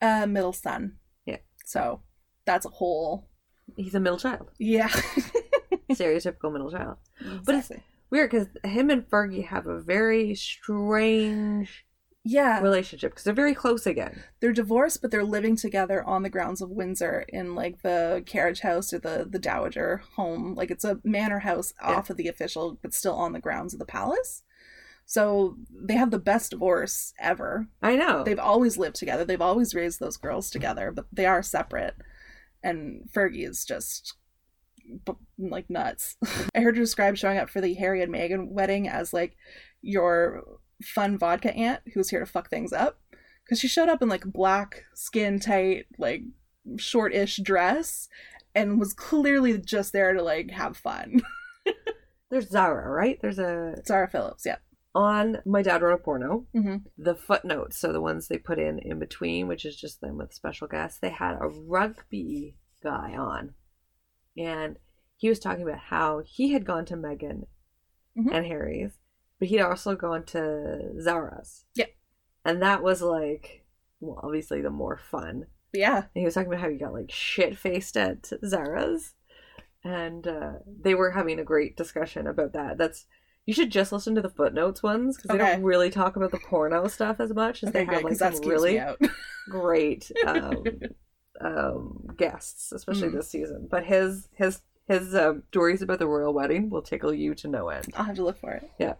uh 0.00 0.24
middle 0.26 0.54
son. 0.54 0.96
Yeah. 1.26 1.40
So 1.66 2.00
that's 2.46 2.64
a 2.64 2.70
whole 2.70 3.28
He's 3.76 3.94
a 3.94 4.00
middle 4.00 4.18
child. 4.18 4.50
yeah. 4.58 4.88
Stereotypical 5.90 6.52
middle 6.52 6.70
child. 6.70 6.96
But 7.44 7.54
it's- 7.56 7.72
Weird 8.08 8.30
because 8.30 8.46
him 8.62 8.88
and 8.90 9.08
Fergie 9.10 9.46
have 9.48 9.66
a 9.66 9.80
very 9.80 10.32
strange 10.36 11.84
yeah. 12.24 12.60
relationship 12.60 13.10
because 13.12 13.24
they're 13.24 13.34
very 13.34 13.54
close 13.54 13.84
again. 13.86 14.22
they're 14.40 14.52
divorced, 14.52 15.02
but 15.02 15.10
they're 15.10 15.24
living 15.24 15.56
together 15.56 16.04
on 16.04 16.22
the 16.22 16.30
grounds 16.30 16.60
of 16.60 16.70
Windsor 16.70 17.24
in 17.28 17.54
like 17.56 17.82
the 17.82 18.22
carriage 18.26 18.60
house 18.60 18.92
or 18.92 18.98
the 19.00 19.26
the 19.28 19.40
dowager 19.40 20.02
home. 20.14 20.54
Like 20.54 20.70
it's 20.70 20.84
a 20.84 21.00
manor 21.02 21.40
house 21.40 21.72
Yeah. 21.82 21.96
off 21.96 22.10
of 22.10 22.16
the 22.16 22.28
official, 22.28 22.78
but 22.80 22.94
still 22.94 23.14
on 23.14 23.32
the 23.32 23.40
grounds 23.40 23.72
of 23.72 23.80
the 23.80 23.86
palace. 23.86 24.42
So 25.04 25.56
they 25.72 25.94
have 25.94 26.10
the 26.10 26.18
best 26.18 26.50
divorce 26.52 27.12
ever. 27.20 27.66
I 27.82 27.96
know. 27.96 28.22
They've 28.24 28.38
always 28.38 28.76
lived 28.76 28.96
together. 28.96 29.24
They've 29.24 29.40
always 29.40 29.74
raised 29.74 29.98
those 30.00 30.16
girls 30.16 30.50
together, 30.50 30.90
but 30.92 31.06
they 31.12 31.26
are 31.26 31.42
separate. 31.42 31.94
And 32.62 33.08
Fergie 33.12 33.48
is 33.48 33.64
just 33.64 34.14
b- 35.04 35.12
like 35.38 35.68
nuts. 35.70 36.16
I 36.54 36.60
heard 36.60 36.76
her 36.76 36.82
describe 36.82 37.16
showing 37.16 37.38
up 37.38 37.48
for 37.50 37.60
the 37.60 37.74
Harry 37.74 38.02
and 38.02 38.12
Meghan 38.12 38.48
wedding 38.50 38.88
as 38.88 39.12
like 39.12 39.36
your 39.82 40.42
fun 40.82 41.16
vodka 41.18 41.54
aunt 41.54 41.80
who's 41.94 42.10
here 42.10 42.20
to 42.20 42.26
fuck 42.26 42.50
things 42.50 42.72
up. 42.72 43.00
Because 43.44 43.60
she 43.60 43.68
showed 43.68 43.88
up 43.88 44.02
in 44.02 44.08
like 44.08 44.24
black, 44.24 44.82
skin 44.94 45.38
tight, 45.38 45.86
like 45.98 46.22
short-ish 46.78 47.36
dress, 47.36 48.08
and 48.56 48.80
was 48.80 48.92
clearly 48.92 49.56
just 49.58 49.92
there 49.92 50.12
to 50.12 50.22
like 50.22 50.50
have 50.50 50.76
fun. 50.76 51.22
There's 52.30 52.48
Zara, 52.50 52.90
right? 52.90 53.18
There's 53.22 53.38
a 53.38 53.76
Zara 53.86 54.08
Phillips, 54.08 54.44
yeah. 54.44 54.56
on 54.96 55.38
my 55.46 55.62
dad 55.62 55.80
wrote 55.82 55.94
a 55.94 55.98
porno. 55.98 56.46
Mhm. 56.56 56.82
The 56.98 57.14
footnotes, 57.14 57.78
so 57.78 57.92
the 57.92 58.00
ones 58.00 58.26
they 58.26 58.38
put 58.38 58.58
in 58.58 58.80
in 58.80 58.98
between, 58.98 59.46
which 59.46 59.64
is 59.64 59.76
just 59.76 60.00
them 60.00 60.16
with 60.18 60.34
special 60.34 60.66
guests. 60.66 60.98
They 60.98 61.10
had 61.10 61.36
a 61.40 61.46
rugby 61.48 62.56
guy 62.82 63.14
on, 63.16 63.54
and 64.36 64.76
he 65.16 65.28
was 65.28 65.38
talking 65.38 65.62
about 65.62 65.78
how 65.78 66.22
he 66.24 66.52
had 66.52 66.64
gone 66.66 66.84
to 66.86 66.96
Megan 66.96 67.46
Mhm. 68.18 68.32
and 68.32 68.46
Harry's, 68.46 68.92
but 69.38 69.48
he'd 69.48 69.60
also 69.60 69.94
gone 69.96 70.24
to 70.26 70.92
Zara's. 71.00 71.64
Yeah. 71.74 71.86
and 72.44 72.62
that 72.62 72.82
was 72.82 73.02
like, 73.02 73.64
well, 74.00 74.20
obviously 74.22 74.60
the 74.62 74.70
more 74.70 74.96
fun. 74.96 75.46
Yeah, 75.72 75.96
And 75.96 76.06
he 76.14 76.24
was 76.24 76.34
talking 76.34 76.48
about 76.48 76.60
how 76.62 76.68
he 76.70 76.76
got 76.78 76.92
like 76.92 77.10
shit 77.10 77.58
faced 77.58 77.96
at 77.96 78.30
Zara's, 78.44 79.14
and 79.84 80.26
uh, 80.26 80.52
they 80.66 80.94
were 80.94 81.10
having 81.10 81.38
a 81.38 81.44
great 81.44 81.76
discussion 81.76 82.26
about 82.26 82.52
that. 82.54 82.78
That's 82.78 83.06
you 83.44 83.54
should 83.54 83.70
just 83.70 83.92
listen 83.92 84.14
to 84.16 84.22
the 84.22 84.28
footnotes 84.30 84.82
ones 84.82 85.16
because 85.16 85.28
they 85.30 85.38
don't 85.38 85.62
really 85.62 85.90
talk 85.90 86.16
about 86.16 86.30
the 86.32 86.38
porno 86.38 86.88
stuff 86.88 87.20
as 87.20 87.32
much 87.34 87.62
as 87.62 87.68
okay, 87.68 87.80
they 87.80 87.84
good, 87.84 87.94
have 87.94 88.04
like 88.04 88.16
some 88.16 88.48
really 88.48 88.80
great 89.48 90.10
um, 90.26 90.64
um, 91.40 92.06
guests, 92.16 92.72
especially 92.72 93.08
Mhm. 93.08 93.14
this 93.14 93.28
season. 93.30 93.68
But 93.70 93.84
his 93.84 94.28
his 94.34 94.62
his 94.88 95.14
um, 95.14 95.42
stories 95.48 95.82
about 95.82 95.98
the 95.98 96.06
royal 96.06 96.32
wedding 96.32 96.70
will 96.70 96.82
tickle 96.82 97.12
you 97.12 97.34
to 97.36 97.48
no 97.48 97.68
end. 97.68 97.86
I'll 97.96 98.04
have 98.04 98.16
to 98.16 98.24
look 98.24 98.38
for 98.38 98.52
it. 98.52 98.70
Yeah. 98.78 98.94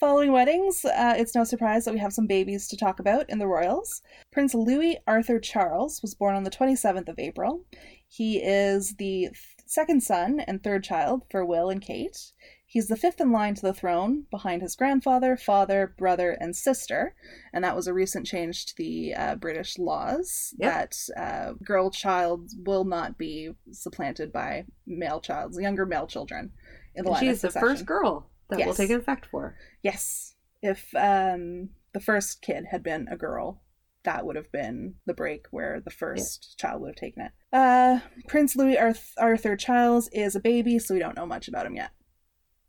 Following 0.00 0.32
weddings, 0.32 0.84
uh, 0.84 1.14
it's 1.16 1.34
no 1.34 1.42
surprise 1.44 1.84
that 1.86 1.94
we 1.94 2.00
have 2.00 2.12
some 2.12 2.26
babies 2.26 2.68
to 2.68 2.76
talk 2.76 2.98
about 3.00 3.28
in 3.30 3.38
the 3.38 3.46
royals. 3.46 4.02
Prince 4.30 4.52
Louis 4.54 4.98
Arthur 5.06 5.38
Charles 5.40 6.02
was 6.02 6.14
born 6.14 6.34
on 6.34 6.44
the 6.44 6.50
27th 6.50 7.08
of 7.08 7.18
April. 7.18 7.64
He 8.06 8.38
is 8.42 8.96
the 8.96 9.28
second 9.64 10.02
son 10.02 10.40
and 10.40 10.62
third 10.62 10.84
child 10.84 11.24
for 11.30 11.46
Will 11.46 11.70
and 11.70 11.80
Kate. 11.80 12.32
He's 12.68 12.88
the 12.88 12.96
fifth 12.96 13.20
in 13.20 13.30
line 13.30 13.54
to 13.54 13.62
the 13.62 13.72
throne, 13.72 14.24
behind 14.30 14.60
his 14.60 14.74
grandfather, 14.74 15.36
father, 15.36 15.94
brother, 15.96 16.32
and 16.32 16.54
sister. 16.54 17.14
And 17.52 17.62
that 17.62 17.76
was 17.76 17.86
a 17.86 17.94
recent 17.94 18.26
change 18.26 18.66
to 18.66 18.74
the 18.76 19.14
uh, 19.14 19.34
British 19.36 19.78
laws 19.78 20.52
Yep. 20.58 20.72
that 20.72 21.20
uh, 21.20 21.52
girl 21.64 21.90
child 21.90 22.50
will 22.66 22.84
not 22.84 23.16
be 23.16 23.52
supplanted 23.70 24.32
by 24.32 24.64
male 24.86 25.20
child, 25.20 25.54
younger 25.58 25.86
male 25.86 26.08
children 26.08 26.52
in 26.96 27.04
the 27.04 27.10
And 27.10 27.14
line 27.14 27.20
she's 27.20 27.44
of 27.44 27.52
the 27.54 27.60
first 27.60 27.86
girl 27.86 28.30
that 28.50 28.58
will 28.58 28.66
Yes. 28.66 28.76
take 28.76 28.90
effect 28.90 29.26
for. 29.26 29.56
Yes. 29.82 30.34
If 30.60 30.92
um 30.96 31.70
the 31.92 32.00
first 32.00 32.42
kid 32.42 32.64
had 32.70 32.82
been 32.82 33.06
a 33.08 33.16
girl, 33.16 33.62
that 34.04 34.26
would 34.26 34.36
have 34.36 34.50
been 34.50 34.94
the 35.06 35.14
break 35.14 35.46
where 35.50 35.80
the 35.80 35.90
first 35.90 36.58
child 36.58 36.80
would 36.82 36.88
have 36.88 36.96
taken 36.96 37.22
it. 37.22 37.32
Uh 37.52 38.00
Prince 38.26 38.56
Louis 38.56 38.76
Arth- 38.76 39.12
Arthur 39.18 39.56
Charles 39.56 40.08
is 40.12 40.34
a 40.34 40.40
baby, 40.40 40.78
so 40.80 40.94
we 40.94 41.00
don't 41.00 41.16
know 41.16 41.26
much 41.26 41.46
about 41.46 41.66
him 41.66 41.76
yet. 41.76 41.90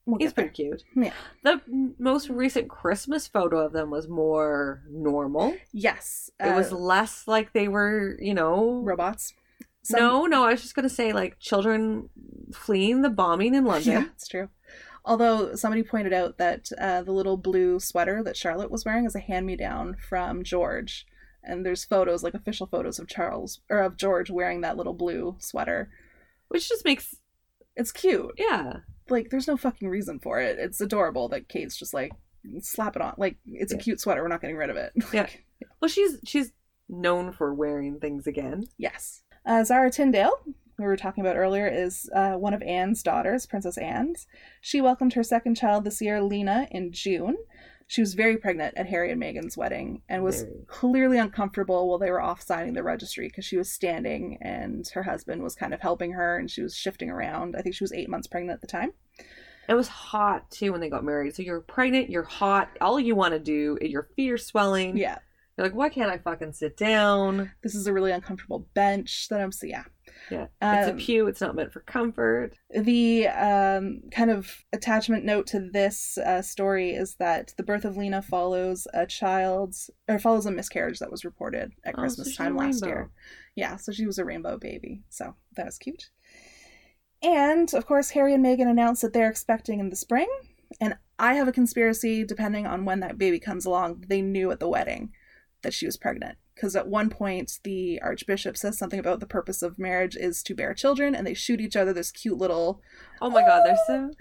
We'll 0.07 0.19
He's 0.19 0.31
pretty 0.31 0.49
cute. 0.51 0.83
Yeah. 0.95 1.11
The 1.43 1.61
most 1.99 2.29
recent 2.29 2.69
Christmas 2.69 3.27
photo 3.27 3.59
of 3.59 3.73
them 3.73 3.91
was 3.91 4.07
more 4.07 4.81
normal. 4.89 5.55
Yes. 5.73 6.31
It 6.39 6.55
was 6.55 6.71
uh, 6.71 6.77
less 6.77 7.27
like 7.27 7.51
they 7.51 7.67
were, 7.67 8.15
you 8.19 8.33
know. 8.33 8.81
robots. 8.83 9.33
Some- 9.83 9.99
No, 9.99 10.25
no, 10.25 10.45
I 10.45 10.51
was 10.51 10.61
just 10.61 10.75
gonna 10.75 10.87
say 10.89 11.11
like 11.11 11.39
children 11.39 12.09
fleeing 12.53 13.01
the 13.01 13.09
bombing 13.09 13.53
in 13.53 13.65
London. 13.65 13.91
Yeah, 13.91 14.05
it's 14.15 14.27
true. 14.29 14.47
Although 15.03 15.55
somebody 15.55 15.83
pointed 15.83 16.13
out 16.13 16.37
that 16.37 16.69
uh, 16.79 17.01
the 17.01 17.11
little 17.13 17.37
blue 17.37 17.79
sweater 17.79 18.23
that 18.23 18.35
Charlotte 18.37 18.71
was 18.71 18.83
wearing 18.85 19.05
is 19.05 19.15
a 19.15 19.19
hand-me-down 19.19 19.95
from 20.09 20.43
George, 20.43 21.05
and 21.43 21.65
there's 21.65 21.85
photos, 21.85 22.23
like 22.23 22.33
official 22.33 22.67
photos 22.67 22.97
of 22.99 23.07
Charles 23.07 23.61
or 23.69 23.79
of 23.79 23.95
George 23.97 24.29
wearing 24.29 24.61
that 24.61 24.75
little 24.77 24.93
blue 24.93 25.35
sweater. 25.39 25.89
Which 26.49 26.67
just 26.69 26.83
makes 26.85 27.15
It's 27.75 27.91
cute. 27.91 28.31
yeah. 28.37 28.77
Like 29.09 29.29
there's 29.29 29.47
no 29.47 29.57
fucking 29.57 29.87
reason 29.87 30.19
for 30.19 30.39
it. 30.39 30.57
It's 30.59 30.81
adorable 30.81 31.29
that 31.29 31.47
Kate's 31.49 31.77
just 31.77 31.93
like 31.93 32.11
slap 32.61 32.95
it 32.95 33.01
on. 33.01 33.13
Like 33.17 33.37
it's 33.45 33.73
a 33.73 33.77
cute 33.77 33.99
sweater. 33.99 34.21
We're 34.21 34.27
not 34.29 34.41
getting 34.41 34.57
rid 34.57 34.69
of 34.69 34.77
it. 34.77 34.93
Yeah. 35.13 35.27
Well 35.81 35.89
she's 35.89 36.17
she's 36.25 36.51
known 36.89 37.31
for 37.31 37.53
wearing 37.53 37.99
things 37.99 38.27
again. 38.27 38.65
yes. 38.77 39.23
Uh, 39.45 39.63
Zara 39.63 39.89
Tindall, 39.89 40.31
we 40.77 40.83
were 40.85 40.97
talking 40.97 41.23
about 41.25 41.37
earlier, 41.37 41.67
is 41.67 42.09
uh, 42.13 42.33
one 42.33 42.53
of 42.53 42.61
Anne's 42.63 43.01
daughters, 43.01 43.45
Princess 43.45 43.77
Anne's. 43.77 44.27
She 44.59 44.81
welcomed 44.81 45.13
her 45.13 45.23
second 45.23 45.55
child 45.55 45.85
this 45.85 46.01
year, 46.01 46.21
Lena, 46.21 46.67
in 46.69 46.91
June. 46.91 47.37
She 47.89 48.01
was 48.01 48.15
very 48.15 48.35
pregnant 48.35 48.75
at 48.77 48.87
Harry 48.87 49.11
and 49.11 49.21
Meghan's 49.21 49.55
wedding 49.55 50.01
and 50.09 50.21
was 50.21 50.41
Very. 50.41 50.65
clearly 50.67 51.17
uncomfortable 51.17 51.87
while 51.87 51.97
they 51.97 52.11
were 52.11 52.21
off 52.21 52.41
signing 52.41 52.73
the 52.73 52.83
registry 52.83 53.27
because 53.29 53.45
she 53.45 53.55
was 53.55 53.71
standing 53.71 54.37
and 54.41 54.85
her 54.89 55.03
husband 55.03 55.41
was 55.41 55.55
kind 55.55 55.73
of 55.73 55.79
helping 55.79 56.11
her 56.11 56.37
and 56.37 56.51
she 56.51 56.61
was 56.61 56.75
shifting 56.75 57.09
around. 57.09 57.55
I 57.55 57.61
think 57.61 57.75
she 57.75 57.85
was 57.85 57.93
eight 57.93 58.09
months 58.09 58.27
pregnant 58.27 58.55
at 58.55 58.61
the 58.61 58.67
time. 58.67 58.91
It 59.69 59.73
was 59.73 59.87
hot 59.87 60.51
too 60.51 60.73
when 60.73 60.81
they 60.81 60.89
got 60.89 61.05
married. 61.05 61.33
So 61.35 61.43
you're 61.43 61.61
pregnant, 61.61 62.09
you're 62.09 62.23
hot, 62.23 62.69
all 62.81 62.99
you 62.99 63.15
want 63.15 63.33
to 63.33 63.39
do, 63.39 63.77
is 63.79 63.89
your 63.89 64.09
feet 64.15 64.31
are 64.31 64.37
swelling. 64.37 64.97
Yeah. 64.97 65.19
You're 65.57 65.67
like, 65.67 65.75
why 65.75 65.89
can't 65.89 66.11
I 66.11 66.17
fucking 66.17 66.53
sit 66.53 66.77
down? 66.77 67.51
This 67.63 67.73
is 67.73 67.87
a 67.87 67.93
really 67.93 68.11
uncomfortable 68.11 68.67
bench 68.73 69.27
that 69.29 69.41
I'm 69.41 69.51
so 69.51 69.65
yeah. 69.65 69.83
Yeah. 70.31 70.47
It's 70.61 70.87
Um, 70.89 70.95
a 70.95 70.97
pew, 70.99 71.27
it's 71.27 71.41
not 71.41 71.55
meant 71.55 71.71
for 71.71 71.81
comfort. 71.81 72.53
The 72.69 73.27
um, 73.27 74.01
kind 74.11 74.29
of 74.31 74.65
attachment 74.73 75.23
note 75.25 75.47
to 75.47 75.59
this 75.59 76.17
uh, 76.17 76.41
story 76.41 76.91
is 76.91 77.15
that 77.15 77.53
the 77.57 77.63
birth 77.63 77.85
of 77.85 77.97
Lena 77.97 78.21
follows 78.21 78.87
a 78.93 79.05
child's 79.05 79.89
or 80.07 80.19
follows 80.19 80.45
a 80.45 80.51
miscarriage 80.51 80.99
that 80.99 81.11
was 81.11 81.25
reported 81.25 81.71
at 81.85 81.95
Oh, 81.95 81.99
Christmas 82.01 82.35
so 82.35 82.43
time 82.43 82.55
last 82.57 82.81
rainbow. 82.81 82.87
year. 82.87 83.09
Yeah, 83.55 83.75
so 83.77 83.91
she 83.91 84.05
was 84.05 84.17
a 84.19 84.25
rainbow 84.25 84.57
baby. 84.57 85.03
So 85.09 85.35
that 85.55 85.65
was 85.65 85.77
cute. 85.77 86.09
And 87.23 87.73
of 87.73 87.85
course, 87.85 88.11
Harry 88.11 88.33
and 88.33 88.45
Meghan 88.45 88.69
announced 88.69 89.01
that 89.01 89.13
they're 89.13 89.29
expecting 89.29 89.79
in 89.79 89.89
the 89.89 89.95
spring. 89.95 90.29
And 90.79 90.95
I 91.17 91.33
have 91.35 91.47
a 91.47 91.51
conspiracy, 91.53 92.23
depending 92.23 92.67
on 92.67 92.85
when 92.85 92.99
that 92.99 93.17
baby 93.17 93.39
comes 93.39 93.65
along, 93.65 94.05
they 94.07 94.21
knew 94.21 94.51
at 94.51 94.59
the 94.59 94.67
wedding 94.69 95.11
that 95.63 95.73
she 95.73 95.85
was 95.85 95.97
pregnant 95.97 96.37
because 96.57 96.75
at 96.75 96.87
one 96.87 97.09
point 97.09 97.59
the 97.63 98.01
archbishop 98.01 98.57
says 98.57 98.77
something 98.77 98.99
about 98.99 99.19
the 99.19 99.27
purpose 99.27 99.61
of 99.61 99.77
marriage 99.77 100.15
is 100.15 100.41
to 100.41 100.55
bear 100.55 100.73
children 100.73 101.13
and 101.13 101.25
they 101.25 101.33
shoot 101.35 101.61
each 101.61 101.75
other 101.75 101.93
this 101.93 102.11
cute 102.11 102.37
little 102.37 102.81
Oh 103.21 103.29
my 103.29 103.41
god, 103.41 103.63
they're 103.65 103.77
so. 103.87 104.11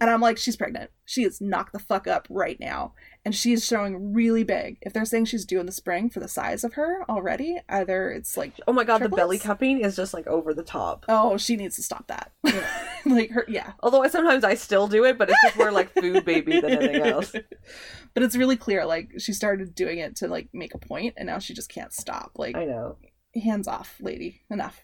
and 0.00 0.10
i'm 0.10 0.20
like 0.20 0.38
she's 0.38 0.56
pregnant 0.56 0.90
she 1.06 1.22
is 1.22 1.40
knocked 1.40 1.72
the 1.72 1.78
fuck 1.78 2.06
up 2.06 2.26
right 2.30 2.58
now 2.58 2.94
and 3.24 3.34
she's 3.34 3.64
showing 3.66 4.12
really 4.14 4.42
big 4.42 4.78
if 4.82 4.92
they're 4.92 5.04
saying 5.04 5.24
she's 5.24 5.44
due 5.44 5.60
in 5.60 5.66
the 5.66 5.72
spring 5.72 6.08
for 6.08 6.20
the 6.20 6.28
size 6.28 6.64
of 6.64 6.74
her 6.74 7.04
already 7.10 7.58
either 7.68 8.10
it's 8.10 8.36
like 8.36 8.54
Oh 8.66 8.72
my 8.72 8.84
god, 8.84 9.02
the 9.02 9.08
belly 9.08 9.38
cupping 9.38 9.80
is 9.80 9.96
just 9.96 10.14
like 10.14 10.26
over 10.26 10.54
the 10.54 10.62
top. 10.62 11.04
oh 11.08 11.36
she 11.36 11.56
needs 11.56 11.76
to 11.76 11.82
stop 11.82 12.06
that 12.08 12.32
like 13.06 13.30
her 13.30 13.44
yeah 13.48 13.72
Although 13.80 14.02
I, 14.02 14.08
sometimes 14.08 14.44
I 14.44 14.54
still 14.54 14.88
do 14.88 15.04
it, 15.04 15.18
but 15.18 15.28
it's 15.28 15.42
just 15.42 15.56
more 15.56 15.70
like 15.72 15.92
food 15.92 16.24
baby 16.24 16.60
than 16.60 16.70
anything 16.70 17.02
else. 17.02 17.32
but 18.14 18.22
it's 18.22 18.36
really 18.36 18.56
clear 18.56 18.86
like 18.86 19.10
she 19.18 19.32
started 19.32 19.74
doing 19.74 19.98
it 19.98 20.16
to 20.16 20.28
like 20.28 20.48
make 20.52 20.74
a 20.74 20.78
point 20.78 21.14
and 21.16 21.26
now 21.26 21.38
she 21.38 21.52
just 21.54 21.68
can't 21.68 21.92
stop 21.92 22.32
like 22.36 22.56
I 22.56 22.64
know. 22.64 22.96
hands 23.34 23.68
off, 23.68 23.96
lady. 24.00 24.42
Enough. 24.50 24.82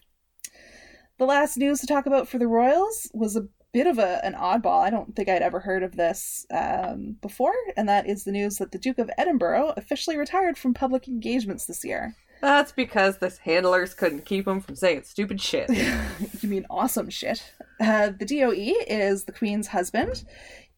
The 1.17 1.25
last 1.25 1.57
news 1.57 1.79
to 1.81 1.87
talk 1.87 2.05
about 2.05 2.27
for 2.27 2.37
the 2.39 2.47
Royals 2.47 3.09
was 3.13 3.35
a 3.35 3.47
bit 3.73 3.87
of 3.87 3.97
a, 3.97 4.23
an 4.25 4.33
oddball. 4.33 4.83
I 4.83 4.89
don't 4.89 5.15
think 5.15 5.29
I'd 5.29 5.41
ever 5.41 5.59
heard 5.59 5.83
of 5.83 5.95
this 5.95 6.45
um, 6.51 7.17
before, 7.21 7.53
and 7.77 7.87
that 7.87 8.07
is 8.07 8.23
the 8.23 8.31
news 8.31 8.57
that 8.57 8.71
the 8.71 8.77
Duke 8.77 8.99
of 8.99 9.09
Edinburgh 9.17 9.73
officially 9.77 10.17
retired 10.17 10.57
from 10.57 10.73
public 10.73 11.07
engagements 11.07 11.65
this 11.65 11.83
year. 11.83 12.15
That's 12.41 12.71
because 12.71 13.19
the 13.19 13.35
handlers 13.43 13.93
couldn't 13.93 14.25
keep 14.25 14.47
him 14.47 14.61
from 14.61 14.75
saying 14.75 15.03
stupid 15.03 15.39
shit. 15.39 15.69
you 16.41 16.49
mean 16.49 16.65
awesome 16.69 17.09
shit? 17.09 17.53
Uh, 17.79 18.11
the 18.17 18.25
DOE 18.25 18.83
is 18.87 19.25
the 19.25 19.31
Queen's 19.31 19.67
husband. 19.67 20.23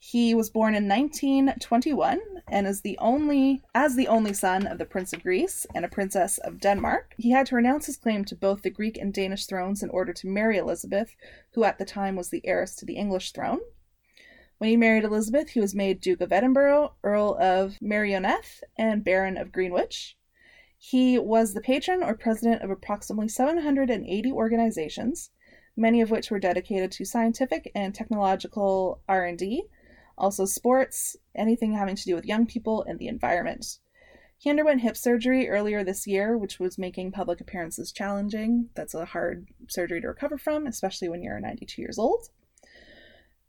He 0.05 0.35
was 0.35 0.49
born 0.49 0.75
in 0.75 0.89
1921 0.89 2.19
and 2.49 2.67
is 2.67 2.81
the 2.81 2.97
only 2.97 3.63
as 3.73 3.95
the 3.95 4.09
only 4.09 4.33
son 4.33 4.67
of 4.67 4.77
the 4.77 4.85
Prince 4.85 5.13
of 5.13 5.23
Greece 5.23 5.65
and 5.73 5.85
a 5.85 5.87
princess 5.87 6.37
of 6.39 6.59
Denmark. 6.59 7.15
He 7.17 7.31
had 7.31 7.45
to 7.47 7.55
renounce 7.55 7.85
his 7.85 7.95
claim 7.95 8.25
to 8.25 8.35
both 8.35 8.63
the 8.63 8.69
Greek 8.69 8.97
and 8.97 9.13
Danish 9.13 9.45
thrones 9.45 9.81
in 9.81 9.89
order 9.89 10.11
to 10.11 10.27
marry 10.27 10.57
Elizabeth, 10.57 11.15
who 11.53 11.63
at 11.63 11.77
the 11.77 11.85
time 11.85 12.17
was 12.17 12.29
the 12.29 12.45
heiress 12.45 12.75
to 12.75 12.85
the 12.85 12.97
English 12.97 13.31
throne. 13.31 13.61
When 14.57 14.69
he 14.69 14.75
married 14.75 15.05
Elizabeth, 15.05 15.51
he 15.51 15.61
was 15.61 15.73
made 15.73 16.01
Duke 16.01 16.19
of 16.19 16.33
Edinburgh, 16.33 16.95
Earl 17.01 17.37
of 17.39 17.77
Merioneth, 17.81 18.61
and 18.77 19.05
Baron 19.05 19.37
of 19.37 19.53
Greenwich. 19.53 20.17
He 20.77 21.17
was 21.17 21.53
the 21.53 21.61
patron 21.61 22.03
or 22.03 22.13
president 22.13 22.61
of 22.61 22.69
approximately 22.69 23.29
780 23.29 24.31
organizations, 24.33 25.31
many 25.77 26.01
of 26.01 26.11
which 26.11 26.29
were 26.29 26.39
dedicated 26.39 26.91
to 26.91 27.05
scientific 27.05 27.71
and 27.73 27.95
technological 27.95 29.01
R&D, 29.07 29.63
also 30.17 30.45
sports, 30.45 31.15
anything 31.35 31.73
having 31.73 31.95
to 31.95 32.03
do 32.03 32.15
with 32.15 32.25
young 32.25 32.45
people 32.45 32.83
and 32.83 32.99
the 32.99 33.07
environment. 33.07 33.79
He 34.37 34.49
underwent 34.49 34.81
hip 34.81 34.97
surgery 34.97 35.47
earlier 35.47 35.83
this 35.83 36.05
year, 36.05 36.37
which 36.37 36.59
was 36.59 36.77
making 36.77 37.13
public 37.13 37.39
appearances 37.39 37.91
challenging. 37.91 38.69
That's 38.75 38.93
a 38.93 39.05
hard 39.05 39.47
surgery 39.69 40.01
to 40.01 40.07
recover 40.07 40.37
from, 40.37 40.67
especially 40.67 41.07
when 41.07 41.23
you're 41.23 41.39
92 41.39 41.81
years 41.81 41.97
old. 41.97 42.27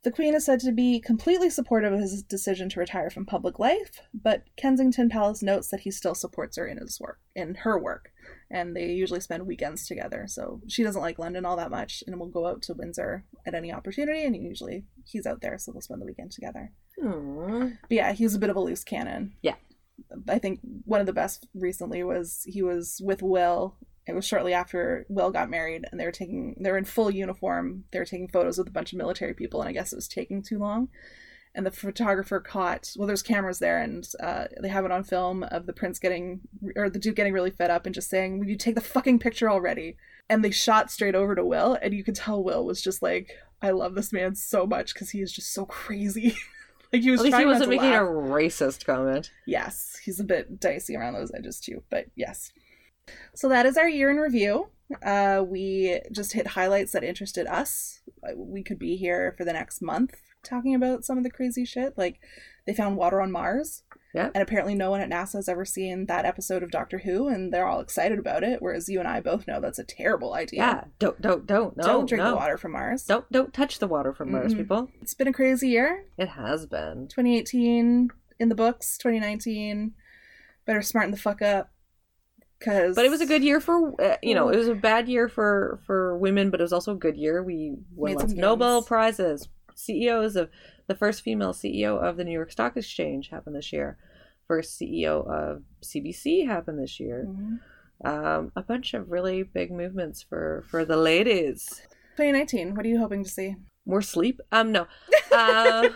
The 0.05 0.13
Queen 0.13 0.35
is 0.35 0.45
said 0.45 0.61
to 0.61 0.71
be 0.71 1.01
completely 1.01 1.51
supportive 1.51 1.95
of 1.95 1.99
his 1.99 2.23
decision 2.23 2.69
to 2.69 2.81
retire 2.81 3.11
from 3.11 3.25
public 3.25 3.59
life, 3.59 4.03
but 4.13 4.45
Kensington 4.57 5.09
Palace 5.09 5.43
notes 5.43 5.69
that 5.71 5.81
he 5.81 5.91
still 5.91 6.15
supports 6.15 6.59
her 6.59 6.67
in 6.67 6.79
his 6.79 7.01
work, 7.01 7.21
in 7.35 7.55
her 7.57 7.77
work, 7.77 8.13
and 8.51 8.75
they 8.75 8.93
usually 8.93 9.21
spend 9.21 9.47
weekends 9.47 9.87
together. 9.87 10.25
So 10.27 10.61
she 10.69 10.83
doesn't 10.83 11.03
like 11.03 11.19
London 11.19 11.45
all 11.45 11.57
that 11.57 11.71
much, 11.71 12.03
and 12.07 12.19
will 12.19 12.29
go 12.29 12.47
out 12.47 12.63
to 12.63 12.75
Windsor 12.75 13.25
at 13.47 13.55
any 13.55 13.73
opportunity, 13.73 14.25
and 14.25 14.37
usually 14.37 14.85
he's 15.05 15.27
out 15.27 15.41
there, 15.41 15.59
so 15.59 15.73
they'll 15.73 15.81
spend 15.81 16.01
the 16.01 16.07
weekend 16.07 16.33
together. 16.33 16.73
Aw. 17.03 17.71
But 17.83 17.91
yeah, 17.91 18.13
he's 18.13 18.35
a 18.35 18.39
bit 18.39 18.51
of 18.51 18.57
a 18.57 18.61
loose 18.61 18.85
cannon. 18.85 19.35
Yeah. 19.43 19.57
I 20.29 20.39
think 20.39 20.61
one 20.85 21.01
of 21.01 21.07
the 21.07 21.13
best 21.13 21.47
recently 21.55 22.03
was 22.03 22.43
he 22.47 22.63
was 22.63 23.01
with 23.05 23.23
Will. 23.23 23.77
It 24.07 24.15
was 24.15 24.27
shortly 24.27 24.53
after 24.53 25.07
Will 25.09 25.31
got 25.31 25.51
married, 25.51 25.85
and 25.91 26.01
they 26.01 26.05
were 26.05 26.13
taking 26.13 26.57
they 26.61 26.71
were 26.71 26.79
in 26.79 26.85
full 26.85 27.11
uniform. 27.11 27.85
They 27.91 27.99
were 27.99 28.05
taking 28.05 28.29
photos 28.29 28.59
with 28.59 28.69
a 28.69 28.73
bunch 28.73 28.93
of 28.93 28.99
military 28.99 29.35
people, 29.35 29.61
and 29.61 29.69
I 29.69 29.73
guess 29.73 29.93
it 29.93 29.97
was 29.97 30.09
taking 30.09 30.43
too 30.43 30.59
long. 30.59 30.89
And 31.57 31.65
the 31.65 31.71
photographer 31.71 32.41
caught 32.41 32.91
well, 32.97 33.07
there's 33.07 33.23
cameras 33.23 33.61
there, 33.61 33.79
and 33.81 34.09
uh, 34.21 34.47
they 34.61 34.69
have 34.69 34.85
it 34.85 34.91
on 34.91 35.05
film 35.05 35.45
of 35.45 35.67
the 35.67 35.73
prince 35.73 36.01
getting 36.01 36.41
or 36.75 36.91
the 36.91 36.99
duke 36.99 37.15
getting 37.15 37.33
really 37.33 37.51
fed 37.53 37.71
up 37.71 37.87
and 37.87 37.95
just 37.95 38.11
saying, 38.11 38.41
"Will 38.41 38.49
you 38.49 38.57
take 38.57 38.75
the 38.75 38.81
fucking 38.81 39.21
picture 39.21 39.49
already?" 39.49 39.97
And 40.29 40.43
they 40.43 40.51
shot 40.51 40.91
straight 40.91 41.15
over 41.15 41.35
to 41.37 41.45
Will, 41.45 41.79
and 41.81 41.95
you 41.95 42.03
could 42.03 42.17
tell 42.17 42.43
Will 42.43 42.65
was 42.67 42.83
just 42.83 43.03
like, 43.03 43.31
"I 43.63 43.71
love 43.71 43.95
this 43.95 44.13
man 44.13 44.35
so 44.35 44.67
much 44.67 44.95
because 44.95 45.11
he 45.11 45.21
is 45.21 45.31
just 45.33 45.53
so 45.53 45.65
crazy." 45.65 46.37
like 46.93 47.03
he 47.03 47.11
was 47.13 47.21
At 47.21 47.25
least 47.25 47.39
he 47.39 47.47
wasn't 47.47 47.71
making 47.71 47.91
laugh. 47.91 48.03
a 48.03 48.05
racist 48.05 48.85
comment. 48.85 49.31
Yes, 49.47 50.01
he's 50.05 50.19
a 50.19 50.25
bit 50.25 50.59
dicey 50.59 50.97
around 50.97 51.15
those 51.15 51.31
edges 51.37 51.61
too, 51.61 51.85
but 51.89 52.07
yes. 52.17 52.51
So 53.37 53.49
that 53.49 53.65
is 53.65 53.77
our 53.77 53.89
year 53.89 54.11
in 54.11 54.17
review. 54.17 54.71
Uh, 55.05 55.45
we 55.47 56.01
just 56.11 56.33
hit 56.33 56.49
highlights 56.49 56.93
that 56.93 57.05
interested 57.05 57.47
us. 57.47 58.01
Uh, 58.27 58.33
We 58.37 58.63
could 58.65 58.79
be 58.79 58.97
here 58.97 59.35
for 59.39 59.45
the 59.45 59.53
next 59.53 59.81
month 59.83 60.21
talking 60.45 60.75
about 60.75 61.05
some 61.05 61.19
of 61.19 61.25
the 61.25 61.31
crazy 61.31 61.65
shit. 61.65 61.97
Like 61.97 62.21
they 62.67 62.75
found 62.75 62.97
water 62.97 63.21
on 63.21 63.33
Mars. 63.33 63.83
Yeah. 64.15 64.31
And 64.33 64.43
apparently 64.43 64.77
no 64.77 64.91
one 64.91 65.01
at 65.01 65.11
NASA 65.11 65.35
has 65.35 65.49
ever 65.49 65.65
seen 65.65 66.07
that 66.07 66.25
episode 66.25 66.63
of 66.63 66.71
Doctor 66.71 66.99
Who 66.99 67.27
and 67.27 67.53
they're 67.53 67.67
all 67.67 67.81
excited 67.81 68.19
about 68.19 68.45
it, 68.45 68.63
whereas 68.63 68.89
you 68.89 69.01
and 69.01 69.09
I 69.09 69.21
both 69.21 69.49
know 69.49 69.61
that's 69.61 69.81
a 69.81 69.85
terrible 69.85 70.35
idea. 70.35 70.61
Yeah. 70.61 70.85
Don't 71.01 71.21
don't 71.21 71.47
don't 71.47 71.77
no 71.77 71.83
Don't 71.83 72.09
drink 72.09 72.23
no. 72.23 72.31
the 72.31 72.37
water 72.37 72.57
from 72.57 72.73
Mars. 72.73 73.05
Don't 73.05 73.31
don't 73.33 73.53
touch 73.53 73.81
the 73.81 73.89
water 73.89 74.13
from 74.13 74.31
Mars, 74.31 74.55
Mm-mm. 74.55 74.59
people. 74.59 74.89
It's 75.03 75.15
been 75.15 75.27
a 75.27 75.33
crazy 75.33 75.69
year. 75.69 76.05
It 76.17 76.29
has 76.29 76.65
been. 76.67 77.09
2018 77.09 78.11
in 78.39 78.49
the 78.49 78.55
books, 78.55 78.97
2019. 78.99 79.95
Better 80.65 80.83
smarten 80.83 81.11
the 81.11 81.17
fuck 81.17 81.43
up. 81.43 81.71
Cause 82.61 82.95
But 82.95 83.05
it 83.05 83.11
was 83.11 83.21
a 83.21 83.27
good 83.27 83.43
year 83.43 83.61
for 83.61 84.01
uh, 84.01 84.17
you 84.23 84.35
know 84.35 84.49
it 84.49 84.57
was 84.57 84.69
a 84.69 84.75
bad 84.75 85.09
year 85.09 85.29
for 85.29 85.81
for 85.87 86.17
women, 86.17 86.51
but 86.51 86.61
it 86.61 86.63
was 86.63 86.73
also 86.73 86.93
a 86.93 86.97
good 86.97 87.17
year. 87.17 87.43
We 87.43 87.75
won 87.95 88.15
lots 88.15 88.33
of 88.33 88.39
Nobel 88.39 88.81
prizes. 88.83 89.49
CEOs 89.75 90.37
of 90.37 90.51
the 90.87 90.95
first 90.95 91.23
female 91.23 91.53
CEO 91.53 91.99
of 91.99 92.17
the 92.17 92.25
New 92.25 92.33
York 92.33 92.53
Stock 92.53 92.77
Exchange 92.77 93.29
happened 93.31 93.57
this 93.57 93.73
year. 93.73 93.99
First 94.47 94.79
CEO 94.79 95.27
of 95.27 95.63
CBC 95.83 96.47
happened 96.47 96.79
this 96.79 97.01
year. 97.01 97.27
Mhm. 97.27 97.61
Um, 98.05 98.53
a 98.55 98.63
bunch 98.63 98.93
of 98.93 99.11
really 99.11 99.43
big 99.43 99.71
movements 99.71 100.23
for 100.23 100.65
for 100.69 100.85
the 100.85 100.97
ladies. 100.97 101.83
2019. 102.17 102.75
What 102.75 102.85
are 102.85 102.89
you 102.89 102.99
hoping 102.99 103.25
to 103.25 103.31
see? 103.31 103.57
More 103.87 104.03
sleep? 104.03 104.41
Um, 104.53 104.73
no. 104.73 104.87
Uh, 105.33 105.89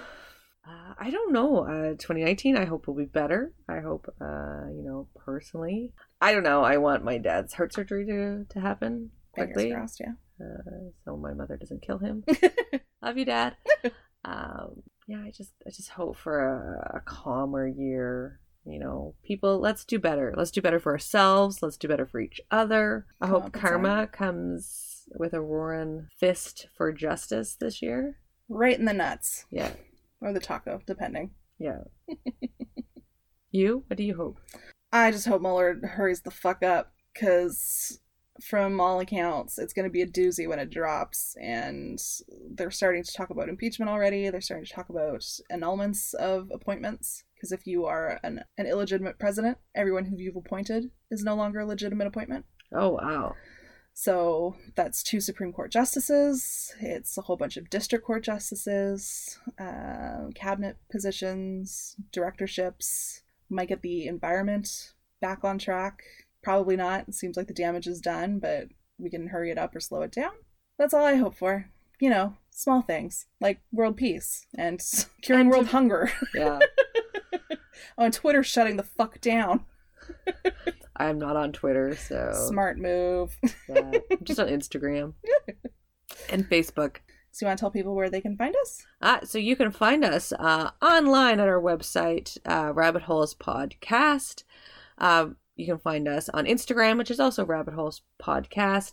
uh, 0.67 0.95
I 0.99 1.11
don't 1.11 1.33
know. 1.33 1.59
Uh, 1.61 1.91
2019. 1.91 2.57
I 2.57 2.65
hope 2.65 2.89
will 2.89 2.95
be 2.95 3.05
better. 3.05 3.53
I 3.69 3.79
hope, 3.79 4.13
uh, 4.21 4.67
you 4.75 4.83
know, 4.83 5.07
personally. 5.15 5.93
I 6.21 6.33
don't 6.33 6.43
know. 6.43 6.65
I 6.65 6.79
want 6.79 7.05
my 7.05 7.19
dad's 7.19 7.55
heart 7.55 7.73
surgery 7.73 8.05
to 8.07 8.45
to 8.49 8.61
happen 8.61 9.11
Fingers 9.37 9.55
quickly, 9.55 9.73
crossed, 9.73 10.01
yeah. 10.01 10.15
Uh, 10.41 10.91
so 11.05 11.17
my 11.17 11.35
mother 11.35 11.57
doesn't 11.57 11.83
kill 11.83 11.99
him. 11.99 12.25
Love 13.03 13.17
you, 13.19 13.25
Dad. 13.25 13.57
Um, 14.25 14.83
yeah, 15.07 15.23
I 15.25 15.31
just 15.31 15.53
I 15.67 15.71
just 15.71 15.91
hope 15.91 16.17
for 16.17 16.41
a, 16.93 16.99
a 16.99 17.01
calmer 17.01 17.67
year. 17.67 18.41
You 18.65 18.79
know, 18.81 19.15
people, 19.25 19.59
let's 19.61 19.85
do 19.87 19.99
better. 19.99 20.35
Let's 20.37 20.51
do 20.51 20.61
better 20.61 20.79
for 20.79 20.93
ourselves. 20.93 21.63
Let's 21.63 21.79
do 21.79 21.89
better 21.89 22.05
for 22.07 22.21
each 22.21 22.41
other. 22.51 23.07
I 23.21 23.27
Come 23.27 23.43
hope 23.43 23.53
karma 23.53 24.07
comes 24.09 25.05
with 25.15 25.33
a 25.33 25.41
roaring 25.41 26.09
fist 26.19 26.67
for 26.77 26.93
justice 26.93 27.57
this 27.59 27.81
year. 27.81 28.19
Right 28.51 28.79
in 28.79 28.85
the 28.85 28.93
nuts. 28.93 29.47
Yeah, 29.51 29.71
Or 30.21 30.35
the 30.35 30.41
taco, 30.41 30.81
depending. 30.87 31.31
yeah. 31.59 31.79
you? 33.51 33.85
What 33.87 33.97
do 33.97 34.03
you 34.05 34.17
hope? 34.17 34.39
I 34.93 35.11
just 35.13 35.27
hope 35.27 35.41
Mueller 35.43 35.79
hurries 35.83 36.23
the 36.23 36.31
fuck 36.31 36.63
up 36.63 36.93
because, 37.15 38.01
from 38.43 38.81
all 38.81 39.01
accounts, 39.01 39.59
it's 39.59 39.73
going 39.73 39.85
to 39.85 39.91
be 39.91 40.03
a 40.03 40.07
doozy 40.07 40.49
when 40.49 40.59
it 40.59 40.71
drops. 40.71 41.37
And 41.41 41.99
they're 42.55 42.71
starting 42.71 43.03
to 43.03 43.13
talk 43.13 43.31
about 43.31 43.49
impeachment 43.49 43.91
already. 43.91 44.29
They're 44.31 44.41
starting 44.41 44.67
to 44.67 44.73
talk 44.73 44.89
about 44.89 45.25
annulments 45.53 46.15
of 46.15 46.51
appointments. 46.53 47.25
Because 47.35 47.53
if 47.53 47.67
you 47.67 47.85
are 47.87 48.19
an, 48.25 48.43
an 48.57 48.67
illegitimate 48.67 49.19
president, 49.19 49.59
everyone 49.75 50.07
who 50.07 50.17
you've 50.19 50.37
appointed 50.37 50.91
is 51.11 51.23
no 51.23 51.37
longer 51.37 51.61
a 51.61 51.67
legitimate 51.67 52.09
appointment. 52.09 52.45
Oh 52.73 52.91
wow. 52.91 53.35
So 53.95 54.55
that's 54.77 55.03
two 55.03 55.21
Supreme 55.21 55.53
Court 55.53 55.73
justices. 55.73 56.73
It's 56.81 57.19
a 57.19 57.23
whole 57.23 57.37
bunch 57.37 57.57
of 57.57 57.69
district 57.69 58.05
court 58.05 58.23
justices, 58.23 59.39
uh, 59.59 60.29
cabinet 60.37 60.77
positions, 60.91 61.97
directorships. 62.13 63.23
Might 63.51 63.71
get 63.71 63.83
the 63.83 64.07
environment 64.07 64.93
back 65.21 65.43
on 65.43 65.59
track. 65.59 66.03
Probably 66.43 66.77
not. 66.77 67.09
It 67.09 67.15
seems 67.15 67.37
like 67.37 67.47
the 67.49 67.55
damage 67.55 67.87
is 67.87 68.01
done, 68.01 68.39
but 68.39 68.69
we 68.99 69.11
can 69.11 69.29
hurry 69.29 69.51
it 69.51 69.59
up 69.59 69.75
or 69.75 69.81
slow 69.81 70.03
it 70.03 70.13
down. 70.13 70.33
That's 70.79 70.95
all 70.95 71.05
I 71.05 71.17
hope 71.17 71.35
for. 71.37 71.71
You 72.01 72.11
know, 72.11 72.35
small 72.51 72.83
things 72.83 73.27
like 73.41 73.61
world 73.73 73.97
peace 73.97 74.47
and 74.57 74.81
curing 75.23 75.43
And- 75.43 75.51
world 75.51 75.67
hunger. 75.69 76.13
Yeah. 76.35 76.61
oh, 77.99 78.05
and 78.05 78.15
Twitter 78.15 78.43
shutting 78.45 78.77
the 78.77 78.83
fuck 78.85 79.21
down. 79.21 79.65
I'm 80.97 81.19
not 81.19 81.37
on 81.37 81.53
Twitter, 81.53 81.95
so 81.97 82.33
Smart 82.49 82.79
move. 82.79 83.37
yeah. 83.69 83.91
I'm 84.11 84.25
just 84.25 84.41
on 84.41 84.49
Instagram 84.49 85.15
and 86.31 86.49
Facebook. 86.49 86.97
So 87.31 87.45
you 87.45 87.49
want 87.49 87.59
to 87.59 87.63
tell 87.63 87.71
people 87.71 87.95
where 87.95 88.11
they 88.11 88.21
can 88.21 88.37
find 88.37 88.55
us? 88.63 88.85
Uh, 89.01 89.21
so 89.25 89.39
you 89.39 89.55
can 89.55 89.71
find 89.71 90.05
us 90.05 90.33
uh, 90.33 90.71
online 90.83 91.39
at 91.39 91.47
our 91.47 91.61
website, 91.61 92.37
uh, 92.47 92.73
Rabbit 92.73 93.03
Holes 93.03 93.35
Podcast. 93.35 94.43
Um, 94.99 95.37
You 95.59 95.67
can 95.67 95.79
find 95.79 96.07
us 96.07 96.29
on 96.29 96.47
Instagram, 96.47 96.99
which 96.99 97.11
is 97.11 97.19
also 97.19 97.45
Rabbit 97.45 97.75
Holes 97.75 98.03
Podcast, 98.23 98.93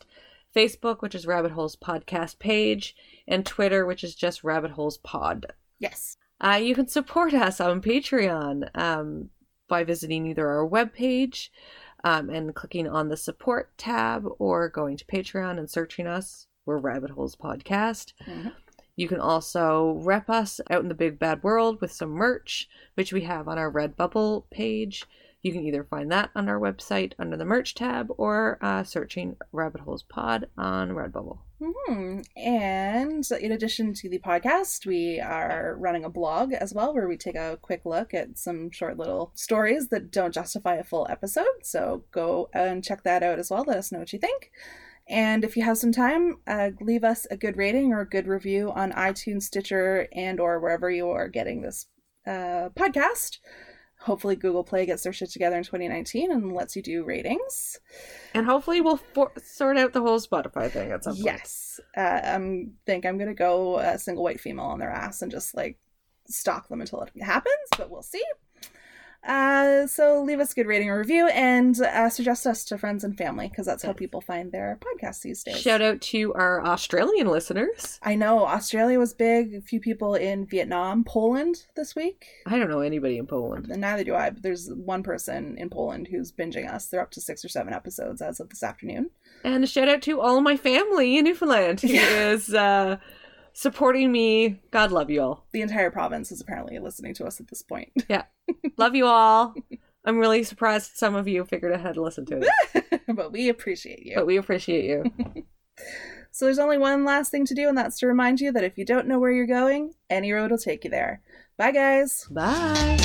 Facebook, 0.54 1.02
which 1.02 1.14
is 1.14 1.28
Rabbit 1.28 1.52
Holes 1.52 1.76
Podcast 1.76 2.40
page, 2.40 2.96
and 3.28 3.46
Twitter, 3.46 3.86
which 3.86 4.04
is 4.04 4.16
just 4.16 4.44
Rabbit 4.44 4.72
Holes 4.72 4.98
Pod. 4.98 5.54
Yes. 5.78 6.18
Uh, 6.42 6.60
you 6.62 6.74
can 6.74 6.88
support 6.88 7.36
us 7.36 7.62
on 7.62 7.84
Patreon 7.84 8.70
um, 8.76 9.30
by 9.70 9.84
visiting 9.84 10.26
either 10.26 10.48
our 10.48 10.68
webpage 10.68 11.50
um, 12.04 12.32
and 12.32 12.56
clicking 12.56 12.88
on 12.88 13.10
the 13.10 13.18
support 13.18 13.78
tab 13.78 14.26
or 14.40 14.68
going 14.68 14.98
to 14.98 15.06
Patreon 15.06 15.60
and 15.60 15.70
searching 15.70 16.08
us. 16.08 16.48
We're 16.66 16.80
Rabbit 16.80 17.12
Holes 17.12 17.36
Podcast. 17.36 18.14
Mhm. 18.28 18.54
You 18.96 19.08
can 19.08 19.20
also 19.20 20.00
rep 20.04 20.32
us 20.32 20.60
out 20.72 20.82
in 20.82 20.88
the 20.88 20.96
big 20.96 21.20
bad 21.20 21.44
world 21.44 21.80
with 21.80 21.92
some 21.92 22.10
merch, 22.10 22.68
which 22.96 23.14
we 23.14 23.22
have 23.22 23.48
on 23.48 23.60
our 23.60 23.72
Redbubble 23.72 24.50
page. 24.50 25.06
You 25.46 25.52
can 25.52 25.64
either 25.64 25.84
find 25.84 26.12
that 26.12 26.32
on 26.34 26.50
our 26.50 26.60
website 26.60 27.14
under 27.20 27.38
the 27.38 27.46
merch 27.46 27.76
tab 27.76 28.08
or 28.18 28.58
uh, 28.64 28.84
searching 28.84 29.38
Rabbit 29.52 29.82
Holes 29.82 30.02
Pod 30.02 30.48
on 30.58 30.90
Redbubble. 30.90 31.38
hmm 31.64 32.22
And 32.36 33.24
in 33.40 33.52
addition 33.52 33.94
to 33.94 34.10
the 34.10 34.18
podcast, 34.18 34.88
we 34.88 35.20
are 35.20 35.76
running 35.78 36.04
a 36.04 36.10
blog 36.10 36.52
as 36.54 36.74
well 36.74 36.96
where 36.96 37.08
we 37.08 37.16
take 37.16 37.36
a 37.36 37.60
quick 37.62 37.82
look 37.86 38.12
at 38.12 38.40
some 38.40 38.72
short 38.72 38.98
little 38.98 39.34
stories 39.36 39.90
that 39.90 40.10
don't 40.10 40.34
justify 40.34 40.78
a 40.78 40.84
full 40.84 41.06
episode. 41.12 41.62
So 41.62 42.06
go 42.12 42.50
and 42.52 42.84
check 42.84 43.04
that 43.04 43.22
out 43.22 43.38
as 43.38 43.52
well. 43.52 43.66
Let 43.68 43.78
us 43.78 43.92
know 43.92 44.00
what 44.00 44.14
you 44.14 44.18
think. 44.18 44.50
And 45.08 45.44
if 45.44 45.56
you 45.56 45.64
have 45.64 45.78
some 45.78 45.92
time, 45.92 46.40
uh, 46.48 46.72
leave 46.82 47.04
us 47.04 47.28
a 47.30 47.38
good 47.38 47.56
rating 47.56 47.94
or 47.94 48.02
a 48.02 48.10
good 48.10 48.26
review 48.26 48.72
on 48.72 48.94
iTunes, 48.94 49.44
Stitcher, 49.44 50.08
and 50.12 50.40
or 50.40 50.60
wherever 50.60 50.90
you 50.90 51.08
are 51.12 51.28
getting 51.28 51.62
this 51.62 51.86
uh, 52.26 52.70
podcast. 52.76 53.38
Hopefully, 54.06 54.36
Google 54.36 54.64
Play 54.64 54.86
gets 54.86 55.02
their 55.02 55.12
shit 55.12 55.32
together 55.32 55.58
in 55.58 55.64
2019 55.64 56.32
and 56.32 56.54
lets 56.54 56.76
you 56.76 56.84
do 56.84 57.04
ratings. 57.04 57.80
And 58.36 58.46
hopefully 58.46 58.80
we'll 58.80 58.98
for- 58.98 59.32
sort 59.44 59.78
out 59.78 59.94
the 59.94 60.02
whole 60.02 60.20
Spotify 60.20 60.70
thing 60.70 60.92
at 60.92 61.04
some 61.04 61.16
point. 61.16 61.26
Yes. 61.26 61.80
Uh, 61.98 62.22
I 62.24 62.66
think 62.86 63.06
I'm 63.06 63.18
going 63.18 63.30
to 63.30 63.34
go 63.34 63.80
a 63.80 63.98
single 63.98 64.24
white 64.24 64.40
female 64.40 64.66
on 64.66 64.78
their 64.78 64.92
ass 64.92 65.24
and 65.24 65.32
just 65.32 65.56
like 65.56 65.80
stalk 66.28 66.68
them 66.70 66.82
until 66.82 67.02
it 67.02 67.12
happens, 67.20 67.56
but 67.78 67.90
we'll 67.90 68.04
see. 68.04 68.24
Uh, 69.26 69.88
so 69.88 70.22
leave 70.22 70.40
us 70.40 70.52
a 70.52 70.56
good 70.56 70.68
rating 70.68 70.90
or 70.90 71.00
review 71.00 71.28
and 71.28 71.82
uh, 71.82 72.10
suggest 72.10 72.46
us 72.46 72.64
to 72.66 72.78
friends 72.78 73.04
and 73.04 73.18
family 73.18 73.48
because 73.48 73.66
that's 73.66 73.84
how 73.84 73.92
people 73.94 74.22
find 74.22 74.52
their 74.52 74.78
podcasts 74.80 75.22
these 75.22 75.44
days. 75.44 75.60
Shout 75.60 75.82
out 75.82 76.00
to 76.02 76.34
our 76.36 76.64
Australian 76.66 77.28
listeners. 77.28 78.00
I 78.04 78.16
know 78.16 78.46
Australia 78.46 79.00
was 79.00 79.14
big. 79.14 79.56
A 79.56 79.62
few 79.62 79.80
people 79.80 80.14
in 80.16 80.46
Vietnam, 80.46 81.04
Poland 81.04 81.64
this 81.76 81.96
week. 81.96 82.26
I 82.46 82.58
don't 82.60 82.70
know 82.70 82.82
anybody 82.82 83.18
in 83.18 83.26
Poland. 83.26 83.68
And 83.72 83.82
neither 83.82 84.04
do 84.04 84.14
I, 84.16 84.30
but 84.30 84.44
there's 84.44 84.70
one 84.72 85.02
person 85.02 85.58
in 85.58 85.70
Poland 85.70 86.08
who's 86.12 86.32
binging 86.32 86.72
us. 86.72 86.88
They're 86.88 87.02
up 87.02 87.12
to 87.12 87.22
six 87.22 87.44
or 87.44 87.50
seven 87.50 87.74
episodes 87.74 88.22
as 88.22 88.40
of 88.40 88.50
this 88.50 88.62
afternoon. 88.64 89.10
And 89.44 89.64
a 89.64 89.68
shout 89.68 89.90
out 89.90 90.02
to 90.04 90.22
all 90.22 90.42
my 90.42 90.58
family 90.58 91.18
in 91.18 91.26
Newfoundland 91.26 91.82
who 91.82 91.88
Yeah. 91.96 92.30
is 92.32 92.54
uh, 92.54 92.98
supporting 93.56 94.12
me. 94.12 94.62
God 94.70 94.92
love 94.92 95.10
you 95.10 95.22
all. 95.22 95.46
The 95.54 95.62
entire 95.62 95.90
province 95.90 96.32
is 96.32 96.42
apparently 96.42 96.78
listening 96.78 97.14
to 97.16 97.26
us 97.26 97.40
at 97.40 97.48
this 97.48 97.64
point. 97.64 97.92
Yeah. 98.10 98.24
love 98.78 98.94
you 98.96 99.08
all. 99.08 99.56
I'm 100.06 100.20
really 100.20 100.44
surprised 100.44 100.98
some 100.98 101.16
of 101.16 101.28
you 101.28 101.44
figured 101.46 101.74
out 101.74 101.82
how 101.82 101.92
to 101.94 102.02
listen 102.02 102.26
to 102.28 102.42
it, 102.74 103.02
but 103.16 103.32
we 103.32 103.50
appreciate 103.50 104.06
you. 104.06 104.16
but 104.16 104.28
we 104.28 104.38
appreciate 104.38 104.86
you. 104.86 105.04
So 106.32 106.44
there's 106.44 106.60
only 106.60 106.78
one 106.78 107.06
last 107.06 107.32
thing 107.32 107.46
to 107.46 107.54
do, 107.54 107.70
and 107.70 107.78
that's 107.78 107.98
to 108.00 108.08
remind 108.08 108.42
you 108.42 108.52
that 108.52 108.64
if 108.66 108.78
you 108.78 108.84
don't 108.84 109.08
know 109.08 109.20
where 109.20 109.32
you're 109.32 109.46
going, 109.46 109.94
any 110.10 110.34
road 110.34 110.52
will 110.52 110.58
take 110.58 110.84
you 110.84 110.90
there. 110.90 111.22
Bye, 111.58 111.72
guys. 111.72 112.28
Bye. 112.30 112.98